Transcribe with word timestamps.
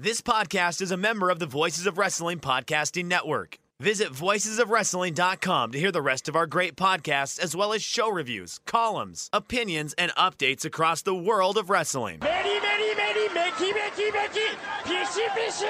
This 0.00 0.20
podcast 0.20 0.80
is 0.80 0.92
a 0.92 0.96
member 0.96 1.28
of 1.28 1.40
the 1.40 1.46
Voices 1.46 1.84
of 1.84 1.98
Wrestling 1.98 2.38
Podcasting 2.38 3.06
Network. 3.06 3.58
Visit 3.80 4.12
voicesofwrestling.com 4.12 5.72
to 5.72 5.78
hear 5.80 5.90
the 5.90 6.00
rest 6.00 6.28
of 6.28 6.36
our 6.36 6.46
great 6.46 6.76
podcasts, 6.76 7.40
as 7.40 7.56
well 7.56 7.72
as 7.72 7.82
show 7.82 8.08
reviews, 8.08 8.60
columns, 8.64 9.28
opinions, 9.32 9.94
and 9.94 10.12
updates 10.12 10.64
across 10.64 11.02
the 11.02 11.16
world 11.16 11.58
of 11.58 11.68
wrestling. 11.68 12.20
Many, 12.22 12.60
many, 12.60 12.94
many, 12.94 13.28
Mickey, 13.34 13.72
Mickey, 13.72 14.12
Mickey, 14.12 14.56
Fishy, 14.84 15.26
Fishy! 15.34 15.66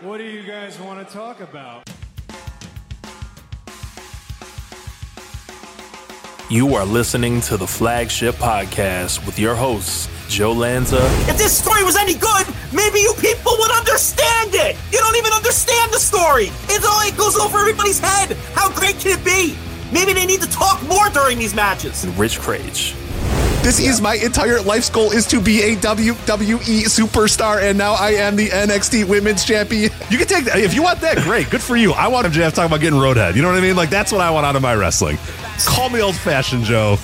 What 0.00 0.18
do 0.18 0.24
you 0.24 0.42
guys 0.42 0.78
want 0.78 1.08
to 1.08 1.10
talk 1.10 1.40
about? 1.40 1.88
You 6.50 6.74
are 6.74 6.84
listening 6.84 7.40
to 7.42 7.56
the 7.56 7.64
Flagship 7.64 8.34
Podcast 8.34 9.24
with 9.24 9.38
your 9.38 9.54
hosts, 9.54 10.08
Joe 10.28 10.50
Lanza. 10.50 10.98
If 11.30 11.38
this 11.38 11.56
story 11.56 11.84
was 11.84 11.94
any 11.94 12.14
good, 12.14 12.44
maybe 12.72 12.98
you 12.98 13.14
people 13.20 13.52
would 13.60 13.70
understand 13.70 14.50
it. 14.54 14.76
You 14.90 14.98
don't 14.98 15.14
even 15.14 15.32
understand 15.32 15.92
the 15.92 16.00
story. 16.00 16.46
It's 16.66 16.84
all 16.84 17.06
it 17.06 17.16
goes 17.16 17.36
over 17.38 17.58
everybody's 17.58 18.00
head. 18.00 18.36
How 18.52 18.68
great 18.68 18.98
can 18.98 19.16
it 19.16 19.24
be? 19.24 19.56
Maybe 19.92 20.12
they 20.12 20.26
need 20.26 20.40
to 20.40 20.50
talk 20.50 20.82
more 20.88 21.08
during 21.10 21.38
these 21.38 21.54
matches. 21.54 22.04
Rich 22.18 22.40
Kraetsch. 22.40 22.96
This 23.62 23.78
yeah. 23.78 23.90
is 23.90 24.00
my 24.00 24.14
entire 24.14 24.60
life's 24.62 24.88
goal 24.88 25.12
is 25.12 25.26
to 25.26 25.40
be 25.40 25.60
a 25.60 25.76
WWE 25.76 26.86
superstar, 26.86 27.62
and 27.62 27.76
now 27.76 27.92
I 27.92 28.12
am 28.12 28.34
the 28.34 28.48
NXT 28.48 29.06
Women's 29.06 29.44
Champion. 29.44 29.90
You 30.08 30.16
can 30.16 30.26
take 30.26 30.46
that 30.46 30.58
if 30.58 30.72
you 30.72 30.82
want 30.82 31.00
that. 31.02 31.18
Great, 31.18 31.50
good 31.50 31.60
for 31.60 31.76
you. 31.76 31.92
I 31.92 32.08
want 32.08 32.26
him 32.26 32.32
to 32.32 32.42
have 32.42 32.52
to 32.52 32.56
talk 32.56 32.66
about 32.66 32.80
getting 32.80 32.98
roadhead. 32.98 33.36
You 33.36 33.42
know 33.42 33.48
what 33.48 33.58
I 33.58 33.60
mean? 33.60 33.76
Like 33.76 33.90
that's 33.90 34.12
what 34.12 34.22
I 34.22 34.30
want 34.30 34.46
out 34.46 34.56
of 34.56 34.62
my 34.62 34.74
wrestling. 34.74 35.18
Call 35.66 35.90
me 35.90 36.00
old 36.00 36.16
fashioned, 36.16 36.64
Joe. 36.64 36.96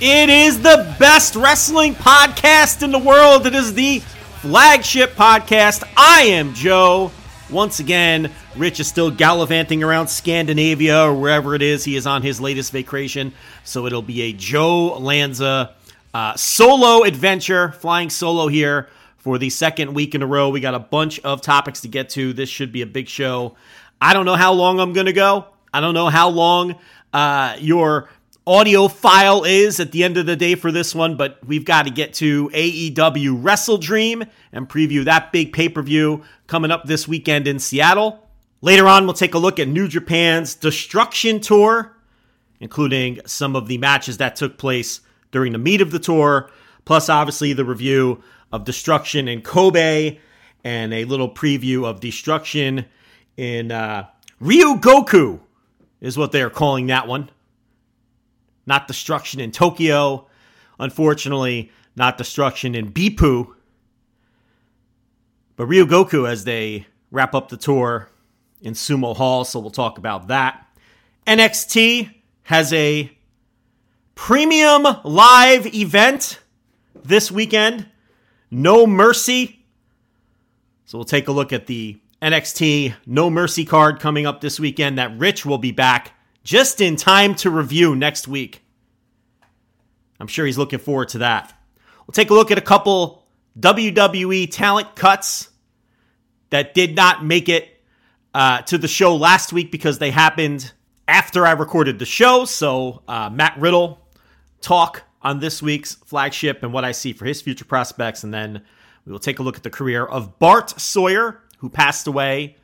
It 0.00 0.30
is 0.30 0.60
the 0.62 0.96
best 0.98 1.36
wrestling 1.36 1.94
podcast 1.94 2.82
in 2.82 2.92
the 2.92 2.98
world. 2.98 3.46
It 3.46 3.54
is 3.54 3.74
the 3.74 4.00
flagship 4.40 5.12
podcast. 5.12 5.84
I 5.96 6.22
am 6.22 6.54
Joe. 6.54 7.12
Once 7.52 7.80
again, 7.80 8.32
Rich 8.56 8.80
is 8.80 8.88
still 8.88 9.10
gallivanting 9.10 9.82
around 9.82 10.08
Scandinavia 10.08 11.02
or 11.02 11.14
wherever 11.14 11.54
it 11.54 11.60
is. 11.60 11.84
He 11.84 11.96
is 11.96 12.06
on 12.06 12.22
his 12.22 12.40
latest 12.40 12.72
vacation. 12.72 13.34
So 13.62 13.86
it'll 13.86 14.00
be 14.00 14.22
a 14.22 14.32
Joe 14.32 14.96
Lanza 14.98 15.74
uh, 16.14 16.34
solo 16.34 17.04
adventure, 17.04 17.72
flying 17.72 18.08
solo 18.08 18.48
here 18.48 18.88
for 19.18 19.36
the 19.36 19.50
second 19.50 19.92
week 19.92 20.14
in 20.14 20.22
a 20.22 20.26
row. 20.26 20.48
We 20.48 20.60
got 20.60 20.74
a 20.74 20.78
bunch 20.78 21.20
of 21.20 21.42
topics 21.42 21.82
to 21.82 21.88
get 21.88 22.08
to. 22.10 22.32
This 22.32 22.48
should 22.48 22.72
be 22.72 22.80
a 22.80 22.86
big 22.86 23.06
show. 23.06 23.54
I 24.00 24.14
don't 24.14 24.24
know 24.24 24.36
how 24.36 24.54
long 24.54 24.80
I'm 24.80 24.94
going 24.94 25.06
to 25.06 25.12
go. 25.12 25.44
I 25.74 25.80
don't 25.80 25.94
know 25.94 26.08
how 26.08 26.30
long 26.30 26.76
uh, 27.12 27.56
your 27.60 28.08
audio 28.46 28.88
file 28.88 29.44
is 29.44 29.78
at 29.78 29.92
the 29.92 30.02
end 30.02 30.16
of 30.16 30.26
the 30.26 30.36
day 30.36 30.54
for 30.54 30.72
this 30.72 30.94
one, 30.94 31.16
but 31.16 31.38
we've 31.46 31.64
got 31.64 31.84
to 31.84 31.90
get 31.90 32.14
to 32.14 32.48
AEW 32.50 33.38
Wrestle 33.42 33.78
Dream 33.78 34.24
and 34.52 34.68
preview 34.68 35.04
that 35.04 35.32
big 35.32 35.52
pay 35.52 35.68
per 35.68 35.82
view 35.82 36.22
coming 36.46 36.70
up 36.70 36.84
this 36.84 37.06
weekend 37.06 37.46
in 37.46 37.58
Seattle. 37.58 38.28
Later 38.60 38.86
on, 38.86 39.04
we'll 39.04 39.14
take 39.14 39.34
a 39.34 39.38
look 39.38 39.58
at 39.58 39.68
New 39.68 39.88
Japan's 39.88 40.54
Destruction 40.54 41.40
Tour, 41.40 41.96
including 42.60 43.20
some 43.26 43.56
of 43.56 43.68
the 43.68 43.78
matches 43.78 44.18
that 44.18 44.36
took 44.36 44.58
place 44.58 45.00
during 45.30 45.52
the 45.52 45.58
meat 45.58 45.80
of 45.80 45.90
the 45.90 45.98
tour, 45.98 46.50
plus 46.84 47.08
obviously 47.08 47.52
the 47.52 47.64
review 47.64 48.22
of 48.52 48.64
Destruction 48.64 49.28
in 49.28 49.42
Kobe 49.42 50.18
and 50.62 50.92
a 50.94 51.04
little 51.04 51.32
preview 51.32 51.86
of 51.86 52.00
Destruction 52.00 52.86
in 53.36 53.72
uh, 53.72 54.06
Ryogoku 54.40 55.40
is 56.00 56.18
what 56.18 56.32
they 56.32 56.42
are 56.42 56.50
calling 56.50 56.86
that 56.88 57.08
one. 57.08 57.30
Not 58.66 58.88
destruction 58.88 59.40
in 59.40 59.50
Tokyo. 59.52 60.26
Unfortunately, 60.78 61.70
not 61.96 62.18
destruction 62.18 62.74
in 62.74 62.92
Beppu. 62.92 63.52
But 65.56 65.68
Ryogoku 65.68 66.28
as 66.28 66.44
they 66.44 66.86
wrap 67.10 67.34
up 67.34 67.48
the 67.48 67.56
tour 67.56 68.08
in 68.62 68.74
Sumo 68.74 69.14
Hall, 69.14 69.44
so 69.44 69.60
we'll 69.60 69.70
talk 69.70 69.98
about 69.98 70.28
that. 70.28 70.66
NXT 71.26 72.12
has 72.44 72.72
a 72.72 73.10
premium 74.14 74.86
live 75.04 75.72
event 75.74 76.40
this 77.04 77.30
weekend. 77.30 77.86
No 78.50 78.86
Mercy. 78.86 79.64
So 80.84 80.98
we'll 80.98 81.04
take 81.04 81.28
a 81.28 81.32
look 81.32 81.52
at 81.52 81.66
the 81.66 81.98
NXT 82.20 82.94
No 83.06 83.30
Mercy 83.30 83.64
card 83.64 84.00
coming 84.00 84.26
up 84.26 84.40
this 84.40 84.60
weekend 84.60 84.98
that 84.98 85.18
Rich 85.18 85.44
will 85.44 85.58
be 85.58 85.72
back 85.72 86.12
just 86.44 86.80
in 86.80 86.96
time 86.96 87.34
to 87.36 87.50
review 87.50 87.94
next 87.94 88.26
week. 88.28 88.62
I'm 90.20 90.26
sure 90.26 90.46
he's 90.46 90.58
looking 90.58 90.78
forward 90.78 91.08
to 91.10 91.18
that. 91.18 91.52
We'll 92.06 92.12
take 92.12 92.30
a 92.30 92.34
look 92.34 92.50
at 92.50 92.58
a 92.58 92.62
couple 92.62 93.26
WWE 93.58 94.50
talent 94.50 94.94
cuts 94.94 95.50
that 96.50 96.74
did 96.74 96.94
not 96.94 97.24
make 97.24 97.48
it 97.48 97.80
uh, 98.34 98.62
to 98.62 98.78
the 98.78 98.88
show 98.88 99.16
last 99.16 99.52
week 99.52 99.70
because 99.70 99.98
they 99.98 100.10
happened 100.10 100.72
after 101.08 101.46
I 101.46 101.52
recorded 101.52 101.98
the 101.98 102.06
show. 102.06 102.44
So, 102.44 103.02
uh, 103.08 103.30
Matt 103.30 103.58
Riddle 103.58 104.00
talk 104.60 105.02
on 105.22 105.40
this 105.40 105.62
week's 105.62 105.94
flagship 105.94 106.62
and 106.62 106.72
what 106.72 106.84
I 106.84 106.92
see 106.92 107.12
for 107.12 107.24
his 107.24 107.42
future 107.42 107.64
prospects. 107.64 108.24
And 108.24 108.32
then 108.32 108.62
we 109.04 109.12
will 109.12 109.18
take 109.18 109.38
a 109.38 109.42
look 109.42 109.56
at 109.56 109.62
the 109.62 109.70
career 109.70 110.04
of 110.04 110.38
Bart 110.38 110.80
Sawyer, 110.80 111.40
who 111.58 111.68
passed 111.68 112.06
away 112.06 112.56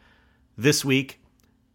this 0.57 0.85
week. 0.85 1.21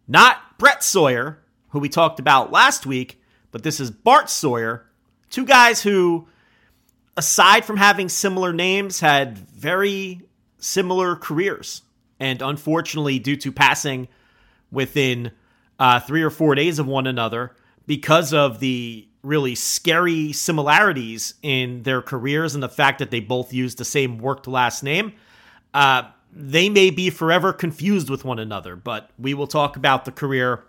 Not 0.08 0.58
Brett 0.58 0.84
Sawyer, 0.84 1.43
who 1.74 1.80
we 1.80 1.90
talked 1.90 2.20
about 2.20 2.52
last 2.52 2.86
week, 2.86 3.20
but 3.50 3.64
this 3.64 3.80
is 3.80 3.90
Bart 3.90 4.30
Sawyer. 4.30 4.86
Two 5.32 5.44
guys 5.44 5.82
who, 5.82 6.28
aside 7.18 7.66
from 7.66 7.78
having 7.78 8.10
similar 8.10 8.54
names, 8.54 9.00
had 9.00 9.40
very 9.40 10.22
similar 10.60 11.16
careers. 11.16 11.82
And 12.20 12.44
unfortunately, 12.44 13.18
due 13.18 13.36
to 13.38 13.52
passing 13.52 14.08
within 14.72 15.32
uh, 15.80 16.00
three 16.00 16.22
or 16.22 16.30
four 16.30 16.54
days 16.54 16.78
of 16.78 16.86
one 16.86 17.08
another, 17.08 17.56
because 17.88 18.36
of 18.36 18.60
the 18.60 19.08
really 19.24 19.56
scary 19.56 20.32
similarities 20.32 21.34
in 21.42 21.82
their 21.82 22.04
careers 22.04 22.54
and 22.54 22.62
the 22.62 22.70
fact 22.70 23.00
that 23.00 23.10
they 23.10 23.20
both 23.20 23.52
used 23.52 23.80
the 23.80 23.86
same 23.86 24.20
worked 24.20 24.48
last 24.48 24.84
name, 24.84 25.14
uh, 25.74 26.04
they 26.32 26.70
may 26.70 26.92
be 26.92 27.10
forever 27.10 27.52
confused 27.52 28.12
with 28.12 28.24
one 28.24 28.38
another. 28.38 28.76
But 28.76 29.10
we 29.18 29.34
will 29.34 29.48
talk 29.48 29.76
about 29.76 30.06
the 30.06 30.12
career 30.12 30.64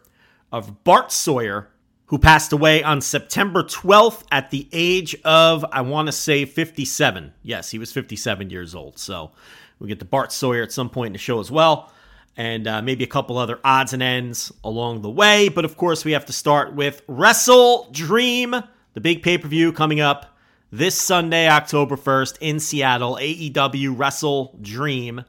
of 0.54 0.84
Bart 0.84 1.10
Sawyer, 1.10 1.68
who 2.06 2.18
passed 2.18 2.52
away 2.52 2.80
on 2.84 3.00
September 3.00 3.64
12th 3.64 4.22
at 4.30 4.50
the 4.50 4.68
age 4.72 5.16
of, 5.24 5.64
I 5.72 5.80
want 5.80 6.06
to 6.06 6.12
say, 6.12 6.44
57. 6.44 7.32
Yes, 7.42 7.72
he 7.72 7.78
was 7.78 7.90
57 7.90 8.50
years 8.50 8.72
old. 8.72 8.96
So 8.96 9.32
we 9.80 9.88
get 9.88 9.98
to 9.98 10.04
Bart 10.04 10.30
Sawyer 10.30 10.62
at 10.62 10.70
some 10.70 10.90
point 10.90 11.08
in 11.08 11.12
the 11.14 11.18
show 11.18 11.40
as 11.40 11.50
well 11.50 11.90
and 12.36 12.66
uh, 12.68 12.82
maybe 12.82 13.02
a 13.02 13.08
couple 13.08 13.36
other 13.36 13.58
odds 13.64 13.92
and 13.92 14.02
ends 14.02 14.52
along 14.62 15.02
the 15.02 15.10
way. 15.10 15.48
But 15.48 15.64
of 15.64 15.76
course, 15.76 16.04
we 16.04 16.12
have 16.12 16.26
to 16.26 16.32
start 16.32 16.74
with 16.74 17.02
Wrestle 17.08 17.88
Dream, 17.90 18.54
the 18.94 19.00
big 19.00 19.22
pay 19.22 19.38
per 19.38 19.48
view 19.48 19.72
coming 19.72 20.00
up 20.00 20.36
this 20.70 21.00
Sunday, 21.00 21.48
October 21.48 21.96
1st 21.96 22.38
in 22.40 22.60
Seattle, 22.60 23.18
AEW 23.20 23.96
Wrestle 23.96 24.56
Dream. 24.60 25.24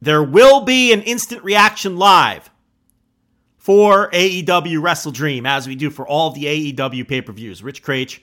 There 0.00 0.22
will 0.22 0.62
be 0.62 0.92
an 0.92 1.02
instant 1.02 1.44
reaction 1.44 1.96
live 1.96 2.50
for 3.62 4.10
AEW 4.10 4.82
Wrestle 4.82 5.12
Dream, 5.12 5.46
as 5.46 5.68
we 5.68 5.76
do 5.76 5.88
for 5.88 6.04
all 6.04 6.26
of 6.26 6.34
the 6.34 6.46
AEW 6.46 7.06
pay 7.06 7.22
per 7.22 7.32
views. 7.32 7.62
Rich 7.62 7.84
Kraetsch 7.84 8.18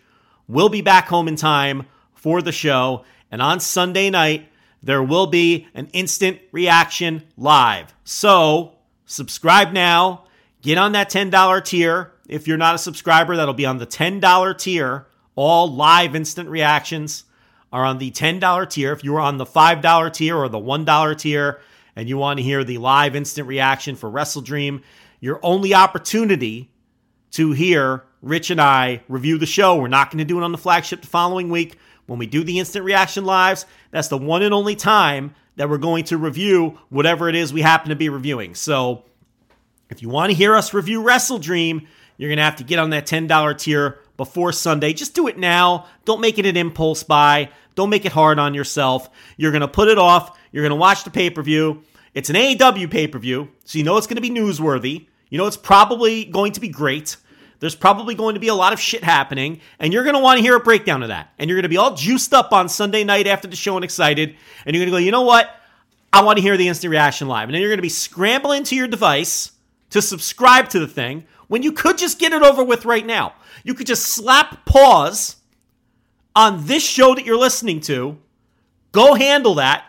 will 0.49 0.67
be 0.67 0.81
back 0.81 1.07
home 1.07 1.29
in 1.29 1.37
time 1.37 1.85
for 2.13 2.41
the 2.41 2.51
show. 2.51 3.05
And 3.31 3.41
on 3.41 3.61
Sunday 3.61 4.09
night, 4.09 4.49
there 4.83 5.01
will 5.01 5.27
be 5.27 5.65
an 5.73 5.87
instant 5.93 6.39
reaction 6.51 7.23
live. 7.37 7.93
So, 8.03 8.73
subscribe 9.05 9.71
now. 9.71 10.25
Get 10.61 10.77
on 10.77 10.91
that 10.91 11.09
$10 11.09 11.63
tier. 11.63 12.11
If 12.27 12.45
you're 12.45 12.57
not 12.57 12.75
a 12.75 12.79
subscriber, 12.79 13.37
that'll 13.37 13.53
be 13.53 13.65
on 13.65 13.77
the 13.77 13.87
$10 13.87 14.57
tier. 14.57 15.07
All 15.35 15.73
live 15.73 16.17
instant 16.17 16.49
reactions 16.49 17.23
are 17.71 17.85
on 17.85 17.97
the 17.97 18.11
$10 18.11 18.69
tier. 18.69 18.91
If 18.91 19.05
you're 19.05 19.21
on 19.21 19.37
the 19.37 19.45
$5 19.45 20.13
tier 20.13 20.35
or 20.35 20.49
the 20.49 20.59
$1 20.59 21.17
tier 21.17 21.61
and 21.95 22.09
you 22.09 22.17
want 22.17 22.39
to 22.39 22.43
hear 22.43 22.65
the 22.65 22.77
live 22.77 23.15
instant 23.15 23.47
reaction 23.47 23.95
for 23.95 24.09
Wrestle 24.09 24.41
Dream, 24.41 24.83
your 25.19 25.39
only 25.43 25.73
opportunity 25.73 26.71
to 27.31 27.51
hear 27.51 28.03
Rich 28.21 28.49
and 28.49 28.59
I 28.59 29.03
review 29.07 29.37
the 29.37 29.45
show. 29.45 29.77
We're 29.77 29.87
not 29.87 30.11
going 30.11 30.19
to 30.19 30.25
do 30.25 30.39
it 30.39 30.43
on 30.43 30.51
the 30.51 30.57
flagship 30.57 31.01
the 31.01 31.07
following 31.07 31.49
week. 31.49 31.77
When 32.05 32.19
we 32.19 32.25
do 32.25 32.43
the 32.43 32.59
instant 32.59 32.85
reaction 32.85 33.23
lives, 33.23 33.65
that's 33.91 34.07
the 34.07 34.17
one 34.17 34.41
and 34.41 34.53
only 34.53 34.75
time 34.75 35.35
that 35.55 35.69
we're 35.69 35.77
going 35.77 36.05
to 36.05 36.17
review 36.17 36.79
whatever 36.89 37.29
it 37.29 37.35
is 37.35 37.53
we 37.53 37.61
happen 37.61 37.89
to 37.89 37.95
be 37.95 38.09
reviewing. 38.09 38.55
So 38.55 39.05
if 39.89 40.01
you 40.01 40.09
want 40.09 40.31
to 40.31 40.37
hear 40.37 40.55
us 40.55 40.73
review 40.73 41.01
Wrestle 41.01 41.39
Dream, 41.39 41.87
you're 42.17 42.29
going 42.29 42.37
to 42.37 42.43
have 42.43 42.57
to 42.57 42.63
get 42.63 42.79
on 42.79 42.89
that 42.89 43.05
$10 43.05 43.57
tier 43.57 43.99
before 44.17 44.51
Sunday. 44.51 44.91
Just 44.91 45.15
do 45.15 45.27
it 45.27 45.37
now. 45.37 45.85
Don't 46.03 46.19
make 46.19 46.37
it 46.37 46.45
an 46.45 46.57
impulse 46.57 47.03
buy. 47.03 47.49
Don't 47.75 47.89
make 47.89 48.05
it 48.05 48.11
hard 48.11 48.39
on 48.39 48.53
yourself. 48.53 49.09
You're 49.37 49.51
going 49.51 49.61
to 49.61 49.67
put 49.67 49.87
it 49.87 49.97
off. 49.97 50.37
You're 50.51 50.63
going 50.63 50.71
to 50.71 50.75
watch 50.75 51.03
the 51.03 51.11
pay 51.11 51.29
per 51.29 51.41
view. 51.41 51.83
It's 52.13 52.29
an 52.29 52.35
AEW 52.35 52.89
pay 52.89 53.07
per 53.07 53.19
view, 53.19 53.49
so 53.65 53.77
you 53.77 53.83
know 53.83 53.97
it's 53.97 54.07
going 54.07 54.15
to 54.15 54.21
be 54.21 54.29
newsworthy. 54.29 55.07
You 55.29 55.37
know 55.37 55.47
it's 55.47 55.57
probably 55.57 56.25
going 56.25 56.53
to 56.53 56.59
be 56.59 56.69
great. 56.69 57.17
There's 57.59 57.75
probably 57.75 58.15
going 58.15 58.35
to 58.35 58.39
be 58.39 58.47
a 58.47 58.55
lot 58.55 58.71
of 58.71 58.79
shit 58.79 59.03
happening, 59.03 59.59
and 59.79 59.91
you're 59.91 60.03
going 60.03 60.15
to 60.15 60.21
want 60.21 60.37
to 60.37 60.41
hear 60.41 60.55
a 60.55 60.61
breakdown 60.61 61.03
of 61.03 61.09
that. 61.09 61.33
And 61.37 61.49
you're 61.49 61.57
going 61.57 61.63
to 61.63 61.69
be 61.69 61.77
all 61.77 61.93
juiced 61.93 62.33
up 62.33 62.53
on 62.53 62.69
Sunday 62.69 63.03
night 63.03 63.27
after 63.27 63.47
the 63.47 63.55
show 63.55 63.75
and 63.75 63.83
excited, 63.83 64.35
and 64.65 64.75
you're 64.75 64.81
going 64.81 64.93
to 64.93 64.99
go, 64.99 65.03
you 65.03 65.11
know 65.11 65.23
what? 65.23 65.53
I 66.11 66.23
want 66.23 66.37
to 66.37 66.41
hear 66.41 66.57
the 66.57 66.67
instant 66.67 66.91
reaction 66.91 67.27
live. 67.27 67.49
And 67.49 67.53
then 67.53 67.61
you're 67.61 67.69
going 67.69 67.77
to 67.77 67.83
be 67.83 67.89
scrambling 67.89 68.63
to 68.65 68.75
your 68.75 68.87
device 68.87 69.51
to 69.89 70.01
subscribe 70.01 70.69
to 70.69 70.79
the 70.79 70.87
thing 70.87 71.25
when 71.47 71.61
you 71.61 71.71
could 71.71 71.97
just 71.97 72.17
get 72.17 72.31
it 72.31 72.41
over 72.41 72.63
with 72.63 72.85
right 72.85 73.05
now. 73.05 73.33
You 73.63 73.73
could 73.73 73.87
just 73.87 74.07
slap 74.07 74.65
pause 74.65 75.35
on 76.35 76.65
this 76.65 76.83
show 76.83 77.13
that 77.15 77.25
you're 77.25 77.37
listening 77.37 77.81
to, 77.81 78.17
go 78.91 79.15
handle 79.15 79.55
that, 79.55 79.83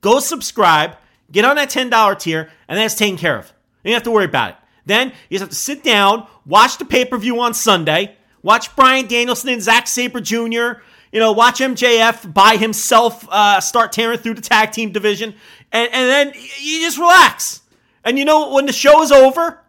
go 0.00 0.20
subscribe, 0.20 0.96
get 1.30 1.44
on 1.44 1.56
that 1.56 1.70
$10 1.70 2.18
tier, 2.18 2.50
and 2.68 2.78
that's 2.78 2.94
taken 2.94 3.16
care 3.16 3.38
of. 3.38 3.52
You 3.84 3.90
don't 3.90 3.94
have 3.94 4.02
to 4.04 4.10
worry 4.10 4.24
about 4.24 4.50
it. 4.50 4.56
Then 4.86 5.08
you 5.28 5.38
just 5.38 5.42
have 5.42 5.48
to 5.50 5.54
sit 5.54 5.84
down, 5.84 6.26
watch 6.46 6.78
the 6.78 6.84
pay 6.84 7.04
per 7.04 7.18
view 7.18 7.40
on 7.40 7.54
Sunday, 7.54 8.16
watch 8.42 8.74
Bryan 8.74 9.06
Danielson 9.06 9.50
and 9.50 9.62
Zack 9.62 9.86
Sabre 9.86 10.20
Jr., 10.20 10.80
you 11.12 11.20
know, 11.20 11.32
watch 11.32 11.60
MJF 11.60 12.34
by 12.34 12.56
himself 12.56 13.26
uh, 13.30 13.60
start 13.60 13.92
tearing 13.92 14.18
through 14.18 14.34
the 14.34 14.42
tag 14.42 14.72
team 14.72 14.92
division, 14.92 15.34
and, 15.72 15.88
and 15.92 16.08
then 16.10 16.32
you 16.60 16.80
just 16.80 16.98
relax. 16.98 17.62
And 18.04 18.18
you 18.18 18.24
know, 18.24 18.52
when 18.52 18.66
the 18.66 18.72
show 18.72 19.02
is 19.02 19.12
over, 19.12 19.60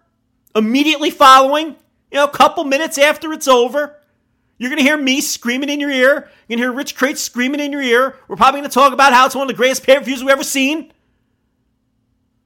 immediately 0.56 1.11
following, 1.11 1.67
you 2.11 2.15
know, 2.17 2.25
a 2.25 2.31
couple 2.31 2.63
minutes 2.63 2.97
after 2.97 3.31
it's 3.31 3.47
over, 3.47 4.00
you're 4.57 4.69
going 4.69 4.79
to 4.79 4.83
hear 4.83 4.97
me 4.97 5.21
screaming 5.21 5.69
in 5.69 5.79
your 5.79 5.89
ear. 5.89 6.29
You're 6.47 6.57
going 6.57 6.57
to 6.57 6.63
hear 6.63 6.71
Rich 6.73 6.97
Kraetsch 6.97 7.17
screaming 7.17 7.61
in 7.61 7.71
your 7.71 7.81
ear. 7.81 8.17
We're 8.27 8.35
probably 8.35 8.59
going 8.59 8.69
to 8.69 8.73
talk 8.73 8.91
about 8.91 9.13
how 9.13 9.25
it's 9.25 9.35
one 9.35 9.44
of 9.44 9.47
the 9.47 9.53
greatest 9.53 9.83
pay 9.83 9.95
per 9.95 10.03
views 10.03 10.21
we've 10.21 10.29
ever 10.29 10.44
seen, 10.44 10.91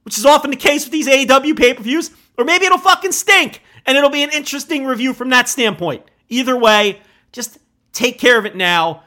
which 0.04 0.18
is 0.18 0.24
often 0.24 0.50
the 0.50 0.56
case 0.56 0.84
with 0.84 0.92
these 0.92 1.08
AEW 1.08 1.58
pay 1.58 1.74
per 1.74 1.82
views. 1.82 2.10
Or 2.36 2.44
maybe 2.44 2.66
it'll 2.66 2.78
fucking 2.78 3.12
stink 3.12 3.62
and 3.86 3.96
it'll 3.96 4.10
be 4.10 4.22
an 4.22 4.30
interesting 4.30 4.86
review 4.86 5.12
from 5.12 5.30
that 5.30 5.48
standpoint. 5.48 6.04
Either 6.28 6.56
way, 6.56 7.00
just 7.32 7.58
take 7.92 8.18
care 8.18 8.38
of 8.38 8.46
it 8.46 8.56
now. 8.56 9.02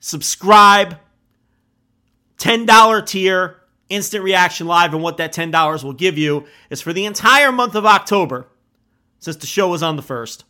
Subscribe. 0.00 0.98
$10 2.38 3.06
tier, 3.06 3.60
instant 3.90 4.24
reaction 4.24 4.66
live. 4.66 4.94
And 4.94 5.02
what 5.02 5.18
that 5.18 5.32
$10 5.32 5.84
will 5.84 5.92
give 5.92 6.16
you 6.16 6.46
is 6.70 6.80
for 6.80 6.92
the 6.92 7.04
entire 7.04 7.52
month 7.52 7.74
of 7.74 7.84
October, 7.84 8.46
since 9.18 9.36
the 9.36 9.46
show 9.46 9.68
was 9.68 9.82
on 9.82 9.96
the 9.96 10.02
1st, 10.02 10.44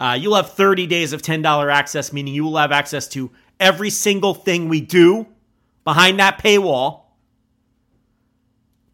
uh, 0.00 0.18
you'll 0.20 0.34
have 0.34 0.50
30 0.50 0.86
days 0.86 1.12
of 1.12 1.22
$10 1.22 1.72
access, 1.72 2.12
meaning 2.12 2.34
you 2.34 2.44
will 2.44 2.58
have 2.58 2.72
access 2.72 3.08
to 3.08 3.30
every 3.58 3.88
single 3.88 4.34
thing 4.34 4.68
we 4.68 4.80
do 4.80 5.26
behind 5.84 6.18
that 6.18 6.38
paywall, 6.38 7.03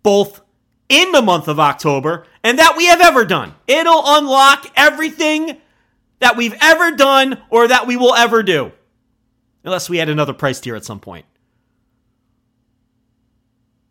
both 0.03 0.41
in 0.89 1.13
the 1.13 1.23
month 1.23 1.49
of 1.49 1.61
October 1.61 2.27
and 2.43 2.59
that 2.59 2.77
we 2.77 2.87
have 2.87 3.01
ever 3.01 3.25
done. 3.25 3.55
It'll 3.67 4.03
unlock 4.05 4.67
everything 4.77 5.59
that 6.19 6.37
we've 6.37 6.55
ever 6.61 6.93
done 6.93 7.41
or 7.49 7.69
that 7.69 7.87
we 7.87 7.97
will 7.97 8.15
ever 8.15 8.43
do. 8.43 8.73
Unless 9.65 9.89
we 9.89 10.01
add 10.01 10.09
another 10.09 10.33
price 10.33 10.61
tier 10.61 10.77
at 10.77 10.85
some 10.85 11.01
point. 11.01 11.27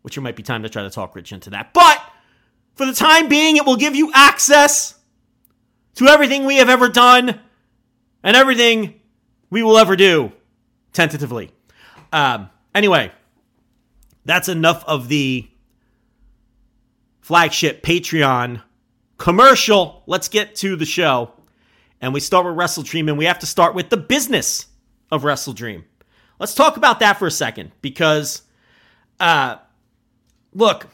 Which 0.02 0.16
it 0.16 0.20
might 0.20 0.36
be 0.36 0.42
time 0.42 0.62
to 0.62 0.68
try 0.68 0.82
to 0.82 0.90
talk 0.90 1.14
Rich 1.14 1.32
into 1.32 1.50
that. 1.50 1.72
But 1.72 2.02
for 2.74 2.86
the 2.86 2.92
time 2.92 3.28
being, 3.28 3.56
it 3.56 3.66
will 3.66 3.76
give 3.76 3.94
you 3.94 4.10
access 4.14 4.98
to 5.96 6.06
everything 6.06 6.44
we 6.44 6.56
have 6.56 6.70
ever 6.70 6.88
done 6.88 7.40
and 8.22 8.36
everything 8.36 9.00
we 9.50 9.62
will 9.62 9.76
ever 9.76 9.96
do, 9.96 10.32
tentatively. 10.92 11.50
Um, 12.12 12.48
anyway, 12.74 13.12
that's 14.24 14.48
enough 14.48 14.84
of 14.86 15.08
the 15.08 15.49
flagship 17.30 17.80
Patreon 17.80 18.60
commercial. 19.16 20.02
Let's 20.08 20.26
get 20.26 20.56
to 20.56 20.74
the 20.74 20.84
show. 20.84 21.32
And 22.00 22.12
we 22.12 22.18
start 22.18 22.44
with 22.44 22.56
Wrestle 22.56 22.82
Dream, 22.82 23.08
and 23.08 23.16
we 23.16 23.26
have 23.26 23.38
to 23.38 23.46
start 23.46 23.72
with 23.72 23.88
the 23.88 23.96
business 23.96 24.66
of 25.12 25.22
Wrestle 25.22 25.52
Dream. 25.52 25.84
Let's 26.40 26.56
talk 26.56 26.76
about 26.76 26.98
that 26.98 27.20
for 27.20 27.28
a 27.28 27.30
second 27.30 27.70
because, 27.82 28.42
uh, 29.20 29.58
look, 30.52 30.88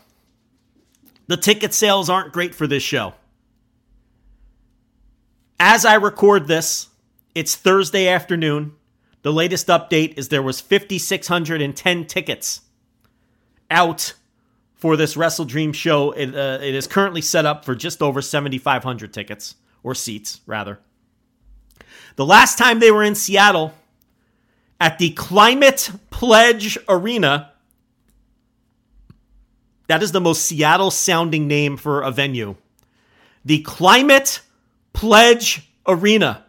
the 1.26 1.38
ticket 1.38 1.72
sales 1.72 2.10
aren't 2.10 2.34
great 2.34 2.54
for 2.54 2.66
this 2.66 2.82
show. 2.82 3.14
As 5.58 5.86
I 5.86 5.94
record 5.94 6.48
this, 6.48 6.88
it's 7.34 7.54
Thursday 7.54 8.08
afternoon. 8.08 8.74
The 9.22 9.32
latest 9.32 9.68
update 9.68 10.18
is 10.18 10.28
there 10.28 10.42
was 10.42 10.60
5610 10.60 12.04
tickets 12.04 12.60
out 13.70 14.12
for 14.86 14.96
this 14.96 15.16
Wrestle 15.16 15.46
Dream 15.46 15.72
show. 15.72 16.12
It, 16.12 16.32
uh, 16.32 16.58
it 16.62 16.72
is 16.72 16.86
currently 16.86 17.20
set 17.20 17.44
up 17.44 17.64
for 17.64 17.74
just 17.74 18.00
over 18.00 18.22
7,500 18.22 19.12
tickets, 19.12 19.56
or 19.82 19.96
seats, 19.96 20.42
rather. 20.46 20.78
The 22.14 22.24
last 22.24 22.56
time 22.56 22.78
they 22.78 22.92
were 22.92 23.02
in 23.02 23.16
Seattle 23.16 23.74
at 24.80 24.98
the 24.98 25.10
Climate 25.10 25.90
Pledge 26.10 26.78
Arena, 26.88 27.50
That 29.88 30.04
is 30.04 30.12
the 30.12 30.20
most 30.20 30.46
Seattle 30.46 30.92
sounding 30.92 31.48
name 31.48 31.76
for 31.76 32.02
a 32.02 32.12
venue. 32.12 32.54
The 33.44 33.62
Climate 33.62 34.40
Pledge 34.92 35.68
Arena. 35.84 36.44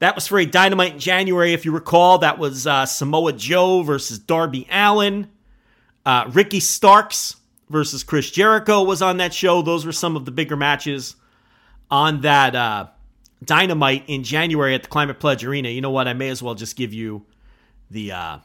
That 0.00 0.16
was 0.16 0.26
for 0.26 0.40
a 0.40 0.44
dynamite 0.46 0.94
in 0.94 0.98
January, 0.98 1.52
if 1.52 1.64
you 1.64 1.70
recall. 1.70 2.18
That 2.18 2.40
was 2.40 2.66
uh, 2.66 2.84
Samoa 2.84 3.32
Joe 3.32 3.82
versus 3.82 4.18
Darby 4.18 4.66
Allin. 4.72 5.30
Uh, 6.04 6.30
Ricky 6.32 6.60
Starks 6.60 7.36
versus 7.68 8.02
Chris 8.02 8.30
Jericho 8.30 8.82
was 8.82 9.02
on 9.02 9.18
that 9.18 9.32
show. 9.34 9.62
Those 9.62 9.86
were 9.86 9.92
some 9.92 10.16
of 10.16 10.24
the 10.24 10.30
bigger 10.30 10.56
matches 10.56 11.16
on 11.90 12.22
that 12.22 12.54
uh, 12.54 12.86
dynamite 13.44 14.04
in 14.06 14.22
January 14.22 14.74
at 14.74 14.82
the 14.82 14.88
Climate 14.88 15.20
Pledge 15.20 15.44
Arena. 15.44 15.68
You 15.68 15.80
know 15.80 15.90
what? 15.90 16.08
I 16.08 16.12
may 16.12 16.28
as 16.28 16.42
well 16.42 16.54
just 16.54 16.76
give 16.76 16.92
you 16.92 17.24
the 17.90 18.12
uh, 18.12 18.38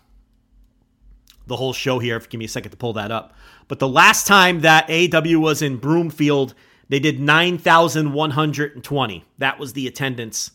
the 1.47 1.55
whole 1.55 1.73
show 1.73 1.99
here. 1.99 2.17
If 2.17 2.23
you 2.23 2.29
give 2.29 2.39
me 2.39 2.45
a 2.45 2.49
second 2.49 2.71
to 2.71 2.77
pull 2.77 2.93
that 2.93 3.11
up. 3.11 3.33
But 3.67 3.79
the 3.79 3.87
last 3.87 4.27
time 4.27 4.61
that 4.61 4.87
AEW 4.87 5.37
was 5.37 5.61
in 5.61 5.77
Broomfield, 5.77 6.53
they 6.89 6.99
did 6.99 7.19
nine 7.19 7.57
thousand 7.57 8.13
one 8.13 8.31
hundred 8.31 8.75
and 8.75 8.83
twenty. 8.83 9.25
That 9.37 9.59
was 9.59 9.73
the 9.73 9.87
attendance 9.87 10.51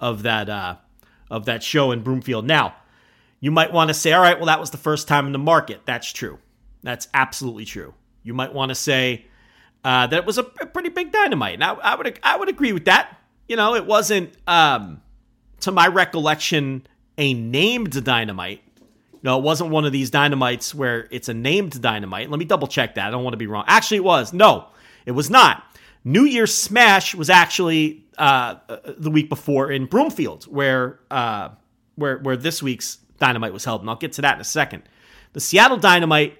of 0.00 0.22
that 0.22 0.48
uh, 0.48 0.76
of 1.30 1.46
that 1.46 1.62
show 1.62 1.90
in 1.90 2.02
Broomfield. 2.02 2.46
Now, 2.46 2.74
you 3.40 3.50
might 3.50 3.72
want 3.72 3.88
to 3.88 3.94
say, 3.94 4.12
all 4.12 4.22
right, 4.22 4.36
well, 4.38 4.46
that 4.46 4.60
was 4.60 4.70
the 4.70 4.78
first 4.78 5.08
time 5.08 5.26
in 5.26 5.32
the 5.32 5.38
market. 5.38 5.82
That's 5.84 6.12
true. 6.12 6.38
That's 6.84 7.08
absolutely 7.14 7.64
true. 7.64 7.94
You 8.22 8.34
might 8.34 8.54
want 8.54 8.68
to 8.68 8.74
say 8.74 9.26
uh, 9.82 10.06
that 10.06 10.16
it 10.16 10.26
was 10.26 10.38
a, 10.38 10.44
pretty 10.44 10.90
big 10.90 11.12
dynamite. 11.12 11.54
And 11.54 11.64
I, 11.64 11.72
I, 11.72 11.94
would 11.96 12.18
I 12.22 12.36
would 12.36 12.48
agree 12.48 12.72
with 12.72 12.84
that. 12.84 13.18
You 13.48 13.56
know, 13.56 13.74
it 13.74 13.84
wasn't, 13.86 14.32
um, 14.46 15.02
to 15.60 15.72
my 15.72 15.88
recollection, 15.88 16.86
a 17.18 17.34
named 17.34 18.04
dynamite. 18.04 18.62
No, 19.22 19.38
it 19.38 19.42
wasn't 19.42 19.70
one 19.70 19.84
of 19.84 19.92
these 19.92 20.10
dynamites 20.10 20.74
where 20.74 21.08
it's 21.10 21.28
a 21.28 21.34
named 21.34 21.80
dynamite. 21.80 22.30
Let 22.30 22.38
me 22.38 22.44
double 22.44 22.68
check 22.68 22.94
that. 22.96 23.08
I 23.08 23.10
don't 23.10 23.24
want 23.24 23.32
to 23.32 23.38
be 23.38 23.46
wrong. 23.46 23.64
Actually, 23.66 23.98
it 23.98 24.04
was. 24.04 24.32
No, 24.32 24.68
it 25.06 25.12
was 25.12 25.30
not. 25.30 25.64
New 26.04 26.24
Year's 26.24 26.54
Smash 26.54 27.14
was 27.14 27.30
actually 27.30 28.04
uh, 28.18 28.56
the 28.98 29.10
week 29.10 29.30
before 29.30 29.72
in 29.72 29.86
Broomfield, 29.86 30.44
where 30.44 31.00
uh, 31.10 31.50
where 31.96 32.18
where 32.18 32.36
this 32.36 32.62
week's 32.62 32.98
Dynamite 33.18 33.54
was 33.54 33.64
held, 33.64 33.80
and 33.80 33.88
I'll 33.88 33.96
get 33.96 34.12
to 34.14 34.22
that 34.22 34.34
in 34.34 34.40
a 34.40 34.44
second. 34.44 34.82
The 35.32 35.40
Seattle 35.40 35.78
Dynamite 35.78 36.36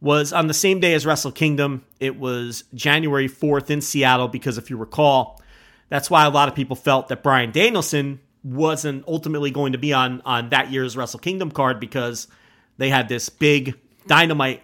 was 0.00 0.32
on 0.32 0.46
the 0.46 0.54
same 0.54 0.80
day 0.80 0.94
as 0.94 1.04
Wrestle 1.04 1.32
Kingdom. 1.32 1.84
It 2.00 2.18
was 2.18 2.64
January 2.74 3.28
4th 3.28 3.70
in 3.70 3.80
Seattle 3.80 4.28
because 4.28 4.58
if 4.58 4.70
you 4.70 4.76
recall, 4.76 5.40
that's 5.88 6.10
why 6.10 6.24
a 6.24 6.30
lot 6.30 6.48
of 6.48 6.54
people 6.54 6.76
felt 6.76 7.08
that 7.08 7.22
Bryan 7.22 7.50
Danielson 7.50 8.20
wasn't 8.44 9.04
ultimately 9.08 9.50
going 9.50 9.72
to 9.72 9.78
be 9.78 9.92
on 9.92 10.22
on 10.24 10.50
that 10.50 10.70
year's 10.70 10.96
Wrestle 10.96 11.20
Kingdom 11.20 11.50
card 11.50 11.80
because 11.80 12.28
they 12.76 12.88
had 12.88 13.08
this 13.08 13.28
big 13.28 13.74
Dynamite 14.06 14.62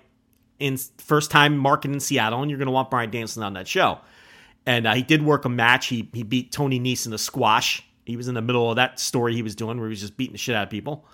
in 0.58 0.76
first 0.98 1.30
time 1.30 1.58
market 1.58 1.90
in 1.90 2.00
Seattle, 2.00 2.40
and 2.40 2.50
you're 2.50 2.58
going 2.58 2.66
to 2.66 2.72
want 2.72 2.90
Bryan 2.90 3.10
Danielson 3.10 3.42
on 3.42 3.54
that 3.54 3.68
show. 3.68 3.98
And 4.66 4.86
uh, 4.86 4.94
he 4.94 5.02
did 5.02 5.22
work 5.22 5.44
a 5.44 5.48
match. 5.48 5.86
He 5.86 6.08
he 6.12 6.22
beat 6.22 6.52
Tony 6.52 6.80
Nese 6.80 7.06
in 7.06 7.12
a 7.12 7.18
squash. 7.18 7.82
He 8.04 8.16
was 8.16 8.28
in 8.28 8.34
the 8.34 8.42
middle 8.42 8.70
of 8.70 8.76
that 8.76 9.00
story 9.00 9.34
he 9.34 9.42
was 9.42 9.54
doing 9.54 9.78
where 9.78 9.88
he 9.88 9.92
was 9.92 10.00
just 10.00 10.16
beating 10.16 10.32
the 10.32 10.38
shit 10.38 10.54
out 10.54 10.64
of 10.64 10.70
people. 10.70 11.06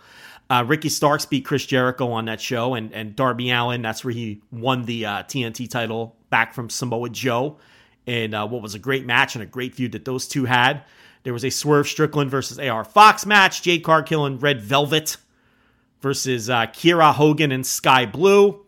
Uh, 0.50 0.64
Ricky 0.66 0.88
Starks 0.88 1.24
beat 1.24 1.44
Chris 1.44 1.64
Jericho 1.64 2.10
on 2.10 2.24
that 2.24 2.40
show, 2.40 2.74
and 2.74 2.92
and 2.92 3.14
Darby 3.14 3.50
Allin. 3.50 3.82
That's 3.82 4.04
where 4.04 4.12
he 4.12 4.42
won 4.50 4.84
the 4.84 5.06
uh, 5.06 5.22
TNT 5.22 5.70
title 5.70 6.16
back 6.28 6.54
from 6.54 6.68
Samoa 6.68 7.08
Joe, 7.08 7.58
in 8.04 8.34
uh, 8.34 8.46
what 8.46 8.60
was 8.60 8.74
a 8.74 8.78
great 8.80 9.06
match 9.06 9.36
and 9.36 9.42
a 9.44 9.46
great 9.46 9.76
feud 9.76 9.92
that 9.92 10.04
those 10.04 10.26
two 10.26 10.46
had. 10.46 10.82
There 11.22 11.32
was 11.32 11.44
a 11.44 11.50
Swerve 11.50 11.86
Strickland 11.86 12.30
versus 12.30 12.58
AR 12.58 12.84
Fox 12.84 13.24
match. 13.24 13.62
Jade 13.62 13.84
Cargill 13.84 14.24
and 14.26 14.42
Red 14.42 14.60
Velvet 14.60 15.18
versus 16.00 16.50
uh, 16.50 16.66
Kiera 16.66 17.12
Hogan 17.14 17.52
and 17.52 17.64
Sky 17.64 18.06
Blue. 18.06 18.64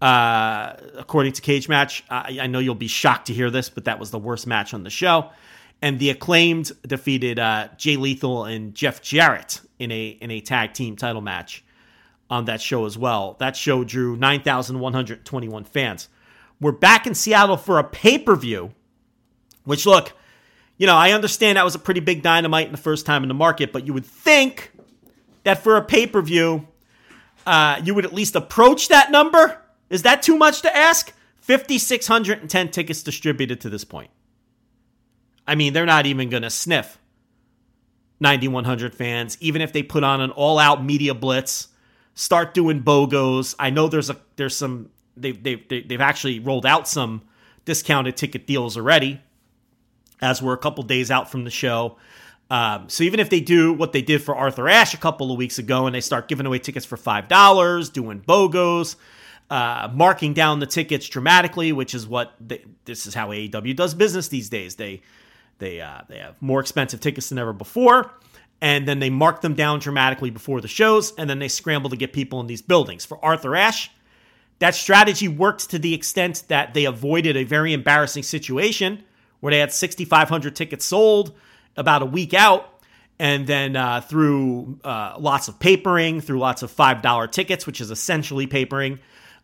Uh, 0.00 0.76
according 0.96 1.32
to 1.32 1.40
Cage 1.40 1.68
Match, 1.68 2.04
I, 2.10 2.38
I 2.42 2.46
know 2.46 2.58
you'll 2.58 2.74
be 2.74 2.88
shocked 2.88 3.28
to 3.28 3.32
hear 3.32 3.50
this, 3.50 3.70
but 3.70 3.86
that 3.86 3.98
was 3.98 4.10
the 4.10 4.18
worst 4.18 4.46
match 4.46 4.74
on 4.74 4.84
the 4.84 4.90
show 4.90 5.30
and 5.82 5.98
the 5.98 6.10
acclaimed 6.10 6.72
defeated 6.86 7.38
uh, 7.38 7.68
Jay 7.76 7.96
Lethal 7.96 8.44
and 8.44 8.74
Jeff 8.74 9.02
Jarrett 9.02 9.60
in 9.78 9.90
a 9.90 10.08
in 10.08 10.30
a 10.30 10.40
tag 10.40 10.72
team 10.72 10.96
title 10.96 11.20
match 11.20 11.64
on 12.30 12.46
that 12.46 12.60
show 12.60 12.86
as 12.86 12.96
well. 12.96 13.36
That 13.38 13.56
show 13.56 13.84
drew 13.84 14.16
9,121 14.16 15.64
fans. 15.64 16.08
We're 16.60 16.72
back 16.72 17.06
in 17.06 17.14
Seattle 17.14 17.56
for 17.56 17.78
a 17.78 17.84
pay 17.84 18.18
per 18.18 18.36
view, 18.36 18.72
which 19.64 19.86
look, 19.86 20.12
you 20.78 20.86
know, 20.86 20.96
I 20.96 21.12
understand 21.12 21.58
that 21.58 21.64
was 21.64 21.74
a 21.74 21.78
pretty 21.78 22.00
big 22.00 22.22
dynamite 22.22 22.66
in 22.66 22.72
the 22.72 22.78
first 22.78 23.06
time 23.06 23.22
in 23.22 23.28
the 23.28 23.34
market, 23.34 23.72
but 23.72 23.86
you 23.86 23.92
would 23.92 24.06
think 24.06 24.72
that 25.44 25.62
for 25.62 25.76
a 25.76 25.82
pay 25.82 26.06
per 26.06 26.22
view, 26.22 26.66
uh, 27.46 27.80
you 27.84 27.94
would 27.94 28.04
at 28.04 28.12
least 28.12 28.36
approach 28.36 28.88
that 28.88 29.10
number. 29.10 29.60
Is 29.90 30.02
that 30.02 30.22
too 30.22 30.36
much 30.36 30.62
to 30.62 30.74
ask? 30.74 31.12
5,610 31.40 32.70
tickets 32.70 33.02
distributed 33.02 33.60
to 33.60 33.68
this 33.68 33.84
point. 33.84 34.10
I 35.46 35.54
mean, 35.54 35.72
they're 35.72 35.86
not 35.86 36.06
even 36.06 36.30
going 36.30 36.42
to 36.42 36.50
sniff 36.50 36.98
9100 38.20 38.94
fans, 38.94 39.36
even 39.40 39.60
if 39.60 39.72
they 39.72 39.82
put 39.82 40.04
on 40.04 40.20
an 40.20 40.30
all-out 40.30 40.84
media 40.84 41.14
blitz, 41.14 41.68
start 42.14 42.54
doing 42.54 42.82
bogos. 42.82 43.54
I 43.58 43.70
know 43.70 43.88
there's 43.88 44.10
a 44.10 44.16
there's 44.36 44.56
some 44.56 44.90
they've 45.16 45.40
they've 45.42 45.66
they've 45.68 46.00
actually 46.00 46.40
rolled 46.40 46.66
out 46.66 46.88
some 46.88 47.22
discounted 47.64 48.16
ticket 48.16 48.46
deals 48.46 48.76
already, 48.76 49.20
as 50.20 50.40
we're 50.40 50.54
a 50.54 50.58
couple 50.58 50.82
days 50.84 51.10
out 51.10 51.30
from 51.30 51.44
the 51.44 51.50
show. 51.50 51.96
Um, 52.50 52.88
so 52.88 53.04
even 53.04 53.20
if 53.20 53.30
they 53.30 53.40
do 53.40 53.72
what 53.72 53.92
they 53.92 54.02
did 54.02 54.22
for 54.22 54.36
Arthur 54.36 54.68
Ashe 54.68 54.94
a 54.94 54.98
couple 54.98 55.32
of 55.32 55.38
weeks 55.38 55.58
ago, 55.58 55.86
and 55.86 55.94
they 55.94 56.00
start 56.00 56.28
giving 56.28 56.46
away 56.46 56.58
tickets 56.58 56.86
for 56.86 56.96
five 56.96 57.28
dollars, 57.28 57.90
doing 57.90 58.20
bogos, 58.20 58.96
uh, 59.50 59.88
marking 59.92 60.34
down 60.34 60.60
the 60.60 60.66
tickets 60.66 61.08
dramatically, 61.08 61.72
which 61.72 61.94
is 61.94 62.06
what 62.06 62.34
they, 62.40 62.64
this 62.84 63.06
is 63.06 63.14
how 63.14 63.28
AEW 63.28 63.74
does 63.74 63.94
business 63.94 64.28
these 64.28 64.48
days. 64.48 64.76
They 64.76 65.02
they 65.64 65.80
uh, 65.80 66.02
they 66.08 66.18
have 66.18 66.40
more 66.40 66.60
expensive 66.60 67.00
tickets 67.00 67.30
than 67.30 67.38
ever 67.38 67.52
before, 67.52 68.12
and 68.60 68.86
then 68.86 68.98
they 68.98 69.10
mark 69.10 69.40
them 69.40 69.54
down 69.54 69.78
dramatically 69.78 70.30
before 70.30 70.60
the 70.60 70.68
shows, 70.68 71.12
and 71.16 71.28
then 71.28 71.38
they 71.38 71.48
scramble 71.48 71.90
to 71.90 71.96
get 71.96 72.12
people 72.12 72.40
in 72.40 72.46
these 72.46 72.62
buildings. 72.62 73.04
For 73.04 73.22
Arthur 73.24 73.56
Ashe, 73.56 73.90
that 74.58 74.74
strategy 74.74 75.28
worked 75.28 75.70
to 75.70 75.78
the 75.78 75.94
extent 75.94 76.44
that 76.48 76.74
they 76.74 76.84
avoided 76.84 77.36
a 77.36 77.44
very 77.44 77.72
embarrassing 77.72 78.22
situation 78.22 79.02
where 79.40 79.50
they 79.50 79.58
had 79.58 79.72
6,500 79.72 80.56
tickets 80.56 80.84
sold 80.84 81.34
about 81.76 82.02
a 82.02 82.06
week 82.06 82.32
out. 82.32 82.70
And 83.18 83.46
then 83.46 83.76
uh, 83.76 84.00
through 84.00 84.80
uh, 84.82 85.16
lots 85.18 85.48
of 85.48 85.58
papering, 85.58 86.20
through 86.20 86.38
lots 86.38 86.62
of 86.62 86.74
$5 86.74 87.30
tickets, 87.30 87.66
which 87.66 87.80
is 87.80 87.90
essentially 87.90 88.46
papering, 88.46 88.98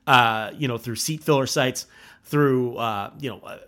uh, 0.06 0.50
you 0.56 0.66
know, 0.66 0.78
through 0.78 0.96
seat 0.96 1.22
filler 1.22 1.46
sites, 1.46 1.86
through, 2.24 2.76
uh, 2.78 3.10
you 3.20 3.30
know, 3.30 3.40
uh, 3.40 3.58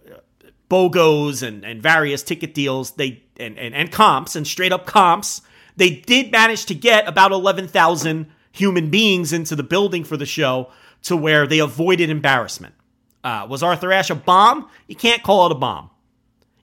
BOGOs 0.73 1.47
and, 1.47 1.64
and 1.64 1.83
various 1.83 2.23
ticket 2.23 2.55
deals, 2.55 2.93
they 2.93 3.23
and, 3.37 3.59
and, 3.59 3.75
and 3.75 3.93
comps 3.93 4.35
and 4.35 4.47
straight 4.47 4.73
up 4.73 4.87
comps, 4.87 5.43
they 5.76 5.91
did 5.91 6.33
manage 6.33 6.64
to 6.67 6.75
get 6.75 7.07
about 7.07 7.31
11,000 7.31 8.26
human 8.52 8.88
beings 8.88 9.35
into 9.35 9.55
the 9.55 9.62
building 9.62 10.02
for 10.02 10.17
the 10.17 10.25
show 10.25 10.71
to 11.02 11.17
where 11.17 11.47
they 11.47 11.59
avoided 11.59 12.09
embarrassment. 12.09 12.75
Uh, 13.23 13.47
was 13.49 13.62
Arthur 13.62 13.93
Ashe 13.93 14.11
a 14.11 14.14
bomb? 14.14 14.69
You 14.87 14.97
can't 14.97 15.23
call 15.23 15.47
it 15.47 15.52
a 15.52 15.57
bomb. 15.57 15.91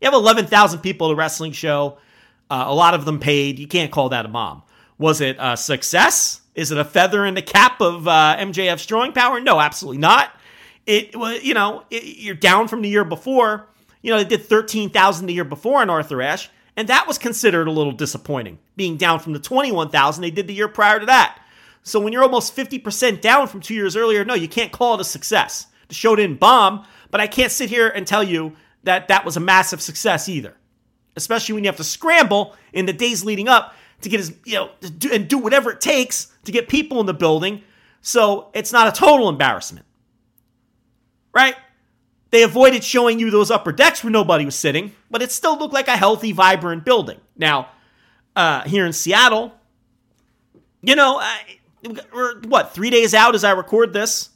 You 0.01 0.05
have 0.05 0.13
11,000 0.15 0.79
people 0.79 1.09
at 1.09 1.13
a 1.13 1.15
wrestling 1.15 1.51
show, 1.51 1.99
uh, 2.49 2.63
a 2.67 2.73
lot 2.73 2.95
of 2.95 3.05
them 3.05 3.19
paid. 3.19 3.59
You 3.59 3.67
can't 3.67 3.91
call 3.91 4.09
that 4.09 4.25
a 4.25 4.29
bomb. 4.29 4.63
Was 4.97 5.21
it 5.21 5.37
a 5.39 5.55
success? 5.55 6.41
Is 6.55 6.71
it 6.71 6.77
a 6.77 6.85
feather 6.85 7.25
in 7.25 7.35
the 7.35 7.41
cap 7.41 7.79
of 7.79 8.07
uh, 8.07 8.37
MJF's 8.39 8.85
drawing 8.85 9.13
power? 9.13 9.39
No, 9.39 9.59
absolutely 9.59 9.99
not. 9.99 10.31
It 10.87 11.15
was, 11.15 11.43
you 11.43 11.53
know, 11.53 11.83
it, 11.91 12.03
you're 12.17 12.35
down 12.35 12.67
from 12.67 12.81
the 12.81 12.89
year 12.89 13.05
before 13.05 13.68
you 14.01 14.11
know, 14.11 14.17
they 14.17 14.29
did 14.29 14.45
13,000 14.45 15.25
the 15.25 15.33
year 15.33 15.43
before 15.43 15.81
in 15.83 15.89
Arthur 15.89 16.21
Ashe, 16.21 16.49
and 16.75 16.87
that 16.87 17.07
was 17.07 17.17
considered 17.17 17.67
a 17.67 17.71
little 17.71 17.91
disappointing, 17.91 18.59
being 18.75 18.95
down 18.95 19.19
from 19.19 19.33
the 19.33 19.39
21,000 19.39 20.21
they 20.21 20.31
did 20.31 20.47
the 20.47 20.53
year 20.53 20.67
prior 20.67 20.99
to 20.99 21.05
that. 21.05 21.39
So 21.83 21.99
when 21.99 22.13
you're 22.13 22.23
almost 22.23 22.55
50% 22.55 23.21
down 23.21 23.47
from 23.47 23.61
two 23.61 23.73
years 23.73 23.95
earlier, 23.95 24.23
no, 24.23 24.33
you 24.33 24.47
can't 24.47 24.71
call 24.71 24.95
it 24.95 25.01
a 25.01 25.05
success. 25.05 25.67
The 25.87 25.93
show 25.93 26.15
didn't 26.15 26.39
bomb, 26.39 26.85
but 27.11 27.19
I 27.19 27.27
can't 27.27 27.51
sit 27.51 27.69
here 27.69 27.89
and 27.89 28.05
tell 28.05 28.23
you 28.23 28.53
that 28.83 29.07
that 29.07 29.25
was 29.25 29.37
a 29.37 29.41
massive 29.41 29.81
success 29.81 30.29
either. 30.29 30.55
Especially 31.15 31.53
when 31.53 31.63
you 31.63 31.67
have 31.67 31.77
to 31.77 31.83
scramble 31.83 32.55
in 32.71 32.85
the 32.85 32.93
days 32.93 33.25
leading 33.25 33.47
up 33.47 33.73
to 34.01 34.09
get 34.09 34.19
as, 34.19 34.33
you 34.45 34.55
know, 34.55 34.69
do, 34.97 35.11
and 35.11 35.27
do 35.27 35.37
whatever 35.37 35.71
it 35.71 35.81
takes 35.81 36.31
to 36.45 36.51
get 36.51 36.69
people 36.69 36.99
in 36.99 37.05
the 37.05 37.13
building. 37.13 37.63
So 38.01 38.49
it's 38.53 38.71
not 38.71 38.87
a 38.87 38.91
total 38.91 39.27
embarrassment. 39.27 39.85
Right? 41.33 41.55
They 42.31 42.43
avoided 42.43 42.83
showing 42.83 43.19
you 43.19 43.31
those 43.31 43.49
upper 43.49 43.71
decks 43.71 44.03
where 44.03 44.11
nobody 44.11 44.45
was 44.45 44.55
sitting, 44.55 44.93
but 45.09 45.21
it 45.21 45.31
still 45.31 45.57
looked 45.57 45.73
like 45.73 45.87
a 45.87 45.97
healthy, 45.97 46.31
vibrant 46.31 46.85
building. 46.85 47.19
Now, 47.35 47.69
uh, 48.35 48.63
here 48.63 48.85
in 48.85 48.93
Seattle, 48.93 49.53
you 50.81 50.95
know, 50.95 51.21
we're 52.13 52.39
what 52.41 52.73
three 52.73 52.89
days 52.89 53.13
out 53.13 53.35
as 53.35 53.43
I 53.43 53.51
record 53.51 53.93
this. 53.93 54.29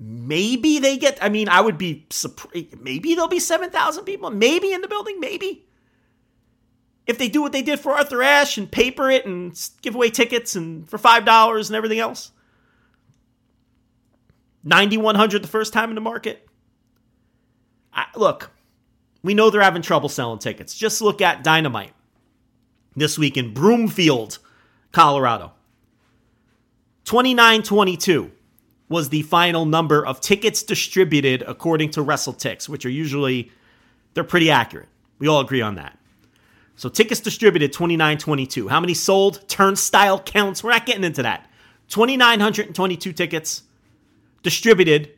Maybe 0.00 0.80
they 0.80 0.96
get. 0.96 1.18
I 1.22 1.28
mean, 1.28 1.48
I 1.48 1.60
would 1.60 1.78
be 1.78 2.06
surprised. 2.10 2.80
Maybe 2.80 3.14
there'll 3.14 3.28
be 3.28 3.38
seven 3.38 3.70
thousand 3.70 4.04
people. 4.04 4.30
Maybe 4.30 4.72
in 4.72 4.80
the 4.80 4.88
building. 4.88 5.20
Maybe 5.20 5.64
if 7.06 7.16
they 7.16 7.28
do 7.28 7.42
what 7.42 7.52
they 7.52 7.62
did 7.62 7.80
for 7.80 7.92
Arthur 7.92 8.22
Ashe 8.22 8.58
and 8.58 8.70
paper 8.70 9.10
it 9.10 9.24
and 9.24 9.58
give 9.82 9.94
away 9.94 10.10
tickets 10.10 10.56
and 10.56 10.88
for 10.88 10.98
five 10.98 11.24
dollars 11.24 11.70
and 11.70 11.76
everything 11.76 12.00
else. 12.00 12.32
9100 14.64 15.42
the 15.42 15.48
first 15.48 15.72
time 15.72 15.90
in 15.90 15.94
the 15.94 16.00
market. 16.00 16.48
I, 17.92 18.06
look, 18.16 18.50
we 19.22 19.34
know 19.34 19.50
they're 19.50 19.62
having 19.62 19.82
trouble 19.82 20.08
selling 20.08 20.38
tickets. 20.38 20.74
Just 20.74 21.00
look 21.00 21.20
at 21.20 21.44
Dynamite 21.44 21.92
this 22.96 23.18
week 23.18 23.36
in 23.36 23.52
Broomfield, 23.54 24.38
Colorado. 24.92 25.52
2922 27.04 28.32
was 28.88 29.08
the 29.08 29.22
final 29.22 29.64
number 29.64 30.04
of 30.06 30.20
tickets 30.20 30.62
distributed 30.62 31.42
according 31.42 31.90
to 31.90 32.00
WrestleTix, 32.00 32.68
which 32.68 32.86
are 32.86 32.90
usually 32.90 33.50
they're 34.14 34.24
pretty 34.24 34.50
accurate. 34.50 34.88
We 35.18 35.28
all 35.28 35.40
agree 35.40 35.60
on 35.60 35.74
that. 35.76 35.98
So 36.76 36.88
tickets 36.88 37.20
distributed 37.20 37.72
2922. 37.72 38.68
How 38.68 38.80
many 38.80 38.94
sold? 38.94 39.48
Turnstile 39.48 40.20
counts. 40.20 40.64
We're 40.64 40.70
not 40.70 40.86
getting 40.86 41.04
into 41.04 41.22
that. 41.22 41.48
2922 41.88 43.12
tickets 43.12 43.62
distributed 44.44 45.10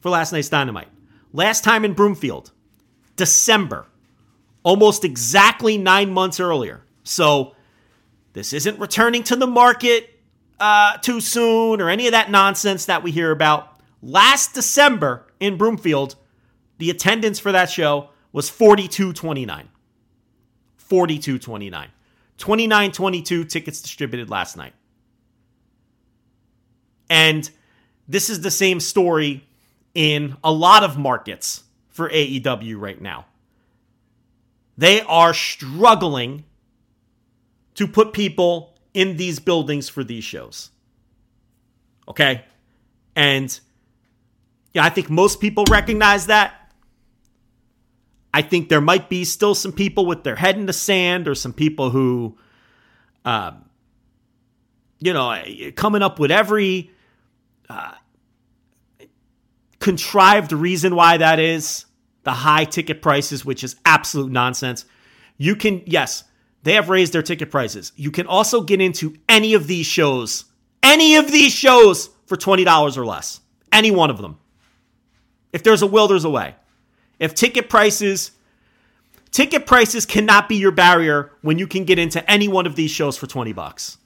for 0.00 0.08
last 0.08 0.32
night's 0.32 0.48
Dynamite. 0.48 0.88
Last 1.34 1.62
time 1.62 1.84
in 1.84 1.92
Broomfield, 1.92 2.52
December, 3.16 3.86
almost 4.62 5.04
exactly 5.04 5.76
9 5.76 6.10
months 6.10 6.40
earlier. 6.40 6.82
So 7.02 7.54
this 8.32 8.54
isn't 8.54 8.78
returning 8.78 9.22
to 9.24 9.36
the 9.36 9.46
market 9.46 10.18
uh, 10.58 10.96
too 10.98 11.20
soon 11.20 11.82
or 11.82 11.90
any 11.90 12.06
of 12.06 12.12
that 12.12 12.30
nonsense 12.30 12.86
that 12.86 13.02
we 13.02 13.10
hear 13.10 13.30
about. 13.30 13.80
Last 14.00 14.54
December 14.54 15.26
in 15.40 15.56
Broomfield, 15.58 16.16
the 16.78 16.90
attendance 16.90 17.38
for 17.38 17.52
that 17.52 17.68
show 17.68 18.10
was 18.32 18.48
4229. 18.48 19.68
4229. 20.76 21.88
2922 22.38 23.44
tickets 23.44 23.80
distributed 23.80 24.30
last 24.30 24.56
night. 24.56 24.72
And 27.08 27.48
this 28.08 28.28
is 28.30 28.40
the 28.40 28.50
same 28.50 28.80
story 28.80 29.46
in 29.94 30.36
a 30.42 30.52
lot 30.52 30.82
of 30.82 30.98
markets 30.98 31.64
for 31.88 32.08
AEW 32.08 32.80
right 32.80 33.00
now. 33.00 33.26
They 34.76 35.02
are 35.02 35.34
struggling 35.34 36.44
to 37.74 37.86
put 37.86 38.12
people 38.12 38.74
in 38.94 39.16
these 39.16 39.38
buildings 39.38 39.88
for 39.88 40.02
these 40.04 40.24
shows. 40.24 40.70
Okay? 42.08 42.44
And 43.14 43.58
yeah, 44.72 44.84
I 44.84 44.90
think 44.90 45.10
most 45.10 45.40
people 45.40 45.64
recognize 45.70 46.26
that. 46.26 46.54
I 48.34 48.40
think 48.40 48.70
there 48.70 48.80
might 48.80 49.10
be 49.10 49.24
still 49.24 49.54
some 49.54 49.72
people 49.72 50.06
with 50.06 50.24
their 50.24 50.36
head 50.36 50.56
in 50.56 50.64
the 50.64 50.72
sand 50.72 51.28
or 51.28 51.34
some 51.34 51.52
people 51.52 51.90
who, 51.90 52.38
um, 53.26 53.66
you 55.00 55.12
know, 55.12 55.42
coming 55.76 56.00
up 56.00 56.18
with 56.18 56.30
every 56.30 56.90
contrived 59.78 60.52
reason 60.52 60.94
why 60.94 61.16
that 61.16 61.38
is 61.38 61.86
the 62.22 62.32
high 62.32 62.64
ticket 62.64 63.02
prices, 63.02 63.44
which 63.44 63.64
is 63.64 63.76
absolute 63.84 64.30
nonsense. 64.30 64.84
You 65.38 65.56
can, 65.56 65.82
yes, 65.86 66.24
they 66.62 66.74
have 66.74 66.88
raised 66.88 67.12
their 67.12 67.22
ticket 67.22 67.50
prices. 67.50 67.92
You 67.96 68.10
can 68.10 68.26
also 68.26 68.62
get 68.62 68.80
into 68.80 69.16
any 69.28 69.54
of 69.54 69.66
these 69.66 69.86
shows, 69.86 70.44
any 70.82 71.16
of 71.16 71.30
these 71.30 71.52
shows 71.52 72.10
for 72.26 72.36
$20 72.36 72.96
or 72.96 73.04
less. 73.04 73.40
Any 73.72 73.90
one 73.90 74.10
of 74.10 74.18
them. 74.18 74.38
If 75.52 75.62
there's 75.62 75.82
a 75.82 75.86
will, 75.86 76.06
there's 76.08 76.24
a 76.24 76.30
way. 76.30 76.54
If 77.18 77.34
ticket 77.34 77.68
prices 77.68 78.32
ticket 79.32 79.66
prices 79.66 80.06
cannot 80.06 80.48
be 80.48 80.56
your 80.56 80.70
barrier 80.70 81.32
when 81.40 81.58
you 81.58 81.66
can 81.66 81.84
get 81.84 81.98
into 81.98 82.30
any 82.30 82.48
one 82.48 82.66
of 82.66 82.76
these 82.76 82.90
shows 82.90 83.16
for 83.16 83.26
20 83.26 83.52
bucks. 83.52 83.98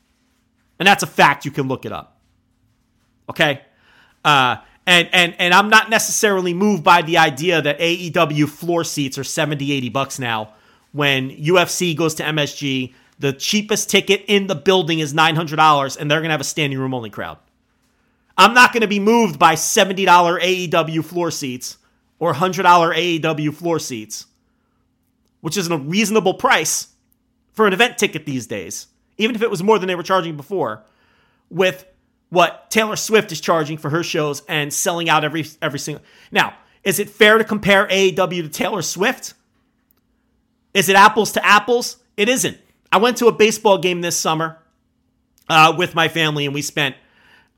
And 0.78 0.86
that's 0.86 1.02
a 1.02 1.06
fact, 1.06 1.44
you 1.44 1.50
can 1.50 1.68
look 1.68 1.84
it 1.84 1.92
up. 1.92 2.15
Okay? 3.28 3.62
Uh 4.24 4.56
and 4.86 5.08
and 5.12 5.34
and 5.38 5.52
I'm 5.52 5.68
not 5.68 5.90
necessarily 5.90 6.54
moved 6.54 6.84
by 6.84 7.02
the 7.02 7.18
idea 7.18 7.60
that 7.60 7.78
AEW 7.78 8.48
floor 8.48 8.84
seats 8.84 9.18
are 9.18 9.24
70 9.24 9.72
80 9.72 9.88
bucks 9.88 10.18
now 10.18 10.54
when 10.96 11.30
UFC 11.30 11.94
goes 11.94 12.14
to 12.14 12.22
MSG, 12.22 12.94
the 13.18 13.34
cheapest 13.34 13.90
ticket 13.90 14.24
in 14.28 14.46
the 14.46 14.54
building 14.54 14.98
is 14.98 15.12
$900 15.12 15.96
and 15.98 16.10
they're 16.10 16.20
going 16.20 16.28
to 16.28 16.32
have 16.32 16.40
a 16.40 16.44
standing 16.44 16.78
room 16.78 16.94
only 16.94 17.10
crowd. 17.10 17.36
I'm 18.38 18.54
not 18.54 18.72
going 18.72 18.80
to 18.80 18.86
be 18.86 18.98
moved 18.98 19.38
by 19.38 19.54
$70 19.54 20.06
AEW 20.06 21.04
floor 21.04 21.30
seats 21.30 21.76
or 22.18 22.32
$100 22.32 22.64
AEW 22.64 23.54
floor 23.54 23.78
seats, 23.78 24.26
which 25.42 25.58
isn't 25.58 25.72
a 25.72 25.76
reasonable 25.76 26.34
price 26.34 26.88
for 27.52 27.66
an 27.66 27.74
event 27.74 27.98
ticket 27.98 28.24
these 28.24 28.46
days, 28.46 28.86
even 29.18 29.36
if 29.36 29.42
it 29.42 29.50
was 29.50 29.62
more 29.62 29.78
than 29.78 29.88
they 29.88 29.94
were 29.94 30.02
charging 30.02 30.34
before, 30.36 30.82
with 31.50 31.86
what 32.30 32.70
Taylor 32.70 32.96
Swift 32.96 33.32
is 33.32 33.40
charging 33.40 33.78
for 33.78 33.90
her 33.90 34.02
shows 34.02 34.42
and 34.48 34.72
selling 34.72 35.08
out 35.08 35.24
every 35.24 35.46
every 35.62 35.78
single. 35.78 36.04
Now, 36.30 36.54
is 36.84 36.98
it 36.98 37.10
fair 37.10 37.38
to 37.38 37.44
compare 37.44 37.86
AEW 37.86 38.42
to 38.42 38.48
Taylor 38.48 38.82
Swift? 38.82 39.34
Is 40.74 40.88
it 40.88 40.96
apples 40.96 41.32
to 41.32 41.44
apples? 41.44 41.98
It 42.16 42.28
isn't. 42.28 42.58
I 42.92 42.98
went 42.98 43.16
to 43.18 43.26
a 43.26 43.32
baseball 43.32 43.78
game 43.78 44.00
this 44.00 44.16
summer 44.16 44.58
uh, 45.48 45.74
with 45.76 45.94
my 45.94 46.08
family, 46.08 46.44
and 46.44 46.54
we 46.54 46.62
spent 46.62 46.96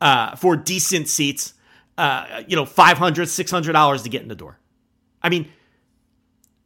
uh, 0.00 0.37
for 0.37 0.57
decent 0.57 1.09
seats 1.09 1.54
uh, 1.98 2.42
you 2.46 2.54
know, 2.54 2.64
$500, 2.64 2.96
$600 2.96 4.02
to 4.04 4.09
get 4.09 4.22
in 4.22 4.28
the 4.28 4.37
door. 4.37 4.57
I 5.20 5.28
mean, 5.28 5.48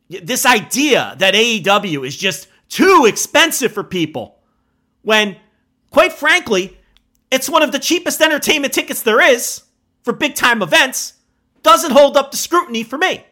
this 0.09 0.45
idea 0.45 1.17
that 1.19 1.33
AEW 1.33 2.07
is 2.07 2.15
just 2.17 2.49
too 2.69 3.07
expensive 3.09 3.73
for 3.73 3.83
people 3.83 4.38
when, 5.01 5.37
quite 5.91 6.12
frankly, 6.12 6.79
it's 7.33 7.49
one 7.49 7.62
of 7.62 7.73
the 7.73 7.79
cheapest 7.79 8.21
entertainment 8.21 8.73
tickets 8.73 9.03
there 9.03 9.21
is 9.21 9.62
for 10.03 10.12
big 10.12 10.35
time 10.35 10.62
events 10.62 11.14
doesn't 11.62 11.92
hold 11.92 12.16
up 12.16 12.31
to 12.31 12.37
scrutiny 12.37 12.83
for 12.83 12.99
me. 12.99 13.25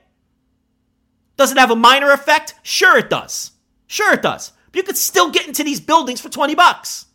Does 1.37 1.53
it 1.53 1.59
have 1.59 1.71
a 1.71 1.77
minor 1.77 2.11
effect? 2.11 2.55
Sure 2.63 2.99
it 2.99 3.11
does. 3.11 3.53
Sure 3.87 4.15
it 4.15 4.23
does. 4.23 4.53
But 4.73 4.77
you 4.77 4.83
could 4.83 4.97
still 4.97 5.31
get 5.31 5.47
into 5.47 5.65
these 5.65 5.81
buildings 5.81 6.21
for 6.21 6.29
20 6.29 6.55
bucks. 6.55 7.07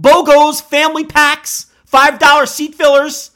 BOGOs, 0.00 0.62
family 0.62 1.04
packs, 1.04 1.72
$5 1.90 2.48
seat 2.48 2.74
fillers, 2.74 3.30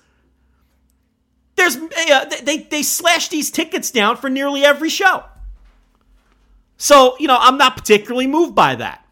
there's 1.59 1.76
uh, 1.76 2.31
they 2.42 2.59
they 2.59 2.83
slash 2.83 3.28
these 3.28 3.50
tickets 3.50 3.90
down 3.90 4.16
for 4.16 4.31
nearly 4.31 4.64
every 4.64 4.88
show. 4.88 5.24
So, 6.76 7.16
you 7.18 7.26
know, 7.26 7.37
I'm 7.38 7.59
not 7.59 7.76
particularly 7.76 8.28
moved 8.28 8.54
by 8.54 8.76
that. 8.76 9.04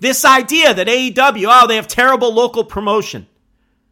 This 0.00 0.24
idea 0.24 0.72
that 0.74 0.86
AEW, 0.86 1.46
oh, 1.48 1.66
they 1.66 1.76
have 1.76 1.88
terrible 1.88 2.32
local 2.32 2.64
promotion. 2.64 3.26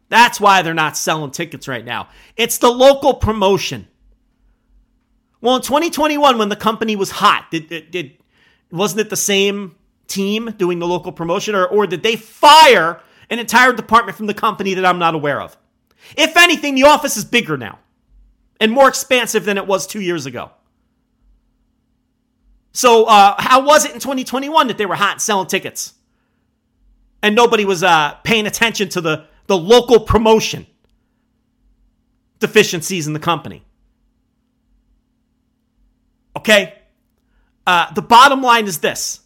That's 0.09 0.39
why 0.39 0.61
they're 0.61 0.73
not 0.73 0.95
selling 0.95 1.31
tickets 1.31 1.67
right 1.67 1.83
now. 1.83 2.09
It's 2.37 2.59
the 2.59 2.69
local 2.69 3.13
promotion. 3.13 3.87
Well, 5.41 5.57
in 5.57 5.61
2021, 5.61 6.37
when 6.37 6.49
the 6.49 6.55
company 6.55 6.95
was 6.95 7.11
hot, 7.11 7.51
did, 7.51 7.67
did, 7.67 7.91
did 7.91 8.17
wasn't 8.71 9.01
it 9.01 9.09
the 9.09 9.17
same 9.17 9.75
team 10.07 10.53
doing 10.57 10.79
the 10.79 10.87
local 10.87 11.11
promotion, 11.11 11.55
or, 11.55 11.65
or 11.65 11.85
did 11.87 12.03
they 12.03 12.15
fire 12.15 13.01
an 13.29 13.39
entire 13.39 13.73
department 13.73 14.17
from 14.17 14.27
the 14.27 14.33
company 14.33 14.73
that 14.75 14.85
I'm 14.85 14.99
not 14.99 15.13
aware 15.13 15.41
of? 15.41 15.57
If 16.15 16.37
anything, 16.37 16.75
the 16.75 16.83
office 16.83 17.17
is 17.17 17.25
bigger 17.25 17.57
now 17.57 17.79
and 18.59 18.71
more 18.71 18.87
expansive 18.87 19.45
than 19.45 19.57
it 19.57 19.67
was 19.67 19.85
two 19.85 20.01
years 20.01 20.25
ago. 20.25 20.51
So, 22.71 23.05
uh, 23.05 23.35
how 23.37 23.65
was 23.65 23.85
it 23.85 23.93
in 23.93 23.99
2021 23.99 24.67
that 24.67 24.77
they 24.77 24.85
were 24.85 24.95
hot 24.95 25.21
selling 25.21 25.47
tickets 25.47 25.93
and 27.21 27.35
nobody 27.35 27.65
was 27.65 27.83
uh, 27.83 28.15
paying 28.23 28.45
attention 28.47 28.89
to 28.89 29.01
the, 29.01 29.25
the 29.47 29.57
local 29.57 29.99
promotion 29.99 30.65
deficiencies 32.39 33.07
in 33.07 33.13
the 33.13 33.19
company? 33.19 33.63
Okay? 36.35 36.75
Uh, 37.65 37.91
the 37.93 38.01
bottom 38.01 38.41
line 38.41 38.65
is 38.65 38.79
this 38.79 39.21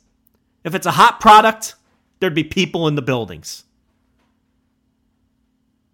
if 0.64 0.76
it's 0.76 0.86
a 0.86 0.92
hot 0.92 1.20
product, 1.20 1.76
there'd 2.20 2.36
be 2.36 2.44
people 2.44 2.88
in 2.88 2.96
the 2.96 3.02
buildings. 3.02 3.64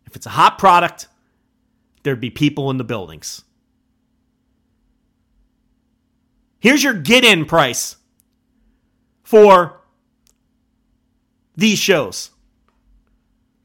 If 0.05 0.15
it's 0.15 0.25
a 0.25 0.31
hot 0.31 0.57
product, 0.57 1.07
there'd 2.03 2.21
be 2.21 2.29
people 2.29 2.69
in 2.69 2.77
the 2.77 2.83
buildings. 2.83 3.43
Here's 6.59 6.83
your 6.83 6.93
get 6.93 7.23
in 7.23 7.45
price 7.45 7.97
for 9.23 9.76
these 11.57 11.79
shows. 11.79 12.29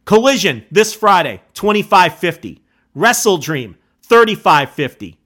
Collision 0.04 0.64
this 0.70 0.92
Friday, 0.92 1.42
25.50. 1.54 2.58
Wrestle 2.94 3.38
Dream, 3.38 3.76
35.50. 4.08 5.16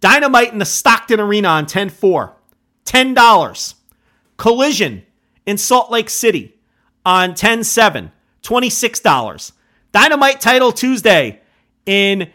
Dynamite 0.00 0.52
in 0.52 0.58
the 0.58 0.64
Stockton 0.64 1.18
Arena 1.18 1.48
on 1.48 1.66
10-4, 1.66 2.32
$10. 2.84 3.74
Collision 4.36 5.02
in 5.46 5.58
Salt 5.58 5.90
Lake 5.90 6.10
City 6.10 6.56
on 7.04 7.32
10-7, 7.32 8.12
$26. 8.42 9.52
Dynamite 9.90 10.40
title 10.40 10.70
Tuesday 10.70 11.40
in, 11.86 12.30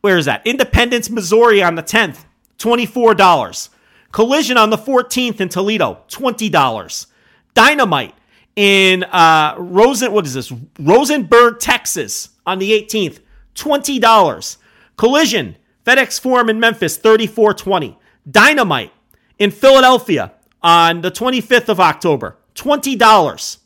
where 0.00 0.18
is 0.18 0.26
that? 0.26 0.46
Independence, 0.46 1.08
Missouri 1.08 1.62
on 1.62 1.76
the 1.76 1.82
10th, 1.82 2.24
$24. 2.58 3.68
Collision 4.10 4.58
on 4.58 4.70
the 4.70 4.76
14th 4.76 5.40
in 5.40 5.48
Toledo, 5.48 6.02
$20. 6.08 7.06
Dynamite 7.54 8.14
in 8.56 9.04
uh, 9.04 9.54
Rosen, 9.58 10.12
what 10.12 10.26
is 10.26 10.34
this? 10.34 10.52
Rosenberg, 10.78 11.58
Texas 11.58 12.30
on 12.46 12.58
the 12.58 12.70
18th, 12.72 13.20
$20. 13.54 14.56
Collision, 14.96 15.56
FedEx 15.84 16.20
Forum 16.20 16.48
in 16.48 16.60
Memphis, 16.60 16.96
3420. 16.96 17.98
Dynamite 18.30 18.92
in 19.38 19.50
Philadelphia 19.50 20.32
on 20.62 21.00
the 21.00 21.10
25th 21.10 21.68
of 21.68 21.80
October, 21.80 22.36
$20. 22.54 23.58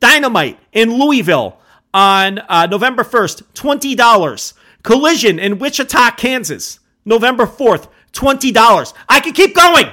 Dynamite 0.00 0.58
in 0.72 0.98
Louisville 0.98 1.58
on 1.92 2.38
uh, 2.48 2.66
November 2.66 3.02
1st, 3.02 3.42
$20. 3.54 4.52
Collision 4.82 5.38
in 5.38 5.58
Wichita, 5.58 6.12
Kansas, 6.12 6.78
November 7.04 7.46
4th, 7.46 7.88
$20. 8.12 8.94
I 9.08 9.20
can 9.20 9.32
keep 9.32 9.54
going. 9.54 9.86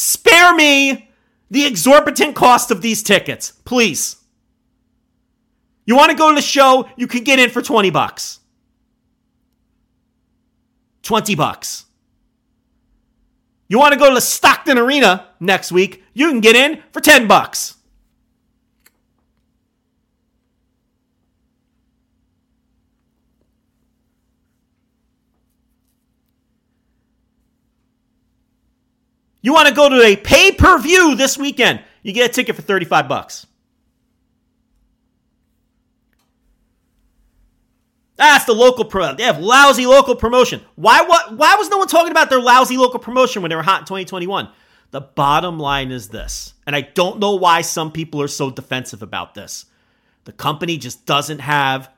Spare 0.00 0.54
me 0.54 1.10
the 1.50 1.66
exorbitant 1.66 2.34
cost 2.34 2.70
of 2.70 2.80
these 2.80 3.02
tickets, 3.02 3.52
please. 3.66 4.16
You 5.84 5.94
want 5.94 6.10
to 6.10 6.16
go 6.16 6.30
to 6.30 6.34
the 6.34 6.40
show, 6.40 6.88
you 6.96 7.06
can 7.06 7.22
get 7.22 7.38
in 7.38 7.50
for 7.50 7.60
20 7.60 7.90
bucks. 7.90 8.40
20 11.02 11.34
bucks. 11.34 11.84
You 13.68 13.78
want 13.78 13.92
to 13.92 13.98
go 13.98 14.08
to 14.08 14.14
the 14.14 14.22
Stockton 14.22 14.78
Arena 14.78 15.26
next 15.38 15.70
week, 15.70 16.02
you 16.14 16.30
can 16.30 16.40
get 16.40 16.56
in 16.56 16.82
for 16.92 17.00
10 17.00 17.28
bucks. 17.28 17.76
You 29.42 29.52
want 29.52 29.68
to 29.68 29.74
go 29.74 29.88
to 29.88 30.02
a 30.02 30.16
pay 30.16 30.52
per 30.52 30.78
view 30.78 31.14
this 31.14 31.38
weekend, 31.38 31.82
you 32.02 32.12
get 32.12 32.30
a 32.30 32.32
ticket 32.32 32.56
for 32.56 32.62
35 32.62 33.08
bucks. 33.08 33.46
That's 38.16 38.44
the 38.44 38.52
local 38.52 38.84
pro. 38.84 39.14
They 39.14 39.22
have 39.22 39.38
lousy 39.38 39.86
local 39.86 40.14
promotion. 40.14 40.60
Why 40.76 41.00
what 41.02 41.38
why 41.38 41.54
was 41.54 41.70
no 41.70 41.78
one 41.78 41.88
talking 41.88 42.10
about 42.10 42.28
their 42.28 42.40
lousy 42.40 42.76
local 42.76 43.00
promotion 43.00 43.40
when 43.40 43.48
they 43.48 43.56
were 43.56 43.62
hot 43.62 43.80
in 43.80 43.86
2021? 43.86 44.50
The 44.90 45.00
bottom 45.00 45.58
line 45.58 45.90
is 45.90 46.08
this, 46.08 46.52
and 46.66 46.76
I 46.76 46.82
don't 46.82 47.18
know 47.18 47.36
why 47.36 47.62
some 47.62 47.90
people 47.90 48.20
are 48.20 48.28
so 48.28 48.50
defensive 48.50 49.02
about 49.02 49.34
this. 49.34 49.64
The 50.24 50.32
company 50.32 50.76
just 50.76 51.06
doesn't 51.06 51.38
have 51.38 51.90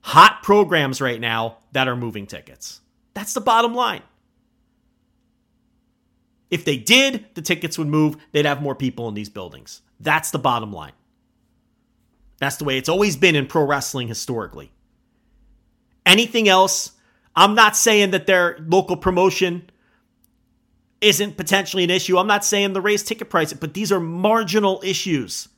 hot 0.00 0.42
programs 0.42 1.00
right 1.00 1.20
now 1.20 1.58
that 1.70 1.86
are 1.86 1.94
moving 1.94 2.26
tickets. 2.26 2.80
That's 3.14 3.34
the 3.34 3.40
bottom 3.40 3.74
line. 3.74 4.02
If 6.50 6.64
they 6.64 6.76
did, 6.76 7.26
the 7.34 7.42
tickets 7.42 7.78
would 7.78 7.88
move. 7.88 8.16
They'd 8.32 8.46
have 8.46 8.62
more 8.62 8.74
people 8.74 9.08
in 9.08 9.14
these 9.14 9.28
buildings. 9.28 9.82
That's 10.00 10.30
the 10.30 10.38
bottom 10.38 10.72
line. 10.72 10.92
That's 12.38 12.56
the 12.56 12.64
way 12.64 12.78
it's 12.78 12.88
always 12.88 13.16
been 13.16 13.36
in 13.36 13.46
pro 13.46 13.64
wrestling 13.64 14.08
historically. 14.08 14.70
Anything 16.06 16.48
else, 16.48 16.92
I'm 17.36 17.54
not 17.54 17.76
saying 17.76 18.12
that 18.12 18.26
their 18.26 18.58
local 18.66 18.96
promotion 18.96 19.68
isn't 21.00 21.36
potentially 21.36 21.84
an 21.84 21.90
issue. 21.90 22.18
I'm 22.18 22.26
not 22.26 22.44
saying 22.44 22.72
the 22.72 22.80
raise 22.80 23.02
ticket 23.02 23.30
price, 23.30 23.52
but 23.52 23.74
these 23.74 23.92
are 23.92 24.00
marginal 24.00 24.80
issues. 24.84 25.48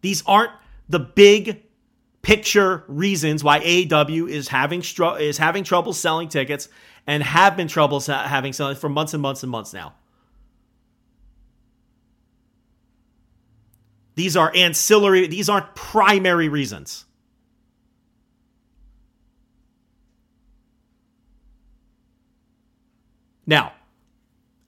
These 0.00 0.22
aren't 0.26 0.52
the 0.88 0.98
big 0.98 1.62
picture 2.22 2.84
reasons 2.88 3.44
why 3.44 3.60
AEW 3.60 4.28
is 4.28 4.48
having 4.48 4.82
str- 4.82 5.18
is 5.18 5.38
having 5.38 5.64
trouble 5.64 5.92
selling 5.92 6.28
tickets 6.28 6.68
and 7.06 7.22
have 7.22 7.56
been 7.56 7.68
troubles 7.68 8.06
having 8.06 8.52
selling 8.52 8.76
for 8.76 8.88
months 8.88 9.14
and 9.14 9.22
months 9.22 9.42
and 9.42 9.50
months 9.50 9.72
now. 9.72 9.94
These 14.18 14.36
are 14.36 14.50
ancillary, 14.52 15.28
these 15.28 15.48
aren't 15.48 15.76
primary 15.76 16.48
reasons. 16.48 17.04
Now, 23.46 23.74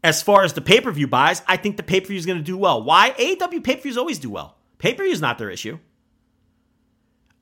as 0.04 0.22
far 0.22 0.44
as 0.44 0.52
the 0.52 0.60
pay 0.60 0.80
per 0.80 0.92
view 0.92 1.08
buys, 1.08 1.42
I 1.48 1.56
think 1.56 1.76
the 1.78 1.82
pay 1.82 2.00
per 2.00 2.06
view 2.06 2.16
is 2.16 2.26
going 2.26 2.38
to 2.38 2.44
do 2.44 2.56
well. 2.56 2.84
Why? 2.84 3.10
AEW 3.18 3.64
pay 3.64 3.74
per 3.74 3.82
views 3.82 3.98
always 3.98 4.20
do 4.20 4.30
well. 4.30 4.56
Pay 4.78 4.94
per 4.94 5.02
view 5.02 5.12
is 5.12 5.20
not 5.20 5.36
their 5.36 5.50
issue. 5.50 5.80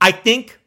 I 0.01 0.11
think 0.11 0.59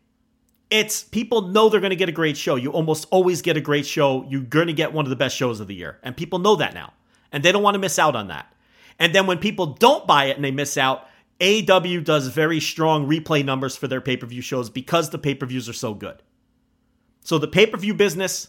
it's 0.69 1.03
people 1.03 1.47
know 1.47 1.69
they're 1.69 1.79
going 1.79 1.89
to 1.89 1.95
get 1.95 2.07
a 2.07 2.11
great 2.11 2.37
show. 2.37 2.55
You 2.55 2.71
almost 2.71 3.07
always 3.09 3.41
get 3.41 3.57
a 3.57 3.61
great 3.61 3.87
show. 3.87 4.27
You're 4.29 4.41
going 4.41 4.67
to 4.67 4.73
get 4.73 4.93
one 4.93 5.07
of 5.07 5.09
the 5.09 5.15
best 5.15 5.35
shows 5.35 5.59
of 5.59 5.65
the 5.65 5.73
year. 5.73 5.97
And 6.03 6.15
people 6.15 6.37
know 6.37 6.57
that 6.57 6.75
now. 6.75 6.93
And 7.31 7.41
they 7.41 7.51
don't 7.51 7.63
want 7.63 7.73
to 7.73 7.79
miss 7.79 7.97
out 7.97 8.15
on 8.15 8.27
that. 8.27 8.53
And 8.99 9.15
then 9.15 9.25
when 9.25 9.39
people 9.39 9.65
don't 9.65 10.05
buy 10.05 10.25
it 10.25 10.35
and 10.35 10.45
they 10.45 10.51
miss 10.51 10.77
out, 10.77 11.07
AEW 11.41 12.03
does 12.05 12.27
very 12.27 12.59
strong 12.59 13.07
replay 13.07 13.43
numbers 13.43 13.75
for 13.75 13.87
their 13.87 14.01
pay 14.01 14.15
per 14.15 14.27
view 14.27 14.41
shows 14.41 14.69
because 14.69 15.09
the 15.09 15.17
pay 15.17 15.35
per 15.35 15.45
views 15.45 15.67
are 15.67 15.73
so 15.73 15.93
good. 15.93 16.21
So 17.21 17.37
the 17.37 17.47
pay 17.47 17.65
per 17.65 17.77
view 17.77 17.93
business 17.93 18.47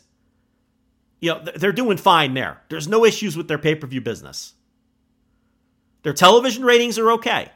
you 1.22 1.30
know, 1.30 1.40
they're 1.54 1.72
doing 1.72 1.96
fine 1.96 2.34
there. 2.34 2.60
There's 2.68 2.88
no 2.88 3.04
issues 3.04 3.36
with 3.36 3.46
their 3.46 3.56
pay 3.56 3.76
per 3.76 3.86
view 3.86 4.00
business. 4.00 4.54
Their 6.02 6.12
television 6.12 6.64
ratings 6.64 6.98
are 6.98 7.12
okay. 7.12 7.50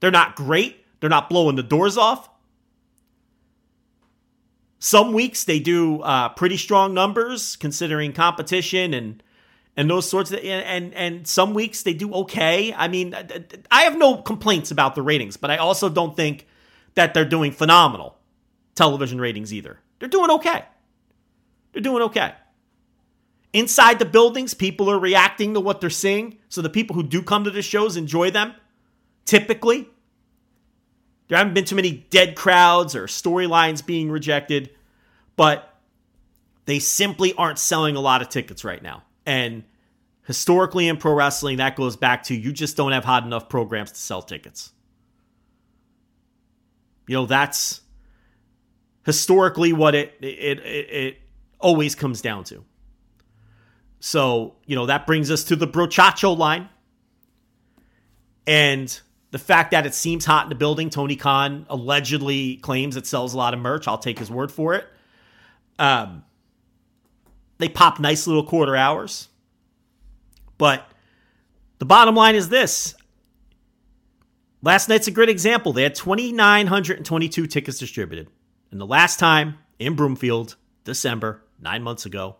They're 0.00 0.10
not 0.10 0.36
great. 0.36 0.84
They're 1.00 1.10
not 1.10 1.30
blowing 1.30 1.56
the 1.56 1.62
doors 1.62 1.96
off. 1.96 2.28
Some 4.78 5.14
weeks 5.14 5.44
they 5.44 5.58
do 5.58 6.02
uh, 6.02 6.28
pretty 6.28 6.58
strong 6.58 6.92
numbers 6.92 7.56
considering 7.56 8.12
competition 8.12 8.92
and 8.92 9.22
and 9.76 9.90
those 9.90 10.08
sorts 10.08 10.30
of 10.32 10.40
and, 10.42 10.94
and 10.94 11.26
some 11.26 11.54
weeks 11.54 11.82
they 11.82 11.94
do 11.94 12.12
okay. 12.14 12.72
I 12.72 12.88
mean, 12.88 13.14
I 13.70 13.82
have 13.82 13.96
no 13.96 14.16
complaints 14.16 14.70
about 14.70 14.94
the 14.94 15.02
ratings, 15.02 15.36
but 15.36 15.50
I 15.50 15.58
also 15.58 15.88
don't 15.88 16.16
think 16.16 16.46
that 16.94 17.14
they're 17.14 17.24
doing 17.24 17.52
phenomenal 17.52 18.16
television 18.74 19.20
ratings 19.20 19.52
either. 19.52 19.78
They're 19.98 20.08
doing 20.08 20.30
okay. 20.30 20.64
They're 21.72 21.82
doing 21.82 22.02
okay. 22.04 22.32
Inside 23.52 23.98
the 23.98 24.04
buildings, 24.04 24.54
people 24.54 24.90
are 24.90 24.98
reacting 24.98 25.54
to 25.54 25.60
what 25.60 25.80
they're 25.80 25.90
seeing. 25.90 26.38
So 26.48 26.62
the 26.62 26.70
people 26.70 26.94
who 26.94 27.02
do 27.02 27.22
come 27.22 27.44
to 27.44 27.50
the 27.50 27.62
shows 27.62 27.96
enjoy 27.96 28.30
them. 28.30 28.54
Typically, 29.24 29.88
there 31.28 31.38
haven't 31.38 31.54
been 31.54 31.64
too 31.64 31.76
many 31.76 32.06
dead 32.10 32.36
crowds 32.36 32.94
or 32.94 33.06
storylines 33.06 33.84
being 33.84 34.10
rejected, 34.10 34.70
but 35.36 35.74
they 36.66 36.78
simply 36.78 37.32
aren't 37.34 37.58
selling 37.58 37.96
a 37.96 38.00
lot 38.00 38.22
of 38.22 38.28
tickets 38.28 38.64
right 38.64 38.82
now. 38.82 39.02
And 39.26 39.64
historically 40.24 40.88
in 40.88 40.96
pro 40.96 41.12
wrestling, 41.12 41.58
that 41.58 41.76
goes 41.76 41.96
back 41.96 42.22
to 42.24 42.34
you 42.34 42.52
just 42.52 42.76
don't 42.76 42.92
have 42.92 43.04
hot 43.04 43.24
enough 43.24 43.48
programs 43.48 43.92
to 43.92 43.98
sell 43.98 44.22
tickets. 44.22 44.72
You 47.06 47.16
know, 47.16 47.26
that's 47.26 47.82
historically 49.04 49.72
what 49.72 49.94
it 49.94 50.14
it, 50.20 50.60
it, 50.60 50.90
it 50.90 51.18
always 51.58 51.94
comes 51.94 52.20
down 52.20 52.44
to. 52.44 52.64
So, 54.00 54.56
you 54.66 54.76
know, 54.76 54.86
that 54.86 55.06
brings 55.06 55.30
us 55.30 55.44
to 55.44 55.56
the 55.56 55.66
Brochacho 55.66 56.36
line. 56.36 56.68
And 58.46 59.00
the 59.30 59.38
fact 59.38 59.72
that 59.72 59.86
it 59.86 59.94
seems 59.94 60.24
hot 60.24 60.44
in 60.44 60.48
the 60.48 60.54
building, 60.54 60.90
Tony 60.90 61.16
Khan 61.16 61.66
allegedly 61.68 62.56
claims 62.58 62.96
it 62.96 63.06
sells 63.06 63.34
a 63.34 63.36
lot 63.36 63.54
of 63.54 63.60
merch. 63.60 63.88
I'll 63.88 63.98
take 63.98 64.18
his 64.18 64.30
word 64.30 64.52
for 64.52 64.74
it. 64.74 64.86
Um, 65.78 66.24
they 67.58 67.68
pop 67.68 68.00
nice 68.00 68.26
little 68.26 68.44
quarter 68.44 68.76
hours. 68.76 69.28
But 70.58 70.88
the 71.78 71.84
bottom 71.84 72.14
line 72.14 72.34
is 72.34 72.48
this. 72.48 72.94
Last 74.62 74.88
night's 74.88 75.06
a 75.06 75.12
great 75.12 75.28
example. 75.28 75.72
They 75.72 75.82
had 75.82 75.94
2,922 75.94 77.46
tickets 77.46 77.78
distributed. 77.78 78.28
And 78.70 78.80
the 78.80 78.86
last 78.86 79.18
time 79.18 79.58
in 79.78 79.94
Broomfield, 79.94 80.56
December, 80.84 81.42
nine 81.60 81.82
months 81.82 82.06
ago, 82.06 82.36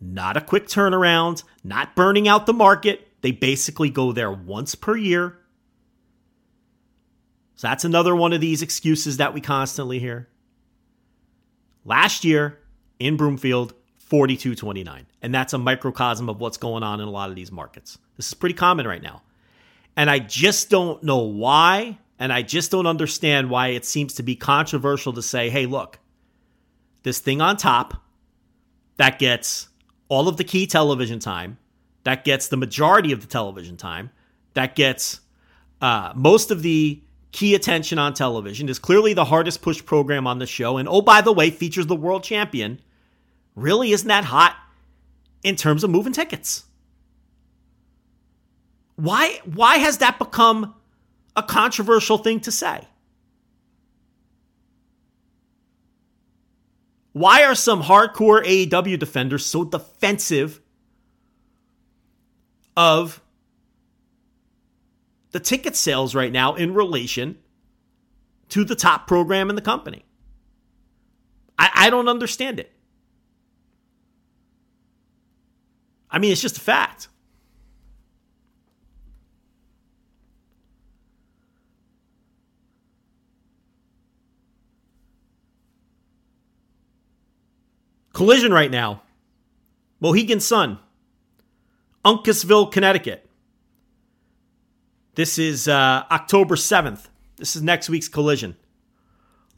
not 0.00 0.36
a 0.36 0.40
quick 0.40 0.66
turnaround, 0.66 1.44
not 1.62 1.96
burning 1.96 2.28
out 2.28 2.46
the 2.46 2.52
market. 2.52 3.08
They 3.22 3.30
basically 3.30 3.90
go 3.90 4.12
there 4.12 4.30
once 4.30 4.74
per 4.74 4.96
year. 4.96 5.38
So 7.54 7.68
that's 7.68 7.84
another 7.84 8.14
one 8.14 8.32
of 8.32 8.40
these 8.40 8.62
excuses 8.62 9.16
that 9.16 9.32
we 9.32 9.40
constantly 9.40 9.98
hear. 9.98 10.28
Last 11.84 12.24
year 12.24 12.58
in 12.98 13.16
Broomfield, 13.16 13.74
4229. 14.04 15.06
And 15.22 15.34
that's 15.34 15.52
a 15.52 15.58
microcosm 15.58 16.28
of 16.28 16.40
what's 16.40 16.56
going 16.56 16.82
on 16.82 17.00
in 17.00 17.08
a 17.08 17.10
lot 17.10 17.30
of 17.30 17.36
these 17.36 17.50
markets. 17.50 17.98
This 18.16 18.28
is 18.28 18.34
pretty 18.34 18.54
common 18.54 18.86
right 18.86 19.02
now. 19.02 19.22
And 19.96 20.10
I 20.10 20.18
just 20.18 20.70
don't 20.70 21.02
know 21.02 21.18
why. 21.18 21.98
And 22.18 22.32
I 22.32 22.42
just 22.42 22.70
don't 22.70 22.86
understand 22.86 23.50
why 23.50 23.68
it 23.68 23.84
seems 23.84 24.14
to 24.14 24.22
be 24.22 24.36
controversial 24.36 25.12
to 25.14 25.22
say, 25.22 25.50
hey, 25.50 25.66
look, 25.66 25.98
this 27.02 27.18
thing 27.18 27.40
on 27.40 27.56
top 27.56 28.02
that 28.96 29.18
gets 29.18 29.68
all 30.08 30.28
of 30.28 30.36
the 30.36 30.44
key 30.44 30.66
television 30.66 31.18
time. 31.18 31.58
That 32.04 32.24
gets 32.24 32.48
the 32.48 32.56
majority 32.56 33.12
of 33.12 33.20
the 33.20 33.26
television 33.26 33.76
time. 33.76 34.10
That 34.52 34.74
gets 34.74 35.20
uh, 35.80 36.12
most 36.14 36.50
of 36.50 36.62
the 36.62 37.00
key 37.32 37.54
attention 37.54 37.98
on 37.98 38.14
television. 38.14 38.68
Is 38.68 38.78
clearly 38.78 39.14
the 39.14 39.24
hardest 39.24 39.62
push 39.62 39.84
program 39.84 40.26
on 40.26 40.38
the 40.38 40.46
show. 40.46 40.76
And 40.76 40.88
oh, 40.88 41.00
by 41.00 41.20
the 41.20 41.32
way, 41.32 41.50
features 41.50 41.86
the 41.86 41.96
world 41.96 42.22
champion. 42.22 42.80
Really 43.54 43.92
isn't 43.92 44.08
that 44.08 44.24
hot 44.24 44.56
in 45.42 45.56
terms 45.56 45.84
of 45.84 45.90
moving 45.90 46.12
tickets. 46.12 46.64
Why, 48.96 49.40
why 49.44 49.78
has 49.78 49.98
that 49.98 50.18
become 50.18 50.74
a 51.36 51.42
controversial 51.42 52.18
thing 52.18 52.40
to 52.40 52.52
say. 52.52 52.86
Why 57.12 57.44
are 57.44 57.54
some 57.54 57.82
hardcore 57.82 58.44
AEW 58.44 58.98
defenders 58.98 59.46
so 59.46 59.64
defensive 59.64 60.60
of 62.76 63.20
the 65.30 65.40
ticket 65.40 65.76
sales 65.76 66.14
right 66.14 66.32
now 66.32 66.54
in 66.54 66.74
relation 66.74 67.38
to 68.48 68.64
the 68.64 68.74
top 68.74 69.06
program 69.06 69.48
in 69.48 69.56
the 69.56 69.62
company? 69.62 70.04
I, 71.56 71.70
I 71.74 71.90
don't 71.90 72.08
understand 72.08 72.58
it. 72.58 72.72
I 76.14 76.20
mean, 76.20 76.30
it's 76.30 76.40
just 76.40 76.58
a 76.58 76.60
fact. 76.60 77.08
Collision 88.12 88.52
right 88.52 88.70
now. 88.70 89.02
Mohegan 89.98 90.38
Sun. 90.38 90.78
Uncasville, 92.04 92.70
Connecticut. 92.70 93.28
This 95.16 95.36
is 95.36 95.66
uh, 95.66 96.04
October 96.12 96.54
7th. 96.54 97.08
This 97.38 97.56
is 97.56 97.62
next 97.62 97.88
week's 97.88 98.08
collision. 98.08 98.54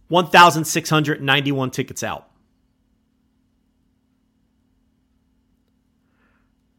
1,691 0.09 1.71
tickets 1.71 2.03
out. 2.03 2.31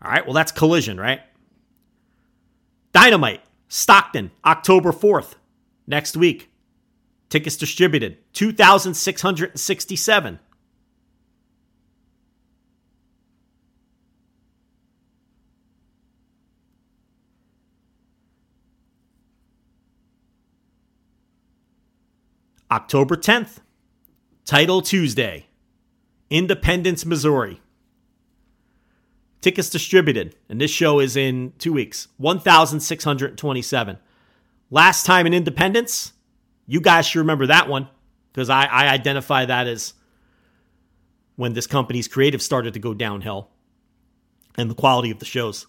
All 0.08 0.14
right, 0.14 0.26
well, 0.26 0.34
that's 0.34 0.54
collision, 0.54 0.98
right? 0.98 1.20
Dynamite, 2.94 3.42
Stockton, 3.68 4.32
October 4.46 4.94
4th, 4.94 5.34
next 5.86 6.16
week. 6.16 6.50
Tickets 7.28 7.58
distributed, 7.58 8.18
2,667. 8.32 10.40
October 22.72 23.18
10th, 23.18 23.58
Title 24.46 24.82
Tuesday, 24.82 25.48
Independence, 26.30 27.06
Missouri. 27.06 27.60
Tickets 29.42 29.70
distributed, 29.70 30.36
and 30.50 30.60
this 30.60 30.72
show 30.72 31.00
is 31.00 31.16
in 31.16 31.54
two 31.60 31.74
weeks 31.74 32.08
1,627. 32.18 33.98
Last 34.70 35.06
time 35.06 35.26
in 35.28 35.34
Independence, 35.34 36.14
you 36.66 36.82
guys 36.82 37.06
should 37.06 37.20
remember 37.20 37.48
that 37.48 37.70
one 37.70 37.88
because 38.32 38.50
I, 38.50 38.66
I 38.66 38.90
identify 38.90 39.46
that 39.46 39.68
as 39.68 39.94
when 41.36 41.54
this 41.54 41.68
company's 41.68 42.08
creative 42.08 42.42
started 42.42 42.74
to 42.74 42.80
go 42.80 42.94
downhill 42.94 43.50
and 44.58 44.70
the 44.70 44.76
quality 44.76 45.12
of 45.12 45.20
the 45.20 45.26
shows. 45.26 45.68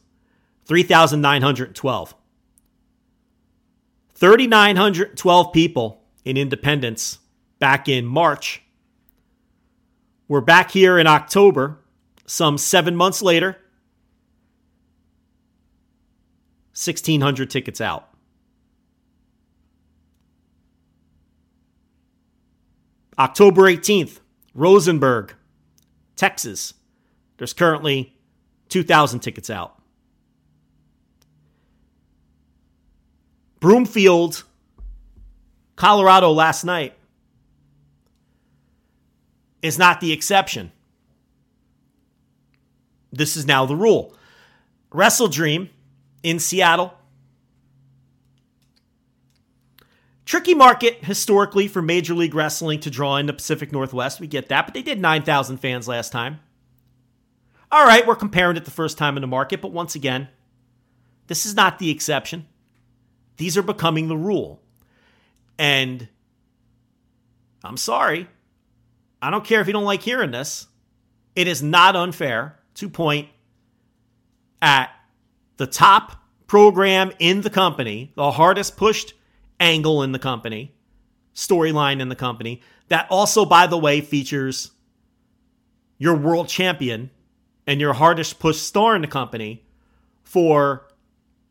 3,912. 0.64 2.14
3,912 4.14 5.52
people 5.52 6.02
in 6.24 6.36
Independence 6.36 7.18
back 7.58 7.88
in 7.88 8.04
March. 8.04 8.62
We're 10.26 10.40
back 10.40 10.72
here 10.72 10.98
in 10.98 11.06
October, 11.06 11.78
some 12.28 12.58
seven 12.58 12.94
months 12.94 13.22
later. 13.22 13.56
1,600 16.74 17.50
tickets 17.50 17.80
out. 17.80 18.08
October 23.18 23.62
18th, 23.62 24.20
Rosenberg, 24.54 25.34
Texas. 26.14 26.74
There's 27.38 27.52
currently 27.52 28.16
2,000 28.68 29.20
tickets 29.20 29.50
out. 29.50 29.80
Broomfield, 33.58 34.44
Colorado 35.74 36.30
last 36.30 36.62
night 36.62 36.94
is 39.62 39.78
not 39.78 40.00
the 40.00 40.12
exception. 40.12 40.70
This 43.12 43.36
is 43.36 43.46
now 43.46 43.66
the 43.66 43.76
rule. 43.76 44.14
Wrestle 44.92 45.28
Dream 45.28 45.70
in 46.22 46.38
Seattle. 46.38 46.94
Tricky 50.24 50.54
market 50.54 51.04
historically 51.04 51.68
for 51.68 51.80
Major 51.80 52.14
League 52.14 52.34
Wrestling 52.34 52.80
to 52.80 52.90
draw 52.90 53.16
in 53.16 53.26
the 53.26 53.32
Pacific 53.32 53.72
Northwest. 53.72 54.20
We 54.20 54.26
get 54.26 54.50
that, 54.50 54.66
but 54.66 54.74
they 54.74 54.82
did 54.82 55.00
9,000 55.00 55.56
fans 55.56 55.88
last 55.88 56.12
time. 56.12 56.40
All 57.70 57.86
right, 57.86 58.06
we're 58.06 58.14
comparing 58.14 58.56
it 58.56 58.64
the 58.64 58.70
first 58.70 58.98
time 58.98 59.16
in 59.16 59.22
the 59.22 59.26
market, 59.26 59.62
but 59.62 59.72
once 59.72 59.94
again, 59.94 60.28
this 61.28 61.46
is 61.46 61.54
not 61.54 61.78
the 61.78 61.90
exception. 61.90 62.46
These 63.38 63.56
are 63.56 63.62
becoming 63.62 64.08
the 64.08 64.16
rule. 64.16 64.60
And 65.58 66.08
I'm 67.64 67.76
sorry. 67.76 68.28
I 69.22 69.30
don't 69.30 69.44
care 69.44 69.60
if 69.60 69.66
you 69.66 69.72
don't 69.72 69.84
like 69.84 70.02
hearing 70.02 70.30
this. 70.30 70.66
It 71.34 71.48
is 71.48 71.62
not 71.62 71.96
unfair 71.96 72.57
to 72.78 72.88
point 72.88 73.28
at 74.62 74.90
the 75.56 75.66
top 75.66 76.22
program 76.46 77.12
in 77.18 77.40
the 77.40 77.50
company, 77.50 78.12
the 78.14 78.30
hardest 78.30 78.76
pushed 78.76 79.14
angle 79.58 80.04
in 80.04 80.12
the 80.12 80.18
company, 80.18 80.72
storyline 81.34 82.00
in 82.00 82.08
the 82.08 82.14
company, 82.14 82.62
that 82.86 83.08
also, 83.10 83.44
by 83.44 83.66
the 83.66 83.76
way, 83.76 84.00
features 84.00 84.70
your 85.98 86.14
world 86.14 86.48
champion 86.48 87.10
and 87.66 87.80
your 87.80 87.94
hardest 87.94 88.38
pushed 88.38 88.62
star 88.62 88.94
in 88.94 89.02
the 89.02 89.08
company 89.08 89.66
for 90.22 90.86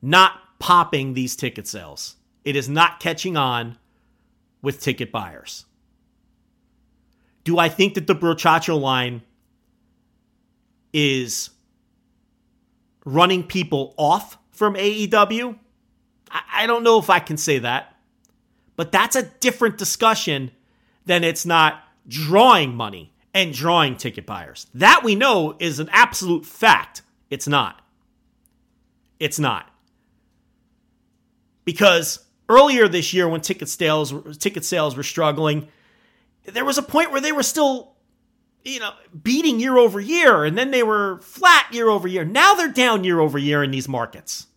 not 0.02 0.40
popping 0.60 1.14
these 1.14 1.36
ticket 1.36 1.68
sales. 1.68 2.16
It 2.46 2.56
is 2.56 2.70
not 2.70 3.02
catching 3.02 3.36
on 3.36 3.78
with 4.62 4.80
ticket 4.80 5.12
buyers. 5.12 5.66
Do 7.44 7.60
I 7.60 7.68
think 7.68 7.96
that 7.96 8.08
the 8.08 8.16
Brochacho 8.16 8.80
line 8.80 9.24
is 10.94 11.50
running 13.06 13.44
people 13.44 13.94
off 13.98 14.38
from 14.52 14.76
AEW? 14.76 15.58
I 16.32 16.68
don't 16.68 16.84
know 16.84 17.00
if 17.00 17.10
I 17.10 17.20
can 17.20 17.38
say 17.38 17.60
that. 17.60 17.96
But 18.76 18.92
that's 18.92 19.16
a 19.16 19.24
different 19.24 19.78
discussion 19.78 20.52
than 21.06 21.24
it's 21.24 21.46
not 21.46 21.84
drawing 22.08 22.76
money 22.76 23.14
and 23.34 23.54
drawing 23.54 23.98
ticket 23.98 24.26
buyers. 24.26 24.68
That 24.74 25.04
we 25.04 25.16
know 25.16 25.56
is 25.60 25.80
an 25.80 25.90
absolute 25.92 26.46
fact. 26.46 27.02
It's 27.30 27.48
not. 27.48 27.82
It's 29.20 29.40
not. 29.40 29.70
Because 31.66 32.26
earlier 32.50 32.88
this 32.88 33.14
year 33.14 33.28
when 33.28 33.42
ticket 33.42 33.68
sales 33.68 34.14
ticket 34.38 34.64
sales 34.64 34.96
were 34.96 35.04
struggling, 35.04 35.68
there 36.46 36.66
was 36.66 36.78
a 36.78 36.84
point 36.84 37.12
where 37.12 37.22
they 37.22 37.32
were 37.32 37.44
still 37.44 37.97
you 38.64 38.80
know 38.80 38.92
beating 39.24 39.60
year 39.60 39.78
over 39.78 40.00
year 40.00 40.44
and 40.44 40.58
then 40.58 40.72
they 40.72 40.84
were 40.84 41.20
flat 41.22 41.68
year 41.72 41.90
over 41.90 42.08
year. 42.08 42.26
Now 42.26 42.54
they're 42.54 42.72
down 42.72 43.04
year 43.04 43.20
over 43.20 43.38
year 43.38 43.64
in 43.64 43.72
these 43.72 43.88
markets. 43.88 44.48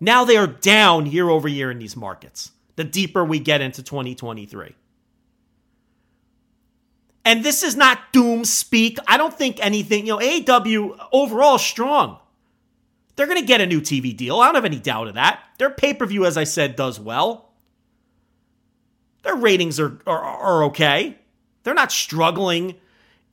Now 0.00 0.24
they 0.24 0.36
are 0.36 0.46
down 0.46 1.06
year 1.06 1.28
over 1.28 1.48
year 1.48 1.70
in 1.70 1.78
these 1.78 1.96
markets. 1.96 2.52
The 2.76 2.84
deeper 2.84 3.24
we 3.24 3.38
get 3.38 3.60
into 3.60 3.82
2023. 3.82 4.74
And 7.24 7.42
this 7.42 7.62
is 7.62 7.74
not 7.74 8.12
doom 8.12 8.44
speak. 8.44 8.98
I 9.08 9.16
don't 9.16 9.36
think 9.36 9.58
anything, 9.60 10.06
you 10.06 10.12
know, 10.12 10.18
AEW 10.18 11.08
overall 11.12 11.58
strong. 11.58 12.18
They're 13.16 13.26
going 13.26 13.40
to 13.40 13.46
get 13.46 13.60
a 13.60 13.66
new 13.66 13.80
TV 13.80 14.16
deal. 14.16 14.38
I 14.38 14.46
don't 14.46 14.54
have 14.54 14.64
any 14.64 14.78
doubt 14.78 15.08
of 15.08 15.14
that. 15.14 15.40
Their 15.58 15.70
pay 15.70 15.94
per 15.94 16.06
view, 16.06 16.24
as 16.24 16.36
I 16.36 16.44
said, 16.44 16.76
does 16.76 17.00
well. 17.00 17.50
Their 19.22 19.34
ratings 19.34 19.80
are, 19.80 19.98
are, 20.06 20.22
are 20.22 20.64
okay. 20.64 21.18
They're 21.64 21.74
not 21.74 21.90
struggling 21.90 22.76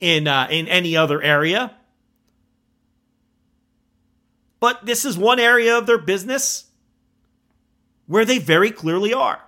in, 0.00 0.26
uh, 0.28 0.48
in 0.50 0.68
any 0.68 0.96
other 0.96 1.22
area. 1.22 1.74
But 4.60 4.86
this 4.86 5.04
is 5.04 5.18
one 5.18 5.38
area 5.38 5.76
of 5.76 5.86
their 5.86 5.98
business 5.98 6.66
where 8.06 8.24
they 8.24 8.38
very 8.38 8.70
clearly 8.70 9.12
are. 9.12 9.40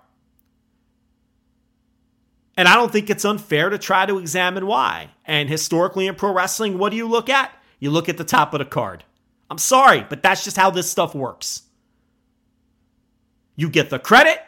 And 2.57 2.67
I 2.69 2.75
don't 2.75 2.91
think 2.91 3.11
it's 3.11 3.25
unfair 3.25 3.69
to 3.69 3.79
try 3.79 4.07
to 4.07 4.19
examine 4.19 4.67
why. 4.67 5.11
And 5.25 5.49
historically 5.49 6.07
in 6.07 6.15
pro 6.15 6.33
wrestling, 6.33 6.79
what 6.79 6.91
do 6.91 6.97
you 6.97 7.07
look 7.07 7.29
at? 7.29 7.53
You 7.79 7.91
look 7.91 8.09
at 8.09 8.17
the 8.17 8.25
top 8.25 8.55
of 8.55 8.59
the 8.59 8.65
card. 8.65 9.05
I'm 9.51 9.59
sorry, 9.59 10.05
but 10.09 10.23
that's 10.23 10.43
just 10.45 10.57
how 10.57 10.71
this 10.71 10.91
stuff 10.91 11.15
works. 11.15 11.63
You 13.55 13.69
get 13.69 13.91
the 13.91 13.99
credit, 13.99 14.39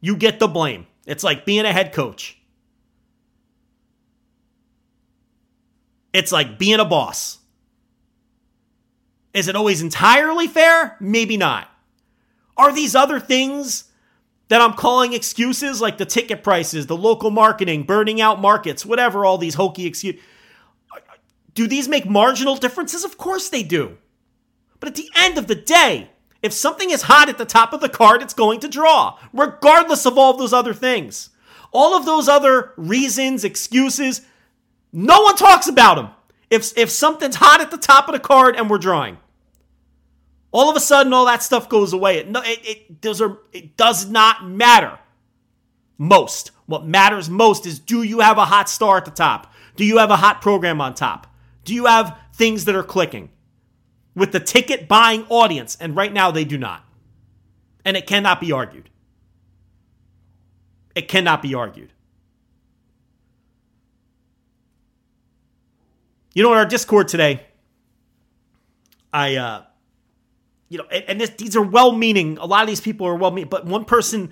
you 0.00 0.16
get 0.16 0.38
the 0.38 0.48
blame. 0.48 0.86
It's 1.06 1.24
like 1.24 1.44
being 1.44 1.64
a 1.64 1.72
head 1.72 1.92
coach. 1.92 2.38
It's 6.14 6.32
like 6.32 6.58
being 6.58 6.80
a 6.80 6.84
boss. 6.86 7.38
Is 9.34 9.48
it 9.48 9.56
always 9.56 9.82
entirely 9.82 10.46
fair? 10.46 10.96
Maybe 11.00 11.36
not. 11.36 11.68
Are 12.56 12.72
these 12.72 12.94
other 12.94 13.20
things 13.20 13.90
that 14.48 14.60
I'm 14.60 14.74
calling 14.74 15.12
excuses 15.12 15.80
like 15.80 15.98
the 15.98 16.04
ticket 16.04 16.42
prices, 16.42 16.86
the 16.86 16.96
local 16.96 17.30
marketing, 17.30 17.84
burning 17.84 18.20
out 18.20 18.40
markets, 18.40 18.84
whatever, 18.84 19.24
all 19.24 19.38
these 19.38 19.54
hokey 19.54 19.86
excuses. 19.86 20.20
Do 21.54 21.66
these 21.66 21.88
make 21.88 22.08
marginal 22.08 22.56
differences? 22.56 23.04
Of 23.04 23.16
course 23.16 23.48
they 23.48 23.62
do. 23.62 23.96
But 24.80 24.88
at 24.90 24.94
the 24.96 25.10
end 25.16 25.38
of 25.38 25.46
the 25.46 25.54
day, 25.54 26.10
if 26.42 26.52
something 26.52 26.90
is 26.90 27.02
hot 27.02 27.28
at 27.28 27.38
the 27.38 27.44
top 27.44 27.72
of 27.72 27.80
the 27.80 27.88
card, 27.88 28.22
it's 28.22 28.34
going 28.34 28.60
to 28.60 28.68
draw, 28.68 29.18
regardless 29.32 30.04
of 30.04 30.18
all 30.18 30.32
of 30.32 30.38
those 30.38 30.52
other 30.52 30.74
things. 30.74 31.30
All 31.72 31.96
of 31.96 32.06
those 32.06 32.28
other 32.28 32.72
reasons, 32.76 33.44
excuses, 33.44 34.20
no 34.96 35.22
one 35.22 35.34
talks 35.34 35.66
about 35.66 35.96
them. 35.96 36.10
If, 36.50 36.78
if 36.78 36.88
something's 36.88 37.34
hot 37.34 37.60
at 37.60 37.72
the 37.72 37.76
top 37.76 38.06
of 38.08 38.12
the 38.12 38.20
card 38.20 38.54
and 38.54 38.70
we're 38.70 38.78
drawing, 38.78 39.18
all 40.52 40.70
of 40.70 40.76
a 40.76 40.80
sudden 40.80 41.12
all 41.12 41.26
that 41.26 41.42
stuff 41.42 41.68
goes 41.68 41.92
away. 41.92 42.18
It, 42.18 42.28
it, 42.30 42.86
it, 43.02 43.20
are, 43.20 43.38
it 43.52 43.76
does 43.76 44.08
not 44.08 44.48
matter 44.48 45.00
most. 45.98 46.52
What 46.66 46.86
matters 46.86 47.28
most 47.28 47.66
is 47.66 47.80
do 47.80 48.04
you 48.04 48.20
have 48.20 48.38
a 48.38 48.44
hot 48.44 48.68
star 48.68 48.96
at 48.98 49.04
the 49.04 49.10
top? 49.10 49.52
Do 49.74 49.84
you 49.84 49.98
have 49.98 50.10
a 50.10 50.16
hot 50.16 50.40
program 50.40 50.80
on 50.80 50.94
top? 50.94 51.26
Do 51.64 51.74
you 51.74 51.86
have 51.86 52.16
things 52.32 52.66
that 52.66 52.76
are 52.76 52.84
clicking 52.84 53.30
with 54.14 54.30
the 54.30 54.38
ticket 54.38 54.86
buying 54.86 55.26
audience? 55.28 55.76
And 55.80 55.96
right 55.96 56.12
now 56.12 56.30
they 56.30 56.44
do 56.44 56.56
not. 56.56 56.84
And 57.84 57.96
it 57.96 58.06
cannot 58.06 58.40
be 58.40 58.52
argued. 58.52 58.90
It 60.94 61.08
cannot 61.08 61.42
be 61.42 61.52
argued. 61.52 61.93
You 66.34 66.42
know, 66.42 66.52
in 66.52 66.58
our 66.58 66.66
Discord 66.66 67.06
today, 67.06 67.46
I, 69.12 69.36
uh, 69.36 69.62
you 70.68 70.78
know, 70.78 70.84
and, 70.90 71.04
and 71.04 71.20
this, 71.20 71.30
these 71.30 71.56
are 71.56 71.62
well-meaning. 71.62 72.38
A 72.38 72.46
lot 72.46 72.62
of 72.62 72.68
these 72.68 72.80
people 72.80 73.06
are 73.06 73.14
well-meaning, 73.14 73.48
but 73.48 73.64
one 73.64 73.84
person 73.84 74.30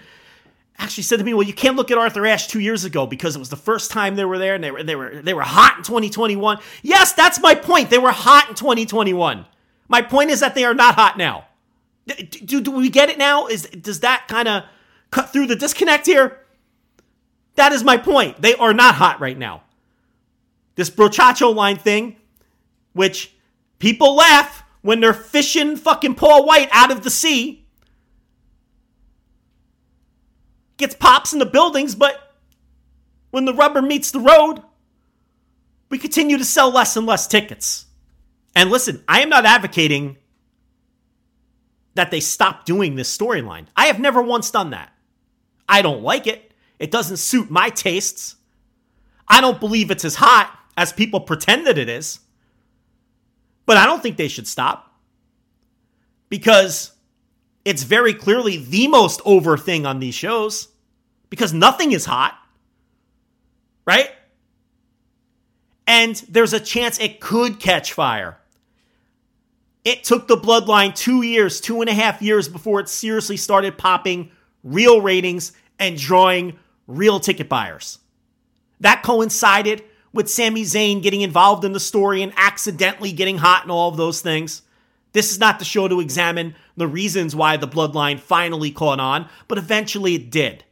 actually 0.78 1.04
said 1.04 1.20
to 1.20 1.24
me, 1.24 1.32
"Well, 1.32 1.46
you 1.46 1.52
can't 1.52 1.76
look 1.76 1.92
at 1.92 1.98
Arthur 1.98 2.26
Ashe 2.26 2.48
two 2.48 2.58
years 2.58 2.84
ago 2.84 3.06
because 3.06 3.36
it 3.36 3.38
was 3.38 3.50
the 3.50 3.56
first 3.56 3.92
time 3.92 4.16
they 4.16 4.24
were 4.24 4.38
there, 4.38 4.56
and 4.56 4.64
they 4.64 4.72
were 4.72 4.82
they 4.82 4.96
were 4.96 5.22
they 5.22 5.34
were 5.34 5.42
hot 5.42 5.76
in 5.78 5.84
2021." 5.84 6.58
Yes, 6.82 7.12
that's 7.12 7.40
my 7.40 7.54
point. 7.54 7.90
They 7.90 7.98
were 7.98 8.10
hot 8.10 8.48
in 8.48 8.56
2021. 8.56 9.46
My 9.88 10.02
point 10.02 10.30
is 10.30 10.40
that 10.40 10.56
they 10.56 10.64
are 10.64 10.74
not 10.74 10.96
hot 10.96 11.16
now. 11.16 11.46
Do, 12.06 12.60
do 12.60 12.72
we 12.72 12.88
get 12.88 13.10
it 13.10 13.18
now? 13.18 13.46
Is 13.46 13.62
does 13.66 14.00
that 14.00 14.26
kind 14.26 14.48
of 14.48 14.64
cut 15.12 15.32
through 15.32 15.46
the 15.46 15.56
disconnect 15.56 16.06
here? 16.06 16.40
That 17.54 17.72
is 17.72 17.84
my 17.84 17.96
point. 17.96 18.42
They 18.42 18.56
are 18.56 18.74
not 18.74 18.96
hot 18.96 19.20
right 19.20 19.38
now. 19.38 19.62
This 20.74 20.90
brochacho 20.90 21.54
line 21.54 21.76
thing, 21.76 22.16
which 22.92 23.32
people 23.78 24.14
laugh 24.14 24.64
when 24.80 25.00
they're 25.00 25.12
fishing 25.12 25.76
fucking 25.76 26.14
Paul 26.14 26.46
Wight 26.46 26.68
out 26.72 26.90
of 26.90 27.02
the 27.04 27.10
sea, 27.10 27.66
gets 30.76 30.94
pops 30.94 31.32
in 31.32 31.38
the 31.38 31.46
buildings, 31.46 31.94
but 31.94 32.34
when 33.30 33.44
the 33.44 33.54
rubber 33.54 33.82
meets 33.82 34.10
the 34.10 34.20
road, 34.20 34.62
we 35.90 35.98
continue 35.98 36.38
to 36.38 36.44
sell 36.44 36.70
less 36.70 36.96
and 36.96 37.06
less 37.06 37.26
tickets. 37.26 37.86
And 38.54 38.70
listen, 38.70 39.04
I 39.06 39.20
am 39.20 39.28
not 39.28 39.44
advocating 39.44 40.16
that 41.94 42.10
they 42.10 42.20
stop 42.20 42.64
doing 42.64 42.94
this 42.94 43.14
storyline. 43.16 43.66
I 43.76 43.86
have 43.86 44.00
never 44.00 44.22
once 44.22 44.50
done 44.50 44.70
that. 44.70 44.92
I 45.68 45.82
don't 45.82 46.02
like 46.02 46.26
it. 46.26 46.52
It 46.78 46.90
doesn't 46.90 47.18
suit 47.18 47.50
my 47.50 47.68
tastes. 47.68 48.36
I 49.28 49.40
don't 49.40 49.60
believe 49.60 49.90
it's 49.90 50.04
as 50.04 50.16
hot 50.16 50.58
as 50.76 50.92
people 50.92 51.20
pretend 51.20 51.66
that 51.66 51.78
it 51.78 51.88
is. 51.88 52.20
But 53.66 53.76
I 53.76 53.86
don't 53.86 54.02
think 54.02 54.16
they 54.16 54.28
should 54.28 54.48
stop 54.48 54.92
because 56.28 56.92
it's 57.64 57.82
very 57.82 58.14
clearly 58.14 58.56
the 58.56 58.88
most 58.88 59.20
over 59.24 59.56
thing 59.56 59.86
on 59.86 60.00
these 60.00 60.14
shows 60.14 60.68
because 61.30 61.52
nothing 61.52 61.92
is 61.92 62.04
hot, 62.04 62.36
right? 63.86 64.10
And 65.86 66.16
there's 66.28 66.52
a 66.52 66.60
chance 66.60 66.98
it 66.98 67.20
could 67.20 67.60
catch 67.60 67.92
fire. 67.92 68.38
It 69.84 70.04
took 70.04 70.28
the 70.28 70.36
bloodline 70.36 70.94
two 70.94 71.22
years, 71.22 71.60
two 71.60 71.80
and 71.80 71.90
a 71.90 71.94
half 71.94 72.22
years 72.22 72.48
before 72.48 72.80
it 72.80 72.88
seriously 72.88 73.36
started 73.36 73.78
popping 73.78 74.30
real 74.62 75.00
ratings 75.00 75.52
and 75.78 75.98
drawing 75.98 76.58
real 76.86 77.18
ticket 77.18 77.48
buyers. 77.48 77.98
That 78.80 79.02
coincided 79.02 79.82
with 80.12 80.30
Sami 80.30 80.62
Zayn 80.62 81.02
getting 81.02 81.22
involved 81.22 81.64
in 81.64 81.72
the 81.72 81.80
story 81.80 82.22
and 82.22 82.32
accidentally 82.36 83.12
getting 83.12 83.38
hot 83.38 83.62
and 83.62 83.70
all 83.70 83.88
of 83.88 83.96
those 83.96 84.20
things. 84.20 84.62
This 85.12 85.30
is 85.30 85.38
not 85.38 85.58
the 85.58 85.64
show 85.64 85.88
to 85.88 86.00
examine 86.00 86.54
the 86.76 86.88
reasons 86.88 87.36
why 87.36 87.56
the 87.56 87.68
bloodline 87.68 88.18
finally 88.18 88.70
caught 88.70 89.00
on, 89.00 89.28
but 89.48 89.58
eventually 89.58 90.14
it 90.14 90.30
did. 90.30 90.64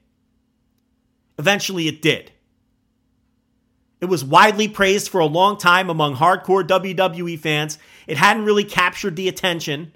Eventually 1.38 1.88
it 1.88 2.02
did. 2.02 2.32
It 4.00 4.06
was 4.06 4.24
widely 4.24 4.66
praised 4.66 5.10
for 5.10 5.20
a 5.20 5.26
long 5.26 5.58
time 5.58 5.90
among 5.90 6.16
hardcore 6.16 6.66
WWE 6.66 7.38
fans. 7.38 7.78
It 8.06 8.16
hadn't 8.16 8.46
really 8.46 8.64
captured 8.64 9.16
the 9.16 9.28
attention 9.28 9.92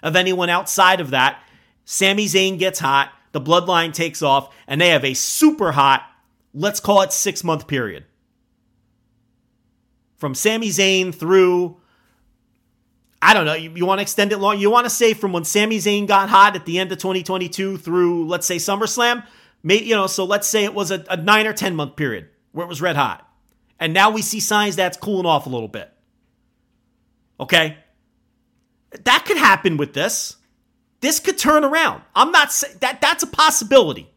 of 0.00 0.14
anyone 0.14 0.48
outside 0.48 1.00
of 1.00 1.10
that. 1.10 1.42
Sami 1.84 2.26
Zayn 2.26 2.58
gets 2.58 2.78
hot, 2.78 3.10
the 3.32 3.40
bloodline 3.40 3.92
takes 3.92 4.22
off, 4.22 4.54
and 4.68 4.80
they 4.80 4.90
have 4.90 5.04
a 5.04 5.14
super 5.14 5.72
hot, 5.72 6.02
let's 6.54 6.78
call 6.78 7.02
it 7.02 7.12
six 7.12 7.42
month 7.42 7.66
period 7.66 8.04
from 10.18 10.34
Sami 10.34 10.68
Zayn 10.68 11.14
through 11.14 11.78
I 13.20 13.34
don't 13.34 13.46
know. 13.46 13.54
You, 13.54 13.72
you 13.74 13.84
want 13.84 13.98
to 13.98 14.02
extend 14.02 14.32
it 14.32 14.38
long? 14.38 14.60
You 14.60 14.70
want 14.70 14.86
to 14.86 14.90
say 14.90 15.12
from 15.12 15.32
when 15.32 15.44
Sami 15.44 15.78
Zayn 15.78 16.06
got 16.06 16.28
hot 16.28 16.54
at 16.54 16.66
the 16.66 16.78
end 16.78 16.92
of 16.92 16.98
2022 16.98 17.76
through, 17.78 18.28
let's 18.28 18.46
say, 18.46 18.56
SummerSlam? 18.56 19.26
Maybe, 19.62 19.86
you 19.86 19.96
know, 19.96 20.06
so 20.06 20.24
let's 20.24 20.46
say 20.46 20.64
it 20.64 20.72
was 20.72 20.92
a, 20.92 21.04
a 21.10 21.16
nine 21.16 21.46
or 21.46 21.52
10 21.52 21.74
month 21.74 21.96
period 21.96 22.28
where 22.52 22.64
it 22.64 22.68
was 22.68 22.80
red 22.80 22.94
hot. 22.94 23.28
And 23.80 23.92
now 23.92 24.10
we 24.10 24.22
see 24.22 24.40
signs 24.40 24.76
that's 24.76 24.96
cooling 24.96 25.26
off 25.26 25.46
a 25.46 25.48
little 25.48 25.68
bit. 25.68 25.92
Okay? 27.40 27.78
That 29.04 29.24
could 29.26 29.36
happen 29.36 29.76
with 29.76 29.94
this. 29.94 30.36
This 31.00 31.20
could 31.20 31.38
turn 31.38 31.64
around. 31.64 32.02
I'm 32.14 32.30
not 32.30 32.52
saying 32.52 32.76
that 32.80 33.00
that's 33.00 33.22
a 33.22 33.26
possibility. 33.26 34.10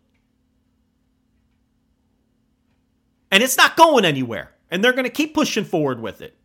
And 3.32 3.42
it's 3.42 3.58
not 3.58 3.78
going 3.78 4.06
anywhere 4.06 4.52
and 4.72 4.84
they're 4.84 4.94
going 4.94 5.04
to 5.04 5.10
keep 5.10 5.34
pushing 5.34 5.66
forward 5.66 6.00
with 6.00 6.22
it. 6.22 6.36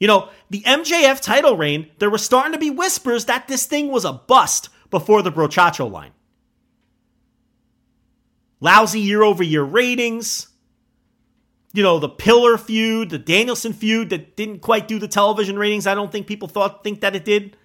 You 0.00 0.06
know, 0.06 0.30
the 0.48 0.62
MJF 0.62 1.20
title 1.20 1.56
reign, 1.56 1.90
there 1.98 2.10
were 2.10 2.18
starting 2.18 2.52
to 2.52 2.58
be 2.58 2.70
whispers 2.70 3.26
that 3.26 3.48
this 3.48 3.66
thing 3.66 3.88
was 3.88 4.04
a 4.04 4.12
bust 4.12 4.70
before 4.90 5.22
the 5.22 5.32
Brochacho 5.32 5.90
line. 5.90 6.12
Lousy 8.60 9.00
year 9.00 9.22
over 9.22 9.42
year 9.42 9.62
ratings. 9.62 10.48
You 11.74 11.82
know, 11.82 11.98
the 11.98 12.08
Pillar 12.08 12.56
feud, 12.56 13.10
the 13.10 13.18
Danielson 13.18 13.72
feud 13.72 14.10
that 14.10 14.36
didn't 14.36 14.60
quite 14.60 14.88
do 14.88 14.98
the 14.98 15.08
television 15.08 15.58
ratings. 15.58 15.86
I 15.86 15.94
don't 15.94 16.10
think 16.10 16.26
people 16.26 16.48
thought 16.48 16.82
think 16.82 17.02
that 17.02 17.14
it 17.14 17.24
did. 17.24 17.56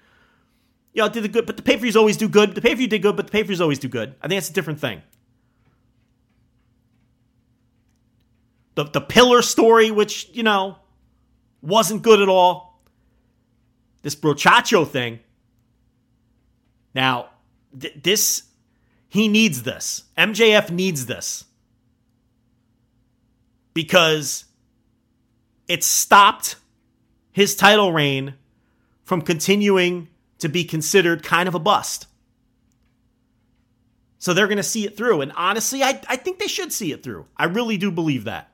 You 0.93 1.01
know, 1.01 1.05
it 1.05 1.13
did 1.13 1.23
the 1.23 1.29
good, 1.29 1.45
but 1.45 1.57
the 1.57 1.63
pay-per-views 1.63 1.95
always 1.95 2.17
do 2.17 2.27
good. 2.27 2.53
The 2.53 2.61
pay-per-view 2.61 2.87
did 2.87 3.01
good, 3.01 3.15
but 3.15 3.27
the 3.27 3.31
pay-per-views 3.31 3.61
always 3.61 3.79
do 3.79 3.87
good. 3.87 4.15
I 4.21 4.27
think 4.27 4.39
it's 4.39 4.49
a 4.49 4.53
different 4.53 4.79
thing. 4.79 5.01
The 8.75 8.85
the 8.85 9.01
pillar 9.01 9.41
story, 9.41 9.91
which 9.91 10.29
you 10.33 10.43
know 10.43 10.77
wasn't 11.61 12.01
good 12.01 12.21
at 12.21 12.29
all. 12.29 12.81
This 14.01 14.15
brochacho 14.15 14.87
thing. 14.87 15.19
Now, 16.93 17.29
th- 17.79 17.95
this 18.01 18.43
he 19.07 19.27
needs 19.27 19.63
this. 19.63 20.03
MJF 20.17 20.69
needs 20.69 21.05
this 21.05 21.45
because 23.73 24.45
it 25.67 25.83
stopped 25.83 26.55
his 27.31 27.55
title 27.55 27.91
reign 27.91 28.35
from 29.03 29.21
continuing 29.21 30.09
to 30.39 30.49
be 30.49 30.63
considered 30.63 31.23
kind 31.23 31.47
of 31.47 31.55
a 31.55 31.59
bust. 31.59 32.07
So 34.19 34.33
they're 34.33 34.47
going 34.47 34.57
to 34.57 34.63
see 34.63 34.85
it 34.85 34.95
through. 34.95 35.21
And 35.21 35.33
honestly, 35.35 35.83
I, 35.83 36.01
I 36.07 36.15
think 36.15 36.39
they 36.39 36.47
should 36.47 36.71
see 36.71 36.91
it 36.91 37.03
through. 37.03 37.25
I 37.35 37.45
really 37.45 37.77
do 37.77 37.91
believe 37.91 38.23
that 38.25 38.52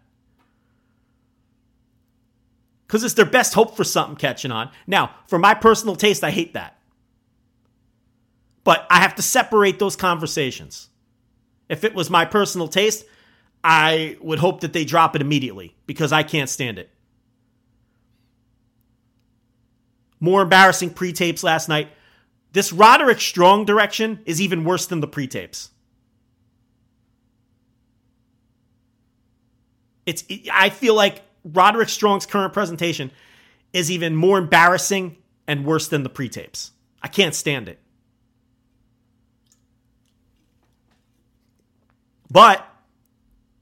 because 2.90 3.04
it's 3.04 3.14
their 3.14 3.24
best 3.24 3.54
hope 3.54 3.78
for 3.78 3.84
something 3.84 4.16
catching 4.16 4.52
on. 4.52 4.72
Now, 4.88 5.12
for 5.28 5.38
my 5.38 5.54
personal 5.54 5.96
taste, 5.96 6.24
I 6.24 6.32
hate 6.32 6.56
that. 6.56 6.76
But 8.64 8.88
I 8.90 9.00
have 9.02 9.14
to 9.16 9.22
separate 9.22 9.78
those 9.78 9.96
conversations. 9.96 10.90
If 11.70 11.84
it 11.84 11.94
was 11.94 12.10
my 12.10 12.26
personal 12.26 12.68
taste, 12.68 13.06
I 13.64 14.18
would 14.22 14.40
hope 14.40 14.62
that 14.62 14.74
they 14.74 14.86
drop 14.86 15.16
it 15.16 15.22
immediately 15.22 15.76
because 15.86 16.12
I 16.12 16.24
can't 16.24 16.50
stand 16.50 16.80
it. 16.80 16.90
More 20.20 20.42
embarrassing 20.42 20.90
pre 20.90 21.14
tapes 21.14 21.44
last 21.44 21.70
night. 21.70 21.90
This 22.54 22.74
Roderick 22.74 23.22
Strong 23.22 23.66
direction 23.66 24.24
is 24.26 24.42
even 24.42 24.64
worse 24.64 24.88
than 24.88 25.00
the 25.00 25.08
pre 25.08 25.28
tapes. 25.28 25.70
It's, 30.08 30.24
I 30.52 30.72
feel 30.72 30.96
like 30.96 31.22
Roderick 31.44 31.90
Strong's 31.90 32.26
current 32.26 32.54
presentation 32.54 33.12
is 33.74 33.90
even 33.92 34.16
more 34.16 34.38
embarrassing 34.38 35.18
and 35.48 35.66
worse 35.66 35.88
than 35.88 36.04
the 36.04 36.10
pre 36.10 36.30
tapes. 36.30 36.72
I 37.02 37.08
can't 37.08 37.34
stand 37.34 37.70
it. 37.70 37.80
But 42.32 42.66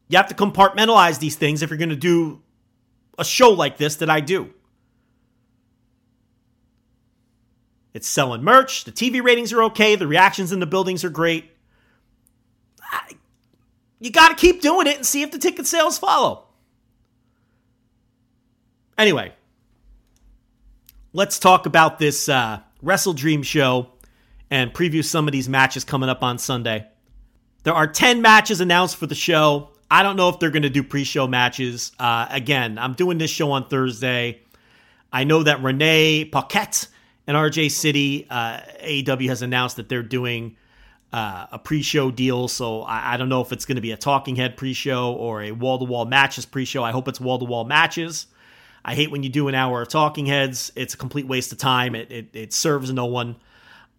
you 0.10 0.18
have 0.18 0.28
to 0.28 0.36
compartmentalize 0.36 1.20
these 1.20 1.36
things 1.36 1.62
if 1.62 1.70
you're 1.70 1.78
going 1.78 1.90
to 1.90 1.96
do 1.96 2.42
a 3.18 3.26
show 3.26 3.50
like 3.52 3.78
this 3.78 3.98
that 3.98 4.10
I 4.10 4.20
do. 4.20 4.54
It's 7.94 8.08
selling 8.08 8.44
merch. 8.44 8.84
The 8.84 8.92
TV 8.92 9.24
ratings 9.24 9.52
are 9.54 9.64
okay. 9.64 9.96
The 9.96 10.08
reactions 10.08 10.52
in 10.52 10.60
the 10.60 10.68
buildings 10.68 11.04
are 11.04 11.10
great. 11.10 11.52
You 14.00 14.12
got 14.12 14.30
to 14.30 14.36
keep 14.36 14.62
doing 14.62 14.86
it 14.86 14.98
and 14.98 15.06
see 15.06 15.24
if 15.24 15.32
the 15.32 15.40
ticket 15.40 15.66
sales 15.66 15.98
follow. 15.98 16.47
Anyway, 18.98 19.32
let's 21.14 21.38
talk 21.38 21.68
about 21.68 22.00
this 22.00 22.28
uh, 22.28 22.60
WrestleDream 22.84 23.44
show 23.44 23.92
and 24.50 24.74
preview 24.74 25.06
some 25.06 25.28
of 25.28 25.32
these 25.32 25.48
matches 25.48 25.84
coming 25.84 26.10
up 26.10 26.24
on 26.24 26.40
Sunday. 26.40 26.88
There 27.64 27.76
are 27.76 27.86
10 27.86 28.22
matches 28.22 28.60
announced 28.60 28.96
for 28.96 29.06
the 29.06 29.14
show. 29.16 29.70
I 29.92 30.02
don't 30.02 30.16
know 30.16 30.30
if 30.30 30.40
they're 30.40 30.50
going 30.50 30.64
to 30.64 30.70
do 30.70 30.84
pre 30.84 31.04
show 31.04 31.28
matches. 31.28 31.92
Uh, 32.00 32.28
again, 32.30 32.80
I'm 32.80 32.94
doing 32.94 33.20
this 33.20 33.30
show 33.30 33.52
on 33.52 33.68
Thursday. 33.68 34.42
I 35.14 35.26
know 35.26 35.44
that 35.44 35.62
Renee 35.62 36.26
Paquette 36.26 36.88
and 37.28 37.38
RJ 37.38 37.72
City, 37.72 38.26
uh, 38.30 38.62
AEW 38.84 39.30
has 39.30 39.42
announced 39.42 39.76
that 39.76 39.90
they're 39.90 40.02
doing 40.02 40.58
uh, 41.14 41.48
a 41.52 41.60
pre 41.60 41.84
show 41.84 42.10
deal. 42.10 42.48
So 42.48 42.82
I, 42.82 43.14
I, 43.14 43.18
don't 43.18 43.30
know 43.30 43.42
if 43.42 43.52
it's 43.52 43.66
going 43.66 43.76
to 43.76 43.82
be 43.82 43.92
a 43.92 43.98
talking 43.98 44.36
head 44.36 44.58
pre 44.58 44.74
show 44.74 45.14
or 45.14 45.44
a 45.44 45.52
wall 45.52 45.78
to 45.78 45.86
wall 45.86 46.06
matches 46.06 46.46
pre 46.46 46.66
show. 46.66 46.84
I 46.84 46.92
hope 46.92 47.08
it's 47.08 47.20
wall 47.22 47.40
to 47.40 47.46
wall 47.46 47.64
matches. 47.64 48.28
I 48.88 48.96
hate 48.96 49.12
when 49.12 49.22
you 49.22 49.30
do 49.30 49.50
an 49.50 49.54
hour 49.54 49.82
of 49.82 49.90
talking 49.90 50.26
heads. 50.26 50.72
It's 50.78 50.94
a 50.94 50.98
complete 50.98 51.28
waste 51.28 51.52
of 51.52 51.58
time. 51.58 51.94
It, 51.94 52.10
it, 52.10 52.30
it 52.34 52.54
serves 52.54 52.92
no 52.94 53.06
one. 53.06 53.36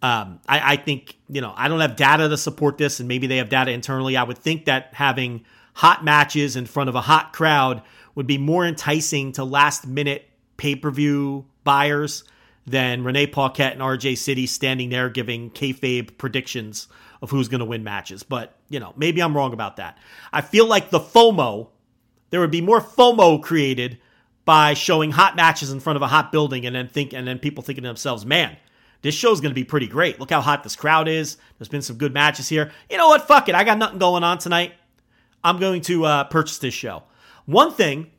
Um, 0.00 0.40
I, 0.48 0.72
I, 0.72 0.76
think, 0.76 1.18
you 1.28 1.42
know, 1.42 1.52
I 1.54 1.68
don't 1.68 1.80
have 1.80 1.94
data 1.94 2.26
to 2.26 2.38
support 2.38 2.78
this, 2.78 2.98
and 2.98 3.06
maybe 3.06 3.26
they 3.26 3.36
have 3.36 3.50
data 3.50 3.70
internally. 3.70 4.16
I 4.16 4.22
would 4.22 4.38
think 4.38 4.64
that 4.64 4.94
having 4.94 5.44
hot 5.74 6.04
matches 6.04 6.56
in 6.56 6.64
front 6.64 6.88
of 6.88 6.94
a 6.94 7.02
hot 7.02 7.34
crowd 7.34 7.82
would 8.14 8.26
be 8.26 8.38
more 8.38 8.64
enticing 8.64 9.32
to 9.32 9.44
last 9.44 9.86
minute 9.86 10.26
pay 10.56 10.74
per 10.74 10.90
view 10.90 11.44
buyers 11.64 12.24
than 12.66 13.04
Renee 13.04 13.26
Paquette 13.26 13.74
and 13.74 13.82
RJ 13.82 14.16
City 14.16 14.46
standing 14.46 14.88
there 14.88 15.10
giving 15.10 15.50
kayfabe 15.50 16.16
predictions 16.16 16.88
of 17.20 17.30
who's 17.30 17.48
going 17.48 17.60
to 17.60 17.66
win 17.66 17.84
matches. 17.84 18.22
But, 18.22 18.56
you 18.70 18.80
know, 18.80 18.94
maybe 18.96 19.20
I'm 19.20 19.36
wrong 19.36 19.52
about 19.52 19.76
that. 19.76 19.98
I 20.32 20.40
feel 20.40 20.66
like 20.66 20.88
the 20.88 21.00
FOMO, 21.00 21.68
there 22.30 22.40
would 22.40 22.50
be 22.50 22.60
more 22.62 22.80
FOMO 22.80 23.42
created 23.42 23.98
by 24.48 24.72
showing 24.72 25.10
hot 25.10 25.36
matches 25.36 25.70
in 25.70 25.78
front 25.78 25.96
of 25.96 26.00
a 26.00 26.06
hot 26.06 26.32
building 26.32 26.64
and 26.64 26.74
then 26.74 26.88
think 26.88 27.12
and 27.12 27.28
then 27.28 27.38
people 27.38 27.62
thinking 27.62 27.82
to 27.82 27.88
themselves, 27.88 28.24
man, 28.24 28.56
this 29.02 29.14
show's 29.14 29.42
going 29.42 29.50
to 29.50 29.54
be 29.54 29.62
pretty 29.62 29.86
great. 29.86 30.18
Look 30.18 30.30
how 30.30 30.40
hot 30.40 30.62
this 30.62 30.74
crowd 30.74 31.06
is. 31.06 31.36
There's 31.58 31.68
been 31.68 31.82
some 31.82 31.98
good 31.98 32.14
matches 32.14 32.48
here. 32.48 32.72
You 32.88 32.96
know 32.96 33.08
what? 33.08 33.28
Fuck 33.28 33.50
it. 33.50 33.54
I 33.54 33.62
got 33.62 33.76
nothing 33.76 33.98
going 33.98 34.24
on 34.24 34.38
tonight. 34.38 34.72
I'm 35.44 35.58
going 35.58 35.82
to 35.82 36.06
uh, 36.06 36.24
purchase 36.24 36.56
this 36.56 36.72
show. 36.72 37.02
One 37.44 37.72
thing 37.72 38.10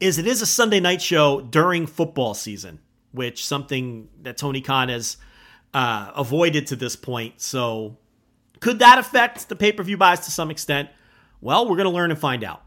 is 0.00 0.18
it 0.18 0.26
is 0.26 0.40
a 0.40 0.46
Sunday 0.46 0.80
night 0.80 1.02
show 1.02 1.42
during 1.42 1.86
football 1.86 2.32
season, 2.32 2.78
which 3.12 3.44
something 3.44 4.08
that 4.22 4.38
Tony 4.38 4.62
Khan 4.62 4.88
has 4.88 5.18
uh, 5.74 6.10
avoided 6.16 6.68
to 6.68 6.76
this 6.76 6.96
point. 6.96 7.42
So 7.42 7.98
could 8.60 8.78
that 8.78 8.96
affect 8.96 9.50
the 9.50 9.56
pay-per-view 9.56 9.98
buys 9.98 10.20
to 10.20 10.30
some 10.30 10.50
extent? 10.50 10.88
Well, 11.42 11.68
we're 11.68 11.76
going 11.76 11.84
to 11.84 11.94
learn 11.94 12.10
and 12.10 12.18
find 12.18 12.42
out. 12.42 12.62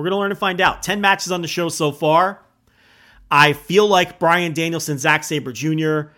We're 0.00 0.04
going 0.04 0.12
to 0.12 0.18
learn 0.18 0.30
and 0.30 0.40
find 0.40 0.60
out. 0.60 0.82
10 0.82 1.00
matches 1.00 1.30
on 1.30 1.42
the 1.42 1.48
show 1.48 1.68
so 1.68 1.92
far. 1.92 2.42
I 3.30 3.52
feel 3.52 3.86
like 3.86 4.18
Bryan 4.18 4.54
Danielson, 4.54 4.98
Zack 4.98 5.24
Sabre 5.24 5.52
Jr. 5.52 6.12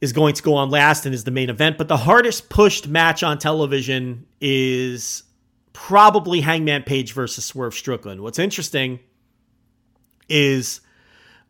is 0.00 0.12
going 0.12 0.34
to 0.34 0.42
go 0.42 0.54
on 0.54 0.70
last 0.70 1.06
and 1.06 1.14
is 1.14 1.24
the 1.24 1.30
main 1.30 1.48
event. 1.48 1.78
But 1.78 1.88
the 1.88 1.96
hardest 1.96 2.50
pushed 2.50 2.88
match 2.88 3.22
on 3.22 3.38
television 3.38 4.26
is 4.40 5.22
probably 5.72 6.40
Hangman 6.40 6.82
Page 6.82 7.12
versus 7.12 7.44
Swerve 7.44 7.74
Strickland. 7.74 8.20
What's 8.20 8.38
interesting 8.38 8.98
is 10.28 10.80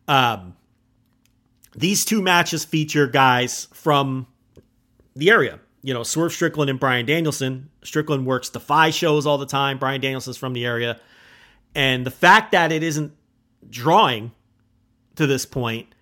um, 0.06 0.56
these 1.74 2.04
two 2.04 2.20
matches 2.20 2.64
feature 2.64 3.06
guys 3.06 3.66
from 3.72 4.26
the 5.16 5.30
area. 5.30 5.58
You 5.82 5.94
know, 5.94 6.02
Swerve 6.02 6.32
Strickland 6.32 6.68
and 6.68 6.78
Bryan 6.78 7.06
Danielson. 7.06 7.70
Strickland 7.82 8.26
works 8.26 8.50
Defy 8.50 8.90
shows 8.90 9.26
all 9.26 9.38
the 9.38 9.46
time. 9.46 9.78
Bryan 9.78 10.00
Danielson's 10.00 10.36
from 10.36 10.52
the 10.52 10.66
area. 10.66 11.00
And 11.74 12.04
the 12.04 12.10
fact 12.10 12.52
that 12.52 12.72
it 12.72 12.82
isn't 12.82 13.12
drawing 13.68 14.32
to 15.16 15.26
this 15.26 15.46
point, 15.46 15.94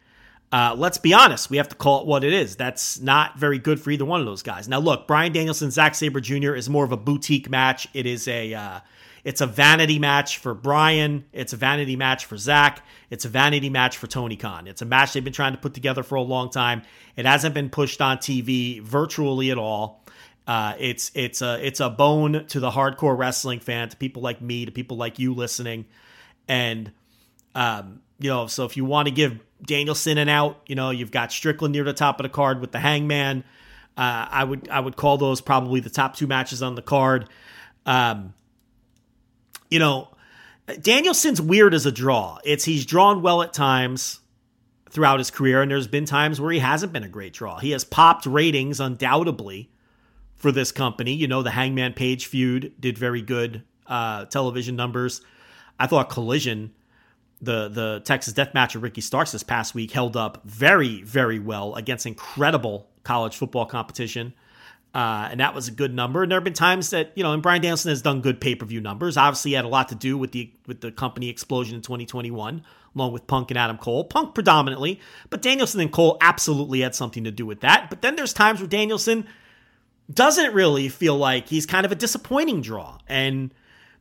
uh, 0.51 0.75
let's 0.77 0.99
be 0.99 1.13
honest, 1.13 1.51
we 1.51 1.59
have 1.59 1.69
to 1.69 1.77
call 1.77 2.01
it 2.01 2.07
what 2.07 2.25
it 2.25 2.33
is. 2.33 2.57
That's 2.57 3.01
not 3.01 3.39
very 3.39 3.59
good 3.59 3.81
for 3.81 3.91
either 3.91 4.05
one 4.05 4.21
of 4.21 4.27
those 4.27 4.43
guys. 4.43 4.67
Now, 4.69 4.79
look, 4.79 5.07
Bryan 5.07 5.33
Danielson, 5.33 5.71
Zack 5.71 5.95
Sabre 5.95 6.21
Jr. 6.21 6.55
is 6.55 6.71
more 6.71 6.85
of 6.85 6.93
a 6.93 6.97
boutique 6.97 7.51
match. 7.51 7.87
It 7.93 8.07
is 8.07 8.27
a 8.29 8.55
uh, 8.55 8.81
it's 9.25 9.43
a 9.43 9.47
vanity 9.47 9.99
match 9.99 10.39
for 10.39 10.55
Bryan. 10.55 11.27
It's 11.33 11.53
a 11.53 11.57
vanity 11.57 11.97
match 11.97 12.25
for 12.25 12.39
Zack. 12.39 12.83
It's 13.11 13.27
a 13.27 13.29
vanity 13.29 13.69
match 13.69 13.99
for 13.99 14.07
Tony 14.07 14.37
Khan. 14.37 14.67
It's 14.67 14.81
a 14.81 14.87
match 14.87 15.13
they've 15.13 15.25
been 15.25 15.35
trying 15.35 15.53
to 15.53 15.59
put 15.59 15.75
together 15.75 16.03
for 16.03 16.15
a 16.15 16.23
long 16.23 16.51
time. 16.51 16.83
It 17.15 17.27
hasn't 17.27 17.55
been 17.55 17.69
pushed 17.69 18.01
on 18.01 18.19
TV 18.19 18.81
virtually 18.81 19.51
at 19.51 19.59
all. 19.59 20.03
Uh, 20.49 20.75
it's 20.79 21.13
it's 21.15 21.43
a 21.43 21.65
it's 21.65 21.79
a 21.79 21.91
bone 21.91 22.47
to 22.47 22.59
the 22.59 22.71
hardcore 22.71 23.17
wrestling 23.17 23.61
fan, 23.61 23.91
to 23.91 23.97
people 23.99 24.23
like 24.23 24.41
me, 24.41 24.65
to 24.65 24.73
people 24.73 24.97
like 24.97 25.19
you 25.19 25.35
listening, 25.35 25.85
and 26.49 26.91
um, 27.55 28.01
you 28.19 28.31
know, 28.31 28.47
so 28.47 28.65
if 28.65 28.75
you 28.75 28.87
want 28.87 29.09
to 29.09 29.15
give 29.15 29.39
Danielson 29.63 30.17
an 30.17 30.31
out, 30.31 30.63
you 30.67 30.75
know, 30.75 30.89
you've 30.89 31.11
got 31.11 31.33
Strickland 31.33 31.73
near 31.73 31.85
the 31.85 31.93
top 31.93 32.19
of 32.19 32.25
the 32.25 32.31
card 32.31 32.63
with 32.63 32.73
the 32.73 32.79
Hangman. 32.79 33.45
Uh, 33.95 34.27
I 34.31 34.43
would 34.43 34.71
I 34.71 34.81
would 34.81 34.97
call 34.97 35.19
those 35.19 35.43
probably 35.43 35.81
the 35.81 35.91
top 35.91 36.17
two 36.17 36.27
matches 36.27 36.63
on 36.63 36.77
the 36.77 36.83
card. 36.83 37.29
Um, 37.85 38.33
you 39.69 39.79
know, 39.79 40.09
Danielson's 40.81 41.43
weird 41.43 41.75
as 41.75 41.85
a 41.85 41.93
draw. 41.93 42.39
It's 42.43 42.65
he's 42.65 42.87
drawn 42.87 43.21
well 43.21 43.43
at 43.43 43.53
times 43.53 44.21
throughout 44.89 45.19
his 45.19 45.31
career, 45.31 45.61
and 45.61 45.71
there's 45.71 45.89
been 45.89 46.07
times 46.07 46.41
where 46.41 46.53
he 46.53 46.61
hasn't 46.61 46.95
been 46.95 47.05
a 47.05 47.09
great 47.09 47.35
draw. 47.35 47.59
He 47.59 47.73
has 47.73 47.85
popped 47.85 48.25
ratings 48.25 48.81
undoubtedly 48.81 49.69
for 50.39 50.53
this 50.53 50.73
company. 50.73 51.13
You 51.13 51.29
know, 51.29 51.43
the 51.43 51.51
Hangman 51.51 51.93
Page 51.93 52.27
feud 52.27 52.73
did 52.81 52.97
very 52.97 53.23
good 53.23 53.63
uh, 53.87 54.25
television 54.27 54.77
numbers. 54.77 55.21
I 55.79 55.87
thought 55.87 56.09
Collision 56.09 56.73
the 57.41 57.69
the 57.69 58.03
Texas 58.05 58.35
Death 58.35 58.55
Match 58.55 58.75
of 58.75 58.83
Ricky 58.83 59.01
Starks 59.01 59.33
this 59.33 59.43
past 59.43 59.75
week 59.75 59.93
held 59.93 60.17
up 60.17 60.43
very 60.45 61.03
very 61.03 61.39
well 61.39 61.75
against 61.75 62.07
incredible 62.07 62.89
college 63.05 63.37
football 63.37 63.67
competition. 63.67 64.35
Uh, 64.95 65.29
and 65.31 65.41
that 65.41 65.55
was 65.55 65.69
a 65.69 65.71
good 65.71 65.95
number. 65.95 66.23
And 66.23 66.33
there 66.33 66.39
have 66.39 66.45
been 66.45 66.55
times 66.55 66.91
that 66.91 67.13
you 67.15 67.23
know, 67.23 67.33
and 67.33 67.43
Bryan 67.43 67.61
Danielson 67.61 67.91
has 67.91 68.03
done 68.03 68.21
good 68.23 68.41
pay 68.41 68.55
per 68.55 68.67
view 68.67 68.81
numbers. 68.81 69.17
Obviously, 69.17 69.53
had 69.53 69.65
a 69.65 69.69
lot 69.69 69.91
to 69.91 69.95
do 69.95 70.17
with 70.17 70.33
the 70.33 70.51
with 70.67 70.81
the 70.81 70.91
company 70.91 71.29
explosion 71.29 71.77
in 71.77 71.83
2021, 71.83 72.65
along 72.97 73.13
with 73.13 73.27
Punk 73.27 73.51
and 73.51 73.59
Adam 73.59 73.77
Cole. 73.77 74.05
Punk 74.05 74.35
predominantly, 74.35 74.99
but 75.31 75.43
Danielson 75.43 75.81
and 75.81 75.93
Cole 75.93 76.17
absolutely 76.21 76.81
had 76.81 76.95
something 76.95 77.25
to 77.25 77.31
do 77.31 77.45
with 77.47 77.61
that. 77.61 77.91
But 77.91 78.03
then 78.03 78.17
there's 78.17 78.33
times 78.33 78.61
where 78.61 78.69
Danielson 78.69 79.27
doesn't 80.13 80.55
really 80.55 80.89
feel 80.89 81.17
like 81.17 81.49
he's 81.49 81.67
kind 81.67 81.85
of 81.85 81.93
a 81.93 81.95
disappointing 81.95 82.63
draw, 82.63 82.99
and 83.09 83.53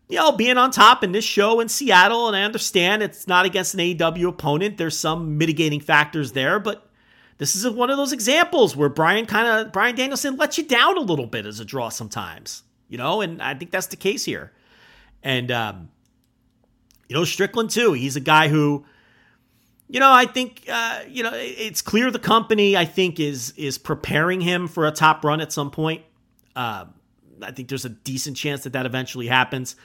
you 0.10 0.18
know, 0.18 0.32
being 0.32 0.58
on 0.58 0.72
top 0.72 1.04
in 1.04 1.12
this 1.12 1.26
show 1.26 1.60
in 1.60 1.68
Seattle, 1.68 2.28
and 2.28 2.36
I 2.36 2.44
understand 2.44 3.04
it's 3.04 3.28
not 3.28 3.46
against 3.46 3.74
an 3.74 3.82
AEW 3.82 4.30
opponent. 4.30 4.78
There's 4.78 4.98
some 4.98 5.38
mitigating 5.38 5.82
factors 5.82 6.32
there, 6.32 6.60
but 6.60 6.90
this 7.38 7.56
is 7.56 7.68
one 7.70 7.90
of 7.90 7.98
those 7.98 8.14
examples 8.14 8.76
where 8.76 8.90
Bryan 8.90 9.26
kind 9.26 9.48
of 9.48 9.74
Bryan 9.74 9.96
Danielson 9.96 10.38
lets 10.38 10.58
you 10.58 10.64
down 10.64 10.98
a 10.98 11.02
little 11.02 11.28
bit 11.28 11.46
as 11.46 11.60
a 11.60 11.66
draw 11.66 11.90
sometimes, 11.90 12.64
you 12.88 12.98
know, 12.98 13.22
and 13.22 13.42
I 13.42 13.54
think 13.54 13.72
that's 13.72 13.88
the 13.88 13.98
case 13.98 14.24
here. 14.24 14.54
And 15.24 15.52
um, 15.52 15.90
you 17.10 17.16
know, 17.16 17.24
Strickland 17.24 17.70
too. 17.70 17.94
He's 17.94 18.16
a 18.16 18.22
guy 18.22 18.48
who, 18.48 18.86
you 19.90 20.00
know, 20.00 20.12
I 20.12 20.26
think 20.26 20.64
uh, 20.70 21.02
you 21.08 21.24
know 21.24 21.32
it's 21.34 21.82
clear 21.82 22.12
the 22.12 22.20
company 22.20 22.76
I 22.76 22.86
think 22.86 23.20
is 23.20 23.54
is 23.58 23.78
preparing 23.78 24.42
him 24.42 24.68
for 24.68 24.86
a 24.88 24.92
top 24.92 25.24
run 25.24 25.42
at 25.42 25.52
some 25.52 25.72
point. 25.72 26.04
Uh, 26.56 26.86
I 27.42 27.52
think 27.52 27.70
there's 27.70 27.86
a 27.86 27.90
decent 27.90 28.38
chance 28.38 28.64
that 28.64 28.74
that 28.74 28.86
eventually 28.86 29.28
happens 29.28 29.76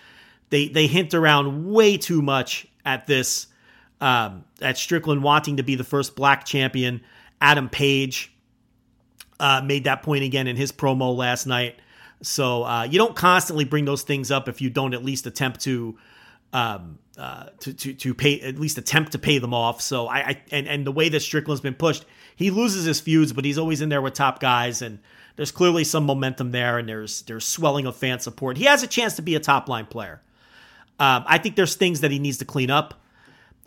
they 0.53 0.69
they 0.69 0.87
hint 0.87 1.15
around 1.15 1.73
way 1.73 1.97
too 1.97 2.21
much 2.21 2.67
at 2.85 3.07
this 3.07 3.47
um, 4.03 4.45
at 4.61 4.77
Strickland 4.77 5.23
wanting 5.23 5.57
to 5.57 5.63
be 5.63 5.75
the 5.77 5.85
first 5.85 6.15
black 6.15 6.45
champion. 6.45 7.01
Adam 7.41 7.71
Page 7.71 8.31
uh, 9.41 9.63
made 9.65 9.85
that 9.85 10.03
point 10.03 10.25
again 10.25 10.47
in 10.47 10.55
his 10.55 10.71
promo 10.71 11.17
last 11.17 11.47
night. 11.47 11.77
So 12.21 12.65
uh, 12.65 12.83
you 12.85 12.99
don't 12.99 13.17
constantly 13.17 13.65
bring 13.65 13.87
those 13.87 14.03
things 14.03 14.31
up 14.31 14.47
if 14.47 14.61
you 14.61 14.69
don't 14.69 14.93
at 14.93 15.03
least 15.03 15.27
attempt 15.27 15.61
to 15.63 15.97
um, 16.53 16.99
uh, 17.19 17.47
to, 17.61 17.75
to 17.75 17.95
to 17.95 18.15
pay 18.15 18.41
at 18.41 18.59
least 18.59 18.79
attempt 18.79 19.13
to 19.13 19.19
pay 19.19 19.39
them 19.39 19.53
off. 19.53 19.81
So 19.81 20.07
I, 20.07 20.19
I, 20.19 20.43
and 20.51 20.67
and 20.67 20.87
the 20.87 20.93
way 20.93 21.09
that 21.09 21.21
Strickland's 21.21 21.61
been 21.61 21.75
pushed, 21.75 22.05
he 22.37 22.51
loses 22.51 22.85
his 22.85 23.01
feuds, 23.01 23.33
but 23.33 23.45
he's 23.45 23.59
always 23.59 23.81
in 23.81 23.89
there 23.89 24.03
with 24.03 24.15
top 24.15 24.41
guys, 24.41 24.83
and 24.83 24.99
there's 25.37 25.53
clearly 25.53 25.85
some 25.85 26.05
momentum 26.05 26.51
there, 26.51 26.79
and 26.79 26.89
there's 26.89 27.23
there's 27.23 27.45
swelling 27.45 27.87
of 27.87 27.97
fan 27.97 28.21
support. 28.21 28.57
He 28.57 28.65
has 28.65 28.83
a 28.83 28.87
chance 28.87 29.17
to 29.17 29.23
be 29.23 29.35
a 29.35 29.41
top 29.41 29.69
line 29.69 29.87
player. 29.87 30.23
Um, 30.99 31.25
I 31.27 31.39
think 31.39 31.57
there's 31.57 31.75
things 31.75 32.01
that 32.01 32.11
he 32.11 32.19
needs 32.19 32.39
to 32.39 32.45
clean 32.45 32.71
up. 32.71 32.95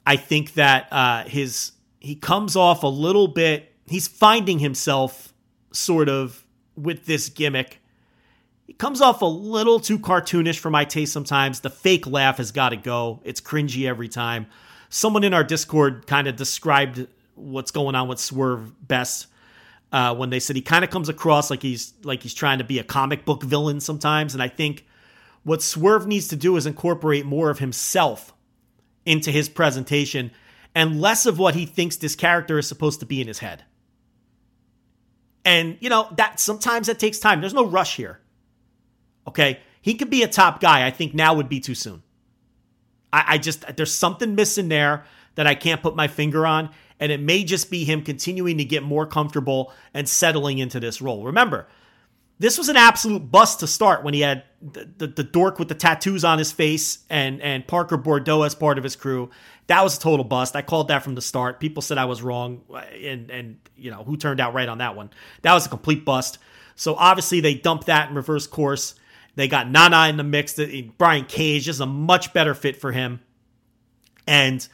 I 0.05 0.15
think 0.15 0.53
that 0.53 0.87
uh, 0.91 1.23
his 1.25 1.71
he 1.99 2.15
comes 2.15 2.55
off 2.55 2.83
a 2.83 2.87
little 2.87 3.27
bit. 3.27 3.73
He's 3.87 4.07
finding 4.07 4.59
himself 4.59 5.33
sort 5.71 6.09
of 6.09 6.43
with 6.75 7.05
this 7.05 7.29
gimmick, 7.29 7.81
he 8.65 8.73
comes 8.73 8.99
off 8.99 9.21
a 9.21 9.25
little 9.25 9.79
too 9.79 9.99
cartoonish 9.99 10.57
for 10.57 10.71
my 10.71 10.85
taste 10.85 11.13
sometimes. 11.13 11.59
The 11.59 11.69
fake 11.69 12.07
laugh 12.07 12.37
has 12.37 12.51
got 12.51 12.69
to 12.69 12.77
go. 12.77 13.21
It's 13.23 13.39
cringy 13.39 13.87
every 13.87 14.09
time. 14.09 14.47
Someone 14.89 15.23
in 15.23 15.33
our 15.33 15.43
Discord 15.43 16.07
kind 16.07 16.27
of 16.27 16.35
described 16.35 17.07
what's 17.35 17.71
going 17.71 17.95
on 17.95 18.07
with 18.07 18.19
Swerve 18.19 18.73
best 18.87 19.27
uh, 19.91 20.15
when 20.15 20.29
they 20.29 20.39
said 20.39 20.55
he 20.55 20.61
kind 20.61 20.83
of 20.83 20.89
comes 20.89 21.09
across 21.09 21.49
like 21.49 21.61
he's 21.61 21.93
like 22.03 22.23
he's 22.23 22.33
trying 22.33 22.57
to 22.57 22.63
be 22.63 22.79
a 22.79 22.83
comic 22.83 23.23
book 23.23 23.43
villain 23.43 23.79
sometimes. 23.79 24.33
And 24.33 24.41
I 24.41 24.47
think 24.47 24.85
what 25.43 25.61
Swerve 25.61 26.07
needs 26.07 26.27
to 26.29 26.35
do 26.35 26.57
is 26.57 26.65
incorporate 26.65 27.25
more 27.25 27.51
of 27.51 27.59
himself 27.59 28.33
into 29.05 29.29
his 29.29 29.47
presentation 29.47 30.31
and 30.73 30.99
less 30.99 31.27
of 31.27 31.37
what 31.37 31.53
he 31.53 31.67
thinks 31.67 31.97
this 31.97 32.15
character 32.15 32.57
is 32.57 32.67
supposed 32.67 32.99
to 33.01 33.05
be 33.05 33.21
in 33.21 33.27
his 33.27 33.39
head. 33.39 33.63
And 35.45 35.77
you 35.79 35.89
know 35.89 36.07
that 36.17 36.39
sometimes 36.39 36.87
that 36.87 36.97
takes 36.97 37.19
time. 37.19 37.41
There's 37.41 37.53
no 37.53 37.67
rush 37.67 37.95
here. 37.95 38.19
Okay, 39.27 39.59
he 39.81 39.95
could 39.95 40.09
be 40.09 40.23
a 40.23 40.27
top 40.27 40.59
guy. 40.59 40.85
I 40.85 40.91
think 40.91 41.13
now 41.13 41.33
would 41.33 41.49
be 41.49 41.59
too 41.59 41.75
soon. 41.75 42.03
I, 43.11 43.23
I 43.27 43.37
just 43.37 43.65
there's 43.77 43.93
something 43.93 44.35
missing 44.35 44.69
there 44.69 45.05
that 45.35 45.47
I 45.47 45.55
can't 45.55 45.81
put 45.81 45.95
my 45.95 46.07
finger 46.07 46.45
on, 46.45 46.69
and 46.99 47.11
it 47.11 47.19
may 47.19 47.43
just 47.43 47.69
be 47.69 47.83
him 47.83 48.01
continuing 48.01 48.57
to 48.57 48.65
get 48.65 48.83
more 48.83 49.05
comfortable 49.05 49.73
and 49.93 50.07
settling 50.07 50.59
into 50.59 50.79
this 50.79 51.01
role. 51.01 51.25
Remember, 51.25 51.67
this 52.39 52.57
was 52.57 52.69
an 52.69 52.75
absolute 52.75 53.31
bust 53.31 53.61
to 53.61 53.67
start 53.67 54.03
when 54.03 54.13
he 54.13 54.21
had 54.21 54.43
the, 54.61 54.89
the, 54.97 55.07
the, 55.07 55.23
dork 55.23 55.57
with 55.57 55.69
the 55.69 55.75
tattoos 55.75 56.25
on 56.25 56.37
his 56.37 56.51
face 56.51 56.99
and, 57.09 57.41
and 57.41 57.65
Parker 57.65 57.97
Boudreaux 57.97 58.45
as 58.45 58.55
part 58.55 58.77
of 58.77 58.83
his 58.83 58.95
crew. 58.95 59.29
That 59.67 59.83
was 59.83 59.97
a 59.97 59.99
total 59.99 60.25
bust. 60.25 60.55
I 60.55 60.61
called 60.61 60.89
that 60.89 61.03
from 61.03 61.15
the 61.15 61.21
start. 61.21 61.59
People 61.59 61.81
said 61.81 61.97
I 61.97 62.05
was 62.05 62.21
wrong, 62.21 62.61
and, 63.01 63.29
and 63.29 63.57
you 63.77 63.89
know, 63.89 64.03
who 64.03 64.17
turned 64.17 64.39
out 64.39 64.53
right 64.53 64.67
on 64.67 64.79
that 64.79 64.95
one? 64.95 65.11
That 65.43 65.53
was 65.53 65.65
a 65.65 65.69
complete 65.69 66.03
bust. 66.03 66.37
So 66.75 66.95
obviously 66.95 67.39
they 67.39 67.55
dumped 67.55 67.85
that 67.85 68.09
in 68.09 68.15
reverse 68.15 68.47
course. 68.47 68.95
They 69.35 69.47
got 69.47 69.69
Nana 69.69 70.07
in 70.07 70.17
the 70.17 70.23
mix. 70.23 70.59
Brian 70.97 71.25
Cage 71.25 71.67
is 71.67 71.79
a 71.79 71.85
much 71.85 72.33
better 72.33 72.53
fit 72.53 72.77
for 72.77 72.91
him. 72.91 73.19
And, 74.25 74.67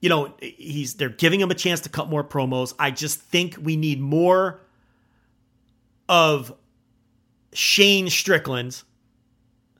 you 0.00 0.08
know, 0.08 0.34
he's 0.40 0.94
they're 0.94 1.08
giving 1.08 1.40
him 1.40 1.50
a 1.50 1.54
chance 1.54 1.80
to 1.80 1.88
cut 1.88 2.08
more 2.08 2.24
promos. 2.24 2.74
I 2.78 2.90
just 2.90 3.20
think 3.20 3.56
we 3.60 3.76
need 3.76 4.00
more 4.00 4.60
of 6.08 6.52
Shane 7.52 8.08
Strickland 8.10 8.82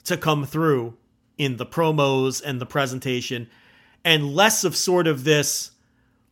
to 0.04 0.16
come 0.16 0.46
through 0.46 0.94
in 1.36 1.56
the 1.56 1.66
promos 1.66 2.42
and 2.44 2.60
the 2.60 2.66
presentation, 2.66 3.48
and 4.04 4.34
less 4.34 4.62
of 4.62 4.76
sort 4.76 5.06
of 5.06 5.24
this 5.24 5.72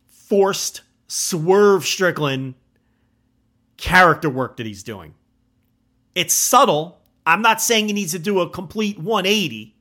forced 0.07 0.81
swerve 1.07 1.85
Strickland 1.85 2.53
character 3.77 4.29
work 4.29 4.57
that 4.57 4.65
he's 4.65 4.83
doing. 4.83 5.15
It's 6.15 6.33
subtle. 6.33 6.98
I'm 7.25 7.41
not 7.41 7.61
saying 7.61 7.87
he 7.87 7.93
needs 7.93 8.11
to 8.13 8.19
do 8.19 8.39
a 8.39 8.49
complete 8.49 8.97
180, 8.97 9.75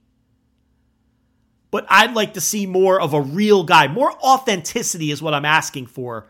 but 1.71 1.87
I'd 1.89 2.15
like 2.15 2.35
to 2.35 2.41
see 2.41 2.67
more 2.67 3.01
of 3.01 3.15
a 3.15 3.21
real 3.21 3.65
guy. 3.65 3.89
More 3.89 4.13
authenticity 4.13 5.11
is 5.11 5.23
what 5.23 5.35
I'm 5.35 5.45
asking 5.45 5.87
for 5.87 6.27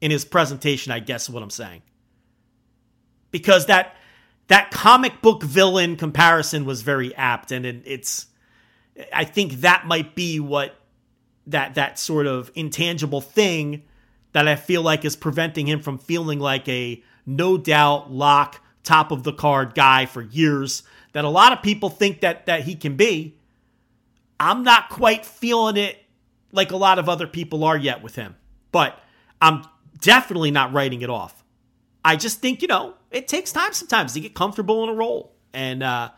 in 0.00 0.10
his 0.10 0.24
presentation, 0.24 0.92
I 0.92 1.00
guess 1.00 1.24
is 1.24 1.30
what 1.30 1.42
I'm 1.42 1.50
saying. 1.50 1.82
Because 3.30 3.66
that 3.66 3.96
that 4.48 4.70
comic 4.70 5.20
book 5.22 5.42
villain 5.42 5.96
comparison 5.96 6.64
was 6.64 6.82
very 6.82 7.14
apt 7.16 7.52
and 7.52 7.66
it's 7.66 8.26
i 9.12 9.24
think 9.24 9.52
that 9.54 9.86
might 9.86 10.14
be 10.14 10.40
what 10.40 10.76
that 11.46 11.74
that 11.74 11.98
sort 11.98 12.26
of 12.26 12.50
intangible 12.54 13.20
thing 13.20 13.82
that 14.32 14.46
i 14.46 14.56
feel 14.56 14.82
like 14.82 15.04
is 15.04 15.16
preventing 15.16 15.66
him 15.66 15.80
from 15.80 15.98
feeling 15.98 16.38
like 16.38 16.68
a 16.68 17.02
no 17.24 17.58
doubt 17.58 18.10
lock 18.12 18.60
top 18.86 19.10
of 19.10 19.22
the 19.22 19.32
card 19.32 19.74
guy 19.74 20.06
for 20.06 20.22
years 20.22 20.82
that 21.12 21.24
a 21.24 21.28
lot 21.28 21.52
of 21.52 21.62
people 21.62 21.90
think 21.90 22.20
that 22.20 22.46
that 22.46 22.62
he 22.62 22.74
can 22.74 22.96
be 22.96 23.36
i'm 24.40 24.62
not 24.62 24.88
quite 24.88 25.26
feeling 25.26 25.76
it 25.76 25.98
like 26.52 26.70
a 26.70 26.76
lot 26.76 26.98
of 26.98 27.08
other 27.08 27.26
people 27.26 27.64
are 27.64 27.76
yet 27.76 28.02
with 28.02 28.14
him 28.14 28.34
but 28.72 28.98
i'm 29.42 29.62
definitely 30.00 30.50
not 30.50 30.72
writing 30.72 31.02
it 31.02 31.10
off 31.10 31.44
i 32.04 32.16
just 32.16 32.40
think 32.40 32.62
you 32.62 32.68
know 32.68 32.94
it 33.16 33.28
takes 33.28 33.52
time 33.52 33.72
sometimes 33.72 34.12
to 34.12 34.20
get 34.20 34.34
comfortable 34.34 34.84
in 34.84 34.90
a 34.90 34.94
role. 34.94 35.34
And, 35.54 35.82
uh, 35.82 36.10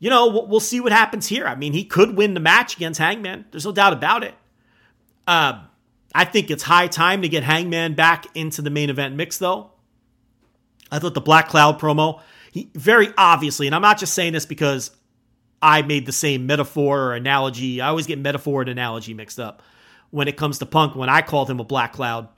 you 0.00 0.10
know, 0.10 0.28
we'll, 0.28 0.46
we'll, 0.48 0.60
see 0.60 0.80
what 0.80 0.92
happens 0.92 1.28
here. 1.28 1.46
I 1.46 1.54
mean, 1.54 1.72
he 1.72 1.84
could 1.84 2.16
win 2.16 2.34
the 2.34 2.40
match 2.40 2.76
against 2.76 2.98
Hangman. 2.98 3.44
There's 3.50 3.64
no 3.64 3.72
doubt 3.72 3.92
about 3.92 4.24
it. 4.24 4.34
Uh, 5.26 5.62
I 6.14 6.24
think 6.24 6.50
it's 6.50 6.64
high 6.64 6.88
time 6.88 7.22
to 7.22 7.28
get 7.28 7.44
Hangman 7.44 7.94
back 7.94 8.26
into 8.34 8.60
the 8.60 8.70
main 8.70 8.90
event 8.90 9.14
mix, 9.14 9.38
though. 9.38 9.70
I 10.90 10.98
thought 10.98 11.14
the 11.14 11.20
Black 11.20 11.48
Cloud 11.48 11.80
promo, 11.80 12.20
he, 12.52 12.70
very 12.74 13.08
obviously, 13.16 13.66
and 13.66 13.74
I'm 13.74 13.82
not 13.82 13.98
just 13.98 14.14
saying 14.14 14.32
this 14.32 14.46
because 14.46 14.90
I 15.60 15.82
made 15.82 16.06
the 16.06 16.12
same 16.12 16.46
metaphor 16.46 17.00
or 17.00 17.14
analogy. 17.14 17.80
I 17.80 17.88
always 17.88 18.06
get 18.06 18.18
metaphor 18.18 18.60
and 18.60 18.70
analogy 18.70 19.14
mixed 19.14 19.40
up 19.40 19.62
when 20.10 20.28
it 20.28 20.36
comes 20.36 20.58
to 20.58 20.66
Punk 20.66 20.94
when 20.94 21.08
I 21.08 21.22
called 21.22 21.50
him 21.50 21.58
a 21.58 21.64
Black 21.64 21.92
Cloud. 21.92 22.28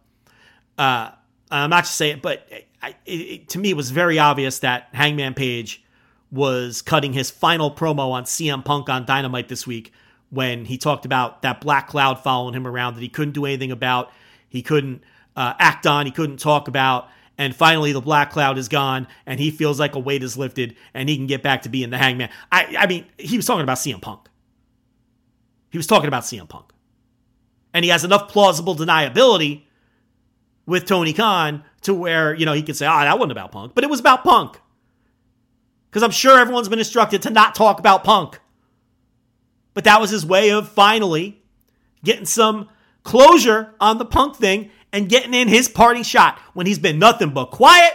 Uh, 0.79 1.11
I'm 1.51 1.71
not 1.71 1.85
just 1.85 1.97
saying, 1.97 2.17
it, 2.17 2.23
but 2.23 2.49
I, 2.83 2.95
it, 3.05 3.49
to 3.51 3.59
me, 3.59 3.71
it 3.71 3.77
was 3.77 3.91
very 3.91 4.19
obvious 4.19 4.61
that 4.61 4.89
Hangman 4.93 5.35
Page 5.35 5.85
was 6.31 6.83
cutting 6.83 7.13
his 7.13 7.31
final 7.31 7.71
promo 7.71 8.11
on 8.13 8.25
CM 8.25 8.65
Punk 8.65 8.89
on 8.89 9.05
Dynamite 9.07 9.49
this 9.49 9.67
week 9.67 9.93
when 10.31 10.65
he 10.65 10.77
talked 10.77 11.05
about 11.05 11.43
that 11.43 11.61
black 11.61 11.89
cloud 11.89 12.19
following 12.23 12.55
him 12.55 12.67
around 12.67 12.95
that 12.95 13.01
he 13.01 13.09
couldn't 13.09 13.33
do 13.33 13.45
anything 13.45 13.71
about, 13.71 14.13
he 14.49 14.63
couldn't 14.63 15.03
uh, 15.37 15.55
act 15.59 15.87
on, 15.87 16.07
he 16.07 16.13
couldn't 16.13 16.39
talk 16.39 16.69
about. 16.69 17.09
And 17.39 17.55
finally, 17.55 17.93
the 17.93 18.01
black 18.01 18.31
cloud 18.31 18.57
is 18.57 18.69
gone, 18.69 19.07
and 19.27 19.39
he 19.39 19.51
feels 19.51 19.79
like 19.79 19.95
a 19.95 19.99
weight 19.99 20.23
is 20.23 20.39
lifted, 20.39 20.75
and 20.95 21.09
he 21.09 21.17
can 21.17 21.27
get 21.27 21.43
back 21.43 21.63
to 21.63 21.69
being 21.69 21.91
the 21.91 21.99
hangman. 21.99 22.31
I, 22.51 22.77
I 22.79 22.87
mean, 22.87 23.05
he 23.19 23.37
was 23.37 23.45
talking 23.45 23.63
about 23.63 23.77
CM 23.77 24.01
Punk. 24.01 24.29
He 25.71 25.79
was 25.79 25.87
talking 25.87 26.09
about 26.09 26.23
CM 26.23 26.49
Punk. 26.49 26.73
And 27.75 27.85
he 27.85 27.91
has 27.91 28.05
enough 28.05 28.29
plausible 28.29 28.75
deniability 28.75 29.65
with 30.65 30.87
Tony 30.87 31.13
Khan 31.13 31.63
to 31.83 31.93
where, 31.93 32.35
you 32.35 32.47
know, 32.47 32.55
he 32.55 32.63
could 32.63 32.77
say, 32.77 32.87
oh, 32.87 33.01
that 33.01 33.19
wasn't 33.19 33.33
about 33.33 33.53
Punk, 33.53 33.75
but 33.75 33.85
it 33.85 33.91
was 33.91 34.01
about 34.01 34.25
Punk. 34.25 34.59
Because 35.91 36.03
I'm 36.03 36.11
sure 36.11 36.39
everyone's 36.39 36.69
been 36.69 36.79
instructed 36.79 37.23
to 37.23 37.31
not 37.31 37.55
talk 37.55 37.79
about 37.79 38.03
Punk. 38.03 38.41
But 39.75 39.85
that 39.85 40.01
was 40.01 40.11
his 40.11 40.25
way 40.25 40.51
of 40.51 40.71
finally 40.71 41.43
getting 42.03 42.25
some 42.25 42.71
closure 43.03 43.75
on 43.79 43.99
the 43.99 44.05
Punk 44.07 44.37
thing 44.37 44.71
and 44.97 45.11
getting 45.11 45.35
in 45.35 45.47
his 45.47 45.69
parting 45.69 46.03
shot 46.03 46.39
when 46.55 46.67
he's 46.67 46.79
been 46.79 46.99
nothing 46.99 47.29
but 47.29 47.51
quiet 47.51 47.93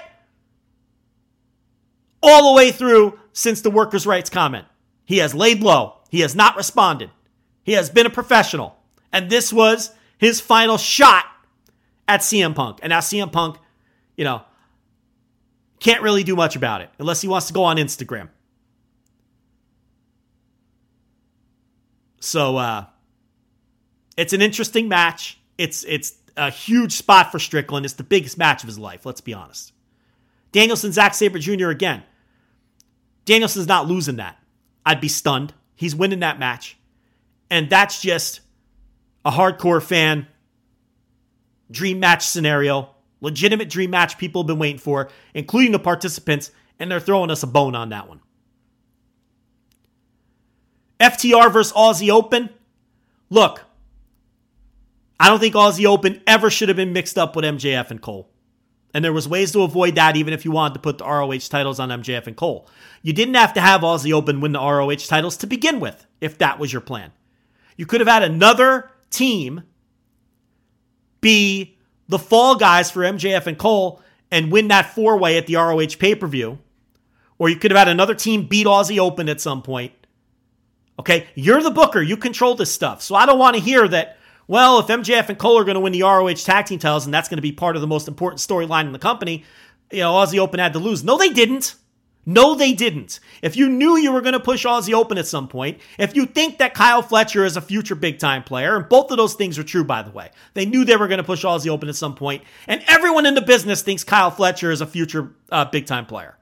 all 2.21 2.51
the 2.51 2.55
way 2.55 2.71
through 2.71 3.17
since 3.33 3.61
the 3.61 3.71
workers' 3.71 4.05
rights 4.05 4.29
comment. 4.29 4.67
He 5.03 5.17
has 5.17 5.33
laid 5.33 5.63
low. 5.63 5.95
He 6.11 6.19
has 6.19 6.35
not 6.35 6.55
responded. 6.55 7.09
He 7.63 7.71
has 7.71 7.89
been 7.89 8.05
a 8.05 8.11
professional. 8.11 8.77
And 9.11 9.31
this 9.31 9.51
was 9.51 9.95
his 10.19 10.39
final 10.39 10.77
shot 10.77 11.25
at 12.07 12.21
CM 12.21 12.53
Punk. 12.53 12.77
And 12.83 12.91
now 12.91 12.99
CM 12.99 13.31
Punk, 13.31 13.57
you 14.15 14.23
know, 14.23 14.43
can't 15.79 16.03
really 16.03 16.23
do 16.23 16.35
much 16.35 16.55
about 16.55 16.81
it 16.81 16.91
unless 16.99 17.19
he 17.21 17.27
wants 17.27 17.47
to 17.47 17.53
go 17.53 17.63
on 17.63 17.77
Instagram. 17.77 18.29
So 22.19 22.57
uh 22.57 22.85
it's 24.15 24.33
an 24.33 24.43
interesting 24.43 24.87
match. 24.87 25.39
It's 25.57 25.83
it's 25.85 26.20
a 26.37 26.49
huge 26.49 26.93
spot 26.93 27.31
for 27.31 27.39
Strickland. 27.39 27.85
It's 27.85 27.95
the 27.95 28.03
biggest 28.03 28.37
match 28.37 28.63
of 28.63 28.67
his 28.67 28.79
life, 28.79 29.05
let's 29.05 29.21
be 29.21 29.33
honest. 29.33 29.73
Danielson, 30.51 30.91
Zack 30.91 31.13
Sabre 31.13 31.39
Jr. 31.39 31.69
again. 31.69 32.03
Danielson's 33.25 33.67
not 33.67 33.87
losing 33.87 34.17
that. 34.17 34.37
I'd 34.85 35.01
be 35.01 35.07
stunned. 35.07 35.53
He's 35.75 35.95
winning 35.95 36.19
that 36.19 36.39
match. 36.39 36.77
And 37.49 37.69
that's 37.69 38.01
just 38.01 38.41
a 39.23 39.31
hardcore 39.31 39.81
fan 39.81 40.27
dream 41.69 41.99
match 41.99 42.27
scenario, 42.27 42.89
legitimate 43.21 43.69
dream 43.69 43.89
match 43.89 44.17
people 44.17 44.43
have 44.43 44.47
been 44.47 44.59
waiting 44.59 44.77
for, 44.79 45.09
including 45.33 45.71
the 45.71 45.79
participants, 45.79 46.51
and 46.79 46.91
they're 46.91 46.99
throwing 46.99 47.31
us 47.31 47.43
a 47.43 47.47
bone 47.47 47.75
on 47.75 47.89
that 47.89 48.09
one. 48.09 48.19
FTR 50.99 51.51
versus 51.51 51.73
Aussie 51.73 52.09
Open. 52.09 52.49
Look, 53.29 53.63
I 55.21 55.27
don't 55.27 55.39
think 55.39 55.53
Aussie 55.53 55.85
Open 55.85 56.19
ever 56.25 56.49
should 56.49 56.69
have 56.69 56.75
been 56.75 56.93
mixed 56.93 57.15
up 57.15 57.35
with 57.35 57.45
MJF 57.45 57.91
and 57.91 58.01
Cole. 58.01 58.27
And 58.91 59.05
there 59.05 59.13
was 59.13 59.27
ways 59.27 59.51
to 59.51 59.61
avoid 59.61 59.93
that 59.93 60.17
even 60.17 60.33
if 60.33 60.45
you 60.45 60.49
wanted 60.49 60.73
to 60.73 60.79
put 60.79 60.97
the 60.97 61.05
ROH 61.05 61.47
titles 61.47 61.79
on 61.79 61.89
MJF 61.89 62.25
and 62.25 62.35
Cole. 62.35 62.67
You 63.03 63.13
didn't 63.13 63.35
have 63.35 63.53
to 63.53 63.61
have 63.61 63.81
Aussie 63.81 64.11
Open 64.13 64.41
win 64.41 64.53
the 64.53 64.59
ROH 64.59 65.05
titles 65.07 65.37
to 65.37 65.45
begin 65.45 65.79
with, 65.79 66.07
if 66.21 66.39
that 66.39 66.57
was 66.57 66.73
your 66.73 66.81
plan. 66.81 67.11
You 67.77 67.85
could 67.85 68.01
have 68.01 68.07
had 68.07 68.23
another 68.23 68.89
team 69.11 69.61
be 71.21 71.77
the 72.07 72.17
fall 72.17 72.55
guys 72.55 72.89
for 72.89 73.01
MJF 73.01 73.45
and 73.45 73.59
Cole 73.59 74.01
and 74.31 74.51
win 74.51 74.69
that 74.69 74.95
four 74.95 75.19
way 75.19 75.37
at 75.37 75.45
the 75.45 75.57
ROH 75.57 75.99
pay 75.99 76.15
per 76.15 76.25
view. 76.25 76.57
Or 77.37 77.47
you 77.47 77.57
could 77.57 77.69
have 77.69 77.77
had 77.77 77.89
another 77.89 78.15
team 78.15 78.47
beat 78.47 78.65
Aussie 78.65 78.97
Open 78.97 79.29
at 79.29 79.39
some 79.39 79.61
point. 79.61 79.93
Okay, 80.97 81.27
you're 81.35 81.61
the 81.61 81.69
booker. 81.69 82.01
You 82.01 82.17
control 82.17 82.55
this 82.55 82.73
stuff. 82.73 83.03
So 83.03 83.13
I 83.13 83.27
don't 83.27 83.37
want 83.37 83.55
to 83.55 83.61
hear 83.61 83.87
that, 83.87 84.17
well, 84.51 84.79
if 84.79 84.87
MJF 84.87 85.29
and 85.29 85.39
Cole 85.39 85.57
are 85.57 85.63
going 85.63 85.75
to 85.75 85.79
win 85.79 85.93
the 85.93 86.01
ROH 86.01 86.33
tag 86.33 86.65
team 86.65 86.77
titles 86.77 87.05
and 87.05 87.13
that's 87.13 87.29
going 87.29 87.37
to 87.37 87.41
be 87.41 87.53
part 87.53 87.77
of 87.77 87.81
the 87.81 87.87
most 87.87 88.09
important 88.09 88.41
storyline 88.41 88.85
in 88.85 88.91
the 88.91 88.99
company, 88.99 89.45
you 89.93 89.99
know, 89.99 90.11
Aussie 90.11 90.39
Open 90.39 90.59
had 90.59 90.73
to 90.73 90.79
lose. 90.79 91.05
No, 91.05 91.17
they 91.17 91.29
didn't. 91.29 91.75
No, 92.25 92.53
they 92.53 92.73
didn't. 92.73 93.21
If 93.41 93.55
you 93.55 93.69
knew 93.69 93.95
you 93.95 94.11
were 94.11 94.19
going 94.19 94.33
to 94.33 94.41
push 94.41 94.65
Aussie 94.65 94.93
Open 94.93 95.17
at 95.17 95.25
some 95.25 95.47
point, 95.47 95.79
if 95.97 96.17
you 96.17 96.25
think 96.25 96.57
that 96.57 96.73
Kyle 96.73 97.01
Fletcher 97.01 97.45
is 97.45 97.55
a 97.55 97.61
future 97.61 97.95
big 97.95 98.19
time 98.19 98.43
player, 98.43 98.75
and 98.75 98.89
both 98.89 99.09
of 99.09 99.15
those 99.15 99.35
things 99.35 99.57
are 99.57 99.63
true, 99.63 99.85
by 99.85 100.01
the 100.01 100.11
way, 100.11 100.31
they 100.53 100.65
knew 100.65 100.83
they 100.83 100.97
were 100.97 101.07
going 101.07 101.19
to 101.19 101.23
push 101.23 101.45
Aussie 101.45 101.69
Open 101.69 101.87
at 101.87 101.95
some 101.95 102.15
point, 102.15 102.43
and 102.67 102.83
everyone 102.89 103.25
in 103.25 103.35
the 103.35 103.41
business 103.41 103.81
thinks 103.83 104.03
Kyle 104.03 104.31
Fletcher 104.31 104.69
is 104.69 104.81
a 104.81 104.85
future 104.85 105.31
uh, 105.49 105.63
big 105.63 105.85
time 105.85 106.05
player. 106.05 106.37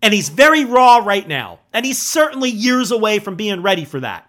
And 0.00 0.14
he's 0.14 0.28
very 0.28 0.64
raw 0.64 0.98
right 0.98 1.26
now, 1.26 1.58
and 1.72 1.84
he's 1.84 2.00
certainly 2.00 2.50
years 2.50 2.92
away 2.92 3.18
from 3.18 3.34
being 3.34 3.62
ready 3.62 3.84
for 3.84 3.98
that. 3.98 4.27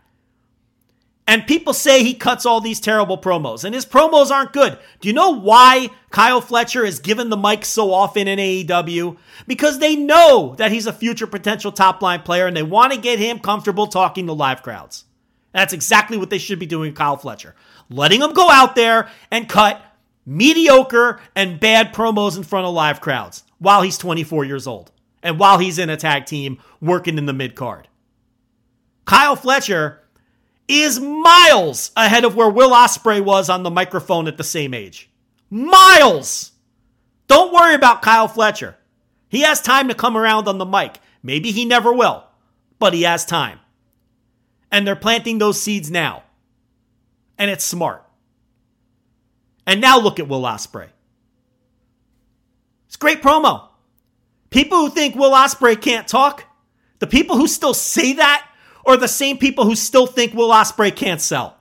And 1.29 1.45
people 1.45 1.73
say 1.73 2.03
he 2.03 2.15
cuts 2.15 2.43
all 2.43 2.59
these 2.59 2.79
terrible 2.79 3.15
promos, 3.15 3.63
and 3.63 3.75
his 3.75 3.85
promos 3.85 4.31
aren't 4.31 4.51
good. 4.51 4.79
Do 4.99 5.07
you 5.07 5.13
know 5.13 5.29
why 5.29 5.91
Kyle 6.09 6.41
Fletcher 6.41 6.83
is 6.83 6.97
given 6.97 7.29
the 7.29 7.37
mic 7.37 7.65
so 7.65 7.93
often 7.93 8.27
in 8.27 8.39
AEW? 8.39 9.15
Because 9.45 9.77
they 9.77 9.95
know 9.95 10.55
that 10.57 10.71
he's 10.71 10.87
a 10.87 10.91
future 10.91 11.27
potential 11.27 11.71
top 11.71 12.01
line 12.01 12.23
player 12.23 12.47
and 12.47 12.57
they 12.57 12.63
want 12.63 12.93
to 12.93 12.99
get 12.99 13.19
him 13.19 13.37
comfortable 13.37 13.85
talking 13.85 14.25
to 14.25 14.33
live 14.33 14.63
crowds. 14.63 15.05
That's 15.51 15.71
exactly 15.71 16.17
what 16.17 16.31
they 16.31 16.39
should 16.39 16.57
be 16.57 16.65
doing, 16.65 16.95
Kyle 16.95 17.15
Fletcher. 17.15 17.53
Letting 17.91 18.23
him 18.23 18.33
go 18.33 18.49
out 18.49 18.75
there 18.75 19.07
and 19.29 19.47
cut 19.47 19.79
mediocre 20.25 21.21
and 21.35 21.59
bad 21.59 21.93
promos 21.93 22.37
in 22.37 22.43
front 22.43 22.65
of 22.65 22.73
live 22.73 23.01
crowds 23.01 23.43
while 23.59 23.83
he's 23.83 23.99
24 23.99 24.45
years 24.45 24.65
old 24.65 24.91
and 25.21 25.37
while 25.37 25.59
he's 25.59 25.77
in 25.77 25.91
a 25.91 25.97
tag 25.97 26.25
team 26.25 26.57
working 26.81 27.19
in 27.19 27.27
the 27.27 27.33
mid 27.33 27.53
card. 27.53 27.87
Kyle 29.05 29.35
Fletcher 29.35 30.01
is 30.69 30.99
miles 30.99 31.91
ahead 31.97 32.23
of 32.23 32.35
where 32.35 32.49
Will 32.49 32.69
Ospreay 32.69 33.21
was 33.21 33.49
on 33.49 33.63
the 33.63 33.71
microphone 33.71 34.27
at 34.27 34.37
the 34.37 34.43
same 34.43 34.73
age. 34.73 35.09
Miles! 35.49 36.51
Don't 37.27 37.51
worry 37.51 37.73
about 37.73 38.03
Kyle 38.03 38.27
Fletcher. 38.27 38.77
He 39.29 39.41
has 39.41 39.61
time 39.61 39.87
to 39.87 39.95
come 39.95 40.15
around 40.15 40.47
on 40.47 40.59
the 40.59 40.65
mic. 40.65 40.99
Maybe 41.23 41.51
he 41.51 41.65
never 41.65 41.91
will, 41.91 42.23
but 42.77 42.93
he 42.93 43.01
has 43.01 43.25
time. 43.25 43.59
And 44.71 44.85
they're 44.85 44.95
planting 44.95 45.39
those 45.39 45.61
seeds 45.61 45.89
now. 45.89 46.23
And 47.37 47.49
it's 47.49 47.63
smart. 47.63 48.05
And 49.65 49.81
now 49.81 49.99
look 49.99 50.19
at 50.19 50.27
Will 50.27 50.41
Ospreay. 50.41 50.89
It's 52.87 52.95
great 52.95 53.21
promo. 53.21 53.69
People 54.49 54.79
who 54.79 54.89
think 54.89 55.15
Will 55.15 55.31
Ospreay 55.31 55.79
can't 55.79 56.07
talk, 56.07 56.45
the 56.99 57.07
people 57.07 57.37
who 57.37 57.47
still 57.47 57.73
say 57.73 58.13
that 58.13 58.48
or 58.89 58.97
the 58.97 59.07
same 59.07 59.37
people 59.37 59.65
who 59.65 59.75
still 59.75 60.07
think 60.07 60.33
Will 60.33 60.49
Ospreay 60.49 60.95
can't 60.95 61.21
sell. 61.21 61.55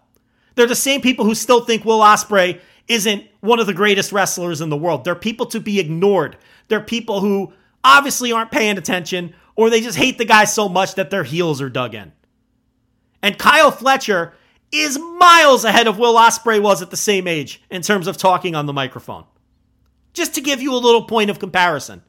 They're 0.54 0.66
the 0.66 0.74
same 0.74 1.02
people 1.02 1.26
who 1.26 1.34
still 1.34 1.62
think 1.62 1.84
Will 1.84 2.00
Ospreay 2.00 2.58
isn't 2.88 3.26
one 3.40 3.60
of 3.60 3.66
the 3.66 3.74
greatest 3.74 4.12
wrestlers 4.12 4.62
in 4.62 4.70
the 4.70 4.78
world. 4.78 5.04
They're 5.04 5.14
people 5.14 5.44
to 5.48 5.60
be 5.60 5.78
ignored. 5.78 6.38
They're 6.68 6.80
people 6.80 7.20
who 7.20 7.52
obviously 7.84 8.32
aren't 8.32 8.50
paying 8.50 8.78
attention 8.78 9.34
or 9.56 9.68
they 9.68 9.82
just 9.82 9.98
hate 9.98 10.16
the 10.16 10.24
guy 10.24 10.44
so 10.44 10.70
much 10.70 10.94
that 10.94 11.10
their 11.10 11.22
heels 11.22 11.60
are 11.60 11.68
dug 11.68 11.94
in. 11.94 12.12
And 13.22 13.38
Kyle 13.38 13.72
Fletcher 13.72 14.32
is 14.72 14.98
miles 14.98 15.66
ahead 15.66 15.86
of 15.86 15.98
Will 15.98 16.14
Ospreay 16.14 16.62
was 16.62 16.80
at 16.80 16.90
the 16.90 16.96
same 16.96 17.28
age 17.28 17.62
in 17.70 17.82
terms 17.82 18.06
of 18.06 18.16
talking 18.16 18.54
on 18.54 18.64
the 18.64 18.72
microphone. 18.72 19.26
Just 20.14 20.34
to 20.36 20.40
give 20.40 20.62
you 20.62 20.72
a 20.72 20.76
little 20.76 21.04
point 21.04 21.28
of 21.28 21.38
comparison. 21.38 22.02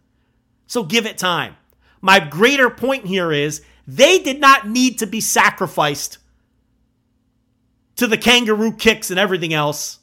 So 0.65 0.82
give 0.82 1.05
it 1.05 1.17
time. 1.17 1.57
My 1.99 2.22
greater 2.22 2.70
point 2.70 3.05
here 3.05 3.34
is 3.34 3.61
they 3.96 4.20
did 4.20 4.40
not 4.40 4.68
need 4.68 5.00
to 5.00 5.08
be 5.08 5.20
sacrificed 5.20 6.20
to 7.96 8.06
the 8.06 8.18
kangaroo 8.18 8.72
kicks 8.72 9.10
and 9.10 9.20
everything 9.20 9.52
else 9.52 9.98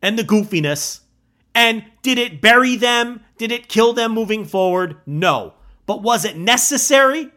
and 0.00 0.16
the 0.16 0.22
goofiness. 0.22 1.00
And 1.56 1.84
did 2.02 2.18
it 2.18 2.40
bury 2.40 2.76
them? 2.76 3.22
Did 3.36 3.50
it 3.50 3.68
kill 3.68 3.92
them 3.92 4.12
moving 4.12 4.44
forward? 4.44 4.98
No. 5.06 5.54
But 5.86 6.02
was 6.02 6.24
it 6.24 6.36
necessary? 6.36 7.30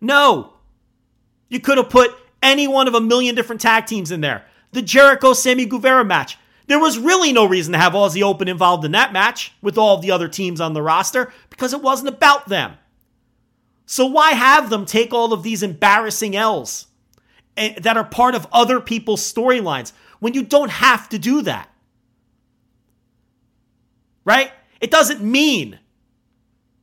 No. 0.00 0.52
You 1.48 1.58
could 1.58 1.78
have 1.78 1.90
put 1.90 2.16
any 2.40 2.68
one 2.68 2.86
of 2.86 2.94
a 2.94 3.00
million 3.00 3.34
different 3.34 3.60
tag 3.60 3.86
teams 3.86 4.12
in 4.12 4.20
there. 4.20 4.44
The 4.70 4.82
Jericho 4.82 5.32
Sammy 5.32 5.66
Guevara 5.66 6.04
match. 6.04 6.38
There 6.68 6.78
was 6.78 6.98
really 6.98 7.32
no 7.32 7.46
reason 7.46 7.72
to 7.72 7.80
have 7.80 7.94
Aussie 7.94 8.22
Open 8.22 8.46
involved 8.46 8.84
in 8.84 8.92
that 8.92 9.12
match 9.12 9.52
with 9.60 9.76
all 9.76 9.96
the 9.96 10.12
other 10.12 10.28
teams 10.28 10.60
on 10.60 10.72
the 10.72 10.82
roster 10.82 11.32
because 11.50 11.74
it 11.74 11.82
wasn't 11.82 12.10
about 12.10 12.48
them. 12.48 12.74
So 13.90 14.06
why 14.06 14.34
have 14.34 14.70
them 14.70 14.86
take 14.86 15.12
all 15.12 15.32
of 15.32 15.42
these 15.42 15.64
embarrassing 15.64 16.36
L's 16.36 16.86
eh, 17.56 17.74
that 17.80 17.96
are 17.96 18.04
part 18.04 18.36
of 18.36 18.46
other 18.52 18.80
people's 18.80 19.20
storylines 19.20 19.92
when 20.20 20.32
you 20.32 20.44
don't 20.44 20.70
have 20.70 21.08
to 21.08 21.18
do 21.18 21.42
that? 21.42 21.68
Right? 24.24 24.52
It 24.80 24.92
doesn't 24.92 25.20
mean 25.20 25.80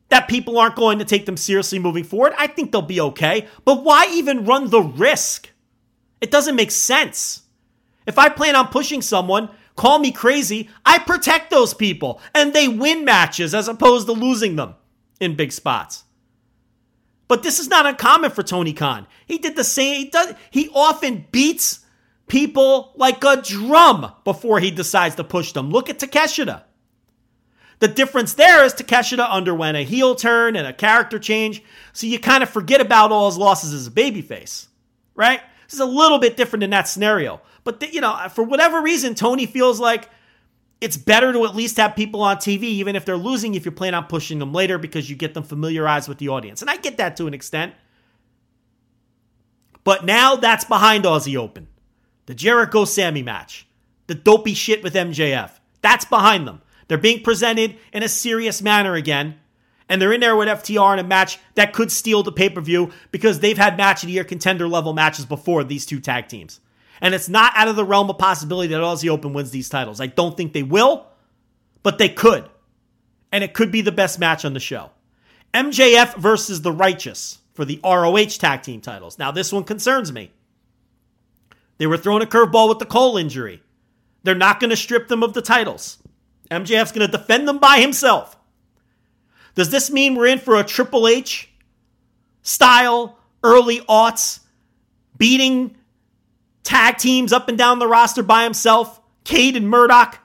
that 0.09 0.27
people 0.27 0.57
aren't 0.57 0.75
going 0.75 0.99
to 0.99 1.05
take 1.05 1.25
them 1.25 1.37
seriously 1.37 1.79
moving 1.79 2.03
forward. 2.03 2.33
I 2.37 2.47
think 2.47 2.73
they'll 2.73 2.81
be 2.81 2.99
okay, 2.99 3.47
but 3.63 3.85
why 3.85 4.07
even 4.11 4.43
run 4.43 4.69
the 4.69 4.81
risk? 4.81 5.49
It 6.19 6.29
doesn't 6.29 6.57
make 6.57 6.71
sense. 6.71 7.43
If 8.05 8.19
I 8.19 8.27
plan 8.27 8.57
on 8.57 8.67
pushing 8.67 9.01
someone, 9.01 9.47
call 9.77 9.99
me 9.99 10.11
crazy, 10.11 10.69
I 10.85 10.99
protect 10.99 11.51
those 11.51 11.73
people 11.73 12.19
and 12.35 12.51
they 12.51 12.67
win 12.67 13.05
matches 13.05 13.55
as 13.55 13.69
opposed 13.69 14.07
to 14.07 14.11
losing 14.11 14.57
them 14.57 14.75
in 15.21 15.37
big 15.37 15.53
spots. 15.53 16.03
But 17.27 17.43
this 17.43 17.59
is 17.59 17.67
not 17.67 17.85
uncommon 17.85 18.31
for 18.31 18.43
Tony 18.43 18.73
Khan. 18.73 19.07
He 19.25 19.37
did 19.37 19.55
the 19.55 19.63
same. 19.63 19.95
He 19.95 20.09
does. 20.09 20.33
He 20.49 20.69
often 20.73 21.25
beats 21.31 21.81
people 22.27 22.93
like 22.95 23.23
a 23.23 23.41
drum 23.41 24.11
before 24.23 24.59
he 24.59 24.71
decides 24.71 25.15
to 25.15 25.23
push 25.23 25.51
them. 25.51 25.69
Look 25.69 25.89
at 25.89 25.99
Takeshita. 25.99 26.63
The 27.79 27.87
difference 27.87 28.33
there 28.33 28.65
is 28.65 28.73
Takeshita 28.73 29.29
underwent 29.29 29.77
a 29.77 29.83
heel 29.83 30.15
turn 30.15 30.55
and 30.55 30.65
a 30.65 30.73
character 30.73 31.19
change, 31.19 31.63
so 31.93 32.07
you 32.07 32.17
kind 32.19 32.41
of 32.41 32.49
forget 32.49 32.81
about 32.81 33.11
all 33.11 33.27
his 33.27 33.37
losses 33.37 33.71
as 33.71 33.87
a 33.87 33.91
babyface, 33.91 34.67
right? 35.13 35.41
This 35.65 35.75
is 35.75 35.79
a 35.79 35.85
little 35.85 36.17
bit 36.17 36.37
different 36.37 36.63
in 36.63 36.71
that 36.71 36.87
scenario. 36.87 37.39
But 37.63 37.81
the, 37.81 37.93
you 37.93 38.01
know, 38.01 38.17
for 38.31 38.43
whatever 38.43 38.81
reason, 38.81 39.13
Tony 39.13 39.45
feels 39.45 39.79
like 39.79 40.09
it's 40.79 40.97
better 40.97 41.33
to 41.33 41.45
at 41.45 41.55
least 41.55 41.77
have 41.77 41.95
people 41.95 42.21
on 42.21 42.37
TV, 42.37 42.63
even 42.63 42.95
if 42.95 43.05
they're 43.05 43.17
losing, 43.17 43.55
if 43.55 43.65
you 43.65 43.71
plan 43.71 43.95
on 43.95 44.05
pushing 44.05 44.39
them 44.39 44.53
later 44.53 44.77
because 44.77 45.09
you 45.09 45.15
get 45.15 45.33
them 45.33 45.43
familiarized 45.43 46.07
with 46.07 46.19
the 46.19 46.29
audience. 46.29 46.61
And 46.61 46.69
I 46.69 46.77
get 46.77 46.97
that 46.97 47.17
to 47.17 47.27
an 47.27 47.33
extent. 47.33 47.73
But 49.83 50.05
now 50.05 50.35
that's 50.35 50.65
behind 50.65 51.05
Aussie 51.05 51.37
Open. 51.37 51.67
The 52.27 52.35
Jericho 52.35 52.85
Sammy 52.85 53.23
match, 53.23 53.67
the 54.07 54.15
dopey 54.15 54.53
shit 54.53 54.83
with 54.83 54.93
MJF, 54.93 55.51
that's 55.81 56.05
behind 56.05 56.47
them. 56.47 56.61
They're 56.87 56.97
being 56.97 57.23
presented 57.23 57.77
in 57.93 58.03
a 58.03 58.09
serious 58.09 58.61
manner 58.61 58.95
again. 58.95 59.35
And 59.89 60.01
they're 60.01 60.11
in 60.11 60.19
there 60.19 60.35
with 60.35 60.49
FTR 60.49 60.93
in 60.93 60.99
a 60.99 61.07
match 61.07 61.39
that 61.55 61.71
could 61.71 61.91
steal 61.91 62.21
the 62.21 62.31
pay 62.31 62.49
per 62.49 62.59
view 62.59 62.91
because 63.11 63.39
they've 63.39 63.57
had 63.57 63.77
match 63.77 64.03
of 64.03 64.07
the 64.07 64.13
year 64.13 64.25
contender 64.25 64.67
level 64.67 64.93
matches 64.93 65.25
before 65.25 65.63
these 65.63 65.85
two 65.85 66.01
tag 66.01 66.27
teams. 66.27 66.59
And 67.01 67.13
it's 67.13 67.29
not 67.29 67.53
out 67.55 67.67
of 67.67 67.75
the 67.75 67.85
realm 67.85 68.09
of 68.09 68.17
possibility 68.17 68.69
that 68.69 68.81
Aussie 68.81 69.09
Open 69.09 69.33
wins 69.33 69.51
these 69.51 69.69
titles. 69.69 70.01
I 70.01 70.07
don't 70.07 70.35
think 70.35 70.53
they 70.53 70.63
will, 70.63 71.07
but 71.83 71.97
they 71.97 72.09
could. 72.09 72.49
And 73.31 73.43
it 73.43 73.53
could 73.53 73.71
be 73.71 73.81
the 73.81 73.91
best 73.91 74.19
match 74.19 74.45
on 74.45 74.53
the 74.53 74.59
show. 74.59 74.91
MJF 75.53 76.17
versus 76.17 76.61
The 76.61 76.71
Righteous 76.71 77.39
for 77.53 77.65
the 77.65 77.79
ROH 77.83 78.37
tag 78.37 78.61
team 78.61 78.81
titles. 78.81 79.17
Now, 79.17 79.31
this 79.31 79.51
one 79.51 79.63
concerns 79.63 80.11
me. 80.11 80.31
They 81.77 81.87
were 81.87 81.97
throwing 81.97 82.23
a 82.23 82.27
curveball 82.27 82.69
with 82.69 82.79
the 82.79 82.85
Cole 82.85 83.17
injury. 83.17 83.61
They're 84.23 84.35
not 84.35 84.59
going 84.59 84.69
to 84.69 84.75
strip 84.75 85.07
them 85.07 85.23
of 85.23 85.33
the 85.33 85.41
titles. 85.41 85.97
MJF's 86.49 86.91
going 86.91 87.09
to 87.09 87.17
defend 87.17 87.47
them 87.47 87.59
by 87.59 87.79
himself. 87.79 88.37
Does 89.55 89.69
this 89.69 89.89
mean 89.89 90.15
we're 90.15 90.27
in 90.27 90.39
for 90.39 90.55
a 90.55 90.63
Triple 90.63 91.07
H 91.07 91.49
style 92.41 93.17
early 93.43 93.79
aughts 93.81 94.41
beating 95.17 95.75
tag 96.67 96.97
teams 96.97 97.31
up 97.31 97.47
and 97.47 97.57
down 97.57 97.79
the 97.79 97.87
roster 97.87 98.21
by 98.21 98.43
himself. 98.43 98.99
Cade 99.23 99.55
and 99.55 99.69
Murdoch 99.69 100.19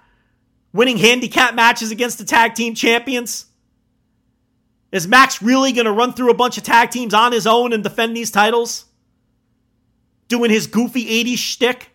winning 0.73 0.99
handicap 0.99 1.55
matches 1.55 1.91
against 1.91 2.19
the 2.19 2.25
tag 2.25 2.55
team 2.55 2.75
champions. 2.75 3.47
Is 4.91 5.07
Max 5.07 5.41
really 5.41 5.73
going 5.73 5.87
to 5.87 5.93
run 5.93 6.13
through 6.13 6.31
a 6.31 6.35
bunch 6.35 6.59
of 6.59 6.65
tag 6.65 6.91
teams 6.91 7.15
on 7.15 7.33
his 7.33 7.47
own 7.47 7.73
and 7.73 7.83
defend 7.83 8.17
these 8.17 8.31
titles? 8.31 8.87
Doing 10.29 10.51
his 10.51 10.67
goofy 10.67 11.25
80s 11.25 11.39
shtick? 11.39 11.91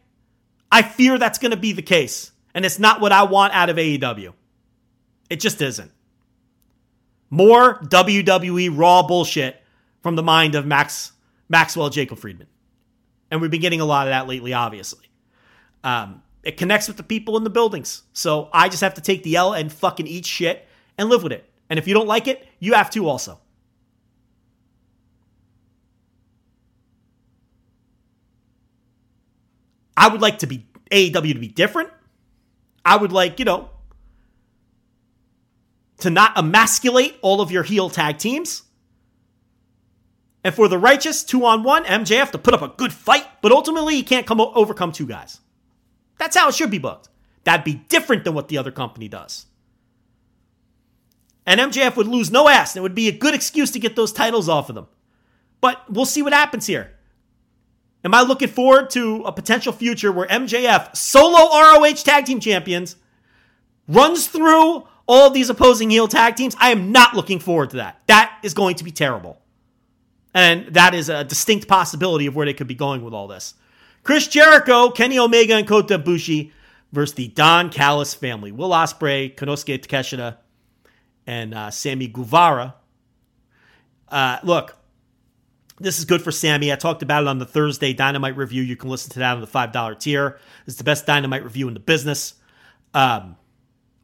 I 0.71 0.81
fear 0.81 1.17
that's 1.17 1.39
going 1.39 1.51
to 1.51 1.57
be 1.57 1.73
the 1.73 1.81
case. 1.81 2.31
And 2.53 2.65
it's 2.65 2.79
not 2.79 3.01
what 3.01 3.11
I 3.11 3.23
want 3.23 3.53
out 3.53 3.69
of 3.69 3.77
AEW. 3.77 4.33
It 5.29 5.39
just 5.39 5.61
isn't. 5.61 5.91
More 7.29 7.79
WWE 7.81 8.71
Raw 8.75 9.03
bullshit 9.03 9.61
from 10.01 10.15
the 10.15 10.23
mind 10.23 10.55
of 10.55 10.65
Max 10.65 11.11
Maxwell 11.49 11.89
Jacob 11.89 12.17
Friedman. 12.17 12.47
And 13.29 13.41
we've 13.41 13.51
been 13.51 13.61
getting 13.61 13.81
a 13.81 13.85
lot 13.85 14.07
of 14.07 14.11
that 14.11 14.27
lately, 14.27 14.53
obviously. 14.53 15.05
Um, 15.83 16.21
it 16.43 16.57
connects 16.57 16.87
with 16.87 16.97
the 16.97 17.03
people 17.03 17.37
in 17.37 17.43
the 17.43 17.49
buildings. 17.49 18.03
So 18.13 18.49
I 18.53 18.69
just 18.69 18.81
have 18.81 18.93
to 18.95 19.01
take 19.01 19.23
the 19.23 19.35
L 19.35 19.53
and 19.53 19.71
fucking 19.71 20.07
eat 20.07 20.25
shit 20.25 20.65
and 20.97 21.09
live 21.09 21.23
with 21.23 21.33
it. 21.33 21.49
And 21.69 21.77
if 21.77 21.87
you 21.87 21.93
don't 21.93 22.07
like 22.07 22.27
it, 22.27 22.47
you 22.59 22.73
have 22.73 22.89
to 22.91 23.07
also. 23.07 23.39
I 29.97 30.07
would 30.09 30.21
like 30.21 30.39
to 30.39 30.47
be 30.47 30.65
AEW 30.91 31.33
to 31.33 31.39
be 31.39 31.47
different. 31.47 31.89
I 32.85 32.95
would 32.95 33.11
like, 33.11 33.39
you 33.39 33.45
know, 33.45 33.69
to 35.99 36.09
not 36.09 36.37
emasculate 36.37 37.17
all 37.21 37.41
of 37.41 37.51
your 37.51 37.63
heel 37.63 37.89
tag 37.89 38.19
teams. 38.19 38.63
And 40.47 40.55
for 40.55 40.69
the 40.69 40.79
righteous, 40.79 41.25
two 41.25 41.43
on 41.45 41.63
one, 41.63 41.83
MJF 41.83 42.31
to 42.31 42.37
put 42.37 42.53
up 42.53 42.61
a 42.61 42.69
good 42.69 42.93
fight, 42.93 43.27
but 43.41 43.51
ultimately 43.51 43.95
he 43.95 44.01
can't 44.01 44.25
come 44.25 44.39
overcome 44.39 44.93
two 44.93 45.05
guys. 45.05 45.41
That's 46.19 46.37
how 46.37 46.47
it 46.47 46.55
should 46.55 46.71
be 46.71 46.77
booked. 46.77 47.09
That'd 47.43 47.65
be 47.65 47.83
different 47.89 48.23
than 48.23 48.33
what 48.33 48.47
the 48.47 48.57
other 48.57 48.71
company 48.71 49.09
does. 49.09 49.47
And 51.45 51.59
MJF 51.59 51.97
would 51.97 52.07
lose 52.07 52.31
no 52.31 52.47
ass, 52.47 52.73
and 52.73 52.79
it 52.79 52.83
would 52.83 52.95
be 52.95 53.09
a 53.09 53.11
good 53.11 53.35
excuse 53.35 53.71
to 53.71 53.79
get 53.79 53.97
those 53.97 54.13
titles 54.13 54.47
off 54.47 54.69
of 54.69 54.75
them. 54.75 54.87
But 55.59 55.83
we'll 55.89 56.05
see 56.05 56.21
what 56.21 56.31
happens 56.31 56.65
here. 56.65 56.93
Am 58.05 58.13
I 58.13 58.21
looking 58.21 58.47
forward 58.47 58.89
to 58.91 59.23
a 59.23 59.33
potential 59.33 59.73
future 59.73 60.13
where 60.13 60.29
MJF, 60.29 60.95
solo 60.95 61.59
ROH 61.59 62.03
tag 62.05 62.23
team 62.23 62.39
champions, 62.39 62.95
runs 63.85 64.27
through 64.27 64.87
all 65.07 65.29
these 65.29 65.49
opposing 65.49 65.89
heel 65.89 66.07
tag 66.07 66.37
teams? 66.37 66.55
I 66.57 66.71
am 66.71 66.93
not 66.93 67.15
looking 67.15 67.39
forward 67.39 67.71
to 67.71 67.75
that. 67.75 68.01
That 68.07 68.39
is 68.43 68.53
going 68.53 68.75
to 68.75 68.85
be 68.85 68.91
terrible. 68.91 69.41
And 70.33 70.67
that 70.73 70.93
is 70.93 71.09
a 71.09 71.23
distinct 71.23 71.67
possibility 71.67 72.27
of 72.27 72.35
where 72.35 72.45
they 72.45 72.53
could 72.53 72.67
be 72.67 72.75
going 72.75 73.03
with 73.03 73.13
all 73.13 73.27
this. 73.27 73.55
Chris 74.03 74.27
Jericho, 74.27 74.89
Kenny 74.91 75.19
Omega, 75.19 75.55
and 75.55 75.67
Kota 75.67 75.99
Ibushi 75.99 76.51
versus 76.91 77.15
the 77.15 77.27
Don 77.29 77.69
Callis 77.69 78.13
family. 78.13 78.51
Will 78.51 78.69
Ospreay, 78.69 79.35
Konosuke 79.35 79.79
Takeshita, 79.79 80.37
and 81.25 81.53
uh, 81.53 81.71
Sammy 81.71 82.07
Guevara. 82.07 82.75
Uh, 84.09 84.37
look, 84.43 84.77
this 85.79 85.99
is 85.99 86.05
good 86.05 86.21
for 86.21 86.31
Sammy. 86.31 86.71
I 86.71 86.75
talked 86.75 87.03
about 87.03 87.23
it 87.23 87.27
on 87.27 87.37
the 87.37 87.45
Thursday 87.45 87.93
Dynamite 87.93 88.37
review. 88.37 88.63
You 88.63 88.75
can 88.75 88.89
listen 88.89 89.11
to 89.11 89.19
that 89.19 89.35
on 89.35 89.41
the 89.41 89.47
$5 89.47 89.99
tier. 89.99 90.39
It's 90.65 90.77
the 90.77 90.83
best 90.83 91.05
Dynamite 91.05 91.43
review 91.43 91.67
in 91.67 91.73
the 91.73 91.79
business. 91.79 92.33
Um, 92.93 93.35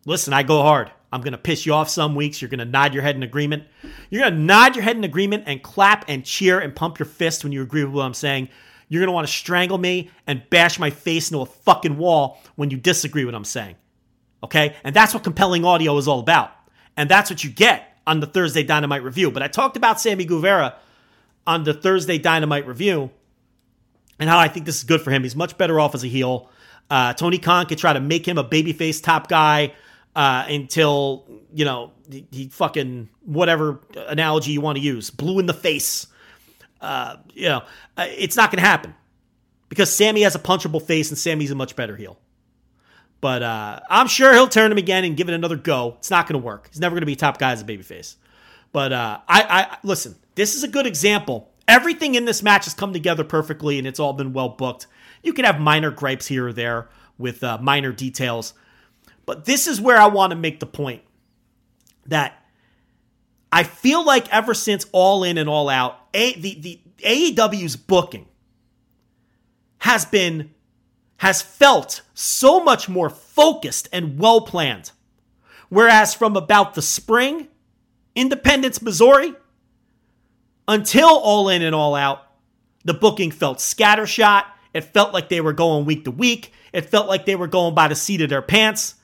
listen, 0.05 0.33
I 0.33 0.43
go 0.43 0.61
hard. 0.61 0.91
I'm 1.13 1.21
going 1.21 1.33
to 1.33 1.37
piss 1.37 1.65
you 1.67 1.73
off 1.73 1.89
some 1.89 2.15
weeks. 2.15 2.41
You're 2.41 2.49
going 2.49 2.57
to 2.57 2.65
nod 2.65 2.95
your 2.95 3.03
head 3.03 3.15
in 3.15 3.21
agreement. 3.21 3.65
You're 4.09 4.23
going 4.23 4.33
to 4.33 4.39
nod 4.39 4.75
your 4.75 4.83
head 4.83 4.97
in 4.97 5.03
agreement 5.03 5.43
and 5.45 5.61
clap 5.61 6.05
and 6.07 6.25
cheer 6.25 6.59
and 6.59 6.75
pump 6.75 6.97
your 6.97 7.05
fist 7.05 7.43
when 7.43 7.53
you 7.53 7.61
agree 7.61 7.83
with 7.83 7.93
what 7.93 8.03
I'm 8.03 8.15
saying. 8.15 8.49
You're 8.89 9.01
going 9.01 9.09
to 9.09 9.13
want 9.13 9.27
to 9.27 9.31
strangle 9.33 9.77
me 9.77 10.09
and 10.25 10.41
bash 10.49 10.79
my 10.79 10.89
face 10.89 11.29
into 11.29 11.41
a 11.41 11.45
fucking 11.45 11.97
wall 11.97 12.41
when 12.55 12.71
you 12.71 12.77
disagree 12.77 13.25
with 13.25 13.35
what 13.35 13.37
I'm 13.37 13.45
saying. 13.45 13.75
Okay? 14.43 14.75
And 14.83 14.95
that's 14.95 15.13
what 15.13 15.23
compelling 15.23 15.63
audio 15.63 15.95
is 15.97 16.07
all 16.07 16.19
about. 16.19 16.49
And 16.97 17.07
that's 17.07 17.29
what 17.29 17.43
you 17.43 17.51
get 17.51 17.95
on 18.07 18.19
the 18.19 18.27
Thursday 18.27 18.63
Dynamite 18.63 19.03
review. 19.03 19.29
But 19.29 19.43
I 19.43 19.47
talked 19.47 19.77
about 19.77 20.01
Sammy 20.01 20.25
Guevara 20.25 20.75
on 21.45 21.63
the 21.63 21.75
Thursday 21.75 22.17
Dynamite 22.17 22.65
review 22.65 23.11
and 24.19 24.29
how 24.29 24.39
I 24.39 24.47
think 24.47 24.65
this 24.65 24.77
is 24.77 24.83
good 24.83 25.01
for 25.01 25.11
him. 25.11 25.21
He's 25.21 25.35
much 25.35 25.59
better 25.59 25.79
off 25.79 25.93
as 25.93 26.03
a 26.03 26.07
heel. 26.07 26.49
Uh, 26.89 27.13
Tony 27.13 27.37
Khan 27.37 27.67
could 27.67 27.77
try 27.77 27.93
to 27.93 27.99
make 27.99 28.27
him 28.27 28.39
a 28.39 28.43
babyface 28.43 29.01
top 29.01 29.27
guy 29.27 29.73
uh, 30.15 30.45
until, 30.47 31.25
you 31.53 31.65
know, 31.65 31.91
he, 32.09 32.27
he, 32.31 32.47
fucking, 32.49 33.09
whatever 33.25 33.79
analogy 34.07 34.51
you 34.51 34.61
want 34.61 34.77
to 34.77 34.83
use, 34.83 35.09
blue 35.09 35.39
in 35.39 35.45
the 35.45 35.53
face. 35.53 36.07
Uh, 36.81 37.17
you 37.33 37.47
know, 37.47 37.63
uh, 37.97 38.05
it's 38.09 38.35
not 38.35 38.51
going 38.51 38.61
to 38.61 38.67
happen 38.67 38.93
because 39.69 39.93
Sammy 39.93 40.21
has 40.21 40.35
a 40.35 40.39
punchable 40.39 40.81
face 40.81 41.09
and 41.09 41.17
Sammy's 41.17 41.51
a 41.51 41.55
much 41.55 41.75
better 41.75 41.95
heel. 41.95 42.17
But 43.21 43.41
uh, 43.41 43.79
I'm 43.89 44.07
sure 44.07 44.33
he'll 44.33 44.49
turn 44.49 44.69
him 44.69 44.77
again 44.77 45.05
and 45.05 45.15
give 45.15 45.29
it 45.29 45.33
another 45.33 45.55
go. 45.55 45.95
It's 45.99 46.11
not 46.11 46.27
going 46.27 46.39
to 46.39 46.45
work. 46.45 46.67
He's 46.69 46.81
never 46.81 46.93
going 46.93 47.03
to 47.03 47.07
be 47.07 47.15
top 47.15 47.37
guy 47.37 47.53
as 47.53 47.61
a 47.61 47.63
babyface. 47.63 48.17
But 48.73 48.91
uh, 48.91 49.19
I, 49.29 49.43
I 49.43 49.77
listen. 49.81 50.15
This 50.35 50.55
is 50.55 50.63
a 50.63 50.67
good 50.67 50.85
example. 50.85 51.49
Everything 51.67 52.15
in 52.15 52.25
this 52.25 52.43
match 52.43 52.65
has 52.65 52.73
come 52.73 52.91
together 52.91 53.23
perfectly, 53.23 53.77
and 53.77 53.87
it's 53.87 53.99
all 53.99 54.11
been 54.11 54.33
well 54.33 54.49
booked. 54.49 54.87
You 55.21 55.31
can 55.31 55.45
have 55.45 55.59
minor 55.59 55.89
gripes 55.89 56.27
here 56.27 56.47
or 56.47 56.53
there 56.53 56.89
with 57.17 57.43
uh, 57.43 57.59
minor 57.61 57.93
details, 57.93 58.53
but 59.25 59.45
this 59.45 59.67
is 59.67 59.79
where 59.79 59.97
I 59.97 60.07
want 60.07 60.31
to 60.31 60.35
make 60.35 60.59
the 60.59 60.65
point 60.65 61.01
that 62.07 62.43
I 63.51 63.63
feel 63.63 64.03
like 64.03 64.31
ever 64.33 64.53
since 64.53 64.85
All 64.91 65.23
In 65.23 65.37
and 65.37 65.49
All 65.49 65.69
Out, 65.69 65.97
a, 66.13 66.33
the 66.39 66.59
the 66.59 66.79
AEW's 67.03 67.75
booking 67.75 68.27
has 69.79 70.05
been 70.05 70.51
has 71.17 71.41
felt 71.41 72.01
so 72.13 72.63
much 72.63 72.89
more 72.89 73.09
focused 73.09 73.87
and 73.93 74.19
well 74.19 74.41
planned. 74.41 74.91
Whereas 75.69 76.13
from 76.13 76.35
about 76.35 76.73
the 76.73 76.81
spring, 76.81 77.47
Independence, 78.15 78.81
Missouri, 78.81 79.33
until 80.67 81.09
All 81.09 81.49
In 81.49 81.61
and 81.61 81.75
All 81.75 81.95
Out, 81.95 82.21
the 82.85 82.93
booking 82.93 83.31
felt 83.31 83.59
scattershot. 83.59 84.45
It 84.73 84.83
felt 84.85 85.13
like 85.13 85.29
they 85.29 85.41
were 85.41 85.53
going 85.53 85.85
week 85.85 86.05
to 86.05 86.11
week. 86.11 86.51
It 86.73 86.89
felt 86.89 87.07
like 87.07 87.25
they 87.25 87.35
were 87.35 87.47
going 87.47 87.75
by 87.75 87.87
the 87.87 87.95
seat 87.95 88.21
of 88.21 88.29
their 88.29 88.41
pants. 88.41 88.95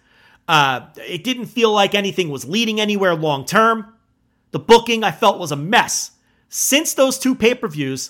Uh, 0.49 0.87
it 0.97 1.23
didn't 1.23 1.45
feel 1.45 1.71
like 1.71 1.93
anything 1.93 2.29
was 2.29 2.43
leading 2.43 2.81
anywhere 2.81 3.13
long 3.13 3.45
term. 3.45 3.93
The 4.49 4.57
booking 4.57 5.03
I 5.03 5.11
felt 5.11 5.37
was 5.37 5.51
a 5.51 5.55
mess. 5.55 6.09
Since 6.49 6.95
those 6.95 7.19
two 7.19 7.35
pay 7.35 7.53
per 7.53 7.67
views, 7.67 8.09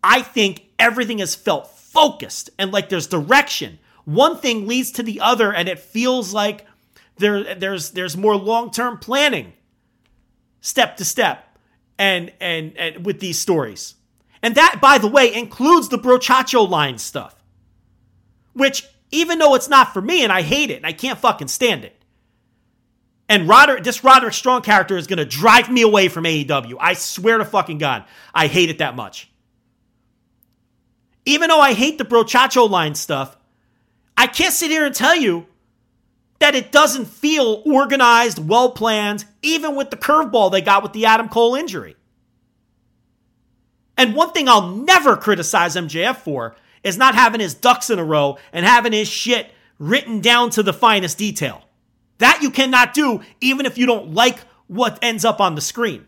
I 0.00 0.22
think 0.22 0.66
everything 0.78 1.18
has 1.18 1.34
felt 1.34 1.76
focused 1.76 2.48
and 2.60 2.70
like 2.70 2.90
there's 2.90 3.08
direction. 3.08 3.80
One 4.04 4.38
thing 4.38 4.68
leads 4.68 4.92
to 4.92 5.02
the 5.02 5.20
other, 5.20 5.52
and 5.52 5.68
it 5.68 5.80
feels 5.80 6.32
like 6.32 6.64
there 7.16 7.56
there's 7.56 7.90
there's 7.90 8.16
more 8.16 8.36
long 8.36 8.70
term 8.70 8.98
planning, 8.98 9.54
step 10.60 10.96
to 10.98 11.04
step, 11.04 11.58
and 11.98 12.32
and 12.40 12.76
and 12.78 13.04
with 13.04 13.18
these 13.18 13.40
stories. 13.40 13.96
And 14.42 14.54
that, 14.54 14.78
by 14.80 14.98
the 14.98 15.08
way, 15.08 15.34
includes 15.34 15.88
the 15.88 15.98
brochacho 15.98 16.68
line 16.68 16.98
stuff, 16.98 17.42
which 18.52 18.86
even 19.14 19.38
though 19.38 19.54
it's 19.54 19.68
not 19.68 19.94
for 19.94 20.02
me 20.02 20.24
and 20.24 20.32
I 20.32 20.42
hate 20.42 20.70
it 20.70 20.76
and 20.76 20.86
I 20.86 20.92
can't 20.92 21.18
fucking 21.18 21.48
stand 21.48 21.84
it. 21.84 21.96
And 23.28 23.48
Roderick, 23.48 23.84
this 23.84 24.02
Roderick 24.02 24.34
Strong 24.34 24.62
character 24.62 24.96
is 24.96 25.06
going 25.06 25.18
to 25.18 25.24
drive 25.24 25.70
me 25.70 25.82
away 25.82 26.08
from 26.08 26.24
AEW. 26.24 26.76
I 26.78 26.94
swear 26.94 27.38
to 27.38 27.44
fucking 27.44 27.78
God, 27.78 28.04
I 28.34 28.48
hate 28.48 28.70
it 28.70 28.78
that 28.78 28.96
much. 28.96 29.30
Even 31.24 31.48
though 31.48 31.60
I 31.60 31.72
hate 31.72 31.96
the 31.96 32.04
brochacho 32.04 32.68
line 32.68 32.94
stuff, 32.94 33.36
I 34.16 34.26
can't 34.26 34.52
sit 34.52 34.70
here 34.70 34.84
and 34.84 34.94
tell 34.94 35.16
you 35.16 35.46
that 36.40 36.54
it 36.54 36.72
doesn't 36.72 37.06
feel 37.06 37.62
organized, 37.64 38.38
well 38.38 38.72
planned, 38.72 39.24
even 39.42 39.76
with 39.76 39.90
the 39.90 39.96
curveball 39.96 40.50
they 40.50 40.60
got 40.60 40.82
with 40.82 40.92
the 40.92 41.06
Adam 41.06 41.28
Cole 41.28 41.54
injury. 41.54 41.96
And 43.96 44.14
one 44.14 44.32
thing 44.32 44.48
I'll 44.48 44.68
never 44.68 45.16
criticize 45.16 45.76
MJF 45.76 46.16
for 46.16 46.56
is 46.84 46.98
not 46.98 47.14
having 47.14 47.40
his 47.40 47.54
ducks 47.54 47.90
in 47.90 47.98
a 47.98 48.04
row 48.04 48.38
and 48.52 48.64
having 48.64 48.92
his 48.92 49.08
shit 49.08 49.50
written 49.78 50.20
down 50.20 50.50
to 50.50 50.62
the 50.62 50.72
finest 50.72 51.18
detail. 51.18 51.64
That 52.18 52.42
you 52.42 52.50
cannot 52.50 52.94
do 52.94 53.22
even 53.40 53.66
if 53.66 53.76
you 53.76 53.86
don't 53.86 54.14
like 54.14 54.38
what 54.66 54.98
ends 55.02 55.24
up 55.24 55.40
on 55.40 55.54
the 55.54 55.60
screen. 55.60 56.06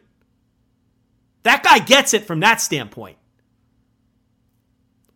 That 1.42 1.62
guy 1.62 1.78
gets 1.78 2.14
it 2.14 2.24
from 2.24 2.40
that 2.40 2.60
standpoint. 2.60 3.16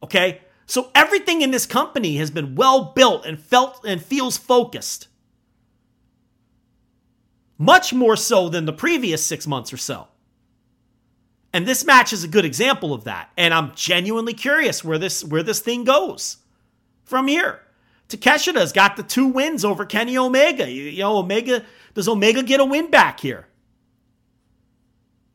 Okay? 0.02 0.40
So 0.66 0.90
everything 0.94 1.42
in 1.42 1.50
this 1.50 1.66
company 1.66 2.16
has 2.16 2.30
been 2.30 2.54
well 2.54 2.92
built 2.94 3.26
and 3.26 3.38
felt 3.38 3.84
and 3.84 4.02
feels 4.02 4.36
focused. 4.36 5.08
Much 7.58 7.92
more 7.92 8.16
so 8.16 8.48
than 8.48 8.64
the 8.64 8.72
previous 8.72 9.24
six 9.24 9.46
months 9.46 9.72
or 9.72 9.76
so. 9.76 10.08
And 11.52 11.66
this 11.66 11.84
match 11.84 12.12
is 12.12 12.22
a 12.22 12.28
good 12.28 12.44
example 12.44 12.94
of 12.94 13.04
that. 13.04 13.30
And 13.36 13.52
I'm 13.52 13.72
genuinely 13.74 14.34
curious 14.34 14.84
where 14.84 14.98
this 14.98 15.24
where 15.24 15.42
this 15.42 15.60
thing 15.60 15.84
goes 15.84 16.38
from 17.04 17.26
here. 17.26 17.60
Takeshita's 18.08 18.72
got 18.72 18.96
the 18.96 19.02
two 19.02 19.26
wins 19.26 19.64
over 19.64 19.84
Kenny 19.84 20.18
Omega. 20.18 20.70
You, 20.70 20.98
know, 20.98 21.18
Omega 21.18 21.64
does 21.94 22.08
Omega 22.08 22.42
get 22.42 22.60
a 22.60 22.64
win 22.64 22.90
back 22.90 23.20
here? 23.20 23.46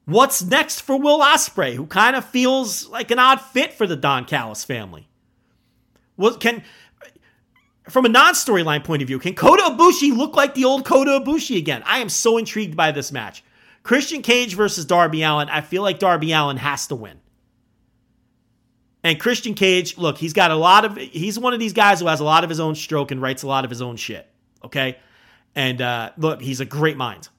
What's 0.05 0.43
next 0.43 0.82
for 0.82 0.99
Will 0.99 1.20
Ospreay, 1.20 1.76
who 1.76 1.88
kind 1.88 2.16
of 2.16 2.26
feels 2.26 2.88
like 2.88 3.11
an 3.11 3.20
odd 3.20 3.41
fit 3.41 3.74
for 3.74 3.88
the 3.88 3.95
Don 3.95 4.26
Callis 4.26 4.63
family? 4.63 5.07
What 6.16 6.39
can 6.39 6.63
from 7.89 8.05
a 8.05 8.09
non-storyline 8.09 8.84
point 8.84 9.01
of 9.01 9.07
view, 9.07 9.20
can 9.20 9.36
Kota 9.36 9.63
Ibushi 9.63 10.16
look 10.16 10.36
like 10.36 10.55
the 10.55 10.66
old 10.66 10.86
Kota 10.86 11.20
Ibushi 11.24 11.57
again? 11.57 11.84
I 11.86 11.99
am 11.99 12.09
so 12.09 12.38
intrigued 12.38 12.76
by 12.76 12.91
this 12.91 13.11
match. 13.11 13.43
Christian 13.86 14.24
Cage 14.24 14.56
versus 14.56 14.84
Darby 14.84 15.22
Allin, 15.22 15.48
I 15.48 15.62
feel 15.62 15.84
like 15.84 16.00
Darby 16.00 16.32
Allin 16.32 16.58
has 16.58 16.88
to 16.88 16.96
win. 16.96 17.20
And 19.04 19.20
Christian 19.20 19.54
Cage, 19.54 19.96
look, 20.00 20.18
he's 20.18 20.34
got 20.34 20.50
a 20.50 20.56
lot 20.56 20.86
of 20.86 20.98
he's 20.98 21.38
one 21.38 21.54
of 21.54 21.60
these 21.60 21.72
guys 21.72 22.00
who 22.00 22.08
has 22.08 22.20
a 22.20 22.24
lot 22.24 22.44
of 22.44 22.50
his 22.50 22.60
own 22.60 22.74
stroke 22.74 23.12
and 23.12 23.22
writes 23.22 23.44
a 23.44 23.48
lot 23.48 23.64
of 23.64 23.70
his 23.70 23.84
own 23.84 23.96
shit. 23.96 24.28
Okay? 24.64 24.98
And 25.54 25.84
uh 25.84 26.10
look, 26.18 26.42
he's 26.42 26.60
a 26.60 26.66
great 26.66 26.98
mind. 26.98 27.30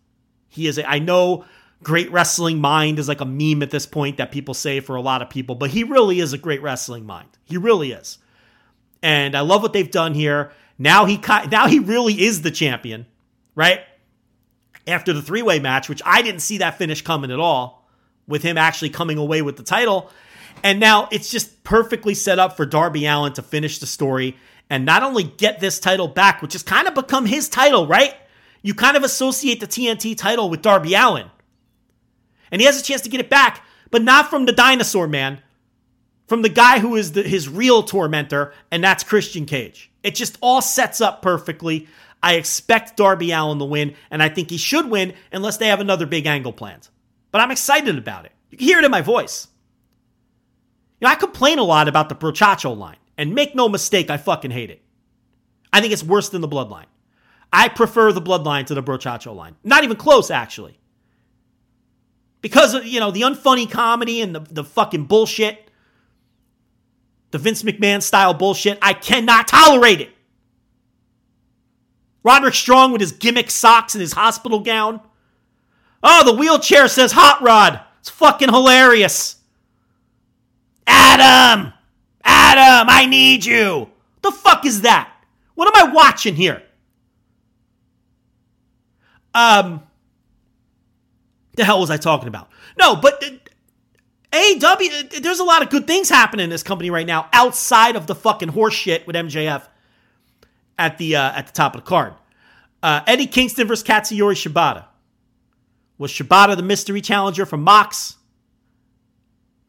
He 0.49 0.69
is 0.69 0.79
a, 0.79 0.89
I 0.89 1.01
know 1.01 1.47
great 1.83 2.13
wrestling 2.13 2.61
mind 2.61 3.01
is 3.01 3.09
like 3.09 3.21
a 3.21 3.25
meme 3.25 3.65
at 3.65 3.73
this 3.73 3.85
point 3.85 4.19
that 4.19 4.31
people 4.31 4.55
say 4.55 4.79
for 4.79 4.95
a 4.95 5.01
lot 5.01 5.23
of 5.23 5.29
people, 5.29 5.57
but 5.57 5.71
he 5.71 5.83
really 5.83 6.21
is 6.21 6.33
a 6.33 6.39
great 6.39 6.63
wrestling 6.63 7.05
mind. 7.05 7.31
He 7.43 7.57
really 7.57 7.91
is. 7.91 8.19
And 9.03 9.35
I 9.35 9.41
love 9.41 9.63
what 9.63 9.73
they've 9.73 9.91
done 9.91 10.15
here. 10.15 10.53
Now 10.79 11.07
he 11.07 11.21
now 11.51 11.67
he 11.67 11.81
really 11.81 12.23
is 12.23 12.43
the 12.43 12.53
champion, 12.53 13.07
right? 13.57 13.81
After 14.87 15.13
the 15.13 15.23
three 15.23 15.43
way 15.43 15.59
match, 15.59 15.89
which 15.89 16.03
I 16.05 16.23
didn't 16.23 16.41
see 16.41 16.59
that 16.59 16.79
finish 16.79 17.03
coming 17.03 17.31
at 17.31 17.41
all, 17.41 17.89
with 18.29 18.43
him 18.43 18.59
actually 18.59 18.91
coming 18.91 19.19
away 19.19 19.43
with 19.43 19.57
the 19.57 19.63
title. 19.63 20.11
And 20.63 20.81
now 20.81 21.09
it's 21.13 21.31
just 21.31 21.65
perfectly 21.65 22.15
set 22.15 22.39
up 22.39 22.57
for 22.57 22.67
Darby 22.67 23.07
Allin 23.07 23.33
to 23.35 23.43
finish 23.43 23.79
the 23.79 23.87
story 23.87 24.37
and 24.69 24.85
not 24.85 25.03
only 25.03 25.23
get 25.23 25.61
this 25.61 25.79
title 25.79 26.09
back, 26.09 26.43
which 26.43 26.55
has 26.55 26.63
kind 26.63 26.89
of 26.89 26.95
become 26.95 27.27
his 27.27 27.49
title, 27.49 27.87
right? 27.87 28.15
you 28.67 28.75
kind 28.75 28.97
of 28.97 29.05
associate 29.05 29.61
the 29.61 29.67
TNT 29.69 30.17
title 30.17 30.51
with 30.51 30.61
Darby 30.61 30.95
Allin. 30.95 31.31
And 32.51 32.61
he 32.61 32.67
has 32.67 32.81
a 32.81 32.83
chance 32.83 33.01
to 33.03 33.09
get 33.09 33.21
it 33.21 33.31
back, 33.31 33.65
but 33.93 34.03
not 34.03 34.29
from 34.29 34.45
the 34.45 34.53
dinosaur 34.53 35.07
man, 35.07 35.41
from 36.27 36.43
the 36.43 36.49
guy 36.49 36.81
who 36.81 36.97
is 36.97 37.13
the, 37.13 37.23
his 37.23 37.49
real 37.49 37.85
tormentor, 37.85 38.53
and 38.73 38.83
that's 38.83 39.05
Christian 39.05 39.47
Cage. 39.47 39.93
It 40.03 40.17
just 40.17 40.37
all 40.41 40.61
sets 40.61 41.01
up 41.01 41.23
perfectly. 41.23 41.87
I 42.23 42.35
expect 42.35 42.97
Darby 42.97 43.31
Allin 43.31 43.59
to 43.59 43.65
win, 43.65 43.95
and 44.11 44.23
I 44.23 44.29
think 44.29 44.51
he 44.51 44.57
should 44.57 44.91
win 44.91 45.15
unless 45.33 45.59
they 45.59 45.69
have 45.69 45.81
another 45.81 46.07
big 46.07 46.27
angle 46.27 46.53
planned. 46.53 46.89
But 47.31 47.41
I'm 47.41 47.51
excited 47.51 47.97
about 47.99 48.25
it. 48.25 48.33
You 48.51 48.59
can 48.59 48.67
hear 48.67 48.79
it 48.79 48.85
in 48.85 48.91
my 48.91 49.03
voice. 49.03 49.49
You 51.01 51.07
know, 51.07 51.13
I 51.13 51.15
complain 51.17 51.59
a 51.59 51.65
lot 51.65 51.89
about 51.89 52.09
the 52.09 52.15
Brochacho 52.15 52.77
line, 52.77 52.97
and 53.19 53.35
make 53.35 53.55
no 53.55 53.69
mistake, 53.69 54.11
I 54.11 54.17
fucking 54.17 54.51
hate 54.51 54.71
it. 54.71 54.83
I 55.73 55.81
think 55.81 55.93
it's 55.93 56.03
worse 56.03 56.31
than 56.31 56.41
the 56.41 56.49
Bloodline. 56.49 56.87
I 57.53 57.69
prefer 57.69 58.13
the 58.13 58.23
Bloodline 58.23 58.67
to 58.67 58.75
the 58.75 58.83
Brochacho 58.83 59.35
line. 59.35 59.57
Not 59.63 59.85
even 59.85 59.97
close, 59.97 60.31
actually. 60.31 60.79
Because 62.41 62.75
of, 62.75 62.87
you 62.87 63.01
know, 63.01 63.11
the 63.11 63.23
unfunny 63.23 63.71
comedy 63.71 64.21
and 64.21 64.35
the, 64.35 64.41
the 64.41 64.65
fucking 64.65 65.05
bullshit, 65.05 65.71
the 67.31 67.39
Vince 67.39 67.63
McMahon 67.63 68.03
style 68.03 68.35
bullshit, 68.35 68.79
I 68.81 68.95
cannot 68.95 69.49
tolerate 69.49 70.01
it. 70.01 70.11
Roderick 72.27 72.55
Strong 72.55 72.91
with 72.91 73.01
his 73.01 73.13
gimmick 73.13 73.53
socks 73.53 73.95
and 73.95 74.01
his 74.01 74.13
hospital 74.13 74.59
gown. 74.59 75.01
Oh, 76.03 76.25
the 76.25 76.35
wheelchair 76.35 76.89
says 76.89 77.13
Hot 77.13 77.41
Rod. 77.41 77.81
It's 78.01 78.11
fucking 78.11 78.53
hilarious. 78.53 79.37
Adam! 80.89 81.73
Adam, 82.25 82.89
I 82.91 83.07
need 83.07 83.45
you. 83.45 83.89
The 84.23 84.33
fuck 84.33 84.67
is 84.67 84.81
that? 84.81 85.09
What 85.55 85.69
am 85.69 85.89
I 85.89 85.93
watching 85.93 86.35
here? 86.35 86.65
Um, 89.33 89.85
the 91.55 91.65
hell 91.65 91.79
was 91.79 91.91
I 91.91 91.97
talking 91.97 92.27
about? 92.27 92.49
No, 92.77 92.97
but 92.97 93.23
AEW, 94.33 95.23
there's 95.23 95.39
a 95.39 95.45
lot 95.45 95.63
of 95.63 95.71
good 95.71 95.87
things 95.87 96.09
happening 96.09 96.43
in 96.43 96.51
this 96.51 96.65
company 96.65 96.91
right 96.91 97.07
now 97.07 97.29
outside 97.33 97.95
of 97.95 98.09
the 98.09 98.17
fucking 98.17 98.49
horse 98.49 98.75
shit 98.75 99.07
with 99.07 99.15
MJF 99.15 99.63
at 100.79 100.99
the 100.99 101.17
uh, 101.17 101.33
at 101.33 101.47
the 101.47 101.53
top 101.53 101.75
of 101.75 101.85
the 101.85 101.89
card. 101.89 102.15
Uh, 102.83 103.01
Eddie 103.07 103.27
Kingston 103.27 103.67
versus 103.67 103.87
Katsuyori 103.87 104.35
Shibata. 104.35 104.85
Was 105.99 106.11
Shibata 106.11 106.57
the 106.57 106.63
mystery 106.63 107.01
challenger 107.01 107.47
from 107.47 107.63
Mox 107.63 108.17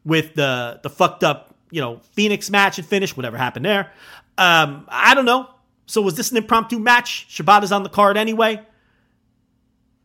with 0.04 0.34
the 0.34 0.80
the 0.82 0.90
fucked 0.90 1.24
up 1.24 1.54
you 1.70 1.80
know 1.80 2.00
Fenix 2.12 2.50
match 2.50 2.78
and 2.78 2.86
finish, 2.86 3.16
whatever 3.16 3.36
happened 3.36 3.64
there? 3.64 3.92
Um, 4.36 4.86
I 4.88 5.14
don't 5.14 5.24
know. 5.24 5.48
So 5.86 6.02
was 6.02 6.14
this 6.14 6.30
an 6.30 6.36
impromptu 6.36 6.78
match? 6.78 7.26
Shibata's 7.30 7.72
on 7.72 7.82
the 7.82 7.88
card 7.88 8.16
anyway. 8.16 8.60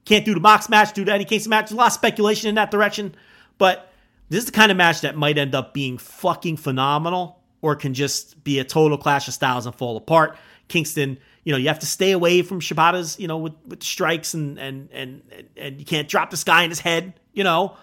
Can't 0.05 0.25
do 0.25 0.33
the 0.33 0.39
Mox 0.39 0.69
match, 0.69 0.93
do 0.93 1.05
the 1.05 1.13
Eddie 1.13 1.25
Kingston 1.25 1.49
match. 1.49 1.65
There's 1.65 1.73
a 1.73 1.75
lot 1.75 1.87
of 1.87 1.93
speculation 1.93 2.49
in 2.49 2.55
that 2.55 2.71
direction, 2.71 3.15
but 3.57 3.91
this 4.29 4.39
is 4.39 4.45
the 4.45 4.51
kind 4.51 4.71
of 4.71 4.77
match 4.77 5.01
that 5.01 5.15
might 5.15 5.37
end 5.37 5.55
up 5.55 5.73
being 5.73 5.97
fucking 5.97 6.57
phenomenal 6.57 7.39
or 7.61 7.75
can 7.75 7.93
just 7.93 8.43
be 8.43 8.59
a 8.59 8.63
total 8.63 8.97
clash 8.97 9.27
of 9.27 9.33
styles 9.33 9.65
and 9.65 9.75
fall 9.75 9.95
apart. 9.95 10.37
Kingston, 10.67 11.17
you 11.43 11.51
know, 11.51 11.57
you 11.57 11.67
have 11.67 11.79
to 11.79 11.85
stay 11.85 12.11
away 12.11 12.41
from 12.41 12.59
Shibata's, 12.59 13.19
you 13.19 13.27
know, 13.27 13.37
with, 13.37 13.53
with 13.67 13.83
strikes 13.83 14.33
and, 14.33 14.57
and 14.57 14.89
and 14.91 15.21
and 15.57 15.79
you 15.79 15.85
can't 15.85 16.07
drop 16.07 16.31
this 16.31 16.43
guy 16.43 16.63
in 16.63 16.69
his 16.69 16.79
head, 16.79 17.13
you 17.33 17.43
know. 17.43 17.77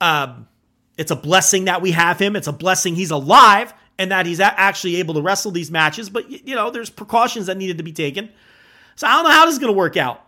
Um, 0.00 0.48
it's 0.96 1.10
a 1.10 1.16
blessing 1.16 1.64
that 1.64 1.82
we 1.82 1.92
have 1.92 2.18
him. 2.18 2.36
It's 2.36 2.46
a 2.46 2.52
blessing 2.52 2.94
he's 2.94 3.10
alive 3.10 3.72
and 3.98 4.10
that 4.12 4.26
he's 4.26 4.40
actually 4.40 4.96
able 4.96 5.14
to 5.14 5.22
wrestle 5.22 5.50
these 5.50 5.70
matches. 5.70 6.10
But 6.10 6.30
you 6.46 6.54
know, 6.54 6.70
there's 6.70 6.90
precautions 6.90 7.46
that 7.46 7.56
needed 7.56 7.78
to 7.78 7.84
be 7.84 7.92
taken. 7.92 8.30
So 8.96 9.06
I 9.06 9.12
don't 9.12 9.24
know 9.24 9.30
how 9.30 9.46
this 9.46 9.54
is 9.54 9.58
going 9.58 9.72
to 9.72 9.76
work 9.76 9.96
out. 9.96 10.24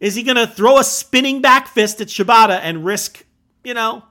Is 0.00 0.14
he 0.14 0.22
going 0.22 0.36
to 0.36 0.46
throw 0.46 0.78
a 0.78 0.84
spinning 0.84 1.40
back 1.40 1.68
fist 1.68 2.00
at 2.00 2.08
Shibata 2.08 2.60
and 2.62 2.84
risk, 2.84 3.24
you 3.62 3.74
know, 3.74 4.02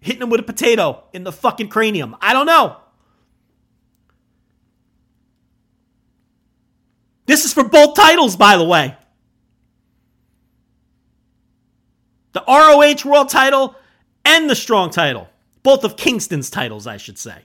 hitting 0.00 0.22
him 0.22 0.30
with 0.30 0.40
a 0.40 0.44
potato 0.44 1.04
in 1.12 1.24
the 1.24 1.32
fucking 1.32 1.68
cranium? 1.68 2.16
I 2.20 2.32
don't 2.32 2.46
know. 2.46 2.76
This 7.26 7.44
is 7.44 7.52
for 7.52 7.64
both 7.64 7.94
titles, 7.94 8.36
by 8.36 8.56
the 8.56 8.64
way. 8.64 8.96
The 12.32 12.44
ROH 12.46 13.08
World 13.08 13.28
title 13.28 13.76
and 14.24 14.50
the 14.50 14.56
Strong 14.56 14.90
title. 14.90 15.28
Both 15.62 15.84
of 15.84 15.96
Kingston's 15.96 16.50
titles, 16.50 16.86
I 16.86 16.96
should 16.96 17.18
say. 17.18 17.42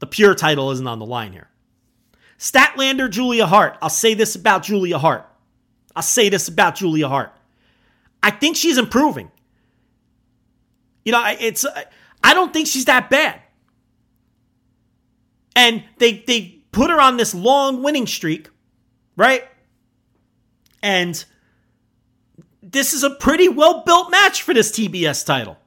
The 0.00 0.06
pure 0.06 0.34
title 0.34 0.70
isn't 0.72 0.86
on 0.86 0.98
the 0.98 1.06
line 1.06 1.32
here. 1.32 1.48
Statlander, 2.38 3.08
Julia 3.08 3.46
Hart. 3.46 3.78
I'll 3.80 3.88
say 3.88 4.14
this 4.14 4.34
about 4.34 4.64
Julia 4.64 4.98
Hart. 4.98 5.28
I'll 5.94 6.02
say 6.02 6.28
this 6.28 6.48
about 6.48 6.74
Julia 6.74 7.08
Hart. 7.08 7.32
I 8.22 8.30
think 8.30 8.56
she's 8.56 8.78
improving. 8.78 9.30
You 11.04 11.12
know, 11.12 11.24
it's 11.40 11.64
I 12.22 12.34
don't 12.34 12.52
think 12.52 12.66
she's 12.66 12.86
that 12.86 13.10
bad. 13.10 13.40
And 15.54 15.84
they 15.98 16.24
they 16.26 16.61
put 16.72 16.90
her 16.90 17.00
on 17.00 17.16
this 17.16 17.34
long 17.34 17.82
winning 17.82 18.06
streak, 18.06 18.48
right? 19.16 19.44
And 20.82 21.24
this 22.62 22.92
is 22.92 23.04
a 23.04 23.10
pretty 23.10 23.48
well 23.48 23.82
built 23.84 24.10
match 24.10 24.42
for 24.42 24.52
this 24.54 24.72
TBS 24.72 25.24
title. 25.24 25.58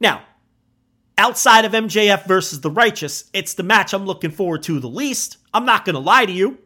Now, 0.00 0.24
outside 1.16 1.64
of 1.64 1.72
MJF 1.72 2.26
versus 2.26 2.60
the 2.60 2.70
Righteous, 2.70 3.30
it's 3.32 3.54
the 3.54 3.62
match 3.62 3.92
I'm 3.94 4.06
looking 4.06 4.30
forward 4.30 4.62
to 4.64 4.80
the 4.80 4.88
least. 4.88 5.38
I'm 5.54 5.64
not 5.64 5.84
going 5.84 5.94
to 5.94 6.00
lie 6.00 6.26
to 6.26 6.32
you. 6.32 6.58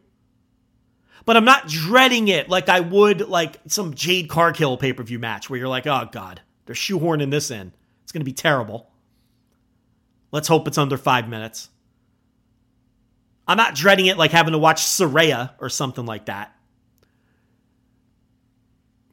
But 1.23 1.37
I'm 1.37 1.45
not 1.45 1.67
dreading 1.67 2.29
it 2.29 2.49
like 2.49 2.67
I 2.67 2.79
would 2.79 3.29
like 3.29 3.57
some 3.67 3.93
Jade 3.93 4.27
Cargill 4.27 4.77
pay 4.77 4.91
per 4.91 5.03
view 5.03 5.19
match 5.19 5.49
where 5.49 5.59
you're 5.59 5.67
like, 5.67 5.85
oh 5.85 6.09
God, 6.11 6.41
they're 6.65 6.75
shoehorning 6.75 7.29
this 7.29 7.51
in. 7.51 7.71
It's 8.03 8.11
going 8.11 8.21
to 8.21 8.25
be 8.25 8.33
terrible. 8.33 8.89
Let's 10.31 10.47
hope 10.47 10.67
it's 10.67 10.77
under 10.77 10.97
five 10.97 11.29
minutes. 11.29 11.69
I'm 13.51 13.57
not 13.57 13.75
dreading 13.75 14.05
it 14.05 14.17
like 14.17 14.31
having 14.31 14.53
to 14.53 14.57
watch 14.57 14.81
Saraya 14.81 15.51
or 15.59 15.67
something 15.67 16.05
like 16.05 16.25
that. 16.25 16.55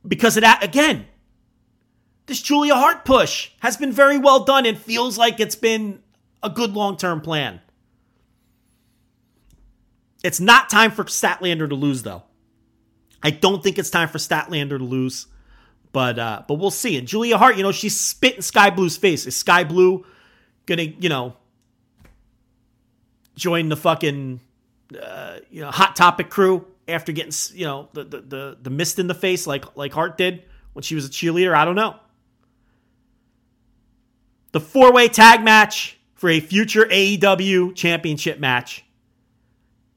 Because 0.06 0.36
it, 0.36 0.44
again, 0.62 1.06
this 2.26 2.40
Julia 2.40 2.74
Hart 2.74 3.04
push 3.04 3.50
has 3.58 3.76
been 3.76 3.90
very 3.90 4.16
well 4.16 4.44
done 4.44 4.64
and 4.64 4.78
feels 4.78 5.18
like 5.18 5.40
it's 5.40 5.56
been 5.56 6.00
a 6.42 6.48
good 6.48 6.72
long 6.72 6.96
term 6.96 7.20
plan. 7.20 7.60
It's 10.22 10.38
not 10.38 10.70
time 10.70 10.92
for 10.92 11.04
Statlander 11.04 11.68
to 11.68 11.74
lose, 11.74 12.04
though. 12.04 12.22
I 13.22 13.30
don't 13.30 13.62
think 13.62 13.78
it's 13.78 13.90
time 13.90 14.08
for 14.08 14.18
Statlander 14.18 14.78
to 14.78 14.84
lose, 14.84 15.26
but 15.92 16.18
uh, 16.18 16.42
but 16.46 16.54
we'll 16.54 16.70
see. 16.70 16.96
And 16.96 17.08
Julia 17.08 17.38
Hart, 17.38 17.56
you 17.56 17.64
know, 17.64 17.72
she's 17.72 17.98
spitting 17.98 18.42
Skye 18.42 18.70
Blue's 18.70 18.96
face. 18.96 19.26
Is 19.26 19.36
Skye 19.36 19.64
Blue 19.64 20.06
gonna, 20.66 20.82
you 20.82 21.08
know, 21.08 21.36
join 23.38 23.68
the 23.68 23.76
fucking 23.76 24.40
uh, 25.00 25.38
you 25.50 25.62
know 25.62 25.70
hot 25.70 25.96
topic 25.96 26.28
crew 26.28 26.66
after 26.86 27.12
getting 27.12 27.32
you 27.56 27.64
know 27.64 27.88
the, 27.92 28.04
the 28.04 28.20
the 28.20 28.58
the 28.62 28.70
mist 28.70 28.98
in 28.98 29.06
the 29.06 29.14
face 29.14 29.46
like 29.46 29.76
like 29.76 29.92
Hart 29.92 30.18
did 30.18 30.44
when 30.72 30.82
she 30.82 30.94
was 30.94 31.06
a 31.06 31.08
cheerleader? 31.08 31.54
I 31.54 31.64
don't 31.64 31.76
know. 31.76 31.96
The 34.52 34.60
four 34.60 34.92
way 34.92 35.08
tag 35.08 35.42
match 35.42 35.98
for 36.14 36.28
a 36.28 36.40
future 36.40 36.84
AEW 36.84 37.74
championship 37.74 38.38
match 38.38 38.84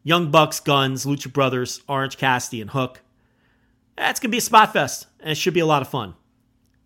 Young 0.03 0.31
Bucks, 0.31 0.59
Guns, 0.59 1.05
Lucha 1.05 1.31
Brothers, 1.31 1.81
Orange 1.87 2.17
Cassidy, 2.17 2.61
and 2.61 2.69
Hook. 2.71 3.01
That's 3.95 4.19
to 4.19 4.27
be 4.27 4.37
a 4.37 4.41
spot 4.41 4.73
fest, 4.73 5.07
and 5.19 5.31
it 5.31 5.35
should 5.35 5.53
be 5.53 5.59
a 5.59 5.65
lot 5.65 5.81
of 5.81 5.87
fun. 5.87 6.15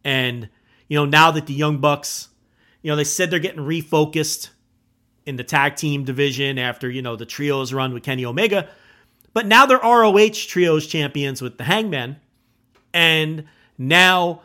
And, 0.04 0.50
you 0.88 0.98
know, 0.98 1.06
now 1.06 1.32
that 1.32 1.48
the 1.48 1.54
Young 1.54 1.78
Bucks, 1.78 2.30
you 2.82 2.92
know, 2.92 2.96
they 2.96 3.04
said 3.04 3.32
they're 3.32 3.40
getting 3.40 3.62
refocused 3.62 4.50
in 5.26 5.36
the 5.36 5.44
tag 5.44 5.76
team 5.76 6.04
division 6.04 6.58
after, 6.60 6.90
you 6.90 7.02
know, 7.02 7.16
the 7.16 7.26
trios 7.26 7.74
run 7.74 7.94
with 7.94 8.04
Kenny 8.04 8.26
Omega. 8.26 8.70
But 9.34 9.48
now 9.48 9.66
they're 9.66 9.80
ROH 9.80 10.30
trios 10.48 10.88
champions 10.88 11.42
with 11.42 11.58
the 11.58 11.64
Hangman. 11.64 12.18
And 12.94 13.46
now 13.78 14.42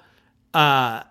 uh, 0.53 1.03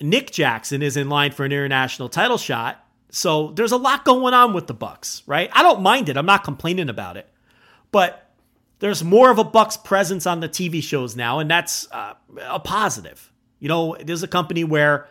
Nick 0.00 0.30
Jackson 0.30 0.82
is 0.82 0.96
in 0.96 1.08
line 1.08 1.32
for 1.32 1.44
an 1.44 1.52
international 1.52 2.08
title 2.08 2.38
shot. 2.38 2.84
So 3.10 3.52
there's 3.52 3.72
a 3.72 3.78
lot 3.78 4.04
going 4.04 4.34
on 4.34 4.52
with 4.52 4.66
the 4.66 4.74
Bucks, 4.74 5.22
right? 5.26 5.48
I 5.52 5.62
don't 5.62 5.80
mind 5.80 6.08
it. 6.08 6.16
I'm 6.16 6.26
not 6.26 6.44
complaining 6.44 6.90
about 6.90 7.16
it. 7.16 7.28
But 7.92 8.30
there's 8.80 9.02
more 9.02 9.30
of 9.30 9.38
a 9.38 9.44
Bucks 9.44 9.76
presence 9.76 10.26
on 10.26 10.40
the 10.40 10.48
TV 10.48 10.82
shows 10.82 11.16
now, 11.16 11.38
and 11.38 11.50
that's 11.50 11.90
uh, 11.92 12.14
a 12.42 12.60
positive. 12.60 13.32
You 13.58 13.68
know, 13.68 13.96
there's 13.98 14.22
a 14.22 14.28
company 14.28 14.64
where 14.64 15.08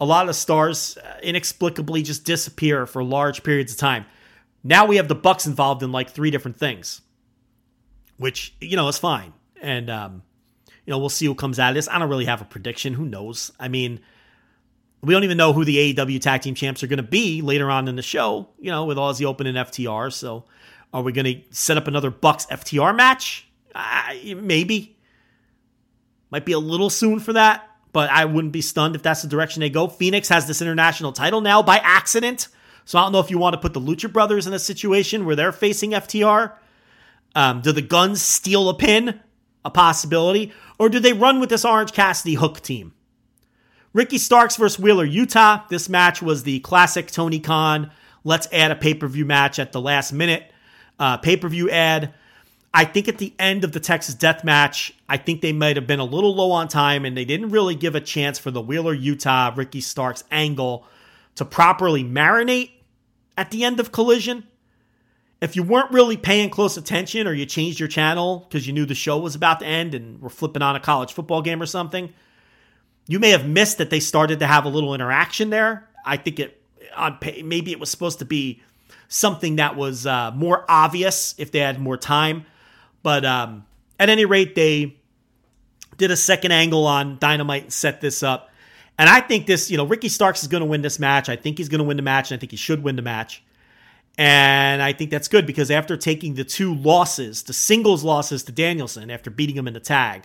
a 0.00 0.04
lot 0.04 0.28
of 0.28 0.36
stars 0.36 0.96
uh, 0.96 1.18
inexplicably 1.22 2.02
just 2.02 2.24
disappear 2.24 2.86
for 2.86 3.02
large 3.02 3.42
periods 3.42 3.72
of 3.72 3.78
time. 3.78 4.06
Now 4.62 4.86
we 4.86 4.96
have 4.96 5.08
the 5.08 5.14
Bucks 5.14 5.46
involved 5.46 5.82
in 5.82 5.92
like 5.92 6.10
three 6.10 6.30
different 6.30 6.56
things, 6.56 7.00
which 8.16 8.54
you 8.60 8.76
know 8.76 8.88
is 8.88 8.98
fine. 8.98 9.32
And 9.60 9.90
um, 9.90 10.22
you 10.86 10.90
know 10.92 10.98
we'll 10.98 11.08
see 11.08 11.26
who 11.26 11.34
comes 11.34 11.58
out 11.58 11.70
of 11.70 11.74
this. 11.74 11.88
I 11.88 11.98
don't 11.98 12.08
really 12.08 12.26
have 12.26 12.40
a 12.40 12.44
prediction. 12.44 12.94
Who 12.94 13.06
knows? 13.06 13.50
I 13.58 13.68
mean, 13.68 14.00
we 15.02 15.14
don't 15.14 15.24
even 15.24 15.36
know 15.36 15.52
who 15.52 15.64
the 15.64 15.94
AEW 15.94 16.20
tag 16.20 16.42
team 16.42 16.54
champs 16.54 16.82
are 16.82 16.86
going 16.88 16.98
to 16.98 17.02
be 17.02 17.40
later 17.42 17.70
on 17.70 17.88
in 17.88 17.96
the 17.96 18.02
show, 18.02 18.48
you 18.58 18.70
know, 18.70 18.84
with 18.84 18.98
Aussie 18.98 19.24
Open 19.24 19.46
and 19.46 19.56
FTR. 19.56 20.12
So 20.12 20.44
Are 20.92 21.02
we 21.02 21.12
going 21.12 21.24
to 21.26 21.42
set 21.50 21.76
up 21.76 21.86
another 21.86 22.10
Bucks 22.10 22.46
FTR 22.46 22.96
match? 22.96 23.46
Uh, 23.74 24.14
maybe. 24.36 24.96
Might 26.30 26.44
be 26.44 26.52
a 26.52 26.58
little 26.58 26.90
soon 26.90 27.20
for 27.20 27.32
that, 27.32 27.67
but 27.92 28.10
I 28.10 28.24
wouldn't 28.24 28.52
be 28.52 28.60
stunned 28.60 28.94
if 28.94 29.02
that's 29.02 29.22
the 29.22 29.28
direction 29.28 29.60
they 29.60 29.70
go. 29.70 29.88
Fenix 29.88 30.28
has 30.28 30.46
this 30.46 30.62
international 30.62 31.12
title 31.12 31.40
now 31.40 31.62
by 31.62 31.78
accident. 31.78 32.48
So 32.84 32.98
I 32.98 33.02
don't 33.02 33.12
know 33.12 33.20
if 33.20 33.30
you 33.30 33.38
want 33.38 33.54
to 33.54 33.60
put 33.60 33.74
the 33.74 33.80
Lucha 33.80 34.10
Brothers 34.10 34.46
in 34.46 34.54
a 34.54 34.58
situation 34.58 35.24
where 35.26 35.36
they're 35.36 35.52
facing 35.52 35.90
FTR. 35.90 36.54
Um, 37.34 37.60
do 37.60 37.72
the 37.72 37.82
Guns 37.82 38.22
steal 38.22 38.68
a 38.68 38.74
pin? 38.74 39.20
A 39.64 39.70
possibility. 39.70 40.52
Or 40.78 40.88
do 40.88 40.98
they 40.98 41.12
run 41.12 41.40
with 41.40 41.50
this 41.50 41.64
Orange 41.64 41.92
Cassidy 41.92 42.34
hook 42.34 42.60
team? 42.60 42.94
Ricky 43.92 44.18
Starks 44.18 44.56
versus 44.56 44.78
Wheeler 44.78 45.06
Yuta. 45.06 45.68
This 45.68 45.88
match 45.88 46.22
was 46.22 46.44
the 46.44 46.60
classic 46.60 47.10
Tony 47.10 47.40
Khan. 47.40 47.90
Let's 48.24 48.48
add 48.52 48.70
a 48.70 48.76
pay 48.76 48.94
per 48.94 49.06
view 49.06 49.24
match 49.24 49.58
at 49.58 49.72
the 49.72 49.80
last 49.80 50.12
minute. 50.12 50.50
Uh, 50.98 51.16
pay 51.16 51.36
per 51.36 51.48
view 51.48 51.70
ad. 51.70 52.14
I 52.72 52.84
think 52.84 53.08
at 53.08 53.18
the 53.18 53.32
end 53.38 53.64
of 53.64 53.72
the 53.72 53.80
Texas 53.80 54.14
Death 54.14 54.44
Match, 54.44 54.92
I 55.08 55.16
think 55.16 55.40
they 55.40 55.52
might 55.52 55.76
have 55.76 55.86
been 55.86 56.00
a 56.00 56.04
little 56.04 56.34
low 56.34 56.50
on 56.52 56.68
time 56.68 57.04
and 57.04 57.16
they 57.16 57.24
didn't 57.24 57.50
really 57.50 57.74
give 57.74 57.94
a 57.94 58.00
chance 58.00 58.38
for 58.38 58.50
the 58.50 58.60
Wheeler 58.60 58.96
Yuta 58.96 59.56
Ricky 59.56 59.80
Starks 59.80 60.22
angle 60.30 60.86
to 61.36 61.44
properly 61.44 62.04
marinate 62.04 62.72
at 63.36 63.50
the 63.50 63.64
end 63.64 63.80
of 63.80 63.90
Collision. 63.90 64.44
If 65.40 65.56
you 65.56 65.62
weren't 65.62 65.92
really 65.92 66.16
paying 66.16 66.50
close 66.50 66.76
attention 66.76 67.26
or 67.26 67.32
you 67.32 67.46
changed 67.46 67.78
your 67.78 67.88
channel 67.88 68.46
because 68.48 68.66
you 68.66 68.72
knew 68.72 68.84
the 68.84 68.94
show 68.94 69.18
was 69.18 69.34
about 69.34 69.60
to 69.60 69.66
end 69.66 69.94
and 69.94 70.20
were 70.20 70.30
flipping 70.30 70.62
on 70.62 70.76
a 70.76 70.80
college 70.80 71.12
football 71.12 71.42
game 71.42 71.62
or 71.62 71.66
something, 71.66 72.12
you 73.06 73.18
may 73.18 73.30
have 73.30 73.46
missed 73.48 73.78
that 73.78 73.88
they 73.90 74.00
started 74.00 74.40
to 74.40 74.46
have 74.46 74.64
a 74.64 74.68
little 74.68 74.94
interaction 74.94 75.50
there. 75.50 75.88
I 76.04 76.16
think 76.16 76.40
it 76.40 76.60
on 76.96 77.18
maybe 77.44 77.70
it 77.72 77.80
was 77.80 77.90
supposed 77.90 78.18
to 78.18 78.24
be 78.24 78.60
something 79.08 79.56
that 79.56 79.76
was 79.76 80.06
uh, 80.06 80.32
more 80.34 80.64
obvious 80.68 81.34
if 81.38 81.52
they 81.52 81.60
had 81.60 81.80
more 81.80 81.96
time. 81.96 82.44
But 83.08 83.24
um, 83.24 83.64
at 83.98 84.10
any 84.10 84.26
rate, 84.26 84.54
they 84.54 84.98
did 85.96 86.10
a 86.10 86.16
second 86.16 86.52
angle 86.52 86.86
on 86.86 87.16
Dynamite 87.18 87.62
and 87.62 87.72
set 87.72 88.02
this 88.02 88.22
up. 88.22 88.50
And 88.98 89.08
I 89.08 89.22
think 89.22 89.46
this, 89.46 89.70
you 89.70 89.78
know, 89.78 89.86
Ricky 89.86 90.10
Starks 90.10 90.42
is 90.42 90.48
going 90.48 90.60
to 90.60 90.66
win 90.66 90.82
this 90.82 90.98
match. 90.98 91.30
I 91.30 91.34
think 91.34 91.56
he's 91.56 91.70
going 91.70 91.78
to 91.78 91.86
win 91.86 91.96
the 91.96 92.02
match, 92.02 92.30
and 92.30 92.36
I 92.36 92.38
think 92.38 92.50
he 92.50 92.58
should 92.58 92.82
win 92.82 92.96
the 92.96 93.02
match. 93.02 93.42
And 94.18 94.82
I 94.82 94.92
think 94.92 95.10
that's 95.10 95.26
good 95.26 95.46
because 95.46 95.70
after 95.70 95.96
taking 95.96 96.34
the 96.34 96.44
two 96.44 96.74
losses, 96.74 97.44
the 97.44 97.54
singles 97.54 98.04
losses 98.04 98.42
to 98.42 98.52
Danielson 98.52 99.10
after 99.10 99.30
beating 99.30 99.56
him 99.56 99.66
in 99.66 99.72
the 99.72 99.80
tag, 99.80 100.24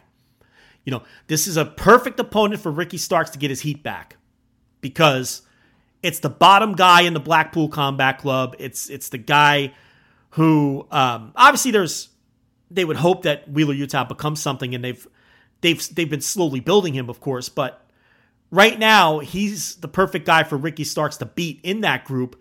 you 0.83 0.91
know, 0.91 1.03
this 1.27 1.47
is 1.47 1.55
a 1.55 1.63
perfect 1.63 2.19
opponent 2.19 2.61
for 2.61 2.69
Ricky 2.69 2.97
Starks 2.97 3.29
to 3.29 3.39
get 3.39 3.49
his 3.49 3.61
heat 3.61 3.81
back 3.81 4.17
because 4.81 5.43
it's 6.01 6.19
the 6.19 6.29
bottom 6.29 6.73
guy 6.73 7.03
in 7.03 7.13
the 7.13 7.21
Blackpool 7.21 7.69
Combat 7.69 8.17
Club. 8.17 8.57
It's 8.59 8.89
it's 8.89 9.07
the 9.07 9.19
guy 9.19 9.71
who 10.31 10.85
um, 10.91 11.31
obviously 11.37 11.71
there's 11.71 12.09
they 12.73 12.85
would 12.85 12.97
hope 12.97 13.23
that 13.23 13.49
Wheeler 13.49 13.73
Yuta 13.73 14.07
becomes 14.07 14.41
something, 14.41 14.73
and 14.75 14.83
they've 14.83 15.07
they've 15.61 15.95
they've 15.95 16.09
been 16.09 16.21
slowly 16.21 16.59
building 16.59 16.93
him, 16.93 17.09
of 17.09 17.19
course. 17.19 17.49
But 17.49 17.81
right 18.51 18.77
now, 18.77 19.19
he's 19.19 19.75
the 19.75 19.87
perfect 19.87 20.25
guy 20.25 20.43
for 20.43 20.57
Ricky 20.57 20.83
Starks 20.83 21.17
to 21.17 21.25
beat 21.25 21.59
in 21.63 21.81
that 21.81 22.05
group, 22.05 22.39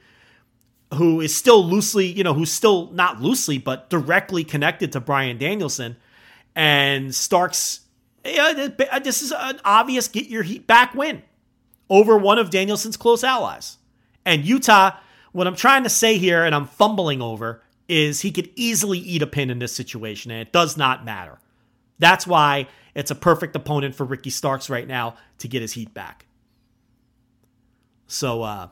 who 0.95 1.21
is 1.21 1.35
still 1.35 1.65
loosely, 1.65 2.07
you 2.07 2.25
know, 2.25 2.35
who's 2.35 2.53
still 2.53 2.91
not 2.93 3.21
loosely, 3.21 3.59
but 3.59 3.91
directly 3.91 4.45
connected 4.45 4.93
to 4.93 5.01
Bryan 5.01 5.39
Danielson. 5.39 5.97
And 6.55 7.15
Starks 7.15 7.81
yeah, 8.25 8.69
this 9.03 9.23
is 9.23 9.33
an 9.37 9.61
obvious 9.65 10.09
get 10.09 10.27
your 10.27 10.43
heat 10.43 10.67
back 10.67 10.95
win 10.95 11.23
over 11.91 12.17
one 12.17 12.39
of 12.39 12.51
Danielson's 12.51 12.97
close 12.97 13.25
allies. 13.25 13.79
And 14.25 14.45
Yuta. 14.45 14.97
what 15.33 15.47
I'm 15.47 15.57
trying 15.57 15.83
to 15.85 15.89
say 15.89 16.19
here, 16.19 16.45
and 16.45 16.55
I'm 16.55 16.67
fumbling 16.67 17.21
over, 17.21 17.63
is 17.93 18.23
he 18.23 18.33
could 18.33 18.49
easily 18.57 18.99
eat 18.99 19.21
a 19.21 19.27
pin 19.27 19.51
in 19.51 19.59
this 19.59 19.75
situation, 19.75 20.31
and 20.31 20.41
it 20.41 20.51
does 20.51 20.79
not 20.79 21.05
matter. 21.05 21.39
That's 21.99 22.27
why 22.27 22.69
it's 22.95 23.11
a 23.11 23.15
perfect 23.15 23.55
opponent 23.55 23.95
for 23.95 24.05
Ricky 24.05 24.31
Starks 24.31 24.71
right 24.71 24.89
now 24.89 25.17
to 25.39 25.47
get 25.47 25.61
his 25.61 25.75
heat 25.75 25.93
back. 25.93 26.25
So 28.07 28.43
uh, 28.43 28.69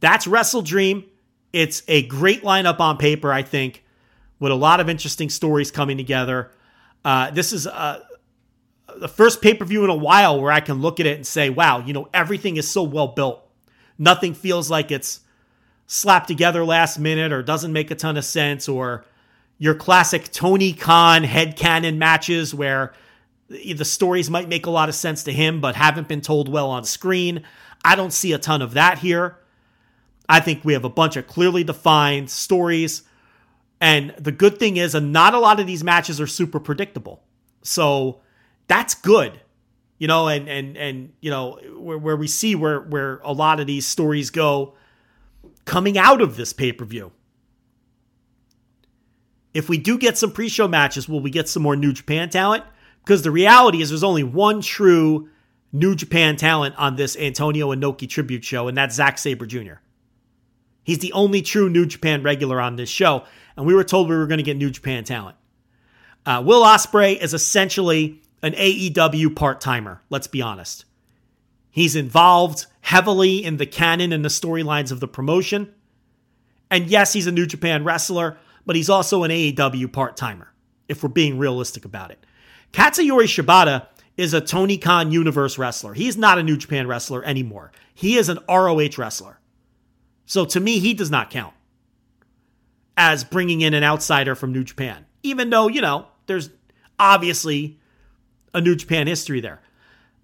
that's 0.00 0.26
WrestleDream. 0.26 1.04
It's 1.52 1.82
a 1.86 2.06
great 2.06 2.44
lineup 2.44 2.80
on 2.80 2.96
paper, 2.96 3.30
I 3.30 3.42
think, 3.42 3.84
with 4.40 4.52
a 4.52 4.56
lot 4.56 4.80
of 4.80 4.88
interesting 4.88 5.28
stories 5.28 5.70
coming 5.70 5.98
together. 5.98 6.50
Uh, 7.04 7.30
this 7.30 7.52
is 7.52 7.66
a, 7.66 8.06
the 8.96 9.08
first 9.08 9.42
pay 9.42 9.52
per 9.52 9.66
view 9.66 9.84
in 9.84 9.90
a 9.90 9.94
while 9.94 10.40
where 10.40 10.50
I 10.50 10.60
can 10.60 10.80
look 10.80 10.98
at 10.98 11.04
it 11.04 11.16
and 11.16 11.26
say, 11.26 11.50
wow, 11.50 11.80
you 11.80 11.92
know, 11.92 12.08
everything 12.14 12.56
is 12.56 12.66
so 12.66 12.82
well 12.82 13.08
built. 13.08 13.46
Nothing 13.98 14.32
feels 14.32 14.70
like 14.70 14.90
it's 14.90 15.20
slapped 15.86 16.28
together 16.28 16.64
last 16.64 16.98
minute 16.98 17.32
or 17.32 17.42
doesn't 17.42 17.72
make 17.72 17.90
a 17.90 17.94
ton 17.94 18.16
of 18.16 18.24
sense 18.24 18.68
or 18.68 19.04
your 19.58 19.74
classic 19.74 20.30
Tony 20.32 20.72
Khan 20.72 21.24
headcanon 21.24 21.96
matches 21.96 22.54
where 22.54 22.92
the 23.48 23.84
stories 23.84 24.28
might 24.28 24.48
make 24.48 24.66
a 24.66 24.70
lot 24.70 24.88
of 24.88 24.94
sense 24.94 25.24
to 25.24 25.32
him 25.32 25.60
but 25.60 25.76
haven't 25.76 26.08
been 26.08 26.20
told 26.20 26.48
well 26.48 26.68
on 26.68 26.84
screen. 26.84 27.42
I 27.84 27.94
don't 27.94 28.12
see 28.12 28.32
a 28.32 28.38
ton 28.38 28.62
of 28.62 28.74
that 28.74 28.98
here. 28.98 29.38
I 30.28 30.40
think 30.40 30.64
we 30.64 30.72
have 30.72 30.84
a 30.84 30.90
bunch 30.90 31.16
of 31.16 31.26
clearly 31.26 31.62
defined 31.62 32.30
stories. 32.30 33.04
And 33.80 34.12
the 34.18 34.32
good 34.32 34.58
thing 34.58 34.76
is, 34.76 34.94
not 34.94 35.34
a 35.34 35.38
lot 35.38 35.60
of 35.60 35.66
these 35.66 35.84
matches 35.84 36.20
are 36.20 36.26
super 36.26 36.58
predictable. 36.58 37.22
So 37.62 38.20
that's 38.66 38.94
good 38.94 39.40
you 39.98 40.06
know 40.06 40.28
and 40.28 40.48
and 40.48 40.76
and 40.76 41.12
you 41.20 41.30
know 41.30 41.58
where, 41.76 41.98
where 41.98 42.16
we 42.16 42.26
see 42.26 42.54
where 42.54 42.80
where 42.80 43.18
a 43.24 43.32
lot 43.32 43.60
of 43.60 43.66
these 43.66 43.86
stories 43.86 44.30
go 44.30 44.74
coming 45.66 45.98
out 45.98 46.22
of 46.22 46.36
this 46.36 46.54
pay-per-view. 46.54 47.12
If 49.52 49.68
we 49.68 49.76
do 49.76 49.98
get 49.98 50.16
some 50.16 50.32
pre-show 50.32 50.68
matches 50.68 51.08
will 51.08 51.20
we 51.20 51.30
get 51.30 51.48
some 51.48 51.62
more 51.62 51.76
new 51.76 51.92
japan 51.92 52.30
talent? 52.30 52.64
Because 53.04 53.22
the 53.22 53.30
reality 53.30 53.82
is 53.82 53.90
there's 53.90 54.02
only 54.02 54.24
one 54.24 54.62
true 54.62 55.28
new 55.72 55.94
japan 55.94 56.36
talent 56.36 56.74
on 56.78 56.96
this 56.96 57.16
antonio 57.16 57.74
inoki 57.74 58.08
tribute 58.08 58.44
show 58.44 58.68
and 58.68 58.78
that's 58.78 58.94
Zack 58.94 59.18
sabre 59.18 59.46
jr 59.46 59.74
he's 60.84 61.00
the 61.00 61.12
only 61.12 61.42
true 61.42 61.68
new 61.68 61.84
japan 61.84 62.22
regular 62.22 62.60
on 62.60 62.76
this 62.76 62.88
show 62.88 63.24
and 63.56 63.66
we 63.66 63.74
were 63.74 63.84
told 63.84 64.08
we 64.08 64.16
were 64.16 64.28
going 64.28 64.38
to 64.38 64.44
get 64.44 64.56
new 64.56 64.70
japan 64.70 65.04
talent. 65.04 65.36
Uh, 66.24 66.42
will 66.44 66.62
ospreay 66.62 67.20
is 67.20 67.34
essentially 67.34 68.20
an 68.42 68.52
AEW 68.52 69.34
part 69.34 69.60
timer, 69.60 70.02
let's 70.10 70.26
be 70.26 70.42
honest. 70.42 70.85
He's 71.76 71.94
involved 71.94 72.64
heavily 72.80 73.44
in 73.44 73.58
the 73.58 73.66
canon 73.66 74.10
and 74.10 74.24
the 74.24 74.30
storylines 74.30 74.90
of 74.90 75.00
the 75.00 75.06
promotion. 75.06 75.74
And 76.70 76.86
yes, 76.86 77.12
he's 77.12 77.26
a 77.26 77.30
New 77.30 77.44
Japan 77.44 77.84
wrestler, 77.84 78.38
but 78.64 78.76
he's 78.76 78.88
also 78.88 79.24
an 79.24 79.30
AEW 79.30 79.92
part 79.92 80.16
timer, 80.16 80.54
if 80.88 81.02
we're 81.02 81.10
being 81.10 81.36
realistic 81.36 81.84
about 81.84 82.10
it. 82.10 82.24
Katsuyori 82.72 83.26
Shibata 83.26 83.88
is 84.16 84.32
a 84.32 84.40
Tony 84.40 84.78
Khan 84.78 85.12
universe 85.12 85.58
wrestler. 85.58 85.92
He's 85.92 86.16
not 86.16 86.38
a 86.38 86.42
New 86.42 86.56
Japan 86.56 86.86
wrestler 86.86 87.22
anymore. 87.22 87.72
He 87.92 88.16
is 88.16 88.30
an 88.30 88.38
ROH 88.48 88.96
wrestler. 88.96 89.38
So 90.24 90.46
to 90.46 90.60
me, 90.60 90.78
he 90.78 90.94
does 90.94 91.10
not 91.10 91.28
count 91.28 91.52
as 92.96 93.22
bringing 93.22 93.60
in 93.60 93.74
an 93.74 93.84
outsider 93.84 94.34
from 94.34 94.50
New 94.50 94.64
Japan, 94.64 95.04
even 95.22 95.50
though, 95.50 95.68
you 95.68 95.82
know, 95.82 96.06
there's 96.24 96.48
obviously 96.98 97.78
a 98.54 98.62
New 98.62 98.76
Japan 98.76 99.06
history 99.06 99.42
there. 99.42 99.60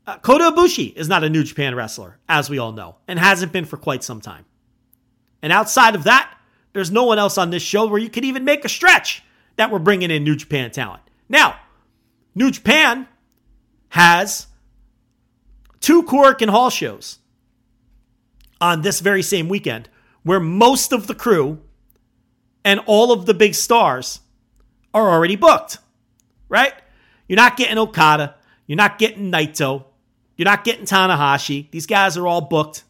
Uh, 0.06 0.18
Kota 0.18 0.50
Ibushi 0.50 0.96
is 0.96 1.08
not 1.08 1.22
a 1.22 1.30
New 1.30 1.44
Japan 1.44 1.74
wrestler, 1.74 2.18
as 2.28 2.50
we 2.50 2.58
all 2.58 2.72
know, 2.72 2.96
and 3.06 3.18
hasn't 3.18 3.52
been 3.52 3.64
for 3.64 3.76
quite 3.76 4.02
some 4.02 4.20
time. 4.20 4.44
And 5.42 5.52
outside 5.52 5.94
of 5.94 6.04
that, 6.04 6.36
there's 6.72 6.90
no 6.90 7.04
one 7.04 7.18
else 7.18 7.38
on 7.38 7.50
this 7.50 7.62
show 7.62 7.86
where 7.86 8.00
you 8.00 8.10
could 8.10 8.24
even 8.24 8.44
make 8.44 8.64
a 8.64 8.68
stretch 8.68 9.22
that 9.56 9.70
we're 9.70 9.78
bringing 9.78 10.10
in 10.10 10.24
New 10.24 10.36
Japan 10.36 10.70
talent. 10.70 11.02
Now, 11.28 11.56
New 12.34 12.50
Japan 12.50 13.06
has 13.90 14.46
two 15.80 16.02
Korakuen 16.02 16.48
Hall 16.48 16.70
shows 16.70 17.18
on 18.60 18.82
this 18.82 19.00
very 19.00 19.22
same 19.22 19.48
weekend 19.48 19.88
where 20.22 20.40
most 20.40 20.92
of 20.92 21.06
the 21.06 21.14
crew 21.14 21.60
and 22.64 22.80
all 22.86 23.12
of 23.12 23.26
the 23.26 23.34
big 23.34 23.54
stars 23.54 24.20
are 24.94 25.10
already 25.10 25.36
booked, 25.36 25.78
right? 26.48 26.72
You're 27.28 27.36
not 27.36 27.56
getting 27.56 27.78
Okada. 27.78 28.36
You're 28.66 28.76
not 28.76 28.98
getting 28.98 29.30
Naito. 29.30 29.84
You're 30.36 30.46
not 30.46 30.64
getting 30.64 30.84
Tanahashi. 30.84 31.70
These 31.70 31.86
guys 31.86 32.16
are 32.16 32.26
all 32.26 32.40
booked 32.40 32.84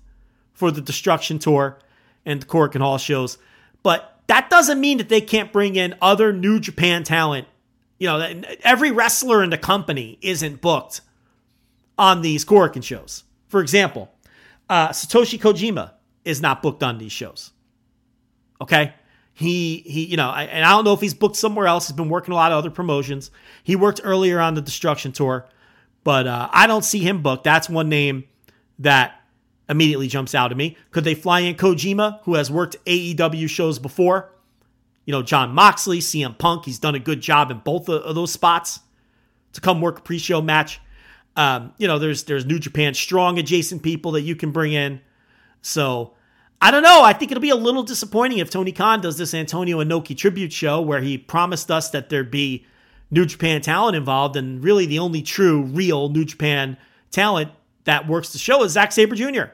for 0.53 0.71
the 0.71 0.81
Destruction 0.81 1.39
Tour 1.39 1.79
and 2.25 2.43
the 2.43 2.47
Korakuen 2.47 2.81
Hall 2.81 2.99
shows. 2.99 3.39
But 3.83 4.21
that 4.29 4.49
doesn't 4.49 4.81
mean 4.81 4.99
that 4.99 5.09
they 5.09 5.21
can't 5.21 5.53
bring 5.53 5.77
in 5.77 5.95
other 6.01 6.33
New 6.33 6.61
Japan 6.61 7.05
talent. 7.05 7.49
You 7.99 8.09
know, 8.09 8.43
every 8.63 8.91
wrestler 8.91 9.43
in 9.43 9.51
the 9.51 9.59
company 9.59 10.19
isn't 10.23 10.61
booked 10.61 11.01
on 11.99 12.23
these 12.23 12.45
Korakuen 12.45 12.83
shows. 12.83 13.25
For 13.49 13.61
example, 13.61 14.11
uh, 14.69 14.89
Satoshi 14.89 15.39
Kojima 15.39 15.93
is 16.25 16.41
not 16.41 16.63
booked 16.63 16.83
on 16.83 16.99
these 16.99 17.13
shows. 17.13 17.51
Okay? 18.61 18.95
He 19.35 19.79
he, 19.79 20.05
you 20.05 20.17
know, 20.17 20.29
I, 20.29 20.45
and 20.45 20.65
I 20.65 20.71
don't 20.71 20.85
know 20.85 20.93
if 20.93 21.01
he's 21.01 21.15
booked 21.15 21.37
somewhere 21.37 21.67
else. 21.67 21.89
He's 21.89 21.97
been 21.97 22.09
working 22.09 22.33
a 22.33 22.35
lot 22.35 22.53
of 22.53 22.59
other 22.59 22.71
promotions. 22.71 23.31
He 23.65 23.77
worked 23.77 24.01
earlier 24.05 24.41
on 24.41 24.55
the 24.55 24.61
Destruction 24.61 25.13
Tour, 25.13 25.47
but 26.05 26.27
uh, 26.27 26.49
I 26.53 26.67
don't 26.67 26.85
see 26.85 27.01
him 27.01 27.23
booked. 27.23 27.45
That's 27.45 27.69
one 27.69 27.89
name 27.89 28.25
that 28.79 29.21
immediately 29.69 30.09
jumps 30.09 30.35
out 30.35 30.51
at 30.51 30.57
me. 30.57 30.77
Could 30.91 31.05
they 31.05 31.15
fly 31.15 31.41
in 31.41 31.55
Kojima, 31.55 32.21
who 32.23 32.35
has 32.35 32.51
worked 32.51 32.77
AEW 32.85 33.49
shows 33.49 33.79
before? 33.79 34.33
you 35.05 35.13
know, 35.13 35.23
John 35.23 35.53
Moxley, 35.53 35.99
CM 35.99 36.37
Punk. 36.39 36.65
He's 36.65 36.79
done 36.79 36.95
a 36.95 37.01
good 37.01 37.21
job 37.21 37.51
in 37.51 37.59
both 37.59 37.89
of 37.89 38.15
those 38.15 38.33
spots 38.33 38.81
to 39.53 39.61
come 39.61 39.81
work 39.81 39.99
a 39.99 40.03
pre-show 40.03 40.41
match. 40.41 40.81
Um, 41.37 41.73
you 41.79 41.89
know, 41.89 41.99
there's 41.99 42.25
there's 42.25 42.45
New 42.45 42.59
Japan 42.59 42.95
strong 42.95 43.39
adjacent 43.39 43.83
people 43.83 44.13
that 44.13 44.23
you 44.23 44.37
can 44.37 44.53
bring 44.53 44.73
in. 44.73 45.01
So 45.61 46.15
I 46.61 46.71
don't 46.71 46.83
know. 46.83 47.03
I 47.03 47.13
think 47.13 47.33
it'll 47.33 47.41
be 47.41 47.51
a 47.51 47.57
little 47.57 47.83
disappointing 47.83 48.39
if 48.39 48.51
Tony 48.51 48.73
Khan 48.73 49.01
does 49.01 49.19
this 49.19 49.35
Antonio 49.35 49.83
Inoki 49.83 50.17
tribute 50.17 50.53
show 50.53 50.81
where 50.81 51.01
he 51.01 51.19
promised 51.19 51.71
us 51.71 51.91
that 51.91 52.09
there'd 52.09 52.31
be 52.31 52.67
New 53.13 53.27
Japan 53.27 53.61
talent 53.61 53.95
involved, 53.95 54.37
and 54.37 54.65
really 54.65 54.87
the 54.87 54.99
only 54.99 55.21
true, 55.21 55.63
real 55.63 56.09
New 56.09 56.25
Japan 56.25 56.79
talent 57.11 57.53
that 57.85 58.09
works 58.09 58.33
the 58.33 58.39
show 58.39 58.65
is 58.65 58.73
Zack 58.73 58.91
Sabre 58.91 59.15
Jr. 59.15 59.53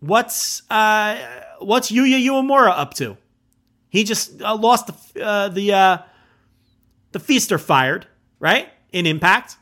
What's 0.00 0.68
uh, 0.68 1.16
what's 1.60 1.92
Yuya 1.92 2.20
Uemura 2.26 2.76
up 2.76 2.94
to? 2.94 3.16
He 3.88 4.02
just 4.02 4.42
uh, 4.42 4.56
lost 4.56 4.88
the 5.14 5.24
uh, 5.24 5.48
the 5.48 5.72
uh, 5.72 5.98
the 7.12 7.20
Feast 7.20 7.52
or 7.52 7.58
Fired 7.58 8.08
right 8.40 8.68
in 8.90 9.06
Impact, 9.06 9.56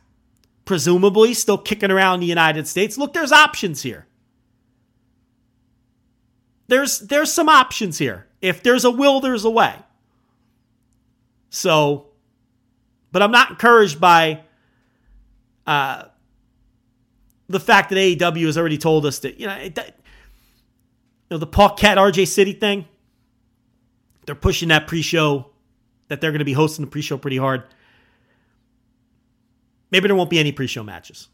presumably 0.65 1.35
still 1.35 1.59
kicking 1.59 1.91
around 1.91 2.21
the 2.21 2.27
United 2.27 2.67
States. 2.67 2.97
Look, 2.97 3.13
there's 3.13 3.33
options 3.33 3.83
here. 3.83 4.07
There's 6.69 7.01
there's 7.01 7.31
some 7.31 7.51
options 7.51 7.99
here. 7.99 8.29
If 8.41 8.63
there's 8.63 8.87
a 8.87 8.91
will, 8.91 9.21
there's 9.21 9.45
a 9.45 9.51
way. 9.51 9.75
So, 11.51 12.07
but 13.13 13.23
I'm 13.23 13.33
not 13.33 13.51
encouraged 13.51 14.01
by 14.01 14.43
uh, 15.67 16.05
the 17.49 17.61
fact 17.61 17.91
that 17.91 17.97
AEW 17.97 18.47
has 18.47 18.57
already 18.57 18.79
told 18.79 19.05
us 19.05 19.19
that 19.21 19.39
you 19.39 19.47
know, 19.47 19.55
it, 19.55 19.77
you 19.77 19.85
know 21.33 21.39
the 21.39 21.47
Paquette 21.47 21.99
RJ 21.99 22.27
City 22.29 22.53
thing. 22.53 22.87
They're 24.27 24.35
pushing 24.35 24.69
that 24.69 24.87
pre-show 24.87 25.51
that 26.09 26.21
they're 26.21 26.31
going 26.31 26.41
to 26.41 26.45
be 26.45 26.53
hosting 26.53 26.85
the 26.85 26.91
pre-show 26.91 27.19
pretty 27.19 27.37
hard. 27.37 27.65
Maybe 29.91 30.07
there 30.07 30.17
won't 30.17 30.31
be 30.31 30.39
any 30.39 30.53
pre-show 30.53 30.85
matches. 30.85 31.29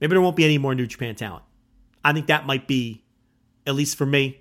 Maybe 0.00 0.10
there 0.10 0.20
won't 0.20 0.36
be 0.36 0.44
any 0.44 0.58
more 0.58 0.74
New 0.74 0.86
Japan 0.86 1.16
talent. 1.16 1.44
I 2.04 2.12
think 2.12 2.28
that 2.28 2.46
might 2.46 2.68
be, 2.68 3.04
at 3.66 3.74
least 3.74 3.96
for 3.96 4.06
me, 4.06 4.40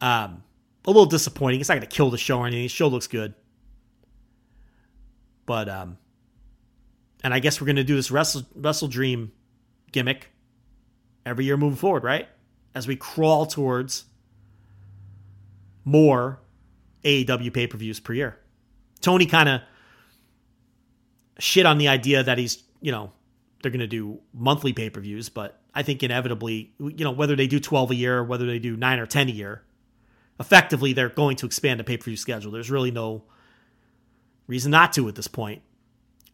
um, 0.00 0.42
a 0.84 0.90
little 0.90 1.06
disappointing. 1.06 1.60
It's 1.60 1.68
not 1.68 1.76
going 1.76 1.88
to 1.88 1.94
kill 1.94 2.10
the 2.10 2.18
show 2.18 2.40
or 2.40 2.46
anything. 2.46 2.64
The 2.64 2.68
show 2.68 2.88
looks 2.88 3.06
good. 3.06 3.34
But 5.50 5.68
um, 5.68 5.98
and 7.24 7.34
I 7.34 7.40
guess 7.40 7.60
we're 7.60 7.66
gonna 7.66 7.82
do 7.82 7.96
this 7.96 8.12
Wrestle 8.12 8.42
WrestleDream 8.56 9.30
gimmick 9.90 10.28
every 11.26 11.44
year 11.44 11.56
moving 11.56 11.76
forward, 11.76 12.04
right? 12.04 12.28
As 12.72 12.86
we 12.86 12.94
crawl 12.94 13.46
towards 13.46 14.04
more 15.84 16.38
AEW 17.02 17.52
pay 17.52 17.66
per 17.66 17.76
views 17.76 17.98
per 17.98 18.12
year. 18.12 18.38
Tony 19.00 19.26
kind 19.26 19.48
of 19.48 19.62
shit 21.40 21.66
on 21.66 21.78
the 21.78 21.88
idea 21.88 22.22
that 22.22 22.38
he's, 22.38 22.62
you 22.80 22.92
know, 22.92 23.10
they're 23.60 23.72
going 23.72 23.80
to 23.80 23.88
do 23.88 24.20
monthly 24.32 24.72
pay 24.72 24.88
per 24.88 25.00
views, 25.00 25.30
but 25.30 25.60
I 25.74 25.82
think 25.82 26.04
inevitably, 26.04 26.74
you 26.78 27.04
know, 27.04 27.10
whether 27.10 27.34
they 27.34 27.48
do 27.48 27.58
12 27.58 27.90
a 27.90 27.94
year 27.96 28.22
whether 28.22 28.46
they 28.46 28.60
do 28.60 28.76
nine 28.76 29.00
or 29.00 29.06
10 29.06 29.28
a 29.28 29.32
year, 29.32 29.64
effectively 30.38 30.92
they're 30.92 31.08
going 31.08 31.34
to 31.38 31.46
expand 31.46 31.80
the 31.80 31.84
pay 31.84 31.96
per 31.96 32.04
view 32.04 32.16
schedule. 32.16 32.52
There's 32.52 32.70
really 32.70 32.92
no 32.92 33.24
Reason 34.50 34.72
not 34.72 34.92
to 34.94 35.06
at 35.06 35.14
this 35.14 35.28
point, 35.28 35.62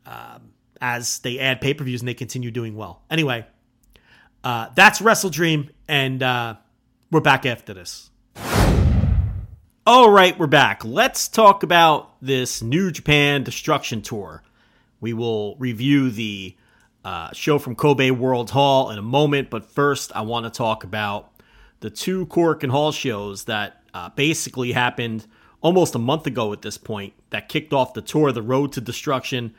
um, 0.06 0.54
as 0.80 1.18
they 1.18 1.38
add 1.38 1.60
pay 1.60 1.74
per 1.74 1.84
views 1.84 2.00
and 2.00 2.08
they 2.08 2.14
continue 2.14 2.50
doing 2.50 2.74
well. 2.74 3.02
Anyway, 3.10 3.44
uh, 4.42 4.68
that's 4.74 5.02
WrestleDream, 5.02 5.68
and 5.86 6.22
uh, 6.22 6.54
we're 7.10 7.20
back 7.20 7.44
after 7.44 7.74
this. 7.74 8.08
All 9.86 10.10
right, 10.10 10.38
we're 10.38 10.46
back. 10.46 10.82
Let's 10.82 11.28
talk 11.28 11.62
about 11.62 12.14
this 12.22 12.62
New 12.62 12.90
Japan 12.90 13.42
Destruction 13.42 14.00
Tour. 14.00 14.42
We 14.98 15.12
will 15.12 15.54
review 15.56 16.08
the 16.10 16.56
uh, 17.04 17.34
show 17.34 17.58
from 17.58 17.76
Kobe 17.76 18.10
World 18.12 18.48
Hall 18.48 18.90
in 18.92 18.98
a 18.98 19.02
moment, 19.02 19.50
but 19.50 19.66
first, 19.66 20.10
I 20.16 20.22
want 20.22 20.44
to 20.44 20.50
talk 20.50 20.84
about 20.84 21.32
the 21.80 21.90
two 21.90 22.24
Korakuen 22.24 22.70
Hall 22.70 22.92
shows 22.92 23.44
that 23.44 23.82
uh, 23.92 24.08
basically 24.08 24.72
happened 24.72 25.26
almost 25.60 25.94
a 25.94 25.98
month 25.98 26.26
ago 26.26 26.52
at 26.52 26.62
this 26.62 26.78
point 26.78 27.14
that 27.30 27.48
kicked 27.48 27.72
off 27.72 27.94
the 27.94 28.02
tour, 28.02 28.32
The 28.32 28.42
Road 28.42 28.72
to 28.72 28.80
Destruction, 28.80 29.54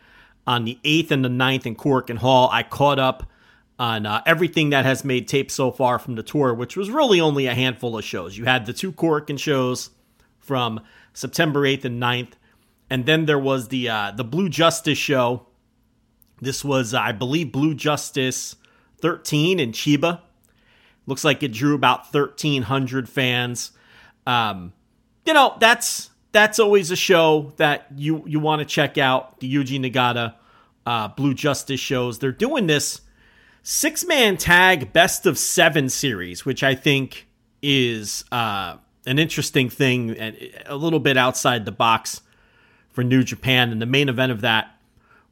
on 0.45 0.65
the 0.65 0.79
8th 0.83 1.11
and 1.11 1.25
the 1.25 1.29
9th 1.29 1.65
in 1.65 1.75
Korakuen 1.75 2.17
Hall. 2.17 2.49
I 2.51 2.63
caught 2.63 2.99
up 2.99 3.29
on 3.79 4.05
uh, 4.05 4.21
everything 4.25 4.71
that 4.71 4.85
has 4.85 5.03
made 5.03 5.27
tape 5.27 5.51
so 5.51 5.71
far 5.71 5.99
from 5.99 6.15
the 6.15 6.23
tour, 6.23 6.53
which 6.53 6.75
was 6.75 6.89
really 6.89 7.19
only 7.19 7.45
a 7.45 7.53
handful 7.53 7.97
of 7.97 8.03
shows. 8.03 8.37
You 8.37 8.45
had 8.45 8.65
the 8.65 8.73
two 8.73 8.91
Korakuen 8.91 9.37
shows 9.37 9.91
from 10.39 10.79
September 11.13 11.61
8th 11.61 11.85
and 11.85 12.01
9th, 12.01 12.33
and 12.89 13.05
then 13.05 13.25
there 13.25 13.39
was 13.39 13.67
the 13.67 13.89
uh, 13.89 14.11
the 14.11 14.23
Blue 14.23 14.49
Justice 14.49 14.97
show. 14.97 15.45
This 16.39 16.63
was, 16.63 16.93
uh, 16.93 16.99
I 16.99 17.11
believe, 17.11 17.51
Blue 17.51 17.73
Justice 17.73 18.55
13 19.01 19.59
in 19.59 19.71
Chiba. 19.71 20.21
Looks 21.05 21.23
like 21.23 21.43
it 21.43 21.51
drew 21.51 21.75
about 21.75 22.13
1,300 22.13 23.09
fans. 23.09 23.71
Um, 24.25 24.73
you 25.27 25.33
know, 25.33 25.55
that's 25.59 26.09
that's 26.31 26.57
always 26.57 26.89
a 26.89 26.95
show 26.95 27.51
that 27.57 27.87
you 27.95 28.23
you 28.25 28.39
want 28.39 28.59
to 28.59 28.65
check 28.65 28.97
out. 28.97 29.39
The 29.41 29.53
Yuji 29.53 29.79
Nagata 29.79 30.35
uh, 30.85 31.09
Blue 31.09 31.33
Justice 31.33 31.81
shows. 31.81 32.19
They're 32.19 32.31
doing 32.31 32.67
this 32.67 33.01
six 33.61 34.05
man 34.05 34.37
tag 34.37 34.93
best 34.93 35.25
of 35.25 35.37
seven 35.37 35.89
series, 35.89 36.45
which 36.45 36.63
I 36.63 36.73
think 36.73 37.27
is 37.61 38.23
uh, 38.31 38.77
an 39.05 39.19
interesting 39.19 39.69
thing 39.69 40.11
and 40.11 40.37
a 40.65 40.77
little 40.77 41.01
bit 41.01 41.17
outside 41.17 41.65
the 41.65 41.73
box 41.73 42.21
for 42.89 43.03
New 43.03 43.23
Japan. 43.23 43.71
And 43.71 43.81
the 43.81 43.85
main 43.85 44.07
event 44.07 44.31
of 44.31 44.41
that 44.41 44.79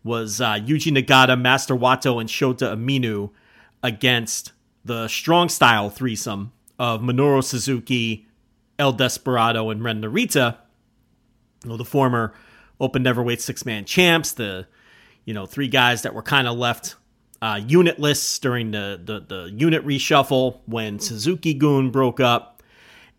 was 0.03 0.41
uh, 0.41 0.55
Yuji 0.55 0.95
Nagata, 0.95 1.39
Master 1.39 1.73
Wato, 1.73 2.19
and 2.19 2.29
Shota 2.29 2.75
Umino 2.75 3.31
against 3.81 4.51
the 4.83 5.07
strong 5.07 5.47
style 5.47 5.89
threesome 5.89 6.51
of 6.77 6.99
Minoru 7.01 7.41
Suzuki, 7.43 8.24
El 8.77 8.93
Desperado 8.93 9.69
and 9.69 9.83
Ren 9.83 10.01
Narita, 10.01 10.57
you 11.63 11.69
know, 11.69 11.77
the 11.77 11.85
former 11.85 12.33
open 12.79 13.03
neverweight 13.03 13.41
six 13.41 13.65
man 13.65 13.85
champs, 13.85 14.33
the 14.33 14.67
you 15.23 15.33
know 15.33 15.45
three 15.45 15.67
guys 15.67 16.01
that 16.03 16.13
were 16.13 16.21
kind 16.21 16.47
of 16.47 16.57
left 16.57 16.95
uh, 17.41 17.59
unitless 17.65 18.39
during 18.39 18.71
the, 18.71 18.99
the 19.03 19.19
the 19.19 19.51
unit 19.51 19.85
reshuffle 19.85 20.59
when 20.65 20.99
Suzuki-gun 20.99 21.89
broke 21.91 22.19
up, 22.19 22.61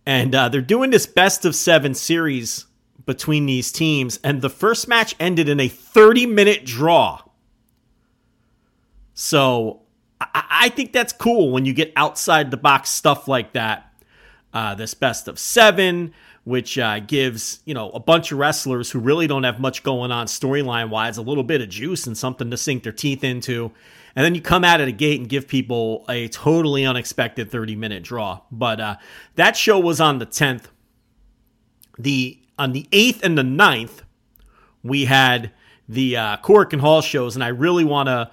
and 0.04 0.34
uh, 0.34 0.48
they're 0.48 0.60
doing 0.60 0.90
this 0.90 1.06
best 1.06 1.44
of 1.44 1.54
seven 1.54 1.94
series 1.94 2.66
between 3.06 3.46
these 3.46 3.72
teams, 3.72 4.18
and 4.22 4.42
the 4.42 4.50
first 4.50 4.88
match 4.88 5.14
ended 5.20 5.48
in 5.48 5.60
a 5.60 5.68
30 5.68 6.26
minute 6.26 6.64
draw. 6.64 7.22
So 9.14 9.82
I, 10.20 10.44
I 10.50 10.68
think 10.70 10.92
that's 10.92 11.12
cool 11.12 11.50
when 11.50 11.64
you 11.64 11.72
get 11.72 11.92
outside 11.96 12.50
the 12.50 12.56
box 12.56 12.90
stuff 12.90 13.28
like 13.28 13.52
that 13.52 13.85
uh, 14.52 14.74
this 14.74 14.94
best 14.94 15.28
of 15.28 15.38
seven, 15.38 16.12
which 16.44 16.78
uh, 16.78 17.00
gives 17.00 17.60
you 17.64 17.74
know 17.74 17.90
a 17.90 18.00
bunch 18.00 18.32
of 18.32 18.38
wrestlers 18.38 18.90
who 18.90 18.98
really 18.98 19.26
don't 19.26 19.44
have 19.44 19.60
much 19.60 19.82
going 19.82 20.10
on 20.10 20.26
storyline 20.26 20.88
wise 20.88 21.18
a 21.18 21.22
little 21.22 21.44
bit 21.44 21.60
of 21.60 21.68
juice 21.68 22.06
and 22.06 22.16
something 22.16 22.50
to 22.50 22.56
sink 22.56 22.82
their 22.82 22.92
teeth 22.92 23.24
into. 23.24 23.72
And 24.14 24.24
then 24.24 24.34
you 24.34 24.40
come 24.40 24.64
out 24.64 24.80
of 24.80 24.86
the 24.86 24.92
gate 24.92 25.20
and 25.20 25.28
give 25.28 25.46
people 25.46 26.06
a 26.08 26.28
totally 26.28 26.86
unexpected 26.86 27.50
30 27.50 27.76
minute 27.76 28.02
draw. 28.02 28.40
But 28.50 28.80
uh, 28.80 28.96
that 29.34 29.56
show 29.56 29.78
was 29.78 30.00
on 30.00 30.18
the 30.18 30.26
10th. 30.26 30.64
The 31.98 32.38
on 32.58 32.72
the 32.72 32.88
8th 32.92 33.22
and 33.22 33.36
the 33.36 33.42
9th, 33.42 34.02
we 34.82 35.04
had 35.04 35.52
the 35.88 36.16
uh, 36.16 36.36
and 36.46 36.80
Hall 36.80 37.02
shows, 37.02 37.36
and 37.36 37.44
I 37.44 37.48
really 37.48 37.84
want 37.84 38.08
to 38.08 38.30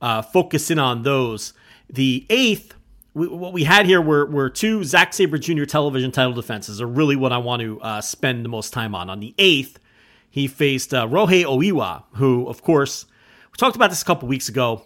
uh, 0.00 0.22
focus 0.22 0.70
in 0.70 0.78
on 0.78 1.02
those. 1.02 1.52
The 1.88 2.26
8th 2.28 2.70
we, 3.14 3.28
what 3.28 3.52
we 3.52 3.64
had 3.64 3.86
here 3.86 4.02
were, 4.02 4.26
were 4.26 4.50
two 4.50 4.84
Zack 4.84 5.14
Sabre 5.14 5.38
Jr. 5.38 5.64
television 5.64 6.10
title 6.10 6.32
defenses, 6.32 6.80
are 6.80 6.86
really 6.86 7.16
what 7.16 7.32
I 7.32 7.38
want 7.38 7.62
to 7.62 7.80
uh, 7.80 8.00
spend 8.00 8.44
the 8.44 8.48
most 8.48 8.72
time 8.72 8.94
on. 8.94 9.08
On 9.08 9.20
the 9.20 9.34
8th, 9.38 9.76
he 10.28 10.48
faced 10.48 10.92
uh, 10.92 11.06
Ryohei 11.06 11.44
Oiwa, 11.44 12.02
who, 12.14 12.48
of 12.48 12.62
course, 12.62 13.06
we 13.52 13.56
talked 13.56 13.76
about 13.76 13.90
this 13.90 14.02
a 14.02 14.04
couple 14.04 14.26
weeks 14.26 14.48
ago, 14.48 14.84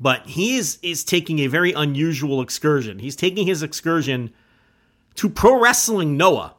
but 0.00 0.26
he 0.26 0.56
is, 0.56 0.80
is 0.82 1.04
taking 1.04 1.38
a 1.38 1.46
very 1.46 1.72
unusual 1.72 2.42
excursion. 2.42 2.98
He's 2.98 3.14
taking 3.14 3.46
his 3.46 3.62
excursion 3.62 4.32
to 5.14 5.30
Pro 5.30 5.60
Wrestling 5.60 6.16
Noah. 6.16 6.56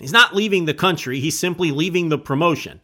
He's 0.00 0.12
not 0.12 0.34
leaving 0.34 0.64
the 0.64 0.74
country, 0.74 1.20
he's 1.20 1.38
simply 1.38 1.70
leaving 1.70 2.08
the 2.08 2.18
promotion. 2.18 2.80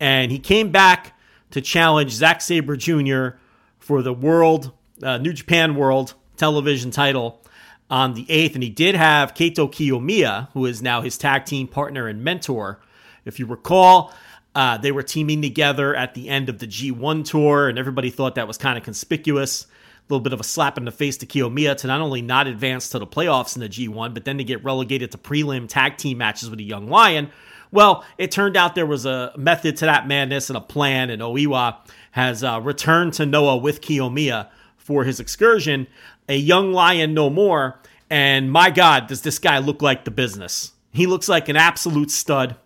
And 0.00 0.32
he 0.32 0.40
came 0.40 0.70
back 0.70 1.16
to 1.52 1.60
challenge 1.60 2.10
Zack 2.10 2.40
Sabre 2.40 2.76
Jr. 2.76 3.38
for 3.78 4.02
the 4.02 4.12
World 4.12 4.72
uh, 5.02 5.18
New 5.18 5.32
Japan 5.32 5.74
World 5.74 6.14
television 6.36 6.90
title 6.90 7.42
on 7.90 8.14
the 8.14 8.24
8th. 8.26 8.54
And 8.54 8.62
he 8.62 8.70
did 8.70 8.94
have 8.94 9.34
Kaito 9.34 9.70
Kiyomiya, 9.70 10.48
who 10.52 10.66
is 10.66 10.82
now 10.82 11.00
his 11.02 11.16
tag 11.18 11.44
team 11.44 11.68
partner 11.68 12.08
and 12.08 12.22
mentor. 12.22 12.80
If 13.24 13.38
you 13.38 13.46
recall, 13.46 14.12
uh, 14.54 14.78
they 14.78 14.92
were 14.92 15.02
teaming 15.02 15.42
together 15.42 15.94
at 15.94 16.14
the 16.14 16.28
end 16.28 16.48
of 16.48 16.58
the 16.58 16.66
G1 16.66 17.24
tour, 17.24 17.68
and 17.68 17.78
everybody 17.78 18.10
thought 18.10 18.36
that 18.36 18.48
was 18.48 18.58
kind 18.58 18.78
of 18.78 18.84
conspicuous. 18.84 19.64
A 19.64 20.12
little 20.12 20.22
bit 20.22 20.32
of 20.32 20.40
a 20.40 20.44
slap 20.44 20.78
in 20.78 20.84
the 20.84 20.92
face 20.92 21.16
to 21.18 21.26
Kiyomiya 21.26 21.76
to 21.78 21.88
not 21.88 22.00
only 22.00 22.22
not 22.22 22.46
advance 22.46 22.90
to 22.90 22.98
the 23.00 23.06
playoffs 23.06 23.56
in 23.56 23.60
the 23.60 23.68
G1, 23.68 24.14
but 24.14 24.24
then 24.24 24.38
to 24.38 24.44
get 24.44 24.62
relegated 24.62 25.10
to 25.12 25.18
prelim 25.18 25.68
tag 25.68 25.96
team 25.96 26.18
matches 26.18 26.48
with 26.48 26.60
a 26.60 26.62
young 26.62 26.88
lion. 26.88 27.30
Well, 27.72 28.04
it 28.16 28.30
turned 28.30 28.56
out 28.56 28.76
there 28.76 28.86
was 28.86 29.04
a 29.04 29.32
method 29.36 29.76
to 29.78 29.86
that 29.86 30.06
madness 30.06 30.48
and 30.48 30.56
a 30.56 30.60
plan, 30.60 31.10
and 31.10 31.20
Oiwa 31.20 31.78
has 32.12 32.44
uh, 32.44 32.60
returned 32.62 33.14
to 33.14 33.26
Noah 33.26 33.56
with 33.56 33.80
Kiyomiya 33.80 34.48
for 34.86 35.02
his 35.02 35.18
excursion. 35.18 35.88
A 36.28 36.36
young 36.36 36.72
lion 36.72 37.12
no 37.12 37.28
more, 37.28 37.80
and 38.08 38.50
my 38.50 38.70
God, 38.70 39.08
does 39.08 39.22
this 39.22 39.40
guy 39.40 39.58
look 39.58 39.82
like 39.82 40.04
the 40.04 40.10
business? 40.12 40.72
He 40.92 41.06
looks 41.06 41.28
like 41.28 41.48
an 41.48 41.56
absolute 41.56 42.10
stud, 42.10 42.56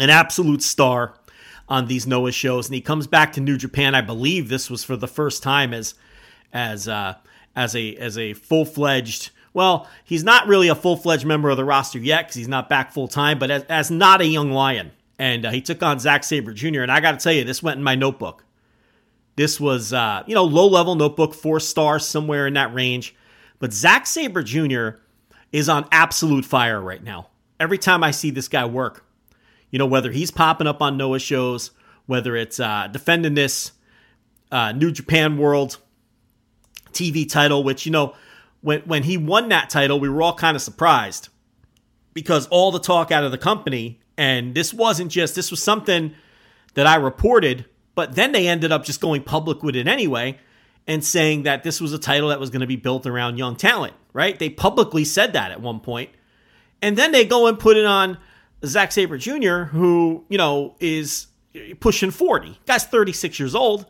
an 0.00 0.08
absolute 0.08 0.62
star 0.62 1.14
on 1.68 1.86
these 1.86 2.06
Noah 2.06 2.32
shows, 2.32 2.66
and 2.66 2.74
he 2.74 2.80
comes 2.80 3.06
back 3.06 3.34
to 3.34 3.40
New 3.40 3.58
Japan. 3.58 3.94
I 3.94 4.00
believe 4.00 4.48
this 4.48 4.70
was 4.70 4.82
for 4.82 4.96
the 4.96 5.06
first 5.06 5.42
time 5.42 5.74
as 5.74 5.94
as 6.52 6.88
uh, 6.88 7.14
as 7.54 7.76
a 7.76 7.94
as 7.96 8.16
a 8.16 8.32
full 8.32 8.64
fledged. 8.64 9.30
Well, 9.52 9.88
he's 10.04 10.24
not 10.24 10.46
really 10.46 10.68
a 10.68 10.74
full 10.74 10.96
fledged 10.96 11.26
member 11.26 11.50
of 11.50 11.58
the 11.58 11.64
roster 11.64 11.98
yet 11.98 12.22
because 12.22 12.36
he's 12.36 12.48
not 12.48 12.68
back 12.68 12.92
full 12.92 13.08
time, 13.08 13.38
but 13.38 13.50
as, 13.50 13.64
as, 13.64 13.90
not 13.90 14.20
a 14.20 14.26
young 14.26 14.52
lion. 14.52 14.92
And 15.18 15.44
uh, 15.44 15.50
he 15.50 15.60
took 15.60 15.82
on 15.82 15.98
Zack 15.98 16.22
Sabre 16.22 16.52
Jr. 16.52 16.82
And 16.82 16.90
I 16.90 17.00
got 17.00 17.12
to 17.12 17.18
tell 17.18 17.32
you, 17.32 17.42
this 17.42 17.62
went 17.62 17.76
in 17.76 17.82
my 17.82 17.96
notebook. 17.96 18.44
This 19.40 19.58
was, 19.58 19.94
uh, 19.94 20.22
you 20.26 20.34
know, 20.34 20.44
low 20.44 20.66
level 20.66 20.94
notebook, 20.94 21.32
four 21.32 21.60
stars, 21.60 22.06
somewhere 22.06 22.46
in 22.46 22.52
that 22.52 22.74
range. 22.74 23.14
But 23.58 23.72
Zack 23.72 24.06
Sabre 24.06 24.42
Jr. 24.42 25.00
is 25.50 25.66
on 25.66 25.88
absolute 25.90 26.44
fire 26.44 26.78
right 26.78 27.02
now. 27.02 27.28
Every 27.58 27.78
time 27.78 28.04
I 28.04 28.10
see 28.10 28.30
this 28.30 28.48
guy 28.48 28.66
work, 28.66 29.06
you 29.70 29.78
know, 29.78 29.86
whether 29.86 30.10
he's 30.12 30.30
popping 30.30 30.66
up 30.66 30.82
on 30.82 30.98
Noah 30.98 31.20
shows, 31.20 31.70
whether 32.04 32.36
it's 32.36 32.60
uh, 32.60 32.88
defending 32.92 33.32
this 33.32 33.72
uh, 34.52 34.72
New 34.72 34.92
Japan 34.92 35.38
World 35.38 35.78
TV 36.92 37.26
title, 37.26 37.64
which, 37.64 37.86
you 37.86 37.92
know, 37.92 38.14
when, 38.60 38.82
when 38.82 39.04
he 39.04 39.16
won 39.16 39.48
that 39.48 39.70
title, 39.70 39.98
we 39.98 40.10
were 40.10 40.20
all 40.20 40.34
kind 40.34 40.54
of 40.54 40.60
surprised 40.60 41.30
because 42.12 42.46
all 42.48 42.72
the 42.72 42.78
talk 42.78 43.10
out 43.10 43.24
of 43.24 43.30
the 43.30 43.38
company, 43.38 44.00
and 44.18 44.54
this 44.54 44.74
wasn't 44.74 45.10
just, 45.10 45.34
this 45.34 45.50
was 45.50 45.62
something 45.62 46.12
that 46.74 46.86
I 46.86 46.96
reported, 46.96 47.64
but 48.00 48.14
then 48.14 48.32
they 48.32 48.48
ended 48.48 48.72
up 48.72 48.82
just 48.82 48.98
going 48.98 49.22
public 49.22 49.62
with 49.62 49.76
it 49.76 49.86
anyway 49.86 50.38
and 50.86 51.04
saying 51.04 51.42
that 51.42 51.64
this 51.64 51.82
was 51.82 51.92
a 51.92 51.98
title 51.98 52.30
that 52.30 52.40
was 52.40 52.48
going 52.48 52.62
to 52.62 52.66
be 52.66 52.76
built 52.76 53.06
around 53.06 53.36
young 53.36 53.54
talent, 53.54 53.92
right? 54.14 54.38
They 54.38 54.48
publicly 54.48 55.04
said 55.04 55.34
that 55.34 55.50
at 55.50 55.60
one 55.60 55.80
point. 55.80 56.08
And 56.80 56.96
then 56.96 57.12
they 57.12 57.26
go 57.26 57.46
and 57.46 57.58
put 57.58 57.76
it 57.76 57.84
on 57.84 58.16
Zack 58.64 58.92
Sabre 58.92 59.18
Jr., 59.18 59.64
who, 59.64 60.24
you 60.30 60.38
know, 60.38 60.76
is 60.80 61.26
pushing 61.80 62.10
40. 62.10 62.58
Guy's 62.64 62.84
36 62.84 63.38
years 63.38 63.54
old. 63.54 63.84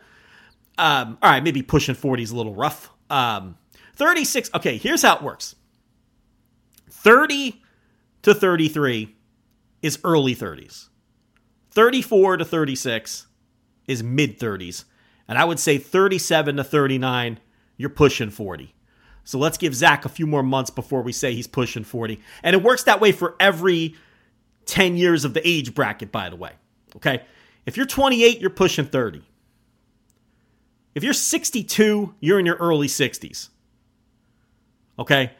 Um, 0.76 1.16
all 1.22 1.30
right, 1.30 1.44
maybe 1.44 1.62
pushing 1.62 1.94
40 1.94 2.24
is 2.24 2.32
a 2.32 2.36
little 2.36 2.56
rough. 2.56 2.90
Um, 3.10 3.58
36. 3.94 4.50
Okay, 4.56 4.76
here's 4.76 5.02
how 5.02 5.14
it 5.14 5.22
works 5.22 5.54
30 6.88 7.62
to 8.22 8.34
33 8.34 9.14
is 9.82 10.00
early 10.02 10.34
30s, 10.34 10.88
34 11.70 12.38
to 12.38 12.44
36 12.44 13.28
is 13.90 14.02
mid 14.02 14.38
30s. 14.38 14.84
And 15.28 15.36
I 15.36 15.44
would 15.44 15.58
say 15.58 15.78
37 15.78 16.56
to 16.56 16.64
39, 16.64 17.40
you're 17.76 17.90
pushing 17.90 18.30
40. 18.30 18.74
So 19.24 19.38
let's 19.38 19.58
give 19.58 19.74
Zack 19.74 20.04
a 20.04 20.08
few 20.08 20.26
more 20.26 20.42
months 20.42 20.70
before 20.70 21.02
we 21.02 21.12
say 21.12 21.34
he's 21.34 21.46
pushing 21.46 21.84
40. 21.84 22.20
And 22.42 22.54
it 22.54 22.62
works 22.62 22.84
that 22.84 23.00
way 23.00 23.12
for 23.12 23.36
every 23.38 23.94
10 24.66 24.96
years 24.96 25.24
of 25.24 25.34
the 25.34 25.46
age 25.46 25.74
bracket, 25.74 26.10
by 26.10 26.30
the 26.30 26.36
way. 26.36 26.52
Okay? 26.96 27.22
If 27.66 27.76
you're 27.76 27.86
28, 27.86 28.40
you're 28.40 28.50
pushing 28.50 28.86
30. 28.86 29.22
If 30.94 31.04
you're 31.04 31.12
62, 31.12 32.14
you're 32.18 32.40
in 32.40 32.46
your 32.46 32.56
early 32.56 32.88
60s. 32.88 33.50
Okay? 34.98 35.32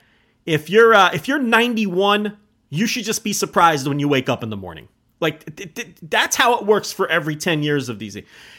If 0.47 0.71
you're 0.71 0.95
uh, 0.95 1.11
if 1.13 1.29
you're 1.29 1.39
91, 1.39 2.37
you 2.71 2.87
should 2.87 3.05
just 3.05 3.25
be 3.25 3.33
surprised 3.33 3.87
when 3.87 3.99
you 3.99 4.09
wake 4.09 4.29
up 4.29 4.43
in 4.43 4.51
the 4.51 4.57
morning. 4.57 4.89
Like 5.21 5.55
th- 5.57 5.75
th- 5.75 5.97
that's 6.03 6.37
how 6.37 6.59
it 6.59 6.67
works 6.67 6.93
for 6.93 7.07
every 7.09 7.37
10 7.37 7.63
years 7.63 7.89
of 7.89 7.99
these, 7.99 8.17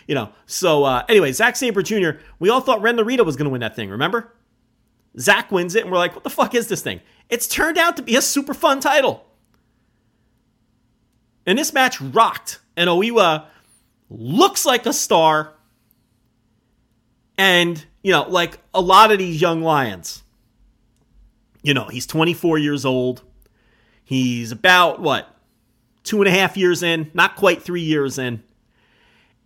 you 0.08 0.16
know. 0.16 0.30
So 0.46 0.84
uh, 0.84 1.04
anyway, 1.10 1.32
Zack 1.32 1.56
Sabre 1.56 1.82
Jr. 1.82 2.12
We 2.40 2.50
all 2.50 2.62
thought 2.62 2.82
Ren 2.82 2.98
Narita 2.98 3.26
was 3.26 3.36
going 3.36 3.46
to 3.46 3.52
win 3.52 3.62
that 3.62 3.76
thing. 3.76 3.90
Remember? 3.90 4.32
Zack 5.20 5.52
wins 5.52 5.76
it, 5.76 5.84
and 5.84 5.92
we're 5.92 5.98
like, 5.98 6.16
what 6.16 6.24
the 6.24 6.30
fuck 6.30 6.56
is 6.56 6.68
this 6.68 6.82
thing? 6.82 7.02
It's 7.30 7.48
turned 7.48 7.78
out 7.78 7.98
to 7.98 8.02
be 8.02 8.16
a 8.16 8.22
super 8.22 8.54
fun 8.54 8.80
title. 8.80 9.26
And 11.46 11.58
this 11.58 11.74
match 11.74 12.00
rocked, 12.00 12.60
and 12.78 12.90
Oiwa 12.90 13.46
looks 14.10 14.66
like 14.66 14.86
a 14.86 14.94
star. 14.94 15.54
And, 17.38 17.84
you 18.04 18.12
know, 18.12 18.24
like 18.30 18.60
a 18.74 18.82
lot 18.82 19.12
of 19.12 19.18
these 19.18 19.42
young 19.42 19.62
lions, 19.64 20.24
you 21.64 21.74
know, 21.74 21.88
he's 21.88 22.06
24 22.06 22.60
years 22.60 22.86
old. 22.86 23.24
He's 24.04 24.52
about, 24.52 25.02
what, 25.02 25.31
two 26.04 26.20
and 26.20 26.28
a 26.28 26.32
half 26.32 26.58
years 26.58 26.84
in, 26.84 27.12
not 27.14 27.36
quite 27.36 27.62
three 27.62 27.82
years 27.82 28.18
in. 28.18 28.44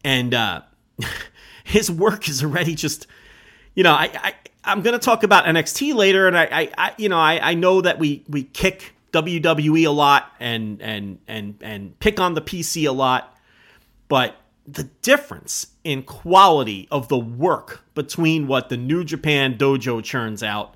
And 0.03 0.34
uh, 0.34 0.61
his 1.64 1.91
work 1.91 2.30
is 2.30 2.44
already 2.44 2.76
just, 2.76 3.07
you 3.73 3.84
know, 3.84 3.94
I, 3.94 4.11
I 4.14 4.34
I'm 4.64 4.82
going 4.82 4.94
to 4.94 5.03
talk 5.03 5.23
about 5.23 5.45
NXT 5.45 5.94
later, 5.94 6.27
and 6.27 6.38
I, 6.38 6.44
I, 6.45 6.72
I 6.77 6.94
you 6.98 7.10
know, 7.10 7.19
I, 7.19 7.52
I 7.52 7.53
know 7.53 7.82
that 7.82 7.99
we 7.99 8.23
we 8.27 8.44
kick 8.44 8.95
WWE 9.14 9.86
a 9.86 9.91
lot 9.91 10.32
and 10.40 10.82
and 10.82 11.19
and 11.27 11.56
and 11.61 11.99
pick 11.99 12.19
on 12.19 12.34
the 12.34 12.41
PC 12.41 12.88
a 12.88 12.91
lot, 12.91 13.38
but 14.07 14.36
the 14.68 14.84
difference 15.02 15.68
in 15.84 16.02
quality 16.02 16.88
of 16.90 17.07
the 17.07 17.18
work 17.18 17.84
between 17.94 18.48
what 18.48 18.69
the 18.69 18.77
New 18.77 19.03
Japan 19.03 19.57
Dojo 19.57 20.03
churns 20.03 20.41
out 20.41 20.76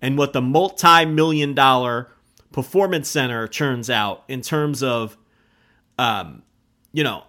and 0.00 0.16
what 0.16 0.32
the 0.32 0.40
multi-million 0.40 1.54
dollar 1.54 2.08
performance 2.54 3.08
center 3.08 3.48
churns 3.48 3.90
out 3.90 4.22
in 4.28 4.40
terms 4.40 4.80
of 4.80 5.18
um 5.98 6.40
you 6.92 7.02
know 7.02 7.24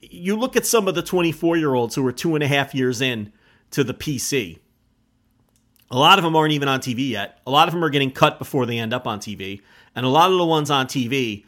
you 0.00 0.36
look 0.36 0.54
at 0.54 0.64
some 0.64 0.86
of 0.86 0.94
the 0.94 1.02
24 1.02 1.56
year 1.56 1.74
olds 1.74 1.96
who 1.96 2.06
are 2.06 2.12
two 2.12 2.36
and 2.36 2.44
a 2.44 2.46
half 2.46 2.72
years 2.76 3.00
in 3.00 3.32
to 3.72 3.82
the 3.82 3.92
pc 3.92 4.60
a 5.90 5.98
lot 5.98 6.20
of 6.20 6.22
them 6.22 6.36
aren't 6.36 6.52
even 6.52 6.68
on 6.68 6.78
tv 6.78 7.10
yet. 7.10 7.40
A 7.44 7.50
lot 7.50 7.66
of 7.66 7.74
them 7.74 7.82
are 7.82 7.90
getting 7.90 8.12
cut 8.12 8.38
before 8.38 8.66
they 8.66 8.78
end 8.78 8.92
up 8.92 9.06
on 9.06 9.18
tv 9.18 9.62
and 9.96 10.06
a 10.06 10.08
lot 10.08 10.30
of 10.30 10.38
the 10.38 10.46
ones 10.46 10.70
on 10.70 10.86
tv 10.86 11.44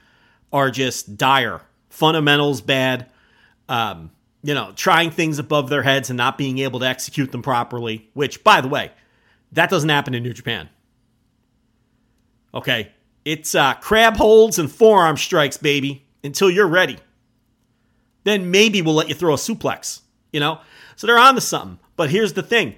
are 0.52 0.73
just 0.73 1.16
dire. 1.16 1.61
Fundamentals 1.89 2.61
bad. 2.61 3.07
Um, 3.69 4.11
you 4.43 4.55
know, 4.55 4.73
trying 4.74 5.12
things 5.12 5.39
above 5.39 5.69
their 5.69 5.82
heads 5.82 6.11
and 6.11 6.16
not 6.16 6.36
being 6.36 6.59
able 6.59 6.81
to 6.81 6.86
execute 6.86 7.31
them 7.31 7.43
properly, 7.43 8.09
which, 8.15 8.43
by 8.43 8.61
the 8.61 8.66
way, 8.69 8.90
that 9.52 9.70
doesn't 9.70 9.89
happen 9.89 10.15
in 10.15 10.23
New 10.23 10.32
Japan. 10.32 10.69
Okay. 12.55 12.90
It's 13.25 13.55
uh, 13.55 13.75
crab 13.75 14.17
holds 14.17 14.59
and 14.59 14.71
forearm 14.71 15.17
strikes, 15.17 15.57
baby, 15.57 16.05
until 16.25 16.51
you're 16.51 16.67
ready. 16.67 16.99
Then 18.25 18.51
maybe 18.51 18.83
we'll 18.83 18.95
let 18.95 19.09
you 19.09 19.15
throw 19.15 19.35
a 19.35 19.37
suplex, 19.37 20.01
you 20.33 20.41
know? 20.41 20.61
So 20.97 21.07
they're 21.07 21.19
on 21.19 21.35
to 21.35 21.41
something. 21.41 21.79
But 21.97 22.11
here's 22.11 22.33
the 22.33 22.43
thing 22.43 22.77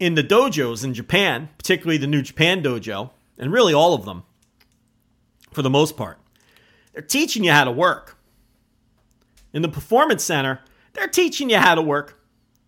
in 0.00 0.14
the 0.14 0.24
dojos 0.24 0.84
in 0.84 0.94
Japan, 0.94 1.48
particularly 1.58 1.98
the 1.98 2.06
New 2.06 2.22
Japan 2.22 2.62
dojo, 2.62 3.10
and 3.38 3.52
really 3.52 3.72
all 3.72 3.94
of 3.94 4.04
them, 4.04 4.24
for 5.52 5.62
the 5.62 5.70
most 5.70 5.96
part, 5.96 6.18
they're 6.92 7.02
teaching 7.02 7.44
you 7.44 7.52
how 7.52 7.64
to 7.64 7.72
work. 7.72 8.16
In 9.52 9.62
the 9.62 9.68
Performance 9.68 10.24
Center, 10.24 10.60
they're 10.92 11.08
teaching 11.08 11.50
you 11.50 11.58
how 11.58 11.74
to 11.74 11.82
work 11.82 12.20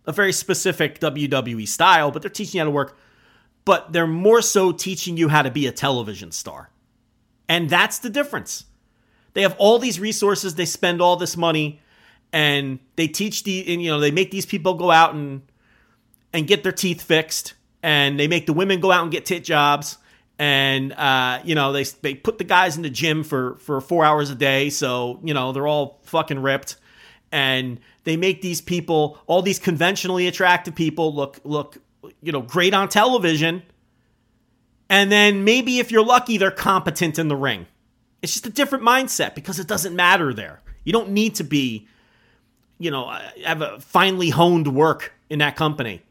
a 0.06 0.12
very 0.12 0.32
specific 0.32 1.00
WWE 1.00 1.66
style, 1.66 2.10
but 2.10 2.22
they're 2.22 2.30
teaching 2.30 2.58
you 2.58 2.60
how 2.60 2.66
to 2.66 2.70
work. 2.70 2.96
But 3.64 3.92
they're 3.92 4.06
more 4.06 4.42
so 4.42 4.70
teaching 4.70 5.16
you 5.16 5.28
how 5.28 5.42
to 5.42 5.50
be 5.50 5.66
a 5.66 5.72
television 5.72 6.30
star. 6.30 6.70
And 7.48 7.70
that's 7.70 7.98
the 7.98 8.10
difference. 8.10 8.64
They 9.34 9.42
have 9.42 9.54
all 9.58 9.78
these 9.78 10.00
resources, 10.00 10.54
they 10.54 10.64
spend 10.64 11.00
all 11.00 11.16
this 11.16 11.36
money, 11.36 11.80
and 12.32 12.78
they 12.96 13.06
teach 13.06 13.44
the 13.44 13.72
and 13.72 13.82
you 13.82 13.90
know, 13.90 14.00
they 14.00 14.10
make 14.10 14.30
these 14.30 14.46
people 14.46 14.74
go 14.74 14.90
out 14.90 15.14
and 15.14 15.42
and 16.32 16.46
get 16.46 16.62
their 16.62 16.72
teeth 16.72 17.02
fixed, 17.02 17.54
and 17.82 18.18
they 18.18 18.28
make 18.28 18.46
the 18.46 18.52
women 18.52 18.80
go 18.80 18.90
out 18.90 19.02
and 19.02 19.12
get 19.12 19.26
tit 19.26 19.44
jobs 19.44 19.98
and 20.38 20.92
uh, 20.92 21.40
you 21.44 21.54
know 21.54 21.72
they 21.72 21.84
they 21.84 22.14
put 22.14 22.38
the 22.38 22.44
guys 22.44 22.76
in 22.76 22.82
the 22.82 22.90
gym 22.90 23.24
for 23.24 23.56
for 23.56 23.80
four 23.80 24.04
hours 24.04 24.30
a 24.30 24.34
day, 24.34 24.70
so 24.70 25.18
you 25.22 25.34
know 25.34 25.52
they're 25.52 25.66
all 25.66 26.00
fucking 26.04 26.40
ripped, 26.40 26.76
and 27.32 27.80
they 28.04 28.16
make 28.16 28.42
these 28.42 28.60
people, 28.60 29.18
all 29.26 29.42
these 29.42 29.58
conventionally 29.58 30.26
attractive 30.26 30.74
people, 30.74 31.14
look 31.14 31.40
look 31.44 31.78
you 32.22 32.32
know 32.32 32.42
great 32.42 32.74
on 32.74 32.88
television, 32.88 33.62
and 34.88 35.10
then 35.10 35.44
maybe 35.44 35.78
if 35.78 35.90
you're 35.90 36.04
lucky, 36.04 36.38
they're 36.38 36.50
competent 36.50 37.18
in 37.18 37.28
the 37.28 37.36
ring. 37.36 37.66
It's 38.22 38.32
just 38.32 38.46
a 38.46 38.50
different 38.50 38.84
mindset 38.84 39.34
because 39.34 39.58
it 39.58 39.66
doesn't 39.66 39.94
matter 39.94 40.32
there. 40.32 40.62
You 40.84 40.92
don't 40.92 41.10
need 41.10 41.36
to 41.36 41.44
be, 41.44 41.88
you 42.78 42.90
know, 42.90 43.08
have 43.44 43.62
a 43.62 43.80
finely 43.80 44.30
honed 44.30 44.68
work 44.74 45.12
in 45.28 45.40
that 45.40 45.56
company 45.56 46.02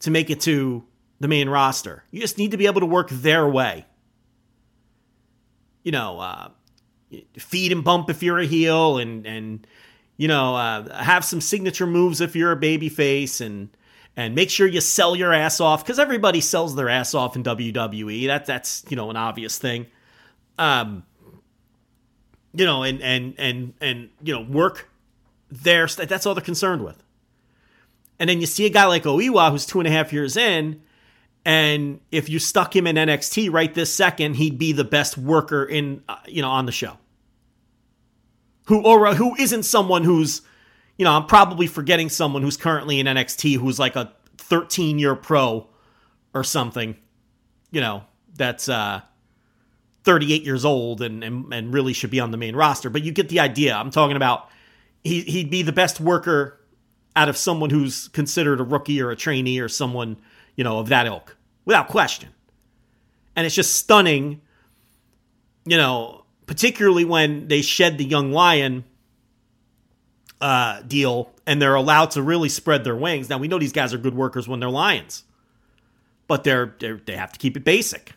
to 0.00 0.10
make 0.10 0.30
it 0.30 0.40
to 0.42 0.84
the 1.20 1.28
main 1.28 1.48
roster. 1.48 2.02
You 2.10 2.20
just 2.20 2.38
need 2.38 2.50
to 2.50 2.56
be 2.56 2.66
able 2.66 2.80
to 2.80 2.86
work 2.86 3.08
their 3.10 3.46
way. 3.46 3.86
You 5.84 5.92
know, 5.92 6.18
uh, 6.20 6.48
feed 7.38 7.72
and 7.72 7.84
bump 7.84 8.08
if 8.08 8.22
you're 8.22 8.38
a 8.38 8.46
heel, 8.46 8.98
and 8.98 9.26
and 9.26 9.66
you 10.16 10.28
know 10.28 10.54
uh, 10.54 11.02
have 11.02 11.24
some 11.24 11.40
signature 11.40 11.86
moves 11.86 12.20
if 12.20 12.36
you're 12.36 12.52
a 12.52 12.56
baby 12.56 12.88
face, 12.88 13.40
and 13.40 13.68
and 14.16 14.34
make 14.34 14.50
sure 14.50 14.66
you 14.66 14.80
sell 14.80 15.16
your 15.16 15.32
ass 15.32 15.60
off 15.60 15.84
because 15.84 15.98
everybody 15.98 16.40
sells 16.40 16.74
their 16.74 16.88
ass 16.88 17.14
off 17.14 17.36
in 17.36 17.42
WWE. 17.42 18.26
That 18.26 18.46
that's 18.46 18.84
you 18.88 18.96
know 18.96 19.10
an 19.10 19.16
obvious 19.16 19.58
thing. 19.58 19.86
Um, 20.58 21.04
you 22.54 22.66
know, 22.66 22.82
and 22.82 23.00
and 23.02 23.34
and 23.38 23.74
and 23.80 24.10
you 24.22 24.34
know, 24.34 24.42
work 24.42 24.88
there. 25.50 25.86
That's 25.86 26.26
all 26.26 26.34
they're 26.34 26.44
concerned 26.44 26.84
with. 26.84 27.02
And 28.18 28.28
then 28.28 28.40
you 28.40 28.46
see 28.46 28.66
a 28.66 28.70
guy 28.70 28.84
like 28.84 29.04
Oiwa 29.04 29.50
who's 29.50 29.66
two 29.66 29.80
and 29.80 29.88
a 29.88 29.90
half 29.90 30.12
years 30.12 30.36
in, 30.36 30.82
and 31.44 32.00
if 32.10 32.28
you 32.28 32.38
stuck 32.38 32.76
him 32.76 32.86
in 32.86 32.96
NXT 32.96 33.50
right 33.50 33.72
this 33.72 33.92
second, 33.92 34.34
he'd 34.34 34.58
be 34.58 34.72
the 34.72 34.84
best 34.84 35.16
worker 35.16 35.64
in 35.64 36.02
uh, 36.08 36.16
you 36.26 36.42
know 36.42 36.50
on 36.50 36.66
the 36.66 36.72
show. 36.72 36.98
Who 38.66 38.82
or 38.82 39.14
who 39.14 39.34
isn't 39.36 39.64
someone 39.64 40.04
who's 40.04 40.42
you 41.02 41.04
know, 41.04 41.14
I'm 41.14 41.26
probably 41.26 41.66
forgetting 41.66 42.10
someone 42.10 42.42
who's 42.42 42.56
currently 42.56 43.00
in 43.00 43.08
NXT 43.08 43.56
who's 43.56 43.76
like 43.76 43.96
a 43.96 44.12
13 44.38 45.00
year 45.00 45.16
pro 45.16 45.66
or 46.32 46.44
something, 46.44 46.96
you 47.72 47.80
know, 47.80 48.04
that's 48.36 48.68
uh, 48.68 49.00
38 50.04 50.44
years 50.44 50.64
old 50.64 51.02
and, 51.02 51.24
and, 51.24 51.52
and 51.52 51.74
really 51.74 51.92
should 51.92 52.12
be 52.12 52.20
on 52.20 52.30
the 52.30 52.36
main 52.36 52.54
roster. 52.54 52.88
But 52.88 53.02
you 53.02 53.10
get 53.10 53.28
the 53.30 53.40
idea. 53.40 53.74
I'm 53.74 53.90
talking 53.90 54.14
about 54.14 54.48
he, 55.02 55.22
he'd 55.22 55.50
be 55.50 55.62
the 55.62 55.72
best 55.72 55.98
worker 55.98 56.60
out 57.16 57.28
of 57.28 57.36
someone 57.36 57.70
who's 57.70 58.06
considered 58.06 58.60
a 58.60 58.62
rookie 58.62 59.02
or 59.02 59.10
a 59.10 59.16
trainee 59.16 59.58
or 59.58 59.68
someone, 59.68 60.18
you 60.54 60.62
know, 60.62 60.78
of 60.78 60.90
that 60.90 61.06
ilk, 61.06 61.36
without 61.64 61.88
question. 61.88 62.28
And 63.34 63.44
it's 63.44 63.56
just 63.56 63.74
stunning, 63.74 64.40
you 65.64 65.78
know, 65.78 66.26
particularly 66.46 67.04
when 67.04 67.48
they 67.48 67.60
shed 67.60 67.98
the 67.98 68.04
young 68.04 68.30
lion 68.30 68.84
uh, 70.42 70.82
deal 70.82 71.30
and 71.46 71.62
they're 71.62 71.76
allowed 71.76 72.10
to 72.10 72.22
really 72.22 72.48
spread 72.48 72.82
their 72.82 72.96
wings. 72.96 73.30
Now 73.30 73.38
we 73.38 73.46
know 73.46 73.60
these 73.60 73.72
guys 73.72 73.94
are 73.94 73.98
good 73.98 74.14
workers 74.14 74.48
when 74.48 74.58
they're 74.58 74.68
lions, 74.68 75.22
but 76.26 76.42
they're, 76.42 76.74
they're 76.80 77.00
they 77.06 77.16
have 77.16 77.32
to 77.32 77.38
keep 77.38 77.56
it 77.56 77.64
basic. 77.64 78.14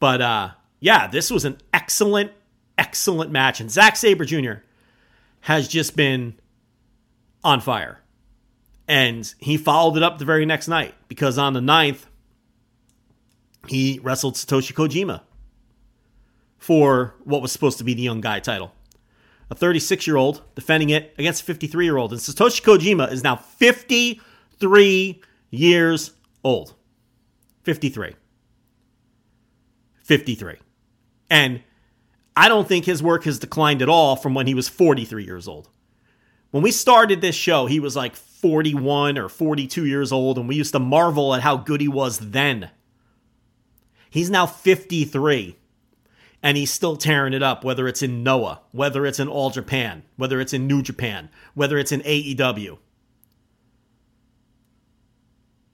But 0.00 0.20
uh, 0.20 0.50
yeah, 0.80 1.06
this 1.06 1.30
was 1.30 1.44
an 1.44 1.58
excellent, 1.72 2.32
excellent 2.76 3.30
match, 3.30 3.60
and 3.60 3.70
Zack 3.70 3.96
Sabre 3.96 4.24
Jr. 4.24 4.54
has 5.42 5.68
just 5.68 5.94
been 5.94 6.34
on 7.44 7.60
fire, 7.60 8.00
and 8.88 9.32
he 9.38 9.56
followed 9.56 9.96
it 9.96 10.02
up 10.02 10.18
the 10.18 10.24
very 10.24 10.44
next 10.44 10.66
night 10.66 10.94
because 11.06 11.38
on 11.38 11.52
the 11.52 11.60
9th, 11.60 12.06
he 13.68 14.00
wrestled 14.02 14.34
Satoshi 14.34 14.74
Kojima 14.74 15.22
for 16.58 17.14
what 17.22 17.42
was 17.42 17.52
supposed 17.52 17.78
to 17.78 17.84
be 17.84 17.94
the 17.94 18.02
young 18.02 18.20
guy 18.20 18.40
title 18.40 18.72
a 19.50 19.54
36 19.54 20.06
year 20.06 20.16
old 20.16 20.42
defending 20.54 20.90
it 20.90 21.14
against 21.18 21.42
a 21.42 21.44
53 21.44 21.84
year 21.84 21.96
old. 21.96 22.12
And 22.12 22.20
Satoshi 22.20 22.62
Kojima 22.62 23.10
is 23.12 23.22
now 23.22 23.36
53 23.36 25.22
years 25.50 26.12
old. 26.42 26.74
53. 27.62 28.14
53. 30.02 30.54
And 31.30 31.62
I 32.36 32.48
don't 32.48 32.68
think 32.68 32.84
his 32.84 33.02
work 33.02 33.24
has 33.24 33.38
declined 33.38 33.82
at 33.82 33.88
all 33.88 34.14
from 34.14 34.34
when 34.34 34.46
he 34.46 34.54
was 34.54 34.68
43 34.68 35.24
years 35.24 35.48
old. 35.48 35.68
When 36.50 36.62
we 36.62 36.70
started 36.70 37.20
this 37.20 37.34
show, 37.34 37.66
he 37.66 37.80
was 37.80 37.96
like 37.96 38.14
41 38.14 39.18
or 39.18 39.28
42 39.28 39.84
years 39.84 40.12
old, 40.12 40.38
and 40.38 40.48
we 40.48 40.54
used 40.54 40.72
to 40.72 40.78
marvel 40.78 41.34
at 41.34 41.42
how 41.42 41.56
good 41.56 41.80
he 41.80 41.88
was 41.88 42.18
then. 42.18 42.70
He's 44.10 44.30
now 44.30 44.46
53 44.46 45.56
and 46.46 46.56
he's 46.56 46.70
still 46.70 46.96
tearing 46.96 47.32
it 47.32 47.42
up, 47.42 47.64
whether 47.64 47.88
it's 47.88 48.02
in 48.02 48.22
Noah, 48.22 48.60
whether 48.70 49.04
it's 49.04 49.18
in 49.18 49.26
All 49.26 49.50
Japan, 49.50 50.04
whether 50.14 50.40
it's 50.40 50.52
in 50.52 50.68
New 50.68 50.80
Japan, 50.80 51.28
whether 51.54 51.76
it's 51.76 51.90
in 51.90 52.02
AEW. 52.02 52.78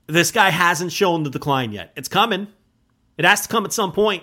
This 0.06 0.30
guy 0.30 0.48
hasn't 0.48 0.90
shown 0.90 1.24
the 1.24 1.30
decline 1.30 1.72
yet. 1.72 1.92
It's 1.94 2.08
coming. 2.08 2.48
It 3.18 3.26
has 3.26 3.42
to 3.42 3.48
come 3.48 3.66
at 3.66 3.74
some 3.74 3.92
point. 3.92 4.22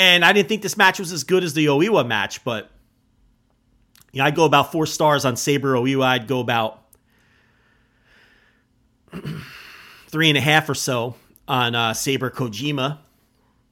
And 0.00 0.24
I 0.24 0.32
didn't 0.32 0.48
think 0.48 0.62
this 0.62 0.78
match 0.78 0.98
was 0.98 1.12
as 1.12 1.24
good 1.24 1.44
as 1.44 1.52
the 1.52 1.66
Oiwa 1.66 2.06
match, 2.06 2.42
but 2.42 2.70
you 4.12 4.20
know, 4.20 4.24
I'd 4.24 4.34
go 4.34 4.46
about 4.46 4.72
four 4.72 4.86
stars 4.86 5.26
on 5.26 5.36
Sabre 5.36 5.74
Oiwa. 5.74 6.06
I'd 6.06 6.26
go 6.26 6.40
about 6.40 6.82
three 10.08 10.30
and 10.30 10.38
a 10.38 10.40
half 10.40 10.70
or 10.70 10.74
so 10.74 11.16
on 11.46 11.74
uh, 11.74 11.92
Sabre 11.92 12.30
Kojima, 12.30 12.96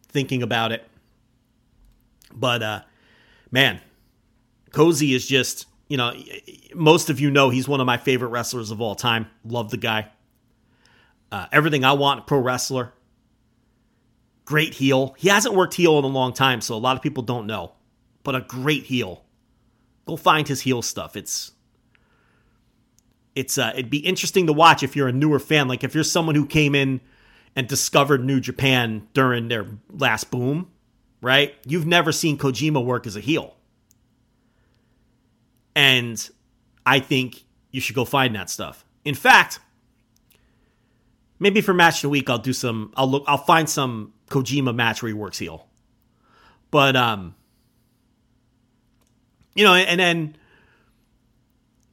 thinking 0.08 0.42
about 0.42 0.70
it. 0.70 0.86
But 2.30 2.62
uh, 2.62 2.82
man, 3.50 3.80
Cozy 4.70 5.14
is 5.14 5.26
just, 5.26 5.64
you 5.88 5.96
know, 5.96 6.12
most 6.74 7.08
of 7.08 7.20
you 7.20 7.30
know 7.30 7.48
he's 7.48 7.66
one 7.66 7.80
of 7.80 7.86
my 7.86 7.96
favorite 7.96 8.28
wrestlers 8.28 8.70
of 8.70 8.82
all 8.82 8.94
time. 8.94 9.30
Love 9.46 9.70
the 9.70 9.78
guy. 9.78 10.08
Uh, 11.32 11.46
everything 11.52 11.84
I 11.84 11.92
want, 11.92 12.26
pro 12.26 12.38
wrestler 12.38 12.92
great 14.48 14.72
heel. 14.72 15.14
He 15.18 15.28
hasn't 15.28 15.54
worked 15.54 15.74
heel 15.74 15.98
in 15.98 16.04
a 16.04 16.08
long 16.08 16.32
time, 16.32 16.62
so 16.62 16.74
a 16.74 16.78
lot 16.78 16.96
of 16.96 17.02
people 17.02 17.22
don't 17.22 17.46
know. 17.46 17.72
But 18.22 18.34
a 18.34 18.40
great 18.40 18.84
heel. 18.84 19.22
Go 20.06 20.16
find 20.16 20.48
his 20.48 20.62
heel 20.62 20.80
stuff. 20.80 21.16
It's 21.16 21.52
it's 23.34 23.58
uh, 23.58 23.72
it'd 23.74 23.90
be 23.90 23.98
interesting 23.98 24.46
to 24.46 24.54
watch 24.54 24.82
if 24.82 24.96
you're 24.96 25.08
a 25.08 25.12
newer 25.12 25.38
fan. 25.38 25.68
Like 25.68 25.84
if 25.84 25.94
you're 25.94 26.02
someone 26.02 26.34
who 26.34 26.46
came 26.46 26.74
in 26.74 27.02
and 27.54 27.68
discovered 27.68 28.24
New 28.24 28.40
Japan 28.40 29.06
during 29.12 29.48
their 29.48 29.66
last 29.90 30.30
boom, 30.30 30.70
right? 31.20 31.54
You've 31.66 31.86
never 31.86 32.10
seen 32.10 32.38
Kojima 32.38 32.82
work 32.82 33.06
as 33.06 33.16
a 33.16 33.20
heel. 33.20 33.54
And 35.76 36.26
I 36.86 37.00
think 37.00 37.44
you 37.70 37.82
should 37.82 37.94
go 37.94 38.06
find 38.06 38.34
that 38.34 38.48
stuff. 38.48 38.86
In 39.04 39.14
fact, 39.14 39.60
maybe 41.38 41.60
for 41.60 41.74
match 41.74 41.96
of 41.96 42.02
the 42.02 42.08
week 42.08 42.30
I'll 42.30 42.38
do 42.38 42.54
some 42.54 42.94
I'll 42.96 43.10
look 43.10 43.24
I'll 43.26 43.36
find 43.36 43.68
some 43.68 44.14
Kojima 44.28 44.74
match 44.74 45.02
where 45.02 45.08
he 45.08 45.14
works 45.14 45.38
heel. 45.38 45.66
But 46.70 46.96
um 46.96 47.34
you 49.54 49.64
know, 49.64 49.74
and 49.74 49.98
then 49.98 50.36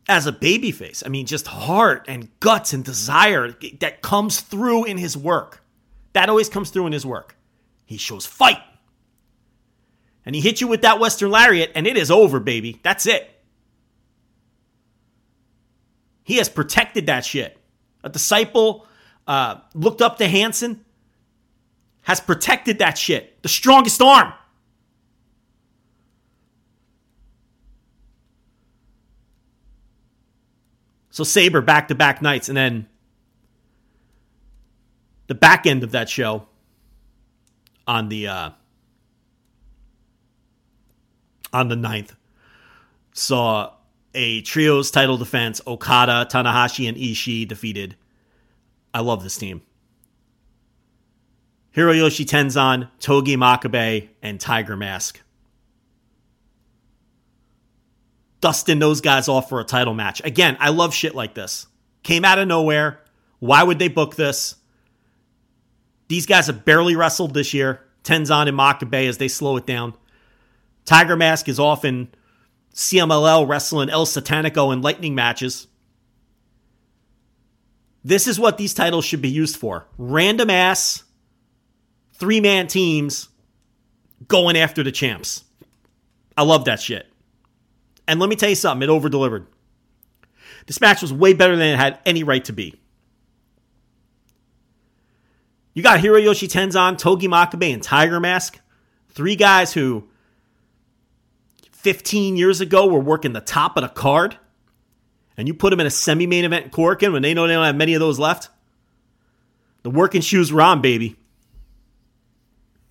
as 0.08 0.28
a 0.28 0.32
babyface, 0.32 1.04
I 1.06 1.10
mean 1.10 1.26
just 1.26 1.48
heart 1.48 2.06
and 2.08 2.30
guts 2.40 2.74
and 2.74 2.84
desire 2.84 3.56
that 3.80 4.02
comes 4.02 4.42
through 4.42 4.86
in 4.86 4.98
his 4.98 5.18
work. 5.18 5.64
That 6.14 6.30
always 6.30 6.48
comes 6.48 6.70
through 6.70 6.88
in 6.88 6.94
his 6.94 7.06
work. 7.06 7.36
He 7.86 7.98
shows 7.98 8.26
fight. 8.26 8.62
And 10.26 10.34
he 10.34 10.42
hits 10.42 10.62
you 10.62 10.68
with 10.68 10.82
that 10.82 11.00
Western 11.00 11.30
Lariat, 11.30 11.72
and 11.76 11.86
it 11.86 11.98
is 11.98 12.10
over, 12.10 12.40
baby. 12.40 12.80
That's 12.82 13.06
it. 13.06 13.30
He 16.24 16.38
has 16.38 16.50
protected 16.50 17.06
that 17.08 17.26
shit. 17.26 17.58
A 18.04 18.10
disciple 18.10 18.88
uh, 19.28 19.58
looked 19.74 20.02
up 20.02 20.18
to 20.18 20.28
Hansen, 20.28 20.85
has 22.06 22.20
protected 22.20 22.80
that 22.80 22.98
shit. 22.98 23.42
The 23.42 23.50
strongest 23.50 24.02
arm. 24.02 24.34
So 31.10 31.24
Sabre 31.24 31.62
back 31.62 31.88
to 31.88 31.96
back 31.96 32.22
nights, 32.22 32.50
and 32.50 32.58
then 32.58 32.88
the 35.28 35.36
back 35.36 35.66
end 35.66 35.84
of 35.84 35.92
that 35.92 36.10
show 36.10 36.48
on 37.88 38.10
the 38.10 38.28
uh, 38.28 38.50
on 41.54 41.70
the 41.70 41.76
9th 41.76 42.12
saw 43.14 43.72
a 44.14 44.42
trios 44.42 44.92
title 44.92 45.18
defense. 45.18 45.62
Okada, 45.66 46.28
Tanahashi, 46.30 46.88
and 46.88 46.98
Ishii 46.98 47.48
defeated. 47.48 47.96
I 48.94 49.00
love 49.00 49.24
this 49.24 49.38
team. 49.38 49.62
Hiroyoshi 51.76 52.26
Tenzan, 52.26 52.90
Togi 53.00 53.36
Makabe, 53.36 54.10
and 54.22 54.40
Tiger 54.40 54.78
Mask. 54.78 55.22
Dustin 58.40 58.80
those 58.80 59.02
guys 59.02 59.28
off 59.28 59.50
for 59.50 59.60
a 59.60 59.66
title 59.66 59.94
match. 59.94 60.22
Again, 60.24 60.56
I 60.60 60.70
love 60.70 60.94
shit 60.94 61.16
like 61.16 61.34
this. 61.34 61.68
Came 62.04 62.24
out 62.24 62.40
of 62.40 62.48
nowhere. 62.48 63.02
Why 63.40 63.64
would 63.64 63.80
they 63.80 63.88
book 63.88 64.16
this? 64.16 64.56
These 66.08 66.28
guys 66.28 66.48
have 66.48 66.64
barely 66.64 66.96
wrestled 66.96 67.34
this 67.34 67.54
year. 67.54 67.82
Tenzan 68.04 68.48
and 68.48 68.58
Makabe 68.58 69.10
as 69.10 69.18
they 69.18 69.28
slow 69.28 69.58
it 69.58 69.66
down. 69.66 69.96
Tiger 70.86 71.18
Mask 71.18 71.50
is 71.50 71.60
often 71.60 72.10
CMLL 72.74 73.48
wrestling 73.48 73.90
El 73.90 74.06
Satanico 74.06 74.72
in 74.72 74.82
lightning 74.82 75.16
matches. 75.16 75.68
This 78.04 78.28
is 78.28 78.40
what 78.40 78.60
these 78.60 78.76
titles 78.76 79.04
should 79.04 79.24
be 79.24 79.30
used 79.30 79.58
for. 79.58 79.88
Random 79.98 80.52
ass 80.52 81.05
three 82.18 82.42
man 82.42 82.68
teams 82.68 83.30
going 84.28 84.58
after 84.58 84.84
the 84.84 84.92
champs. 84.92 85.44
I 86.38 86.44
love 86.44 86.66
that 86.66 86.82
shit. 86.82 87.08
And 88.08 88.20
let 88.20 88.30
me 88.30 88.36
tell 88.36 88.50
you 88.50 88.56
something, 88.56 88.84
it 88.84 88.92
over 88.92 89.10
delivered. 89.10 89.48
This 90.68 90.82
match 90.82 91.02
was 91.02 91.14
way 91.14 91.34
better 91.34 91.56
than 91.56 91.68
it 91.74 91.78
had 91.78 92.00
any 92.06 92.24
right 92.24 92.44
to 92.46 92.54
be. 92.54 92.76
You 95.74 95.84
got 95.84 96.00
Hiroyoshi 96.00 96.48
Tenzan, 96.48 96.98
Togi 96.98 97.28
Makabe, 97.28 97.74
and 97.74 97.84
Tiger 97.84 98.20
Mask. 98.20 98.60
Three 99.10 99.36
guys 99.36 99.74
who 99.74 100.08
15 101.72 102.38
years 102.38 102.62
ago 102.62 102.88
were 102.88 103.00
working 103.00 103.34
the 103.34 103.42
top 103.42 103.78
of 103.78 103.84
the 103.84 103.90
card. 103.90 104.38
And 105.38 105.48
you 105.48 105.54
put 105.54 105.72
them 105.72 105.82
in 105.82 105.86
a 105.86 105.92
semi 105.92 106.28
main 106.28 106.46
event 106.46 106.66
in 106.66 106.72
Korakuen 106.72 107.12
when 107.12 107.22
they 107.22 107.34
know 107.34 107.46
they 107.46 107.54
don't 107.54 107.66
have 107.66 107.76
many 107.76 107.94
of 107.94 108.00
those 108.00 108.18
left. 108.18 108.50
The 109.84 109.90
working 109.90 110.22
shoes 110.22 110.52
were 110.52 110.62
on, 110.62 110.82
baby. 110.82 111.18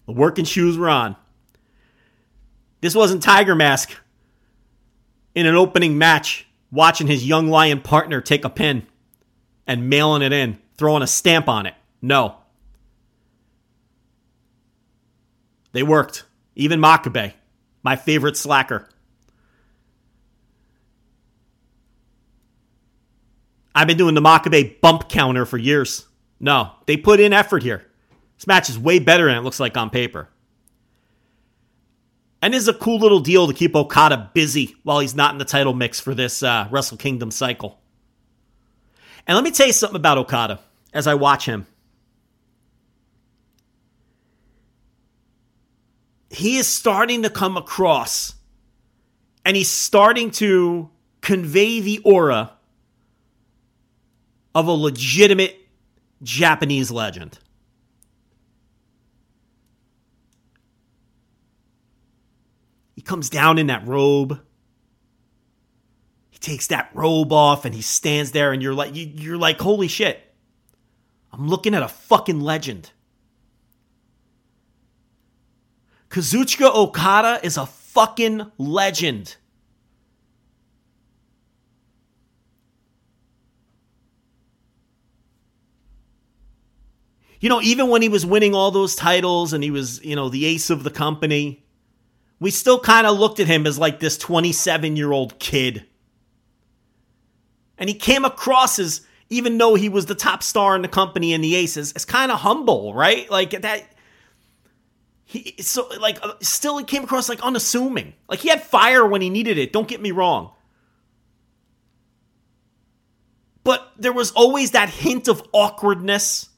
The 0.07 0.13
working 0.13 0.45
shoes 0.45 0.77
were 0.77 0.89
on. 0.89 1.17
This 2.81 2.95
wasn't 2.95 3.23
Tiger 3.23 3.55
Mask 3.55 3.91
in 5.35 5.47
an 5.47 5.55
opening 5.55 5.97
match 5.97 6.47
watching 6.71 7.07
his 7.07 7.27
young 7.27 7.49
lion 7.49 7.81
partner 7.81 8.21
take 8.21 8.45
a 8.45 8.51
pin 8.51 8.87
and 9.67 9.89
mailing 9.89 10.23
it 10.23 10.33
in, 10.33 10.59
throwing 10.77 11.03
a 11.03 11.07
stamp 11.07 11.49
on 11.49 11.67
it. 11.67 11.75
No. 12.03 12.37
They 15.73 15.83
worked. 15.83 16.25
Even 16.55 16.81
Makabe, 16.81 17.33
my 17.83 17.97
favorite 17.97 18.37
slacker. 18.37 18.89
I've 23.75 23.89
been 23.89 23.97
doing 23.97 24.15
the 24.15 24.21
Makabe 24.21 24.81
bump 24.81 25.09
counter 25.09 25.45
for 25.45 25.59
years. 25.59 26.07
No, 26.39 26.73
they 26.87 26.97
put 26.97 27.19
in 27.19 27.33
effort 27.33 27.63
here. 27.63 27.87
This 28.37 28.47
match 28.47 28.69
is 28.69 28.79
way 28.79 28.99
better 28.99 29.27
than 29.27 29.37
it 29.37 29.41
looks 29.43 29.61
like 29.61 29.77
on 29.77 29.91
paper. 29.91 30.29
And 32.43 32.55
is 32.55 32.69
a 32.69 32.75
cool 32.75 32.99
little 32.99 33.21
deal 33.21 33.47
to 33.47 33.55
keep 33.55 33.75
Okada 33.75 34.31
busy 34.35 34.77
while 34.83 35.01
he's 35.01 35.15
not 35.15 35.33
in 35.33 35.39
the 35.39 35.47
title 35.47 35.73
mix 35.73 35.99
for 35.99 36.15
this 36.15 36.43
uh, 36.43 36.69
Wrestle 36.71 36.99
Kingdom 36.99 37.31
cycle. 37.31 37.79
And 39.27 39.35
let 39.35 39.45
me 39.45 39.51
tell 39.51 39.67
you 39.67 39.73
something 39.73 39.97
about 39.97 40.19
Okada 40.19 40.61
as 40.93 41.07
I 41.07 41.15
watch 41.15 41.47
him. 41.47 41.67
He 46.29 46.59
is 46.59 46.67
starting 46.67 47.23
to 47.23 47.31
come 47.31 47.57
across 47.57 48.35
and 49.45 49.57
he's 49.57 49.71
starting 49.71 50.31
to 50.33 50.91
convey 51.21 51.81
the 51.81 52.01
aura 52.05 52.53
of 54.55 54.67
a 54.67 54.73
legitimate 54.73 55.57
Japanese 56.23 56.91
legend. 56.91 57.39
He 62.95 63.03
comes 63.03 63.29
down 63.29 63.59
in 63.59 63.67
that 63.67 63.87
robe. 63.87 64.41
He 66.31 66.39
takes 66.39 66.69
that 66.69 66.91
robe 66.95 67.33
off 67.33 67.65
and 67.65 67.75
he 67.75 67.83
stands 67.83 68.33
there 68.33 68.53
and 68.53 68.63
you're 68.63 68.75
like 68.75 68.95
you, 68.95 69.35
are 69.35 69.39
like 69.39 69.61
holy 69.61 69.89
shit. 69.89 70.21
I'm 71.33 71.49
looking 71.49 71.75
at 71.75 71.83
a 71.83 71.89
fucking 71.89 72.41
legend. 72.41 72.93
Kazuchika 76.09 76.73
Okada 76.73 77.41
is 77.45 77.57
a 77.57 77.67
fucking 77.67 78.53
legend. 78.57 79.37
You 87.41 87.49
know, 87.49 87.61
even 87.61 87.89
when 87.89 88.01
he 88.01 88.09
was 88.09 88.25
winning 88.25 88.55
all 88.55 88.71
those 88.71 88.95
titles 88.95 89.53
and 89.53 89.65
he 89.65 89.71
was, 89.73 90.03
you 90.05 90.15
know, 90.15 90.29
the 90.29 90.47
ace 90.47 90.71
of 90.71 90.85
the 90.85 90.91
company, 90.91 91.64
we 92.45 92.51
still 92.51 92.79
kind 92.79 93.07
of 93.07 93.19
looked 93.19 93.41
at 93.41 93.47
him 93.47 93.67
as 93.67 93.79
like 93.79 94.01
this 94.01 94.19
27 94.19 94.97
year 94.97 95.11
old 95.13 95.39
kid. 95.39 95.87
And 97.79 97.89
he 97.89 97.95
came 97.95 98.27
across 98.27 98.79
as, 98.79 99.01
even 99.31 99.57
though 99.57 99.77
he 99.77 99.89
was 99.89 100.05
the 100.05 100.15
top 100.15 100.43
star 100.43 100.77
in 100.77 100.83
the 100.83 100.89
company 100.89 101.33
and 101.33 101.43
the 101.43 101.55
aces, 101.55 101.93
as 101.93 102.05
kind 102.05 102.31
of 102.31 102.41
humble, 102.41 102.93
right? 102.93 103.31
Like 103.31 103.63
that. 103.63 103.91
He 105.25 105.55
so 105.61 105.89
like 105.99 106.23
uh, 106.23 106.35
still 106.43 106.77
he 106.77 106.85
came 106.85 107.05
across 107.05 107.31
like 107.31 107.41
unassuming. 107.41 108.13
Like 108.29 108.41
he 108.41 108.51
had 108.51 108.63
fire 108.63 109.07
when 109.07 109.23
he 109.23 109.31
needed 109.31 109.57
it. 109.57 109.73
Don't 109.73 109.89
get 109.89 110.03
me 110.03 110.11
wrong. 110.11 110.51
But 113.65 113.91
there 113.97 114.13
was 114.13 114.33
always 114.33 114.73
that 114.73 114.91
hint 114.91 115.29
of 115.29 115.43
awkwardness 115.55 116.51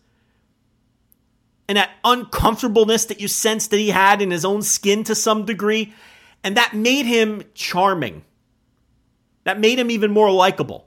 and 1.69 1.77
that 1.77 1.91
uncomfortableness 2.05 3.07
that 3.07 3.21
you 3.21 3.29
sensed 3.29 3.71
that 3.71 3.79
he 3.79 3.91
had 3.91 4.23
in 4.23 4.31
his 4.31 4.45
own 4.45 4.63
skin 4.63 5.05
to 5.05 5.15
some 5.15 5.45
degree. 5.45 5.93
And 6.45 6.57
that 6.57 6.75
made 6.75 7.07
him 7.07 7.43
charming. 7.55 8.25
That 9.45 9.59
made 9.59 9.79
him 9.79 9.91
even 9.91 10.13
more 10.13 10.31
likable. 10.31 10.87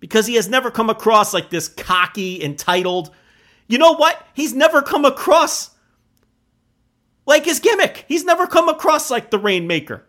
Because 0.00 0.26
he 0.26 0.34
has 0.34 0.48
never 0.48 0.70
come 0.70 0.90
across 0.90 1.32
like 1.32 1.50
this 1.50 1.68
cocky, 1.68 2.42
entitled. 2.42 3.10
You 3.66 3.78
know 3.78 3.94
what? 3.94 4.24
He's 4.34 4.54
never 4.54 4.82
come 4.82 5.04
across 5.04 5.70
like 7.26 7.44
his 7.44 7.60
gimmick. 7.60 8.04
He's 8.08 8.24
never 8.24 8.46
come 8.46 8.68
across 8.68 9.10
like 9.10 9.30
the 9.30 9.38
Rainmaker. 9.38 10.04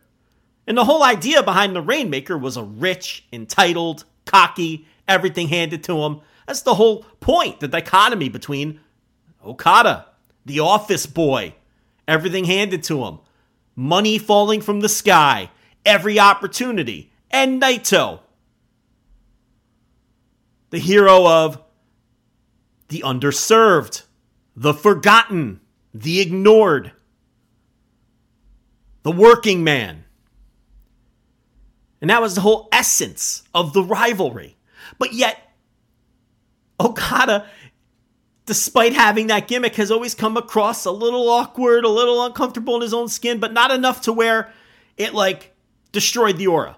And 0.67 0.77
the 0.77 0.85
whole 0.85 1.03
idea 1.03 1.41
behind 1.41 1.75
the 1.75 1.81
Rainmaker 1.81 2.37
was 2.37 2.55
a 2.55 2.63
rich, 2.63 3.25
entitled, 3.33 4.03
cocky, 4.25 4.85
everything 5.07 5.47
handed 5.47 5.83
to 5.85 6.03
him 6.03 6.21
that's 6.49 6.63
the 6.63 6.73
whole 6.73 7.03
point, 7.19 7.59
the 7.59 7.67
dichotomy 7.67 8.27
between 8.27 8.80
Okada, 9.45 10.07
the 10.47 10.61
office 10.61 11.05
boy, 11.05 11.53
everything 12.07 12.45
handed 12.45 12.81
to 12.85 13.05
him, 13.05 13.19
money 13.76 14.17
falling 14.17 14.59
from 14.59 14.80
the 14.80 14.89
sky, 14.89 15.51
every 15.85 16.19
opportunity, 16.19 17.11
and 17.30 17.61
Naito, 17.61 18.21
the 20.71 20.80
hero 20.80 21.27
of 21.27 21.61
the 22.88 23.03
underserved, 23.05 24.05
the 24.55 24.73
forgotten, 24.73 25.61
the 25.93 26.19
ignored, 26.19 26.93
the 29.03 29.11
working 29.11 29.63
man. 29.63 30.03
And 32.01 32.09
that 32.09 32.23
was 32.23 32.34
the 32.34 32.41
whole 32.41 32.69
essence 32.71 33.43
of 33.53 33.73
the 33.73 33.84
rivalry. 33.84 34.57
But 34.97 35.13
yet, 35.13 35.48
Oh, 36.81 36.91
Okada, 36.91 37.34
uh, 37.34 37.45
despite 38.45 38.93
having 38.93 39.27
that 39.27 39.47
gimmick, 39.47 39.76
has 39.76 39.91
always 39.91 40.15
come 40.15 40.38
across 40.38 40.85
a 40.85 40.91
little 40.91 41.27
awkward, 41.30 41.84
a 41.84 41.89
little 41.89 42.23
uncomfortable 42.26 42.76
in 42.76 42.81
his 42.81 42.93
own 42.93 43.10
skin, 43.10 43.39
but 43.39 43.51
not 43.51 43.69
enough 43.69 44.01
to 44.01 44.14
where 44.14 44.51
it 44.95 45.14
like 45.14 45.53
destroyed 45.91 46.38
the 46.38 46.47
aura. 46.47 46.77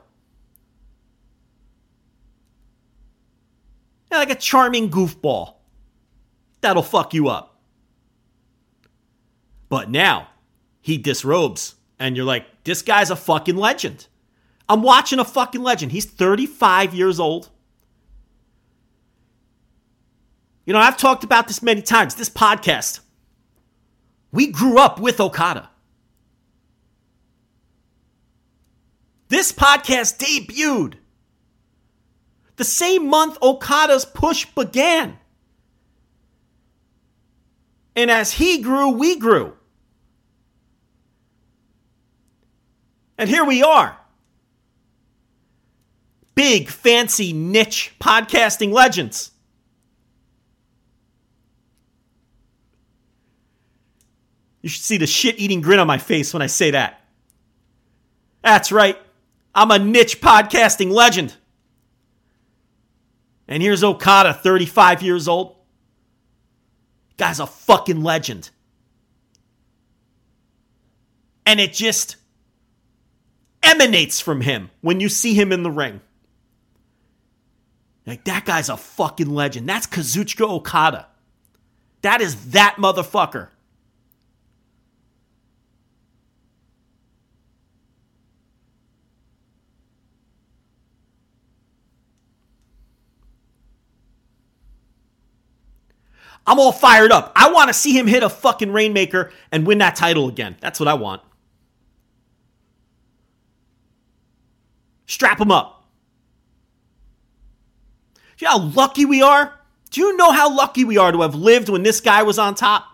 Yeah, 4.12 4.18
like 4.18 4.32
a 4.32 4.36
charming 4.36 4.90
goofball. 4.90 5.56
That'll 6.62 6.84
fuck 6.84 7.14
you 7.14 7.30
up. 7.30 7.60
But 9.70 9.90
now 9.90 10.28
he 10.82 10.98
disrobes, 10.98 11.76
and 11.98 12.18
you're 12.18 12.26
like, 12.26 12.64
this 12.64 12.82
guy's 12.82 13.10
a 13.10 13.16
fucking 13.16 13.56
legend. 13.56 14.08
I'm 14.68 14.82
watching 14.82 15.20
a 15.20 15.26
fucking 15.26 15.62
legend. 15.62 15.92
He's 15.92 16.06
35 16.06 16.94
years 16.94 17.20
old. 17.20 17.50
You 20.66 20.74
know, 20.74 20.80
I've 20.80 20.98
talked 20.98 21.24
about 21.24 21.48
this 21.48 21.62
many 21.62 21.82
times. 21.82 22.16
This 22.16 22.30
podcast, 22.30 23.00
we 24.32 24.48
grew 24.48 24.78
up 24.78 25.00
with 25.00 25.20
Okada. 25.20 25.70
This 29.30 29.52
podcast 29.52 30.18
debuted 30.18 30.96
the 32.58 32.64
same 32.66 33.08
month 33.08 33.38
Okada's 33.42 34.06
push 34.06 34.46
began. 34.46 35.18
And 37.96 38.12
as 38.12 38.34
he 38.34 38.62
grew, 38.62 38.90
we 38.90 39.18
grew. 39.18 39.58
And 43.18 43.30
here 43.30 43.44
we 43.44 43.64
are. 43.64 43.98
Big, 46.36 46.70
fancy, 46.70 47.34
niche 47.34 47.94
podcasting 48.00 48.72
legends. 48.72 49.32
You 54.62 54.70
should 54.70 54.84
see 54.84 54.98
the 54.98 55.08
shit 55.08 55.40
eating 55.40 55.62
grin 55.62 55.80
on 55.80 55.88
my 55.88 55.98
face 55.98 56.34
when 56.34 56.42
I 56.42 56.48
say 56.48 56.72
that. 56.72 57.02
That's 58.44 58.72
right. 58.72 58.98
I'm 59.54 59.72
a 59.72 59.80
niche 59.80 60.22
podcasting 60.22 60.92
legend. 60.92 61.36
And 63.48 63.62
here's 63.62 63.84
Okada, 63.84 64.34
35 64.34 65.02
years 65.02 65.28
old. 65.28 65.58
Guy's 67.18 67.40
a 67.40 67.48
fucking 67.48 68.02
legend. 68.02 68.50
And 71.46 71.60
it 71.60 71.74
just 71.74 72.16
emanates 73.62 74.20
from 74.20 74.42
him 74.42 74.72
when 74.82 75.00
you 75.00 75.10
see 75.10 75.34
him 75.34 75.52
in 75.52 75.64
the 75.64 75.72
ring. 75.72 76.02
Like, 78.06 78.24
that 78.24 78.46
guy's 78.46 78.70
a 78.70 78.78
fucking 78.78 79.30
legend. 79.30 79.70
That's 79.70 79.86
Kazuchika 79.86 80.50
Okada. 80.50 81.08
That 82.02 82.22
is 82.22 82.52
that 82.52 82.78
motherfucker. 82.78 83.50
I'm 96.46 96.60
all 96.60 96.72
fired 96.72 97.12
up. 97.12 97.32
I 97.36 97.52
want 97.52 97.70
to 97.70 97.74
see 97.74 97.98
him 97.98 98.08
hit 98.08 98.24
a 98.24 98.30
fucking 98.30 98.72
Rainmaker 98.72 99.32
and 99.52 99.66
win 99.66 99.78
that 99.78 99.96
title 99.96 100.28
again. 100.28 100.58
That's 100.60 100.80
what 100.80 100.88
I 100.88 100.96
want. 100.96 101.22
Strap 105.06 105.40
him 105.40 105.52
up. 105.52 105.86
Do 108.38 108.46
you 108.46 108.52
know 108.52 108.60
how 108.60 108.66
lucky 108.76 109.06
we 109.06 109.22
are? 109.22 109.54
Do 109.92 110.02
you 110.02 110.16
know 110.18 110.32
how 110.32 110.56
lucky 110.56 110.84
we 110.84 110.98
are 110.98 111.12
to 111.12 111.22
have 111.22 111.36
lived 111.36 111.70
when 111.70 111.84
this 111.84 112.00
guy 112.00 112.24
was 112.24 112.40
on 112.40 112.56
top? 112.56 112.86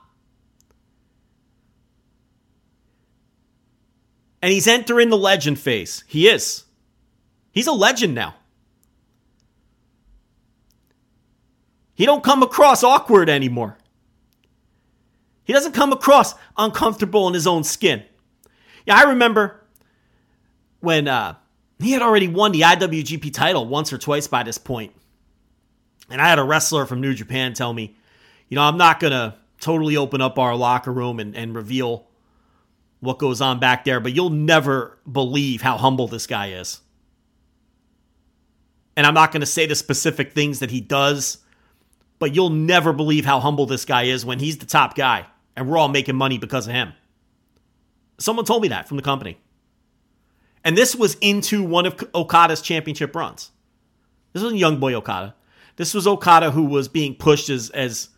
And 4.42 4.52
he's 4.52 4.68
entering 4.68 5.10
the 5.10 5.18
legend 5.18 5.60
phase. 5.60 6.04
He 6.08 6.28
is. 6.28 6.66
He's 7.52 7.68
a 7.68 7.72
legend 7.72 8.14
now. 8.14 8.36
He 11.98 12.06
don't 12.06 12.24
come 12.24 12.44
across 12.44 12.84
awkward 12.84 13.28
anymore. 13.28 13.76
He 15.46 15.52
doesn't 15.52 15.72
come 15.72 15.92
across 15.92 16.36
uncomfortable 16.56 17.28
in 17.28 17.34
his 17.34 17.48
own 17.48 17.64
skin. 17.64 18.04
Yeah, 18.86 18.98
I 18.98 19.10
remember 19.10 19.66
when 20.80 21.08
uh, 21.08 21.38
he 21.80 21.94
had 21.94 22.04
already 22.04 22.28
won 22.28 22.52
the 22.52 22.62
IWGP 22.62 23.34
title 23.34 23.66
once 23.66 23.92
or 23.92 23.98
twice 23.98 24.28
by 24.28 24.44
this 24.44 24.60
point. 24.60 24.94
And 26.08 26.22
I 26.22 26.30
had 26.30 26.38
a 26.38 26.44
wrestler 26.44 26.86
from 26.86 27.02
New 27.02 27.16
Japan 27.16 27.54
tell 27.54 27.74
me, 27.74 27.96
you 28.48 28.56
know, 28.56 28.62
I'm 28.62 28.78
not 28.78 29.00
going 29.00 29.12
to 29.14 29.34
totally 29.60 29.98
open 29.98 30.22
up 30.22 30.38
our 30.38 30.56
locker 30.56 30.94
room 30.94 31.20
and, 31.20 31.36
and 31.36 31.56
reveal 31.56 32.06
what 33.00 33.18
goes 33.18 33.42
on 33.42 33.60
back 33.60 33.86
there, 33.86 34.00
but 34.00 34.14
you'll 34.14 34.30
never 34.30 35.00
believe 35.12 35.64
how 35.64 35.78
humble 35.78 36.08
this 36.08 36.28
guy 36.28 36.52
is. 36.52 36.80
And 38.96 39.08
I'm 39.08 39.16
not 39.16 39.32
going 39.32 39.42
to 39.42 39.48
say 39.48 39.66
the 39.66 39.74
specific 39.74 40.34
things 40.34 40.60
that 40.60 40.70
he 40.70 40.80
does 40.80 41.40
but 42.20 42.36
you'll 42.36 42.50
never 42.50 42.94
believe 42.94 43.26
how 43.26 43.40
humble 43.40 43.66
this 43.66 43.86
guy 43.86 44.04
is 44.04 44.26
when 44.26 44.40
he's 44.40 44.58
the 44.58 44.66
top 44.66 44.96
guy 44.96 45.26
and 45.56 45.70
we're 45.70 45.78
all 45.78 45.88
making 45.88 46.16
money 46.16 46.38
because 46.38 46.68
of 46.68 46.74
him. 46.74 46.94
Someone 48.18 48.46
told 48.46 48.62
me 48.62 48.70
that 48.70 48.88
from 48.88 48.98
the 48.98 49.04
company. 49.04 49.38
And 50.64 50.78
this 50.78 50.96
was 50.96 51.16
into 51.22 51.64
one 51.64 51.86
of 51.86 52.04
Okada's 52.14 52.62
championship 52.62 53.16
runs. 53.16 53.52
This 54.34 54.44
wasn't 54.44 54.60
young 54.60 54.80
boy 54.80 54.94
Okada. 54.94 55.36
This 55.78 55.94
was 55.94 56.08
Okada 56.08 56.52
who 56.52 56.66
was 56.66 56.88
being 56.88 57.16
pushed 57.16 57.50
as, 57.50 57.70
as 57.70 58.10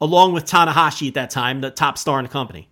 along 0.00 0.32
with 0.32 0.44
Tanahashi 0.44 1.08
at 1.08 1.14
that 1.14 1.30
time, 1.30 1.60
the 1.60 1.70
top 1.70 1.98
star 1.98 2.18
in 2.18 2.24
the 2.24 2.30
company. 2.30 2.68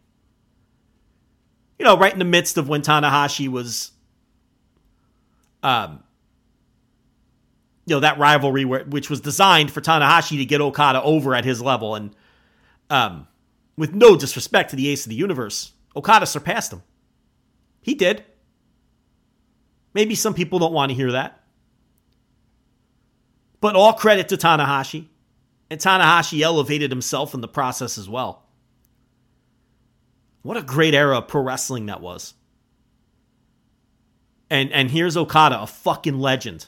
You 1.78 1.84
know, 1.84 1.96
right 1.96 2.12
in 2.12 2.18
the 2.18 2.24
midst 2.24 2.56
of 2.56 2.68
when 2.68 2.82
Tanahashi 2.82 3.48
was 3.48 3.92
um, 5.62 6.02
you 7.86 7.94
know 7.94 8.00
that 8.00 8.18
rivalry 8.18 8.64
where, 8.64 8.84
which 8.84 9.08
was 9.08 9.20
designed 9.20 9.70
for 9.70 9.80
Tanahashi 9.80 10.36
to 10.38 10.44
get 10.44 10.60
Okada 10.60 11.02
over 11.02 11.34
at 11.34 11.44
his 11.44 11.62
level. 11.62 11.94
And 11.94 12.14
um, 12.90 13.28
with 13.76 13.94
no 13.94 14.16
disrespect 14.16 14.70
to 14.70 14.76
the 14.76 14.88
ace 14.88 15.06
of 15.06 15.10
the 15.10 15.16
universe 15.16 15.72
Okada 15.96 16.26
surpassed 16.26 16.72
him. 16.72 16.82
He 17.80 17.94
did. 17.94 18.22
Maybe 19.94 20.14
some 20.14 20.34
people 20.34 20.58
don't 20.58 20.74
want 20.74 20.90
to 20.90 20.94
hear 20.94 21.12
that. 21.12 21.40
But 23.62 23.76
all 23.76 23.94
credit 23.94 24.28
to 24.28 24.36
Tanahashi. 24.36 25.06
And 25.70 25.80
Tanahashi 25.80 26.42
elevated 26.42 26.90
himself 26.90 27.32
in 27.32 27.40
the 27.40 27.48
process 27.48 27.96
as 27.96 28.08
well. 28.08 28.44
What 30.42 30.58
a 30.58 30.62
great 30.62 30.94
era 30.94 31.18
of 31.18 31.28
pro 31.28 31.40
wrestling 31.40 31.86
that 31.86 32.00
was. 32.00 32.34
And 34.48 34.70
and 34.70 34.90
here's 34.90 35.16
Okada 35.16 35.60
a 35.62 35.66
fucking 35.66 36.20
legend 36.20 36.66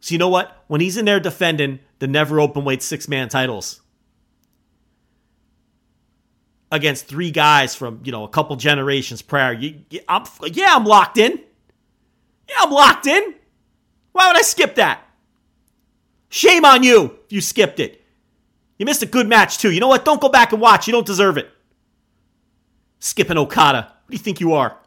so 0.00 0.14
you 0.14 0.18
know 0.18 0.28
what? 0.28 0.64
When 0.66 0.80
he's 0.80 0.96
in 0.96 1.04
there 1.04 1.20
defending 1.20 1.80
the 1.98 2.06
never 2.06 2.40
open 2.40 2.64
weight 2.64 2.82
six 2.82 3.06
man 3.06 3.28
titles 3.28 3.80
against 6.72 7.06
three 7.06 7.30
guys 7.30 7.74
from 7.74 8.00
you 8.04 8.12
know 8.12 8.24
a 8.24 8.28
couple 8.28 8.56
generations 8.56 9.22
prior, 9.22 9.52
you, 9.52 9.82
you, 9.90 10.00
I'm, 10.08 10.24
yeah, 10.46 10.74
I'm 10.74 10.84
locked 10.84 11.18
in. 11.18 11.38
Yeah, 12.48 12.56
I'm 12.60 12.70
locked 12.70 13.06
in. 13.06 13.34
Why 14.12 14.26
would 14.28 14.36
I 14.36 14.42
skip 14.42 14.74
that? 14.76 15.02
Shame 16.30 16.64
on 16.64 16.82
you 16.82 17.18
if 17.26 17.32
you 17.32 17.40
skipped 17.40 17.78
it. 17.78 18.02
You 18.78 18.86
missed 18.86 19.02
a 19.02 19.06
good 19.06 19.28
match 19.28 19.58
too. 19.58 19.70
You 19.70 19.80
know 19.80 19.88
what? 19.88 20.04
Don't 20.04 20.20
go 20.20 20.30
back 20.30 20.52
and 20.52 20.60
watch. 20.60 20.86
You 20.86 20.92
don't 20.92 21.06
deserve 21.06 21.36
it. 21.36 21.50
Skipping 22.98 23.36
Okada. 23.36 23.82
What 23.82 24.08
do 24.10 24.14
you 24.14 24.18
think 24.18 24.40
you 24.40 24.54
are? 24.54 24.79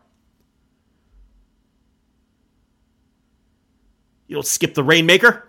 You 4.34 4.38
don't 4.38 4.48
skip 4.48 4.74
the 4.74 4.82
Rainmaker. 4.82 5.48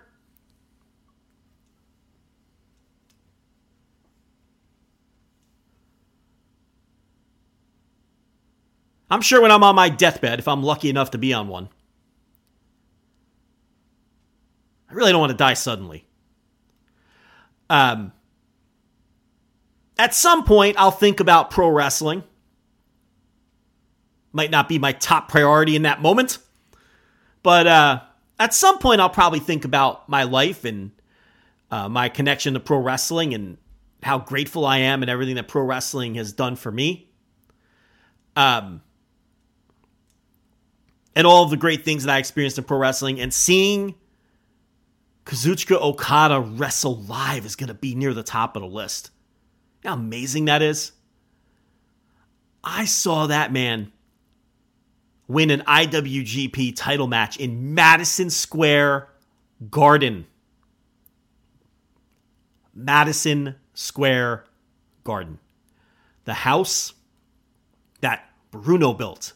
I'm 9.09 9.21
sure 9.21 9.41
when 9.41 9.49
I'm 9.49 9.63
on 9.63 9.73
my 9.73 9.89
deathbed, 9.89 10.37
if 10.37 10.47
I'm 10.47 10.61
lucky 10.61 10.91
enough 10.91 11.09
to 11.11 11.17
be 11.17 11.33
on 11.33 11.47
one, 11.47 11.69
I 14.87 14.93
really 14.93 15.11
don't 15.11 15.19
want 15.19 15.31
to 15.31 15.35
die 15.35 15.55
suddenly. 15.55 16.05
Um, 17.71 18.11
at 19.97 20.13
some 20.13 20.43
point, 20.43 20.75
I'll 20.77 20.91
think 20.91 21.19
about 21.19 21.49
pro 21.49 21.69
wrestling. 21.69 22.23
Might 24.31 24.51
not 24.51 24.69
be 24.69 24.77
my 24.77 24.91
top 24.91 25.27
priority 25.27 25.75
in 25.75 25.81
that 25.81 26.03
moment, 26.03 26.37
but 27.41 27.65
uh, 27.65 28.01
at 28.39 28.53
some 28.53 28.79
point, 28.79 29.01
I'll 29.01 29.09
probably 29.09 29.39
think 29.39 29.65
about 29.65 30.07
my 30.09 30.23
life 30.23 30.65
and 30.65 30.91
uh, 31.71 31.89
my 31.89 32.09
connection 32.09 32.53
to 32.53 32.59
pro 32.59 32.79
wrestling 32.79 33.33
and 33.33 33.57
how 34.03 34.19
grateful 34.19 34.65
I 34.65 34.79
am 34.79 35.01
and 35.01 35.09
everything 35.09 35.35
that 35.35 35.47
pro 35.47 35.63
wrestling 35.63 36.15
has 36.15 36.33
done 36.33 36.55
for 36.55 36.71
me. 36.71 37.09
Um, 38.35 38.81
and 41.15 41.25
all 41.25 41.43
of 41.43 41.49
the 41.49 41.57
great 41.57 41.85
things 41.85 42.03
that 42.03 42.13
I 42.13 42.17
experienced 42.17 42.57
in 42.57 42.65
pro 42.65 42.77
wrestling 42.77 43.19
and 43.19 43.33
seeing 43.33 43.95
Kazuchika 45.25 45.81
Okada 45.81 46.39
wrestle 46.39 47.01
live 47.03 47.45
is 47.45 47.55
going 47.55 47.69
to 47.69 47.73
be 47.73 47.95
near 47.95 48.13
the 48.13 48.23
top 48.23 48.55
of 48.55 48.61
the 48.61 48.67
list. 48.67 49.11
You 49.81 49.89
know 49.89 49.95
how 49.95 50.01
amazing 50.01 50.45
that 50.45 50.61
is? 50.61 50.91
I 52.63 52.85
saw 52.85 53.27
that 53.27 53.53
man 53.53 53.91
win 55.27 55.49
an 55.49 55.61
IWGP 55.61 56.75
title 56.75 57.07
match 57.07 57.37
in 57.37 57.73
Madison 57.73 58.29
Square 58.29 59.09
Garden. 59.69 60.27
Madison 62.73 63.55
Square 63.73 64.45
Garden. 65.03 65.39
The 66.25 66.33
house 66.33 66.93
that 68.01 68.29
Bruno 68.51 68.93
built. 68.93 69.33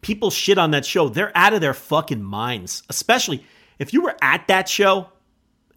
People 0.00 0.30
shit 0.30 0.58
on 0.58 0.70
that 0.72 0.84
show. 0.84 1.08
They're 1.08 1.30
out 1.36 1.52
of 1.52 1.60
their 1.60 1.74
fucking 1.74 2.22
minds. 2.22 2.82
Especially 2.88 3.44
if 3.78 3.92
you 3.92 4.02
were 4.02 4.16
at 4.22 4.48
that 4.48 4.68
show 4.68 5.10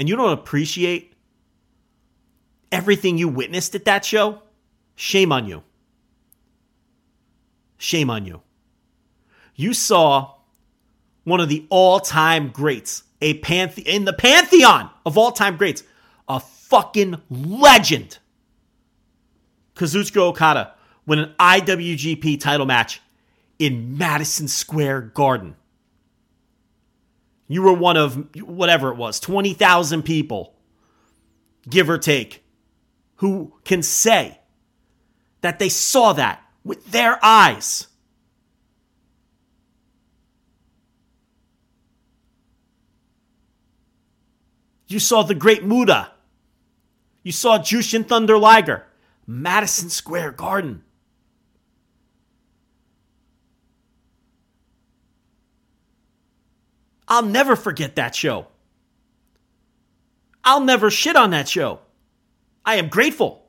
and 0.03 0.09
you 0.09 0.17
don't 0.17 0.33
appreciate 0.33 1.13
everything 2.73 3.17
you 3.17 3.29
witnessed 3.29 3.73
at 3.73 3.85
that 3.85 4.03
show, 4.03 4.41
shame 4.97 5.31
on 5.31 5.47
you. 5.47 5.63
Shame 7.77 8.09
on 8.09 8.25
you. 8.25 8.41
You 9.55 9.73
saw 9.73 10.33
one 11.23 11.39
of 11.39 11.47
the 11.47 11.65
all-time 11.69 12.49
greats, 12.49 13.03
a 13.21 13.39
panthe- 13.39 13.85
in 13.85 14.03
the 14.03 14.11
pantheon 14.11 14.89
of 15.05 15.17
all-time 15.17 15.55
greats, 15.55 15.83
a 16.27 16.41
fucking 16.41 17.21
legend. 17.29 18.17
Kazuchika 19.73 20.17
Okada 20.17 20.73
win 21.05 21.19
an 21.19 21.33
IWGP 21.39 22.41
title 22.41 22.65
match 22.65 22.99
in 23.57 23.97
Madison 23.97 24.49
Square 24.49 25.13
Garden. 25.13 25.55
You 27.47 27.61
were 27.61 27.73
one 27.73 27.97
of 27.97 28.35
whatever 28.41 28.89
it 28.89 28.95
was, 28.95 29.19
20,000 29.19 30.03
people, 30.03 30.55
give 31.69 31.89
or 31.89 31.97
take, 31.97 32.43
who 33.17 33.53
can 33.63 33.83
say 33.83 34.39
that 35.41 35.59
they 35.59 35.69
saw 35.69 36.13
that 36.13 36.41
with 36.63 36.91
their 36.91 37.23
eyes. 37.23 37.87
You 44.87 44.99
saw 44.99 45.23
the 45.23 45.35
great 45.35 45.63
Muta. 45.63 46.11
You 47.23 47.31
saw 47.31 47.57
Jushin 47.57 48.07
Thunder 48.07 48.37
Liger. 48.37 48.85
Madison 49.25 49.89
Square 49.89 50.33
Garden. 50.33 50.83
I'll 57.07 57.23
never 57.25 57.55
forget 57.55 57.95
that 57.95 58.15
show. 58.15 58.47
I'll 60.43 60.61
never 60.61 60.89
shit 60.89 61.15
on 61.15 61.31
that 61.31 61.47
show. 61.47 61.79
I 62.65 62.75
am 62.75 62.87
grateful. 62.89 63.43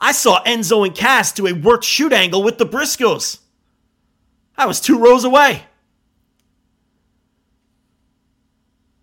I 0.00 0.12
saw 0.12 0.42
Enzo 0.44 0.86
and 0.86 0.94
Cass 0.94 1.32
do 1.32 1.46
a 1.46 1.52
worked 1.52 1.84
shoot 1.84 2.12
angle 2.12 2.42
with 2.42 2.58
the 2.58 2.66
Briscoes. 2.66 3.40
I 4.56 4.66
was 4.66 4.80
two 4.80 4.98
rows 4.98 5.24
away. 5.24 5.64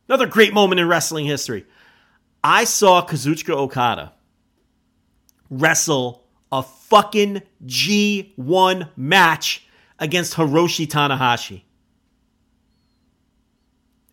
Another 0.07 0.25
great 0.27 0.53
moment 0.53 0.79
in 0.79 0.87
wrestling 0.87 1.25
history. 1.25 1.65
I 2.43 2.63
saw 2.63 3.05
Kazuchika 3.05 3.55
Okada 3.55 4.13
wrestle 5.49 6.24
a 6.51 6.63
fucking 6.63 7.41
G1 7.65 8.89
match 8.95 9.67
against 9.99 10.35
Hiroshi 10.35 10.87
Tanahashi. 10.87 11.61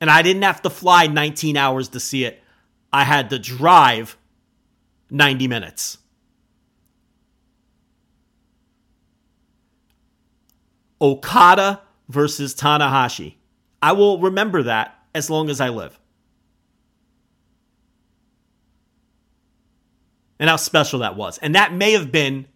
And 0.00 0.10
I 0.10 0.22
didn't 0.22 0.42
have 0.42 0.62
to 0.62 0.70
fly 0.70 1.06
19 1.06 1.56
hours 1.56 1.88
to 1.88 2.00
see 2.00 2.24
it. 2.24 2.42
I 2.92 3.04
had 3.04 3.30
to 3.30 3.38
drive 3.38 4.16
90 5.10 5.46
minutes. 5.48 5.98
Okada 11.00 11.82
versus 12.08 12.54
Tanahashi. 12.54 13.34
I 13.80 13.92
will 13.92 14.20
remember 14.20 14.62
that 14.64 14.98
as 15.14 15.28
long 15.28 15.50
as 15.50 15.60
I 15.60 15.68
live. 15.68 15.98
And 20.42 20.50
how 20.50 20.56
special 20.56 20.98
that 20.98 21.14
was. 21.14 21.38
And 21.38 21.54
that 21.54 21.72
may 21.72 21.92
have 21.92 22.10
been 22.10 22.48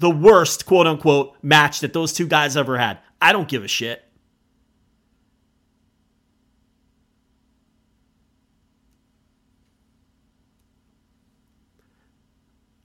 the 0.00 0.10
worst, 0.10 0.66
quote 0.66 0.86
unquote, 0.86 1.34
match 1.40 1.80
that 1.80 1.94
those 1.94 2.12
two 2.12 2.26
guys 2.26 2.58
ever 2.58 2.76
had. 2.76 2.98
I 3.22 3.32
don't 3.32 3.48
give 3.48 3.64
a 3.64 3.68
shit. 3.68 4.04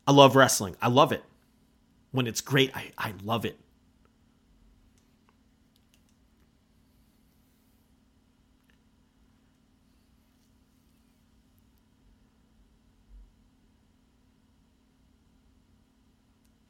I 0.07 0.13
love 0.13 0.37
wrestling. 0.37 0.77
I 0.81 0.87
love 0.87 1.11
it. 1.11 1.25
When 2.11 2.25
it's 2.25 2.39
great, 2.39 2.73
I, 2.73 2.93
I 2.97 3.13
love 3.25 3.43
it. 3.43 3.59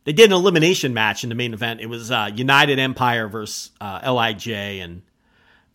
They 0.09 0.13
did 0.13 0.31
an 0.31 0.37
elimination 0.37 0.95
match 0.95 1.21
in 1.21 1.29
the 1.29 1.35
main 1.35 1.53
event. 1.53 1.81
It 1.81 1.85
was 1.85 2.09
uh, 2.09 2.31
United 2.33 2.79
Empire 2.79 3.27
versus 3.27 3.69
uh, 3.79 4.11
Lij, 4.11 4.47
and 4.47 5.03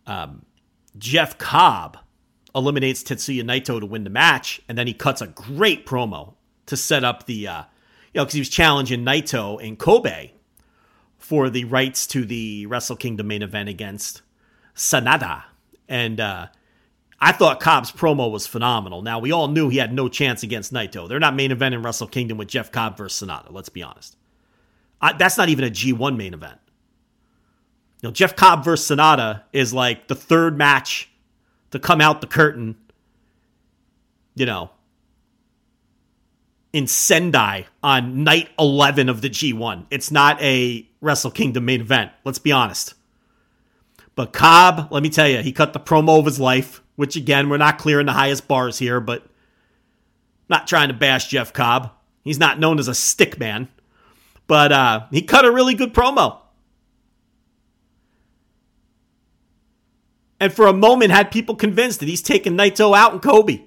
um, 0.05 0.45
Jeff 0.97 1.37
Cobb 1.37 1.97
eliminates 2.53 3.01
Tetsuya 3.01 3.43
Naito 3.43 3.79
to 3.79 3.85
win 3.85 4.03
the 4.03 4.09
match, 4.09 4.59
and 4.67 4.77
then 4.77 4.87
he 4.87 4.93
cuts 4.93 5.21
a 5.21 5.27
great 5.27 5.85
promo 5.85 6.33
to 6.65 6.75
set 6.75 7.05
up 7.05 7.27
the, 7.27 7.47
uh, 7.47 7.63
you 8.13 8.19
know, 8.19 8.25
because 8.25 8.33
he 8.33 8.41
was 8.41 8.49
challenging 8.49 9.05
Naito 9.05 9.57
in 9.61 9.77
Kobe 9.77 10.31
for 11.17 11.49
the 11.49 11.63
rights 11.63 12.05
to 12.07 12.25
the 12.25 12.65
Wrestle 12.65 12.97
Kingdom 12.97 13.27
main 13.27 13.41
event 13.41 13.69
against 13.69 14.21
Sanada, 14.75 15.43
and 15.87 16.19
uh, 16.19 16.47
I 17.21 17.31
thought 17.31 17.61
Cobb's 17.61 17.93
promo 17.93 18.29
was 18.29 18.47
phenomenal. 18.47 19.01
Now 19.01 19.17
we 19.19 19.31
all 19.31 19.47
knew 19.47 19.69
he 19.69 19.77
had 19.77 19.93
no 19.93 20.09
chance 20.09 20.43
against 20.43 20.73
Naito. 20.73 21.07
They're 21.07 21.21
not 21.21 21.35
main 21.35 21.53
event 21.53 21.73
in 21.73 21.81
Wrestle 21.81 22.07
Kingdom 22.07 22.37
with 22.37 22.49
Jeff 22.49 22.69
Cobb 22.73 22.97
versus 22.97 23.25
Sanada. 23.25 23.49
Let's 23.49 23.69
be 23.69 23.81
honest. 23.81 24.17
I, 25.05 25.13
that's 25.13 25.37
not 25.37 25.49
even 25.49 25.65
a 25.65 25.69
G1 25.69 26.17
main 26.17 26.33
event. 26.33 26.59
You 28.01 28.09
know, 28.09 28.13
Jeff 28.13 28.35
Cobb 28.35 28.63
versus 28.63 28.95
Sanada 28.95 29.43
is 29.53 29.73
like 29.73 30.07
the 30.07 30.15
third 30.15 30.57
match 30.57 31.09
to 31.71 31.79
come 31.79 32.01
out 32.01 32.21
the 32.21 32.27
curtain. 32.27 32.75
You 34.35 34.45
know, 34.45 34.71
in 36.73 36.87
Sendai 36.87 37.67
on 37.81 38.23
night 38.23 38.49
11 38.59 39.07
of 39.07 39.21
the 39.21 39.29
G1. 39.29 39.85
It's 39.89 40.11
not 40.11 40.41
a 40.41 40.85
Wrestle 40.99 41.31
Kingdom 41.31 41.65
main 41.65 41.79
event. 41.81 42.11
Let's 42.25 42.39
be 42.39 42.51
honest. 42.51 42.95
But 44.15 44.33
Cobb, 44.33 44.91
let 44.91 45.03
me 45.03 45.09
tell 45.09 45.27
you, 45.27 45.41
he 45.41 45.53
cut 45.53 45.71
the 45.71 45.79
promo 45.79 46.19
of 46.19 46.25
his 46.25 46.39
life 46.39 46.81
which 46.95 47.15
again, 47.15 47.49
we're 47.49 47.57
not 47.57 47.77
clearing 47.77 48.05
the 48.05 48.13
highest 48.13 48.47
bars 48.47 48.79
here, 48.79 48.99
but 48.99 49.25
not 50.49 50.67
trying 50.67 50.87
to 50.87 50.93
bash 50.93 51.27
Jeff 51.27 51.53
Cobb. 51.53 51.91
He's 52.23 52.39
not 52.39 52.59
known 52.59 52.79
as 52.79 52.87
a 52.87 52.95
stick 52.95 53.39
man, 53.39 53.67
but 54.47 54.71
uh, 54.71 55.05
he 55.11 55.21
cut 55.21 55.45
a 55.45 55.51
really 55.51 55.73
good 55.73 55.93
promo. 55.93 56.39
And 60.39 60.53
for 60.53 60.67
a 60.67 60.73
moment, 60.73 61.11
had 61.11 61.31
people 61.31 61.55
convinced 61.55 62.01
that 62.01 62.09
he's 62.09 62.21
taking 62.21 62.53
Naito 62.53 62.95
out 62.95 63.13
in 63.13 63.19
Kobe. 63.19 63.61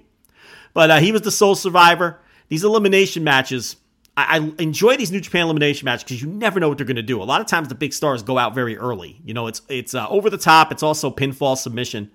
But 0.73 0.91
uh, 0.91 0.99
he 0.99 1.11
was 1.11 1.23
the 1.23 1.31
sole 1.31 1.55
survivor. 1.55 2.19
These 2.47 2.63
elimination 2.63 3.23
matches, 3.23 3.75
I, 4.15 4.37
I 4.37 4.61
enjoy 4.61 4.95
these 4.95 5.11
New 5.11 5.19
Japan 5.19 5.45
elimination 5.45 5.85
matches 5.85 6.03
because 6.03 6.21
you 6.21 6.29
never 6.29 6.59
know 6.59 6.69
what 6.69 6.77
they're 6.77 6.85
going 6.85 6.95
to 6.95 7.01
do. 7.01 7.21
A 7.21 7.25
lot 7.25 7.41
of 7.41 7.47
times, 7.47 7.69
the 7.69 7.75
big 7.75 7.91
stars 7.91 8.21
go 8.21 8.37
out 8.37 8.53
very 8.53 8.77
early. 8.77 9.19
You 9.25 9.33
know, 9.33 9.47
it's 9.47 9.61
it's 9.67 9.95
uh, 9.95 10.07
over 10.09 10.29
the 10.29 10.37
top. 10.37 10.71
It's 10.71 10.83
also 10.83 11.09
pinfall 11.09 11.57
submission 11.57 12.11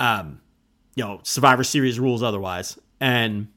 um, 0.00 0.40
you 0.94 1.04
know, 1.04 1.20
Survivor 1.22 1.64
Series 1.64 1.98
rules 1.98 2.22
otherwise. 2.22 2.78
And 3.00 3.48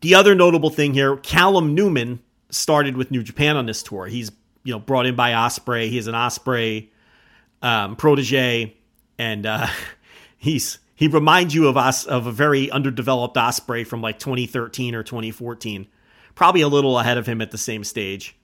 the 0.00 0.14
other 0.14 0.34
notable 0.34 0.70
thing 0.70 0.94
here, 0.94 1.16
Callum 1.16 1.74
Newman 1.74 2.20
started 2.52 2.96
with 2.96 3.10
New 3.10 3.22
Japan 3.22 3.56
on 3.56 3.66
this 3.66 3.82
tour. 3.82 4.06
He's 4.06 4.30
you 4.62 4.72
know 4.72 4.78
brought 4.78 5.06
in 5.06 5.16
by 5.16 5.32
Ospreay. 5.32 5.88
He's 5.88 6.06
an 6.06 6.14
Ospreay 6.14 6.88
um, 7.60 7.96
protege, 7.96 8.76
and 9.18 9.44
uh, 9.44 9.66
he's 10.36 10.78
he 10.94 11.08
reminds 11.08 11.54
you 11.54 11.66
of 11.66 11.76
us 11.76 12.04
of 12.04 12.26
a 12.26 12.32
very 12.32 12.70
underdeveloped 12.70 13.36
Ospreay 13.36 13.86
from 13.86 14.00
like 14.00 14.18
2013 14.18 14.94
or 14.94 15.02
2014. 15.02 15.88
Probably 16.34 16.60
a 16.60 16.68
little 16.68 16.98
ahead 16.98 17.18
of 17.18 17.26
him 17.26 17.40
at 17.42 17.50
the 17.50 17.58
same 17.58 17.82
stage. 17.84 18.36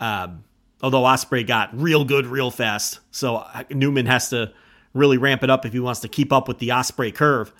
Um, 0.00 0.44
although 0.82 1.02
Ospreay 1.02 1.46
got 1.46 1.70
real 1.78 2.04
good 2.04 2.26
real 2.26 2.50
fast, 2.50 2.98
so 3.10 3.36
uh, 3.36 3.62
Newman 3.70 4.06
has 4.06 4.30
to 4.30 4.52
really 4.94 5.16
ramp 5.16 5.42
it 5.42 5.50
up 5.50 5.64
if 5.64 5.72
he 5.72 5.80
wants 5.80 6.00
to 6.00 6.08
keep 6.08 6.32
up 6.32 6.48
with 6.48 6.58
the 6.58 6.70
Ospreay 6.70 7.14
curve. 7.14 7.52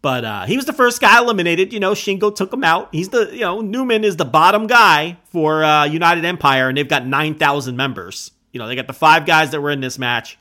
But 0.00 0.24
uh, 0.24 0.44
he 0.46 0.56
was 0.56 0.66
the 0.66 0.72
first 0.72 1.00
guy 1.00 1.18
eliminated. 1.18 1.72
You 1.72 1.80
know, 1.80 1.92
Shingo 1.92 2.34
took 2.34 2.52
him 2.52 2.62
out. 2.62 2.88
He's 2.92 3.08
the, 3.08 3.30
you 3.32 3.40
know, 3.40 3.60
Newman 3.60 4.04
is 4.04 4.16
the 4.16 4.24
bottom 4.24 4.66
guy 4.66 5.18
for 5.24 5.64
uh, 5.64 5.84
United 5.84 6.24
Empire, 6.24 6.68
and 6.68 6.78
they've 6.78 6.88
got 6.88 7.06
9,000 7.06 7.76
members. 7.76 8.30
You 8.52 8.60
know, 8.60 8.68
they 8.68 8.76
got 8.76 8.86
the 8.86 8.92
five 8.92 9.26
guys 9.26 9.50
that 9.50 9.60
were 9.60 9.70
in 9.70 9.80
this 9.80 9.98
match 9.98 10.38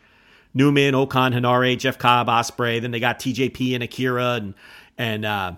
Newman, 0.54 0.96
O-Khan, 0.96 1.34
Henare, 1.34 1.78
Jeff 1.78 1.98
Cobb, 1.98 2.28
Ospreay. 2.28 2.82
Then 2.82 2.92
they 2.92 3.00
got 3.00 3.20
TJP 3.20 3.74
and 3.74 3.84
Akira 3.84 4.36
and, 4.36 4.54
and 4.98 5.26
uh, 5.26 5.54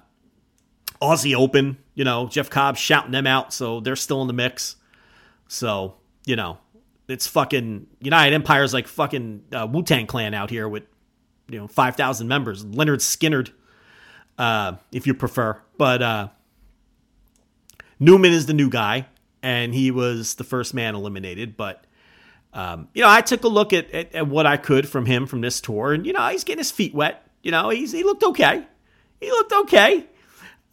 Aussie 1.01 1.35
Open. 1.35 1.77
You 1.93 2.05
know, 2.05 2.27
Jeff 2.27 2.49
Cobb 2.49 2.77
shouting 2.77 3.11
them 3.11 3.27
out, 3.27 3.53
so 3.53 3.81
they're 3.81 3.97
still 3.97 4.21
in 4.21 4.27
the 4.27 4.33
mix. 4.33 4.77
So, 5.47 5.95
you 6.25 6.35
know, 6.35 6.57
it's 7.09 7.27
fucking 7.27 7.87
United 7.99 8.33
Empire's 8.33 8.73
like 8.73 8.87
fucking 8.87 9.43
uh, 9.51 9.67
Wu 9.69 9.83
Tang 9.83 10.07
Clan 10.07 10.33
out 10.33 10.49
here 10.49 10.69
with 10.69 10.83
you 11.49 11.57
know 11.57 11.67
five 11.67 11.95
thousand 11.95 12.27
members. 12.27 12.63
Lynyrd 12.63 12.99
Skynyrd 12.99 13.51
uh, 14.39 14.77
if 14.91 15.05
you 15.05 15.13
prefer. 15.13 15.61
But 15.77 16.01
uh, 16.01 16.29
Newman 17.99 18.31
is 18.31 18.47
the 18.47 18.53
new 18.53 18.69
guy, 18.69 19.05
and 19.43 19.75
he 19.75 19.91
was 19.91 20.35
the 20.35 20.43
first 20.43 20.73
man 20.73 20.95
eliminated. 20.95 21.55
But 21.55 21.85
um, 22.53 22.87
you 22.93 23.03
know, 23.03 23.09
I 23.09 23.21
took 23.21 23.43
a 23.43 23.47
look 23.47 23.73
at, 23.73 23.91
at, 23.91 24.15
at 24.15 24.27
what 24.27 24.47
I 24.47 24.57
could 24.57 24.89
from 24.89 25.05
him 25.05 25.27
from 25.27 25.41
this 25.41 25.61
tour, 25.61 25.93
and 25.93 26.05
you 26.05 26.13
know, 26.13 26.27
he's 26.29 26.43
getting 26.43 26.59
his 26.59 26.71
feet 26.71 26.95
wet. 26.95 27.27
You 27.43 27.51
know, 27.51 27.69
he's 27.69 27.91
he 27.91 28.03
looked 28.03 28.23
okay. 28.23 28.65
He 29.19 29.29
looked 29.29 29.53
okay. 29.53 30.07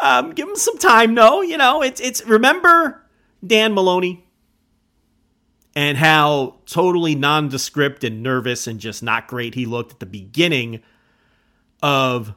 Um, 0.01 0.32
give 0.32 0.48
him 0.48 0.56
some 0.56 0.78
time, 0.78 1.14
though. 1.14 1.43
You 1.43 1.59
know, 1.59 1.82
it's 1.82 2.01
it's 2.01 2.24
remember 2.24 3.05
Dan 3.44 3.74
Moloney 3.74 4.24
and 5.74 5.98
how 5.98 6.56
totally 6.64 7.14
nondescript 7.14 8.02
and 8.02 8.22
nervous 8.22 8.66
and 8.66 8.80
just 8.80 9.02
not 9.02 9.28
great 9.28 9.55
he 9.55 9.66
looked 9.66 9.93
at 9.93 10.01
the 10.01 10.06
beginning 10.06 10.82
of 11.82 12.34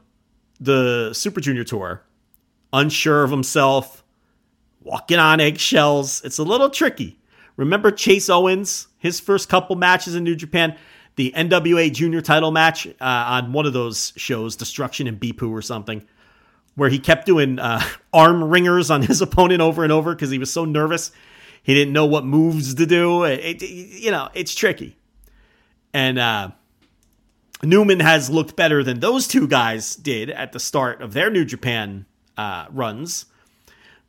the 0.60 1.12
Super 1.14 1.40
Junior 1.40 1.64
Tour, 1.64 2.02
unsure 2.72 3.24
of 3.24 3.30
himself, 3.30 4.04
walking 4.82 5.18
on 5.18 5.40
eggshells. 5.40 6.22
It's 6.24 6.38
a 6.38 6.42
little 6.42 6.70
tricky. 6.70 7.18
Remember 7.56 7.90
Chase 7.90 8.28
Owens, 8.28 8.88
his 8.98 9.20
first 9.20 9.48
couple 9.48 9.76
matches 9.76 10.14
in 10.14 10.24
New 10.24 10.36
Japan, 10.36 10.76
the 11.16 11.32
NWA 11.36 11.92
Junior 11.92 12.20
title 12.20 12.50
match 12.50 12.86
uh, 12.86 12.92
on 13.00 13.52
one 13.52 13.66
of 13.66 13.72
those 13.72 14.12
shows, 14.16 14.56
Destruction 14.56 15.06
and 15.06 15.18
Beppu 15.18 15.50
or 15.50 15.62
something, 15.62 16.06
where 16.74 16.88
he 16.88 16.98
kept 16.98 17.26
doing 17.26 17.58
uh, 17.58 17.82
arm 18.12 18.44
wringers 18.44 18.90
on 18.90 19.02
his 19.02 19.20
opponent 19.22 19.60
over 19.60 19.82
and 19.82 19.92
over 19.92 20.14
because 20.14 20.30
he 20.30 20.38
was 20.38 20.52
so 20.52 20.64
nervous. 20.64 21.10
He 21.62 21.74
didn't 21.74 21.92
know 21.92 22.06
what 22.06 22.24
moves 22.24 22.74
to 22.74 22.86
do. 22.86 23.24
It, 23.24 23.62
it, 23.62 23.68
you 23.68 24.10
know, 24.10 24.28
it's 24.32 24.54
tricky. 24.54 24.96
And 25.92 26.18
uh, 26.18 26.50
Newman 27.62 28.00
has 28.00 28.30
looked 28.30 28.56
better 28.56 28.82
than 28.82 29.00
those 29.00 29.28
two 29.28 29.46
guys 29.46 29.94
did 29.96 30.30
at 30.30 30.52
the 30.52 30.60
start 30.60 31.02
of 31.02 31.12
their 31.12 31.30
New 31.30 31.44
Japan 31.44 32.06
uh, 32.36 32.66
runs. 32.70 33.26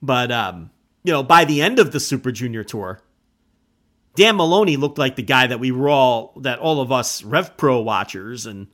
But, 0.02 0.32
um, 0.32 0.72
you 1.04 1.12
know, 1.12 1.24
by 1.24 1.46
the 1.46 1.62
end 1.62 1.78
of 1.78 1.92
the 1.92 2.00
Super 2.00 2.32
Junior 2.32 2.64
Tour, 2.64 3.02
Dan 4.16 4.38
Moloney 4.38 4.78
looked 4.78 4.98
like 4.98 5.16
the 5.16 5.22
guy 5.22 5.48
that 5.48 5.60
we 5.60 5.72
were 5.72 5.90
all, 5.90 6.34
that 6.38 6.60
all 6.60 6.82
of 6.82 6.92
us 6.92 7.24
Rev 7.24 7.56
Pro 7.58 7.82
watchers 7.82 8.46
and 8.46 8.68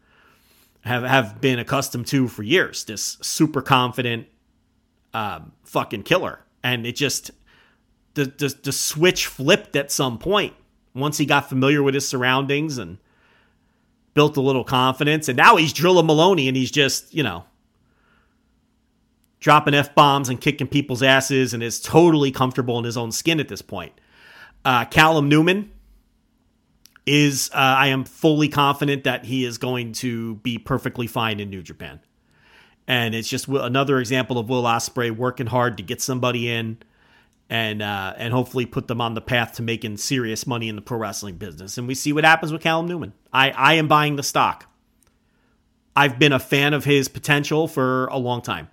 have, 0.81 1.03
have 1.03 1.41
been 1.41 1.59
accustomed 1.59 2.07
to 2.07 2.27
for 2.27 2.43
years. 2.43 2.83
This 2.85 3.17
super 3.21 3.61
confident 3.61 4.27
um, 5.13 5.53
fucking 5.63 6.03
killer. 6.03 6.39
And 6.63 6.85
it 6.85 6.95
just, 6.95 7.31
the, 8.13 8.25
the, 8.25 8.55
the 8.63 8.71
switch 8.71 9.27
flipped 9.27 9.75
at 9.75 9.91
some 9.91 10.17
point 10.17 10.53
once 10.93 11.17
he 11.17 11.25
got 11.25 11.49
familiar 11.49 11.83
with 11.83 11.93
his 11.93 12.07
surroundings 12.07 12.77
and 12.77 12.97
built 14.17 14.35
a 14.35 14.41
little 14.41 14.63
confidence, 14.63 15.29
and 15.29 15.37
now 15.37 15.57
he's 15.57 15.71
Drilla 15.71 16.03
Moloney, 16.03 16.47
and 16.47 16.57
he's 16.57 16.71
just 16.71 17.13
you 17.13 17.21
know 17.21 17.45
dropping 19.39 19.75
f 19.75 19.93
bombs 19.93 20.27
and 20.27 20.41
kicking 20.41 20.65
people's 20.65 21.03
asses, 21.03 21.53
and 21.53 21.61
is 21.61 21.79
totally 21.79 22.31
comfortable 22.31 22.79
in 22.79 22.83
his 22.83 22.97
own 22.97 23.11
skin 23.11 23.39
at 23.39 23.47
this 23.47 23.61
point. 23.61 23.93
Uh, 24.65 24.85
Callum 24.85 25.29
Newman 25.29 25.71
is 27.05 27.51
uh, 27.53 27.57
I 27.57 27.89
am 27.89 28.05
fully 28.05 28.49
confident 28.49 29.03
that 29.03 29.23
he 29.23 29.45
is 29.45 29.59
going 29.59 29.93
to 29.93 30.37
be 30.37 30.57
perfectly 30.57 31.05
fine 31.05 31.39
in 31.39 31.51
New 31.51 31.61
Japan, 31.61 31.99
and 32.87 33.13
it's 33.13 33.29
just 33.29 33.47
another 33.47 33.99
example 33.99 34.39
of 34.39 34.49
Will 34.49 34.63
Ospreay 34.63 35.15
working 35.15 35.45
hard 35.45 35.77
to 35.77 35.83
get 35.83 36.01
somebody 36.01 36.49
in 36.49 36.79
and 37.49 37.81
uh, 37.81 38.13
and 38.17 38.33
hopefully 38.33 38.65
put 38.65 38.87
them 38.87 38.99
on 38.99 39.13
the 39.13 39.21
path 39.21 39.53
to 39.55 39.61
making 39.61 39.97
serious 39.97 40.45
money 40.45 40.67
in 40.67 40.75
the 40.75 40.81
pro 40.81 40.97
wrestling 40.97 41.35
business. 41.35 41.77
And 41.77 41.87
we 41.87 41.95
see 41.95 42.11
what 42.13 42.25
happens 42.25 42.51
with 42.51 42.61
Callum 42.61 42.87
Newman. 42.87 43.13
I, 43.31 43.51
I 43.51 43.73
am 43.75 43.87
buying 43.87 44.15
the 44.15 44.23
stock. 44.23 44.69
I've 45.95 46.19
been 46.19 46.33
a 46.33 46.39
fan 46.39 46.73
of 46.73 46.85
his 46.85 47.07
potential 47.07 47.67
for 47.67 48.07
a 48.07 48.17
long 48.17 48.41
time. 48.41 48.69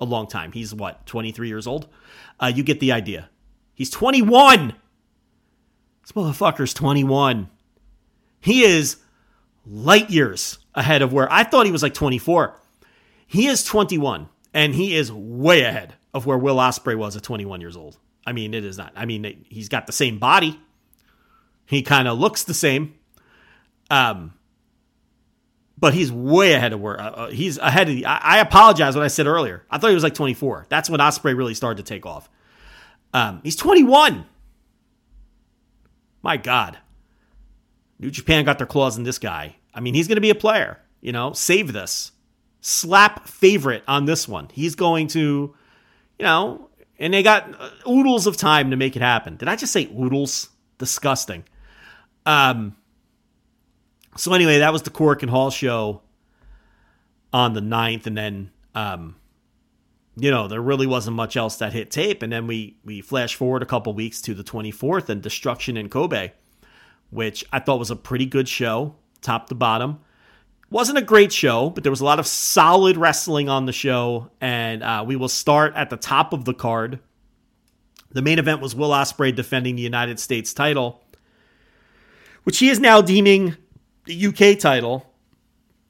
A 0.00 0.04
long 0.04 0.26
time. 0.26 0.52
He's 0.52 0.74
what, 0.74 1.06
23 1.06 1.48
years 1.48 1.66
old? 1.66 1.88
Uh, 2.38 2.52
you 2.54 2.62
get 2.62 2.80
the 2.80 2.92
idea. 2.92 3.30
He's 3.74 3.90
21. 3.90 4.74
This 6.02 6.12
motherfucker's 6.12 6.74
21. 6.74 7.48
He 8.40 8.62
is 8.62 8.98
light 9.66 10.10
years 10.10 10.58
ahead 10.74 11.00
of 11.02 11.12
where 11.12 11.32
I 11.32 11.44
thought 11.44 11.66
he 11.66 11.72
was 11.72 11.82
like 11.82 11.94
24. 11.94 12.60
He 13.26 13.46
is 13.46 13.64
21, 13.64 14.28
and 14.52 14.74
he 14.74 14.94
is 14.94 15.10
way 15.10 15.62
ahead 15.62 15.94
of 16.14 16.24
where 16.24 16.38
Will 16.38 16.56
Ospreay 16.56 16.96
was 16.96 17.16
at 17.16 17.24
21 17.24 17.60
years 17.60 17.76
old. 17.76 17.98
I 18.24 18.32
mean, 18.32 18.54
it 18.54 18.64
is 18.64 18.78
not. 18.78 18.92
I 18.96 19.04
mean, 19.04 19.44
he's 19.48 19.68
got 19.68 19.86
the 19.86 19.92
same 19.92 20.18
body. 20.18 20.58
He 21.66 21.82
kind 21.82 22.08
of 22.08 22.18
looks 22.18 22.44
the 22.44 22.54
same. 22.54 22.94
Um, 23.90 24.32
but 25.76 25.92
he's 25.92 26.10
way 26.10 26.54
ahead 26.54 26.72
of 26.72 26.80
where 26.80 26.98
uh, 26.98 27.10
uh, 27.10 27.30
he's 27.30 27.58
ahead 27.58 27.88
of 27.88 27.96
the. 27.96 28.06
I, 28.06 28.36
I, 28.36 28.38
apologize 28.38 28.94
what 28.94 29.04
I 29.04 29.08
said 29.08 29.26
earlier. 29.26 29.64
I 29.70 29.76
thought 29.76 29.88
he 29.88 29.94
was 29.94 30.04
like 30.04 30.14
24. 30.14 30.66
That's 30.68 30.88
when 30.88 31.00
Ospreay 31.00 31.36
really 31.36 31.52
started 31.52 31.84
to 31.84 31.94
take 31.94 32.06
off. 32.06 32.30
Um, 33.12 33.40
he's 33.42 33.56
21. 33.56 34.24
My 36.22 36.36
God, 36.38 36.78
New 37.98 38.10
Japan 38.10 38.44
got 38.44 38.56
their 38.56 38.66
claws 38.66 38.96
in 38.96 39.02
this 39.02 39.18
guy. 39.18 39.56
I 39.74 39.80
mean, 39.80 39.92
he's 39.92 40.08
going 40.08 40.16
to 40.16 40.22
be 40.22 40.30
a 40.30 40.34
player. 40.34 40.78
You 41.02 41.12
know, 41.12 41.32
save 41.34 41.72
this. 41.74 42.12
Slap 42.62 43.28
favorite 43.28 43.82
on 43.86 44.06
this 44.06 44.26
one. 44.26 44.48
He's 44.54 44.74
going 44.74 45.08
to 45.08 45.54
you 46.18 46.24
know, 46.24 46.70
and 46.98 47.12
they 47.12 47.22
got 47.22 47.48
oodles 47.88 48.26
of 48.26 48.36
time 48.36 48.70
to 48.70 48.76
make 48.76 48.96
it 48.96 49.02
happen. 49.02 49.36
Did 49.36 49.48
I 49.48 49.56
just 49.56 49.72
say 49.72 49.86
oodles? 49.86 50.50
Disgusting. 50.78 51.44
Um. 52.26 52.76
So 54.16 54.32
anyway, 54.32 54.58
that 54.58 54.72
was 54.72 54.82
the 54.82 54.90
Korakuen 54.90 55.28
Hall 55.28 55.50
show 55.50 56.02
on 57.32 57.54
the 57.54 57.60
9th, 57.60 58.06
and 58.06 58.16
then 58.16 58.50
um, 58.74 59.16
you 60.16 60.30
know, 60.30 60.46
there 60.46 60.60
really 60.60 60.86
wasn't 60.86 61.16
much 61.16 61.36
else 61.36 61.56
that 61.56 61.72
hit 61.72 61.90
tape. 61.90 62.22
And 62.22 62.32
then 62.32 62.46
we 62.46 62.76
we 62.84 63.00
flash 63.00 63.34
forward 63.34 63.62
a 63.62 63.66
couple 63.66 63.92
weeks 63.92 64.20
to 64.22 64.34
the 64.34 64.44
24th 64.44 65.08
and 65.08 65.22
Destruction 65.22 65.76
in 65.76 65.88
Kobe, 65.88 66.32
which 67.10 67.44
I 67.52 67.58
thought 67.58 67.78
was 67.78 67.90
a 67.90 67.96
pretty 67.96 68.26
good 68.26 68.48
show, 68.48 68.94
top 69.20 69.48
to 69.48 69.54
bottom 69.54 70.00
wasn't 70.70 70.98
a 70.98 71.02
great 71.02 71.32
show, 71.32 71.70
but 71.70 71.82
there 71.82 71.92
was 71.92 72.00
a 72.00 72.04
lot 72.04 72.18
of 72.18 72.26
solid 72.26 72.96
wrestling 72.96 73.48
on 73.48 73.66
the 73.66 73.72
show, 73.72 74.30
and 74.40 74.82
uh, 74.82 75.04
we 75.06 75.16
will 75.16 75.28
start 75.28 75.74
at 75.76 75.90
the 75.90 75.96
top 75.96 76.32
of 76.32 76.44
the 76.44 76.54
card. 76.54 77.00
The 78.10 78.22
main 78.22 78.38
event 78.38 78.60
was 78.60 78.74
Will 78.74 78.90
Ospreay 78.90 79.34
defending 79.34 79.76
the 79.76 79.82
United 79.82 80.20
States 80.20 80.54
title, 80.54 81.02
which 82.44 82.58
he 82.58 82.68
is 82.68 82.78
now 82.80 83.00
deeming 83.00 83.56
the 84.04 84.26
UK 84.26 84.58
title 84.58 85.12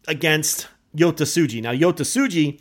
against 0.09 0.68
Yota 0.96 1.22
Tsuji. 1.22 1.62
Now, 1.62 1.72
Yota 1.72 2.02
Tsuji, 2.02 2.60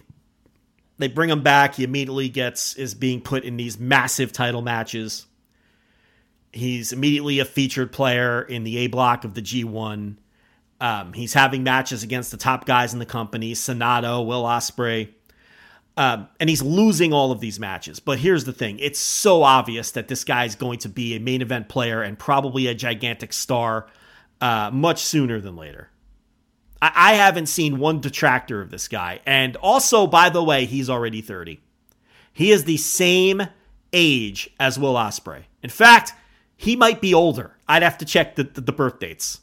they 0.98 1.08
bring 1.08 1.30
him 1.30 1.44
back. 1.44 1.76
He 1.76 1.84
immediately 1.84 2.30
gets 2.30 2.76
is 2.76 2.94
being 2.96 3.22
put 3.22 3.44
in 3.44 3.58
these 3.58 3.80
massive 3.80 4.32
title 4.32 4.62
matches. 4.62 5.28
He's 6.52 6.94
immediately 6.94 7.40
a 7.40 7.46
featured 7.46 7.92
player 7.92 8.42
in 8.42 8.64
the 8.64 8.78
A 8.80 8.88
block 8.88 9.24
of 9.24 9.34
the 9.34 9.42
G1. 9.42 10.18
Um, 10.84 11.14
he's 11.14 11.34
having 11.34 11.64
matches 11.64 12.04
against 12.04 12.30
the 12.30 12.36
top 12.36 12.66
guys 12.66 12.92
in 12.92 13.00
the 13.00 13.06
company, 13.06 13.54
Sanada, 13.54 14.24
Will 14.24 14.44
Ospreay, 14.44 15.14
um, 15.96 16.28
and 16.42 16.50
he's 16.50 16.62
losing 16.62 17.14
all 17.14 17.32
of 17.32 17.40
these 17.40 17.58
matches. 17.58 18.02
But 18.02 18.20
here's 18.20 18.44
the 18.44 18.52
thing: 18.52 18.80
it's 18.80 19.00
so 19.00 19.44
obvious 19.44 19.92
that 19.92 20.10
this 20.10 20.26
guy 20.26 20.44
is 20.44 20.56
going 20.56 20.80
to 20.80 20.90
be 20.90 21.16
a 21.16 21.22
main 21.22 21.42
event 21.42 21.70
player 21.70 22.02
and 22.02 22.20
probably 22.20 22.68
a 22.68 22.76
gigantic 22.76 23.32
star 23.32 23.88
uh, 24.42 24.72
much 24.74 25.02
sooner 25.02 25.40
than 25.40 25.56
later. 25.56 25.90
I-, 26.82 26.92
I 26.94 27.14
haven't 27.14 27.46
seen 27.46 27.80
one 27.80 28.02
detractor 28.02 28.60
of 28.60 28.70
this 28.70 28.90
guy, 28.90 29.22
and 29.26 29.56
also, 29.56 30.06
by 30.06 30.30
the 30.30 30.44
way, 30.44 30.66
he's 30.66 30.90
already 30.90 31.22
30. 31.22 31.62
He 32.34 32.52
is 32.52 32.66
the 32.66 32.76
same 32.76 33.44
age 33.94 34.50
as 34.60 34.78
Will 34.78 34.96
Ospreay. 34.96 35.44
In 35.62 35.70
fact, 35.70 36.12
he 36.58 36.76
might 36.76 37.00
be 37.00 37.14
older. 37.14 37.56
I'd 37.70 37.84
have 37.84 38.00
to 38.00 38.06
check 38.06 38.36
the, 38.36 38.44
the, 38.44 38.60
the 38.60 38.74
birth 38.74 39.00
dates. 39.00 39.40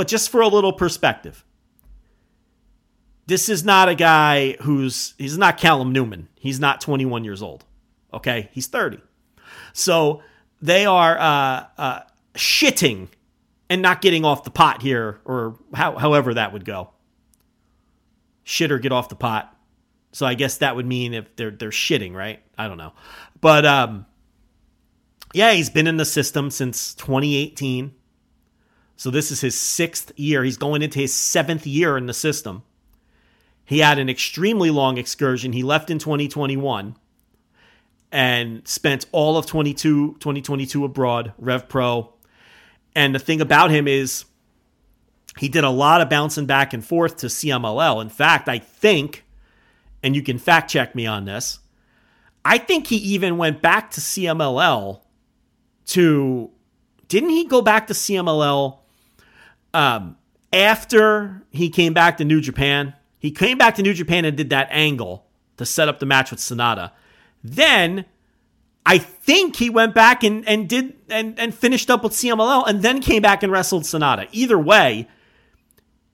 But 0.00 0.08
just 0.08 0.30
for 0.30 0.40
a 0.40 0.48
little 0.48 0.72
perspective, 0.72 1.44
this 3.26 3.50
is 3.50 3.66
not 3.66 3.90
a 3.90 3.94
guy 3.94 4.52
who's, 4.62 5.12
he's 5.18 5.36
not 5.36 5.58
Callum 5.58 5.92
Newman. 5.92 6.28
He's 6.36 6.58
not 6.58 6.80
21 6.80 7.22
years 7.22 7.42
old. 7.42 7.66
Okay. 8.10 8.48
He's 8.52 8.66
30. 8.66 8.96
So 9.74 10.22
they 10.62 10.86
are 10.86 11.18
uh, 11.18 11.66
uh, 11.76 12.00
shitting 12.32 13.08
and 13.68 13.82
not 13.82 14.00
getting 14.00 14.24
off 14.24 14.42
the 14.42 14.50
pot 14.50 14.80
here, 14.80 15.20
or 15.26 15.58
how, 15.74 15.98
however 15.98 16.32
that 16.32 16.54
would 16.54 16.64
go. 16.64 16.92
Shit 18.42 18.72
or 18.72 18.78
get 18.78 18.92
off 18.92 19.10
the 19.10 19.16
pot. 19.16 19.54
So 20.12 20.24
I 20.24 20.32
guess 20.32 20.56
that 20.56 20.76
would 20.76 20.86
mean 20.86 21.12
if 21.12 21.36
they're 21.36 21.50
they're 21.50 21.68
shitting, 21.68 22.14
right? 22.14 22.40
I 22.56 22.68
don't 22.68 22.78
know. 22.78 22.94
But 23.42 23.66
um 23.66 24.06
yeah, 25.34 25.52
he's 25.52 25.68
been 25.68 25.86
in 25.86 25.98
the 25.98 26.06
system 26.06 26.50
since 26.50 26.94
2018. 26.94 27.96
So 29.00 29.10
this 29.10 29.30
is 29.30 29.40
his 29.40 29.58
sixth 29.58 30.12
year. 30.18 30.44
He's 30.44 30.58
going 30.58 30.82
into 30.82 30.98
his 30.98 31.14
seventh 31.14 31.66
year 31.66 31.96
in 31.96 32.04
the 32.04 32.12
system. 32.12 32.64
He 33.64 33.78
had 33.78 33.98
an 33.98 34.10
extremely 34.10 34.68
long 34.68 34.98
excursion. 34.98 35.54
He 35.54 35.62
left 35.62 35.88
in 35.88 35.98
2021 35.98 36.96
and 38.12 38.68
spent 38.68 39.06
all 39.10 39.38
of 39.38 39.46
22, 39.46 40.16
2022 40.20 40.84
abroad, 40.84 41.32
Rev 41.38 41.66
Pro. 41.66 42.12
And 42.94 43.14
the 43.14 43.18
thing 43.18 43.40
about 43.40 43.70
him 43.70 43.88
is 43.88 44.26
he 45.38 45.48
did 45.48 45.64
a 45.64 45.70
lot 45.70 46.02
of 46.02 46.10
bouncing 46.10 46.44
back 46.44 46.74
and 46.74 46.84
forth 46.84 47.16
to 47.16 47.28
CMLL. 47.28 48.02
In 48.02 48.10
fact, 48.10 48.50
I 48.50 48.58
think 48.58 49.24
and 50.02 50.14
you 50.14 50.22
can 50.22 50.36
fact 50.36 50.70
check 50.70 50.94
me 50.94 51.06
on 51.06 51.24
this. 51.24 51.60
I 52.44 52.58
think 52.58 52.88
he 52.88 52.96
even 52.96 53.38
went 53.38 53.62
back 53.62 53.92
to 53.92 54.02
CMLL 54.02 55.00
to 55.86 56.50
didn't 57.08 57.30
he 57.30 57.46
go 57.46 57.62
back 57.62 57.86
to 57.86 57.94
CMLL 57.94 58.79
um, 59.74 60.16
after 60.52 61.44
he 61.50 61.68
came 61.70 61.94
back 61.94 62.18
to 62.18 62.24
New 62.24 62.40
Japan? 62.40 62.94
He 63.18 63.30
came 63.30 63.58
back 63.58 63.74
to 63.76 63.82
New 63.82 63.94
Japan 63.94 64.24
and 64.24 64.36
did 64.36 64.50
that 64.50 64.68
angle 64.70 65.26
to 65.58 65.66
set 65.66 65.88
up 65.88 65.98
the 65.98 66.06
match 66.06 66.30
with 66.30 66.40
Sanada. 66.40 66.92
Then 67.44 68.06
I 68.86 68.98
think 68.98 69.56
he 69.56 69.68
went 69.68 69.94
back 69.94 70.24
and, 70.24 70.46
and 70.48 70.68
did 70.68 70.94
and, 71.08 71.38
and 71.38 71.54
finished 71.54 71.90
up 71.90 72.02
with 72.02 72.12
CMLL 72.12 72.66
and 72.66 72.82
then 72.82 73.00
came 73.00 73.22
back 73.22 73.42
and 73.42 73.52
wrestled 73.52 73.82
Sanada. 73.82 74.26
Either 74.32 74.58
way, 74.58 75.06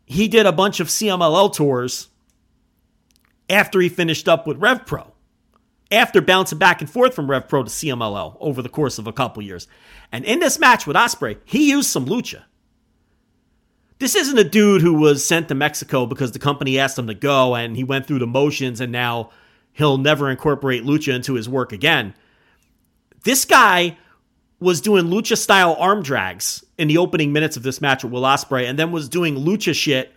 he 0.05 0.29
did 0.29 0.47
a 0.47 0.53
bunch 0.53 0.81
of 0.81 0.89
CMLL 0.89 1.53
tours 1.55 2.09
after 3.49 3.81
he 3.81 3.89
finished 3.89 4.29
up 4.29 4.47
with 4.47 4.59
Rev 4.59 4.85
Pro. 4.85 5.13
After 5.93 6.21
bouncing 6.21 6.59
back 6.59 6.81
and 6.81 6.91
forth 6.91 7.15
from 7.15 7.31
Rev 7.31 7.49
Pro 7.49 7.63
to 7.63 7.71
CMLL 7.71 8.37
over 8.41 8.61
the 8.61 8.69
course 8.69 8.99
of 8.99 9.07
a 9.07 9.13
couple 9.13 9.43
years. 9.43 9.69
And 10.11 10.25
in 10.25 10.41
this 10.41 10.59
match 10.59 10.87
with 10.87 10.97
Ospreay, 10.97 11.39
he 11.45 11.71
used 11.71 11.89
some 11.89 12.07
lucha. 12.07 12.43
This 13.99 14.15
isn't 14.15 14.39
a 14.39 14.45
dude 14.45 14.83
who 14.83 14.95
was 14.95 15.27
sent 15.27 15.49
to 15.49 15.55
Mexico 15.55 16.05
because 16.05 16.33
the 16.33 16.39
company 16.39 16.79
asked 16.79 16.99
him 16.99 17.07
to 17.07 17.15
go 17.15 17.55
and 17.55 17.77
he 17.77 17.85
went 17.85 18.07
through 18.07 18.19
the 18.19 18.27
motions 18.27 18.81
and 18.81 18.93
now 18.93 19.31
he'll 19.73 19.99
never 19.99 20.31
incorporate 20.31 20.85
lucha 20.85 21.15
into 21.15 21.35
his 21.35 21.49
work 21.49 21.73
again. 21.73 22.15
This 23.25 23.45
guy 23.45 23.97
was 24.61 24.81
doing 24.81 25.07
lucha 25.07 25.37
style 25.37 25.77
arm 25.79 26.03
drags 26.03 26.65
in 26.79 26.89
the 26.89 26.99
opening 26.99 27.33
minutes 27.33 27.57
of 27.57 27.63
this 27.63 27.81
match 27.81 28.05
with 28.05 28.13
Will 28.13 28.23
Ospreay 28.23 28.69
and 28.69 28.79
then 28.79 28.93
was 28.93 29.09
doing 29.09 29.37
lucha 29.37 29.75
shit 29.75 30.13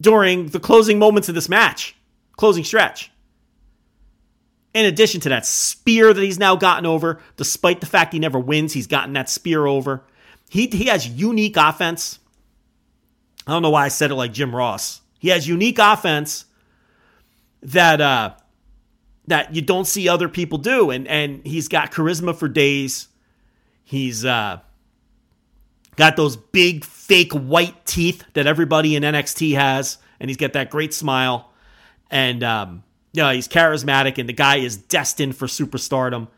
during 0.00 0.46
the 0.48 0.60
closing 0.60 0.98
moments 0.98 1.28
of 1.28 1.34
this 1.34 1.48
match, 1.48 1.96
closing 2.36 2.64
stretch. 2.64 3.10
In 4.74 4.86
addition 4.86 5.20
to 5.22 5.28
that 5.30 5.44
spear 5.44 6.12
that 6.12 6.22
he's 6.22 6.38
now 6.38 6.56
gotten 6.56 6.86
over, 6.86 7.20
despite 7.36 7.80
the 7.80 7.86
fact 7.86 8.12
he 8.12 8.18
never 8.18 8.38
wins, 8.38 8.72
he's 8.72 8.86
gotten 8.86 9.14
that 9.14 9.28
spear 9.28 9.66
over. 9.66 10.04
He, 10.50 10.66
he 10.68 10.84
has 10.84 11.06
unique 11.06 11.56
offense. 11.56 12.18
I 13.48 13.52
don't 13.52 13.62
know 13.62 13.70
why 13.70 13.86
I 13.86 13.88
said 13.88 14.10
it 14.10 14.14
like 14.14 14.34
Jim 14.34 14.54
Ross. 14.54 15.00
He 15.18 15.28
has 15.30 15.48
unique 15.48 15.78
offense 15.78 16.44
that 17.62 17.98
uh, 17.98 18.34
that 19.26 19.54
you 19.54 19.62
don't 19.62 19.86
see 19.86 20.06
other 20.06 20.28
people 20.28 20.58
do, 20.58 20.90
and 20.90 21.08
and 21.08 21.44
he's 21.46 21.66
got 21.66 21.90
charisma 21.90 22.36
for 22.36 22.46
days. 22.46 23.08
He's 23.84 24.22
uh, 24.26 24.60
got 25.96 26.16
those 26.16 26.36
big 26.36 26.84
fake 26.84 27.32
white 27.32 27.86
teeth 27.86 28.22
that 28.34 28.46
everybody 28.46 28.94
in 28.94 29.02
NXT 29.02 29.54
has, 29.54 29.96
and 30.20 30.28
he's 30.28 30.36
got 30.36 30.52
that 30.52 30.68
great 30.68 30.92
smile, 30.92 31.50
and 32.10 32.44
um, 32.44 32.84
you 33.14 33.22
know, 33.22 33.30
he's 33.30 33.48
charismatic, 33.48 34.18
and 34.18 34.28
the 34.28 34.34
guy 34.34 34.56
is 34.56 34.76
destined 34.76 35.34
for 35.34 35.46
superstardom 35.46 36.28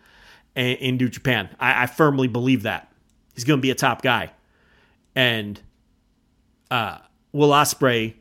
in, 0.54 0.76
in 0.76 0.96
New 0.96 1.08
Japan. 1.08 1.48
I, 1.58 1.82
I 1.82 1.86
firmly 1.86 2.28
believe 2.28 2.62
that 2.62 2.92
he's 3.34 3.42
going 3.42 3.58
to 3.58 3.62
be 3.62 3.72
a 3.72 3.74
top 3.74 4.00
guy, 4.00 4.30
and 5.16 5.60
uh, 6.70 6.98
Will 7.32 7.50
Ospreay 7.50 8.14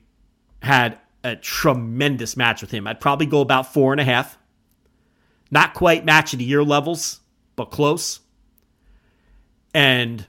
had 0.61 0.97
a 1.23 1.35
tremendous 1.35 2.37
match 2.37 2.61
with 2.61 2.71
him. 2.71 2.87
I'd 2.87 2.99
probably 2.99 3.25
go 3.25 3.41
about 3.41 3.73
four 3.73 3.91
and 3.91 4.01
a 4.01 4.05
half. 4.05 4.37
Not 5.51 5.73
quite 5.73 6.05
match 6.05 6.33
of 6.33 6.39
the 6.39 6.45
year 6.45 6.63
levels, 6.63 7.21
but 7.55 7.65
close. 7.65 8.19
And 9.73 10.25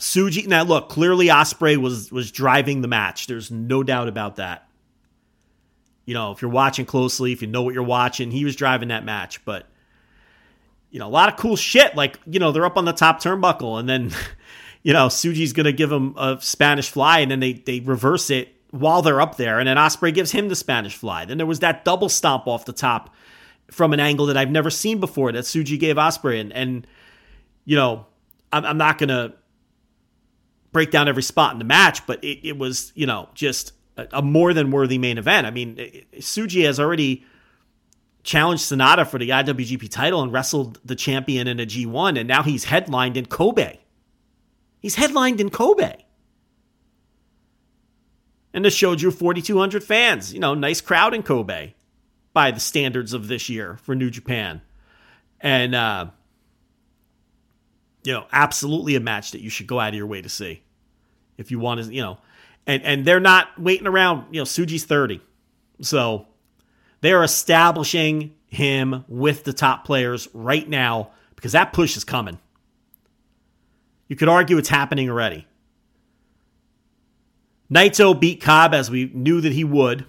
Tsuji, 0.00 0.46
now 0.46 0.62
look, 0.62 0.88
clearly 0.88 1.26
Ospreay 1.26 1.76
was 1.76 2.12
was 2.12 2.30
driving 2.30 2.82
the 2.82 2.88
match. 2.88 3.26
There's 3.26 3.50
no 3.50 3.82
doubt 3.82 4.08
about 4.08 4.36
that. 4.36 4.68
You 6.04 6.14
know, 6.14 6.32
if 6.32 6.40
you're 6.40 6.50
watching 6.50 6.86
closely, 6.86 7.32
if 7.32 7.42
you 7.42 7.48
know 7.48 7.62
what 7.62 7.74
you're 7.74 7.82
watching, 7.82 8.30
he 8.30 8.44
was 8.44 8.56
driving 8.56 8.88
that 8.88 9.04
match. 9.04 9.44
But 9.44 9.66
you 10.90 10.98
know, 10.98 11.06
a 11.06 11.10
lot 11.10 11.28
of 11.28 11.36
cool 11.36 11.56
shit. 11.56 11.96
Like 11.96 12.18
you 12.26 12.38
know, 12.38 12.52
they're 12.52 12.64
up 12.64 12.76
on 12.76 12.84
the 12.84 12.92
top 12.92 13.20
turnbuckle, 13.20 13.78
and 13.78 13.88
then 13.88 14.12
you 14.82 14.92
know, 14.92 15.08
Tsuji's 15.08 15.52
gonna 15.52 15.72
give 15.72 15.90
him 15.90 16.14
a 16.16 16.38
Spanish 16.40 16.90
fly, 16.90 17.20
and 17.20 17.30
then 17.30 17.40
they 17.40 17.54
they 17.54 17.80
reverse 17.80 18.30
it 18.30 18.54
while 18.70 19.02
they're 19.02 19.20
up 19.20 19.36
there, 19.36 19.58
and 19.58 19.68
then 19.68 19.76
Ospreay 19.76 20.12
gives 20.12 20.32
him 20.32 20.48
the 20.48 20.56
Spanish 20.56 20.96
fly. 20.96 21.24
Then 21.24 21.38
there 21.38 21.46
was 21.46 21.60
that 21.60 21.84
double 21.84 22.08
stomp 22.08 22.46
off 22.46 22.64
the 22.64 22.72
top 22.72 23.14
from 23.70 23.92
an 23.92 24.00
angle 24.00 24.26
that 24.26 24.36
I've 24.36 24.50
never 24.50 24.70
seen 24.70 25.00
before 25.00 25.32
that 25.32 25.44
Tsuji 25.44 25.78
gave 25.78 25.96
Ospreay, 25.96 26.40
and, 26.40 26.52
and 26.52 26.86
you 27.64 27.76
know, 27.76 28.06
I'm, 28.52 28.64
I'm 28.64 28.78
not 28.78 28.98
gonna 28.98 29.34
break 30.72 30.90
down 30.90 31.08
every 31.08 31.22
spot 31.22 31.52
in 31.52 31.58
the 31.58 31.64
match, 31.64 32.06
but 32.06 32.22
it, 32.22 32.46
it 32.46 32.58
was 32.58 32.92
you 32.94 33.06
know 33.06 33.28
just 33.34 33.72
a, 33.96 34.06
a, 34.12 34.22
more 34.22 34.54
than 34.54 34.70
worthy 34.70 34.98
main 34.98 35.18
event. 35.18 35.46
I 35.46 35.50
mean, 35.50 35.76
Tsuji 36.14 36.64
has 36.64 36.78
already 36.78 37.24
challenged 38.22 38.64
Sanada 38.64 39.06
for 39.06 39.18
the 39.18 39.30
IWGP 39.30 39.90
title 39.90 40.22
and 40.22 40.32
wrestled 40.32 40.80
the 40.84 40.94
champion 40.94 41.46
in 41.46 41.58
a 41.60 41.66
G1, 41.66 42.18
and 42.18 42.28
now 42.28 42.42
he's 42.42 42.64
headlined 42.64 43.16
in 43.16 43.26
Kobe. 43.26 43.78
He's 44.80 44.94
headlined 44.94 45.40
in 45.40 45.50
Kobe. 45.50 45.96
And 48.52 48.64
the 48.64 48.70
show 48.70 48.94
drew 48.94 49.10
4,200 49.10 49.84
fans. 49.84 50.32
You 50.32 50.40
know, 50.40 50.54
nice 50.54 50.80
crowd 50.80 51.14
in 51.14 51.22
Kobe 51.22 51.74
by 52.32 52.50
the 52.50 52.60
standards 52.60 53.12
of 53.12 53.28
this 53.28 53.48
year 53.48 53.78
for 53.82 53.94
New 53.94 54.10
Japan. 54.10 54.62
And, 55.40 55.74
uh, 55.74 56.06
you 58.04 58.12
know, 58.12 58.26
absolutely 58.32 58.96
a 58.96 59.00
match 59.00 59.32
that 59.32 59.40
you 59.40 59.50
should 59.50 59.66
go 59.66 59.78
out 59.78 59.90
of 59.90 59.94
your 59.94 60.06
way 60.06 60.22
to 60.22 60.28
see 60.28 60.62
if 61.36 61.50
you 61.50 61.58
want 61.58 61.84
to, 61.84 61.92
you 61.94 62.02
know. 62.02 62.18
And, 62.66 62.82
and 62.82 63.04
they're 63.04 63.20
not 63.20 63.58
waiting 63.58 63.86
around. 63.86 64.34
You 64.34 64.40
know, 64.40 64.44
Tsuji's 64.44 64.84
30. 64.84 65.20
So 65.80 66.26
they're 67.00 67.22
establishing 67.22 68.34
him 68.46 69.04
with 69.08 69.44
the 69.44 69.52
top 69.52 69.84
players 69.84 70.28
right 70.32 70.68
now 70.68 71.10
because 71.36 71.52
that 71.52 71.72
push 71.72 71.96
is 71.96 72.04
coming. 72.04 72.38
You 74.08 74.16
could 74.16 74.28
argue 74.28 74.58
it's 74.58 74.68
happening 74.68 75.08
already. 75.10 75.46
Naito 77.70 78.18
beat 78.18 78.40
Cobb 78.40 78.74
as 78.74 78.90
we 78.90 79.10
knew 79.12 79.40
that 79.40 79.52
he 79.52 79.64
would. 79.64 80.06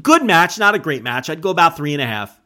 Good 0.00 0.24
match, 0.24 0.58
not 0.58 0.74
a 0.74 0.78
great 0.78 1.02
match. 1.02 1.30
I'd 1.30 1.40
go 1.40 1.50
about 1.50 1.76
three 1.76 1.94
and 1.94 2.02
a 2.02 2.06
half. 2.06 2.38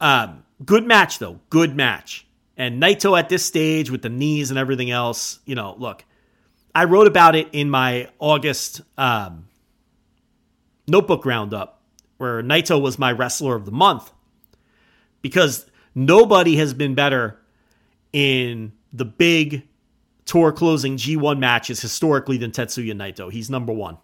Um, 0.00 0.42
good 0.64 0.84
match, 0.84 1.18
though. 1.18 1.40
Good 1.48 1.76
match. 1.76 2.26
And 2.56 2.82
Naito 2.82 3.18
at 3.18 3.28
this 3.28 3.44
stage 3.44 3.90
with 3.90 4.02
the 4.02 4.08
knees 4.08 4.50
and 4.50 4.58
everything 4.58 4.90
else, 4.90 5.38
you 5.46 5.54
know, 5.54 5.74
look, 5.78 6.04
I 6.74 6.84
wrote 6.84 7.06
about 7.06 7.36
it 7.36 7.48
in 7.52 7.70
my 7.70 8.08
August 8.18 8.82
um, 8.98 9.48
notebook 10.86 11.24
roundup 11.24 11.80
where 12.18 12.42
Naito 12.42 12.80
was 12.80 12.98
my 12.98 13.12
wrestler 13.12 13.54
of 13.54 13.64
the 13.64 13.72
month 13.72 14.12
because 15.22 15.66
nobody 15.94 16.56
has 16.56 16.74
been 16.74 16.94
better 16.94 17.38
in 18.12 18.72
the 18.92 19.04
big 19.04 19.66
tour 20.24 20.52
closing 20.52 20.96
G1 20.96 21.38
matches 21.38 21.80
historically 21.80 22.36
than 22.36 22.50
Tetsuya 22.50 22.94
Naito. 22.94 23.30
He's 23.30 23.50
number 23.50 23.72
one. 23.72 23.98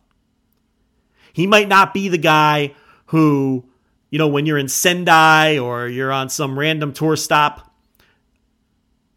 He 1.32 1.46
might 1.46 1.68
not 1.68 1.94
be 1.94 2.08
the 2.08 2.18
guy 2.18 2.74
who, 3.06 3.64
you 4.10 4.18
know, 4.18 4.28
when 4.28 4.46
you're 4.46 4.58
in 4.58 4.68
Sendai 4.68 5.58
or 5.58 5.86
you're 5.86 6.12
on 6.12 6.28
some 6.28 6.58
random 6.58 6.92
tour 6.92 7.16
stop 7.16 7.72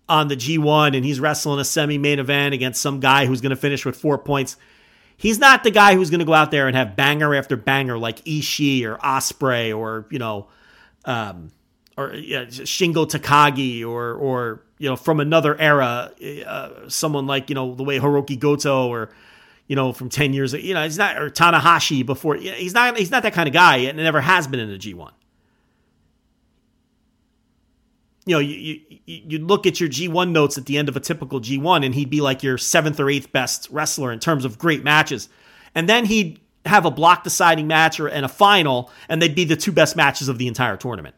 on 0.08 0.28
the 0.28 0.36
G1 0.36 0.96
and 0.96 1.06
he's 1.06 1.20
wrestling 1.20 1.60
a 1.60 1.66
semi 1.66 1.98
main 1.98 2.20
event 2.20 2.54
against 2.54 2.82
some 2.82 3.00
guy 3.00 3.26
who's 3.26 3.42
going 3.42 3.52
to 3.52 3.56
finish 3.56 3.86
with 3.86 3.96
four 3.96 4.18
points. 4.18 4.58
He's 5.16 5.40
not 5.40 5.64
the 5.64 5.72
guy 5.72 5.96
who's 5.96 6.10
going 6.10 6.20
to 6.20 6.26
go 6.26 6.34
out 6.34 6.52
there 6.52 6.68
and 6.68 6.76
have 6.76 6.96
banger 6.96 7.34
after 7.36 7.56
banger 7.56 7.98
like 7.98 8.24
Ishii 8.26 8.84
or 8.84 8.98
Ospreay 8.98 9.76
or, 9.76 10.08
you 10.10 10.20
know, 10.20 10.48
um, 11.06 11.52
or 11.98 12.14
yeah, 12.14 12.46
Shingo 12.46 13.10
Takagi 13.10 13.86
or 13.86 14.14
or 14.14 14.64
you 14.82 14.90
know 14.90 14.96
from 14.96 15.20
another 15.20 15.56
era, 15.62 16.12
uh, 16.48 16.70
someone 16.90 17.28
like 17.28 17.50
you 17.50 17.56
know 17.56 17.76
the 17.76 17.84
way 17.84 18.00
Hiroki 18.00 18.38
Goto 18.38 18.88
or 18.88 19.12
you 19.68 19.76
know 19.76 19.94
from 19.94 20.10
ten 20.10 20.34
years, 20.34 20.54
you 20.54 20.74
know 20.74 20.84
he's 20.84 20.98
not 20.98 21.22
or 21.22 21.30
Tanahashi 21.30 22.04
before. 22.04 22.36
He's 22.36 22.74
not 22.74 22.98
he's 22.98 23.12
not 23.12 23.22
that 23.22 23.34
kind 23.34 23.48
of 23.48 23.54
guy, 23.54 23.78
and 23.78 23.98
never 23.98 24.22
has 24.22 24.48
been 24.48 24.60
in 24.60 24.70
the 24.70 24.80
G 24.80 24.96
one. 24.96 25.14
You 28.26 28.36
know, 28.36 28.40
you, 28.40 28.80
you 28.90 29.00
you 29.06 29.38
look 29.38 29.68
at 29.68 29.80
your 29.80 29.90
G1 29.90 30.32
notes 30.32 30.58
at 30.58 30.66
the 30.66 30.78
end 30.80 30.90
of 30.90 30.96
a 30.96 31.00
typical 31.00 31.40
G1, 31.40 31.86
and 31.86 31.94
he'd 31.94 32.10
be 32.10 32.22
like 32.22 32.42
your 32.42 32.58
seventh 32.58 33.00
or 33.00 33.08
eighth 33.08 33.32
best 33.32 33.68
wrestler 33.70 34.12
in 34.12 34.20
terms 34.20 34.46
of 34.46 34.58
great 34.58 34.84
matches, 34.84 35.30
and 35.76 35.88
then 35.88 36.06
he'd 36.06 36.40
have 36.66 36.86
a 36.86 36.92
block 36.92 37.24
deciding 37.24 37.68
match 37.68 38.00
or 38.00 38.08
and 38.08 38.26
a 38.26 38.30
final, 38.30 38.90
and 39.08 39.22
they'd 39.22 39.36
be 39.36 39.46
the 39.46 39.56
two 39.56 39.72
best 39.72 39.96
matches 39.96 40.28
of 40.28 40.40
the 40.40 40.48
entire 40.48 40.76
tournament. 40.76 41.14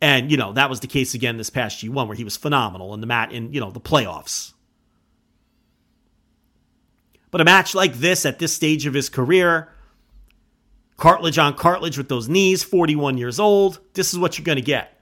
And, 0.00 0.30
you 0.30 0.36
know, 0.36 0.52
that 0.52 0.70
was 0.70 0.80
the 0.80 0.86
case 0.86 1.14
again 1.14 1.36
this 1.36 1.50
past 1.50 1.82
G1 1.82 2.06
where 2.06 2.16
he 2.16 2.24
was 2.24 2.36
phenomenal 2.36 2.94
in 2.94 3.00
the 3.00 3.06
mat 3.06 3.32
in, 3.32 3.52
you 3.52 3.60
know, 3.60 3.70
the 3.70 3.80
playoffs. 3.80 4.52
But 7.30 7.40
a 7.40 7.44
match 7.44 7.74
like 7.74 7.94
this 7.94 8.24
at 8.24 8.38
this 8.38 8.54
stage 8.54 8.86
of 8.86 8.94
his 8.94 9.08
career, 9.08 9.68
cartilage 10.96 11.38
on 11.38 11.54
cartilage 11.54 11.98
with 11.98 12.08
those 12.08 12.28
knees, 12.28 12.62
41 12.62 13.18
years 13.18 13.40
old, 13.40 13.80
this 13.94 14.12
is 14.12 14.18
what 14.18 14.38
you're 14.38 14.44
going 14.44 14.56
to 14.56 14.62
get. 14.62 15.00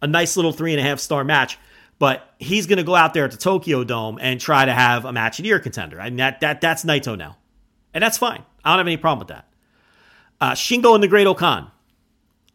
A 0.00 0.06
nice 0.06 0.36
little 0.36 0.52
three 0.52 0.72
and 0.72 0.80
a 0.80 0.82
half 0.82 1.00
star 1.00 1.24
match. 1.24 1.58
But 1.98 2.34
he's 2.38 2.66
going 2.66 2.78
to 2.78 2.82
go 2.82 2.94
out 2.94 3.12
there 3.12 3.26
at 3.26 3.30
the 3.30 3.36
Tokyo 3.36 3.84
Dome 3.84 4.18
and 4.22 4.40
try 4.40 4.64
to 4.64 4.72
have 4.72 5.04
a 5.04 5.12
match 5.12 5.38
of 5.38 5.42
the 5.42 5.48
year 5.48 5.60
contender. 5.60 6.00
I 6.00 6.04
mean, 6.04 6.16
that, 6.16 6.40
that, 6.40 6.62
that's 6.62 6.82
Naito 6.82 7.16
now. 7.16 7.36
And 7.92 8.02
that's 8.02 8.16
fine. 8.16 8.42
I 8.64 8.70
don't 8.70 8.78
have 8.78 8.86
any 8.86 8.96
problem 8.96 9.18
with 9.18 9.28
that. 9.28 9.46
Uh, 10.40 10.52
Shingo 10.52 10.94
and 10.94 11.02
the 11.02 11.08
Great 11.08 11.26
O-Khan. 11.26 11.70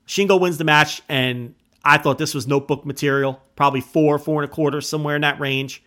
Shingo 0.08 0.40
wins 0.40 0.58
the 0.58 0.64
match, 0.64 1.04
and 1.08 1.54
I 1.86 2.00
thought 2.00 2.18
this 2.18 2.34
was 2.34 2.48
notebook 2.48 2.86
material. 2.86 3.42
Probably 3.56 3.82
four, 3.82 4.18
four 4.18 4.42
and 4.42 4.52
a 4.52 4.54
quarter, 4.54 4.82
somewhere 4.82 5.16
in 5.16 5.22
that 5.22 5.40
range. 5.40 5.84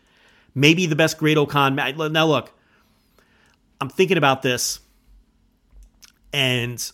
Maybe 0.55 0.87
the 0.87 0.97
best 0.97 1.19
Great 1.19 1.37
match. 1.75 1.97
Now, 1.97 2.27
look, 2.27 2.53
I'm 3.81 3.89
thinking 3.89 4.17
about 4.17 4.43
this, 4.43 4.81
and 6.33 6.91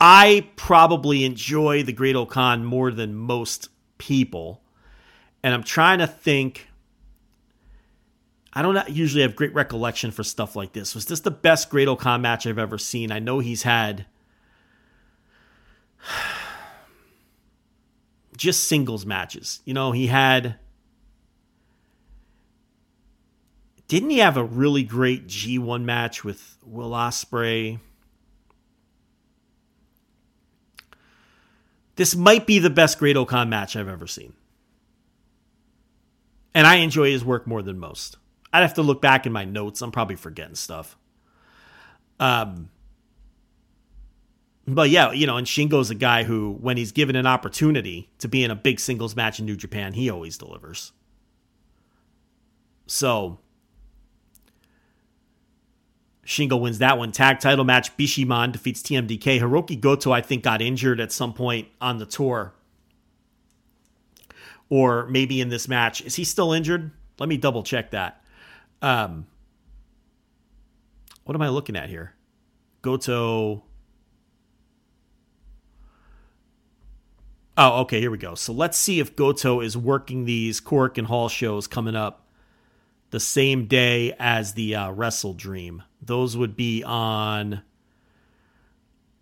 I 0.00 0.48
probably 0.56 1.24
enjoy 1.24 1.82
the 1.82 1.92
Great 1.92 2.16
O-Khan 2.16 2.64
more 2.64 2.90
than 2.90 3.14
most 3.14 3.68
people. 3.98 4.62
And 5.42 5.54
I'm 5.54 5.62
trying 5.62 5.98
to 5.98 6.06
think. 6.06 6.66
I 8.54 8.62
don't 8.62 8.88
usually 8.88 9.22
have 9.22 9.36
great 9.36 9.54
recollection 9.54 10.10
for 10.10 10.24
stuff 10.24 10.56
like 10.56 10.72
this. 10.72 10.94
Was 10.94 11.04
this 11.04 11.20
the 11.20 11.30
best 11.30 11.70
Great 11.70 11.86
O-Khan 11.86 12.22
match 12.22 12.46
I've 12.46 12.58
ever 12.58 12.78
seen? 12.78 13.12
I 13.12 13.18
know 13.20 13.38
he's 13.38 13.62
had 13.62 14.06
just 18.38 18.64
singles 18.64 19.04
matches. 19.04 19.60
You 19.66 19.74
know, 19.74 19.92
he 19.92 20.06
had. 20.06 20.56
Didn't 23.88 24.10
he 24.10 24.18
have 24.18 24.36
a 24.36 24.44
really 24.44 24.82
great 24.82 25.26
G1 25.26 25.82
match 25.82 26.22
with 26.24 26.58
Will 26.64 26.90
Ospreay? 26.90 27.80
This 31.96 32.14
might 32.14 32.46
be 32.46 32.58
the 32.58 32.70
best 32.70 32.98
Great 32.98 33.16
O-Khan 33.16 33.48
match 33.48 33.74
I've 33.74 33.88
ever 33.88 34.06
seen. 34.06 34.34
And 36.54 36.66
I 36.66 36.76
enjoy 36.76 37.10
his 37.10 37.24
work 37.24 37.46
more 37.46 37.62
than 37.62 37.78
most. 37.78 38.18
I'd 38.52 38.60
have 38.60 38.74
to 38.74 38.82
look 38.82 39.02
back 39.02 39.26
in 39.26 39.32
my 39.32 39.44
notes. 39.44 39.82
I'm 39.82 39.90
probably 39.90 40.16
forgetting 40.16 40.54
stuff. 40.54 40.96
Um, 42.20 42.68
but 44.74 44.90
yeah, 44.90 45.12
you 45.12 45.26
know, 45.26 45.36
and 45.36 45.46
Shingo's 45.46 45.90
a 45.90 45.94
guy 45.94 46.24
who, 46.24 46.52
when 46.60 46.76
he's 46.76 46.92
given 46.92 47.16
an 47.16 47.26
opportunity 47.26 48.10
to 48.18 48.28
be 48.28 48.44
in 48.44 48.50
a 48.50 48.56
big 48.56 48.80
singles 48.80 49.14
match 49.16 49.38
in 49.38 49.46
New 49.46 49.56
Japan, 49.56 49.92
he 49.92 50.10
always 50.10 50.36
delivers. 50.36 50.92
So 52.86 53.38
Shingo 56.28 56.60
wins 56.60 56.78
that 56.78 56.98
one. 56.98 57.10
Tag 57.10 57.40
title 57.40 57.64
match. 57.64 57.96
Bishamon 57.96 58.52
defeats 58.52 58.82
TMDK. 58.82 59.40
Hiroki 59.40 59.80
Goto, 59.80 60.12
I 60.12 60.20
think, 60.20 60.42
got 60.42 60.60
injured 60.60 61.00
at 61.00 61.10
some 61.10 61.32
point 61.32 61.68
on 61.80 61.98
the 61.98 62.06
tour. 62.06 62.52
Or 64.68 65.06
maybe 65.06 65.40
in 65.40 65.48
this 65.48 65.68
match. 65.68 66.02
Is 66.02 66.16
he 66.16 66.24
still 66.24 66.52
injured? 66.52 66.90
Let 67.18 67.30
me 67.30 67.38
double 67.38 67.62
check 67.62 67.92
that. 67.92 68.22
Um, 68.82 69.26
what 71.24 71.34
am 71.34 71.40
I 71.40 71.48
looking 71.48 71.76
at 71.76 71.88
here? 71.88 72.14
Goto. 72.82 73.64
Oh, 77.60 77.80
okay, 77.80 77.98
here 77.98 78.12
we 78.12 78.18
go. 78.18 78.36
So 78.36 78.52
let's 78.52 78.78
see 78.78 79.00
if 79.00 79.16
Goto 79.16 79.60
is 79.60 79.76
working 79.76 80.26
these 80.26 80.60
Korakuen 80.60 81.06
Hall 81.06 81.28
shows 81.28 81.66
coming 81.66 81.96
up 81.96 82.24
the 83.10 83.18
same 83.18 83.66
day 83.66 84.14
as 84.16 84.54
the 84.54 84.76
uh, 84.76 84.92
Wrestle 84.92 85.34
Dream. 85.34 85.82
Those 86.00 86.36
would 86.36 86.54
be 86.54 86.84
on 86.84 87.62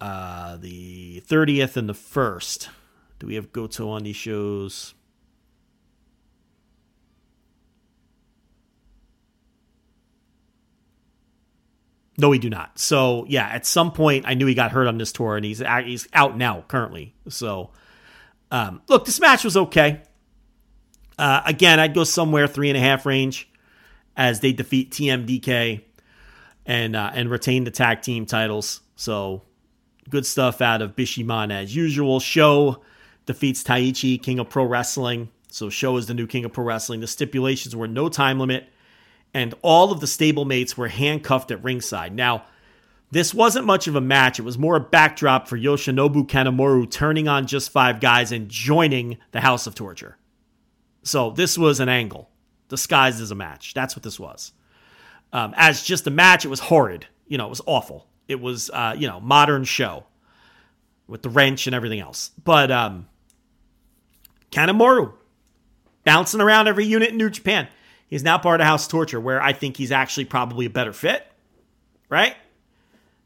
uh, 0.02 0.58
the 0.58 1.22
30th 1.26 1.78
and 1.78 1.88
the 1.88 1.94
1st. 1.94 2.68
Do 3.20 3.26
we 3.26 3.36
have 3.36 3.52
Goto 3.54 3.88
on 3.88 4.02
these 4.02 4.16
shows? 4.16 4.92
No, 12.18 12.28
we 12.28 12.38
do 12.38 12.50
not. 12.50 12.78
So 12.78 13.24
yeah, 13.30 13.46
at 13.46 13.64
some 13.64 13.92
point 13.92 14.26
I 14.28 14.34
knew 14.34 14.44
he 14.44 14.54
got 14.54 14.72
hurt 14.72 14.88
on 14.88 14.98
this 14.98 15.12
tour, 15.12 15.36
and 15.36 15.44
he's 15.44 15.62
he's 15.84 16.06
out 16.12 16.36
now 16.36 16.64
currently. 16.68 17.14
So 17.28 17.70
um, 18.50 18.82
look, 18.88 19.04
this 19.04 19.20
match 19.20 19.44
was 19.44 19.56
okay. 19.56 20.02
Uh, 21.18 21.42
again, 21.46 21.80
I'd 21.80 21.94
go 21.94 22.04
somewhere 22.04 22.46
three 22.46 22.68
and 22.68 22.76
a 22.76 22.80
half 22.80 23.06
range 23.06 23.48
as 24.16 24.40
they 24.40 24.52
defeat 24.52 24.90
TMDK 24.90 25.82
and 26.64 26.96
uh, 26.96 27.10
and 27.14 27.30
retain 27.30 27.64
the 27.64 27.70
tag 27.70 28.02
team 28.02 28.26
titles. 28.26 28.80
So 28.96 29.42
good 30.08 30.26
stuff 30.26 30.60
out 30.60 30.82
of 30.82 30.96
Bishamon 30.96 31.52
as 31.52 31.74
usual. 31.74 32.20
SHO 32.20 32.82
defeats 33.24 33.62
Taichi, 33.62 34.22
King 34.22 34.38
of 34.38 34.48
Pro 34.48 34.64
Wrestling. 34.64 35.30
So 35.48 35.70
SHO 35.70 35.96
is 35.96 36.06
the 36.06 36.14
new 36.14 36.26
King 36.26 36.44
of 36.44 36.52
Pro 36.52 36.64
Wrestling. 36.64 37.00
The 37.00 37.06
stipulations 37.06 37.74
were 37.74 37.88
no 37.88 38.08
time 38.08 38.38
limit, 38.38 38.68
and 39.32 39.54
all 39.62 39.90
of 39.90 40.00
the 40.00 40.06
stablemates 40.06 40.76
were 40.76 40.88
handcuffed 40.88 41.50
at 41.50 41.62
ringside. 41.62 42.14
Now, 42.14 42.44
this 43.10 43.32
wasn't 43.32 43.66
much 43.66 43.86
of 43.86 43.94
a 43.94 44.00
match. 44.00 44.38
It 44.38 44.42
was 44.42 44.58
more 44.58 44.76
a 44.76 44.80
backdrop 44.80 45.48
for 45.48 45.56
Yoshinobu 45.56 46.26
Kanemaru 46.26 46.90
turning 46.90 47.28
on 47.28 47.46
just 47.46 47.70
five 47.70 48.00
guys 48.00 48.32
and 48.32 48.48
joining 48.48 49.18
the 49.32 49.40
House 49.40 49.66
of 49.66 49.74
Torture. 49.74 50.16
So 51.02 51.30
this 51.30 51.56
was 51.56 51.78
an 51.78 51.88
angle 51.88 52.30
disguised 52.68 53.20
as 53.20 53.30
a 53.30 53.36
match. 53.36 53.74
That's 53.74 53.94
what 53.94 54.02
this 54.02 54.18
was. 54.18 54.52
Um, 55.32 55.54
as 55.56 55.82
just 55.82 56.06
a 56.06 56.10
match, 56.10 56.44
it 56.44 56.48
was 56.48 56.60
horrid. 56.60 57.06
You 57.28 57.38
know, 57.38 57.46
it 57.46 57.50
was 57.50 57.62
awful. 57.66 58.06
It 58.26 58.40
was, 58.40 58.70
uh, 58.70 58.94
you 58.98 59.06
know, 59.06 59.20
modern 59.20 59.64
show 59.64 60.04
with 61.06 61.22
the 61.22 61.28
wrench 61.28 61.66
and 61.66 61.74
everything 61.74 62.00
else. 62.00 62.32
But 62.42 62.72
um, 62.72 63.06
bouncing 66.04 66.40
around 66.40 66.66
every 66.68 66.86
unit 66.86 67.10
in 67.10 67.16
New 67.16 67.30
Japan. 67.30 67.68
He's 68.08 68.22
now 68.22 68.38
part 68.38 68.60
of 68.60 68.66
House 68.66 68.86
Torture, 68.86 69.20
where 69.20 69.42
I 69.42 69.52
think 69.52 69.76
he's 69.76 69.92
actually 69.92 70.24
probably 70.26 70.66
a 70.66 70.70
better 70.70 70.92
fit, 70.92 71.26
right? 72.08 72.36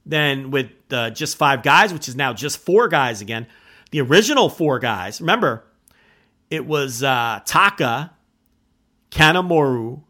Than 0.06 0.50
with 0.50 0.70
uh, 0.90 1.10
just 1.10 1.36
five 1.36 1.62
guys, 1.62 1.92
which 1.92 2.08
is 2.08 2.16
now 2.16 2.32
just 2.32 2.58
four 2.58 2.88
guys 2.88 3.20
again. 3.20 3.46
The 3.90 4.00
original 4.00 4.48
four 4.48 4.78
guys, 4.78 5.20
remember, 5.20 5.64
it 6.48 6.66
was 6.66 7.02
uh, 7.02 7.40
Taka, 7.44 8.12
Kanemaru, 9.10 10.02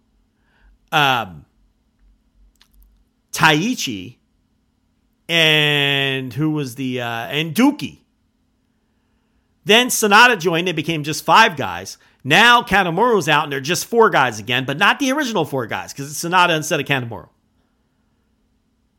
um, 0.93 1.45
Taichi, 3.33 4.17
and 5.29 6.33
who 6.33 6.51
was 6.51 6.77
the 6.77 7.01
uh, 7.01 7.27
and. 7.27 7.59
Then 9.65 9.89
Sanada 9.89 10.39
joined. 10.39 10.69
It 10.69 10.77
became 10.77 11.05
just 11.05 11.25
five 11.25 11.57
guys. 11.57 11.99
Now 12.25 12.63
Kanemaru's 12.63 13.29
out, 13.29 13.45
and 13.45 13.53
they're 13.53 13.61
just 13.61 13.87
four 13.87 14.11
guys 14.11 14.39
again, 14.39 14.65
but 14.65 14.79
not 14.79 14.99
the 14.99 15.13
original 15.13 15.45
four 15.45 15.67
guys 15.67 15.93
because 15.93 16.11
it's 16.11 16.25
Sanada 16.25 16.57
instead 16.57 16.81
of 16.81 16.87
Kanemaru. 16.87 17.29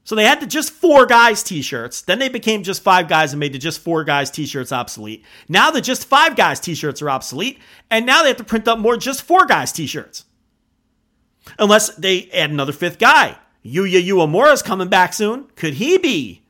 So 0.04 0.16
they 0.16 0.26
had 0.26 0.40
the 0.42 0.48
just 0.48 0.72
four 0.72 1.06
guys 1.06 1.44
t-shirts. 1.44 2.02
Then 2.02 2.20
they 2.20 2.30
became 2.30 2.64
just 2.64 2.82
five 2.82 3.08
guys 3.08 3.34
and 3.34 3.40
made 3.40 3.54
the 3.54 3.60
just 3.60 3.80
four 3.80 4.04
guys 4.04 4.32
t-shirts 4.32 4.72
obsolete. 4.72 5.24
Now 5.48 5.70
the 5.70 5.82
just 5.82 6.06
five 6.06 6.36
guys 6.36 6.60
t-shirts 6.60 7.02
are 7.02 7.10
obsolete, 7.10 7.60
and 7.90 8.06
now 8.06 8.22
they 8.22 8.30
have 8.30 8.38
to 8.38 8.44
print 8.44 8.68
up 8.68 8.80
more 8.80 8.98
just 8.98 9.22
four 9.22 9.46
guys 9.46 9.72
t-shirts. 9.72 10.26
Unless 11.60 11.96
they 11.96 12.30
add 12.32 12.52
another 12.52 12.74
fifth 12.74 13.00
guy. 13.00 13.38
Yuya 13.64 14.04
Uemura's 14.04 14.64
coming 14.64 14.90
back 14.90 15.14
soon. 15.14 15.46
Could 15.56 15.76
he 15.76 15.98
be 15.98 16.44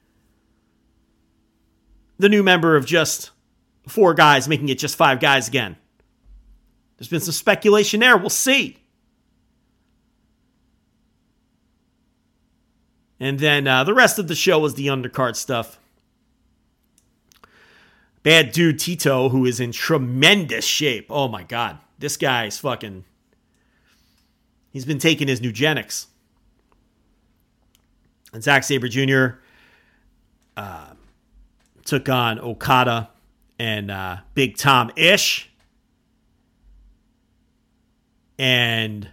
the 2.18 2.30
new 2.30 2.44
member 2.44 2.76
of 2.76 2.86
just 2.86 3.32
four 3.88 4.14
guys, 4.14 4.48
making 4.48 4.70
it 4.70 4.80
just 4.80 4.96
five 4.96 5.20
guys 5.20 5.48
again? 5.48 5.76
There's 6.98 7.10
been 7.10 7.20
some 7.20 7.34
speculation 7.34 8.00
there. 8.00 8.16
We'll 8.16 8.30
see. 8.30 8.78
And 13.22 13.38
then 13.38 13.68
uh, 13.68 13.84
the 13.84 13.94
rest 13.94 14.18
of 14.18 14.28
the 14.28 14.34
show 14.34 14.58
was 14.58 14.74
the 14.74 14.88
undercard 14.88 15.36
stuff. 15.36 15.80
Bad 18.24 18.52
dude 18.52 18.80
Tito, 18.80 19.30
who 19.30 19.46
is 19.46 19.60
in 19.60 19.72
tremendous 19.72 20.66
shape. 20.66 21.06
Oh 21.08 21.28
my 21.28 21.44
God. 21.44 21.78
This 22.00 22.18
guy's 22.18 22.58
fucking. 22.58 23.06
He's 24.72 24.86
been 24.86 24.98
taking 24.98 25.28
his 25.28 25.40
Nugenix. 25.40 26.08
And 28.34 28.42
Zack 28.42 28.64
Sabre 28.64 28.88
Jr. 28.88 29.40
Uh, 30.58 30.94
took 31.86 32.10
on 32.10 32.40
Okada 32.40 33.10
and 33.60 33.92
uh, 33.92 34.18
Big 34.34 34.58
Tom 34.58 34.90
Ish. 34.96 35.52
And 38.40 39.10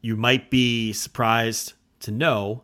you 0.00 0.16
might 0.16 0.48
be 0.50 0.94
surprised 0.94 1.74
to 2.00 2.10
know 2.10 2.63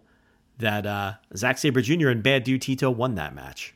that 0.60 0.86
uh, 0.86 1.14
Zack 1.36 1.58
Sabre 1.58 1.82
Jr. 1.82 2.08
and 2.08 2.22
Bad 2.22 2.44
Dude 2.44 2.62
Tito 2.62 2.90
won 2.90 3.14
that 3.16 3.34
match. 3.34 3.74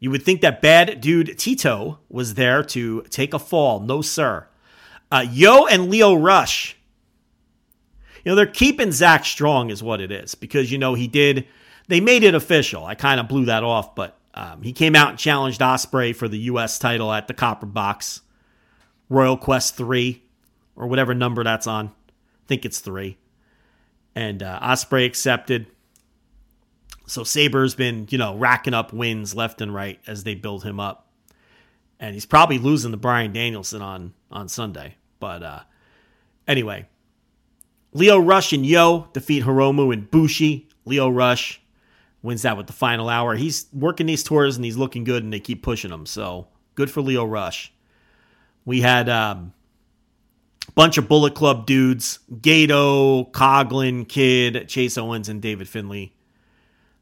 You 0.00 0.10
would 0.10 0.22
think 0.22 0.40
that 0.42 0.60
Bad 0.60 1.00
Dude 1.00 1.38
Tito 1.38 1.98
was 2.08 2.34
there 2.34 2.62
to 2.64 3.02
take 3.10 3.32
a 3.32 3.38
fall. 3.38 3.80
No, 3.80 4.02
sir. 4.02 4.46
Uh, 5.10 5.24
Yo 5.30 5.66
and 5.66 5.88
Lio 5.88 6.14
Rush 6.14 6.76
you 8.24 8.30
know, 8.30 8.36
they're 8.36 8.46
keeping 8.46 8.90
Zack 8.90 9.24
strong, 9.24 9.70
is 9.70 9.82
what 9.82 10.00
it 10.00 10.10
is, 10.10 10.34
because, 10.34 10.72
you 10.72 10.78
know, 10.78 10.94
he 10.94 11.06
did, 11.06 11.46
they 11.88 12.00
made 12.00 12.24
it 12.24 12.34
official. 12.34 12.84
I 12.84 12.94
kind 12.94 13.20
of 13.20 13.28
blew 13.28 13.44
that 13.44 13.62
off, 13.62 13.94
but 13.94 14.16
um, 14.32 14.62
he 14.62 14.72
came 14.72 14.96
out 14.96 15.10
and 15.10 15.18
challenged 15.18 15.60
Ospreay 15.60 16.16
for 16.16 16.26
the 16.26 16.38
U.S. 16.38 16.78
title 16.78 17.12
at 17.12 17.28
the 17.28 17.34
Copper 17.34 17.66
Box, 17.66 18.22
Royal 19.10 19.36
Quest 19.36 19.76
3, 19.76 20.22
or 20.74 20.86
whatever 20.86 21.14
number 21.14 21.44
that's 21.44 21.66
on. 21.66 21.88
I 21.88 22.46
think 22.46 22.64
it's 22.64 22.80
3. 22.80 23.18
And 24.14 24.42
uh, 24.42 24.60
Ospreay 24.60 25.06
accepted. 25.06 25.66
So 27.06 27.24
Sabre's 27.24 27.74
been, 27.74 28.06
you 28.10 28.18
know, 28.18 28.36
racking 28.36 28.74
up 28.74 28.92
wins 28.92 29.34
left 29.34 29.60
and 29.60 29.74
right 29.74 30.00
as 30.06 30.24
they 30.24 30.34
build 30.34 30.64
him 30.64 30.80
up. 30.80 31.08
And 32.00 32.14
he's 32.14 32.26
probably 32.26 32.58
losing 32.58 32.90
to 32.92 32.96
Bryan 32.96 33.32
Danielson 33.32 33.82
on 33.82 34.14
on 34.30 34.48
Sunday. 34.48 34.96
But 35.20 35.42
uh 35.42 35.60
anyway, 36.46 36.88
Lio 37.92 38.18
Rush 38.18 38.52
and 38.52 38.64
Yo 38.66 39.08
defeat 39.12 39.44
Hiromu 39.44 39.92
and 39.92 40.10
Bushi. 40.10 40.68
Lio 40.84 41.08
Rush 41.08 41.60
wins 42.22 42.42
that 42.42 42.56
with 42.56 42.66
the 42.66 42.72
final 42.72 43.08
hour. 43.08 43.36
He's 43.36 43.66
working 43.72 44.06
these 44.06 44.24
tours 44.24 44.56
and 44.56 44.64
he's 44.64 44.76
looking 44.76 45.04
good 45.04 45.22
and 45.22 45.32
they 45.32 45.40
keep 45.40 45.62
pushing 45.62 45.92
him. 45.92 46.06
So 46.06 46.48
good 46.74 46.90
for 46.90 47.02
Lio 47.02 47.24
Rush. 47.24 47.72
We 48.64 48.80
had 48.80 49.08
um 49.08 49.52
bunch 50.74 50.98
of 50.98 51.08
Bullet 51.08 51.34
Club 51.34 51.66
dudes 51.66 52.20
Gato, 52.40 53.24
Coughlin, 53.24 54.08
Kidd, 54.08 54.68
Chase 54.68 54.98
Owens, 54.98 55.28
and 55.28 55.40
David 55.40 55.68
Finlay 55.68 56.12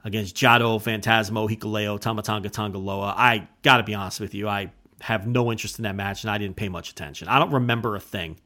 against 0.04 0.36
Jado, 0.36 0.82
Phantasmo, 0.82 1.48
Hikuleo, 1.48 1.98
Tama 2.00 2.22
Tonga 2.22 2.50
Tangaloa. 2.50 3.14
I 3.16 3.48
got 3.62 3.78
to 3.78 3.82
be 3.82 3.94
honest 3.94 4.20
with 4.20 4.34
you, 4.34 4.48
I 4.48 4.72
have 5.00 5.26
no 5.26 5.50
interest 5.50 5.78
in 5.78 5.84
that 5.84 5.96
match 5.96 6.22
and 6.22 6.30
I 6.30 6.38
didn't 6.38 6.56
pay 6.56 6.68
much 6.68 6.90
attention. 6.90 7.28
I 7.28 7.38
don't 7.38 7.52
remember 7.52 7.96
a 7.96 8.00
thing. 8.00 8.38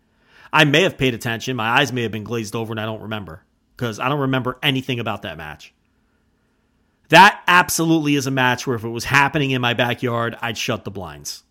I 0.52 0.64
may 0.64 0.82
have 0.82 0.96
paid 0.96 1.14
attention. 1.14 1.56
My 1.56 1.80
eyes 1.80 1.92
may 1.92 2.02
have 2.02 2.12
been 2.12 2.24
glazed 2.24 2.54
over 2.54 2.72
and 2.72 2.80
I 2.80 2.86
don't 2.86 3.02
remember 3.02 3.42
because 3.76 3.98
I 3.98 4.08
don't 4.08 4.20
remember 4.20 4.58
anything 4.62 5.00
about 5.00 5.22
that 5.22 5.36
match. 5.36 5.74
That 7.10 7.42
absolutely 7.46 8.16
is 8.16 8.26
a 8.26 8.30
match 8.30 8.66
where 8.66 8.76
if 8.76 8.84
it 8.84 8.88
was 8.88 9.04
happening 9.04 9.50
in 9.50 9.60
my 9.60 9.74
backyard, 9.74 10.36
I'd 10.40 10.58
shut 10.58 10.84
the 10.84 10.90
blinds. 10.90 11.44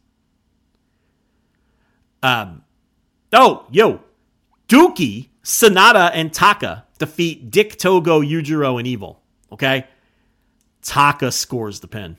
Um, 2.22 2.64
Oh, 3.34 3.66
yo, 3.70 4.02
Douki, 4.68 5.30
Sanada, 5.44 6.12
and 6.14 6.34
Taka 6.34 6.86
defeat 6.98 7.52
Dick 7.52 7.78
Togo, 7.78 8.22
Yujiro, 8.22 8.78
and 8.78 8.88
Evil. 8.88 9.22
Okay? 9.52 9.86
Taka 10.82 11.32
scores 11.32 11.80
the 11.80 11.88
pin. 11.88 12.18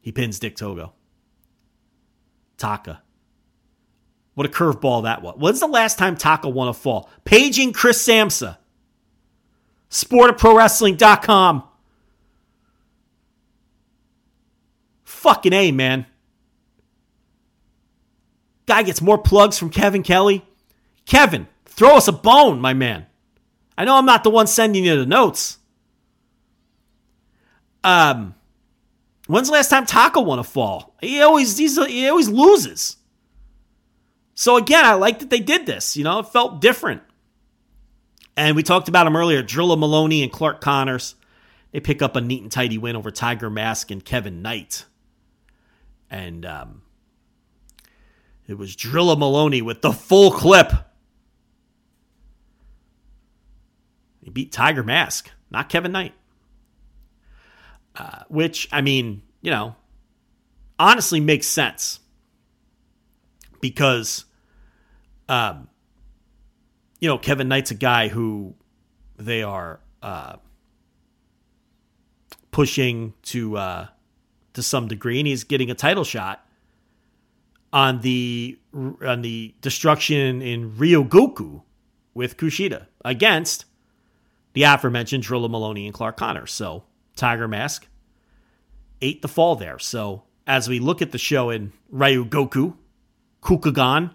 He 0.00 0.12
pins 0.12 0.38
Dick 0.38 0.56
Togo. 0.56 0.92
Taka. 2.56 3.02
What 4.34 4.46
a 4.46 4.50
curveball 4.50 5.02
that 5.02 5.22
was. 5.22 5.36
When's 5.38 5.60
the 5.60 5.66
last 5.66 5.98
time 5.98 6.16
Taka 6.16 6.48
won 6.48 6.68
a 6.68 6.72
fall? 6.72 7.10
Paging 7.24 7.72
Chris 7.72 8.06
Samsa. 8.06 8.58
SportofProWrestling.com. 9.90 11.64
Fucking 15.04 15.52
A, 15.52 15.70
man. 15.70 16.06
Guy 18.72 18.82
gets 18.84 19.02
more 19.02 19.18
plugs 19.18 19.58
from 19.58 19.68
Kevin 19.68 20.02
Kelly. 20.02 20.42
Kevin, 21.04 21.46
throw 21.66 21.94
us 21.98 22.08
a 22.08 22.12
bone, 22.12 22.58
my 22.58 22.72
man. 22.72 23.04
I 23.76 23.84
know 23.84 23.98
I'm 23.98 24.06
not 24.06 24.24
the 24.24 24.30
one 24.30 24.46
sending 24.46 24.82
you 24.82 24.96
the 24.96 25.04
notes. 25.04 25.58
Um, 27.84 28.34
when's 29.26 29.48
the 29.48 29.52
last 29.52 29.68
time 29.68 29.84
Taka 29.84 30.22
won 30.22 30.38
a 30.38 30.42
fall? 30.42 30.96
He 31.02 31.20
always 31.20 31.58
he's, 31.58 31.76
he 31.84 32.08
always 32.08 32.30
loses. 32.30 32.96
So 34.32 34.56
again, 34.56 34.86
I 34.86 34.94
like 34.94 35.18
that 35.18 35.28
they 35.28 35.40
did 35.40 35.66
this. 35.66 35.94
You 35.94 36.04
know, 36.04 36.20
it 36.20 36.28
felt 36.28 36.62
different. 36.62 37.02
And 38.38 38.56
we 38.56 38.62
talked 38.62 38.88
about 38.88 39.06
him 39.06 39.16
earlier. 39.16 39.42
Drilla 39.42 39.78
Moloney 39.78 40.22
and 40.22 40.32
Clark 40.32 40.62
Connors. 40.62 41.14
They 41.72 41.80
pick 41.80 42.00
up 42.00 42.16
a 42.16 42.22
neat 42.22 42.40
and 42.40 42.50
tidy 42.50 42.78
win 42.78 42.96
over 42.96 43.10
Tiger 43.10 43.50
Mask 43.50 43.90
and 43.90 44.02
Kevin 44.02 44.40
Knight. 44.40 44.86
And 46.08 46.46
um, 46.46 46.82
it 48.52 48.58
was 48.58 48.76
Drilla 48.76 49.18
Moloney 49.18 49.62
with 49.62 49.80
the 49.80 49.92
full 49.92 50.30
clip. 50.30 50.70
He 54.20 54.28
beat 54.28 54.52
Tiger 54.52 54.82
Mask, 54.82 55.30
not 55.50 55.70
Kevin 55.70 55.90
Knight. 55.90 56.12
Uh, 57.96 58.24
which, 58.28 58.68
I 58.70 58.82
mean, 58.82 59.22
you 59.40 59.50
know, 59.50 59.74
honestly 60.78 61.18
makes 61.18 61.46
sense. 61.46 61.98
Because, 63.62 64.26
um, 65.30 65.68
you 67.00 67.08
know, 67.08 67.16
Kevin 67.16 67.48
Knight's 67.48 67.70
a 67.70 67.74
guy 67.74 68.08
who 68.08 68.54
they 69.16 69.42
are 69.42 69.80
uh, 70.02 70.36
pushing 72.50 73.14
to 73.22 73.56
uh, 73.56 73.86
to 74.52 74.62
some 74.62 74.88
degree, 74.88 75.20
and 75.20 75.26
he's 75.26 75.44
getting 75.44 75.70
a 75.70 75.74
title 75.74 76.04
shot 76.04 76.41
on 77.72 78.00
the 78.00 78.58
on 78.74 79.22
the 79.22 79.54
destruction 79.60 80.42
in 80.42 80.72
Ryogoku 80.72 81.62
with 82.14 82.36
Kushida 82.36 82.86
against 83.04 83.64
the 84.52 84.64
aforementioned 84.64 85.24
Drilla 85.24 85.50
Moloney 85.50 85.86
and 85.86 85.94
Clark 85.94 86.16
Connor. 86.16 86.46
So 86.46 86.84
Tiger 87.16 87.48
Mask 87.48 87.86
ate 89.00 89.22
the 89.22 89.28
fall 89.28 89.56
there. 89.56 89.78
So 89.78 90.24
as 90.46 90.68
we 90.68 90.78
look 90.78 91.00
at 91.00 91.12
the 91.12 91.18
show 91.18 91.50
in 91.50 91.72
Ryogoku, 91.92 92.76
Kukagan, 93.42 94.14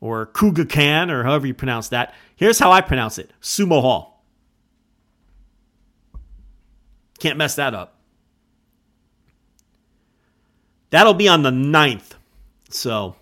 or 0.00 0.26
Kugakan, 0.26 1.10
or 1.10 1.24
however 1.24 1.46
you 1.46 1.54
pronounce 1.54 1.88
that, 1.88 2.14
here's 2.36 2.58
how 2.58 2.70
I 2.70 2.80
pronounce 2.80 3.18
it 3.18 3.32
Sumo 3.40 3.80
Hall. 3.80 4.24
Can't 7.18 7.38
mess 7.38 7.56
that 7.56 7.74
up. 7.74 7.98
That'll 10.90 11.14
be 11.14 11.26
on 11.26 11.42
the 11.42 11.50
9th 11.50 12.12
so 12.74 13.16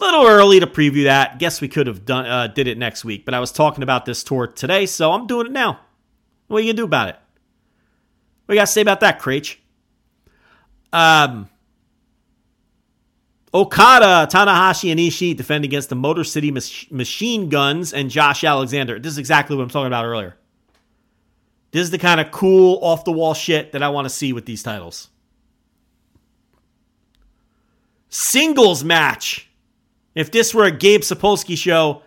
a 0.00 0.04
little 0.04 0.26
early 0.26 0.60
to 0.60 0.66
preview 0.66 1.04
that. 1.04 1.38
Guess 1.38 1.60
we 1.60 1.68
could 1.68 1.86
have 1.86 2.04
done 2.04 2.26
uh, 2.26 2.46
did 2.48 2.66
it 2.66 2.78
next 2.78 3.04
week, 3.04 3.24
but 3.24 3.34
I 3.34 3.40
was 3.40 3.52
talking 3.52 3.82
about 3.82 4.04
this 4.04 4.22
tour 4.22 4.46
today, 4.46 4.86
so 4.86 5.12
I'm 5.12 5.26
doing 5.26 5.46
it 5.46 5.52
now. 5.52 5.80
What 6.46 6.58
are 6.58 6.60
you 6.60 6.72
gonna 6.72 6.76
do 6.76 6.84
about 6.84 7.08
it? 7.08 7.16
What 8.46 8.54
you 8.54 8.60
got 8.60 8.66
to 8.66 8.72
say 8.72 8.80
about 8.80 9.00
that, 9.00 9.18
Creech? 9.18 9.60
Um, 10.90 11.50
Okada, 13.52 14.26
Tanahashi, 14.30 14.90
and 14.90 14.98
Ishii 14.98 15.36
defend 15.36 15.64
against 15.64 15.90
the 15.90 15.94
Motor 15.94 16.24
City 16.24 16.50
Mach- 16.50 16.90
Machine 16.90 17.50
Guns 17.50 17.92
and 17.92 18.08
Josh 18.08 18.44
Alexander. 18.44 18.98
This 18.98 19.12
is 19.12 19.18
exactly 19.18 19.54
what 19.54 19.64
I'm 19.64 19.68
talking 19.68 19.88
about 19.88 20.06
earlier. 20.06 20.36
This 21.72 21.82
is 21.82 21.90
the 21.90 21.98
kind 21.98 22.20
of 22.20 22.30
cool, 22.30 22.78
off 22.82 23.04
the 23.04 23.12
wall 23.12 23.34
shit 23.34 23.72
that 23.72 23.82
I 23.82 23.90
want 23.90 24.06
to 24.06 24.10
see 24.10 24.32
with 24.32 24.46
these 24.46 24.62
titles 24.62 25.08
singles 28.08 28.84
match. 28.84 29.48
If 30.14 30.30
this 30.30 30.54
were 30.54 30.64
a 30.64 30.70
Gabe 30.70 31.02
Sapolsky 31.02 31.56
show, 31.56 32.02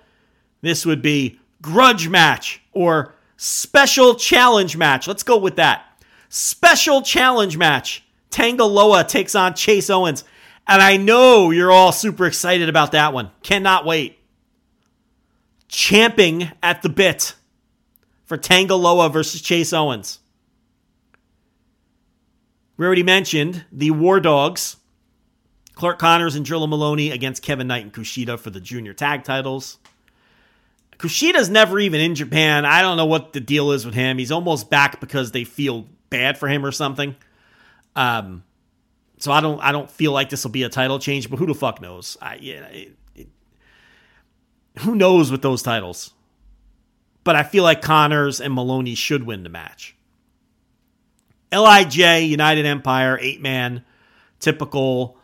this 0.62 0.86
would 0.86 1.02
be 1.02 1.40
grudge 1.62 2.10
match 2.10 2.62
or 2.72 3.16
special 3.38 4.16
challenge 4.16 4.78
match. 4.78 5.08
Let's 5.08 5.24
go 5.24 5.38
with 5.38 5.56
that. 5.56 5.86
Special 6.30 7.02
challenge 7.02 7.58
match. 7.58 8.04
Tanga 8.30 8.64
Loa 8.64 9.04
takes 9.04 9.36
on 9.36 9.54
Chase 9.54 9.90
Owens. 9.90 10.24
And 10.68 10.82
I 10.82 10.98
know 10.98 11.52
you're 11.52 11.72
all 11.72 11.92
super 11.92 12.26
excited 12.26 12.70
about 12.70 12.94
that 12.94 13.14
one. 13.14 13.32
Cannot 13.44 13.86
wait. 13.86 14.18
Champing 15.68 16.52
at 16.62 16.82
the 16.82 16.90
bit 16.90 17.36
for 18.26 18.38
Tanga 18.38 18.76
Loa 18.76 19.10
versus 19.10 19.42
Chase 19.42 19.74
Owens. 19.74 20.20
We 22.78 22.86
already 22.86 23.04
mentioned 23.04 23.66
the 23.72 23.92
War 23.92 24.20
Dogs 24.20 24.78
Clark 25.82 25.98
Connors 25.98 26.36
and 26.36 26.46
Drilla 26.46 26.70
Moloney 26.70 27.10
against 27.10 27.42
Kevin 27.42 27.66
Knight 27.66 27.82
and 27.82 27.92
Kushida 27.92 28.38
for 28.38 28.52
the 28.52 28.62
junior 28.62 28.94
tag 28.94 29.24
titles. 29.24 29.80
Kushida's 31.00 31.50
never 31.50 31.80
even 31.80 32.00
in 32.00 32.14
Japan. 32.14 32.68
I 32.68 32.84
don't 32.84 32.98
know 32.98 33.08
what 33.08 33.34
the 33.34 33.40
deal 33.40 33.72
is 33.72 33.84
with 33.84 33.96
him. 33.96 34.20
He's 34.20 34.32
almost 34.32 34.70
back 34.70 35.00
because 35.00 35.32
they 35.32 35.44
feel 35.44 35.88
bad 36.12 36.38
for 36.38 36.48
him 36.48 36.64
or 36.64 36.72
something. 36.72 37.16
Um, 37.96 38.44
so 39.18 39.32
I 39.32 39.42
don't 39.42 39.60
I 39.60 39.72
don't 39.72 39.90
feel 39.90 40.12
like 40.12 40.30
this 40.30 40.44
will 40.44 40.52
be 40.52 40.62
a 40.62 40.70
title 40.70 41.00
change, 41.00 41.32
but 41.32 41.40
who 41.40 41.48
the 41.48 41.56
fuck 41.56 41.82
knows? 41.82 42.16
I, 42.22 42.36
yeah, 42.36 42.64
it, 42.68 42.96
it, 43.16 43.28
who 44.82 44.94
knows 44.94 45.32
with 45.32 45.42
those 45.42 45.64
titles? 45.64 46.14
But 47.24 47.36
I 47.36 47.42
feel 47.42 47.64
like 47.64 47.82
Connors 47.82 48.40
and 48.40 48.54
Moloney 48.54 48.94
should 48.94 49.24
win 49.24 49.42
the 49.42 49.50
match. 49.50 49.96
Lij 51.52 51.98
United 51.98 52.68
Empire 52.68 53.18
eight 53.20 53.42
man, 53.42 53.84
typical 54.40 55.18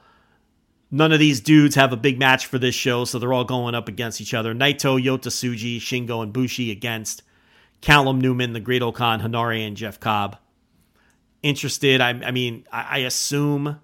None 0.90 1.12
of 1.12 1.20
these 1.20 1.42
dudes 1.42 1.76
have 1.76 1.92
a 1.92 1.98
big 1.98 2.18
match 2.18 2.46
for 2.46 2.58
this 2.58 2.76
show, 2.76 3.04
so 3.04 3.20
they're 3.20 3.34
all 3.34 3.44
going 3.44 3.76
up 3.76 3.90
against 3.90 4.22
each 4.22 4.34
other. 4.34 4.54
Naito, 4.54 5.02
Yota 5.04 5.28
Tsuji, 5.28 5.78
Shingo, 5.78 6.24
and 6.24 6.32
Bushi 6.32 6.72
against 6.72 7.24
Callum 7.82 8.22
Newman, 8.22 8.54
the 8.54 8.60
Great-O-Khan, 8.62 9.22
Henare, 9.22 9.68
and 9.68 9.76
Jeff 9.76 10.00
Cobb. 10.00 10.38
Interested? 11.44 12.00
I, 12.00 12.10
I 12.10 12.32
mean, 12.32 12.66
I, 12.72 12.88
I 12.90 12.98
assume 13.00 13.80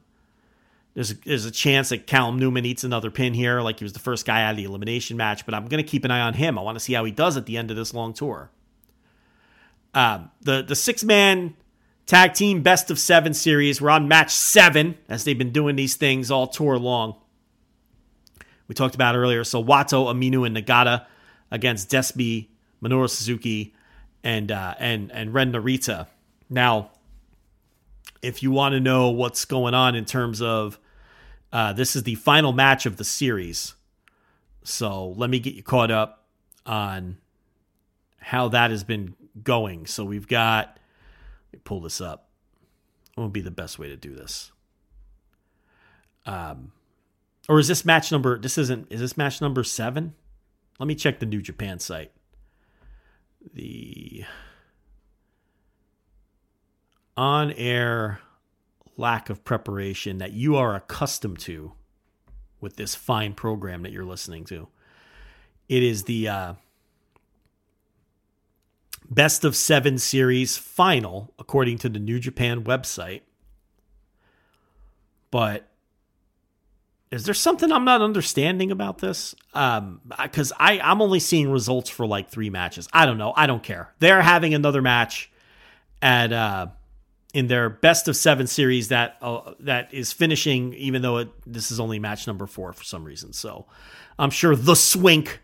there's 0.94 1.12
a, 1.12 1.16
there's 1.26 1.46
a 1.46 1.52
chance 1.52 1.90
that 1.90 2.08
Callum 2.08 2.40
Newman 2.40 2.66
eats 2.66 2.84
another 2.84 3.12
pin 3.12 3.34
here, 3.34 3.62
like 3.62 3.80
he 3.80 3.86
was 3.86 3.94
the 3.94 4.00
first 4.00 4.26
guy 4.26 4.44
out 4.44 4.52
of 4.52 4.58
the 4.58 4.64
elimination 4.64 5.18
match. 5.18 5.46
But 5.46 5.56
I'm 5.56 5.68
going 5.68 5.84
to 5.84 5.90
keep 5.90 6.06
an 6.06 6.12
eye 6.12 6.22
on 6.22 6.36
him. 6.36 6.58
I 6.58 6.62
want 6.62 6.78
to 6.78 6.80
see 6.80 6.94
how 6.94 7.04
he 7.04 7.12
does 7.12 7.36
at 7.36 7.46
the 7.46 7.58
end 7.58 7.70
of 7.70 7.78
this 7.78 7.94
long 7.94 8.14
tour. 8.14 8.50
Um, 9.94 10.32
the 10.42 10.64
the 10.64 10.76
six 10.76 11.04
man 11.04 11.56
Tag 12.06 12.34
Team 12.34 12.62
Best 12.62 12.92
of 12.92 13.00
Seven 13.00 13.34
series. 13.34 13.82
We're 13.82 13.90
on 13.90 14.10
match 14.10 14.32
seven, 14.32 14.98
as 15.08 15.24
they've 15.24 15.38
been 15.38 15.54
doing 15.54 15.78
these 15.78 15.96
things 15.96 16.30
all 16.30 16.48
tour 16.48 16.78
long. 16.78 17.16
We 18.68 18.76
talked 18.76 18.94
about 18.96 19.16
earlier. 19.16 19.46
So 19.46 19.64
Wato, 19.64 20.14
Aminu, 20.14 20.46
and 20.46 20.56
Nagata 20.56 21.06
against 21.50 21.90
Despi, 21.90 22.50
Minoru 22.84 23.10
Suzuki, 23.10 23.74
and 24.22 24.52
uh, 24.52 24.76
and 24.80 25.12
and 25.14 25.34
Ren 25.34 25.54
Narita. 25.54 26.08
Now, 26.50 26.92
if 28.22 28.44
you 28.44 28.52
want 28.52 28.74
to 28.74 28.82
know 28.82 29.10
what's 29.10 29.46
going 29.46 29.74
on 29.74 29.96
in 29.96 30.04
terms 30.04 30.42
of 30.42 30.80
uh, 31.54 31.72
this 31.72 31.96
is 31.96 32.04
the 32.04 32.16
final 32.16 32.52
match 32.52 32.86
of 32.86 32.98
the 32.98 33.06
series, 33.06 33.76
so 34.64 35.10
let 35.12 35.30
me 35.30 35.40
get 35.40 35.54
you 35.54 35.64
caught 35.64 35.92
up 35.92 36.26
on 36.66 37.18
how 38.20 38.50
that 38.50 38.72
has 38.72 38.84
been 38.84 39.16
going. 39.42 39.86
So 39.86 40.04
we've 40.04 40.28
got. 40.28 40.80
Pull 41.64 41.82
this 41.82 42.02
up. 42.02 42.30
What 43.16 43.26
would 43.26 43.34
be 43.34 43.42
the 43.42 43.52
best 43.52 43.78
way 43.78 43.88
to 43.90 43.96
do 43.96 44.16
this? 44.16 44.52
Um, 46.26 46.72
or 47.50 47.60
is 47.60 47.68
this 47.68 47.86
match 47.86 48.12
number? 48.12 48.40
This 48.40 48.58
isn't. 48.58 48.92
Is 48.92 49.00
this 49.00 49.18
match 49.18 49.42
number 49.42 49.64
seven? 49.64 50.14
Let 50.80 50.88
me 50.88 50.96
check 50.96 51.20
the 51.20 51.26
New 51.26 51.42
Japan 51.42 51.80
site. 51.80 52.12
The 53.54 54.24
on 57.16 57.52
air 57.52 58.20
lack 58.98 59.30
of 59.30 59.44
preparation 59.44 60.18
that 60.20 60.34
you 60.34 60.56
are 60.56 60.76
accustomed 60.76 61.40
to 61.40 61.74
with 62.62 62.76
this 62.76 62.96
fine 62.96 63.34
program 63.34 63.84
that 63.84 63.92
you're 63.92 64.06
listening 64.06 64.46
to. 64.46 64.68
It 65.68 65.84
is 65.84 66.04
the 66.04 66.28
uh, 66.28 66.54
best 69.14 69.44
of 69.44 69.56
seven 69.56 69.98
series 69.98 70.58
final, 70.58 71.34
according 71.40 71.78
to 71.80 71.90
the 71.90 72.00
New 72.00 72.20
Japan 72.20 72.64
website. 72.64 73.22
But 75.32 75.68
is 77.12 77.26
there 77.26 77.34
something 77.34 77.72
I'm 77.72 77.86
not 77.86 78.02
understanding 78.02 78.72
about 78.72 78.98
this? 78.98 79.36
Um, 79.54 80.02
because 80.22 80.52
I 80.60 80.80
I'm 80.80 81.02
only 81.02 81.20
seeing 81.20 81.52
results 81.52 81.90
for 81.90 82.08
like 82.08 82.30
three 82.30 82.50
matches. 82.50 82.88
I 82.92 83.06
don't 83.06 83.18
know. 83.18 83.34
I 83.36 83.48
don't 83.48 83.64
care. 83.64 83.94
They're 84.00 84.22
having 84.22 84.54
another 84.54 84.82
match 84.82 85.32
at 86.02 86.34
uh 86.34 86.68
in 87.34 87.48
their 87.48 87.70
best 87.70 88.08
of 88.08 88.16
seven 88.16 88.48
series 88.48 88.90
that 88.90 89.18
uh, 89.22 89.54
that 89.60 89.94
is 89.94 90.12
finishing, 90.14 90.74
even 90.76 91.02
though 91.02 91.18
it, 91.18 91.30
this 91.46 91.72
is 91.72 91.80
only 91.80 92.00
match 92.00 92.28
number 92.28 92.46
four 92.46 92.74
for 92.74 92.84
some 92.84 93.04
reason. 93.04 93.34
So 93.34 93.66
I'm 94.18 94.30
sure 94.30 94.56
the 94.56 94.76
Swink 94.76 95.40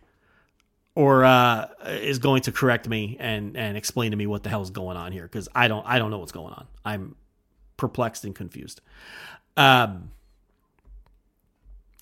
or 1.00 1.24
uh, 1.24 1.70
is 1.86 2.20
going 2.20 2.42
to 2.42 2.52
correct 2.52 2.90
me 2.90 3.16
and 3.22 3.56
and 3.56 3.78
explain 3.78 4.12
to 4.12 4.18
me 4.18 4.28
what 4.28 4.44
the 4.44 4.50
hell 4.50 4.62
is 4.62 4.70
going 4.70 4.98
on 4.98 5.14
here 5.14 5.24
because 5.24 5.48
I 5.56 5.70
don't 5.70 5.86
I 5.88 5.98
don't 5.98 6.12
know 6.12 6.18
what's 6.18 6.34
going 6.34 6.54
on. 6.54 6.68
I'm 6.84 7.16
perplexed 7.78 8.26
and 8.26 8.36
confused. 8.36 8.82
Um 9.56 10.12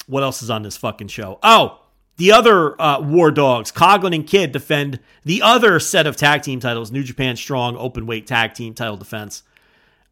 what 0.08 0.24
else 0.24 0.42
is 0.42 0.50
on 0.50 0.64
this 0.64 0.78
fucking 0.78 1.10
show? 1.10 1.38
Oh, 1.44 1.80
the 2.16 2.32
other 2.32 2.82
uh, 2.82 3.00
War 3.02 3.30
Dogs, 3.30 3.72
Coughlin 3.72 4.16
and 4.16 4.26
Kidd, 4.26 4.52
defend 4.52 5.00
the 5.24 5.44
other 5.44 5.80
set 5.80 6.08
of 6.08 6.16
tag 6.16 6.42
team 6.42 6.60
titles, 6.60 6.92
New 6.92 7.04
Japan 7.04 7.36
Strong 7.36 7.78
Open 7.78 8.08
Weight 8.08 8.26
Tag 8.26 8.56
Team 8.56 8.74
title 8.74 8.98
defense 8.98 9.44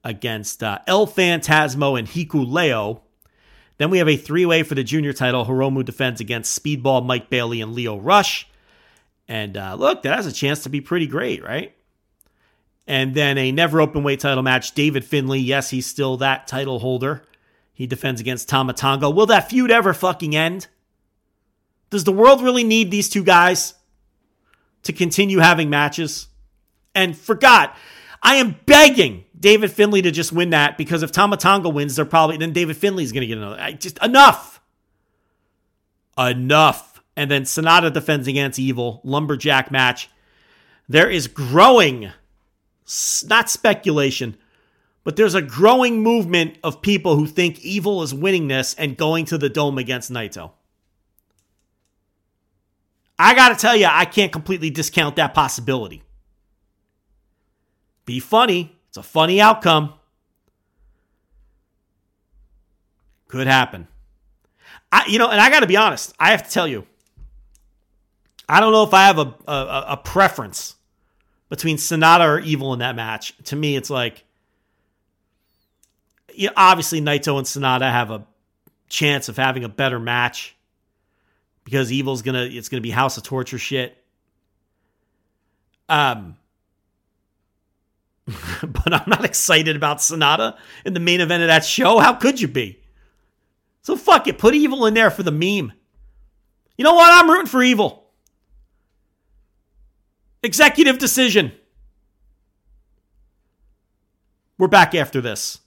against 0.03 0.61
uh, 0.61 0.79
El 0.85 1.07
Phantasmo 1.07 1.97
and 1.97 2.07
Hikuleo. 2.07 2.99
Then 3.77 3.89
we 3.89 3.97
have 3.97 4.09
a 4.09 4.17
three 4.17 4.45
way 4.45 4.61
for 4.61 4.75
the 4.75 4.83
junior 4.83 5.13
title. 5.13 5.45
Hiromu 5.45 5.83
defends 5.83 6.21
against 6.21 6.61
Speedball, 6.61 7.03
Mike 7.03 7.31
Bailey, 7.31 7.61
and 7.61 7.73
Lio 7.73 7.97
Rush. 7.97 8.47
And 9.27 9.57
uh, 9.57 9.75
look, 9.75 10.03
that 10.03 10.15
has 10.15 10.27
a 10.27 10.31
chance 10.31 10.63
to 10.63 10.69
be 10.69 10.81
pretty 10.81 11.07
great, 11.07 11.43
right? 11.43 11.75
And 12.87 13.15
then 13.15 13.37
a 13.37 13.51
never 13.51 13.81
open 13.81 14.03
weight 14.03 14.19
title 14.19 14.43
match. 14.43 14.73
David 14.73 15.03
Finlay, 15.03 15.39
yes, 15.39 15.71
he's 15.71 15.87
still 15.87 16.17
that 16.17 16.47
title 16.47 16.79
holder 16.79 17.23
he 17.75 17.85
defends 17.85 18.21
against 18.21 18.47
Tama 18.47 18.73
Tonga. 18.73 19.09
Will 19.09 19.25
that 19.27 19.49
feud 19.49 19.69
ever 19.69 19.93
fucking 19.93 20.33
end? 20.33 20.67
Does 21.89 22.05
the 22.05 22.11
world 22.13 22.41
really 22.41 22.63
need 22.63 22.89
these 22.89 23.09
two 23.09 23.23
guys 23.23 23.75
to 24.83 24.93
continue 24.93 25.39
having 25.39 25.69
matches? 25.69 26.29
And 26.95 27.17
forgot, 27.17 27.75
I 28.23 28.35
am 28.35 28.55
begging 28.65 29.25
David 29.37 29.71
Finlay 29.71 30.01
to 30.03 30.11
just 30.11 30.31
win 30.31 30.51
that 30.51 30.77
because 30.77 31.03
if 31.03 31.11
Tama 31.11 31.35
Tonga 31.35 31.67
wins, 31.67 31.97
they're 31.97 32.05
probably 32.05 32.37
then 32.37 32.53
David 32.53 32.77
Finlay's 32.77 33.11
going 33.11 33.21
to 33.21 33.27
get 33.27 33.37
another. 33.37 33.59
I, 33.59 33.73
just 33.73 34.01
enough, 34.01 34.61
enough. 36.17 36.94
And 37.15 37.31
then 37.31 37.43
Sanada 37.43 37.91
defends 37.93 38.27
against 38.27 38.59
Evil 38.59 39.01
lumberjack 39.03 39.71
match. 39.71 40.09
There 40.87 41.09
is 41.09 41.27
growing, 41.27 42.11
not 43.27 43.49
speculation, 43.49 44.37
but 45.03 45.15
there's 45.15 45.35
a 45.35 45.41
growing 45.41 46.03
movement 46.03 46.57
of 46.63 46.81
people 46.81 47.15
who 47.15 47.27
think 47.27 47.59
Evil 47.59 48.03
is 48.03 48.13
winning 48.13 48.47
this 48.47 48.73
and 48.73 48.97
going 48.97 49.25
to 49.25 49.37
the 49.37 49.49
dome 49.49 49.77
against 49.77 50.11
Naito. 50.11 50.51
I 53.17 53.33
got 53.33 53.49
to 53.49 53.55
tell 53.55 53.75
you, 53.75 53.87
I 53.89 54.05
can't 54.05 54.31
completely 54.31 54.69
discount 54.69 55.15
that 55.15 55.33
possibility. 55.33 56.03
Be 58.05 58.19
funny. 58.19 58.75
It's 58.89 58.97
a 58.97 59.03
funny 59.03 59.39
outcome. 59.39 59.93
Could 63.27 63.47
happen. 63.47 63.87
I, 64.91 65.05
you 65.07 65.17
know, 65.17 65.29
and 65.29 65.39
I 65.39 65.49
got 65.49 65.61
to 65.61 65.67
be 65.67 65.77
honest. 65.77 66.13
I 66.19 66.31
have 66.31 66.43
to 66.43 66.51
tell 66.51 66.67
you, 66.67 66.85
I 68.47 68.59
don't 68.59 68.71
know 68.71 68.83
if 68.83 68.93
I 68.93 69.07
have 69.07 69.17
a, 69.17 69.33
a, 69.47 69.85
a 69.89 69.97
preference 69.97 70.75
between 71.49 71.77
Sanada 71.77 72.27
or 72.27 72.39
Evil 72.39 72.73
in 72.73 72.79
that 72.79 72.95
match. 72.95 73.35
To 73.45 73.55
me, 73.55 73.75
it's 73.75 73.89
like 73.89 74.23
you 76.33 76.47
know, 76.47 76.53
obviously 76.55 77.01
Naito 77.01 77.37
and 77.37 77.47
Sanada 77.47 77.89
have 77.89 78.11
a 78.11 78.25
chance 78.87 79.29
of 79.29 79.37
having 79.37 79.63
a 79.63 79.69
better 79.69 79.99
match 79.99 80.55
because 81.63 81.91
Evil's 81.91 82.21
gonna 82.21 82.47
it's 82.49 82.69
gonna 82.69 82.81
be 82.81 82.91
House 82.91 83.17
of 83.17 83.23
Torture 83.23 83.57
shit. 83.57 83.97
Um, 85.87 86.37
but 88.25 88.93
I'm 88.93 89.07
not 89.07 89.25
excited 89.25 89.75
about 89.75 89.97
Sanada 89.97 90.57
in 90.85 90.93
the 90.93 90.99
main 90.99 91.21
event 91.21 91.43
of 91.43 91.47
that 91.47 91.65
show. 91.65 91.99
How 91.99 92.13
could 92.13 92.41
you 92.41 92.47
be? 92.47 92.79
So 93.81 93.95
fuck 93.95 94.27
it, 94.27 94.37
put 94.37 94.55
Evil 94.55 94.85
in 94.85 94.93
there 94.93 95.11
for 95.11 95.23
the 95.23 95.31
meme. 95.31 95.73
You 96.77 96.83
know 96.83 96.95
what? 96.95 97.11
I'm 97.11 97.29
rooting 97.29 97.47
for 97.47 97.61
Evil. 97.61 98.04
Executive 100.45 100.99
decision. 100.99 101.53
We're 104.59 104.67
back 104.67 104.93
after 104.93 105.19
this. 105.19 105.57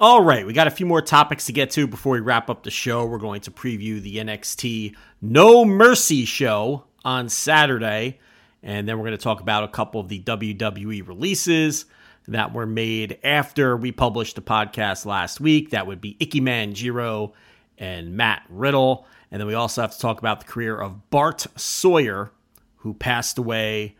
All 0.00 0.20
right, 0.24 0.44
we 0.44 0.52
got 0.52 0.66
a 0.66 0.72
few 0.72 0.84
more 0.84 1.00
topics 1.00 1.46
to 1.46 1.52
get 1.52 1.70
to 1.70 1.86
before 1.86 2.14
we 2.14 2.18
wrap 2.20 2.50
up 2.50 2.64
the 2.64 2.72
show. 2.72 3.06
We're 3.06 3.18
going 3.18 3.42
to 3.42 3.52
preview 3.52 4.02
the 4.02 4.16
NXT 4.16 4.96
No 5.22 5.64
Mercy 5.64 6.24
show 6.24 6.86
on 7.04 7.28
Saturday, 7.28 8.18
and 8.64 8.88
then 8.88 8.98
we're 8.98 9.04
going 9.04 9.16
to 9.16 9.22
talk 9.22 9.40
about 9.40 9.62
a 9.62 9.68
couple 9.68 10.00
of 10.00 10.08
the 10.08 10.20
WWE 10.20 11.06
releases 11.06 11.84
that 12.26 12.52
were 12.52 12.66
made 12.66 13.20
after 13.22 13.76
we 13.76 13.92
published 13.92 14.34
the 14.34 14.42
podcast 14.42 15.06
last 15.06 15.40
week. 15.40 15.70
That 15.70 15.86
would 15.86 16.00
be 16.00 16.16
Ikemen 16.20 16.74
Jiro 16.74 17.32
and 17.78 18.16
Matt 18.16 18.42
Riddle. 18.48 19.06
And 19.30 19.38
then 19.40 19.46
we 19.46 19.54
also 19.54 19.82
have 19.82 19.92
to 19.92 20.00
talk 20.00 20.18
about 20.18 20.40
the 20.40 20.46
career 20.46 20.76
of 20.76 21.10
Bart 21.10 21.46
Sawyer, 21.56 22.32
who 22.84 22.94
passed 22.94 23.36
away 23.38 23.96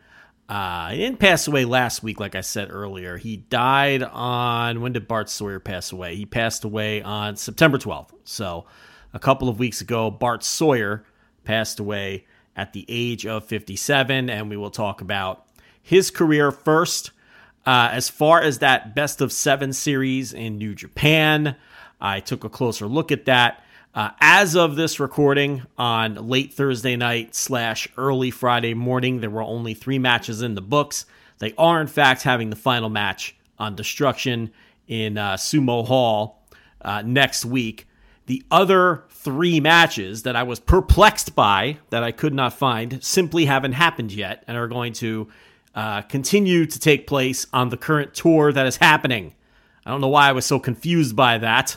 uh, 0.48 0.90
he 0.90 0.98
didn't 0.98 1.18
pass 1.18 1.48
away 1.48 1.64
last 1.64 2.02
week, 2.02 2.20
like 2.20 2.34
I 2.34 2.42
said 2.42 2.68
earlier. 2.70 3.16
He 3.16 3.38
died 3.38 4.02
on 4.02 4.82
when 4.82 4.92
did 4.92 5.08
Bart 5.08 5.30
Sawyer 5.30 5.58
pass 5.58 5.90
away? 5.90 6.16
He 6.16 6.26
passed 6.26 6.64
away 6.64 7.02
on 7.02 7.36
September 7.36 7.78
12th. 7.78 8.10
So 8.24 8.66
a 9.14 9.18
couple 9.18 9.48
of 9.48 9.58
weeks 9.58 9.80
ago, 9.80 10.10
Bart 10.10 10.44
Sawyer 10.44 11.04
passed 11.44 11.80
away 11.80 12.26
at 12.56 12.72
the 12.72 12.84
age 12.88 13.26
of 13.26 13.44
57, 13.46 14.28
and 14.28 14.50
we 14.50 14.56
will 14.56 14.70
talk 14.70 15.00
about 15.00 15.46
his 15.82 16.10
career 16.10 16.52
first. 16.52 17.10
Uh, 17.66 17.88
as 17.92 18.10
far 18.10 18.42
as 18.42 18.58
that 18.58 18.94
best 18.94 19.22
of 19.22 19.32
seven 19.32 19.72
series 19.72 20.34
in 20.34 20.58
New 20.58 20.74
Japan, 20.74 21.56
I 21.98 22.20
took 22.20 22.44
a 22.44 22.50
closer 22.50 22.86
look 22.86 23.10
at 23.10 23.24
that. 23.24 23.64
Uh, 23.94 24.10
as 24.20 24.56
of 24.56 24.74
this 24.74 24.98
recording 24.98 25.62
on 25.78 26.28
late 26.28 26.52
Thursday 26.52 26.96
night 26.96 27.32
slash 27.32 27.86
early 27.96 28.28
Friday 28.28 28.74
morning, 28.74 29.20
there 29.20 29.30
were 29.30 29.42
only 29.42 29.72
three 29.72 30.00
matches 30.00 30.42
in 30.42 30.56
the 30.56 30.60
books. 30.60 31.06
They 31.38 31.54
are, 31.56 31.80
in 31.80 31.86
fact, 31.86 32.22
having 32.22 32.50
the 32.50 32.56
final 32.56 32.88
match 32.88 33.36
on 33.56 33.76
Destruction 33.76 34.50
in 34.88 35.16
uh, 35.16 35.34
Sumo 35.34 35.86
Hall 35.86 36.42
uh, 36.80 37.02
next 37.02 37.44
week. 37.44 37.86
The 38.26 38.42
other 38.50 39.04
three 39.10 39.60
matches 39.60 40.24
that 40.24 40.34
I 40.34 40.42
was 40.42 40.58
perplexed 40.58 41.36
by, 41.36 41.78
that 41.90 42.02
I 42.02 42.10
could 42.10 42.34
not 42.34 42.52
find, 42.52 43.02
simply 43.04 43.44
haven't 43.44 43.72
happened 43.74 44.10
yet 44.10 44.42
and 44.48 44.56
are 44.56 44.66
going 44.66 44.92
to 44.94 45.28
uh, 45.76 46.02
continue 46.02 46.66
to 46.66 46.80
take 46.80 47.06
place 47.06 47.46
on 47.52 47.68
the 47.68 47.76
current 47.76 48.12
tour 48.12 48.52
that 48.52 48.66
is 48.66 48.78
happening. 48.78 49.34
I 49.86 49.90
don't 49.92 50.00
know 50.00 50.08
why 50.08 50.28
I 50.28 50.32
was 50.32 50.46
so 50.46 50.58
confused 50.58 51.14
by 51.14 51.38
that. 51.38 51.76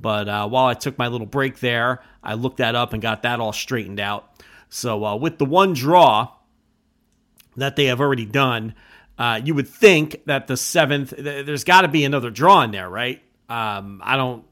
But 0.00 0.28
uh, 0.28 0.48
while 0.48 0.66
I 0.66 0.74
took 0.74 0.98
my 0.98 1.08
little 1.08 1.26
break 1.26 1.60
there, 1.60 2.02
I 2.22 2.34
looked 2.34 2.58
that 2.58 2.74
up 2.74 2.92
and 2.92 3.00
got 3.00 3.22
that 3.22 3.40
all 3.40 3.52
straightened 3.52 4.00
out. 4.00 4.30
So 4.68 5.04
uh, 5.04 5.16
with 5.16 5.38
the 5.38 5.44
one 5.44 5.72
draw 5.72 6.32
that 7.56 7.76
they 7.76 7.86
have 7.86 8.00
already 8.00 8.26
done, 8.26 8.74
uh, 9.18 9.40
you 9.44 9.54
would 9.54 9.68
think 9.68 10.24
that 10.26 10.48
the 10.48 10.56
seventh, 10.56 11.14
there's 11.16 11.64
got 11.64 11.82
to 11.82 11.88
be 11.88 12.04
another 12.04 12.30
draw 12.30 12.62
in 12.62 12.72
there, 12.72 12.90
right? 12.90 13.22
Um, 13.48 14.00
I 14.04 14.16
don't, 14.16 14.44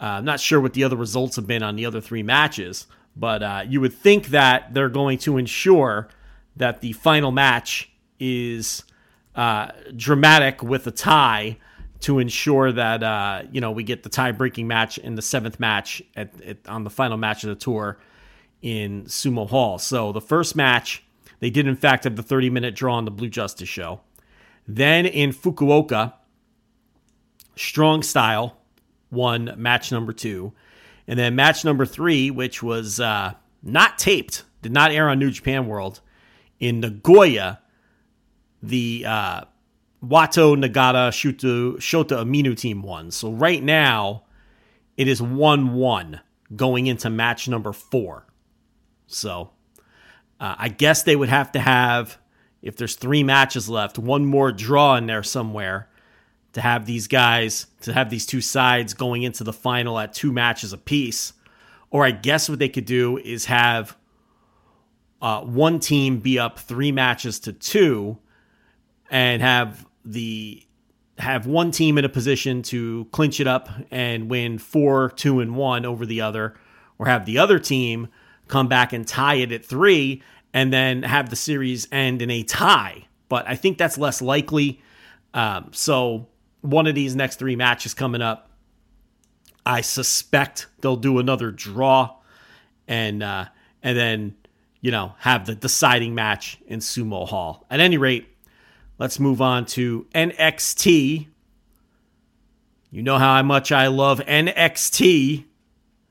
uh, 0.00 0.04
I'm 0.04 0.24
not 0.24 0.40
sure 0.40 0.60
what 0.60 0.72
the 0.72 0.84
other 0.84 0.96
results 0.96 1.36
have 1.36 1.46
been 1.46 1.62
on 1.62 1.76
the 1.76 1.84
other 1.84 2.00
three 2.00 2.22
matches, 2.22 2.86
but 3.14 3.42
uh, 3.42 3.64
you 3.66 3.80
would 3.80 3.92
think 3.92 4.28
that 4.28 4.72
they're 4.72 4.88
going 4.88 5.18
to 5.18 5.36
ensure 5.36 6.08
that 6.56 6.80
the 6.80 6.92
final 6.92 7.30
match 7.30 7.90
is 8.18 8.84
uh, 9.34 9.68
dramatic 9.94 10.62
with 10.62 10.86
a 10.86 10.90
tie 10.90 11.58
to 12.04 12.18
ensure 12.18 12.70
that 12.70 13.02
uh, 13.02 13.44
you 13.50 13.62
know 13.62 13.70
we 13.70 13.82
get 13.82 14.02
the 14.02 14.10
tie-breaking 14.10 14.66
match 14.66 14.98
in 14.98 15.14
the 15.14 15.22
seventh 15.22 15.58
match 15.58 16.02
at, 16.14 16.38
at, 16.42 16.58
on 16.68 16.84
the 16.84 16.90
final 16.90 17.16
match 17.16 17.44
of 17.44 17.48
the 17.48 17.54
tour 17.54 17.98
in 18.60 19.04
Sumo 19.04 19.48
Hall. 19.48 19.78
So 19.78 20.12
the 20.12 20.20
first 20.20 20.54
match, 20.54 21.02
they 21.40 21.48
did 21.48 21.66
in 21.66 21.76
fact 21.76 22.04
have 22.04 22.16
the 22.16 22.22
30-minute 22.22 22.74
draw 22.74 22.96
on 22.96 23.06
the 23.06 23.10
Blue 23.10 23.30
Justice 23.30 23.70
show. 23.70 24.02
Then 24.68 25.06
in 25.06 25.30
Fukuoka, 25.30 26.12
Strong 27.56 28.02
Style 28.02 28.58
won 29.10 29.54
match 29.56 29.90
number 29.90 30.12
two, 30.12 30.52
and 31.08 31.18
then 31.18 31.34
match 31.34 31.64
number 31.64 31.86
three, 31.86 32.30
which 32.30 32.62
was 32.62 33.00
uh, 33.00 33.32
not 33.62 33.96
taped, 33.96 34.44
did 34.60 34.72
not 34.72 34.92
air 34.92 35.08
on 35.08 35.18
New 35.18 35.30
Japan 35.30 35.66
World 35.66 36.00
in 36.60 36.80
Nagoya. 36.80 37.60
The 38.62 39.04
uh, 39.06 39.44
Wato 40.08 40.56
Nagata 40.56 41.08
Shota, 41.10 41.76
Shota 41.76 42.24
Umino 42.24 42.56
team 42.56 42.82
won. 42.82 43.10
So 43.10 43.30
right 43.32 43.62
now, 43.62 44.24
it 44.96 45.08
is 45.08 45.22
1 45.22 45.74
1 45.74 46.20
going 46.54 46.86
into 46.86 47.10
match 47.10 47.48
number 47.48 47.72
four. 47.72 48.26
So 49.06 49.50
uh, 50.38 50.54
I 50.58 50.68
guess 50.68 51.02
they 51.02 51.16
would 51.16 51.28
have 51.28 51.52
to 51.52 51.60
have, 51.60 52.18
if 52.62 52.76
there's 52.76 52.96
three 52.96 53.22
matches 53.22 53.68
left, 53.68 53.98
one 53.98 54.26
more 54.26 54.52
draw 54.52 54.96
in 54.96 55.06
there 55.06 55.22
somewhere 55.22 55.88
to 56.52 56.60
have 56.60 56.86
these 56.86 57.08
guys, 57.08 57.66
to 57.80 57.92
have 57.92 58.10
these 58.10 58.26
two 58.26 58.40
sides 58.40 58.94
going 58.94 59.22
into 59.22 59.42
the 59.42 59.52
final 59.52 59.98
at 59.98 60.12
two 60.12 60.32
matches 60.32 60.72
apiece. 60.72 61.32
Or 61.90 62.04
I 62.04 62.10
guess 62.10 62.48
what 62.48 62.58
they 62.58 62.68
could 62.68 62.84
do 62.84 63.18
is 63.18 63.46
have 63.46 63.96
uh, 65.20 65.40
one 65.40 65.80
team 65.80 66.18
be 66.18 66.38
up 66.38 66.58
three 66.58 66.92
matches 66.92 67.40
to 67.40 67.52
two 67.52 68.18
and 69.10 69.42
have 69.42 69.86
the 70.04 70.64
have 71.18 71.46
one 71.46 71.70
team 71.70 71.96
in 71.96 72.04
a 72.04 72.08
position 72.08 72.62
to 72.62 73.06
clinch 73.12 73.38
it 73.40 73.46
up 73.46 73.68
and 73.90 74.28
win 74.28 74.58
four, 74.58 75.10
two, 75.10 75.40
and 75.40 75.54
one 75.54 75.86
over 75.86 76.04
the 76.04 76.20
other, 76.20 76.54
or 76.98 77.06
have 77.06 77.24
the 77.24 77.38
other 77.38 77.58
team 77.58 78.08
come 78.48 78.68
back 78.68 78.92
and 78.92 79.06
tie 79.06 79.36
it 79.36 79.52
at 79.52 79.64
three 79.64 80.22
and 80.52 80.72
then 80.72 81.02
have 81.02 81.30
the 81.30 81.36
series 81.36 81.88
end 81.92 82.20
in 82.20 82.30
a 82.30 82.42
tie. 82.42 83.06
But 83.28 83.48
I 83.48 83.56
think 83.56 83.78
that's 83.78 83.98
less 83.98 84.20
likely. 84.20 84.80
Um, 85.32 85.70
so 85.72 86.28
one 86.60 86.86
of 86.86 86.94
these 86.94 87.16
next 87.16 87.38
three 87.38 87.56
matches 87.56 87.94
coming 87.94 88.22
up, 88.22 88.50
I 89.66 89.80
suspect 89.80 90.66
they'll 90.80 90.96
do 90.96 91.18
another 91.18 91.50
draw 91.50 92.16
and 92.86 93.22
uh, 93.22 93.46
and 93.82 93.96
then 93.96 94.36
you 94.80 94.90
know 94.90 95.14
have 95.18 95.46
the 95.46 95.54
deciding 95.54 96.14
match 96.14 96.58
in 96.66 96.80
Sumo 96.80 97.26
Hall. 97.26 97.66
At 97.70 97.80
any 97.80 97.98
rate, 97.98 98.28
Let's 98.98 99.18
move 99.18 99.42
on 99.42 99.66
to 99.66 100.06
NXT. 100.14 101.26
You 102.90 103.02
know 103.02 103.18
how 103.18 103.42
much 103.42 103.72
I 103.72 103.88
love 103.88 104.20
NXT. 104.20 105.44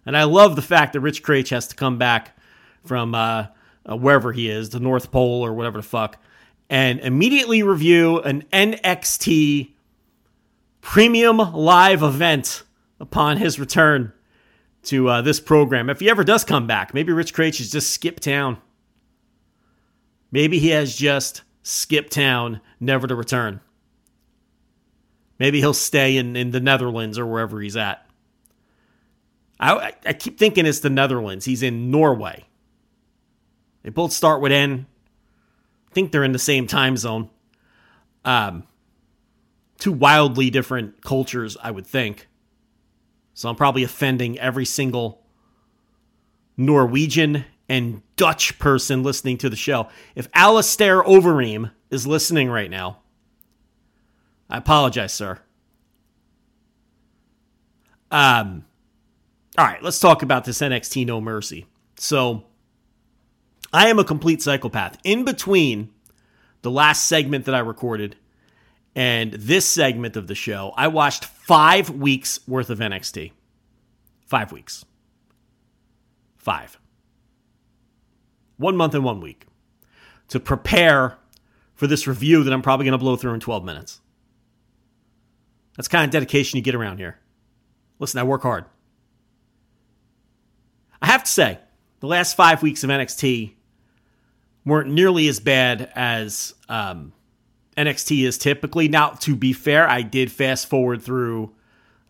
And 0.05 0.18
I 0.18 0.23
love 0.23 0.57
the 0.57 0.61
fact 0.61 0.93
that 0.93 0.99
Rich 0.99 1.23
Kraetsch 1.23 1.49
has 1.51 1.68
to 1.68 1.76
come 1.76 1.97
back 1.97 2.38
from 2.84 3.15
uh, 3.15 3.47
uh, 3.89 3.95
wherever 3.95 4.34
he 4.34 4.49
is, 4.49 4.69
the 4.69 4.81
North 4.81 5.11
Pole 5.11 5.45
or 5.45 5.53
whatever 5.53 5.77
the 5.77 5.84
fuck, 5.84 6.18
and 6.69 6.99
immediately 6.99 7.64
review 7.64 8.19
an 8.19 8.43
NXT 8.51 9.72
premium 10.81 11.38
live 11.38 12.03
event 12.03 12.64
upon 12.99 13.38
his 13.38 13.60
return 13.60 14.11
to 14.84 15.07
uh, 15.07 15.22
this 15.22 15.39
program. 15.39 15.89
If 15.89 16.01
he 16.01 16.10
ever 16.10 16.26
does 16.26 16.43
come 16.43 16.68
back, 16.68 16.93
maybe 16.93 17.14
Rich 17.14 17.34
Kraetsch 17.34 17.60
has 17.60 17.72
just 17.72 17.91
skipped 17.91 18.23
town. 18.23 18.57
Maybe 20.31 20.60
he 20.60 20.69
has 20.69 20.95
just 20.95 21.43
skip 21.64 22.10
town, 22.10 22.61
never 22.80 23.07
to 23.07 23.15
return. 23.15 23.61
Maybe 25.40 25.60
he'll 25.60 25.73
stay 25.73 26.18
in, 26.18 26.35
in 26.35 26.52
the 26.52 26.60
Netherlands 26.60 27.18
or 27.18 27.26
wherever 27.26 27.60
he's 27.60 27.76
at. 27.76 28.06
I, 29.60 29.94
I 30.06 30.14
keep 30.14 30.38
thinking 30.38 30.65
it's 30.65 30.80
the 30.80 30.90
Netherlands. 30.90 31.45
He's 31.45 31.64
in 31.64 31.90
Norway. 31.90 32.45
They 33.81 33.90
both 33.90 34.11
start 34.11 34.41
with 34.41 34.52
N. 34.52 34.85
I 35.90 35.94
think 35.94 36.11
they're 36.11 36.23
in 36.23 36.31
the 36.34 36.40
same 36.40 36.68
time 36.68 36.98
zone. 36.98 37.30
Um, 38.26 38.64
two 39.80 39.91
wildly 39.91 40.49
different 40.49 41.02
cultures, 41.02 41.57
I 41.61 41.72
would 41.72 41.88
think. 41.88 42.27
So 43.34 43.49
I'm 43.49 43.56
probably 43.56 43.84
offending 43.84 44.38
every 44.40 44.65
single 44.65 45.26
Norwegian 46.56 47.45
and 47.73 48.03
Dutch 48.17 48.59
person 48.59 49.01
listening 49.01 49.39
to 49.39 49.49
the 49.49 49.55
show. 49.55 49.89
If 50.13 50.27
Alistair 50.35 51.01
Overeem 51.01 51.71
is 51.89 52.05
listening 52.05 52.51
right 52.51 52.69
now, 52.69 52.99
I 54.47 54.59
apologize, 54.59 55.11
sir. 55.11 55.39
Um, 58.11 58.65
all 59.57 59.65
right, 59.65 59.81
let's 59.81 59.99
talk 59.99 60.21
about 60.21 60.45
this 60.45 60.59
NXT 60.59 61.07
No 61.07 61.19
Mercy. 61.19 61.65
So, 61.97 62.43
I 63.73 63.87
am 63.87 63.97
a 63.97 64.03
complete 64.03 64.43
psychopath. 64.43 64.99
In 65.03 65.25
between 65.25 65.89
the 66.61 66.69
last 66.69 67.07
segment 67.07 67.45
that 67.45 67.55
I 67.55 67.59
recorded 67.59 68.17
and 68.93 69.33
this 69.33 69.65
segment 69.65 70.15
of 70.15 70.27
the 70.27 70.35
show, 70.35 70.73
I 70.77 70.89
watched 70.89 71.25
five 71.25 71.89
weeks 71.89 72.39
worth 72.47 72.69
of 72.69 72.77
NXT. 72.77 73.31
Five 74.27 74.51
weeks. 74.51 74.85
Five 76.37 76.77
one 78.57 78.77
month 78.77 78.93
and 78.93 79.03
one 79.03 79.19
week 79.19 79.47
to 80.30 80.39
prepare 80.39 81.17
for 81.75 81.88
this 81.88 82.07
review 82.07 82.43
that 82.43 82.53
I'm 82.53 82.61
probably 82.61 82.85
going 82.85 82.93
to 82.93 82.97
blow 82.97 83.15
through 83.15 83.34
in 83.34 83.39
12 83.39 83.63
minutes. 83.63 83.99
That's 85.75 85.88
kind 85.88 86.05
of 86.05 86.11
dedication 86.11 86.57
you 86.57 86.63
get 86.63 86.75
around 86.75 86.99
here. 86.99 87.19
Listen, 87.99 88.19
I 88.19 88.23
work 88.23 88.43
hard. 88.43 88.65
I 91.01 91.07
have 91.07 91.23
to 91.23 91.31
say, 91.31 91.59
the 91.99 92.07
last 92.07 92.35
five 92.35 92.61
weeks 92.61 92.84
of 92.84 92.89
NXT 92.89 93.53
weren't 94.65 94.89
nearly 94.89 95.27
as 95.27 95.39
bad 95.39 95.91
as 95.95 96.53
um, 96.69 97.13
NXT 97.75 98.25
is 98.25 98.38
typically. 98.38 98.88
Now, 98.88 99.09
to 99.09 99.35
be 99.35 99.53
fair, 99.53 99.88
I 99.88 100.01
did 100.01 100.31
fast 100.31 100.67
forward 100.67 101.01
through 101.01 101.53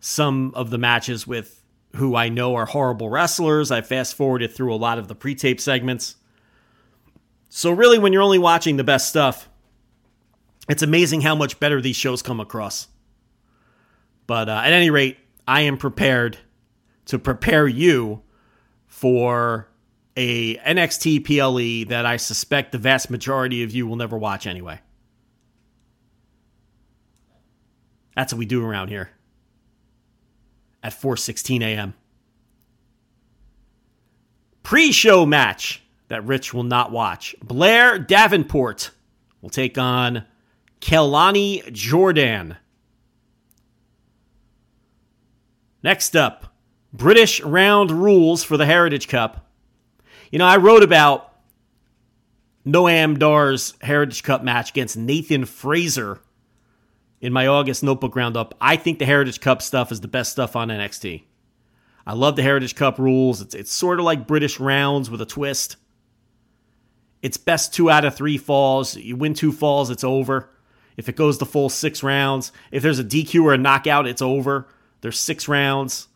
some 0.00 0.52
of 0.54 0.70
the 0.70 0.78
matches 0.78 1.26
with 1.26 1.62
who 1.96 2.14
I 2.16 2.28
know 2.28 2.54
are 2.54 2.66
horrible 2.66 3.08
wrestlers. 3.08 3.70
I 3.70 3.80
fast 3.80 4.14
forwarded 4.14 4.52
through 4.52 4.74
a 4.74 4.76
lot 4.76 4.98
of 4.98 5.08
the 5.08 5.14
pre 5.14 5.34
tape 5.34 5.60
segments. 5.60 6.16
So, 7.56 7.70
really, 7.70 8.00
when 8.00 8.12
you're 8.12 8.20
only 8.20 8.40
watching 8.40 8.78
the 8.78 8.82
best 8.82 9.08
stuff, 9.08 9.48
it's 10.68 10.82
amazing 10.82 11.20
how 11.20 11.36
much 11.36 11.60
better 11.60 11.80
these 11.80 11.94
shows 11.94 12.20
come 12.20 12.40
across. 12.40 12.88
But 14.26 14.48
uh, 14.48 14.60
at 14.64 14.72
any 14.72 14.90
rate, 14.90 15.18
I 15.46 15.60
am 15.60 15.78
prepared 15.78 16.36
to 17.04 17.16
prepare 17.16 17.68
you 17.68 18.22
for 18.88 19.68
a 20.16 20.56
NXT 20.56 21.24
PLE 21.24 21.88
that 21.90 22.04
I 22.04 22.16
suspect 22.16 22.72
the 22.72 22.78
vast 22.78 23.08
majority 23.08 23.62
of 23.62 23.70
you 23.70 23.86
will 23.86 23.94
never 23.94 24.18
watch 24.18 24.48
anyway. 24.48 24.80
That's 28.16 28.32
what 28.32 28.40
we 28.40 28.46
do 28.46 28.66
around 28.66 28.88
here 28.88 29.10
at 30.82 30.92
4:16 30.92 31.62
a.m. 31.62 31.94
Pre-show 34.64 35.24
match 35.24 35.83
that 36.08 36.24
Rich 36.24 36.52
will 36.52 36.62
not 36.64 36.92
watch. 36.92 37.34
Blair 37.42 37.98
Davenport 37.98 38.90
will 39.40 39.50
take 39.50 39.78
on 39.78 40.24
Kelani 40.80 41.70
Jordan. 41.72 42.56
Next 45.82 46.16
up, 46.16 46.54
British 46.92 47.40
round 47.42 47.90
rules 47.90 48.44
for 48.44 48.56
the 48.56 48.66
Heritage 48.66 49.08
Cup. 49.08 49.50
You 50.30 50.38
know, 50.38 50.46
I 50.46 50.56
wrote 50.56 50.82
about 50.82 51.34
Noam 52.66 53.18
Dar's 53.18 53.74
Heritage 53.82 54.22
Cup 54.22 54.42
match 54.42 54.70
against 54.70 54.96
Nathan 54.96 55.44
Frazer 55.44 56.20
in 57.20 57.32
my 57.32 57.46
August 57.46 57.82
notebook 57.82 58.16
roundup. 58.16 58.54
I 58.60 58.76
think 58.76 58.98
the 58.98 59.06
Heritage 59.06 59.40
Cup 59.40 59.62
stuff 59.62 59.92
is 59.92 60.00
the 60.00 60.08
best 60.08 60.32
stuff 60.32 60.56
on 60.56 60.68
NXT. 60.68 61.24
I 62.06 62.12
love 62.12 62.36
the 62.36 62.42
Heritage 62.42 62.74
Cup 62.74 62.98
rules. 62.98 63.40
It's, 63.40 63.54
it's 63.54 63.72
sort 63.72 63.98
of 63.98 64.04
like 64.04 64.26
British 64.26 64.60
rounds 64.60 65.10
with 65.10 65.20
a 65.20 65.26
twist. 65.26 65.76
It's 67.24 67.38
best 67.38 67.72
two 67.72 67.88
out 67.88 68.04
of 68.04 68.14
three 68.14 68.36
falls. 68.36 68.98
You 68.98 69.16
win 69.16 69.32
two 69.32 69.50
falls, 69.50 69.88
it's 69.88 70.04
over. 70.04 70.50
If 70.98 71.08
it 71.08 71.16
goes 71.16 71.38
the 71.38 71.46
full 71.46 71.70
six 71.70 72.02
rounds, 72.02 72.52
if 72.70 72.82
there's 72.82 72.98
a 72.98 73.04
DQ 73.04 73.44
or 73.44 73.54
a 73.54 73.58
knockout, 73.58 74.06
it's 74.06 74.20
over. 74.20 74.68
There's 75.00 75.18
six 75.18 75.48
rounds. 75.48 76.06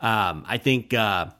Um, 0.00 0.44
I 0.46 0.58
think 0.58 0.94
uh, 0.94 1.30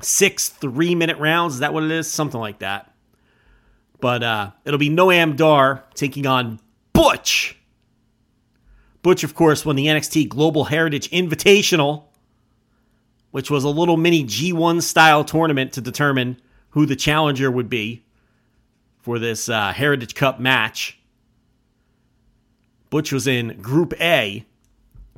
six 0.00 0.50
three 0.50 0.94
minute 0.94 1.18
rounds. 1.18 1.54
Is 1.54 1.60
that 1.60 1.74
what 1.74 1.82
it 1.82 1.90
is? 1.90 2.08
Something 2.08 2.40
like 2.40 2.60
that. 2.60 2.94
But 3.98 4.22
uh, 4.22 4.50
it'll 4.64 4.78
be 4.78 4.88
Noam 4.88 5.36
Dar 5.36 5.82
taking 5.94 6.26
on 6.26 6.60
Butch. 6.92 7.58
Butch, 9.02 9.24
of 9.24 9.34
course, 9.34 9.66
won 9.66 9.74
the 9.74 9.86
NXT 9.86 10.28
Global 10.28 10.66
Heritage 10.66 11.10
Invitational, 11.10 12.04
which 13.32 13.50
was 13.50 13.64
a 13.64 13.68
little 13.68 13.96
mini 13.96 14.22
G1 14.22 14.80
style 14.80 15.24
tournament 15.24 15.72
to 15.72 15.80
determine 15.80 16.40
who 16.72 16.86
the 16.86 16.96
challenger 16.96 17.50
would 17.50 17.68
be 17.68 18.04
for 19.00 19.18
this 19.18 19.48
uh, 19.48 19.72
Heritage 19.72 20.14
Cup 20.14 20.40
match. 20.40 20.98
Butch 22.90 23.12
was 23.12 23.26
in 23.26 23.60
Group 23.60 23.94
A, 24.00 24.44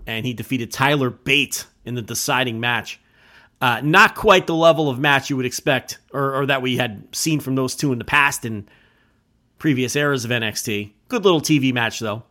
and 0.07 0.25
he 0.25 0.33
defeated 0.33 0.73
Tyler 0.73 1.11
Bate 1.11 1.67
in 1.85 1.95
the 1.95 2.03
deciding 2.03 2.61
match. 2.61 3.01
Uh, 3.61 3.81
not 3.83 4.15
quite 4.15 4.47
the 4.47 4.55
level 4.55 4.89
of 4.91 4.99
match 4.99 5.31
you 5.31 5.37
would 5.37 5.47
expect, 5.47 5.99
or, 6.13 6.35
or 6.35 6.47
that 6.47 6.63
we 6.63 6.77
had 6.77 7.15
seen 7.15 7.41
from 7.41 7.55
those 7.55 7.75
two 7.75 7.93
in 7.93 7.99
the 7.99 8.05
past 8.05 8.45
in 8.45 8.69
previous 9.59 9.97
eras 9.97 10.25
of 10.25 10.31
NXT. 10.31 10.93
Good 11.09 11.25
little 11.25 11.41
TV 11.41 11.73
match, 11.73 12.01
though. 12.01 12.25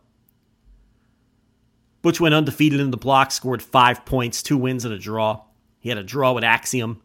Butch 2.02 2.20
went 2.20 2.34
undefeated 2.34 2.80
in 2.80 2.90
the 2.90 2.96
block, 2.96 3.32
scored 3.32 3.62
five 3.62 4.04
points, 4.04 4.42
two 4.42 4.58
wins, 4.58 4.84
and 4.84 4.92
a 4.92 4.98
draw. 4.98 5.42
He 5.80 5.88
had 5.88 5.98
a 5.98 6.02
draw 6.02 6.32
with 6.32 6.44
Axiom. 6.44 7.00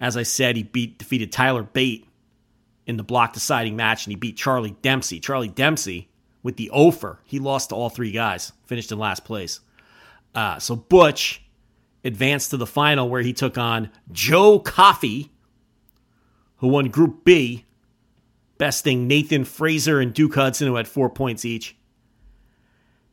As 0.00 0.16
I 0.16 0.22
said, 0.24 0.56
he 0.56 0.62
beat 0.62 0.98
defeated 0.98 1.32
Tyler 1.32 1.62
Bate 1.62 2.06
in 2.86 2.96
the 2.96 3.02
block 3.02 3.32
deciding 3.32 3.76
match, 3.76 4.06
and 4.06 4.12
he 4.12 4.16
beat 4.16 4.36
Charlie 4.36 4.76
Dempsey. 4.82 5.20
Charlie 5.20 5.48
Dempsey 5.48 6.08
with 6.42 6.56
the 6.56 6.70
offer. 6.70 7.20
He 7.24 7.38
lost 7.38 7.70
to 7.70 7.74
all 7.74 7.88
three 7.88 8.12
guys, 8.12 8.52
finished 8.66 8.92
in 8.92 8.98
last 8.98 9.24
place. 9.24 9.60
Uh, 10.34 10.58
so 10.58 10.76
Butch 10.76 11.42
advanced 12.04 12.50
to 12.50 12.56
the 12.56 12.66
final 12.66 13.08
where 13.08 13.22
he 13.22 13.32
took 13.32 13.58
on 13.58 13.90
Joe 14.12 14.58
Coffey, 14.58 15.32
who 16.58 16.68
won 16.68 16.88
Group 16.88 17.24
B, 17.24 17.64
besting 18.58 19.08
Nathan 19.08 19.44
Frazer 19.44 20.00
and 20.00 20.14
Duke 20.14 20.34
Hudson, 20.34 20.68
who 20.68 20.76
had 20.76 20.86
four 20.86 21.10
points 21.10 21.44
each. 21.44 21.76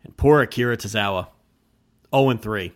And 0.03 0.15
poor 0.15 0.41
Akira 0.41 0.77
Tozawa, 0.77 1.29
0 2.13 2.37
3. 2.37 2.73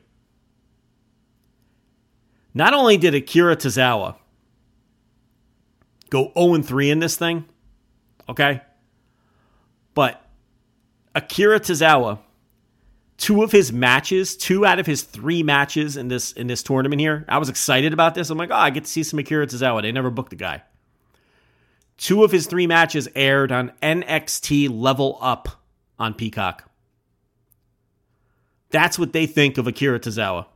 Not 2.58 2.74
only 2.74 2.98
did 2.98 3.14
Akira 3.14 3.56
Tozawa 3.56 4.16
go 6.10 6.32
0 6.36 6.64
3 6.64 6.90
in 6.90 6.98
this 6.98 7.16
thing, 7.16 7.46
okay, 8.28 8.62
but 9.94 10.28
Akira 11.14 11.60
Tozawa, 11.60 12.18
two 13.18 13.44
of 13.44 13.52
his 13.52 13.72
matches, 13.72 14.36
two 14.36 14.66
out 14.66 14.80
of 14.80 14.88
his 14.88 15.04
three 15.04 15.44
matches 15.44 15.98
in 15.98 16.08
this 16.08 16.32
in 16.32 16.48
this 16.48 16.64
tournament 16.64 17.00
here, 17.00 17.26
I 17.30 17.38
was 17.38 17.48
excited 17.48 17.94
about 17.94 18.16
this. 18.16 18.32
I'm 18.32 18.40
like, 18.40 18.50
oh, 18.50 18.56
I 18.56 18.72
get 18.72 18.86
to 18.86 18.90
see 18.90 19.04
some 19.04 19.20
Akira 19.20 19.46
Tozawa. 19.46 19.84
They 19.84 19.92
never 19.92 20.10
booked 20.10 20.32
the 20.32 20.36
guy. 20.36 20.64
Two 21.98 22.24
of 22.24 22.32
his 22.32 22.48
three 22.48 22.66
matches 22.66 23.08
aired 23.14 23.52
on 23.52 23.72
NXT 23.84 24.72
Level 24.72 25.20
Up 25.22 25.48
on 26.00 26.16
Peacock. 26.16 26.68
That's 28.72 28.98
what 28.98 29.14
they 29.14 29.28
think 29.28 29.60
of 29.60 29.68
Akira 29.68 30.00
Tozawa. 30.00 30.48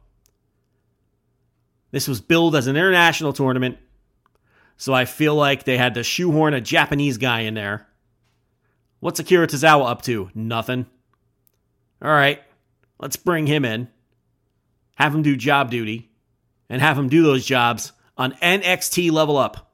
This 1.91 2.07
was 2.07 2.21
billed 2.21 2.55
as 2.55 2.67
an 2.67 2.75
international 2.75 3.33
tournament, 3.33 3.77
so 4.77 4.93
I 4.93 5.05
feel 5.05 5.35
like 5.35 5.63
they 5.63 5.77
had 5.77 5.93
to 5.95 6.03
shoehorn 6.03 6.53
a 6.53 6.61
Japanese 6.61 7.17
guy 7.17 7.41
in 7.41 7.53
there. 7.53 7.87
What's 8.99 9.19
Akira 9.19 9.47
Tozawa 9.47 9.89
up 9.89 10.01
to? 10.03 10.29
Nothing. 10.33 10.85
All 12.01 12.11
right, 12.11 12.41
let's 12.99 13.17
bring 13.17 13.45
him 13.45 13.65
in, 13.65 13.89
have 14.95 15.13
him 15.13 15.21
do 15.21 15.35
job 15.35 15.69
duty, 15.69 16.09
and 16.69 16.81
have 16.81 16.97
him 16.97 17.09
do 17.09 17.21
those 17.23 17.45
jobs 17.45 17.91
on 18.17 18.33
NXT 18.33 19.11
Level 19.11 19.37
Up. 19.37 19.71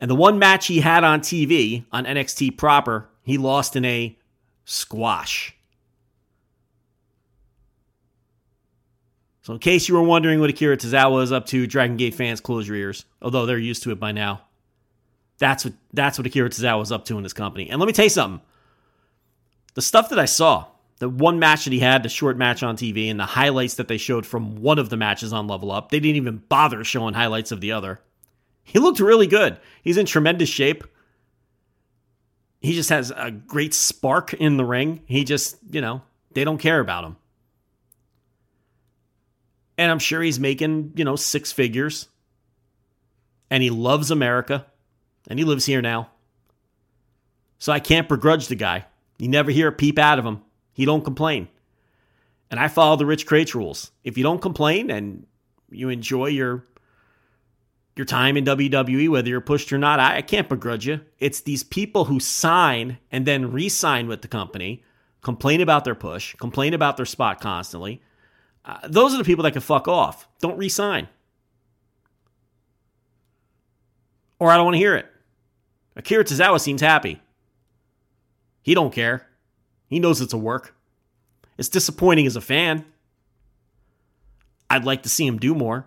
And 0.00 0.10
the 0.10 0.14
one 0.16 0.38
match 0.38 0.66
he 0.66 0.80
had 0.80 1.04
on 1.04 1.20
TV, 1.20 1.86
on 1.92 2.04
NXT 2.04 2.58
proper, 2.58 3.08
he 3.22 3.38
lost 3.38 3.76
in 3.76 3.84
a 3.84 4.18
squash. 4.64 5.53
So, 9.44 9.52
in 9.52 9.58
case 9.58 9.88
you 9.88 9.94
were 9.94 10.02
wondering 10.02 10.40
what 10.40 10.48
Akira 10.48 10.78
Tozawa 10.78 11.22
is 11.22 11.30
up 11.30 11.44
to, 11.48 11.66
Dragon 11.66 11.98
Gate 11.98 12.14
fans, 12.14 12.40
close 12.40 12.66
your 12.66 12.78
ears. 12.78 13.04
Although 13.20 13.44
they're 13.44 13.58
used 13.58 13.82
to 13.82 13.90
it 13.90 14.00
by 14.00 14.10
now. 14.10 14.40
That's 15.36 15.66
what 15.66 15.74
that's 15.92 16.16
what 16.16 16.26
Akira 16.26 16.48
Tozawa 16.48 16.82
is 16.82 16.90
up 16.90 17.04
to 17.06 17.18
in 17.18 17.22
this 17.22 17.34
company. 17.34 17.68
And 17.68 17.78
let 17.78 17.86
me 17.86 17.92
tell 17.92 18.06
you 18.06 18.10
something. 18.10 18.40
The 19.74 19.82
stuff 19.82 20.08
that 20.08 20.18
I 20.18 20.24
saw, 20.24 20.68
the 20.98 21.10
one 21.10 21.38
match 21.38 21.64
that 21.64 21.74
he 21.74 21.80
had, 21.80 22.02
the 22.02 22.08
short 22.08 22.38
match 22.38 22.62
on 22.62 22.78
TV, 22.78 23.10
and 23.10 23.20
the 23.20 23.26
highlights 23.26 23.74
that 23.74 23.86
they 23.86 23.98
showed 23.98 24.24
from 24.24 24.62
one 24.62 24.78
of 24.78 24.88
the 24.88 24.96
matches 24.96 25.30
on 25.34 25.46
Level 25.46 25.70
Up, 25.70 25.90
they 25.90 26.00
didn't 26.00 26.16
even 26.16 26.42
bother 26.48 26.82
showing 26.82 27.12
highlights 27.12 27.52
of 27.52 27.60
the 27.60 27.72
other. 27.72 28.00
He 28.62 28.78
looked 28.78 28.98
really 28.98 29.26
good. 29.26 29.58
He's 29.82 29.98
in 29.98 30.06
tremendous 30.06 30.48
shape. 30.48 30.84
He 32.60 32.72
just 32.72 32.88
has 32.88 33.12
a 33.14 33.30
great 33.30 33.74
spark 33.74 34.32
in 34.32 34.56
the 34.56 34.64
ring. 34.64 35.02
He 35.04 35.22
just, 35.24 35.58
you 35.70 35.82
know, 35.82 36.00
they 36.32 36.44
don't 36.44 36.56
care 36.56 36.80
about 36.80 37.04
him. 37.04 37.16
And 39.76 39.90
I'm 39.90 39.98
sure 39.98 40.22
he's 40.22 40.40
making, 40.40 40.92
you 40.96 41.04
know, 41.04 41.16
six 41.16 41.52
figures. 41.52 42.08
And 43.50 43.62
he 43.62 43.70
loves 43.70 44.10
America. 44.10 44.66
And 45.28 45.38
he 45.38 45.44
lives 45.44 45.66
here 45.66 45.82
now. 45.82 46.10
So 47.58 47.72
I 47.72 47.80
can't 47.80 48.08
begrudge 48.08 48.48
the 48.48 48.56
guy. 48.56 48.86
You 49.18 49.28
never 49.28 49.50
hear 49.50 49.68
a 49.68 49.72
peep 49.72 49.98
out 49.98 50.18
of 50.18 50.26
him. 50.26 50.42
He 50.72 50.84
don't 50.84 51.04
complain. 51.04 51.48
And 52.50 52.60
I 52.60 52.68
follow 52.68 52.96
the 52.96 53.06
Rich 53.06 53.26
Kraetsch 53.26 53.54
rules. 53.54 53.90
If 54.02 54.18
you 54.18 54.22
don't 54.22 54.42
complain 54.42 54.90
and 54.90 55.26
you 55.70 55.88
enjoy 55.88 56.26
your 56.26 56.66
your 57.96 58.04
time 58.04 58.36
in 58.36 58.44
WWE, 58.44 59.08
whether 59.08 59.28
you're 59.28 59.40
pushed 59.40 59.72
or 59.72 59.78
not, 59.78 60.00
I, 60.00 60.16
I 60.16 60.22
can't 60.22 60.48
begrudge 60.48 60.86
you. 60.86 61.00
It's 61.20 61.40
these 61.40 61.62
people 61.62 62.06
who 62.06 62.18
sign 62.18 62.98
and 63.12 63.24
then 63.24 63.52
re-sign 63.52 64.08
with 64.08 64.22
the 64.22 64.28
company, 64.28 64.82
complain 65.22 65.60
about 65.60 65.84
their 65.84 65.94
push, 65.94 66.34
complain 66.36 66.74
about 66.74 66.96
their 66.96 67.06
spot 67.06 67.40
constantly. 67.40 68.02
Uh, 68.64 68.78
those 68.88 69.14
are 69.14 69.18
the 69.18 69.24
people 69.24 69.44
that 69.44 69.52
can 69.52 69.60
fuck 69.60 69.88
off. 69.88 70.26
Don't 70.40 70.56
re-sign. 70.56 71.08
Or 74.38 74.50
I 74.50 74.56
don't 74.56 74.64
want 74.64 74.74
to 74.74 74.78
hear 74.78 74.96
it. 74.96 75.06
Akira 75.96 76.24
Tozawa 76.24 76.60
seems 76.60 76.80
happy. 76.80 77.20
He 78.62 78.74
don't 78.74 78.92
care. 78.92 79.26
He 79.88 80.00
knows 80.00 80.20
it's 80.20 80.32
a 80.32 80.38
work. 80.38 80.74
It's 81.58 81.68
disappointing 81.68 82.26
as 82.26 82.36
a 82.36 82.40
fan. 82.40 82.84
I'd 84.68 84.84
like 84.84 85.02
to 85.02 85.08
see 85.08 85.26
him 85.26 85.38
do 85.38 85.54
more. 85.54 85.86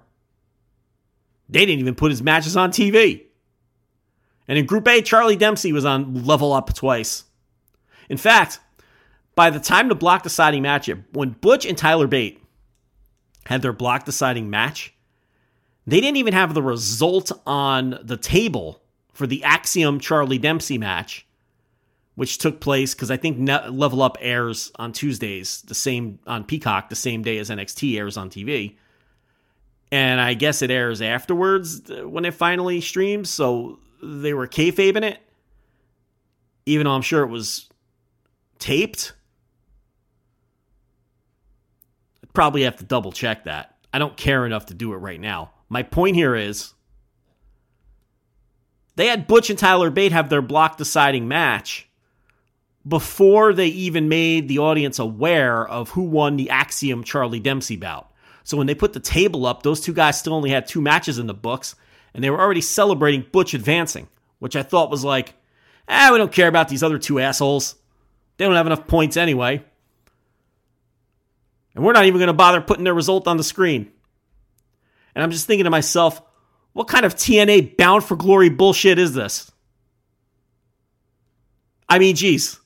They 1.50 1.66
didn't 1.66 1.80
even 1.80 1.96
put 1.96 2.12
his 2.12 2.22
matches 2.22 2.56
on 2.56 2.72
TV. 2.72 3.24
And 4.48 4.58
in 4.58 4.66
Group 4.66 4.88
A, 4.88 5.02
Charlie 5.02 5.36
Dempsey 5.36 5.74
was 5.74 5.86
on 5.86 6.26
level 6.26 6.54
up 6.54 6.74
twice. 6.74 7.26
In 8.10 8.18
fact, 8.18 8.60
by 9.36 9.50
the 9.50 9.60
time 9.60 9.90
the 9.90 9.96
block 9.96 10.24
deciding 10.24 10.62
match, 10.62 10.90
when 11.12 11.32
Butch 11.32 11.66
and 11.66 11.78
Tyler 11.78 12.08
Bate 12.08 12.42
had 13.48 13.62
their 13.62 13.74
block 13.74 14.06
deciding 14.06 14.50
match, 14.50 14.94
they 15.86 16.02
didn't 16.02 16.18
even 16.18 16.34
have 16.34 16.54
the 16.54 16.62
result 16.62 17.32
on 17.46 17.98
the 18.04 18.18
table 18.18 18.82
for 19.14 19.26
the 19.26 19.44
Axiom 19.44 20.02
Charlie 20.02 20.38
Dempsey 20.38 20.78
match, 20.78 21.26
which 22.16 22.40
took 22.40 22.60
place 22.60 22.94
because 22.94 23.10
I 23.10 23.16
think 23.16 23.38
Level 23.48 24.02
Up 24.02 24.18
airs 24.20 24.70
on 24.76 24.92
Tuesdays, 24.92 25.62
the 25.62 25.74
same 25.74 26.20
on 26.28 26.44
Peacock, 26.44 26.90
the 26.90 26.96
same 26.96 27.22
day 27.24 27.38
as 27.38 27.50
NXT 27.50 27.98
airs 27.98 28.18
on 28.18 28.30
TV. 28.30 28.76
And 29.94 30.20
I 30.20 30.34
guess 30.34 30.62
it 30.62 30.70
airs 30.70 31.02
afterwards 31.02 31.90
uh, 31.90 32.08
when 32.08 32.26
it 32.26 32.34
finally 32.34 32.82
streams. 32.82 33.30
So 33.30 33.80
they 34.04 34.34
were 34.34 34.48
kayfabing 34.48 35.04
it, 35.04 35.20
even 36.66 36.84
though 36.84 36.92
I'm 36.92 37.02
sure 37.02 37.24
it 37.24 37.30
was 37.30 37.70
taped. 38.60 39.14
I'd 42.22 42.27
probably 42.38 42.62
have 42.62 42.76
to 42.76 42.84
double 42.84 43.12
check 43.12 43.46
that. 43.46 43.76
I 43.92 43.98
don't 43.98 44.16
care 44.16 44.46
enough 44.46 44.68
to 44.68 44.76
do 44.76 44.94
it 44.94 44.98
right 44.98 45.20
now. 45.20 45.54
My 45.70 45.82
point 45.82 46.16
here 46.16 46.36
is 46.36 46.72
they 48.96 49.08
had 49.08 49.26
Butch 49.26 49.50
and 49.50 49.58
Tyler 49.58 49.90
Bate 49.90 50.12
have 50.12 50.30
their 50.30 50.44
block 50.44 50.78
deciding 50.78 51.28
match 51.28 51.90
before 52.88 53.54
they 53.54 53.66
even 53.66 54.08
made 54.08 54.48
the 54.48 54.60
audience 54.60 55.00
aware 55.00 55.68
of 55.68 55.90
who 55.90 56.04
won 56.04 56.38
the 56.38 56.52
Axiom 56.52 57.04
Charlie 57.04 57.40
Dempsey 57.40 57.76
bout. 57.76 58.12
So 58.44 58.56
when 58.56 58.68
they 58.68 58.76
put 58.76 58.94
the 58.94 59.00
table 59.00 59.48
up, 59.48 59.64
those 59.64 59.82
two 59.82 59.92
guys 59.92 60.20
still 60.20 60.36
only 60.36 60.52
had 60.52 60.68
two 60.68 60.80
matches 60.80 61.18
in 61.18 61.26
the 61.26 61.34
books, 61.34 61.74
and 62.14 62.24
they 62.24 62.30
were 62.30 62.40
already 62.40 62.62
celebrating 62.62 63.26
Butch 63.32 63.56
advancing, 63.56 64.10
which 64.38 64.56
I 64.56 64.62
thought 64.62 64.92
was 64.92 65.04
like, 65.04 65.34
ah, 65.90 66.10
we 66.12 66.20
don't 66.20 66.32
care 66.32 66.48
about 66.48 66.70
these 66.70 66.84
other 66.84 67.00
two 67.00 67.20
assholes. 67.20 67.78
They 68.38 68.46
don't 68.46 68.54
have 68.54 68.68
enough 68.68 68.86
points 68.86 69.18
anyway. 69.18 69.66
And 71.78 71.86
we're 71.86 71.94
not 71.94 72.06
even 72.06 72.18
going 72.18 72.26
to 72.26 72.34
bother 72.34 72.60
putting 72.60 72.86
their 72.86 72.94
result 72.96 73.28
on 73.28 73.38
the 73.38 73.44
screen. 73.44 73.92
And 75.14 75.24
I'm 75.24 75.30
just 75.30 75.46
thinking 75.46 75.66
to 75.66 75.70
myself, 75.70 76.20
what 76.74 76.88
kind 76.88 77.06
of 77.06 77.14
TNA 77.14 77.78
bound 77.78 78.04
for 78.04 78.16
glory 78.16 78.50
bullshit 78.50 78.98
is 78.98 79.14
this? 79.14 79.52
I 81.88 82.00
mean, 82.00 82.16
geez. 82.16 82.60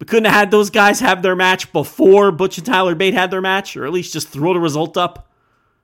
We 0.00 0.06
couldn't 0.06 0.24
have 0.24 0.34
had 0.34 0.50
those 0.50 0.70
guys 0.70 1.00
have 1.00 1.20
their 1.20 1.36
match 1.36 1.70
before 1.74 2.32
Butch 2.32 2.56
and 2.56 2.66
Tyler 2.66 2.94
Bate 2.94 3.12
had 3.12 3.30
their 3.30 3.42
match, 3.42 3.76
or 3.76 3.84
at 3.84 3.92
least 3.92 4.14
just 4.14 4.28
throw 4.28 4.54
the 4.54 4.60
result 4.60 4.96
up. 4.96 5.30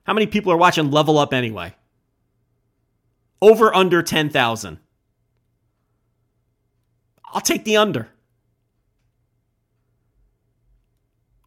How 0.04 0.14
many 0.14 0.26
people 0.26 0.50
are 0.52 0.56
watching 0.56 0.90
Level 0.90 1.18
Up 1.18 1.34
anyway? 1.34 1.74
Over 3.42 3.74
under 3.74 4.02
10,000. 4.02 4.78
I'll 7.26 7.42
take 7.42 7.66
the 7.66 7.76
under. 7.76 8.08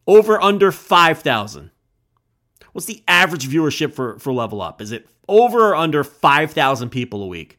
Over 0.08 0.42
under 0.42 0.72
5,000. 0.72 1.70
What's 2.72 2.86
the 2.86 3.04
average 3.06 3.46
viewership 3.48 3.92
for 3.92 4.18
for 4.18 4.32
Level 4.32 4.62
Up? 4.62 4.80
Is 4.80 4.90
it 4.90 5.06
over 5.28 5.68
or 5.68 5.76
under 5.76 6.02
5,000 6.02 6.90
people 6.90 7.22
a 7.22 7.26
week? 7.26 7.58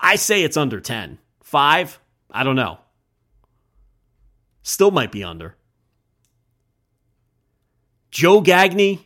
I 0.00 0.16
say 0.16 0.42
it's 0.42 0.56
under 0.56 0.80
10. 0.80 1.18
5? 1.42 2.00
I 2.30 2.42
don't 2.44 2.56
know. 2.56 2.78
Still 4.62 4.90
might 4.90 5.10
be 5.12 5.24
under. 5.24 5.56
Joe 8.10 8.40
Gagney, 8.40 9.00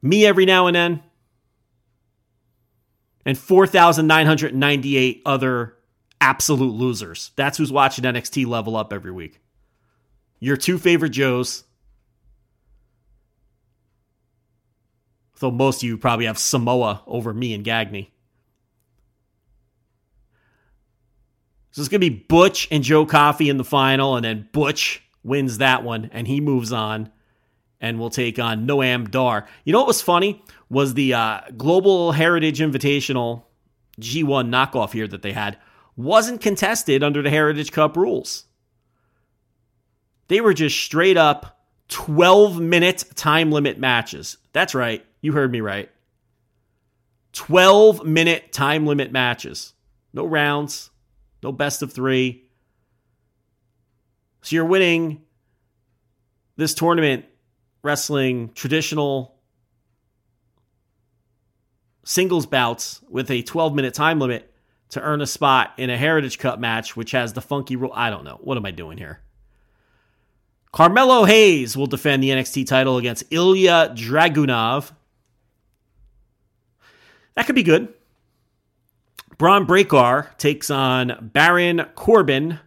me 0.00 0.24
every 0.24 0.46
now 0.46 0.68
and 0.68 0.76
then, 0.76 1.02
and 3.24 3.36
4,998 3.36 5.22
other 5.26 5.76
absolute 6.20 6.72
losers. 6.72 7.32
That's 7.34 7.58
who's 7.58 7.72
watching 7.72 8.04
NXT 8.04 8.46
level 8.46 8.76
up 8.76 8.92
every 8.92 9.10
week. 9.10 9.40
Your 10.38 10.56
two 10.56 10.78
favorite 10.78 11.10
Joes. 11.10 11.64
Though 15.38 15.50
most 15.50 15.82
of 15.82 15.88
you 15.88 15.98
probably 15.98 16.26
have 16.26 16.38
Samoa 16.38 17.02
over 17.06 17.34
me 17.34 17.52
and 17.52 17.64
Gagney. 17.64 18.08
So 21.70 21.82
it's 21.82 21.88
going 21.90 22.00
to 22.00 22.10
be 22.10 22.24
Butch 22.26 22.68
and 22.70 22.82
Joe 22.82 23.04
Coffey 23.04 23.50
in 23.50 23.58
the 23.58 23.64
final, 23.64 24.16
and 24.16 24.24
then 24.24 24.48
Butch 24.50 25.02
wins 25.22 25.58
that 25.58 25.84
one, 25.84 26.08
and 26.12 26.26
he 26.26 26.40
moves 26.40 26.72
on 26.72 27.10
and 27.82 27.98
will 27.98 28.08
take 28.08 28.38
on 28.38 28.66
Noam 28.66 29.10
Dar. 29.10 29.46
You 29.64 29.74
know 29.74 29.80
what 29.80 29.88
was 29.88 30.00
funny? 30.00 30.42
Was 30.70 30.94
the 30.94 31.12
uh, 31.12 31.40
Global 31.56 32.12
Heritage 32.12 32.60
Invitational 32.60 33.44
G1 34.00 34.48
knockoff 34.48 34.92
here 34.92 35.06
that 35.06 35.20
they 35.20 35.32
had 35.32 35.58
wasn't 35.96 36.40
contested 36.40 37.02
under 37.02 37.22
the 37.22 37.30
Heritage 37.30 37.72
Cup 37.72 37.96
rules. 37.96 38.44
They 40.28 40.40
were 40.40 40.54
just 40.54 40.78
straight 40.78 41.16
up 41.16 41.60
12 41.88 42.60
minute 42.60 43.04
time 43.14 43.50
limit 43.52 43.78
matches. 43.78 44.38
That's 44.52 44.74
right. 44.74 45.04
You 45.20 45.32
heard 45.32 45.52
me 45.52 45.60
right. 45.60 45.90
12 47.32 48.04
minute 48.04 48.52
time 48.52 48.86
limit 48.86 49.12
matches. 49.12 49.74
No 50.12 50.24
rounds, 50.24 50.90
no 51.42 51.52
best 51.52 51.82
of 51.82 51.92
three. 51.92 52.48
So 54.42 54.56
you're 54.56 54.64
winning 54.64 55.22
this 56.56 56.72
tournament 56.72 57.26
wrestling 57.82 58.50
traditional 58.54 59.36
singles 62.04 62.46
bouts 62.46 63.00
with 63.10 63.30
a 63.30 63.42
12 63.42 63.74
minute 63.74 63.92
time 63.92 64.18
limit 64.18 64.52
to 64.88 65.02
earn 65.02 65.20
a 65.20 65.26
spot 65.26 65.72
in 65.76 65.90
a 65.90 65.96
Heritage 65.96 66.38
Cup 66.38 66.58
match, 66.58 66.96
which 66.96 67.10
has 67.10 67.32
the 67.32 67.40
funky 67.40 67.76
rule. 67.76 67.92
I 67.94 68.08
don't 68.08 68.24
know. 68.24 68.38
What 68.42 68.56
am 68.56 68.64
I 68.64 68.70
doing 68.70 68.96
here? 68.96 69.20
Carmelo 70.76 71.24
Hayes 71.24 71.74
will 71.74 71.86
defend 71.86 72.22
the 72.22 72.28
NXT 72.28 72.66
title 72.66 72.98
against 72.98 73.24
Ilya 73.30 73.94
Dragunov. 73.96 74.92
That 77.34 77.46
could 77.46 77.54
be 77.54 77.62
good. 77.62 77.94
Bron 79.38 79.64
Breakker 79.64 80.28
takes 80.36 80.68
on 80.68 81.30
Baron 81.32 81.86
Corbin. 81.94 82.60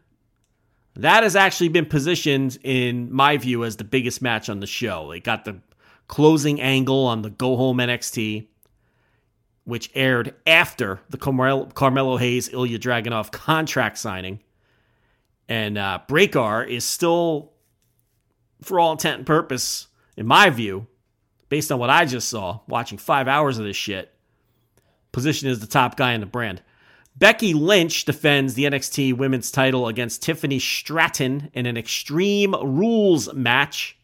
That 0.95 1.21
has 1.21 1.35
actually 1.35 1.69
been 1.69 1.85
positioned, 1.85 2.57
in 2.63 3.13
my 3.13 3.37
view, 3.37 3.63
as 3.63 3.75
the 3.75 3.83
biggest 3.83 4.23
match 4.23 4.49
on 4.49 4.59
the 4.59 4.65
show. 4.65 5.11
They 5.11 5.19
got 5.19 5.45
the 5.45 5.59
closing 6.07 6.59
angle 6.59 7.05
on 7.05 7.21
the 7.21 7.29
Go 7.29 7.57
Home 7.57 7.77
NXT 7.77 8.47
which 9.65 9.91
aired 9.93 10.33
after 10.47 10.99
the 11.11 11.17
Carmelo 11.19 12.17
Hayes 12.17 12.49
Ilya 12.51 12.79
Dragunov 12.79 13.31
contract 13.31 13.99
signing. 13.99 14.39
And 15.47 15.77
uh, 15.77 15.99
Breakker 16.07 16.63
is 16.63 16.83
still, 16.83 17.51
for 18.61 18.79
all 18.79 18.91
intent 18.91 19.17
and 19.19 19.25
purpose, 19.25 19.87
in 20.17 20.25
my 20.25 20.49
view, 20.49 20.87
based 21.49 21.71
on 21.71 21.79
what 21.79 21.89
I 21.89 22.05
just 22.05 22.29
saw, 22.29 22.59
watching 22.67 22.97
five 22.97 23.27
hours 23.27 23.57
of 23.57 23.65
this 23.65 23.75
shit, 23.77 24.13
positioned 25.11 25.51
as 25.51 25.59
the 25.59 25.67
top 25.67 25.97
guy 25.97 26.13
in 26.13 26.21
the 26.21 26.25
brand. 26.25 26.61
Becky 27.15 27.53
Lynch 27.53 28.05
defends 28.05 28.53
the 28.53 28.63
NXT 28.63 29.17
women's 29.17 29.51
title 29.51 29.87
against 29.87 30.23
Tiffany 30.23 30.59
Stratton 30.59 31.49
in 31.53 31.65
an 31.65 31.75
Extreme 31.75 32.53
Rules 32.53 33.33
match. 33.33 33.97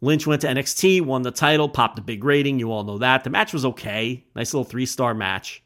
Lynch 0.00 0.26
went 0.26 0.42
to 0.42 0.48
NXT, 0.48 1.02
won 1.02 1.22
the 1.22 1.30
title, 1.30 1.68
popped 1.68 2.00
a 2.00 2.02
big 2.02 2.24
rating. 2.24 2.58
You 2.58 2.72
all 2.72 2.82
know 2.82 2.98
that. 2.98 3.22
The 3.22 3.30
match 3.30 3.52
was 3.52 3.64
okay. 3.64 4.24
Nice 4.34 4.52
little 4.52 4.64
three 4.64 4.86
star 4.86 5.14
match. 5.14 5.62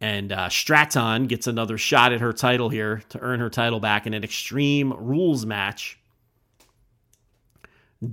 And 0.00 0.30
uh, 0.30 0.48
Stratton 0.48 1.26
gets 1.26 1.46
another 1.46 1.76
shot 1.76 2.12
at 2.12 2.20
her 2.20 2.32
title 2.32 2.68
here 2.68 3.02
to 3.08 3.18
earn 3.20 3.40
her 3.40 3.50
title 3.50 3.80
back 3.80 4.06
in 4.06 4.14
an 4.14 4.22
Extreme 4.22 4.92
Rules 4.92 5.44
match. 5.44 5.98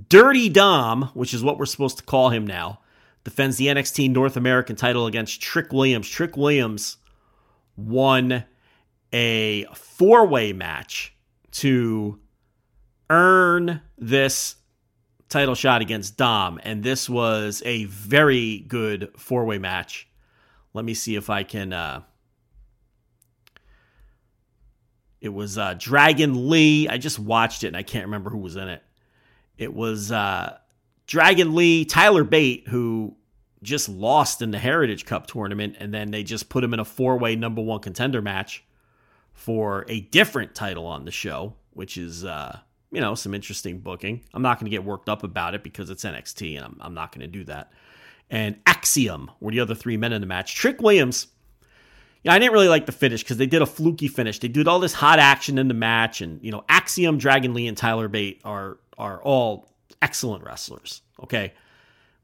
Dirty 0.08 0.48
Dom, 0.48 1.10
which 1.14 1.32
is 1.32 1.44
what 1.44 1.58
we're 1.58 1.66
supposed 1.66 1.98
to 1.98 2.04
call 2.04 2.30
him 2.30 2.44
now, 2.44 2.80
defends 3.22 3.56
the 3.56 3.66
NXT 3.66 4.10
North 4.10 4.36
American 4.36 4.74
title 4.74 5.06
against 5.06 5.40
Trick 5.40 5.72
Williams. 5.72 6.08
Trick 6.08 6.36
Williams 6.36 6.96
won 7.76 8.44
a 9.12 9.64
four 9.74 10.26
way 10.26 10.52
match 10.52 11.14
to 11.52 12.18
earn 13.10 13.80
this 13.96 14.56
title 15.28 15.54
shot 15.54 15.82
against 15.82 16.16
Dom, 16.16 16.60
and 16.62 16.82
this 16.82 17.08
was 17.08 17.62
a 17.64 17.84
very 17.84 18.60
good 18.68 19.10
four 19.16 19.44
way 19.44 19.58
match. 19.58 20.08
Let 20.76 20.84
me 20.84 20.92
see 20.92 21.16
if 21.16 21.30
I 21.30 21.42
can. 21.42 21.72
Uh, 21.72 22.02
it 25.22 25.30
was 25.30 25.56
uh, 25.56 25.74
Dragon 25.78 26.50
Lee. 26.50 26.86
I 26.86 26.98
just 26.98 27.18
watched 27.18 27.64
it 27.64 27.68
and 27.68 27.76
I 27.76 27.82
can't 27.82 28.04
remember 28.04 28.28
who 28.28 28.38
was 28.38 28.56
in 28.56 28.68
it. 28.68 28.82
It 29.56 29.72
was 29.72 30.12
uh, 30.12 30.58
Dragon 31.06 31.54
Lee, 31.54 31.86
Tyler 31.86 32.24
Bate, 32.24 32.68
who 32.68 33.16
just 33.62 33.88
lost 33.88 34.42
in 34.42 34.50
the 34.50 34.58
Heritage 34.58 35.06
Cup 35.06 35.26
tournament, 35.26 35.76
and 35.80 35.94
then 35.94 36.10
they 36.10 36.22
just 36.22 36.50
put 36.50 36.62
him 36.62 36.74
in 36.74 36.78
a 36.78 36.84
four 36.84 37.18
way 37.18 37.36
number 37.36 37.62
one 37.62 37.80
contender 37.80 38.20
match 38.20 38.62
for 39.32 39.86
a 39.88 40.00
different 40.00 40.54
title 40.54 40.84
on 40.84 41.06
the 41.06 41.10
show, 41.10 41.54
which 41.72 41.96
is 41.96 42.22
uh, 42.22 42.58
you 42.92 43.00
know, 43.00 43.14
some 43.14 43.32
interesting 43.32 43.78
booking. 43.78 44.22
I'm 44.34 44.42
not 44.42 44.60
going 44.60 44.70
to 44.70 44.76
get 44.76 44.84
worked 44.84 45.08
up 45.08 45.22
about 45.24 45.54
it 45.54 45.62
because 45.62 45.88
it's 45.88 46.04
NXT 46.04 46.56
and 46.56 46.64
I'm, 46.66 46.76
I'm 46.80 46.94
not 46.94 47.12
going 47.12 47.22
to 47.22 47.26
do 47.26 47.44
that. 47.44 47.72
And 48.30 48.56
Axiom 48.66 49.30
were 49.40 49.52
the 49.52 49.60
other 49.60 49.74
three 49.74 49.96
men 49.96 50.12
in 50.12 50.20
the 50.20 50.26
match. 50.26 50.54
Trick 50.54 50.80
Williams, 50.80 51.28
yeah, 52.22 52.32
I 52.32 52.38
didn't 52.38 52.52
really 52.52 52.68
like 52.68 52.86
the 52.86 52.92
finish 52.92 53.22
because 53.22 53.36
they 53.36 53.46
did 53.46 53.62
a 53.62 53.66
fluky 53.66 54.08
finish. 54.08 54.40
They 54.40 54.48
did 54.48 54.66
all 54.66 54.80
this 54.80 54.94
hot 54.94 55.18
action 55.18 55.58
in 55.58 55.68
the 55.68 55.74
match, 55.74 56.20
and 56.20 56.42
you 56.42 56.50
know, 56.50 56.64
Axiom, 56.68 57.18
Dragon 57.18 57.54
Lee, 57.54 57.68
and 57.68 57.76
Tyler 57.76 58.08
Bate 58.08 58.40
are 58.44 58.78
are 58.98 59.22
all 59.22 59.68
excellent 60.02 60.44
wrestlers. 60.44 61.02
Okay. 61.22 61.52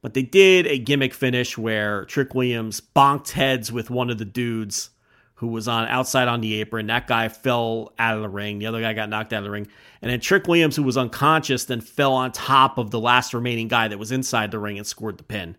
But 0.01 0.15
they 0.15 0.23
did 0.23 0.67
a 0.67 0.79
gimmick 0.79 1.15
finish 1.15 1.57
where 1.57 2.05
Trick 2.07 2.35
Williams 2.35 2.81
bonked 2.81 3.31
heads 3.31 3.71
with 3.71 3.89
one 3.89 4.11
of 4.11 4.19
the 4.19 4.25
dudes 4.25 4.91
who 5.35 5.47
was 5.47 5.69
on 5.69 5.87
outside 5.89 6.29
on 6.29 6.41
the 6.41 6.61
apron. 6.61 6.89
That 6.89 7.07
guy 7.07 7.29
fell 7.29 7.93
out 7.99 8.17
of 8.17 8.23
the 8.23 8.29
ring. 8.29 8.59
The 8.59 8.67
other 8.67 8.81
guy 8.81 8.93
got 8.95 9.09
knocked 9.09 9.33
out 9.33 9.39
of 9.39 9.45
the 9.45 9.51
ring. 9.51 9.69
And 10.01 10.11
then 10.11 10.21
Trick 10.21 10.47
Williams, 10.49 10.75
who 10.75 10.83
was 10.83 10.97
unconscious, 10.97 11.65
then 11.65 11.81
fell 11.81 12.13
on 12.13 12.33
top 12.33 12.79
of 12.79 12.91
the 12.91 13.01
last 13.01 13.33
remaining 13.33 13.69
guy 13.69 13.89
that 13.89 13.99
was 13.99 14.13
inside 14.13 14.51
the 14.51 14.59
ring 14.59 14.79
and 14.79 14.87
scored 14.87 15.19
the 15.19 15.25
pin. 15.25 15.57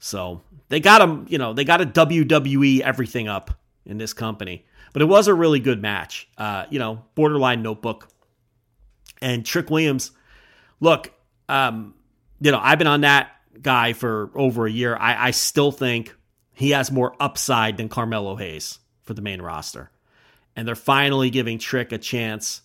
So 0.00 0.40
they 0.68 0.80
got 0.80 0.98
them, 0.98 1.26
you 1.28 1.38
know, 1.38 1.52
they 1.52 1.64
got 1.64 1.80
a 1.80 1.86
WWE 1.86 2.80
everything 2.80 3.28
up 3.28 3.52
in 3.84 3.98
this 3.98 4.12
company. 4.12 4.66
But 4.92 5.02
it 5.02 5.04
was 5.04 5.28
a 5.28 5.34
really 5.34 5.60
good 5.60 5.80
match. 5.80 6.28
Uh, 6.36 6.64
you 6.70 6.80
know, 6.80 7.04
borderline 7.14 7.62
notebook. 7.62 8.08
And 9.22 9.46
Trick 9.46 9.70
Williams, 9.70 10.10
look, 10.80 11.12
um, 11.48 11.94
you 12.40 12.50
know, 12.50 12.58
I've 12.60 12.78
been 12.78 12.86
on 12.86 13.02
that 13.02 13.30
guy 13.60 13.92
for 13.92 14.30
over 14.34 14.66
a 14.66 14.70
year. 14.70 14.96
I, 14.96 15.28
I 15.28 15.30
still 15.30 15.70
think 15.70 16.16
he 16.54 16.70
has 16.70 16.90
more 16.90 17.14
upside 17.20 17.76
than 17.76 17.88
Carmelo 17.88 18.36
Hayes 18.36 18.78
for 19.02 19.14
the 19.14 19.22
main 19.22 19.42
roster. 19.42 19.90
And 20.56 20.66
they're 20.66 20.74
finally 20.74 21.30
giving 21.30 21.58
Trick 21.58 21.92
a 21.92 21.98
chance 21.98 22.62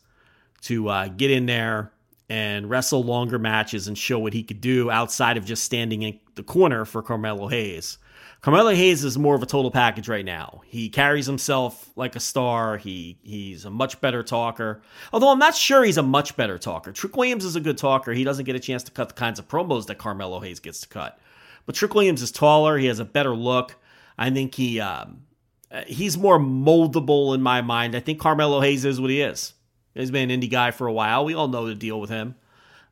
to 0.62 0.88
uh, 0.88 1.08
get 1.10 1.30
in 1.30 1.46
there 1.46 1.92
and 2.30 2.70
wrestle 2.70 3.04
longer 3.04 3.38
matches 3.38 3.88
and 3.88 3.98
show 3.98 4.18
what 4.18 4.34
he 4.34 4.44
could 4.44 4.62
do 4.62 4.90
outside 4.90 5.38
of 5.38 5.46
just 5.46 5.64
standing 5.64 6.02
in 6.02 6.20
the 6.36 6.44
corner 6.44 6.86
for 6.86 7.02
Carmelo 7.02 7.48
Hayes. 7.48 7.98
Carmelo 8.42 8.76
Hayes 8.76 9.04
is 9.04 9.18
more 9.18 9.36
of 9.36 9.42
a 9.42 9.48
total 9.48 9.72
package 9.72 10.08
right 10.08 10.26
now. 10.26 10.62
He 10.66 10.90
carries 10.90 11.26
himself 11.26 11.90
like 11.96 12.16
a 12.16 12.20
star. 12.20 12.78
He 12.78 13.18
he's 13.24 13.66
a 13.66 13.72
much 13.72 14.00
better 14.02 14.22
talker. 14.22 14.82
Although 15.12 15.30
I'm 15.30 15.40
not 15.40 15.56
sure 15.56 15.84
he's 15.84 15.98
a 15.98 16.04
much 16.04 16.36
better 16.36 16.60
talker. 16.60 16.92
Trick 16.92 17.16
Williams 17.18 17.44
is 17.44 17.56
a 17.56 17.60
good 17.62 17.78
talker. 17.78 18.14
He 18.14 18.24
doesn't 18.24 18.46
get 18.46 18.56
a 18.56 18.60
chance 18.60 18.84
to 18.84 18.92
cut 18.92 19.10
the 19.10 19.16
kinds 19.16 19.40
of 19.40 19.48
promos 19.48 19.88
that 19.88 19.98
Carmelo 19.98 20.40
Hayes 20.42 20.60
gets 20.60 20.82
to 20.82 20.88
cut. 20.88 21.20
But 21.66 21.74
Trick 21.74 21.96
Williams 21.96 22.22
is 22.22 22.32
taller. 22.32 22.78
He 22.78 22.86
has 22.86 23.00
a 23.00 23.06
better 23.06 23.36
look. 23.36 23.78
I 24.18 24.30
think 24.30 24.54
he 24.54 24.80
um, 24.80 25.24
uh, 25.72 25.82
he's 25.88 26.18
more 26.18 26.38
moldable 26.38 27.34
in 27.34 27.42
my 27.42 27.62
mind. 27.62 27.96
I 27.96 28.00
think 28.00 28.20
Carmelo 28.20 28.62
Hayes 28.62 28.86
is 28.86 29.02
what 29.02 29.10
he 29.10 29.22
is. 29.22 29.54
He's 29.96 30.12
been 30.12 30.30
an 30.30 30.42
indie 30.42 30.52
guy 30.52 30.72
for 30.72 30.88
a 30.88 30.94
while. 30.94 31.26
We 31.26 31.34
all 31.34 31.48
know 31.48 31.66
the 31.66 31.74
deal 31.74 32.00
with 32.00 32.10
him. 32.10 32.36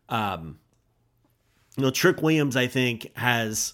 Um, 0.10 0.60
you 1.78 1.84
know, 1.84 1.92
Trick 1.92 2.22
Williams, 2.22 2.56
I 2.56 2.68
think, 2.68 3.16
has 3.16 3.74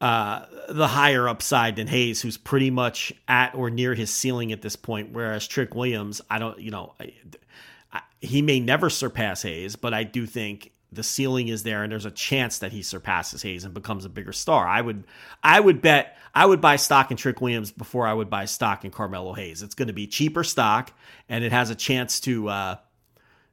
uh, 0.00 0.44
the 0.68 0.86
higher 0.86 1.28
upside 1.28 1.76
than 1.76 1.86
Hayes, 1.86 2.20
who's 2.20 2.36
pretty 2.36 2.70
much 2.70 3.12
at 3.26 3.54
or 3.54 3.70
near 3.70 3.94
his 3.94 4.12
ceiling 4.12 4.52
at 4.52 4.62
this 4.62 4.76
point. 4.76 5.12
Whereas 5.12 5.48
Trick 5.48 5.74
Williams, 5.74 6.20
I 6.28 6.38
don't, 6.38 6.58
you 6.60 6.70
know, 6.70 6.94
I, 7.00 8.02
he 8.20 8.42
may 8.42 8.60
never 8.60 8.90
surpass 8.90 9.42
Hayes, 9.42 9.76
but 9.76 9.94
I 9.94 10.04
do 10.04 10.26
think 10.26 10.72
the 10.90 11.02
ceiling 11.02 11.48
is 11.48 11.62
there 11.62 11.82
and 11.82 11.92
there's 11.92 12.06
a 12.06 12.10
chance 12.10 12.58
that 12.58 12.72
he 12.72 12.82
surpasses 12.82 13.42
Hayes 13.42 13.64
and 13.64 13.74
becomes 13.74 14.04
a 14.04 14.08
bigger 14.08 14.32
star. 14.32 14.66
I 14.66 14.80
would 14.80 15.04
I 15.42 15.60
would 15.60 15.82
bet 15.82 16.16
I 16.34 16.46
would 16.46 16.60
buy 16.60 16.76
stock 16.76 17.10
in 17.10 17.16
Trick 17.16 17.40
Williams 17.40 17.70
before 17.70 18.06
I 18.06 18.14
would 18.14 18.30
buy 18.30 18.46
stock 18.46 18.84
in 18.84 18.90
Carmelo 18.90 19.34
Hayes. 19.34 19.62
It's 19.62 19.74
going 19.74 19.88
to 19.88 19.94
be 19.94 20.06
cheaper 20.06 20.44
stock 20.44 20.92
and 21.28 21.44
it 21.44 21.52
has 21.52 21.70
a 21.70 21.74
chance 21.74 22.20
to 22.20 22.48
uh 22.48 22.76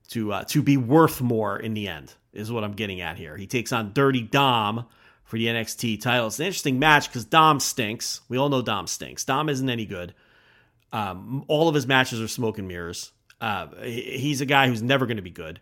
to 0.09 0.31
uh, 0.31 0.43
to 0.45 0.61
be 0.61 0.77
worth 0.77 1.21
more 1.21 1.57
in 1.57 1.73
the 1.73 1.87
end 1.87 2.13
is 2.33 2.51
what 2.51 2.63
I'm 2.63 2.73
getting 2.73 3.01
at 3.01 3.17
here. 3.17 3.37
He 3.37 3.47
takes 3.47 3.71
on 3.71 3.93
Dirty 3.93 4.21
Dom 4.21 4.85
for 5.23 5.37
the 5.37 5.47
NXT 5.47 6.01
title. 6.01 6.27
It's 6.27 6.39
an 6.39 6.45
interesting 6.45 6.79
match 6.79 7.07
because 7.09 7.25
Dom 7.25 7.59
stinks. 7.59 8.21
We 8.29 8.37
all 8.37 8.49
know 8.49 8.61
Dom 8.61 8.87
stinks. 8.87 9.25
Dom 9.25 9.49
isn't 9.49 9.69
any 9.69 9.85
good. 9.85 10.13
Um, 10.91 11.43
all 11.47 11.67
of 11.67 11.75
his 11.75 11.87
matches 11.87 12.21
are 12.21 12.27
smoke 12.27 12.57
and 12.59 12.67
mirrors. 12.67 13.11
Uh, 13.41 13.67
he's 13.83 14.41
a 14.41 14.45
guy 14.45 14.67
who's 14.67 14.81
never 14.81 15.05
going 15.05 15.17
to 15.17 15.23
be 15.23 15.31
good. 15.31 15.59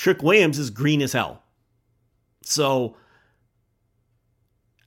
Trick 0.00 0.22
Williams 0.22 0.58
is 0.58 0.70
green 0.70 1.02
as 1.02 1.12
hell. 1.12 1.42
So 2.42 2.96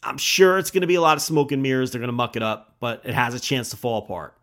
I'm 0.02 0.18
sure 0.18 0.58
it's 0.58 0.72
going 0.72 0.82
to 0.82 0.88
be 0.88 0.96
a 0.96 1.02
lot 1.02 1.18
of 1.18 1.22
smoke 1.22 1.52
and 1.52 1.62
mirrors. 1.62 1.92
They're 1.92 2.00
going 2.00 2.08
to 2.08 2.14
muck 2.14 2.36
it 2.36 2.42
up, 2.42 2.78
but 2.80 3.02
it 3.06 3.14
has 3.14 3.36
a 3.36 3.40
chance 3.40 3.70
to 3.70 3.78
fall 3.78 4.00
apart. 4.00 4.36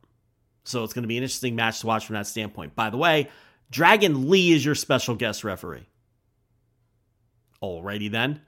So 0.62 0.84
it's 0.84 0.92
going 0.92 1.02
to 1.02 1.08
be 1.08 1.16
an 1.16 1.24
interesting 1.24 1.56
match 1.56 1.80
to 1.80 1.88
watch 1.88 2.06
from 2.06 2.14
that 2.14 2.28
standpoint. 2.28 2.76
By 2.76 2.88
the 2.88 2.96
way, 2.96 3.28
Dragon 3.72 4.30
Lee 4.30 4.52
is 4.52 4.64
your 4.64 4.76
special 4.76 5.16
guest 5.16 5.42
referee. 5.42 5.88
Alrighty 7.60 8.08
then. 8.08 8.40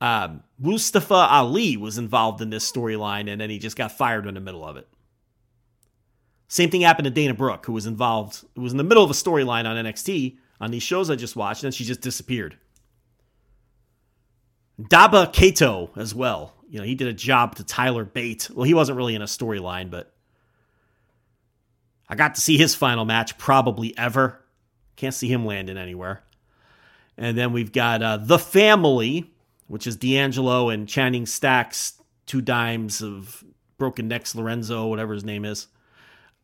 Um, 0.00 0.44
Mustafa 0.56 1.12
Ali 1.12 1.76
was 1.76 1.98
involved 1.98 2.40
in 2.42 2.50
this 2.50 2.70
storyline 2.70 3.28
and 3.28 3.40
then 3.40 3.50
he 3.50 3.58
just 3.58 3.76
got 3.76 3.90
fired 3.90 4.28
in 4.28 4.34
the 4.34 4.40
middle 4.40 4.64
of 4.64 4.76
it. 4.76 4.86
Same 6.46 6.70
thing 6.70 6.82
happened 6.82 7.06
to 7.06 7.10
Dana 7.10 7.34
Brooke, 7.34 7.66
who 7.66 7.72
was 7.72 7.86
involved, 7.86 8.44
who 8.54 8.62
was 8.62 8.70
in 8.70 8.78
the 8.78 8.84
middle 8.84 9.02
of 9.02 9.10
a 9.10 9.14
storyline 9.14 9.64
on 9.64 9.84
NXT 9.84 10.36
on 10.60 10.70
these 10.70 10.82
shows 10.82 11.10
I 11.10 11.16
just 11.16 11.36
watched, 11.36 11.64
and 11.64 11.74
she 11.74 11.84
just 11.84 12.00
disappeared. 12.00 12.56
Dabba-Kato 14.80 15.90
as 15.96 16.14
well. 16.14 16.54
You 16.68 16.78
know, 16.78 16.84
he 16.84 16.94
did 16.94 17.08
a 17.08 17.12
job 17.12 17.56
to 17.56 17.64
Tyler 17.64 18.04
Bate. 18.04 18.48
Well, 18.52 18.64
he 18.64 18.74
wasn't 18.74 18.96
really 18.96 19.14
in 19.14 19.22
a 19.22 19.26
storyline, 19.26 19.90
but 19.90 20.12
I 22.08 22.14
got 22.14 22.34
to 22.36 22.40
see 22.40 22.56
his 22.56 22.74
final 22.74 23.04
match 23.04 23.38
probably 23.38 23.96
ever. 23.96 24.40
Can't 24.96 25.14
see 25.14 25.28
him 25.28 25.46
landing 25.46 25.78
anywhere. 25.78 26.22
And 27.16 27.36
then 27.36 27.52
we've 27.52 27.72
got 27.72 28.02
uh, 28.02 28.16
The 28.18 28.38
Family, 28.38 29.30
which 29.66 29.86
is 29.86 29.96
D'Angelo 29.96 30.70
and 30.70 30.88
Channing 30.88 31.26
Stacks, 31.26 32.00
two 32.26 32.40
dimes 32.40 33.02
of 33.02 33.44
Broken 33.78 34.08
Necks 34.08 34.34
Lorenzo, 34.34 34.86
whatever 34.86 35.14
his 35.14 35.24
name 35.24 35.44
is, 35.44 35.66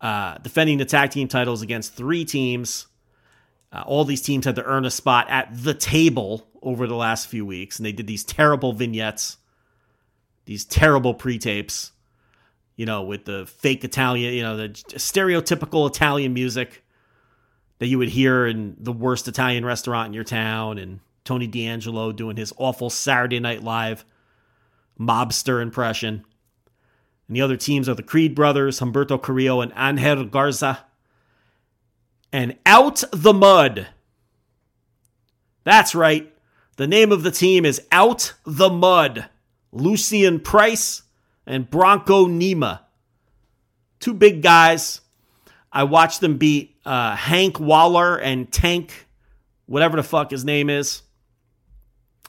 uh, 0.00 0.38
defending 0.38 0.78
the 0.78 0.84
tag 0.84 1.10
team 1.10 1.28
titles 1.28 1.62
against 1.62 1.94
three 1.94 2.24
teams. 2.24 2.86
Uh, 3.76 3.82
all 3.82 4.06
these 4.06 4.22
teams 4.22 4.46
had 4.46 4.56
to 4.56 4.64
earn 4.64 4.86
a 4.86 4.90
spot 4.90 5.28
at 5.28 5.48
the 5.52 5.74
table 5.74 6.46
over 6.62 6.86
the 6.86 6.94
last 6.94 7.26
few 7.26 7.44
weeks, 7.44 7.78
and 7.78 7.84
they 7.84 7.92
did 7.92 8.06
these 8.06 8.24
terrible 8.24 8.72
vignettes, 8.72 9.36
these 10.46 10.64
terrible 10.64 11.12
pre 11.12 11.38
tapes, 11.38 11.92
you 12.76 12.86
know, 12.86 13.02
with 13.02 13.26
the 13.26 13.44
fake 13.44 13.84
Italian, 13.84 14.32
you 14.32 14.42
know, 14.42 14.56
the 14.56 14.68
stereotypical 14.70 15.86
Italian 15.90 16.32
music 16.32 16.84
that 17.78 17.88
you 17.88 17.98
would 17.98 18.08
hear 18.08 18.46
in 18.46 18.76
the 18.78 18.92
worst 18.92 19.28
Italian 19.28 19.62
restaurant 19.62 20.06
in 20.08 20.14
your 20.14 20.24
town, 20.24 20.78
and 20.78 21.00
Tony 21.24 21.46
D'Angelo 21.46 22.12
doing 22.12 22.38
his 22.38 22.54
awful 22.56 22.88
Saturday 22.88 23.40
Night 23.40 23.62
Live 23.62 24.06
mobster 24.98 25.60
impression. 25.60 26.24
And 27.28 27.36
the 27.36 27.42
other 27.42 27.58
teams 27.58 27.90
are 27.90 27.94
the 27.94 28.02
Creed 28.02 28.34
brothers, 28.34 28.80
Humberto 28.80 29.20
Carrillo 29.20 29.60
and 29.60 29.72
Angel 29.76 30.24
Garza 30.24 30.86
and 32.32 32.56
Out 32.66 33.02
the 33.12 33.32
Mud. 33.32 33.88
That's 35.64 35.94
right. 35.94 36.32
The 36.76 36.86
name 36.86 37.10
of 37.12 37.22
the 37.22 37.30
team 37.30 37.64
is 37.64 37.82
Out 37.90 38.34
the 38.44 38.70
Mud. 38.70 39.28
Lucian 39.72 40.40
Price 40.40 41.02
and 41.46 41.68
Bronco 41.70 42.26
Nima. 42.26 42.80
Two 44.00 44.14
big 44.14 44.42
guys. 44.42 45.00
I 45.72 45.84
watched 45.84 46.20
them 46.20 46.38
beat 46.38 46.76
uh, 46.84 47.16
Hank 47.16 47.60
Waller 47.60 48.16
and 48.16 48.50
Tank, 48.50 49.06
whatever 49.66 49.96
the 49.96 50.02
fuck 50.02 50.30
his 50.30 50.44
name 50.44 50.70
is. 50.70 51.02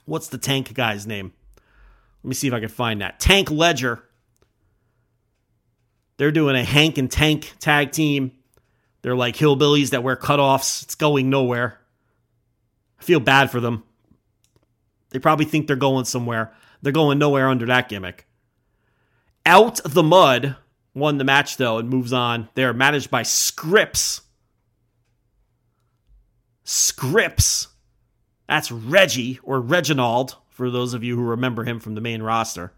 What's 0.05 0.27
the 0.27 0.37
Tank 0.37 0.73
guy's 0.73 1.05
name? 1.05 1.33
Let 2.23 2.29
me 2.29 2.35
see 2.35 2.47
if 2.47 2.53
I 2.53 2.59
can 2.59 2.69
find 2.69 3.01
that. 3.01 3.19
Tank 3.19 3.51
Ledger. 3.51 4.03
They're 6.17 6.31
doing 6.31 6.55
a 6.55 6.63
Hank 6.63 6.97
and 6.97 7.11
Tank 7.11 7.53
tag 7.59 7.91
team. 7.91 8.31
They're 9.07 9.15
like 9.15 9.37
hillbillies 9.37 9.91
that 9.91 10.03
wear 10.03 10.17
cutoffs. 10.17 10.83
It's 10.83 10.95
going 10.95 11.29
nowhere. 11.29 11.79
I 12.99 13.03
feel 13.03 13.21
bad 13.21 13.49
for 13.49 13.61
them. 13.61 13.85
They 15.11 15.19
probably 15.19 15.45
think 15.45 15.65
they're 15.65 15.77
going 15.77 16.03
somewhere. 16.03 16.51
They're 16.81 16.91
going 16.91 17.17
nowhere 17.17 17.47
under 17.47 17.65
that 17.67 17.87
gimmick. 17.87 18.27
Out 19.45 19.79
the 19.85 20.03
Mud 20.03 20.57
won 20.93 21.19
the 21.19 21.23
match 21.23 21.55
though 21.55 21.77
and 21.77 21.89
moves 21.89 22.11
on. 22.11 22.49
They're 22.55 22.73
managed 22.73 23.09
by 23.09 23.23
Scrypts. 23.23 24.19
Scrypts. 26.65 27.67
That's 28.49 28.73
Reggie 28.73 29.39
or 29.41 29.61
Reginald 29.61 30.35
for 30.49 30.69
those 30.69 30.93
of 30.93 31.05
you 31.05 31.15
who 31.15 31.23
remember 31.23 31.63
him 31.63 31.79
from 31.79 31.95
the 31.95 32.01
main 32.01 32.21
roster. 32.21 32.73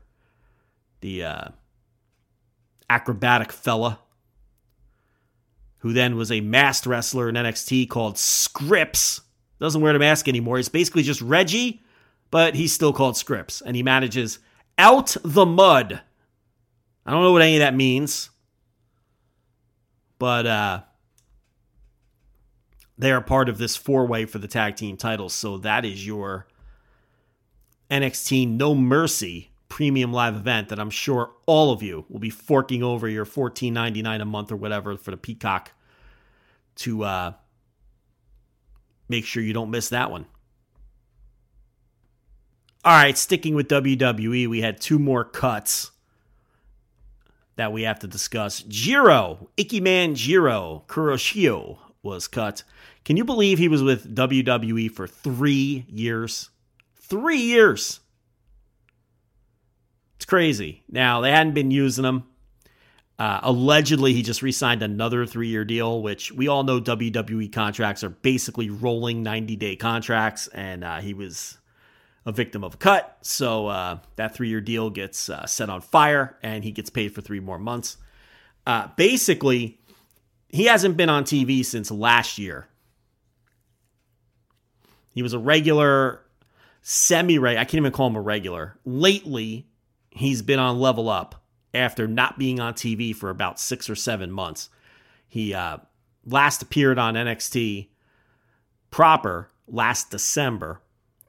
The 1.02 1.24
uh, 1.24 1.48
acrobatic 2.88 3.52
fella 3.52 3.98
who 5.80 5.94
then 5.94 6.16
was 6.16 6.32
a 6.32 6.42
masked 6.42 6.86
wrestler 6.86 7.30
in 7.30 7.36
NXT 7.36 7.90
called 7.90 8.16
Scrypts. 8.16 9.22
Doesn't 9.60 9.82
wear 9.82 9.94
the 9.94 10.00
mask 10.00 10.28
anymore. 10.28 10.58
He's 10.58 10.70
basically 10.70 11.04
just 11.04 11.22
Reggie, 11.22 11.82
but 12.32 12.56
he's 12.56 12.74
still 12.74 12.94
called 12.94 13.16
Scrypts, 13.16 13.62
and 13.66 13.76
he 13.76 13.84
manages 13.84 14.40
Out 14.78 15.16
the 15.24 15.46
Mud. 15.46 16.02
I 17.06 17.12
don't 17.12 17.24
know 17.24 17.32
what 17.32 17.42
any 17.42 17.56
of 17.56 17.62
that 17.62 17.76
means, 17.76 18.30
but 20.18 20.46
uh, 20.46 20.82
they 22.98 23.12
are 23.12 23.22
part 23.22 23.50
of 23.50 23.58
this 23.58 23.76
four 23.76 24.06
way 24.06 24.26
for 24.26 24.38
the 24.38 24.48
tag 24.48 24.76
team 24.76 24.98
titles. 24.98 25.34
So 25.34 25.58
that 25.60 25.86
is 25.86 26.06
your 26.06 26.48
NXT 27.90 28.48
No 28.50 28.76
Mercy 28.76 29.49
premium 29.70 30.12
live 30.12 30.36
event 30.36 30.70
that 30.70 30.80
I'm 30.80 30.90
sure 30.90 31.32
all 31.46 31.72
of 31.72 31.82
you 31.82 32.06
will 32.10 32.20
be 32.20 32.30
forking 32.30 32.84
over 32.84 33.08
your 33.08 33.26
$14.99 33.26 34.22
a 34.22 34.26
month 34.26 34.52
or 34.52 34.58
whatever 34.58 34.98
for 34.98 35.12
the 35.12 35.18
Peacock 35.18 35.72
to 36.78 37.04
uh, 37.04 37.34
make 39.08 39.26
sure 39.26 39.44
you 39.44 39.54
don't 39.54 39.72
miss 39.72 39.90
that 39.90 40.12
one. 40.12 40.26
All 42.84 42.94
right, 42.94 43.18
sticking 43.18 43.56
with 43.56 43.68
WWE, 43.68 44.48
we 44.48 44.62
had 44.62 44.80
two 44.80 45.00
more 45.00 45.24
cuts 45.24 45.92
that 47.58 47.74
we 47.74 47.84
have 47.84 48.00
to 48.00 48.08
discuss. 48.08 48.64
Jiro, 48.64 49.50
Ikemen 49.58 50.16
Jiro 50.16 50.86
Kuroshio 50.88 51.78
was 52.02 52.28
cut. 52.28 52.64
Can 53.04 53.18
you 53.18 53.26
believe 53.26 53.58
he 53.58 53.68
was 53.68 53.84
with 53.84 54.16
WWE 54.16 54.90
for 54.90 55.08
three 55.08 55.86
years? 55.90 56.50
Three 56.96 57.42
years. 57.42 58.00
Crazy. 60.30 60.84
Now, 60.88 61.22
they 61.22 61.32
hadn't 61.32 61.56
been 61.56 61.72
using 61.72 62.06
him. 62.06 62.24
Uh, 63.18 63.40
allegedly, 63.42 64.14
he 64.14 64.22
just 64.22 64.44
re 64.44 64.52
signed 64.52 64.84
another 64.84 65.26
three 65.26 65.48
year 65.48 65.66
deal, 65.66 66.04
which 66.04 66.32
we 66.32 66.48
all 66.48 66.62
know 66.62 66.80
WWE 66.80 67.52
contracts 67.52 68.04
are 68.04 68.12
basically 68.12 68.70
rolling 68.70 69.24
90 69.24 69.56
day 69.56 69.76
contracts, 69.76 70.46
and 70.50 70.84
uh, 70.84 71.00
he 71.00 71.16
was 71.16 71.58
a 72.28 72.32
victim 72.32 72.64
of 72.64 72.76
a 72.76 72.78
cut. 72.78 73.18
So 73.24 73.70
uh, 73.70 73.98
that 74.18 74.36
three 74.36 74.50
year 74.50 74.62
deal 74.62 74.92
gets 74.92 75.32
uh, 75.32 75.48
set 75.48 75.68
on 75.68 75.82
fire, 75.82 76.38
and 76.44 76.64
he 76.64 76.74
gets 76.74 76.92
paid 76.92 77.16
for 77.16 77.22
three 77.22 77.40
more 77.40 77.58
months. 77.58 77.98
Uh, 78.68 78.90
basically, 78.96 79.80
he 80.48 80.66
hasn't 80.66 80.96
been 80.96 81.10
on 81.10 81.24
TV 81.24 81.66
since 81.66 81.90
last 81.90 82.38
year. 82.38 82.68
He 85.16 85.24
was 85.24 85.34
a 85.34 85.40
regular, 85.40 86.22
semi 86.84 87.40
regular, 87.40 87.62
I 87.62 87.66
can't 87.66 87.82
even 87.82 87.92
call 87.92 88.06
him 88.06 88.16
a 88.16 88.22
regular. 88.22 88.78
Lately, 88.86 89.66
he's 90.12 90.42
been 90.42 90.60
on 90.60 90.80
Level 90.80 91.10
Up 91.10 91.44
after 91.74 92.08
not 92.08 92.40
being 92.40 92.60
on 92.60 92.74
TV 92.74 93.16
for 93.16 93.30
about 93.30 93.60
six 93.60 93.90
or 93.90 93.96
seven 93.96 94.32
months. 94.32 94.70
He 95.28 95.54
uh, 95.54 95.78
last 96.26 96.62
appeared 96.62 96.98
on 96.98 97.14
NXT 97.14 97.88
proper 98.92 99.50
last 99.68 100.10
December, 100.10 100.82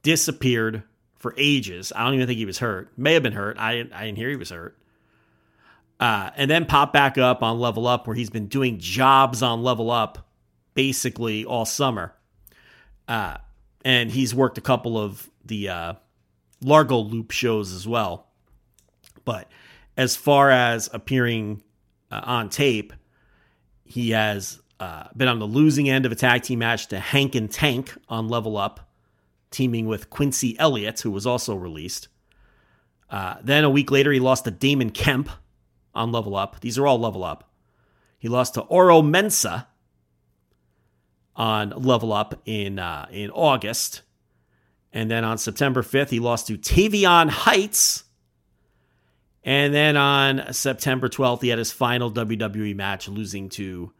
disappeared 0.03 0.83
for 1.17 1.35
ages. 1.37 1.93
I 1.95 2.03
don't 2.03 2.15
even 2.15 2.27
think 2.27 2.39
he 2.39 2.45
was 2.45 2.59
hurt. 2.59 2.91
May 2.97 3.13
have 3.13 3.23
been 3.23 3.33
hurt. 3.33 3.57
I, 3.59 3.87
I 3.93 4.05
didn't 4.05 4.17
hear 4.17 4.29
he 4.29 4.35
was 4.35 4.49
hurt. 4.49 4.77
Uh, 5.99 6.31
and 6.35 6.49
then 6.49 6.65
popped 6.65 6.93
back 6.93 7.19
up 7.19 7.43
on 7.43 7.59
Level 7.59 7.85
Up, 7.85 8.07
where 8.07 8.15
he's 8.15 8.31
been 8.31 8.47
doing 8.47 8.79
jobs 8.79 9.43
on 9.43 9.61
Level 9.61 9.91
Up 9.91 10.27
basically 10.73 11.45
all 11.45 11.65
summer. 11.65 12.15
Uh, 13.07 13.37
and 13.85 14.11
he's 14.11 14.33
worked 14.33 14.57
a 14.57 14.61
couple 14.61 14.97
of 14.97 15.29
the 15.45 15.69
uh, 15.69 15.93
Largo 16.63 16.97
Loop 16.97 17.29
shows 17.29 17.71
as 17.71 17.87
well. 17.87 18.30
But 19.25 19.47
as 19.97 20.15
far 20.15 20.49
as 20.49 20.89
appearing 20.93 21.63
uh, 22.09 22.21
on 22.23 22.49
tape, 22.49 22.93
he 23.83 24.11
has 24.11 24.61
uh, 24.79 25.07
been 25.15 25.27
on 25.27 25.39
the 25.39 25.45
losing 25.45 25.89
end 25.89 26.05
of 26.05 26.11
a 26.11 26.15
tag 26.15 26.43
team 26.43 26.59
match 26.59 26.87
to 26.87 26.99
Hank 26.99 27.35
and 27.35 27.51
Tank 27.51 27.93
on 28.09 28.27
Level 28.27 28.57
Up, 28.57 28.89
teaming 29.51 29.85
with 29.85 30.09
Quincy 30.09 30.57
Elliott, 30.57 31.01
who 31.01 31.11
was 31.11 31.27
also 31.27 31.55
released. 31.55 32.07
Uh, 33.09 33.35
then 33.43 33.63
a 33.63 33.69
week 33.69 33.91
later, 33.91 34.11
he 34.11 34.19
lost 34.19 34.45
to 34.45 34.51
Damon 34.51 34.89
Kemp 34.89 35.29
on 35.93 36.11
Level 36.11 36.35
Up. 36.35 36.61
These 36.61 36.79
are 36.79 36.87
all 36.87 36.97
Level 36.97 37.23
Up. 37.23 37.51
He 38.17 38.27
lost 38.27 38.53
to 38.53 38.61
Oro 38.61 39.01
Mensah 39.01 39.67
on 41.35 41.69
Level 41.71 42.13
Up 42.13 42.41
in 42.45 42.79
uh, 42.79 43.07
in 43.11 43.29
August, 43.31 44.01
and 44.93 45.11
then 45.11 45.23
on 45.23 45.37
September 45.37 45.81
5th, 45.81 46.09
he 46.09 46.19
lost 46.19 46.47
to 46.47 46.57
Tavion 46.57 47.29
Heights. 47.29 48.05
And 49.43 49.73
then 49.73 49.97
on 49.97 50.53
September 50.53 51.09
12th, 51.09 51.41
he 51.41 51.49
had 51.49 51.57
his 51.57 51.71
final 51.71 52.11
WWE 52.11 52.75
match, 52.75 53.07
losing 53.07 53.49
to 53.49 53.91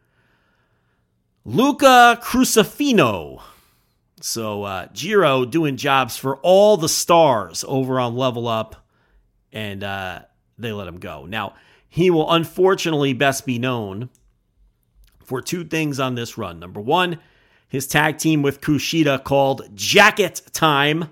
Luca 1.44 2.20
Crucifino. 2.22 3.42
So 4.20 4.62
uh, 4.62 4.86
Jiro 4.92 5.44
doing 5.44 5.76
jobs 5.76 6.16
for 6.16 6.36
all 6.38 6.76
the 6.76 6.88
stars 6.88 7.64
over 7.66 7.98
on 7.98 8.16
Level 8.16 8.46
Up, 8.46 8.86
and 9.52 9.82
uh, 9.82 10.20
they 10.58 10.72
let 10.72 10.86
him 10.86 11.00
go. 11.00 11.26
Now, 11.26 11.54
he 11.88 12.08
will 12.10 12.30
unfortunately 12.30 13.12
best 13.12 13.44
be 13.44 13.58
known 13.58 14.10
for 15.24 15.42
two 15.42 15.64
things 15.64 15.98
on 15.98 16.14
this 16.14 16.38
run. 16.38 16.60
Number 16.60 16.80
one, 16.80 17.18
his 17.68 17.86
tag 17.88 18.18
team 18.18 18.42
with 18.42 18.60
Kushida 18.60 19.24
called 19.24 19.74
Jacket 19.74 20.42
Time. 20.52 21.10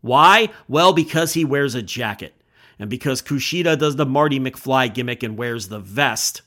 Why? 0.00 0.48
Well, 0.68 0.92
because 0.92 1.34
he 1.34 1.44
wears 1.44 1.74
a 1.74 1.82
jacket. 1.82 2.34
And 2.82 2.90
because 2.90 3.22
Kushida 3.22 3.78
does 3.78 3.94
the 3.94 4.04
Marty 4.04 4.40
McFly 4.40 4.92
gimmick 4.92 5.22
and 5.22 5.38
wears 5.38 5.68
the 5.68 5.78
vest. 5.78 6.42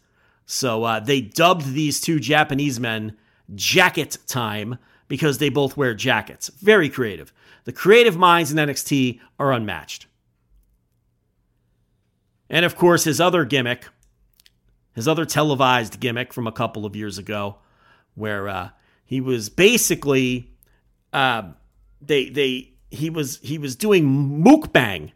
So 0.46 0.84
uh, 0.84 1.00
they 1.00 1.22
dubbed 1.22 1.72
these 1.72 2.02
two 2.02 2.20
Japanese 2.20 2.78
men 2.78 3.16
Jacket 3.54 4.18
Time 4.28 4.78
because 5.08 5.38
they 5.38 5.48
both 5.48 5.78
wear 5.78 5.94
jackets. 5.94 6.50
Very 6.50 6.90
creative. 6.90 7.32
The 7.64 7.72
creative 7.72 8.18
minds 8.18 8.52
in 8.52 8.58
NXT 8.58 9.22
are 9.40 9.54
unmatched. 9.54 10.08
And 12.50 12.66
of 12.66 12.76
course, 12.76 13.06
his 13.06 13.22
other 13.22 13.46
gimmick, 13.46 13.88
his 14.94 15.08
other 15.08 15.24
televised 15.24 16.02
gimmick 16.02 16.34
from 16.34 16.48
a 16.48 16.52
couple 16.52 16.86
of 16.86 16.98
years 16.98 17.18
ago, 17.18 17.60
where 18.14 18.50
uh, 18.50 18.70
he 19.06 19.22
was 19.22 19.48
basically 19.48 20.52
uh, 21.14 21.44
they 22.02 22.28
they 22.28 22.74
he 22.92 23.10
was 23.10 23.40
he 23.42 23.58
was 23.58 23.78
doing 23.78 24.44
mukbang, 24.44 25.14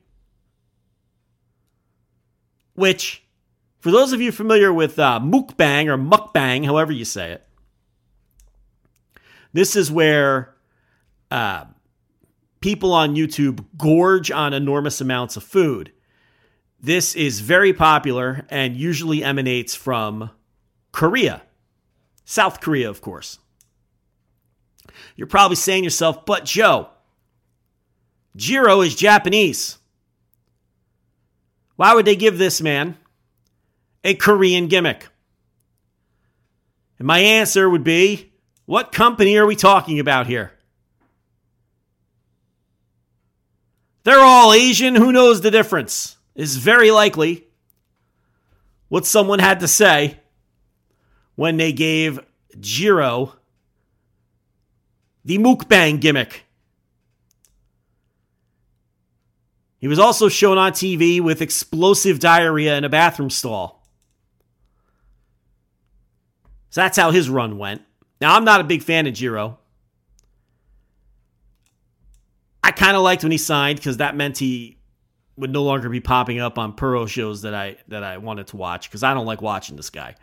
which 2.79 3.23
for 3.79 3.91
those 3.91 4.13
of 4.13 4.21
you 4.21 4.31
familiar 4.31 4.73
with 4.73 4.99
uh, 4.99 5.19
mukbang 5.21 5.87
or 5.87 5.97
mukbang, 5.97 6.65
however 6.65 6.91
you 6.91 7.05
say 7.05 7.31
it, 7.31 7.47
this 9.53 9.75
is 9.75 9.91
where 9.91 10.55
uh, 11.31 11.65
people 12.61 12.93
on 12.93 13.15
YouTube 13.15 13.65
gorge 13.77 14.31
on 14.31 14.53
enormous 14.53 15.01
amounts 15.01 15.37
of 15.37 15.43
food. 15.43 15.91
This 16.79 17.15
is 17.15 17.41
very 17.41 17.73
popular 17.73 18.45
and 18.49 18.75
usually 18.77 19.23
emanates 19.23 19.75
from 19.75 20.29
Korea, 20.91 21.41
South 22.23 22.61
Korea, 22.61 22.89
of 22.89 23.01
course. 23.01 23.39
You're 25.15 25.27
probably 25.27 25.55
saying 25.55 25.83
to 25.83 25.85
yourself, 25.85 26.25
but 26.25 26.45
Joe, 26.45 26.89
Jiro 28.35 28.81
is 28.81 28.95
Japanese. 28.95 29.78
Why 31.79 31.93
would 31.93 32.03
they 32.03 32.17
give 32.17 32.37
this 32.37 32.59
man 32.59 32.97
a 34.03 34.13
Korean 34.13 34.67
gimmick? 34.67 35.07
And 36.97 37.07
my 37.07 37.19
answer 37.19 37.69
would 37.69 37.85
be 37.85 38.33
what 38.65 38.91
company 38.91 39.37
are 39.37 39.45
we 39.45 39.55
talking 39.55 39.97
about 39.97 40.27
here? 40.27 40.51
They're 44.03 44.19
all 44.19 44.51
Asian. 44.51 44.93
Who 44.93 45.13
knows 45.13 45.39
the 45.39 45.51
difference? 45.51 46.17
Is 46.35 46.57
very 46.57 46.91
likely 46.91 47.47
what 48.89 49.05
someone 49.05 49.39
had 49.39 49.61
to 49.61 49.67
say 49.69 50.19
when 51.35 51.55
they 51.55 51.71
gave 51.71 52.19
Jiro 52.59 53.37
the 55.23 55.37
mukbang 55.37 56.01
gimmick. 56.01 56.43
He 59.79 59.87
was 59.87 59.99
also 59.99 60.27
shown 60.27 60.57
on 60.57 60.73
TV 60.73 61.21
with 61.21 61.41
explosive 61.41 62.19
diarrhea 62.19 62.77
in 62.77 62.83
a 62.83 62.89
bathroom 62.89 63.29
stall. 63.29 63.81
So 66.69 66.81
that's 66.81 66.97
how 66.97 67.11
his 67.11 67.29
run 67.29 67.57
went. 67.57 67.81
Now, 68.21 68.35
I'm 68.35 68.43
not 68.43 68.61
a 68.61 68.65
big 68.65 68.83
fan 68.83 69.07
of 69.07 69.13
Jiro. 69.13 69.57
I 72.61 72.71
kind 72.71 72.95
of 72.95 73.01
liked 73.01 73.23
when 73.23 73.31
he 73.31 73.37
signed 73.37 73.79
because 73.79 73.97
that 73.97 74.15
meant 74.15 74.37
he 74.37 74.77
would 75.37 75.51
no 75.51 75.63
longer 75.63 75.89
be 75.89 76.01
popping 76.01 76.39
up 76.39 76.59
on 76.59 76.73
Puro 76.73 77.05
shows 77.05 77.43
that 77.43 77.55
I 77.55 77.77
that 77.87 78.03
I 78.03 78.17
wanted 78.17 78.47
to 78.47 78.57
watch 78.57 78.89
because 78.89 79.03
I 79.03 79.13
don't 79.13 79.25
like 79.25 79.41
watching 79.41 79.77
this 79.77 79.89
guy. 79.89 80.15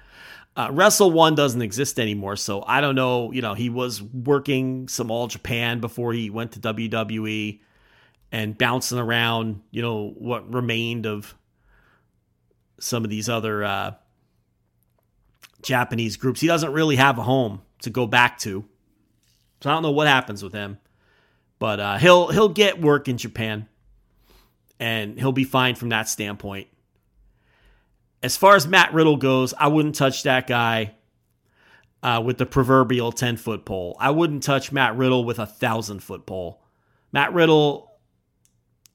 Uh, 0.55 0.69
Wrestle 0.71 1.11
One 1.11 1.35
doesn't 1.35 1.63
exist 1.63 1.99
anymore, 1.99 2.37
so 2.37 2.63
I 2.67 2.81
don't 2.83 2.95
know. 2.95 3.33
You 3.33 3.43
know, 3.43 3.55
he 3.55 3.71
was 3.71 4.03
working 4.03 4.89
some 4.89 5.11
All 5.11 5.27
Japan 5.27 5.81
before 5.81 6.13
he 6.13 6.29
went 6.29 6.53
to 6.53 6.61
WWE 6.61 7.61
and 8.33 8.57
bouncing 8.57 8.99
around. 8.99 9.63
You 9.71 9.83
know 9.83 10.15
what 10.17 10.53
remained 10.53 11.07
of 11.07 11.35
some 12.79 13.05
of 13.05 13.11
these 13.11 13.29
other 13.29 13.65
uh, 13.65 13.95
Japanese 15.63 16.17
groups. 16.17 16.41
He 16.41 16.47
doesn't 16.47 16.73
really 16.73 16.97
have 16.97 17.19
a 17.19 17.23
home 17.23 17.63
to 17.83 17.91
go 17.91 18.07
back 18.07 18.39
to, 18.41 18.65
so 19.61 19.71
I 19.71 19.75
don't 19.75 19.83
know 19.83 19.93
what 19.93 20.07
happens 20.07 20.43
with 20.43 20.53
him. 20.53 20.79
But 21.59 21.81
uh, 21.81 21.99
he'll 21.99 22.29
he'll 22.29 22.51
get 22.51 22.81
work 22.81 23.09
in 23.09 23.17
Japan, 23.17 23.69
and 24.79 25.19
he'll 25.19 25.33
be 25.33 25.45
fine 25.45 25.75
from 25.75 25.89
that 25.91 26.09
standpoint. 26.09 26.69
As 28.23 28.37
far 28.37 28.57
as 28.57 28.67
Matt 28.67 28.93
Riddle 28.93 29.17
goes, 29.17 29.55
I 29.55 29.69
wouldn't 29.69 29.95
touch 29.95 30.25
that 30.25 30.47
guy 30.47 30.95
uh, 32.03 32.23
with 32.25 32.39
the 32.39 32.47
proverbial 32.47 33.13
10 33.13 33.37
foot 33.37 33.65
pole. 33.65 33.97
I 33.99 34.11
wouldn't 34.11 34.43
touch 34.43 34.73
Matt 34.73 34.97
Riddle 34.97 35.25
with 35.25 35.39
a 35.39 35.47
thousand 35.47 36.01
foot 36.01 36.27
pole. 36.27 36.63
Matt 37.13 37.33
Riddle 37.35 37.86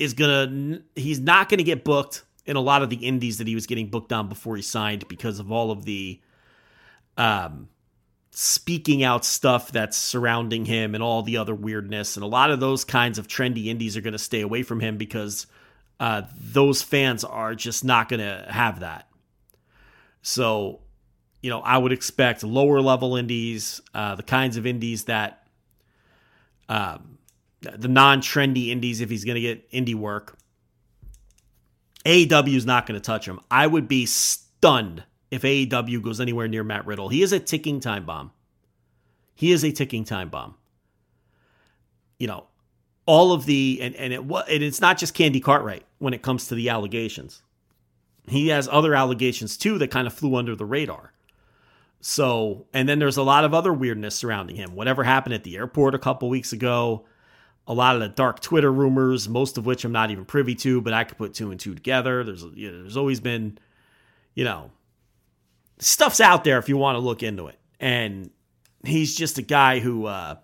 is 0.01 0.13
to, 0.29 0.81
he's 0.95 1.19
not 1.19 1.49
to 1.59 1.63
get 1.63 1.83
booked 1.83 2.23
in 2.45 2.55
a 2.55 2.61
lot 2.61 2.81
of 2.81 2.89
the 2.89 2.97
indies 2.97 3.37
that 3.37 3.47
he 3.47 3.55
was 3.55 3.67
getting 3.67 3.87
booked 3.87 4.11
on 4.11 4.27
before 4.27 4.55
he 4.55 4.61
signed 4.61 5.07
because 5.07 5.39
of 5.39 5.51
all 5.51 5.71
of 5.71 5.85
the 5.85 6.19
um, 7.17 7.69
speaking 8.31 9.03
out 9.03 9.23
stuff 9.23 9.71
that's 9.71 9.97
surrounding 9.97 10.65
him 10.65 10.95
and 10.95 11.03
all 11.03 11.21
the 11.21 11.37
other 11.37 11.53
weirdness. 11.53 12.15
And 12.15 12.23
a 12.23 12.27
lot 12.27 12.49
of 12.49 12.59
those 12.59 12.83
kinds 12.83 13.19
of 13.19 13.27
trendy 13.27 13.67
indies 13.67 13.95
are 13.95 14.01
going 14.01 14.13
to 14.13 14.19
stay 14.19 14.41
away 14.41 14.63
from 14.63 14.79
him 14.79 14.97
because 14.97 15.45
uh, 15.99 16.23
those 16.35 16.81
fans 16.81 17.23
are 17.23 17.53
just 17.53 17.83
not 17.83 18.09
going 18.09 18.21
to 18.21 18.47
have 18.49 18.79
that. 18.79 19.07
So, 20.23 20.81
you 21.41 21.49
know, 21.49 21.61
I 21.61 21.77
would 21.77 21.91
expect 21.91 22.43
lower 22.43 22.81
level 22.81 23.15
indies, 23.17 23.81
uh, 23.93 24.15
the 24.15 24.23
kinds 24.23 24.57
of 24.57 24.65
indies 24.65 25.05
that, 25.05 25.47
um, 26.69 27.17
the 27.61 27.87
non 27.87 28.21
trendy 28.21 28.69
indies, 28.69 29.01
if 29.01 29.09
he's 29.09 29.25
going 29.25 29.35
to 29.35 29.41
get 29.41 29.69
indie 29.71 29.95
work. 29.95 30.37
AEW 32.05 32.55
is 32.55 32.65
not 32.65 32.87
going 32.87 32.99
to 32.99 33.05
touch 33.05 33.27
him. 33.27 33.39
I 33.49 33.67
would 33.67 33.87
be 33.87 34.05
stunned 34.05 35.03
if 35.29 35.43
AEW 35.43 36.01
goes 36.01 36.19
anywhere 36.19 36.47
near 36.47 36.63
Matt 36.63 36.85
Riddle. 36.85 37.09
He 37.09 37.21
is 37.21 37.31
a 37.31 37.39
ticking 37.39 37.79
time 37.79 38.05
bomb. 38.05 38.31
He 39.35 39.51
is 39.51 39.63
a 39.63 39.71
ticking 39.71 40.03
time 40.03 40.29
bomb. 40.29 40.55
You 42.17 42.27
know, 42.27 42.47
all 43.05 43.31
of 43.33 43.45
the 43.45 43.79
and 43.81 43.95
and 43.95 44.13
it 44.13 44.21
and 44.21 44.63
it's 44.63 44.81
not 44.81 44.97
just 44.97 45.13
Candy 45.13 45.39
Cartwright 45.39 45.83
when 45.99 46.13
it 46.13 46.21
comes 46.21 46.47
to 46.47 46.55
the 46.55 46.69
allegations. 46.69 47.41
He 48.27 48.49
has 48.49 48.67
other 48.71 48.93
allegations 48.93 49.57
too 49.57 49.77
that 49.79 49.89
kind 49.89 50.05
of 50.05 50.13
flew 50.13 50.35
under 50.35 50.55
the 50.55 50.65
radar. 50.65 51.13
So, 51.99 52.65
and 52.73 52.89
then 52.89 52.99
there's 52.99 53.17
a 53.17 53.23
lot 53.23 53.43
of 53.43 53.53
other 53.53 53.73
weirdness 53.73 54.15
surrounding 54.15 54.55
him. 54.55 54.75
Whatever 54.75 55.03
happened 55.03 55.35
at 55.35 55.43
the 55.43 55.57
airport 55.57 55.93
a 55.93 55.99
couple 55.99 56.29
weeks 56.29 56.51
ago, 56.51 57.05
a 57.67 57.73
lot 57.73 57.95
of 57.95 58.01
the 58.01 58.09
dark 58.09 58.39
Twitter 58.41 58.71
rumors, 58.71 59.29
most 59.29 59.57
of 59.57 59.65
which 59.65 59.85
I'm 59.85 59.91
not 59.91 60.11
even 60.11 60.25
privy 60.25 60.55
to, 60.55 60.81
but 60.81 60.93
I 60.93 61.03
could 61.03 61.17
put 61.17 61.33
two 61.33 61.51
and 61.51 61.59
two 61.59 61.73
together. 61.73 62.23
There's 62.23 62.43
you 62.53 62.71
know, 62.71 62.81
there's 62.81 62.97
always 62.97 63.19
been, 63.19 63.57
you 64.33 64.43
know, 64.43 64.71
stuff's 65.79 66.21
out 66.21 66.43
there 66.43 66.57
if 66.57 66.69
you 66.69 66.77
want 66.77 66.95
to 66.95 66.99
look 66.99 67.23
into 67.23 67.47
it. 67.47 67.57
And 67.79 68.31
he's 68.83 69.15
just 69.15 69.37
a 69.37 69.41
guy 69.41 69.79
who 69.79 70.05
uh 70.05 70.35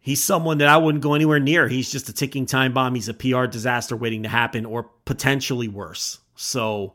he's 0.00 0.22
someone 0.22 0.58
that 0.58 0.68
I 0.68 0.76
wouldn't 0.76 1.02
go 1.02 1.14
anywhere 1.14 1.40
near. 1.40 1.68
He's 1.68 1.90
just 1.90 2.08
a 2.08 2.12
ticking 2.12 2.46
time 2.46 2.72
bomb. 2.72 2.94
He's 2.94 3.08
a 3.08 3.14
PR 3.14 3.46
disaster 3.46 3.96
waiting 3.96 4.22
to 4.24 4.28
happen 4.28 4.64
or 4.64 4.84
potentially 5.04 5.68
worse. 5.68 6.18
So 6.34 6.94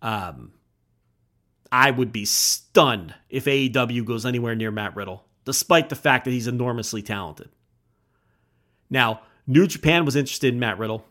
um 0.00 0.52
I 1.70 1.90
would 1.90 2.12
be 2.12 2.26
stunned 2.26 3.14
if 3.30 3.46
AEW 3.46 4.04
goes 4.04 4.26
anywhere 4.26 4.54
near 4.54 4.70
Matt 4.70 4.94
Riddle, 4.94 5.24
despite 5.44 5.88
the 5.88 5.96
fact 5.96 6.24
that 6.24 6.30
he's 6.30 6.46
enormously 6.46 7.02
talented. 7.02 7.48
Now, 8.90 9.20
New 9.46 9.66
Japan 9.66 10.04
was 10.04 10.16
interested 10.16 10.52
in 10.54 10.60
Matt 10.60 10.78
Riddle. 10.78 11.04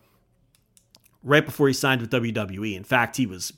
right 1.23 1.45
before 1.45 1.67
he 1.67 1.73
signed 1.73 2.01
with 2.01 2.09
WWE. 2.11 2.75
In 2.75 2.83
fact, 2.83 3.17
he 3.17 3.25
was 3.25 3.51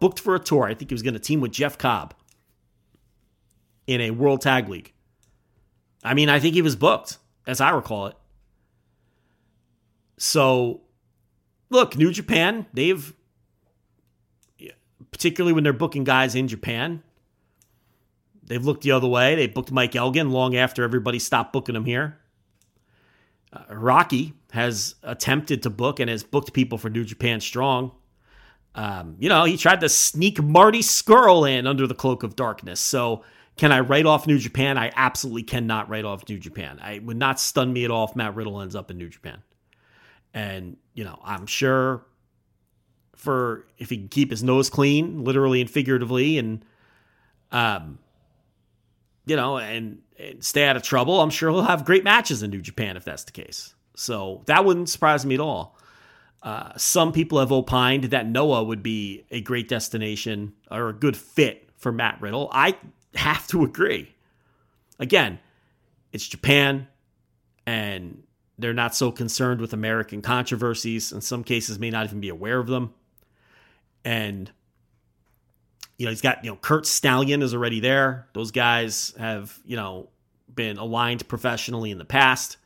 booked 0.00 0.20
for 0.20 0.34
a 0.34 0.38
tour. 0.38 0.64
I 0.64 0.74
think 0.74 0.90
he 0.90 0.94
was 0.94 1.02
going 1.02 1.14
to 1.14 1.20
team 1.20 1.40
with 1.40 1.52
Jeff 1.52 1.78
Cobb 1.78 2.14
in 3.86 4.00
a 4.00 4.10
World 4.10 4.40
Tag 4.40 4.68
League. 4.68 4.92
I 6.04 6.14
mean, 6.14 6.28
I 6.28 6.38
think 6.38 6.54
he 6.54 6.62
was 6.62 6.76
booked, 6.76 7.18
as 7.46 7.60
I 7.60 7.70
recall 7.70 8.06
it. 8.06 8.16
So, 10.18 10.82
look, 11.70 11.96
New 11.96 12.10
Japan, 12.12 12.66
they've, 12.72 13.12
particularly 15.10 15.52
when 15.52 15.64
they're 15.64 15.72
booking 15.72 16.04
guys 16.04 16.34
in 16.34 16.48
Japan, 16.48 17.02
they've 18.46 18.64
looked 18.64 18.82
the 18.82 18.92
other 18.92 19.08
way. 19.08 19.34
They 19.34 19.46
booked 19.46 19.70
Mike 19.70 19.94
Elgin 19.94 20.30
long 20.30 20.56
after 20.56 20.82
everybody 20.82 21.18
stopped 21.18 21.52
booking 21.52 21.76
him 21.76 21.84
here. 21.84 22.18
Uh, 23.52 23.74
Rocky 23.74 24.34
has 24.52 24.94
attempted 25.02 25.62
to 25.62 25.70
book 25.70 26.00
and 26.00 26.10
has 26.10 26.22
booked 26.22 26.52
people 26.52 26.78
for 26.78 26.90
New 26.90 27.04
Japan 27.04 27.40
Strong. 27.40 27.92
Um, 28.74 29.16
you 29.18 29.28
know, 29.28 29.44
he 29.44 29.56
tried 29.56 29.80
to 29.80 29.88
sneak 29.88 30.42
Marty 30.42 30.80
Scurll 30.80 31.48
in 31.48 31.66
under 31.66 31.86
the 31.86 31.94
cloak 31.94 32.22
of 32.22 32.36
darkness. 32.36 32.80
So, 32.80 33.24
can 33.56 33.72
I 33.72 33.80
write 33.80 34.04
off 34.04 34.26
New 34.26 34.38
Japan? 34.38 34.76
I 34.76 34.92
absolutely 34.94 35.42
cannot 35.42 35.88
write 35.88 36.04
off 36.04 36.28
New 36.28 36.38
Japan. 36.38 36.78
I 36.82 36.98
would 36.98 37.16
not 37.16 37.40
stun 37.40 37.72
me 37.72 37.86
at 37.86 37.90
all 37.90 38.04
if 38.04 38.14
Matt 38.14 38.34
Riddle 38.34 38.60
ends 38.60 38.76
up 38.76 38.90
in 38.90 38.98
New 38.98 39.08
Japan. 39.08 39.42
And, 40.34 40.76
you 40.92 41.04
know, 41.04 41.18
I'm 41.24 41.46
sure 41.46 42.04
for 43.14 43.66
if 43.78 43.88
he 43.88 43.96
can 43.96 44.08
keep 44.08 44.30
his 44.30 44.42
nose 44.42 44.68
clean, 44.68 45.24
literally 45.24 45.62
and 45.62 45.70
figuratively, 45.70 46.36
and 46.36 46.62
um, 47.50 47.98
you 49.26 49.36
know, 49.36 49.58
and, 49.58 49.98
and 50.18 50.42
stay 50.42 50.64
out 50.64 50.76
of 50.76 50.82
trouble, 50.82 51.20
I'm 51.20 51.30
sure 51.30 51.50
he'll 51.50 51.62
have 51.62 51.84
great 51.84 52.04
matches 52.04 52.42
in 52.42 52.50
New 52.50 52.62
Japan 52.62 52.96
if 52.96 53.04
that's 53.04 53.24
the 53.24 53.32
case. 53.32 53.74
So 53.96 54.42
that 54.46 54.64
wouldn't 54.64 54.88
surprise 54.88 55.26
me 55.26 55.34
at 55.34 55.40
all. 55.40 55.76
Uh, 56.42 56.70
some 56.76 57.12
people 57.12 57.40
have 57.40 57.50
opined 57.50 58.04
that 58.04 58.26
Noah 58.26 58.62
would 58.62 58.82
be 58.82 59.24
a 59.30 59.40
great 59.40 59.68
destination 59.68 60.54
or 60.70 60.88
a 60.88 60.92
good 60.92 61.16
fit 61.16 61.68
for 61.76 61.90
Matt 61.90 62.20
Riddle. 62.20 62.48
I 62.52 62.76
have 63.14 63.46
to 63.48 63.64
agree. 63.64 64.14
Again, 64.98 65.40
it's 66.12 66.26
Japan, 66.26 66.86
and 67.66 68.22
they're 68.58 68.72
not 68.72 68.94
so 68.94 69.10
concerned 69.10 69.60
with 69.60 69.72
American 69.72 70.22
controversies. 70.22 71.10
In 71.10 71.20
some 71.20 71.42
cases, 71.42 71.78
may 71.78 71.90
not 71.90 72.06
even 72.06 72.20
be 72.20 72.28
aware 72.28 72.58
of 72.58 72.68
them. 72.68 72.94
And 74.04 74.52
you 75.98 76.06
know, 76.06 76.10
he's 76.10 76.20
got 76.20 76.44
you 76.44 76.50
know 76.50 76.56
Kurt 76.56 76.86
Stallion 76.86 77.42
is 77.42 77.54
already 77.54 77.80
there. 77.80 78.28
Those 78.32 78.50
guys 78.50 79.14
have 79.18 79.58
you 79.64 79.76
know 79.76 80.08
been 80.54 80.78
aligned 80.78 81.26
professionally 81.28 81.90
in 81.90 81.98
the 81.98 82.04
past. 82.04 82.56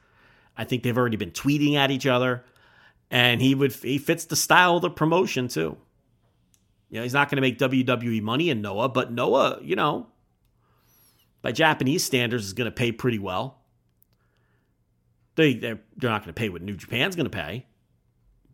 I 0.57 0.65
think 0.65 0.83
they've 0.83 0.97
already 0.97 1.17
been 1.17 1.31
tweeting 1.31 1.75
at 1.75 1.91
each 1.91 2.07
other, 2.07 2.45
and 3.11 3.41
he 3.41 3.55
would 3.55 3.73
he 3.73 3.99
fits 3.99 4.25
the 4.25 4.37
style 4.37 4.77
of 4.77 4.83
the 4.83 4.91
promotion 4.91 5.49
too. 5.49 5.77
You 6.89 6.97
know, 6.97 7.03
he's 7.05 7.15
not 7.15 7.31
going 7.31 7.37
to 7.37 7.43
make 7.43 7.59
WWE 7.59 8.21
money 8.21 8.51
in 8.51 8.61
Noah, 8.61 8.89
but 8.89 9.13
Noah, 9.13 9.61
you 9.63 9.77
know, 9.77 10.09
by 11.41 11.53
Japanese 11.53 12.03
standards, 12.03 12.47
is 12.47 12.53
going 12.53 12.67
to 12.67 12.75
pay 12.75 12.91
pretty 12.91 13.21
well. 13.21 13.59
They 15.37 15.55
they're, 15.55 15.81
they're 15.97 16.11
not 16.11 16.23
going 16.23 16.35
to 16.35 16.39
pay 16.39 16.49
what 16.49 16.63
New 16.63 16.75
Japan's 16.75 17.15
going 17.15 17.31
to 17.31 17.31
pay, 17.31 17.67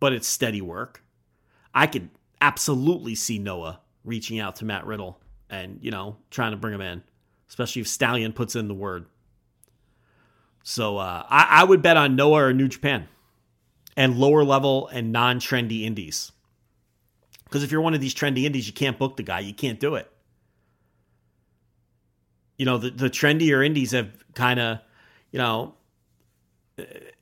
but 0.00 0.12
it's 0.12 0.28
steady 0.28 0.60
work. 0.60 1.02
I 1.72 1.86
could 1.86 2.10
absolutely 2.42 3.14
see 3.14 3.38
Noah 3.38 3.80
reaching 4.06 4.40
out 4.40 4.56
to 4.56 4.64
Matt 4.64 4.86
Riddle 4.86 5.20
and 5.50 5.78
you 5.82 5.90
know 5.90 6.16
trying 6.30 6.52
to 6.52 6.56
bring 6.56 6.72
him 6.72 6.80
in, 6.80 7.02
especially 7.48 7.82
if 7.82 7.88
Stallion 7.88 8.32
puts 8.32 8.56
in 8.56 8.68
the 8.68 8.74
word. 8.74 9.04
So 10.62 10.96
uh, 10.96 11.24
I, 11.28 11.60
I 11.60 11.64
would 11.64 11.82
bet 11.82 11.98
on 11.98 12.16
Noah 12.16 12.46
or 12.46 12.52
New 12.54 12.68
Japan, 12.68 13.08
and 13.96 14.16
lower 14.16 14.44
level 14.44 14.88
and 14.88 15.12
non 15.12 15.40
trendy 15.40 15.82
indies. 15.82 16.32
Because 17.44 17.62
if 17.62 17.70
you're 17.70 17.82
one 17.82 17.94
of 17.94 18.00
these 18.00 18.14
trendy 18.14 18.44
indies, 18.44 18.66
you 18.66 18.72
can't 18.72 18.98
book 18.98 19.16
the 19.16 19.22
guy. 19.22 19.40
You 19.40 19.54
can't 19.54 19.78
do 19.78 19.94
it 19.94 20.10
you 22.56 22.64
know, 22.64 22.78
the, 22.78 22.90
the 22.90 23.10
trendier 23.10 23.64
indies 23.64 23.92
have 23.92 24.10
kind 24.34 24.58
of, 24.58 24.78
you 25.30 25.38
know, 25.38 25.74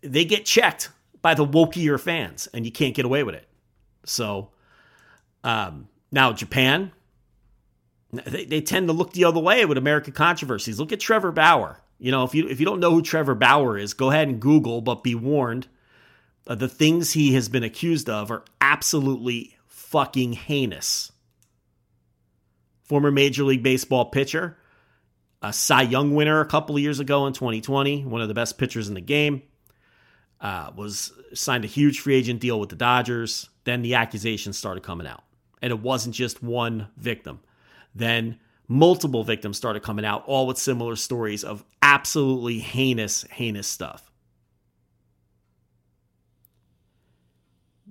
they 0.02 0.24
get 0.24 0.44
checked 0.44 0.90
by 1.22 1.34
the 1.34 1.46
wokier 1.46 1.98
fans 1.98 2.48
and 2.52 2.64
you 2.64 2.72
can't 2.72 2.94
get 2.94 3.04
away 3.04 3.22
with 3.22 3.34
it. 3.34 3.48
So 4.04 4.50
um, 5.42 5.88
now 6.14 6.32
Japan, 6.32 6.92
they, 8.10 8.44
they 8.44 8.60
tend 8.60 8.88
to 8.88 8.92
look 8.92 9.12
the 9.12 9.24
other 9.24 9.40
way 9.40 9.64
with 9.64 9.76
American 9.76 10.12
controversies. 10.12 10.80
Look 10.80 10.92
at 10.92 11.00
Trevor 11.00 11.32
Bauer. 11.32 11.80
You 11.98 12.10
know, 12.10 12.24
if 12.24 12.34
you 12.34 12.48
if 12.48 12.60
you 12.60 12.66
don't 12.66 12.80
know 12.80 12.90
who 12.90 13.02
Trevor 13.02 13.34
Bauer 13.34 13.76
is, 13.76 13.94
go 13.94 14.10
ahead 14.10 14.28
and 14.28 14.40
Google, 14.40 14.80
but 14.80 15.02
be 15.02 15.14
warned. 15.14 15.68
Uh, 16.46 16.54
the 16.54 16.68
things 16.68 17.12
he 17.12 17.34
has 17.34 17.48
been 17.48 17.62
accused 17.62 18.08
of 18.08 18.30
are 18.30 18.44
absolutely 18.60 19.56
fucking 19.66 20.32
heinous. 20.34 21.12
Former 22.82 23.10
Major 23.10 23.44
League 23.44 23.62
Baseball 23.62 24.06
pitcher 24.06 24.58
a 25.44 25.52
Cy 25.52 25.82
Young 25.82 26.14
winner 26.14 26.40
a 26.40 26.46
couple 26.46 26.74
of 26.74 26.80
years 26.80 27.00
ago 27.00 27.26
in 27.26 27.34
2020, 27.34 28.06
one 28.06 28.22
of 28.22 28.28
the 28.28 28.34
best 28.34 28.56
pitchers 28.56 28.88
in 28.88 28.94
the 28.94 29.00
game. 29.00 29.42
Uh, 30.40 30.70
was 30.74 31.12
signed 31.34 31.64
a 31.64 31.68
huge 31.68 32.00
free 32.00 32.16
agent 32.16 32.40
deal 32.40 32.58
with 32.58 32.70
the 32.70 32.76
Dodgers. 32.76 33.48
Then 33.64 33.82
the 33.82 33.94
accusations 33.94 34.58
started 34.58 34.82
coming 34.82 35.06
out, 35.06 35.22
and 35.64 35.70
it 35.70 35.80
wasn't 35.80 36.14
just 36.14 36.42
one 36.42 36.88
victim. 36.98 37.40
Then 37.94 38.38
multiple 38.68 39.24
victims 39.24 39.56
started 39.56 39.82
coming 39.82 40.04
out, 40.04 40.22
all 40.26 40.46
with 40.46 40.58
similar 40.58 40.94
stories 40.94 41.42
of 41.42 41.64
absolutely 41.80 42.58
heinous, 42.58 43.22
heinous 43.30 43.66
stuff. 43.66 44.12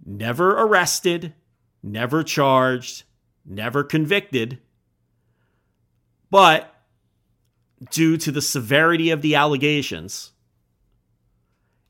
Never 0.05 0.51
arrested, 0.51 1.33
never 1.81 2.21
charged, 2.21 3.05
never 3.43 3.83
convicted, 3.83 4.59
but 6.29 6.75
due 7.89 8.17
to 8.17 8.31
the 8.31 8.41
severity 8.41 9.09
of 9.09 9.23
the 9.23 9.33
allegations 9.33 10.31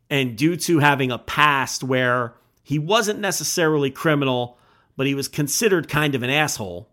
and 0.09 0.37
due 0.37 0.55
to 0.55 0.79
having 0.79 1.11
a 1.11 1.19
past 1.19 1.83
where 1.83 2.35
he 2.63 2.79
wasn't 2.79 3.19
necessarily 3.19 3.91
criminal, 3.91 4.57
but 4.95 5.07
he 5.07 5.15
was 5.15 5.27
considered 5.27 5.88
kind 5.88 6.15
of 6.15 6.23
an 6.23 6.30
asshole. 6.30 6.89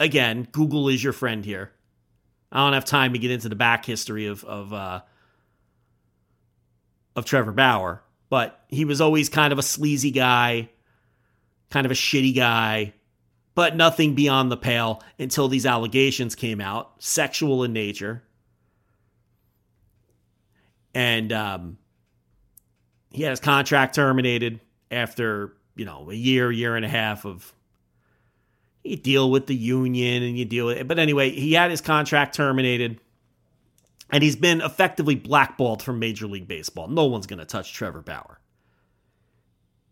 Again, 0.00 0.48
Google 0.50 0.88
is 0.88 1.02
your 1.02 1.12
friend 1.12 1.44
here. 1.44 1.72
I 2.50 2.58
don't 2.58 2.74
have 2.74 2.84
time 2.84 3.12
to 3.12 3.18
get 3.18 3.30
into 3.30 3.48
the 3.48 3.56
back 3.56 3.84
history 3.84 4.26
of 4.26 4.44
of 4.44 4.72
uh, 4.72 5.00
of 7.16 7.24
Trevor 7.24 7.52
Bauer, 7.52 8.02
but 8.28 8.64
he 8.68 8.84
was 8.84 9.00
always 9.00 9.28
kind 9.28 9.52
of 9.52 9.58
a 9.58 9.62
sleazy 9.62 10.10
guy, 10.10 10.70
kind 11.70 11.86
of 11.86 11.92
a 11.92 11.94
shitty 11.94 12.34
guy, 12.34 12.94
but 13.54 13.76
nothing 13.76 14.14
beyond 14.14 14.50
the 14.50 14.56
pale 14.56 15.02
until 15.18 15.48
these 15.48 15.66
allegations 15.66 16.34
came 16.34 16.60
out, 16.60 17.02
sexual 17.02 17.64
in 17.64 17.72
nature. 17.72 18.22
And 20.94 21.32
um, 21.32 21.78
he 23.10 23.22
had 23.22 23.30
his 23.30 23.40
contract 23.40 23.94
terminated 23.94 24.60
after, 24.90 25.54
you 25.76 25.84
know, 25.84 26.10
a 26.10 26.14
year, 26.14 26.50
year 26.50 26.76
and 26.76 26.84
a 26.84 26.88
half 26.88 27.24
of 27.24 27.52
you 28.82 28.96
deal 28.96 29.30
with 29.30 29.46
the 29.46 29.54
union 29.54 30.22
and 30.22 30.38
you 30.38 30.44
deal 30.44 30.66
with 30.66 30.78
it. 30.78 30.88
But 30.88 30.98
anyway, 30.98 31.30
he 31.30 31.52
had 31.52 31.70
his 31.70 31.80
contract 31.80 32.34
terminated 32.34 33.00
and 34.10 34.22
he's 34.22 34.36
been 34.36 34.60
effectively 34.60 35.14
blackballed 35.14 35.82
from 35.82 35.98
Major 35.98 36.26
League 36.26 36.48
Baseball. 36.48 36.88
No 36.88 37.06
one's 37.06 37.26
going 37.26 37.38
to 37.38 37.44
touch 37.46 37.72
Trevor 37.72 38.02
Bauer. 38.02 38.38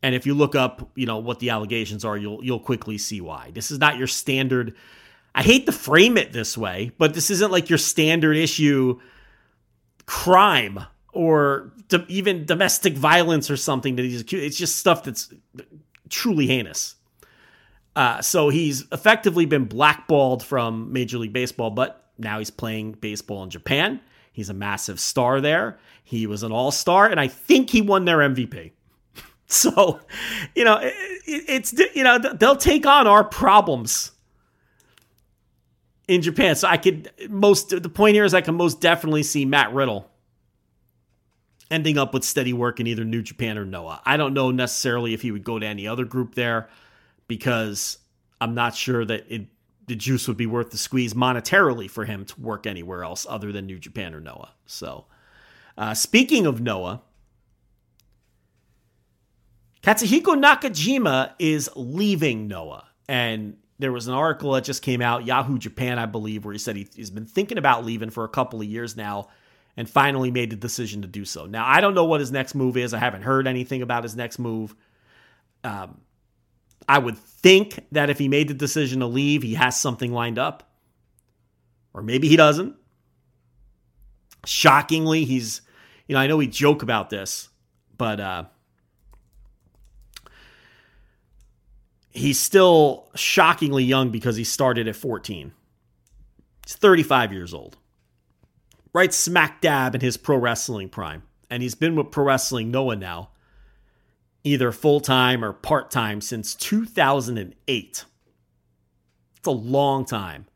And 0.02 0.14
if 0.14 0.26
you 0.26 0.34
look 0.34 0.54
up, 0.54 0.90
you 0.94 1.06
know, 1.06 1.18
what 1.18 1.38
the 1.40 1.50
allegations 1.50 2.04
are, 2.04 2.16
you'll 2.16 2.42
you'll 2.42 2.60
quickly 2.60 2.96
see 2.96 3.20
why. 3.20 3.50
This 3.52 3.70
is 3.70 3.78
not 3.78 3.98
your 3.98 4.06
standard 4.06 4.74
I 5.34 5.42
hate 5.42 5.66
to 5.66 5.72
frame 5.72 6.16
it 6.16 6.32
this 6.32 6.58
way, 6.58 6.92
but 6.98 7.14
this 7.14 7.30
isn't 7.30 7.52
like 7.52 7.68
your 7.68 7.78
standard 7.78 8.36
issue 8.36 8.98
crime 10.06 10.80
or 11.12 11.72
even 12.08 12.44
domestic 12.44 12.94
violence 12.94 13.50
or 13.50 13.56
something 13.56 13.96
that 13.96 14.04
he's 14.04 14.20
accused. 14.20 14.44
It's 14.44 14.56
just 14.56 14.76
stuff 14.76 15.04
that's 15.04 15.32
truly 16.08 16.46
heinous. 16.46 16.96
Uh, 17.96 18.22
so 18.22 18.48
he's 18.48 18.86
effectively 18.92 19.46
been 19.46 19.64
blackballed 19.64 20.42
from 20.42 20.92
Major 20.92 21.18
League 21.18 21.32
Baseball, 21.32 21.70
but 21.70 22.10
now 22.18 22.38
he's 22.38 22.50
playing 22.50 22.92
baseball 22.92 23.42
in 23.42 23.50
Japan. 23.50 24.00
He's 24.32 24.48
a 24.48 24.54
massive 24.54 25.00
star 25.00 25.40
there. 25.40 25.78
He 26.04 26.26
was 26.26 26.42
an 26.42 26.52
all 26.52 26.70
star, 26.70 27.06
and 27.06 27.18
I 27.18 27.28
think 27.28 27.70
he 27.70 27.82
won 27.82 28.04
their 28.04 28.18
MVP. 28.18 28.72
So, 29.52 29.98
you 30.54 30.62
know, 30.62 30.76
it, 30.76 30.94
it's 31.26 31.72
you 31.96 32.04
know 32.04 32.18
they'll 32.18 32.54
take 32.54 32.86
on 32.86 33.08
our 33.08 33.24
problems 33.24 34.12
in 36.10 36.22
Japan. 36.22 36.56
So 36.56 36.68
I 36.68 36.76
could 36.76 37.10
most 37.28 37.70
the 37.70 37.88
point 37.88 38.14
here 38.14 38.24
is 38.24 38.34
I 38.34 38.42
can 38.42 38.54
most 38.54 38.80
definitely 38.80 39.22
see 39.22 39.44
Matt 39.44 39.72
Riddle 39.72 40.09
ending 41.70 41.98
up 41.98 42.12
with 42.12 42.24
steady 42.24 42.52
work 42.52 42.80
in 42.80 42.86
either 42.86 43.04
New 43.04 43.22
Japan 43.22 43.58
or 43.58 43.64
Noah. 43.64 44.02
I 44.04 44.16
don't 44.16 44.34
know 44.34 44.50
necessarily 44.50 45.14
if 45.14 45.22
he 45.22 45.30
would 45.30 45.44
go 45.44 45.58
to 45.58 45.66
any 45.66 45.86
other 45.86 46.04
group 46.04 46.34
there 46.34 46.68
because 47.28 47.98
I'm 48.40 48.54
not 48.54 48.74
sure 48.74 49.04
that 49.04 49.24
it, 49.28 49.46
the 49.86 49.94
juice 49.94 50.26
would 50.28 50.36
be 50.36 50.46
worth 50.46 50.70
the 50.70 50.78
squeeze 50.78 51.14
monetarily 51.14 51.88
for 51.88 52.04
him 52.04 52.24
to 52.24 52.40
work 52.40 52.66
anywhere 52.66 53.04
else 53.04 53.26
other 53.28 53.52
than 53.52 53.66
New 53.66 53.78
Japan 53.78 54.14
or 54.14 54.20
Noah. 54.20 54.52
So, 54.66 55.06
uh, 55.78 55.94
speaking 55.94 56.46
of 56.46 56.60
Noah 56.60 57.02
Katsuhiko 59.82 60.38
Nakajima 60.40 61.32
is 61.38 61.70
leaving 61.74 62.48
Noah. 62.48 62.86
And 63.08 63.56
there 63.78 63.92
was 63.92 64.08
an 64.08 64.14
article 64.14 64.52
that 64.52 64.64
just 64.64 64.82
came 64.82 65.00
out, 65.00 65.24
Yahoo 65.24 65.58
Japan, 65.58 65.98
I 65.98 66.06
believe, 66.06 66.44
where 66.44 66.52
he 66.52 66.58
said 66.58 66.76
he, 66.76 66.86
he's 66.94 67.10
been 67.10 67.26
thinking 67.26 67.58
about 67.58 67.84
leaving 67.84 68.10
for 68.10 68.24
a 68.24 68.28
couple 68.28 68.60
of 68.60 68.66
years 68.66 68.96
now 68.96 69.28
and 69.76 69.88
finally 69.88 70.30
made 70.30 70.50
the 70.50 70.56
decision 70.56 71.02
to 71.02 71.08
do 71.08 71.24
so. 71.24 71.46
Now, 71.46 71.66
I 71.66 71.80
don't 71.80 71.94
know 71.94 72.04
what 72.04 72.20
his 72.20 72.32
next 72.32 72.54
move 72.54 72.76
is. 72.76 72.92
I 72.92 72.98
haven't 72.98 73.22
heard 73.22 73.46
anything 73.46 73.82
about 73.82 74.02
his 74.02 74.16
next 74.16 74.38
move. 74.38 74.74
Um, 75.64 76.00
I 76.88 76.98
would 76.98 77.18
think 77.18 77.86
that 77.92 78.10
if 78.10 78.18
he 78.18 78.28
made 78.28 78.48
the 78.48 78.54
decision 78.54 79.00
to 79.00 79.06
leave, 79.06 79.42
he 79.42 79.54
has 79.54 79.78
something 79.78 80.12
lined 80.12 80.38
up. 80.38 80.70
Or 81.94 82.02
maybe 82.02 82.28
he 82.28 82.36
doesn't. 82.36 82.76
Shockingly, 84.44 85.24
he's, 85.24 85.62
you 86.06 86.14
know, 86.14 86.20
I 86.20 86.26
know 86.26 86.36
we 86.36 86.46
joke 86.46 86.82
about 86.82 87.10
this, 87.10 87.48
but 87.96 88.20
uh, 88.20 88.44
he's 92.10 92.40
still 92.40 93.08
shockingly 93.14 93.84
young 93.84 94.10
because 94.10 94.36
he 94.36 94.44
started 94.44 94.88
at 94.88 94.96
14. 94.96 95.52
He's 96.64 96.76
35 96.76 97.32
years 97.32 97.54
old. 97.54 97.76
Right 98.92 99.14
smack 99.14 99.60
dab 99.60 99.94
in 99.94 100.00
his 100.00 100.16
pro 100.16 100.36
wrestling 100.36 100.88
prime. 100.88 101.22
And 101.48 101.62
he's 101.62 101.74
been 101.74 101.96
with 101.96 102.12
Pro 102.12 102.24
Wrestling 102.24 102.70
Noah 102.70 102.94
now, 102.94 103.30
either 104.44 104.70
full 104.70 105.00
time 105.00 105.44
or 105.44 105.52
part 105.52 105.90
time 105.90 106.20
since 106.20 106.54
2008. 106.54 108.04
It's 109.36 109.46
a 109.46 109.50
long 109.50 110.04
time. 110.04 110.46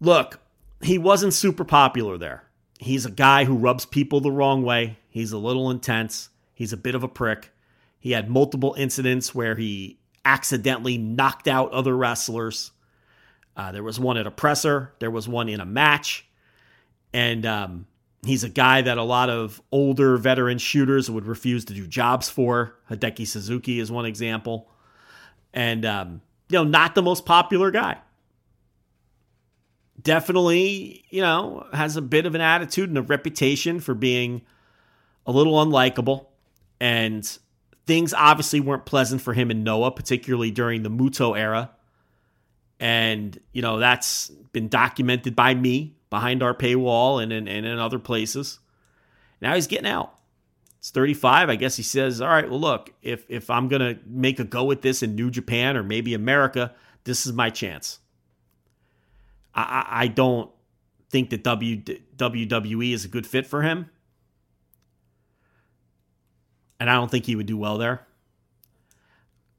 Look, 0.00 0.40
he 0.82 0.98
wasn't 0.98 1.32
super 1.32 1.64
popular 1.64 2.18
there. 2.18 2.44
He's 2.78 3.06
a 3.06 3.10
guy 3.10 3.44
who 3.44 3.56
rubs 3.56 3.86
people 3.86 4.20
the 4.20 4.32
wrong 4.32 4.62
way. 4.62 4.98
He's 5.08 5.32
a 5.32 5.38
little 5.38 5.70
intense. 5.70 6.28
He's 6.52 6.72
a 6.72 6.76
bit 6.76 6.94
of 6.94 7.02
a 7.02 7.08
prick. 7.08 7.50
He 7.98 8.12
had 8.12 8.28
multiple 8.28 8.74
incidents 8.76 9.34
where 9.34 9.54
he 9.54 9.98
accidentally 10.24 10.98
knocked 10.98 11.48
out 11.48 11.72
other 11.72 11.96
wrestlers. 11.96 12.72
Uh, 13.56 13.72
there 13.72 13.82
was 13.82 13.98
one 13.98 14.16
at 14.16 14.26
a 14.26 14.30
presser, 14.30 14.92
there 14.98 15.10
was 15.10 15.28
one 15.28 15.48
in 15.48 15.60
a 15.60 15.64
match. 15.64 16.26
And 17.16 17.46
um, 17.46 17.86
he's 18.26 18.44
a 18.44 18.48
guy 18.50 18.82
that 18.82 18.98
a 18.98 19.02
lot 19.02 19.30
of 19.30 19.62
older 19.72 20.18
veteran 20.18 20.58
shooters 20.58 21.10
would 21.10 21.24
refuse 21.24 21.64
to 21.64 21.72
do 21.72 21.86
jobs 21.86 22.28
for. 22.28 22.76
Hideki 22.90 23.26
Suzuki 23.26 23.80
is 23.80 23.90
one 23.90 24.04
example. 24.04 24.68
And, 25.54 25.86
um, 25.86 26.20
you 26.50 26.58
know, 26.58 26.64
not 26.64 26.94
the 26.94 27.00
most 27.00 27.24
popular 27.24 27.70
guy. 27.70 27.96
Definitely, 30.02 31.06
you 31.08 31.22
know, 31.22 31.66
has 31.72 31.96
a 31.96 32.02
bit 32.02 32.26
of 32.26 32.34
an 32.34 32.42
attitude 32.42 32.90
and 32.90 32.98
a 32.98 33.02
reputation 33.02 33.80
for 33.80 33.94
being 33.94 34.42
a 35.24 35.32
little 35.32 35.54
unlikable. 35.54 36.26
And 36.80 37.26
things 37.86 38.12
obviously 38.12 38.60
weren't 38.60 38.84
pleasant 38.84 39.22
for 39.22 39.32
him 39.32 39.50
and 39.50 39.64
Noah, 39.64 39.90
particularly 39.90 40.50
during 40.50 40.82
the 40.82 40.90
Muto 40.90 41.34
era. 41.34 41.70
And, 42.78 43.40
you 43.52 43.62
know, 43.62 43.78
that's 43.78 44.28
been 44.52 44.68
documented 44.68 45.34
by 45.34 45.54
me 45.54 45.95
behind 46.16 46.42
our 46.42 46.54
paywall 46.54 47.22
and 47.22 47.30
in, 47.30 47.46
and 47.46 47.66
in 47.66 47.78
other 47.78 47.98
places. 47.98 48.58
Now 49.42 49.54
he's 49.54 49.66
getting 49.66 49.86
out. 49.86 50.14
It's 50.78 50.90
35. 50.90 51.50
I 51.50 51.56
guess 51.56 51.76
he 51.76 51.82
says, 51.82 52.22
all 52.22 52.28
right, 52.28 52.48
well, 52.48 52.58
look, 52.58 52.90
if, 53.02 53.26
if 53.28 53.50
I'm 53.50 53.68
going 53.68 53.82
to 53.82 54.00
make 54.06 54.40
a 54.40 54.44
go 54.44 54.70
at 54.70 54.80
this 54.80 55.02
in 55.02 55.14
New 55.14 55.30
Japan 55.30 55.76
or 55.76 55.82
maybe 55.82 56.14
America, 56.14 56.74
this 57.04 57.26
is 57.26 57.34
my 57.34 57.50
chance. 57.50 57.98
I, 59.54 59.86
I 59.90 60.06
don't 60.08 60.50
think 61.10 61.28
that 61.30 61.42
w, 61.42 61.82
WWE 61.82 62.94
is 62.94 63.04
a 63.04 63.08
good 63.08 63.26
fit 63.26 63.46
for 63.46 63.60
him 63.60 63.90
and 66.80 66.88
I 66.88 66.94
don't 66.94 67.10
think 67.10 67.26
he 67.26 67.36
would 67.36 67.46
do 67.46 67.58
well 67.58 67.76
there. 67.76 68.06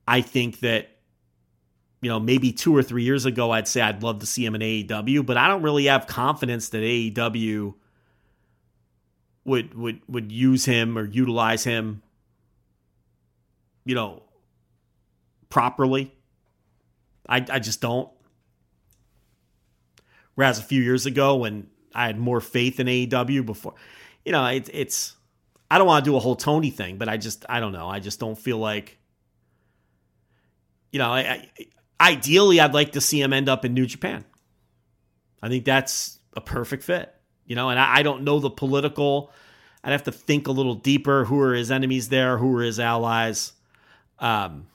I 0.08 0.22
think 0.22 0.62
that, 0.62 0.90
you 2.02 2.10
know, 2.10 2.20
maybe 2.20 2.52
two 2.52 2.76
or 2.76 2.84
three 2.84 3.04
years 3.04 3.26
ago, 3.26 3.52
I'd 3.52 3.68
say 3.68 3.82
I'd 3.82 4.04
love 4.04 4.20
to 4.20 4.26
see 4.26 4.46
him 4.46 4.56
in 4.56 4.62
AEW, 4.62 5.26
but 5.26 5.38
I 5.38 5.48
don't 5.48 5.64
really 5.64 5.86
have 5.86 6.06
confidence 6.06 6.70
that 6.70 6.80
AEW 6.84 7.74
would 9.46 9.74
would 9.74 10.02
would 10.08 10.32
use 10.32 10.66
him 10.66 10.98
or 10.98 11.06
utilize 11.06 11.64
him, 11.64 12.04
you 13.86 13.96
know, 13.96 14.22
properly. 15.50 16.14
I 17.28 17.38
I 17.50 17.60
just 17.60 17.82
don't. 17.82 18.10
Whereas 20.36 20.60
a 20.60 20.64
few 20.64 20.84
years 20.84 21.08
ago, 21.08 21.38
when 21.38 21.68
I 21.96 22.06
had 22.06 22.20
more 22.20 22.42
faith 22.42 22.80
in 22.80 22.86
AEW 22.86 23.44
before, 23.44 23.74
you 24.24 24.32
know, 24.32 24.46
it, 24.46 24.70
it's 24.72 25.16
I 25.72 25.80
don't 25.80 25.88
want 25.88 26.06
to 26.06 26.12
do 26.12 26.16
a 26.16 26.20
whole 26.20 26.36
Tony 26.36 26.70
thing, 26.70 26.98
but 26.98 27.10
I 27.10 27.18
just 27.18 27.44
I 27.50 27.60
don't 27.60 27.74
know. 27.74 27.88
I 27.88 28.00
just 28.00 28.20
don't 28.20 28.38
feel 28.38 28.60
like 28.60 29.00
you 30.92 31.00
know, 31.00 31.12
I, 31.12 31.20
I, 31.20 31.50
ideally 32.00 32.60
I'd 32.60 32.74
like 32.74 32.94
to 32.94 33.02
see 33.02 33.22
him 33.22 33.34
end 33.34 33.50
up 33.50 33.66
in 33.66 33.74
New 33.74 33.86
Japan. 33.86 34.26
I 35.42 35.50
think 35.50 35.66
that's 35.66 36.20
a 36.36 36.42
perfect 36.42 36.84
fit. 36.84 37.14
You 37.46 37.56
know, 37.56 37.70
and 37.70 37.80
I, 37.80 37.98
I 37.98 38.04
don't 38.04 38.24
know 38.24 38.40
the 38.40 38.50
political 38.50 39.32
I'd 39.88 39.92
have 39.92 40.04
to 40.04 40.12
think 40.12 40.48
a 40.48 40.52
little 40.52 40.76
deeper. 40.76 41.24
Who 41.24 41.40
are 41.40 41.54
his 41.54 41.72
enemies 41.72 42.10
there? 42.10 42.38
Who 42.38 42.58
are 42.58 42.64
his 42.64 42.78
allies? 42.78 43.54
Um, 44.20 44.68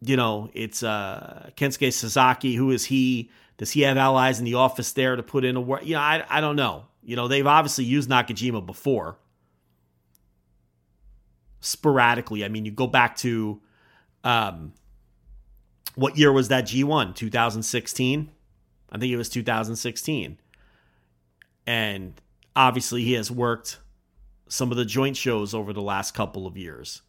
you 0.00 0.16
know, 0.16 0.48
it's 0.54 0.84
uh, 0.84 1.50
Kensuke 1.56 1.92
Sasaki. 1.92 2.54
Who 2.54 2.70
is 2.70 2.84
he? 2.84 3.30
Does 3.56 3.72
he 3.72 3.80
have 3.80 3.96
allies 3.96 4.38
in 4.38 4.44
the 4.44 4.54
office 4.54 4.92
there 4.92 5.16
to 5.16 5.24
put 5.24 5.44
in 5.44 5.56
a 5.56 5.60
word? 5.60 5.84
You 5.84 5.94
know, 5.94 6.00
I, 6.00 6.24
I 6.28 6.40
don't 6.40 6.54
know. 6.54 6.84
You 7.02 7.16
know, 7.16 7.26
they've 7.26 7.46
obviously 7.46 7.84
used 7.84 8.08
Nakajima 8.08 8.64
before 8.64 9.18
sporadically. 11.58 12.44
I 12.44 12.48
mean, 12.48 12.64
you 12.64 12.70
go 12.70 12.86
back 12.86 13.16
to 13.18 13.60
um, 14.22 14.72
what 15.94 16.16
year 16.16 16.32
was 16.32 16.48
that 16.48 16.64
G1? 16.64 17.14
2016? 17.14 18.30
I 18.90 18.98
think 18.98 19.12
it 19.12 19.16
was 19.16 19.28
2016. 19.28 20.38
And 21.66 22.20
obviously, 22.56 23.04
he 23.04 23.12
has 23.14 23.30
worked 23.30 23.78
some 24.48 24.70
of 24.70 24.76
the 24.76 24.84
joint 24.84 25.16
shows 25.16 25.54
over 25.54 25.72
the 25.72 25.82
last 25.82 26.14
couple 26.14 26.46
of 26.46 26.56
years. 26.56 27.02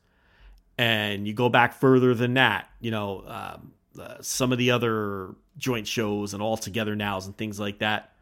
And 0.78 1.28
you 1.28 1.34
go 1.34 1.50
back 1.50 1.74
further 1.74 2.14
than 2.14 2.36
that, 2.36 2.70
you 2.80 2.92
know, 2.92 3.24
um, 3.28 3.74
uh, 4.00 4.18
some 4.22 4.52
of 4.52 4.58
the 4.58 4.72
other 4.72 5.36
joint 5.58 5.88
shows 5.88 6.34
and 6.34 6.42
all 6.42 6.58
together 6.58 6.96
nows 6.96 7.28
and 7.28 7.38
things 7.38 7.60
like 7.60 7.80
that 7.80 8.16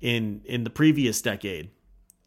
in 0.00 0.42
in 0.44 0.62
the 0.62 0.70
previous 0.70 1.20
decade 1.20 1.70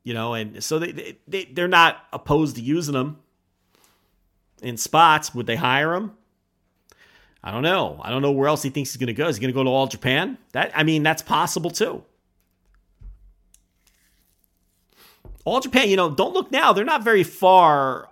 you 0.07 0.13
know, 0.13 0.35
and 0.35 0.63
so 0.63 0.79
they, 0.79 0.93
they 0.93 1.17
they 1.27 1.43
they're 1.43 1.67
not 1.67 1.97
opposed 2.13 2.55
to 2.55 2.61
using 2.61 2.93
them 2.93 3.19
in 4.61 4.77
spots. 4.77 5.35
Would 5.35 5.47
they 5.47 5.57
hire 5.57 5.93
him? 5.93 6.13
I 7.47 7.51
don't 7.51 7.63
know. 7.63 8.01
I 8.03 8.09
don't 8.09 8.21
know 8.21 8.31
where 8.31 8.49
else 8.49 8.61
he 8.61 8.69
thinks 8.69 8.91
he's 8.91 8.97
going 8.97 9.07
to 9.07 9.13
go. 9.13 9.29
Is 9.29 9.37
he 9.37 9.41
going 9.41 9.53
to 9.53 9.57
go 9.57 9.63
to 9.63 9.69
All 9.69 9.87
Japan? 9.87 10.37
That 10.51 10.69
I 10.75 10.83
mean, 10.83 11.01
that's 11.01 11.21
possible 11.21 11.69
too. 11.69 12.03
All 15.45 15.61
Japan, 15.61 15.87
you 15.87 15.95
know, 15.95 16.09
don't 16.09 16.33
look 16.33 16.51
now. 16.51 16.73
They're 16.73 16.83
not 16.83 17.05
very 17.05 17.23
far 17.23 18.09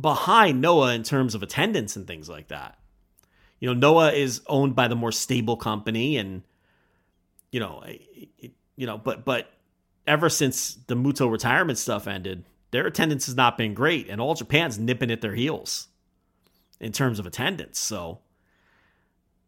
behind 0.00 0.60
Noah 0.60 0.94
in 0.94 1.02
terms 1.02 1.34
of 1.34 1.42
attendance 1.42 1.96
and 1.96 2.06
things 2.06 2.28
like 2.28 2.46
that. 2.46 2.78
You 3.58 3.70
know, 3.70 3.74
Noah 3.74 4.12
is 4.12 4.40
owned 4.46 4.76
by 4.76 4.86
the 4.86 4.94
more 4.94 5.10
stable 5.10 5.56
company, 5.56 6.16
and 6.16 6.42
you 7.50 7.58
know, 7.58 7.82
you 8.76 8.86
know, 8.86 8.98
but 8.98 9.24
but 9.24 9.50
ever 10.06 10.28
since 10.28 10.74
the 10.86 10.94
Muto 10.94 11.28
retirement 11.28 11.76
stuff 11.76 12.06
ended, 12.06 12.44
their 12.70 12.86
attendance 12.86 13.26
has 13.26 13.34
not 13.34 13.58
been 13.58 13.74
great, 13.74 14.08
and 14.08 14.20
All 14.20 14.34
Japan's 14.34 14.78
nipping 14.78 15.10
at 15.10 15.22
their 15.22 15.34
heels 15.34 15.88
in 16.78 16.92
terms 16.92 17.18
of 17.18 17.26
attendance. 17.26 17.80
So 17.80 18.20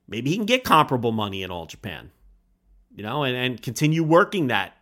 maybe 0.08 0.30
he 0.30 0.36
can 0.36 0.46
get 0.46 0.64
comparable 0.64 1.12
money 1.12 1.42
in 1.42 1.50
All 1.50 1.66
Japan, 1.66 2.10
you 2.94 3.02
know, 3.02 3.24
and, 3.24 3.36
and 3.36 3.62
continue 3.62 4.02
working 4.02 4.48
that 4.48 4.76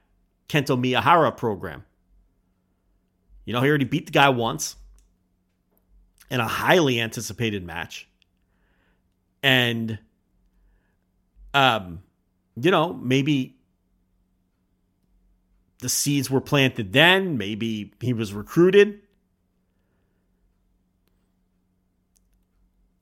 Kento 0.48 0.78
Miyahara 0.78 1.36
program. 1.36 1.84
You 3.44 3.52
know, 3.52 3.60
he 3.60 3.68
already 3.68 3.84
beat 3.84 4.06
the 4.06 4.12
guy 4.12 4.28
once 4.30 4.76
in 6.30 6.40
a 6.40 6.48
highly 6.48 7.00
anticipated 7.00 7.64
match. 7.64 8.08
And 9.42 9.98
um, 11.52 12.02
you 12.60 12.70
know, 12.70 12.92
maybe 12.92 13.56
the 15.78 15.88
seeds 15.88 16.30
were 16.30 16.40
planted 16.40 16.92
then. 16.92 17.38
Maybe 17.38 17.92
he 18.00 18.12
was 18.12 18.32
recruited. 18.32 19.00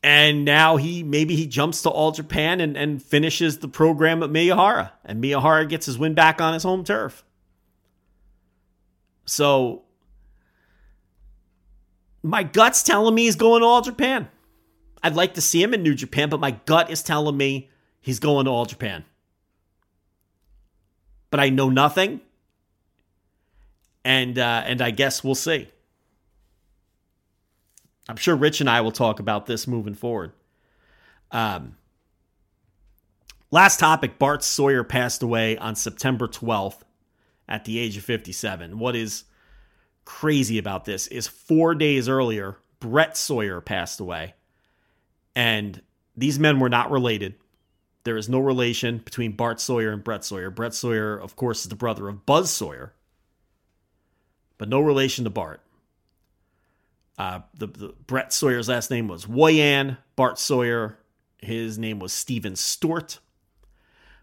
And 0.02 0.44
now 0.44 0.76
he 0.76 1.02
maybe 1.02 1.36
he 1.36 1.46
jumps 1.46 1.82
to 1.82 1.90
All 1.90 2.10
Japan 2.10 2.60
and, 2.60 2.76
and 2.76 3.02
finishes 3.02 3.58
the 3.58 3.68
program 3.68 4.22
at 4.22 4.30
Miyahara. 4.30 4.90
And 5.04 5.22
Miyahara 5.22 5.68
gets 5.68 5.86
his 5.86 5.96
win 5.96 6.14
back 6.14 6.40
on 6.40 6.54
his 6.54 6.64
home 6.64 6.82
turf. 6.82 7.24
So 9.24 9.82
my 12.22 12.42
gut's 12.42 12.82
telling 12.82 13.14
me 13.14 13.24
he's 13.24 13.36
going 13.36 13.60
to 13.60 13.66
All 13.66 13.80
Japan. 13.80 14.28
I'd 15.04 15.14
like 15.14 15.34
to 15.34 15.40
see 15.40 15.62
him 15.62 15.74
in 15.74 15.82
New 15.82 15.94
Japan, 15.94 16.28
but 16.28 16.40
my 16.40 16.52
gut 16.52 16.90
is 16.90 17.02
telling 17.02 17.36
me 17.36 17.70
he's 18.00 18.18
going 18.18 18.46
to 18.46 18.50
All 18.50 18.66
Japan. 18.66 19.04
But 21.30 21.40
I 21.40 21.48
know 21.48 21.70
nothing 21.70 22.20
and 24.04 24.38
uh, 24.38 24.62
and 24.66 24.80
I 24.82 24.90
guess 24.90 25.22
we'll 25.22 25.34
see. 25.34 25.68
I'm 28.08 28.16
sure 28.16 28.34
Rich 28.34 28.60
and 28.60 28.68
I 28.68 28.80
will 28.80 28.92
talk 28.92 29.20
about 29.20 29.46
this 29.46 29.66
moving 29.66 29.94
forward. 29.94 30.32
Um, 31.30 31.76
last 33.50 33.78
topic 33.78 34.18
Bart 34.18 34.42
Sawyer 34.42 34.84
passed 34.84 35.22
away 35.22 35.56
on 35.56 35.76
September 35.76 36.26
12th 36.26 36.82
at 37.48 37.64
the 37.64 37.78
age 37.78 37.96
of 37.96 38.04
57. 38.04 38.78
What 38.78 38.96
is 38.96 39.24
crazy 40.04 40.58
about 40.58 40.84
this 40.84 41.06
is 41.08 41.28
four 41.28 41.74
days 41.74 42.08
earlier, 42.08 42.58
Brett 42.80 43.16
Sawyer 43.16 43.60
passed 43.60 44.00
away. 44.00 44.34
And 45.34 45.80
these 46.16 46.38
men 46.38 46.60
were 46.60 46.68
not 46.68 46.90
related. 46.90 47.34
There 48.04 48.16
is 48.16 48.28
no 48.28 48.40
relation 48.40 48.98
between 48.98 49.32
Bart 49.32 49.60
Sawyer 49.60 49.92
and 49.92 50.02
Brett 50.02 50.24
Sawyer. 50.24 50.50
Brett 50.50 50.74
Sawyer, 50.74 51.16
of 51.16 51.36
course, 51.36 51.62
is 51.62 51.68
the 51.68 51.76
brother 51.76 52.08
of 52.08 52.26
Buzz 52.26 52.50
Sawyer, 52.50 52.92
but 54.58 54.68
no 54.68 54.80
relation 54.80 55.24
to 55.24 55.30
Bart. 55.30 55.60
Uh, 57.18 57.40
the, 57.54 57.66
the, 57.66 57.94
Brett 58.06 58.32
Sawyer's 58.32 58.68
last 58.68 58.90
name 58.90 59.08
was 59.08 59.26
Woyan. 59.26 59.98
Bart 60.16 60.38
Sawyer, 60.38 60.98
his 61.38 61.78
name 61.78 61.98
was 61.98 62.12
Stephen 62.12 62.54
Stort. 62.54 63.18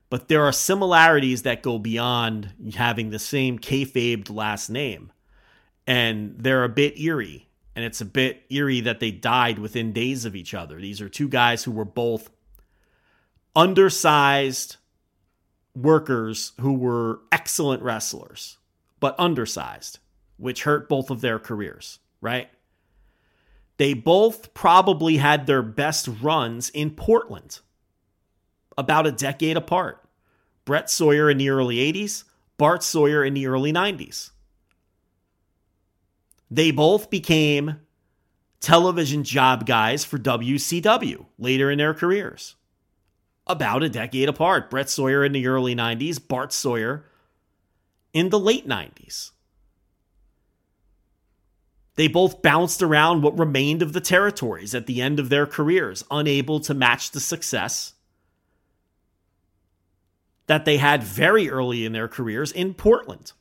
But 0.09 0.27
there 0.27 0.43
are 0.43 0.51
similarities 0.51 1.43
that 1.43 1.61
go 1.61 1.77
beyond 1.77 2.53
having 2.75 3.09
the 3.09 3.19
same 3.19 3.59
kayfabed 3.59 4.33
last 4.33 4.69
name, 4.69 5.11
and 5.85 6.35
they're 6.37 6.63
a 6.63 6.69
bit 6.69 6.99
eerie. 6.99 7.47
And 7.75 7.85
it's 7.85 8.01
a 8.01 8.05
bit 8.05 8.43
eerie 8.49 8.81
that 8.81 8.99
they 8.99 9.11
died 9.11 9.59
within 9.59 9.93
days 9.93 10.25
of 10.25 10.35
each 10.35 10.53
other. 10.53 10.81
These 10.81 10.99
are 10.99 11.07
two 11.07 11.29
guys 11.29 11.63
who 11.63 11.71
were 11.71 11.85
both 11.85 12.29
undersized 13.55 14.77
workers 15.75 16.53
who 16.59 16.73
were 16.73 17.21
excellent 17.31 17.81
wrestlers, 17.83 18.57
but 18.99 19.15
undersized, 19.17 19.99
which 20.37 20.63
hurt 20.63 20.89
both 20.89 21.09
of 21.09 21.21
their 21.21 21.39
careers, 21.39 21.99
right? 22.19 22.49
They 23.79 23.93
both 23.93 24.53
probably 24.53 25.17
had 25.17 25.47
their 25.47 25.61
best 25.61 26.09
runs 26.21 26.69
in 26.69 26.91
Portland, 26.91 27.61
about 28.77 29.07
a 29.07 29.11
decade 29.13 29.55
apart. 29.55 30.03
Brett 30.65 30.89
Sawyer 30.89 31.29
in 31.29 31.37
the 31.37 31.49
early 31.49 31.77
80s, 31.77 32.25
Bart 32.57 32.83
Sawyer 32.83 33.23
in 33.23 33.33
the 33.35 33.47
early 33.47 33.71
90s. 33.71 34.31
They 36.51 36.71
both 36.71 37.09
became 37.09 37.79
television 38.59 39.23
job 39.23 39.65
guys 39.65 40.03
for 40.03 40.17
WCW 40.17 41.27
later 41.37 41.71
in 41.71 41.77
their 41.77 41.93
careers. 41.93 42.55
About 43.47 43.81
a 43.81 43.87
decade 43.87 44.27
apart. 44.27 44.69
Brett 44.69 44.89
Sawyer 44.89 45.23
in 45.23 45.31
the 45.31 45.47
early 45.47 45.73
90s, 45.73 46.19
Bart 46.27 46.51
Sawyer 46.51 47.05
in 48.11 48.27
the 48.27 48.39
late 48.39 48.67
90s. 48.67 49.31
They 51.99 52.07
both 52.07 52.41
bounced 52.41 52.81
around 52.81 53.23
what 53.23 53.37
remained 53.37 53.81
of 53.81 53.91
the 53.91 53.99
territories 53.99 54.73
at 54.73 54.87
the 54.87 55.01
end 55.01 55.19
of 55.19 55.27
their 55.27 55.45
careers, 55.45 56.01
unable 56.09 56.61
to 56.61 56.73
match 56.73 57.11
the 57.11 57.19
success 57.19 57.91
that 60.47 60.63
they 60.63 60.77
had 60.77 61.03
very 61.03 61.49
early 61.49 61.83
in 61.83 61.91
their 61.91 62.07
careers 62.07 62.53
in 62.53 62.73
Portland. 62.73 63.33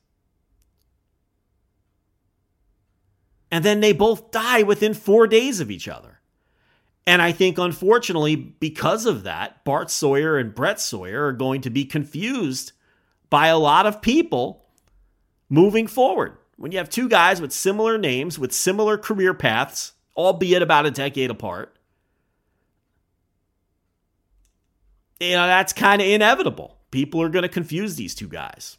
And 3.52 3.64
then 3.64 3.78
they 3.78 3.92
both 3.92 4.32
die 4.32 4.64
within 4.64 4.92
four 4.92 5.28
days 5.28 5.60
of 5.60 5.70
each 5.70 5.86
other. 5.86 6.18
And 7.06 7.22
I 7.22 7.30
think, 7.30 7.58
unfortunately, 7.58 8.34
because 8.34 9.06
of 9.06 9.22
that, 9.22 9.64
Bart 9.64 9.88
Sawyer 9.88 10.36
and 10.36 10.52
Brett 10.52 10.80
Sawyer 10.80 11.26
are 11.26 11.32
going 11.32 11.60
to 11.60 11.70
be 11.70 11.84
confused 11.84 12.72
by 13.30 13.46
a 13.46 13.56
lot 13.56 13.86
of 13.86 14.02
people 14.02 14.66
moving 15.48 15.86
forward. 15.86 16.38
When 16.58 16.72
you 16.72 16.78
have 16.78 16.90
two 16.90 17.08
guys 17.08 17.40
with 17.40 17.52
similar 17.52 17.96
names, 17.96 18.38
with 18.38 18.52
similar 18.52 18.98
career 18.98 19.32
paths, 19.32 19.92
albeit 20.14 20.60
about 20.60 20.84
a 20.84 20.90
decade 20.90 21.30
apart, 21.30 21.74
you 25.18 25.32
know, 25.32 25.46
that's 25.46 25.72
kind 25.72 26.02
of 26.02 26.06
inevitable. 26.08 26.76
People 26.90 27.22
are 27.22 27.30
going 27.30 27.44
to 27.44 27.48
confuse 27.48 27.96
these 27.96 28.14
two 28.14 28.28
guys. 28.28 28.76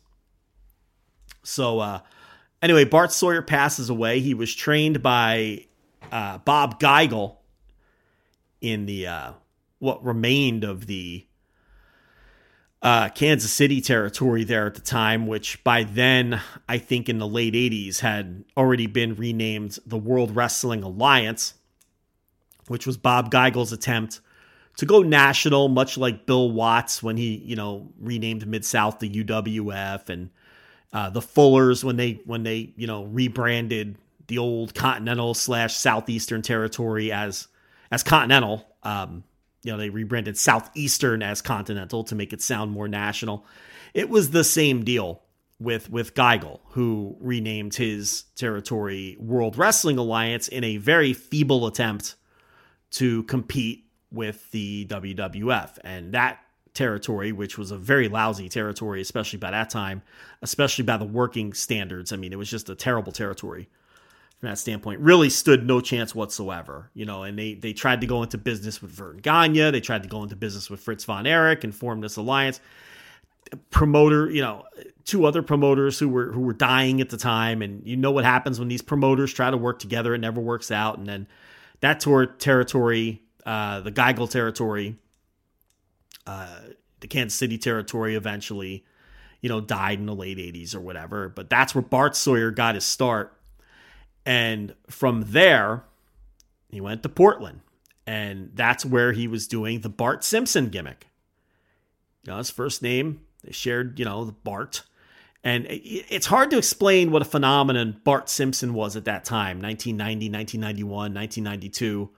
So, 1.41 1.79
uh, 1.79 1.99
Anyway, 2.61 2.83
Bart 2.83 3.11
Sawyer 3.11 3.41
passes 3.41 3.89
away. 3.89 4.19
He 4.19 4.33
was 4.33 4.53
trained 4.53 5.01
by 5.01 5.65
uh, 6.11 6.39
Bob 6.39 6.79
Geigel 6.79 7.37
in 8.59 8.85
the 8.85 9.07
uh, 9.07 9.31
what 9.79 10.03
remained 10.03 10.65
of 10.65 10.85
the 10.85 11.25
uh, 12.81 13.09
Kansas 13.09 13.51
City 13.51 13.81
territory 13.81 14.43
there 14.43 14.65
at 14.65 14.75
the 14.75 14.81
time, 14.81 15.27
which 15.27 15.63
by 15.63 15.83
then, 15.83 16.41
I 16.67 16.77
think 16.77 17.09
in 17.09 17.17
the 17.17 17.27
late 17.27 17.53
80s, 17.53 17.99
had 17.99 18.45
already 18.55 18.87
been 18.87 19.15
renamed 19.15 19.79
the 19.85 19.97
World 19.97 20.35
Wrestling 20.35 20.83
Alliance, 20.83 21.55
which 22.67 22.87
was 22.87 22.97
Bob 22.97 23.31
Geigel's 23.31 23.73
attempt 23.73 24.21
to 24.77 24.85
go 24.85 25.01
national, 25.01 25.67
much 25.67 25.97
like 25.97 26.25
Bill 26.25 26.51
Watts 26.51 27.03
when 27.03 27.17
he, 27.17 27.35
you 27.37 27.57
know, 27.57 27.89
renamed 27.99 28.47
Mid 28.47 28.63
South 28.63 28.99
the 28.99 29.09
UWF 29.09 30.07
and 30.07 30.29
uh, 30.93 31.09
the 31.09 31.21
Fullers 31.21 31.83
when 31.83 31.97
they 31.97 32.21
when 32.25 32.43
they 32.43 32.73
you 32.75 32.87
know 32.87 33.03
rebranded 33.03 33.97
the 34.27 34.37
old 34.37 34.73
Continental 34.73 35.33
slash 35.33 35.75
Southeastern 35.75 36.41
Territory 36.41 37.11
as 37.11 37.47
as 37.91 38.03
Continental. 38.03 38.65
Um, 38.83 39.23
you 39.63 39.71
know 39.71 39.77
they 39.77 39.89
rebranded 39.89 40.37
Southeastern 40.37 41.21
as 41.21 41.41
Continental 41.41 42.03
to 42.05 42.15
make 42.15 42.33
it 42.33 42.41
sound 42.41 42.71
more 42.71 42.87
national. 42.87 43.45
It 43.93 44.09
was 44.09 44.31
the 44.31 44.43
same 44.43 44.83
deal 44.83 45.21
with 45.59 45.89
with 45.89 46.13
Geigel, 46.13 46.59
who 46.69 47.17
renamed 47.19 47.75
his 47.75 48.23
territory 48.35 49.17
World 49.19 49.57
Wrestling 49.57 49.97
Alliance 49.97 50.47
in 50.47 50.63
a 50.63 50.77
very 50.77 51.13
feeble 51.13 51.67
attempt 51.67 52.15
to 52.91 53.23
compete 53.23 53.85
with 54.11 54.49
the 54.51 54.85
WWF, 54.87 55.77
and 55.83 56.13
that 56.13 56.39
territory, 56.73 57.31
which 57.31 57.57
was 57.57 57.71
a 57.71 57.77
very 57.77 58.07
lousy 58.07 58.47
territory, 58.47 59.01
especially 59.01 59.37
by 59.37 59.51
that 59.51 59.69
time, 59.69 60.01
especially 60.41 60.85
by 60.85 60.97
the 60.97 61.05
working 61.05 61.53
standards. 61.53 62.13
I 62.13 62.15
mean, 62.15 62.31
it 62.31 62.37
was 62.37 62.49
just 62.49 62.69
a 62.69 62.75
terrible 62.75 63.11
territory 63.11 63.69
from 64.39 64.49
that 64.49 64.57
standpoint. 64.57 64.99
Really 65.01 65.29
stood 65.29 65.65
no 65.65 65.81
chance 65.81 66.15
whatsoever, 66.15 66.89
you 66.93 67.05
know. 67.05 67.23
And 67.23 67.37
they 67.37 67.53
they 67.53 67.73
tried 67.73 68.01
to 68.01 68.07
go 68.07 68.23
into 68.23 68.37
business 68.37 68.81
with 68.81 68.91
Verne 68.91 69.17
Gagne, 69.17 69.71
they 69.71 69.81
tried 69.81 70.03
to 70.03 70.09
go 70.09 70.23
into 70.23 70.35
business 70.35 70.69
with 70.69 70.79
Fritz 70.79 71.03
von 71.05 71.27
Erich 71.27 71.63
and 71.63 71.73
form 71.73 72.01
this 72.01 72.17
alliance. 72.17 72.59
Promoter, 73.71 74.29
you 74.29 74.41
know, 74.41 74.63
two 75.05 75.25
other 75.25 75.41
promoters 75.41 75.97
who 75.97 76.07
were 76.07 76.31
who 76.31 76.41
were 76.41 76.53
dying 76.53 77.01
at 77.01 77.09
the 77.09 77.17
time, 77.17 77.61
and 77.61 77.85
you 77.85 77.97
know 77.97 78.11
what 78.11 78.25
happens 78.25 78.59
when 78.59 78.67
these 78.67 78.81
promoters 78.81 79.33
try 79.33 79.49
to 79.49 79.57
work 79.57 79.79
together, 79.79 80.13
it 80.13 80.19
never 80.19 80.39
works 80.39 80.69
out, 80.69 80.97
and 80.99 81.07
then 81.07 81.27
that 81.81 81.99
tour 81.99 82.25
territory, 82.25 83.23
uh, 83.45 83.79
the 83.79 83.91
Geigel 83.91 84.29
territory 84.29 84.97
uh, 86.29 86.59
the 86.99 87.07
Kansas 87.07 87.37
City 87.37 87.57
territory 87.57 88.15
eventually, 88.15 88.85
you 89.41 89.49
know, 89.49 89.59
died 89.59 89.97
in 89.97 90.05
the 90.05 90.13
late 90.13 90.37
80s 90.37 90.75
or 90.75 90.79
whatever. 90.79 91.27
But 91.27 91.49
that's 91.49 91.73
where 91.73 91.81
Bart 91.81 92.15
Sawyer 92.15 92.51
got 92.51 92.75
his 92.75 92.85
start. 92.85 93.33
And 94.25 94.75
from 94.89 95.25
there, 95.27 95.83
he 96.69 96.81
went 96.81 97.03
to 97.03 97.09
Portland. 97.09 97.61
And 98.05 98.51
that's 98.55 98.85
where 98.85 99.11
he 99.13 99.27
was 99.27 99.47
doing 99.47 99.81
the 99.81 99.89
Bart 99.89 100.23
Simpson 100.23 100.69
gimmick. 100.69 101.07
You 102.23 102.31
know, 102.31 102.37
his 102.37 102.49
first 102.49 102.81
name, 102.81 103.21
they 103.43 103.51
shared, 103.51 103.99
you 103.99 104.05
know, 104.05 104.25
the 104.25 104.31
Bart. 104.31 104.83
And 105.43 105.67
it's 105.69 106.25
hard 106.25 106.51
to 106.51 106.57
explain 106.57 107.11
what 107.11 107.21
a 107.21 107.25
phenomenon 107.25 108.01
Bart 108.03 108.27
Simpson 108.29 108.73
was 108.73 108.95
at 108.95 109.05
that 109.05 109.25
time 109.25 109.61
1990, 109.61 110.29
1991, 110.29 111.13
1992 111.13 112.09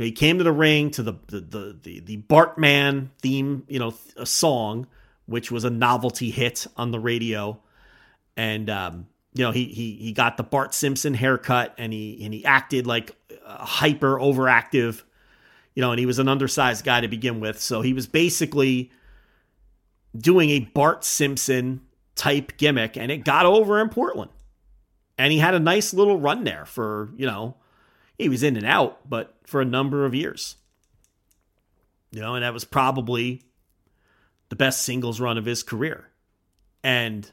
know, 0.00 0.06
he 0.06 0.12
came 0.12 0.38
to 0.38 0.44
the 0.44 0.52
ring 0.52 0.90
to 0.92 1.02
the 1.02 1.14
the 1.26 1.40
the 1.40 1.78
the, 1.82 2.00
the 2.00 2.16
Bartman 2.22 3.10
theme, 3.20 3.64
you 3.68 3.78
know, 3.78 3.94
a 4.16 4.26
song 4.26 4.86
which 5.26 5.52
was 5.52 5.62
a 5.62 5.70
novelty 5.70 6.30
hit 6.30 6.66
on 6.76 6.90
the 6.90 6.98
radio, 6.98 7.60
and 8.36 8.68
um, 8.68 9.06
you 9.34 9.44
know 9.44 9.52
he 9.52 9.64
he 9.66 9.94
he 9.96 10.12
got 10.12 10.36
the 10.36 10.42
Bart 10.42 10.74
Simpson 10.74 11.14
haircut, 11.14 11.74
and 11.78 11.92
he 11.92 12.24
and 12.24 12.34
he 12.34 12.44
acted 12.44 12.86
like 12.86 13.16
a 13.46 13.64
hyper 13.64 14.18
overactive, 14.18 15.02
you 15.74 15.80
know, 15.80 15.90
and 15.90 15.98
he 15.98 16.06
was 16.06 16.18
an 16.18 16.28
undersized 16.28 16.84
guy 16.84 17.00
to 17.00 17.08
begin 17.08 17.40
with, 17.40 17.60
so 17.60 17.80
he 17.80 17.92
was 17.92 18.06
basically 18.06 18.90
doing 20.16 20.50
a 20.50 20.60
Bart 20.60 21.04
Simpson 21.04 21.82
type 22.14 22.56
gimmick, 22.56 22.96
and 22.96 23.12
it 23.12 23.24
got 23.24 23.46
over 23.46 23.80
in 23.80 23.88
Portland, 23.88 24.30
and 25.16 25.32
he 25.32 25.38
had 25.38 25.54
a 25.54 25.60
nice 25.60 25.94
little 25.94 26.18
run 26.18 26.44
there 26.44 26.64
for 26.64 27.10
you 27.16 27.26
know 27.26 27.56
he 28.18 28.28
was 28.28 28.42
in 28.42 28.56
and 28.56 28.66
out, 28.66 29.08
but 29.08 29.34
for 29.46 29.60
a 29.60 29.64
number 29.64 30.04
of 30.04 30.14
years. 30.14 30.56
You 32.12 32.20
know, 32.20 32.34
and 32.34 32.42
that 32.42 32.52
was 32.52 32.64
probably 32.64 33.42
the 34.48 34.56
best 34.56 34.82
singles 34.82 35.20
run 35.20 35.38
of 35.38 35.44
his 35.44 35.62
career. 35.62 36.08
And 36.82 37.30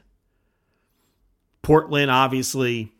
Portland 1.62 2.10
obviously 2.10 2.92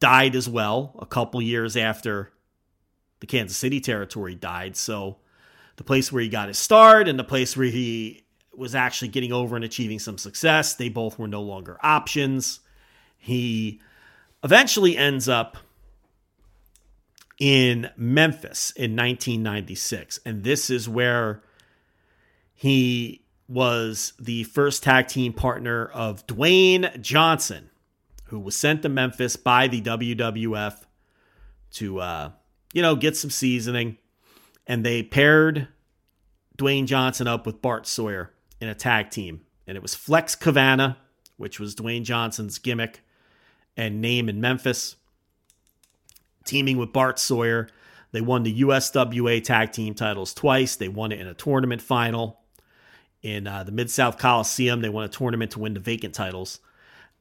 died 0.00 0.34
as 0.34 0.48
well 0.48 0.96
a 0.98 1.06
couple 1.06 1.40
years 1.42 1.76
after 1.76 2.32
the 3.20 3.26
Kansas 3.26 3.56
City 3.56 3.80
territory 3.80 4.34
died. 4.34 4.76
So 4.76 5.18
the 5.76 5.84
place 5.84 6.12
where 6.12 6.22
he 6.22 6.28
got 6.28 6.48
his 6.48 6.58
start 6.58 7.08
and 7.08 7.18
the 7.18 7.24
place 7.24 7.56
where 7.56 7.66
he 7.66 8.24
was 8.56 8.74
actually 8.74 9.08
getting 9.08 9.32
over 9.32 9.56
and 9.56 9.64
achieving 9.64 9.98
some 9.98 10.18
success, 10.18 10.74
they 10.74 10.88
both 10.88 11.18
were 11.18 11.28
no 11.28 11.42
longer 11.42 11.78
options. 11.82 12.60
He 13.16 13.80
eventually 14.42 14.96
ends 14.96 15.28
up 15.28 15.56
in 17.38 17.90
Memphis 17.96 18.70
in 18.76 18.94
1996. 18.94 20.20
And 20.24 20.44
this 20.44 20.70
is 20.70 20.88
where 20.88 21.42
he 22.54 23.23
was 23.48 24.14
the 24.18 24.44
first 24.44 24.82
tag 24.82 25.08
team 25.08 25.32
partner 25.32 25.86
of 25.86 26.26
Dwayne 26.26 27.00
Johnson, 27.00 27.70
who 28.24 28.38
was 28.38 28.56
sent 28.56 28.82
to 28.82 28.88
Memphis 28.88 29.36
by 29.36 29.68
the 29.68 29.82
WWF 29.82 30.84
to, 31.72 32.00
uh, 32.00 32.30
you 32.72 32.82
know, 32.82 32.96
get 32.96 33.16
some 33.16 33.30
seasoning. 33.30 33.98
And 34.66 34.84
they 34.84 35.02
paired 35.02 35.68
Dwayne 36.56 36.86
Johnson 36.86 37.26
up 37.26 37.44
with 37.44 37.60
Bart 37.60 37.86
Sawyer 37.86 38.30
in 38.60 38.68
a 38.68 38.74
tag 38.74 39.10
team. 39.10 39.42
And 39.66 39.76
it 39.76 39.82
was 39.82 39.94
Flex 39.94 40.34
Kavana, 40.34 40.96
which 41.36 41.60
was 41.60 41.74
Dwayne 41.74 42.04
Johnson's 42.04 42.58
gimmick 42.58 43.02
and 43.76 44.00
name 44.00 44.28
in 44.28 44.40
Memphis. 44.40 44.96
Teaming 46.44 46.78
with 46.78 46.92
Bart 46.92 47.18
Sawyer, 47.18 47.68
they 48.12 48.20
won 48.20 48.42
the 48.42 48.62
USWA 48.62 49.42
tag 49.42 49.72
team 49.72 49.94
titles 49.94 50.32
twice. 50.32 50.76
They 50.76 50.88
won 50.88 51.12
it 51.12 51.20
in 51.20 51.26
a 51.26 51.34
tournament 51.34 51.82
final 51.82 52.43
in 53.24 53.46
uh, 53.46 53.64
the 53.64 53.72
Mid 53.72 53.90
South 53.90 54.18
Coliseum. 54.18 54.82
They 54.82 54.90
won 54.90 55.04
a 55.04 55.08
tournament 55.08 55.52
to 55.52 55.58
win 55.58 55.74
the 55.74 55.80
vacant 55.80 56.14
titles. 56.14 56.60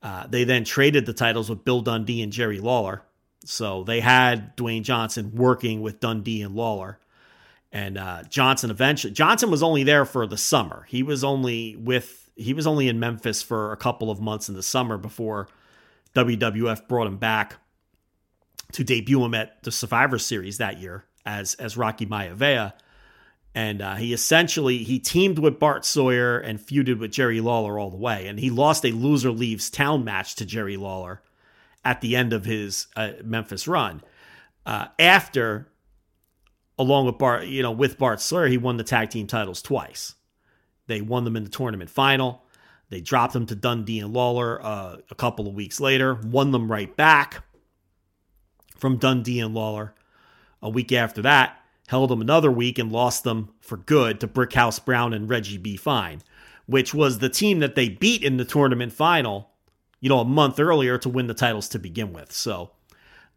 Uh, 0.04 0.28
they 0.28 0.44
then 0.44 0.66
traded 0.66 1.06
the 1.06 1.14
titles 1.14 1.50
with 1.50 1.64
Bill 1.64 1.82
Dundee 1.82 2.22
and 2.22 2.32
Jerry 2.32 2.60
Lawler. 2.60 3.02
So 3.46 3.84
they 3.84 4.02
had 4.02 4.56
Dwayne 4.58 4.84
Johnson 4.84 5.32
working 5.34 5.82
with 5.82 6.02
Dundee 6.02 6.42
and 6.42 6.54
Lawler. 6.54 7.00
And 7.72 7.98
uh, 7.98 8.24
Johnson 8.30 8.70
eventually 8.70 9.14
Johnson 9.14 9.50
was 9.50 9.64
only 9.64 9.84
there 9.84 10.06
for 10.06 10.28
the 10.28 10.38
summer. 10.38 10.86
He 10.90 11.02
was 11.02 11.24
only 11.24 11.76
with 11.78 12.30
he 12.36 12.54
was 12.54 12.68
only 12.68 12.88
in 12.88 13.00
Memphis 13.00 13.42
for 13.42 13.72
a 13.72 13.78
couple 13.78 14.12
of 14.12 14.20
months 14.20 14.50
in 14.50 14.56
the 14.56 14.62
summer 14.62 14.98
before 14.98 15.48
WWF 16.14 16.88
brought 16.88 17.08
him 17.08 17.18
back 17.18 17.56
to 18.74 18.84
debut 18.84 19.24
him 19.24 19.34
at 19.34 19.64
the 19.64 19.72
Survivor 19.72 20.20
Series 20.20 20.60
that 20.60 20.80
year 20.80 21.06
as 21.26 21.56
as 21.56 21.76
Rocky 21.78 22.06
Maivia. 22.06 22.74
And 23.56 23.82
uh, 23.82 23.96
he 23.96 24.14
essentially 24.14 24.80
he 24.80 25.00
teamed 25.00 25.38
with 25.40 25.60
Bart 25.60 25.86
Sawyer 25.86 26.40
and 26.40 26.60
feuded 26.60 27.00
with 27.00 27.12
Jerry 27.12 27.40
Lawler 27.40 27.78
all 27.78 27.92
the 27.92 27.98
way. 27.98 28.28
And 28.28 28.40
he 28.40 28.50
lost 28.50 28.86
a 28.86 28.92
loser 28.92 29.32
leaves 29.32 29.70
town 29.70 30.04
match 30.04 30.36
to 30.36 30.46
Jerry 30.46 30.78
Lawler 30.78 31.22
at 31.86 32.02
the 32.02 32.16
end 32.16 32.34
of 32.34 32.46
his 32.46 32.88
uh, 32.96 33.12
Memphis 33.24 33.68
run. 33.68 34.02
Uh, 34.66 34.88
after, 34.98 35.68
along 36.80 37.06
with 37.06 37.18
Bart, 37.18 37.46
you 37.46 37.62
know, 37.62 37.72
with 37.72 37.98
Bart 37.98 38.22
Sawyer, 38.22 38.48
he 38.48 38.58
won 38.58 38.78
the 38.78 38.84
tag 38.84 39.10
team 39.10 39.28
titles 39.28 39.62
twice. 39.62 40.16
They 40.88 41.02
won 41.02 41.24
them 41.24 41.36
in 41.36 41.44
the 41.44 41.50
tournament 41.50 41.90
final. 41.90 42.44
They 42.90 43.02
dropped 43.02 43.34
them 43.34 43.46
to 43.48 43.56
Dundee 43.56 44.00
and 44.00 44.14
Lawler 44.14 44.64
uh, 44.64 44.98
a 45.10 45.16
couple 45.16 45.48
of 45.48 45.54
weeks 45.54 45.80
later, 45.80 46.16
won 46.16 46.52
them 46.52 46.72
right 46.72 46.96
back 46.96 47.44
from 48.78 48.98
Dundee 48.98 49.40
and 49.40 49.54
Lawler. 49.54 49.94
A 50.62 50.70
week 50.70 50.92
after 50.92 51.24
that, 51.24 51.63
held 51.88 52.10
them 52.10 52.22
another 52.22 52.52
week 52.52 52.80
and 52.80 52.92
lost 52.92 53.24
them 53.24 53.50
for 53.60 53.78
good 53.78 54.20
to 54.20 54.28
Brickhouse 54.28 54.84
Brown 54.84 55.14
and 55.14 55.30
Reggie 55.30 55.58
B. 55.58 55.76
Fine, 55.76 56.22
which 56.66 56.94
was 56.94 57.20
the 57.20 57.30
team 57.30 57.60
that 57.60 57.76
they 57.76 57.90
beat 57.90 58.24
in 58.24 58.38
the 58.38 58.46
tournament 58.46 58.94
final, 58.94 59.52
you 60.00 60.10
know, 60.10 60.20
a 60.20 60.26
month 60.26 60.60
earlier 60.60 60.98
to 60.98 61.10
win 61.10 61.28
the 61.28 61.34
titles 61.34 61.70
to 61.70 61.80
begin 61.80 62.14
with. 62.14 62.32
So 62.32 62.72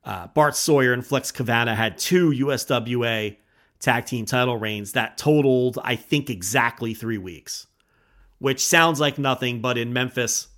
uh, 0.04 0.28
Bart 0.28 0.56
Sawyer 0.56 0.92
and 0.92 1.04
Flex 1.04 1.32
Kavana 1.32 1.74
had 1.74 1.98
two 1.98 2.30
USWA 2.30 3.36
tag 3.80 4.06
team 4.06 4.24
title 4.24 4.56
reigns 4.56 4.92
that 4.92 5.18
totaled, 5.18 5.78
I 5.82 5.96
think, 5.96 6.30
exactly 6.30 6.94
three 6.94 7.18
weeks, 7.18 7.66
which 8.38 8.64
sounds 8.64 9.00
like 9.00 9.18
nothing, 9.18 9.60
but 9.60 9.76
in 9.76 9.92
Memphis, 9.92 10.48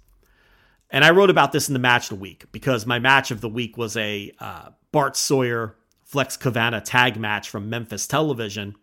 and 0.90 1.04
I 1.04 1.10
wrote 1.10 1.30
about 1.30 1.52
this 1.52 1.68
in 1.68 1.74
the 1.74 1.78
match 1.78 2.04
of 2.04 2.10
the 2.10 2.22
week 2.22 2.46
because 2.52 2.86
my 2.86 2.98
match 2.98 3.30
of 3.30 3.40
the 3.40 3.48
week 3.48 3.76
was 3.76 3.96
a 3.96 4.32
uh, 4.38 4.70
Bart 4.90 5.16
Sawyer 5.16 5.76
Flex 6.08 6.38
Kavana 6.38 6.82
tag 6.82 7.18
match 7.18 7.50
from 7.50 7.68
Memphis 7.68 8.06
Television 8.06 8.76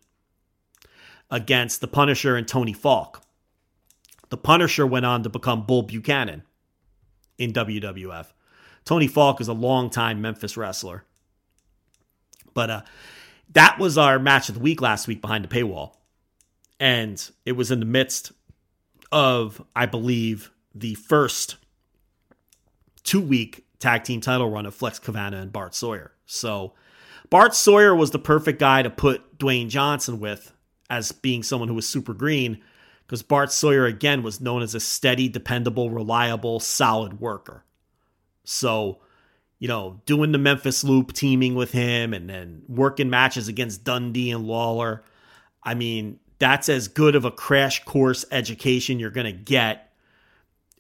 against 1.31 1.81
the 1.81 1.87
Punisher 1.87 2.35
and 2.35 2.47
Tony 2.47 2.71
Falk. 2.71 3.23
The 4.29 4.37
Punisher 4.37 4.85
went 4.85 5.07
on 5.07 5.23
to 5.23 5.29
become 5.29 5.65
Bull 5.65 5.81
Buchanan 5.81 6.43
in 7.39 7.51
WWF. 7.51 8.27
Tony 8.85 9.07
Falk 9.07 9.41
is 9.41 9.47
a 9.47 9.53
longtime 9.53 10.21
Memphis 10.21 10.55
wrestler. 10.55 11.03
But 12.53 12.69
uh, 12.69 12.81
that 13.53 13.79
was 13.79 13.97
our 13.97 14.19
match 14.19 14.49
of 14.49 14.55
the 14.55 14.61
week 14.61 14.79
last 14.79 15.07
week 15.07 15.19
behind 15.19 15.43
the 15.43 15.47
paywall. 15.47 15.95
And 16.79 17.27
it 17.43 17.53
was 17.53 17.71
in 17.71 17.79
the 17.79 17.87
midst 17.87 18.33
of, 19.11 19.65
I 19.75 19.87
believe, 19.87 20.51
the 20.75 20.93
first 20.93 21.55
two 23.03 23.21
week 23.21 23.65
tag 23.79 24.03
team 24.03 24.21
title 24.21 24.51
run 24.51 24.67
of 24.67 24.75
Flex 24.75 24.99
Kavana 24.99 25.41
and 25.41 25.51
Bart 25.51 25.73
Sawyer. 25.73 26.11
So 26.27 26.73
Bart 27.29 27.55
Sawyer 27.55 27.95
was 27.95 28.11
the 28.11 28.19
perfect 28.19 28.59
guy 28.59 28.81
to 28.81 28.89
put 28.89 29.37
Dwayne 29.37 29.69
Johnson 29.69 30.19
with 30.19 30.53
as 30.89 31.11
being 31.11 31.43
someone 31.43 31.67
who 31.69 31.75
was 31.75 31.87
super 31.87 32.13
green 32.13 32.61
because 33.05 33.21
Bart 33.21 33.51
Sawyer, 33.51 33.85
again, 33.85 34.23
was 34.23 34.41
known 34.41 34.61
as 34.61 34.73
a 34.73 34.79
steady, 34.79 35.29
dependable, 35.29 35.89
reliable, 35.89 36.59
solid 36.59 37.19
worker. 37.19 37.63
So, 38.43 38.99
you 39.59 39.67
know, 39.67 40.01
doing 40.05 40.31
the 40.31 40.37
Memphis 40.37 40.83
Loop, 40.83 41.13
teaming 41.13 41.55
with 41.55 41.71
him, 41.71 42.13
and 42.13 42.29
then 42.29 42.63
working 42.67 43.09
matches 43.09 43.47
against 43.47 43.83
Dundee 43.83 44.31
and 44.31 44.45
Lawler. 44.47 45.03
I 45.63 45.75
mean, 45.75 46.19
that's 46.39 46.69
as 46.69 46.87
good 46.87 47.15
of 47.15 47.25
a 47.25 47.31
crash 47.31 47.83
course 47.85 48.25
education 48.31 48.99
you're 48.99 49.09
going 49.09 49.25
to 49.25 49.31
get 49.31 49.93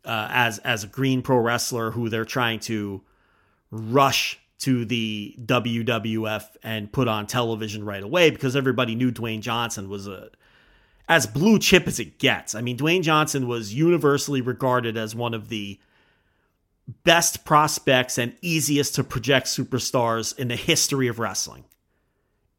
uh, 0.03 0.27
as 0.31 0.59
as 0.59 0.83
a 0.83 0.87
green 0.87 1.21
pro 1.21 1.37
wrestler 1.37 1.91
who 1.91 2.09
they're 2.09 2.25
trying 2.25 2.59
to 2.61 3.01
rush 3.71 4.39
to 4.59 4.85
the 4.85 5.35
WWF 5.39 6.43
and 6.63 6.91
put 6.91 7.07
on 7.07 7.27
television 7.27 7.85
right 7.85 8.03
away 8.03 8.29
because 8.29 8.55
everybody 8.55 8.95
knew 8.95 9.11
Dwayne 9.11 9.41
Johnson 9.41 9.89
was 9.89 10.07
a 10.07 10.29
as 11.07 11.27
blue 11.27 11.59
chip 11.59 11.87
as 11.87 11.99
it 11.99 12.17
gets. 12.17 12.55
I 12.55 12.61
mean, 12.61 12.77
Dwayne 12.77 13.03
Johnson 13.03 13.47
was 13.47 13.73
universally 13.73 14.41
regarded 14.41 14.97
as 14.97 15.13
one 15.13 15.33
of 15.33 15.49
the 15.49 15.79
best 17.03 17.45
prospects 17.45 18.17
and 18.17 18.35
easiest 18.41 18.95
to 18.95 19.03
project 19.03 19.47
superstars 19.47 20.37
in 20.37 20.47
the 20.47 20.55
history 20.55 21.07
of 21.07 21.19
wrestling. 21.19 21.65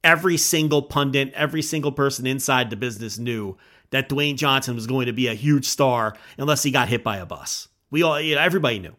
Every 0.05 0.37
single 0.37 0.83
pundit, 0.83 1.33
every 1.35 1.63
single 1.63 1.93
person 1.93 2.27
inside 2.27 2.71
the 2.71 2.77
business 2.77 3.19
knew 3.19 3.57
that 3.91 4.09
Dwayne 4.09 4.37
Johnson 4.37 4.75
was 4.75 4.87
going 4.87 5.07
to 5.07 5.13
be 5.13 5.27
a 5.27 5.35
huge 5.35 5.65
star 5.65 6.17
unless 6.39 6.63
he 6.63 6.71
got 6.71 6.89
hit 6.89 7.03
by 7.03 7.17
a 7.19 7.27
bus. 7.27 7.69
We 7.91 8.03
all, 8.03 8.21
you 8.21 8.35
know, 8.35 8.41
everybody 8.41 8.79
knew. 8.79 8.95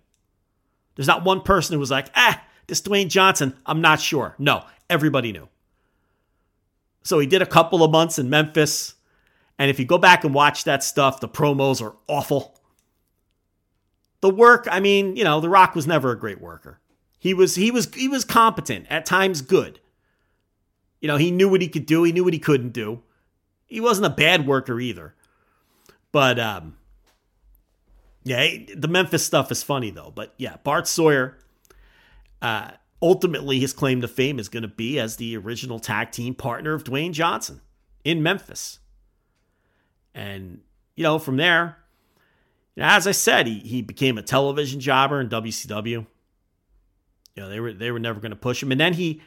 There's 0.95 1.08
not 1.08 1.24
one 1.24 1.42
person 1.42 1.74
who 1.74 1.80
was 1.80 1.92
like, 1.92 2.09
ah, 2.16 2.42
this 2.68 2.82
Dwayne 2.82 3.08
Johnson, 3.10 3.56
I'm 3.66 3.82
not 3.82 4.00
sure. 4.00 4.36
No, 4.38 4.64
everybody 4.90 5.32
knew. 5.32 5.48
So 7.04 7.20
he 7.20 7.28
did 7.28 7.42
a 7.42 7.46
couple 7.46 7.84
of 7.84 7.92
months 7.92 8.20
in 8.20 8.30
Memphis. 8.30 8.96
And 9.58 9.70
if 9.70 9.80
you 9.80 9.86
go 9.86 9.98
back 9.98 10.24
and 10.24 10.34
watch 10.34 10.66
that 10.66 10.84
stuff, 10.84 11.20
the 11.20 11.30
promos 11.30 11.82
are 11.82 11.96
awful. 12.08 12.60
The 14.22 14.30
work, 14.30 14.68
I 14.70 14.80
mean, 14.80 15.16
you 15.16 15.24
know, 15.24 15.40
The 15.40 15.50
Rock 15.50 15.74
was 15.76 15.88
never 15.88 16.12
a 16.12 16.20
great 16.20 16.42
worker. 16.42 16.80
He 17.20 17.34
was 17.34 17.56
he 17.56 17.72
was 17.72 17.94
he 17.94 18.08
was 18.08 18.24
competent, 18.24 18.86
at 18.90 19.06
times 19.06 19.42
good. 19.42 19.80
You 21.00 21.08
know, 21.08 21.18
he 21.18 21.32
knew 21.32 21.50
what 21.50 21.62
he 21.62 21.68
could 21.68 21.86
do, 21.86 22.04
he 22.04 22.12
knew 22.12 22.24
what 22.24 22.34
he 22.34 22.40
couldn't 22.40 22.74
do. 22.74 23.02
He 23.66 23.82
wasn't 23.82 24.08
a 24.08 24.16
bad 24.16 24.46
worker 24.46 24.80
either. 24.80 25.16
But 26.12 26.40
um 26.40 26.78
yeah, 28.24 28.46
the 28.76 28.88
Memphis 28.88 29.26
stuff 29.26 29.52
is 29.52 29.64
funny 29.64 29.90
though. 29.90 30.12
But 30.14 30.34
yeah, 30.38 30.58
Bart 30.64 30.88
Sawyer 30.88 31.38
uh, 32.42 32.72
ultimately, 33.02 33.60
his 33.60 33.74
claim 33.74 34.02
to 34.02 34.08
fame 34.08 34.40
is 34.40 34.50
going 34.50 34.64
to 34.64 34.68
be 34.68 35.00
as 35.00 35.18
the 35.18 35.38
original 35.38 35.80
tag 35.80 36.12
team 36.12 36.34
partner 36.34 36.74
of 36.74 36.84
Dwayne 36.84 37.14
Johnson 37.14 37.62
in 38.04 38.24
Memphis. 38.24 38.80
And, 40.14 40.62
you 40.96 41.04
know, 41.04 41.20
from 41.20 41.38
there, 41.38 41.78
as 42.78 43.08
I 43.08 43.12
said, 43.12 43.48
he, 43.48 43.60
he 43.60 43.82
became 43.82 44.18
a 44.18 44.22
television 44.22 44.80
jobber 44.80 45.20
in 45.20 45.30
WCW. 45.30 46.06
You 47.36 47.44
know, 47.44 47.50
they 47.50 47.60
were 47.60 47.74
they 47.74 47.92
were 47.92 48.00
never 48.00 48.20
going 48.20 48.32
to 48.32 48.36
push 48.36 48.62
him. 48.62 48.72
And 48.72 48.82
then 48.82 48.94
he, 48.94 49.22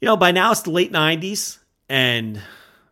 you 0.00 0.06
know, 0.06 0.16
by 0.16 0.30
now 0.30 0.52
it's 0.52 0.62
the 0.62 0.70
late 0.70 0.92
90s, 0.92 1.58
and 1.88 2.40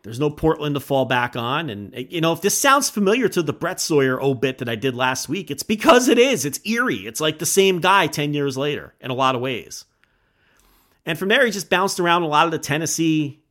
there's 0.03 0.21
no 0.21 0.31
Portland 0.31 0.75
to 0.75 0.81
fall 0.81 1.05
back 1.05 1.37
on. 1.37 1.71
And, 1.71 2.07
you 2.11 2.21
know, 2.21 2.33
if 2.33 2.41
this 2.41 2.59
sounds 2.59 2.89
familiar 2.89 3.29
to 3.29 3.43
the 3.43 3.53
Brett 3.53 3.81
Sawyer 3.81 4.23
obit 4.23 4.59
that 4.59 4.69
I 4.69 4.77
did 4.77 4.95
last 4.95 5.29
week, 5.29 5.51
it's 5.51 5.63
because 5.63 6.09
it 6.09 6.19
is. 6.19 6.45
It's 6.45 6.61
eerie. 6.65 7.07
It's 7.07 7.21
like 7.21 7.39
the 7.39 7.47
same 7.47 7.81
guy 7.81 8.07
10 8.07 8.33
years 8.33 8.57
later 8.57 8.95
in 9.01 9.11
a 9.11 9.15
lot 9.15 9.35
of 9.35 9.41
ways. 9.41 9.85
And 11.05 11.19
from 11.19 11.29
there, 11.29 11.45
he 11.45 11.51
just 11.51 11.71
bounced 11.71 12.01
around 12.01 12.23
a 12.23 12.29
lot 12.29 12.47
of 12.47 12.53
the 12.53 12.59
Tennessee, 12.59 13.43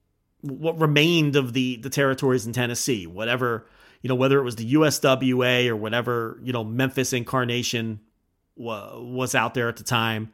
what 0.42 0.80
remained 0.80 1.35
of 1.35 1.53
the, 1.53 1.77
the 1.77 1.90
territories 1.90 2.45
in 2.45 2.53
Tennessee, 2.53 3.08
whatever, 3.08 3.67
you 4.01 4.08
know, 4.08 4.16
whether 4.16 4.40
it 4.40 4.43
was 4.43 4.56
the 4.56 4.74
USWA 4.74 5.67
or 5.67 5.76
whatever, 5.76 6.40
you 6.43 6.53
know, 6.53 6.64
Memphis 6.64 7.14
incarnation 7.14 8.00
was 8.56 9.35
out 9.35 9.53
there 9.53 9.69
at 9.69 9.77
the 9.77 9.84
time. 9.84 10.34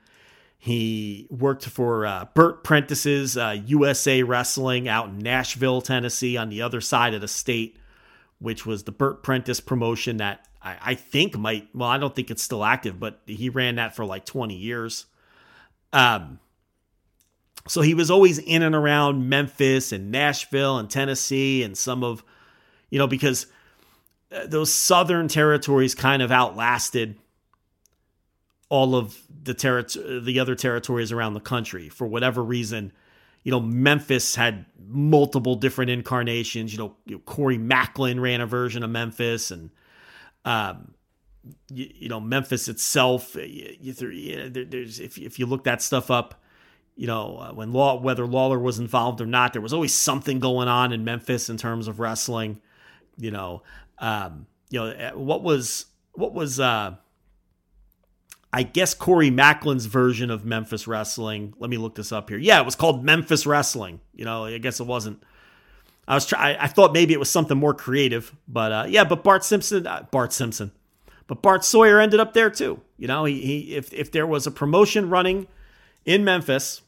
He 0.64 1.28
worked 1.30 1.66
for 1.66 2.06
uh, 2.06 2.28
Bert 2.34 2.64
Prentice's 2.64 3.36
uh, 3.36 3.58
USA 3.66 4.24
Wrestling 4.24 4.88
out 4.88 5.10
in 5.10 5.20
Nashville, 5.20 5.82
Tennessee, 5.82 6.38
on 6.38 6.48
the 6.48 6.62
other 6.62 6.80
side 6.80 7.14
of 7.14 7.20
the 7.20 7.28
state, 7.28 7.76
which 8.40 8.66
was 8.66 8.84
the 8.84 8.94
Bert 8.94 9.24
Prentice 9.24 9.60
promotion 9.60 10.16
that 10.18 10.48
I, 10.62 10.78
I 10.82 10.96
think 10.96 11.38
might, 11.38 11.68
well, 11.76 11.90
I 11.90 11.98
don't 11.98 12.16
think 12.16 12.32
it's 12.32 12.42
still 12.42 12.64
active, 12.64 12.98
but 12.98 13.20
he 13.26 13.50
ran 13.50 13.76
that 13.76 13.94
for 13.94 14.06
like 14.06 14.24
20 14.26 14.56
years. 14.56 15.06
Um, 15.92 16.40
So 17.68 17.82
he 17.82 17.94
was 17.94 18.10
always 18.10 18.40
in 18.40 18.62
and 18.64 18.74
around 18.74 19.28
Memphis 19.28 19.92
and 19.92 20.12
Nashville 20.12 20.78
and 20.78 20.90
Tennessee 20.90 21.64
and 21.64 21.78
some 21.78 22.06
of, 22.06 22.24
you 22.90 23.00
know, 23.00 23.08
because 23.08 23.48
uh, 24.32 24.48
those 24.48 24.74
southern 24.74 25.28
territories 25.28 25.94
kind 25.94 26.22
of 26.22 26.32
outlasted 26.32 27.18
all 28.74 28.96
of 28.96 29.22
the 29.44 29.54
territory, 29.54 30.20
the 30.20 30.40
other 30.40 30.56
territories 30.56 31.12
around 31.12 31.36
the 31.36 31.40
country 31.40 31.90
for 31.90 32.08
whatever 32.08 32.44
reason. 32.44 32.92
You 33.44 33.52
know, 33.52 33.60
Memphis 33.60 34.34
had 34.34 34.66
multiple 34.88 35.54
different 35.54 35.92
incarnations. 35.92 36.74
You 36.74 36.80
know, 36.80 36.96
you 37.06 37.16
know 37.16 37.22
Corey 37.22 37.60
Maclin 37.60 38.20
ran 38.20 38.42
a 38.42 38.48
version 38.48 38.82
of 38.82 38.90
Memphis, 38.90 39.52
and 39.52 39.70
um, 40.44 40.96
you, 41.72 41.88
you 41.94 42.10
know 42.10 42.20
Memphis 42.20 42.68
itself. 42.68 43.36
You, 43.36 43.76
you, 43.80 43.94
there's 43.94 45.00
if 45.00 45.20
if 45.20 45.38
you 45.38 45.46
look 45.46 45.66
that 45.66 45.84
stuff 45.84 46.10
up, 46.10 46.42
you 46.96 47.06
know 47.06 47.38
uh, 47.38 47.54
when 47.54 47.74
Law 47.74 48.02
whether 48.02 48.26
Lawler 48.26 48.58
was 48.58 48.80
involved 48.80 49.22
or 49.22 49.28
not, 49.28 49.54
there 49.54 49.62
was 49.62 49.74
always 49.74 49.94
something 49.94 50.40
going 50.40 50.68
on 50.68 50.92
in 50.92 51.04
Memphis 51.04 51.48
in 51.48 51.58
terms 51.58 51.88
of 51.88 52.00
wrestling. 52.00 52.60
You 53.18 53.30
know, 53.30 53.62
um, 54.00 54.48
you 54.72 54.80
know 54.80 54.88
uh, 54.88 55.12
what 55.12 55.44
was 55.44 55.86
what 56.14 56.34
was 56.34 56.60
uh, 56.60 56.96
I 58.56 58.62
guess 58.62 58.94
Corey 58.94 59.32
Maclin's 59.32 59.88
version 59.88 60.30
of 60.30 60.46
Memphis 60.46 60.88
Wrestling. 60.88 61.56
Let 61.58 61.72
me 61.72 61.78
look 61.78 61.96
this 61.96 62.12
up 62.12 62.30
here. 62.30 62.38
Yeah, 62.38 62.62
it 62.62 62.66
was 62.66 62.76
called 62.76 63.04
Memphis 63.04 63.48
Wrestling. 63.48 64.00
You 64.14 64.26
know, 64.26 64.46
I 64.46 64.60
guess 64.60 64.80
it 64.80 64.86
wasn't. 64.86 65.24
I 66.08 66.14
was 66.14 66.28
try. 66.28 66.56
I 66.60 66.68
thought 66.68 66.94
maybe 66.94 67.14
it 67.14 67.20
was 67.20 67.32
something 67.32 67.58
more 67.58 67.74
creative, 67.74 68.32
but 68.48 68.72
uh, 68.72 68.86
yeah. 68.88 69.06
But 69.06 69.24
Bart 69.24 69.44
Simpson, 69.44 69.88
uh, 69.88 70.06
Bart 70.12 70.32
Simpson, 70.34 70.72
but 71.26 71.42
Bart 71.42 71.66
Sawyer 71.66 72.00
ended 72.00 72.20
up 72.20 72.34
there 72.34 72.52
too. 72.52 72.80
You 73.00 73.08
know, 73.08 73.26
he, 73.26 73.42
he 73.42 73.76
if 73.76 73.92
if 73.92 74.12
there 74.12 74.28
was 74.28 74.46
a 74.46 74.52
promotion 74.52 75.10
running 75.10 75.48
in 76.06 76.24
Memphis 76.24 76.84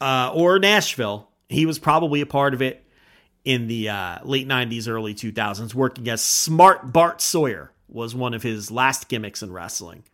uh, 0.00 0.32
or 0.34 0.58
Nashville, 0.58 1.28
he 1.48 1.64
was 1.64 1.78
probably 1.78 2.20
a 2.20 2.26
part 2.26 2.54
of 2.54 2.62
it 2.62 2.84
in 3.44 3.68
the 3.68 3.90
uh, 3.90 4.18
late 4.24 4.48
'90s, 4.48 4.88
early 4.88 5.14
2000s, 5.14 5.74
working 5.74 6.08
as 6.08 6.22
Smart 6.22 6.92
Bart 6.92 7.20
Sawyer 7.20 7.70
was 7.88 8.14
one 8.14 8.34
of 8.34 8.42
his 8.42 8.70
last 8.70 9.08
gimmicks 9.08 9.42
in 9.42 9.52
wrestling. 9.52 10.04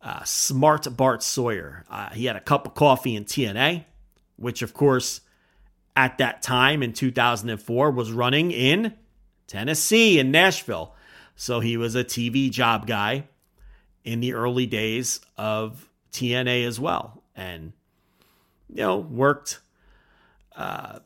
Uh, 0.00 0.22
smart 0.24 0.96
Bart 0.96 1.22
Sawyer. 1.22 1.84
Uh, 1.88 2.10
he 2.10 2.24
had 2.24 2.36
a 2.36 2.40
cup 2.40 2.66
of 2.66 2.74
coffee 2.74 3.14
in 3.14 3.24
TNA, 3.24 3.84
which, 4.36 4.62
of 4.62 4.74
course, 4.74 5.20
at 5.94 6.18
that 6.18 6.42
time 6.42 6.82
in 6.82 6.92
2004 6.92 7.90
was 7.90 8.10
running 8.10 8.50
in 8.50 8.94
Tennessee 9.46 10.18
in 10.18 10.30
Nashville. 10.30 10.94
So 11.36 11.60
he 11.60 11.76
was 11.76 11.94
a 11.94 12.04
TV 12.04 12.50
job 12.50 12.86
guy 12.86 13.24
in 14.04 14.20
the 14.20 14.34
early 14.34 14.66
days 14.66 15.20
of 15.36 15.88
TNA 16.12 16.66
as 16.66 16.80
well. 16.80 17.22
And, 17.36 17.72
you 18.68 18.76
know, 18.76 18.98
worked 18.98 19.60
uh, 20.56 20.98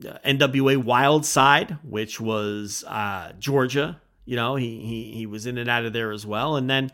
NWA 0.00 0.76
Wild 0.76 1.26
Side, 1.26 1.78
which 1.82 2.20
was 2.20 2.84
uh, 2.86 3.32
Georgia 3.38 4.00
you 4.24 4.36
know, 4.36 4.56
he, 4.56 4.80
he, 4.80 5.12
he 5.12 5.26
was 5.26 5.46
in 5.46 5.58
and 5.58 5.68
out 5.68 5.84
of 5.84 5.92
there 5.92 6.12
as 6.12 6.26
well. 6.26 6.56
And 6.56 6.68
then 6.68 6.90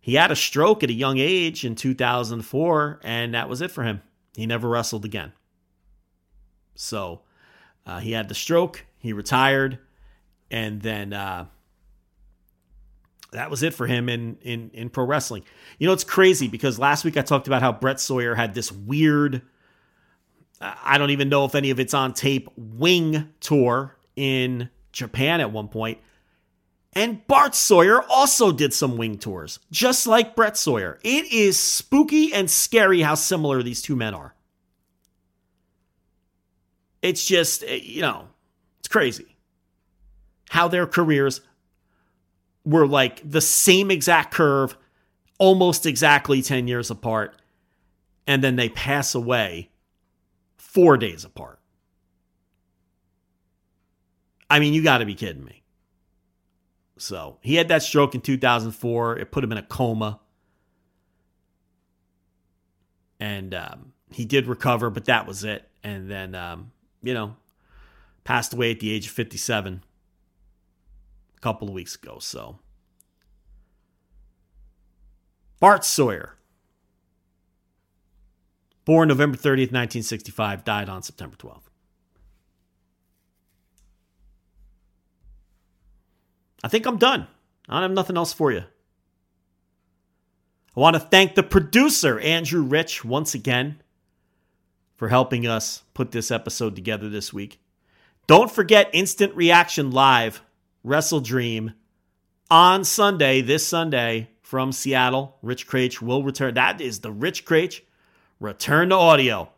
he 0.00 0.14
had 0.14 0.30
a 0.32 0.36
stroke 0.36 0.82
at 0.82 0.90
a 0.90 0.94
young 0.94 1.18
age 1.18 1.64
in 1.64 1.74
2004, 1.74 3.00
and 3.04 3.34
that 3.34 3.48
was 3.48 3.60
it 3.60 3.70
for 3.70 3.84
him. 3.84 4.02
He 4.34 4.46
never 4.46 4.68
wrestled 4.68 5.04
again. 5.04 5.32
So 6.74 7.20
uh, 7.86 8.00
he 8.00 8.12
had 8.12 8.28
the 8.28 8.34
stroke, 8.34 8.84
he 8.98 9.12
retired, 9.12 9.78
and 10.50 10.82
then 10.82 11.12
uh, 11.12 11.46
that 13.32 13.50
was 13.50 13.62
it 13.62 13.74
for 13.74 13.86
him 13.86 14.08
in, 14.08 14.38
in, 14.42 14.70
in 14.74 14.90
pro 14.90 15.04
wrestling. 15.04 15.44
You 15.78 15.86
know, 15.86 15.92
it's 15.92 16.04
crazy 16.04 16.48
because 16.48 16.78
last 16.78 17.04
week 17.04 17.16
I 17.16 17.22
talked 17.22 17.46
about 17.46 17.62
how 17.62 17.72
Brett 17.72 18.00
Sawyer 18.00 18.34
had 18.34 18.54
this 18.54 18.72
weird, 18.72 19.42
I 20.60 20.98
don't 20.98 21.10
even 21.10 21.28
know 21.28 21.44
if 21.44 21.54
any 21.54 21.70
of 21.70 21.78
it's 21.78 21.94
on 21.94 22.12
tape, 22.12 22.48
wing 22.56 23.30
tour 23.40 23.96
in 24.16 24.68
Japan 24.92 25.40
at 25.40 25.52
one 25.52 25.68
point. 25.68 25.98
And 26.94 27.26
Bart 27.26 27.54
Sawyer 27.54 28.02
also 28.02 28.52
did 28.52 28.74
some 28.74 28.98
wing 28.98 29.16
tours, 29.18 29.58
just 29.70 30.06
like 30.06 30.36
Brett 30.36 30.56
Sawyer. 30.58 30.98
It 31.02 31.32
is 31.32 31.58
spooky 31.58 32.34
and 32.34 32.50
scary 32.50 33.00
how 33.00 33.14
similar 33.14 33.62
these 33.62 33.80
two 33.80 33.96
men 33.96 34.14
are. 34.14 34.34
It's 37.00 37.24
just, 37.24 37.64
eh, 37.64 37.80
you 37.82 38.02
know, 38.02 38.28
it's 38.78 38.88
crazy 38.88 39.32
how 40.50 40.68
their 40.68 40.86
careers 40.86 41.40
were 42.64 42.86
like 42.86 43.28
the 43.28 43.40
same 43.40 43.90
exact 43.90 44.34
curve, 44.34 44.76
almost 45.38 45.86
exactly 45.86 46.42
10 46.42 46.68
years 46.68 46.90
apart, 46.90 47.34
and 48.26 48.44
then 48.44 48.56
they 48.56 48.68
pass 48.68 49.14
away 49.14 49.70
four 50.58 50.98
days 50.98 51.24
apart. 51.24 51.58
I 54.50 54.60
mean, 54.60 54.74
you 54.74 54.82
got 54.82 54.98
to 54.98 55.06
be 55.06 55.14
kidding 55.14 55.42
me. 55.42 55.61
So 57.02 57.38
he 57.40 57.56
had 57.56 57.66
that 57.68 57.82
stroke 57.82 58.14
in 58.14 58.20
2004. 58.20 59.18
It 59.18 59.32
put 59.32 59.42
him 59.42 59.50
in 59.50 59.58
a 59.58 59.62
coma. 59.62 60.20
And 63.18 63.52
um, 63.54 63.92
he 64.12 64.24
did 64.24 64.46
recover, 64.46 64.88
but 64.88 65.06
that 65.06 65.26
was 65.26 65.42
it. 65.42 65.68
And 65.82 66.08
then, 66.08 66.36
um, 66.36 66.70
you 67.02 67.12
know, 67.12 67.36
passed 68.22 68.54
away 68.54 68.70
at 68.70 68.78
the 68.78 68.92
age 68.92 69.06
of 69.06 69.12
57 69.12 69.82
a 71.36 71.40
couple 71.40 71.66
of 71.68 71.74
weeks 71.74 71.96
ago. 71.96 72.18
So, 72.20 72.60
Bart 75.58 75.84
Sawyer, 75.84 76.36
born 78.84 79.08
November 79.08 79.36
30th, 79.36 79.72
1965, 79.72 80.64
died 80.64 80.88
on 80.88 81.02
September 81.02 81.36
12th. 81.36 81.61
I 86.62 86.68
think 86.68 86.86
I'm 86.86 86.98
done. 86.98 87.26
I 87.68 87.74
don't 87.74 87.82
have 87.82 87.90
nothing 87.92 88.16
else 88.16 88.32
for 88.32 88.52
you. 88.52 88.64
I 90.74 90.80
want 90.80 90.94
to 90.94 91.00
thank 91.00 91.34
the 91.34 91.42
producer, 91.42 92.18
Andrew 92.20 92.62
Rich, 92.62 93.04
once 93.04 93.34
again 93.34 93.82
for 94.96 95.08
helping 95.08 95.46
us 95.46 95.82
put 95.94 96.12
this 96.12 96.30
episode 96.30 96.74
together 96.74 97.08
this 97.08 97.32
week. 97.32 97.60
Don't 98.26 98.50
forget 98.50 98.88
Instant 98.92 99.34
Reaction 99.34 99.90
Live, 99.90 100.42
WrestleDream, 100.86 101.74
on 102.50 102.84
Sunday, 102.84 103.40
this 103.40 103.66
Sunday 103.66 104.30
from 104.40 104.72
Seattle. 104.72 105.36
Rich 105.42 105.66
Kraetsch 105.66 106.00
will 106.00 106.22
return. 106.22 106.54
That 106.54 106.80
is 106.80 107.00
the 107.00 107.10
Rich 107.10 107.44
Kraetsch 107.44 107.80
return 108.40 108.90
to 108.90 108.94
audio. 108.94 109.50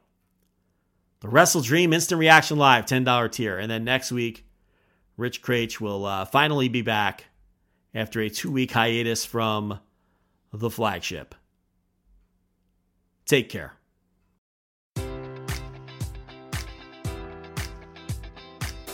The 1.20 1.28
WrestleDream 1.28 1.94
Instant 1.94 2.18
Reaction 2.18 2.58
Live, 2.58 2.86
$10 2.86 3.30
tier. 3.32 3.58
And 3.58 3.70
then 3.70 3.84
next 3.84 4.10
week, 4.12 4.46
Rich 5.16 5.42
Kraetsch 5.42 5.80
will 5.80 6.04
uh, 6.04 6.24
finally 6.24 6.68
be 6.68 6.82
back 6.82 7.26
after 7.94 8.20
a 8.20 8.28
two 8.28 8.50
week 8.50 8.72
hiatus 8.72 9.24
from 9.24 9.78
the 10.52 10.70
flagship. 10.70 11.34
Take 13.26 13.48
care. 13.48 13.74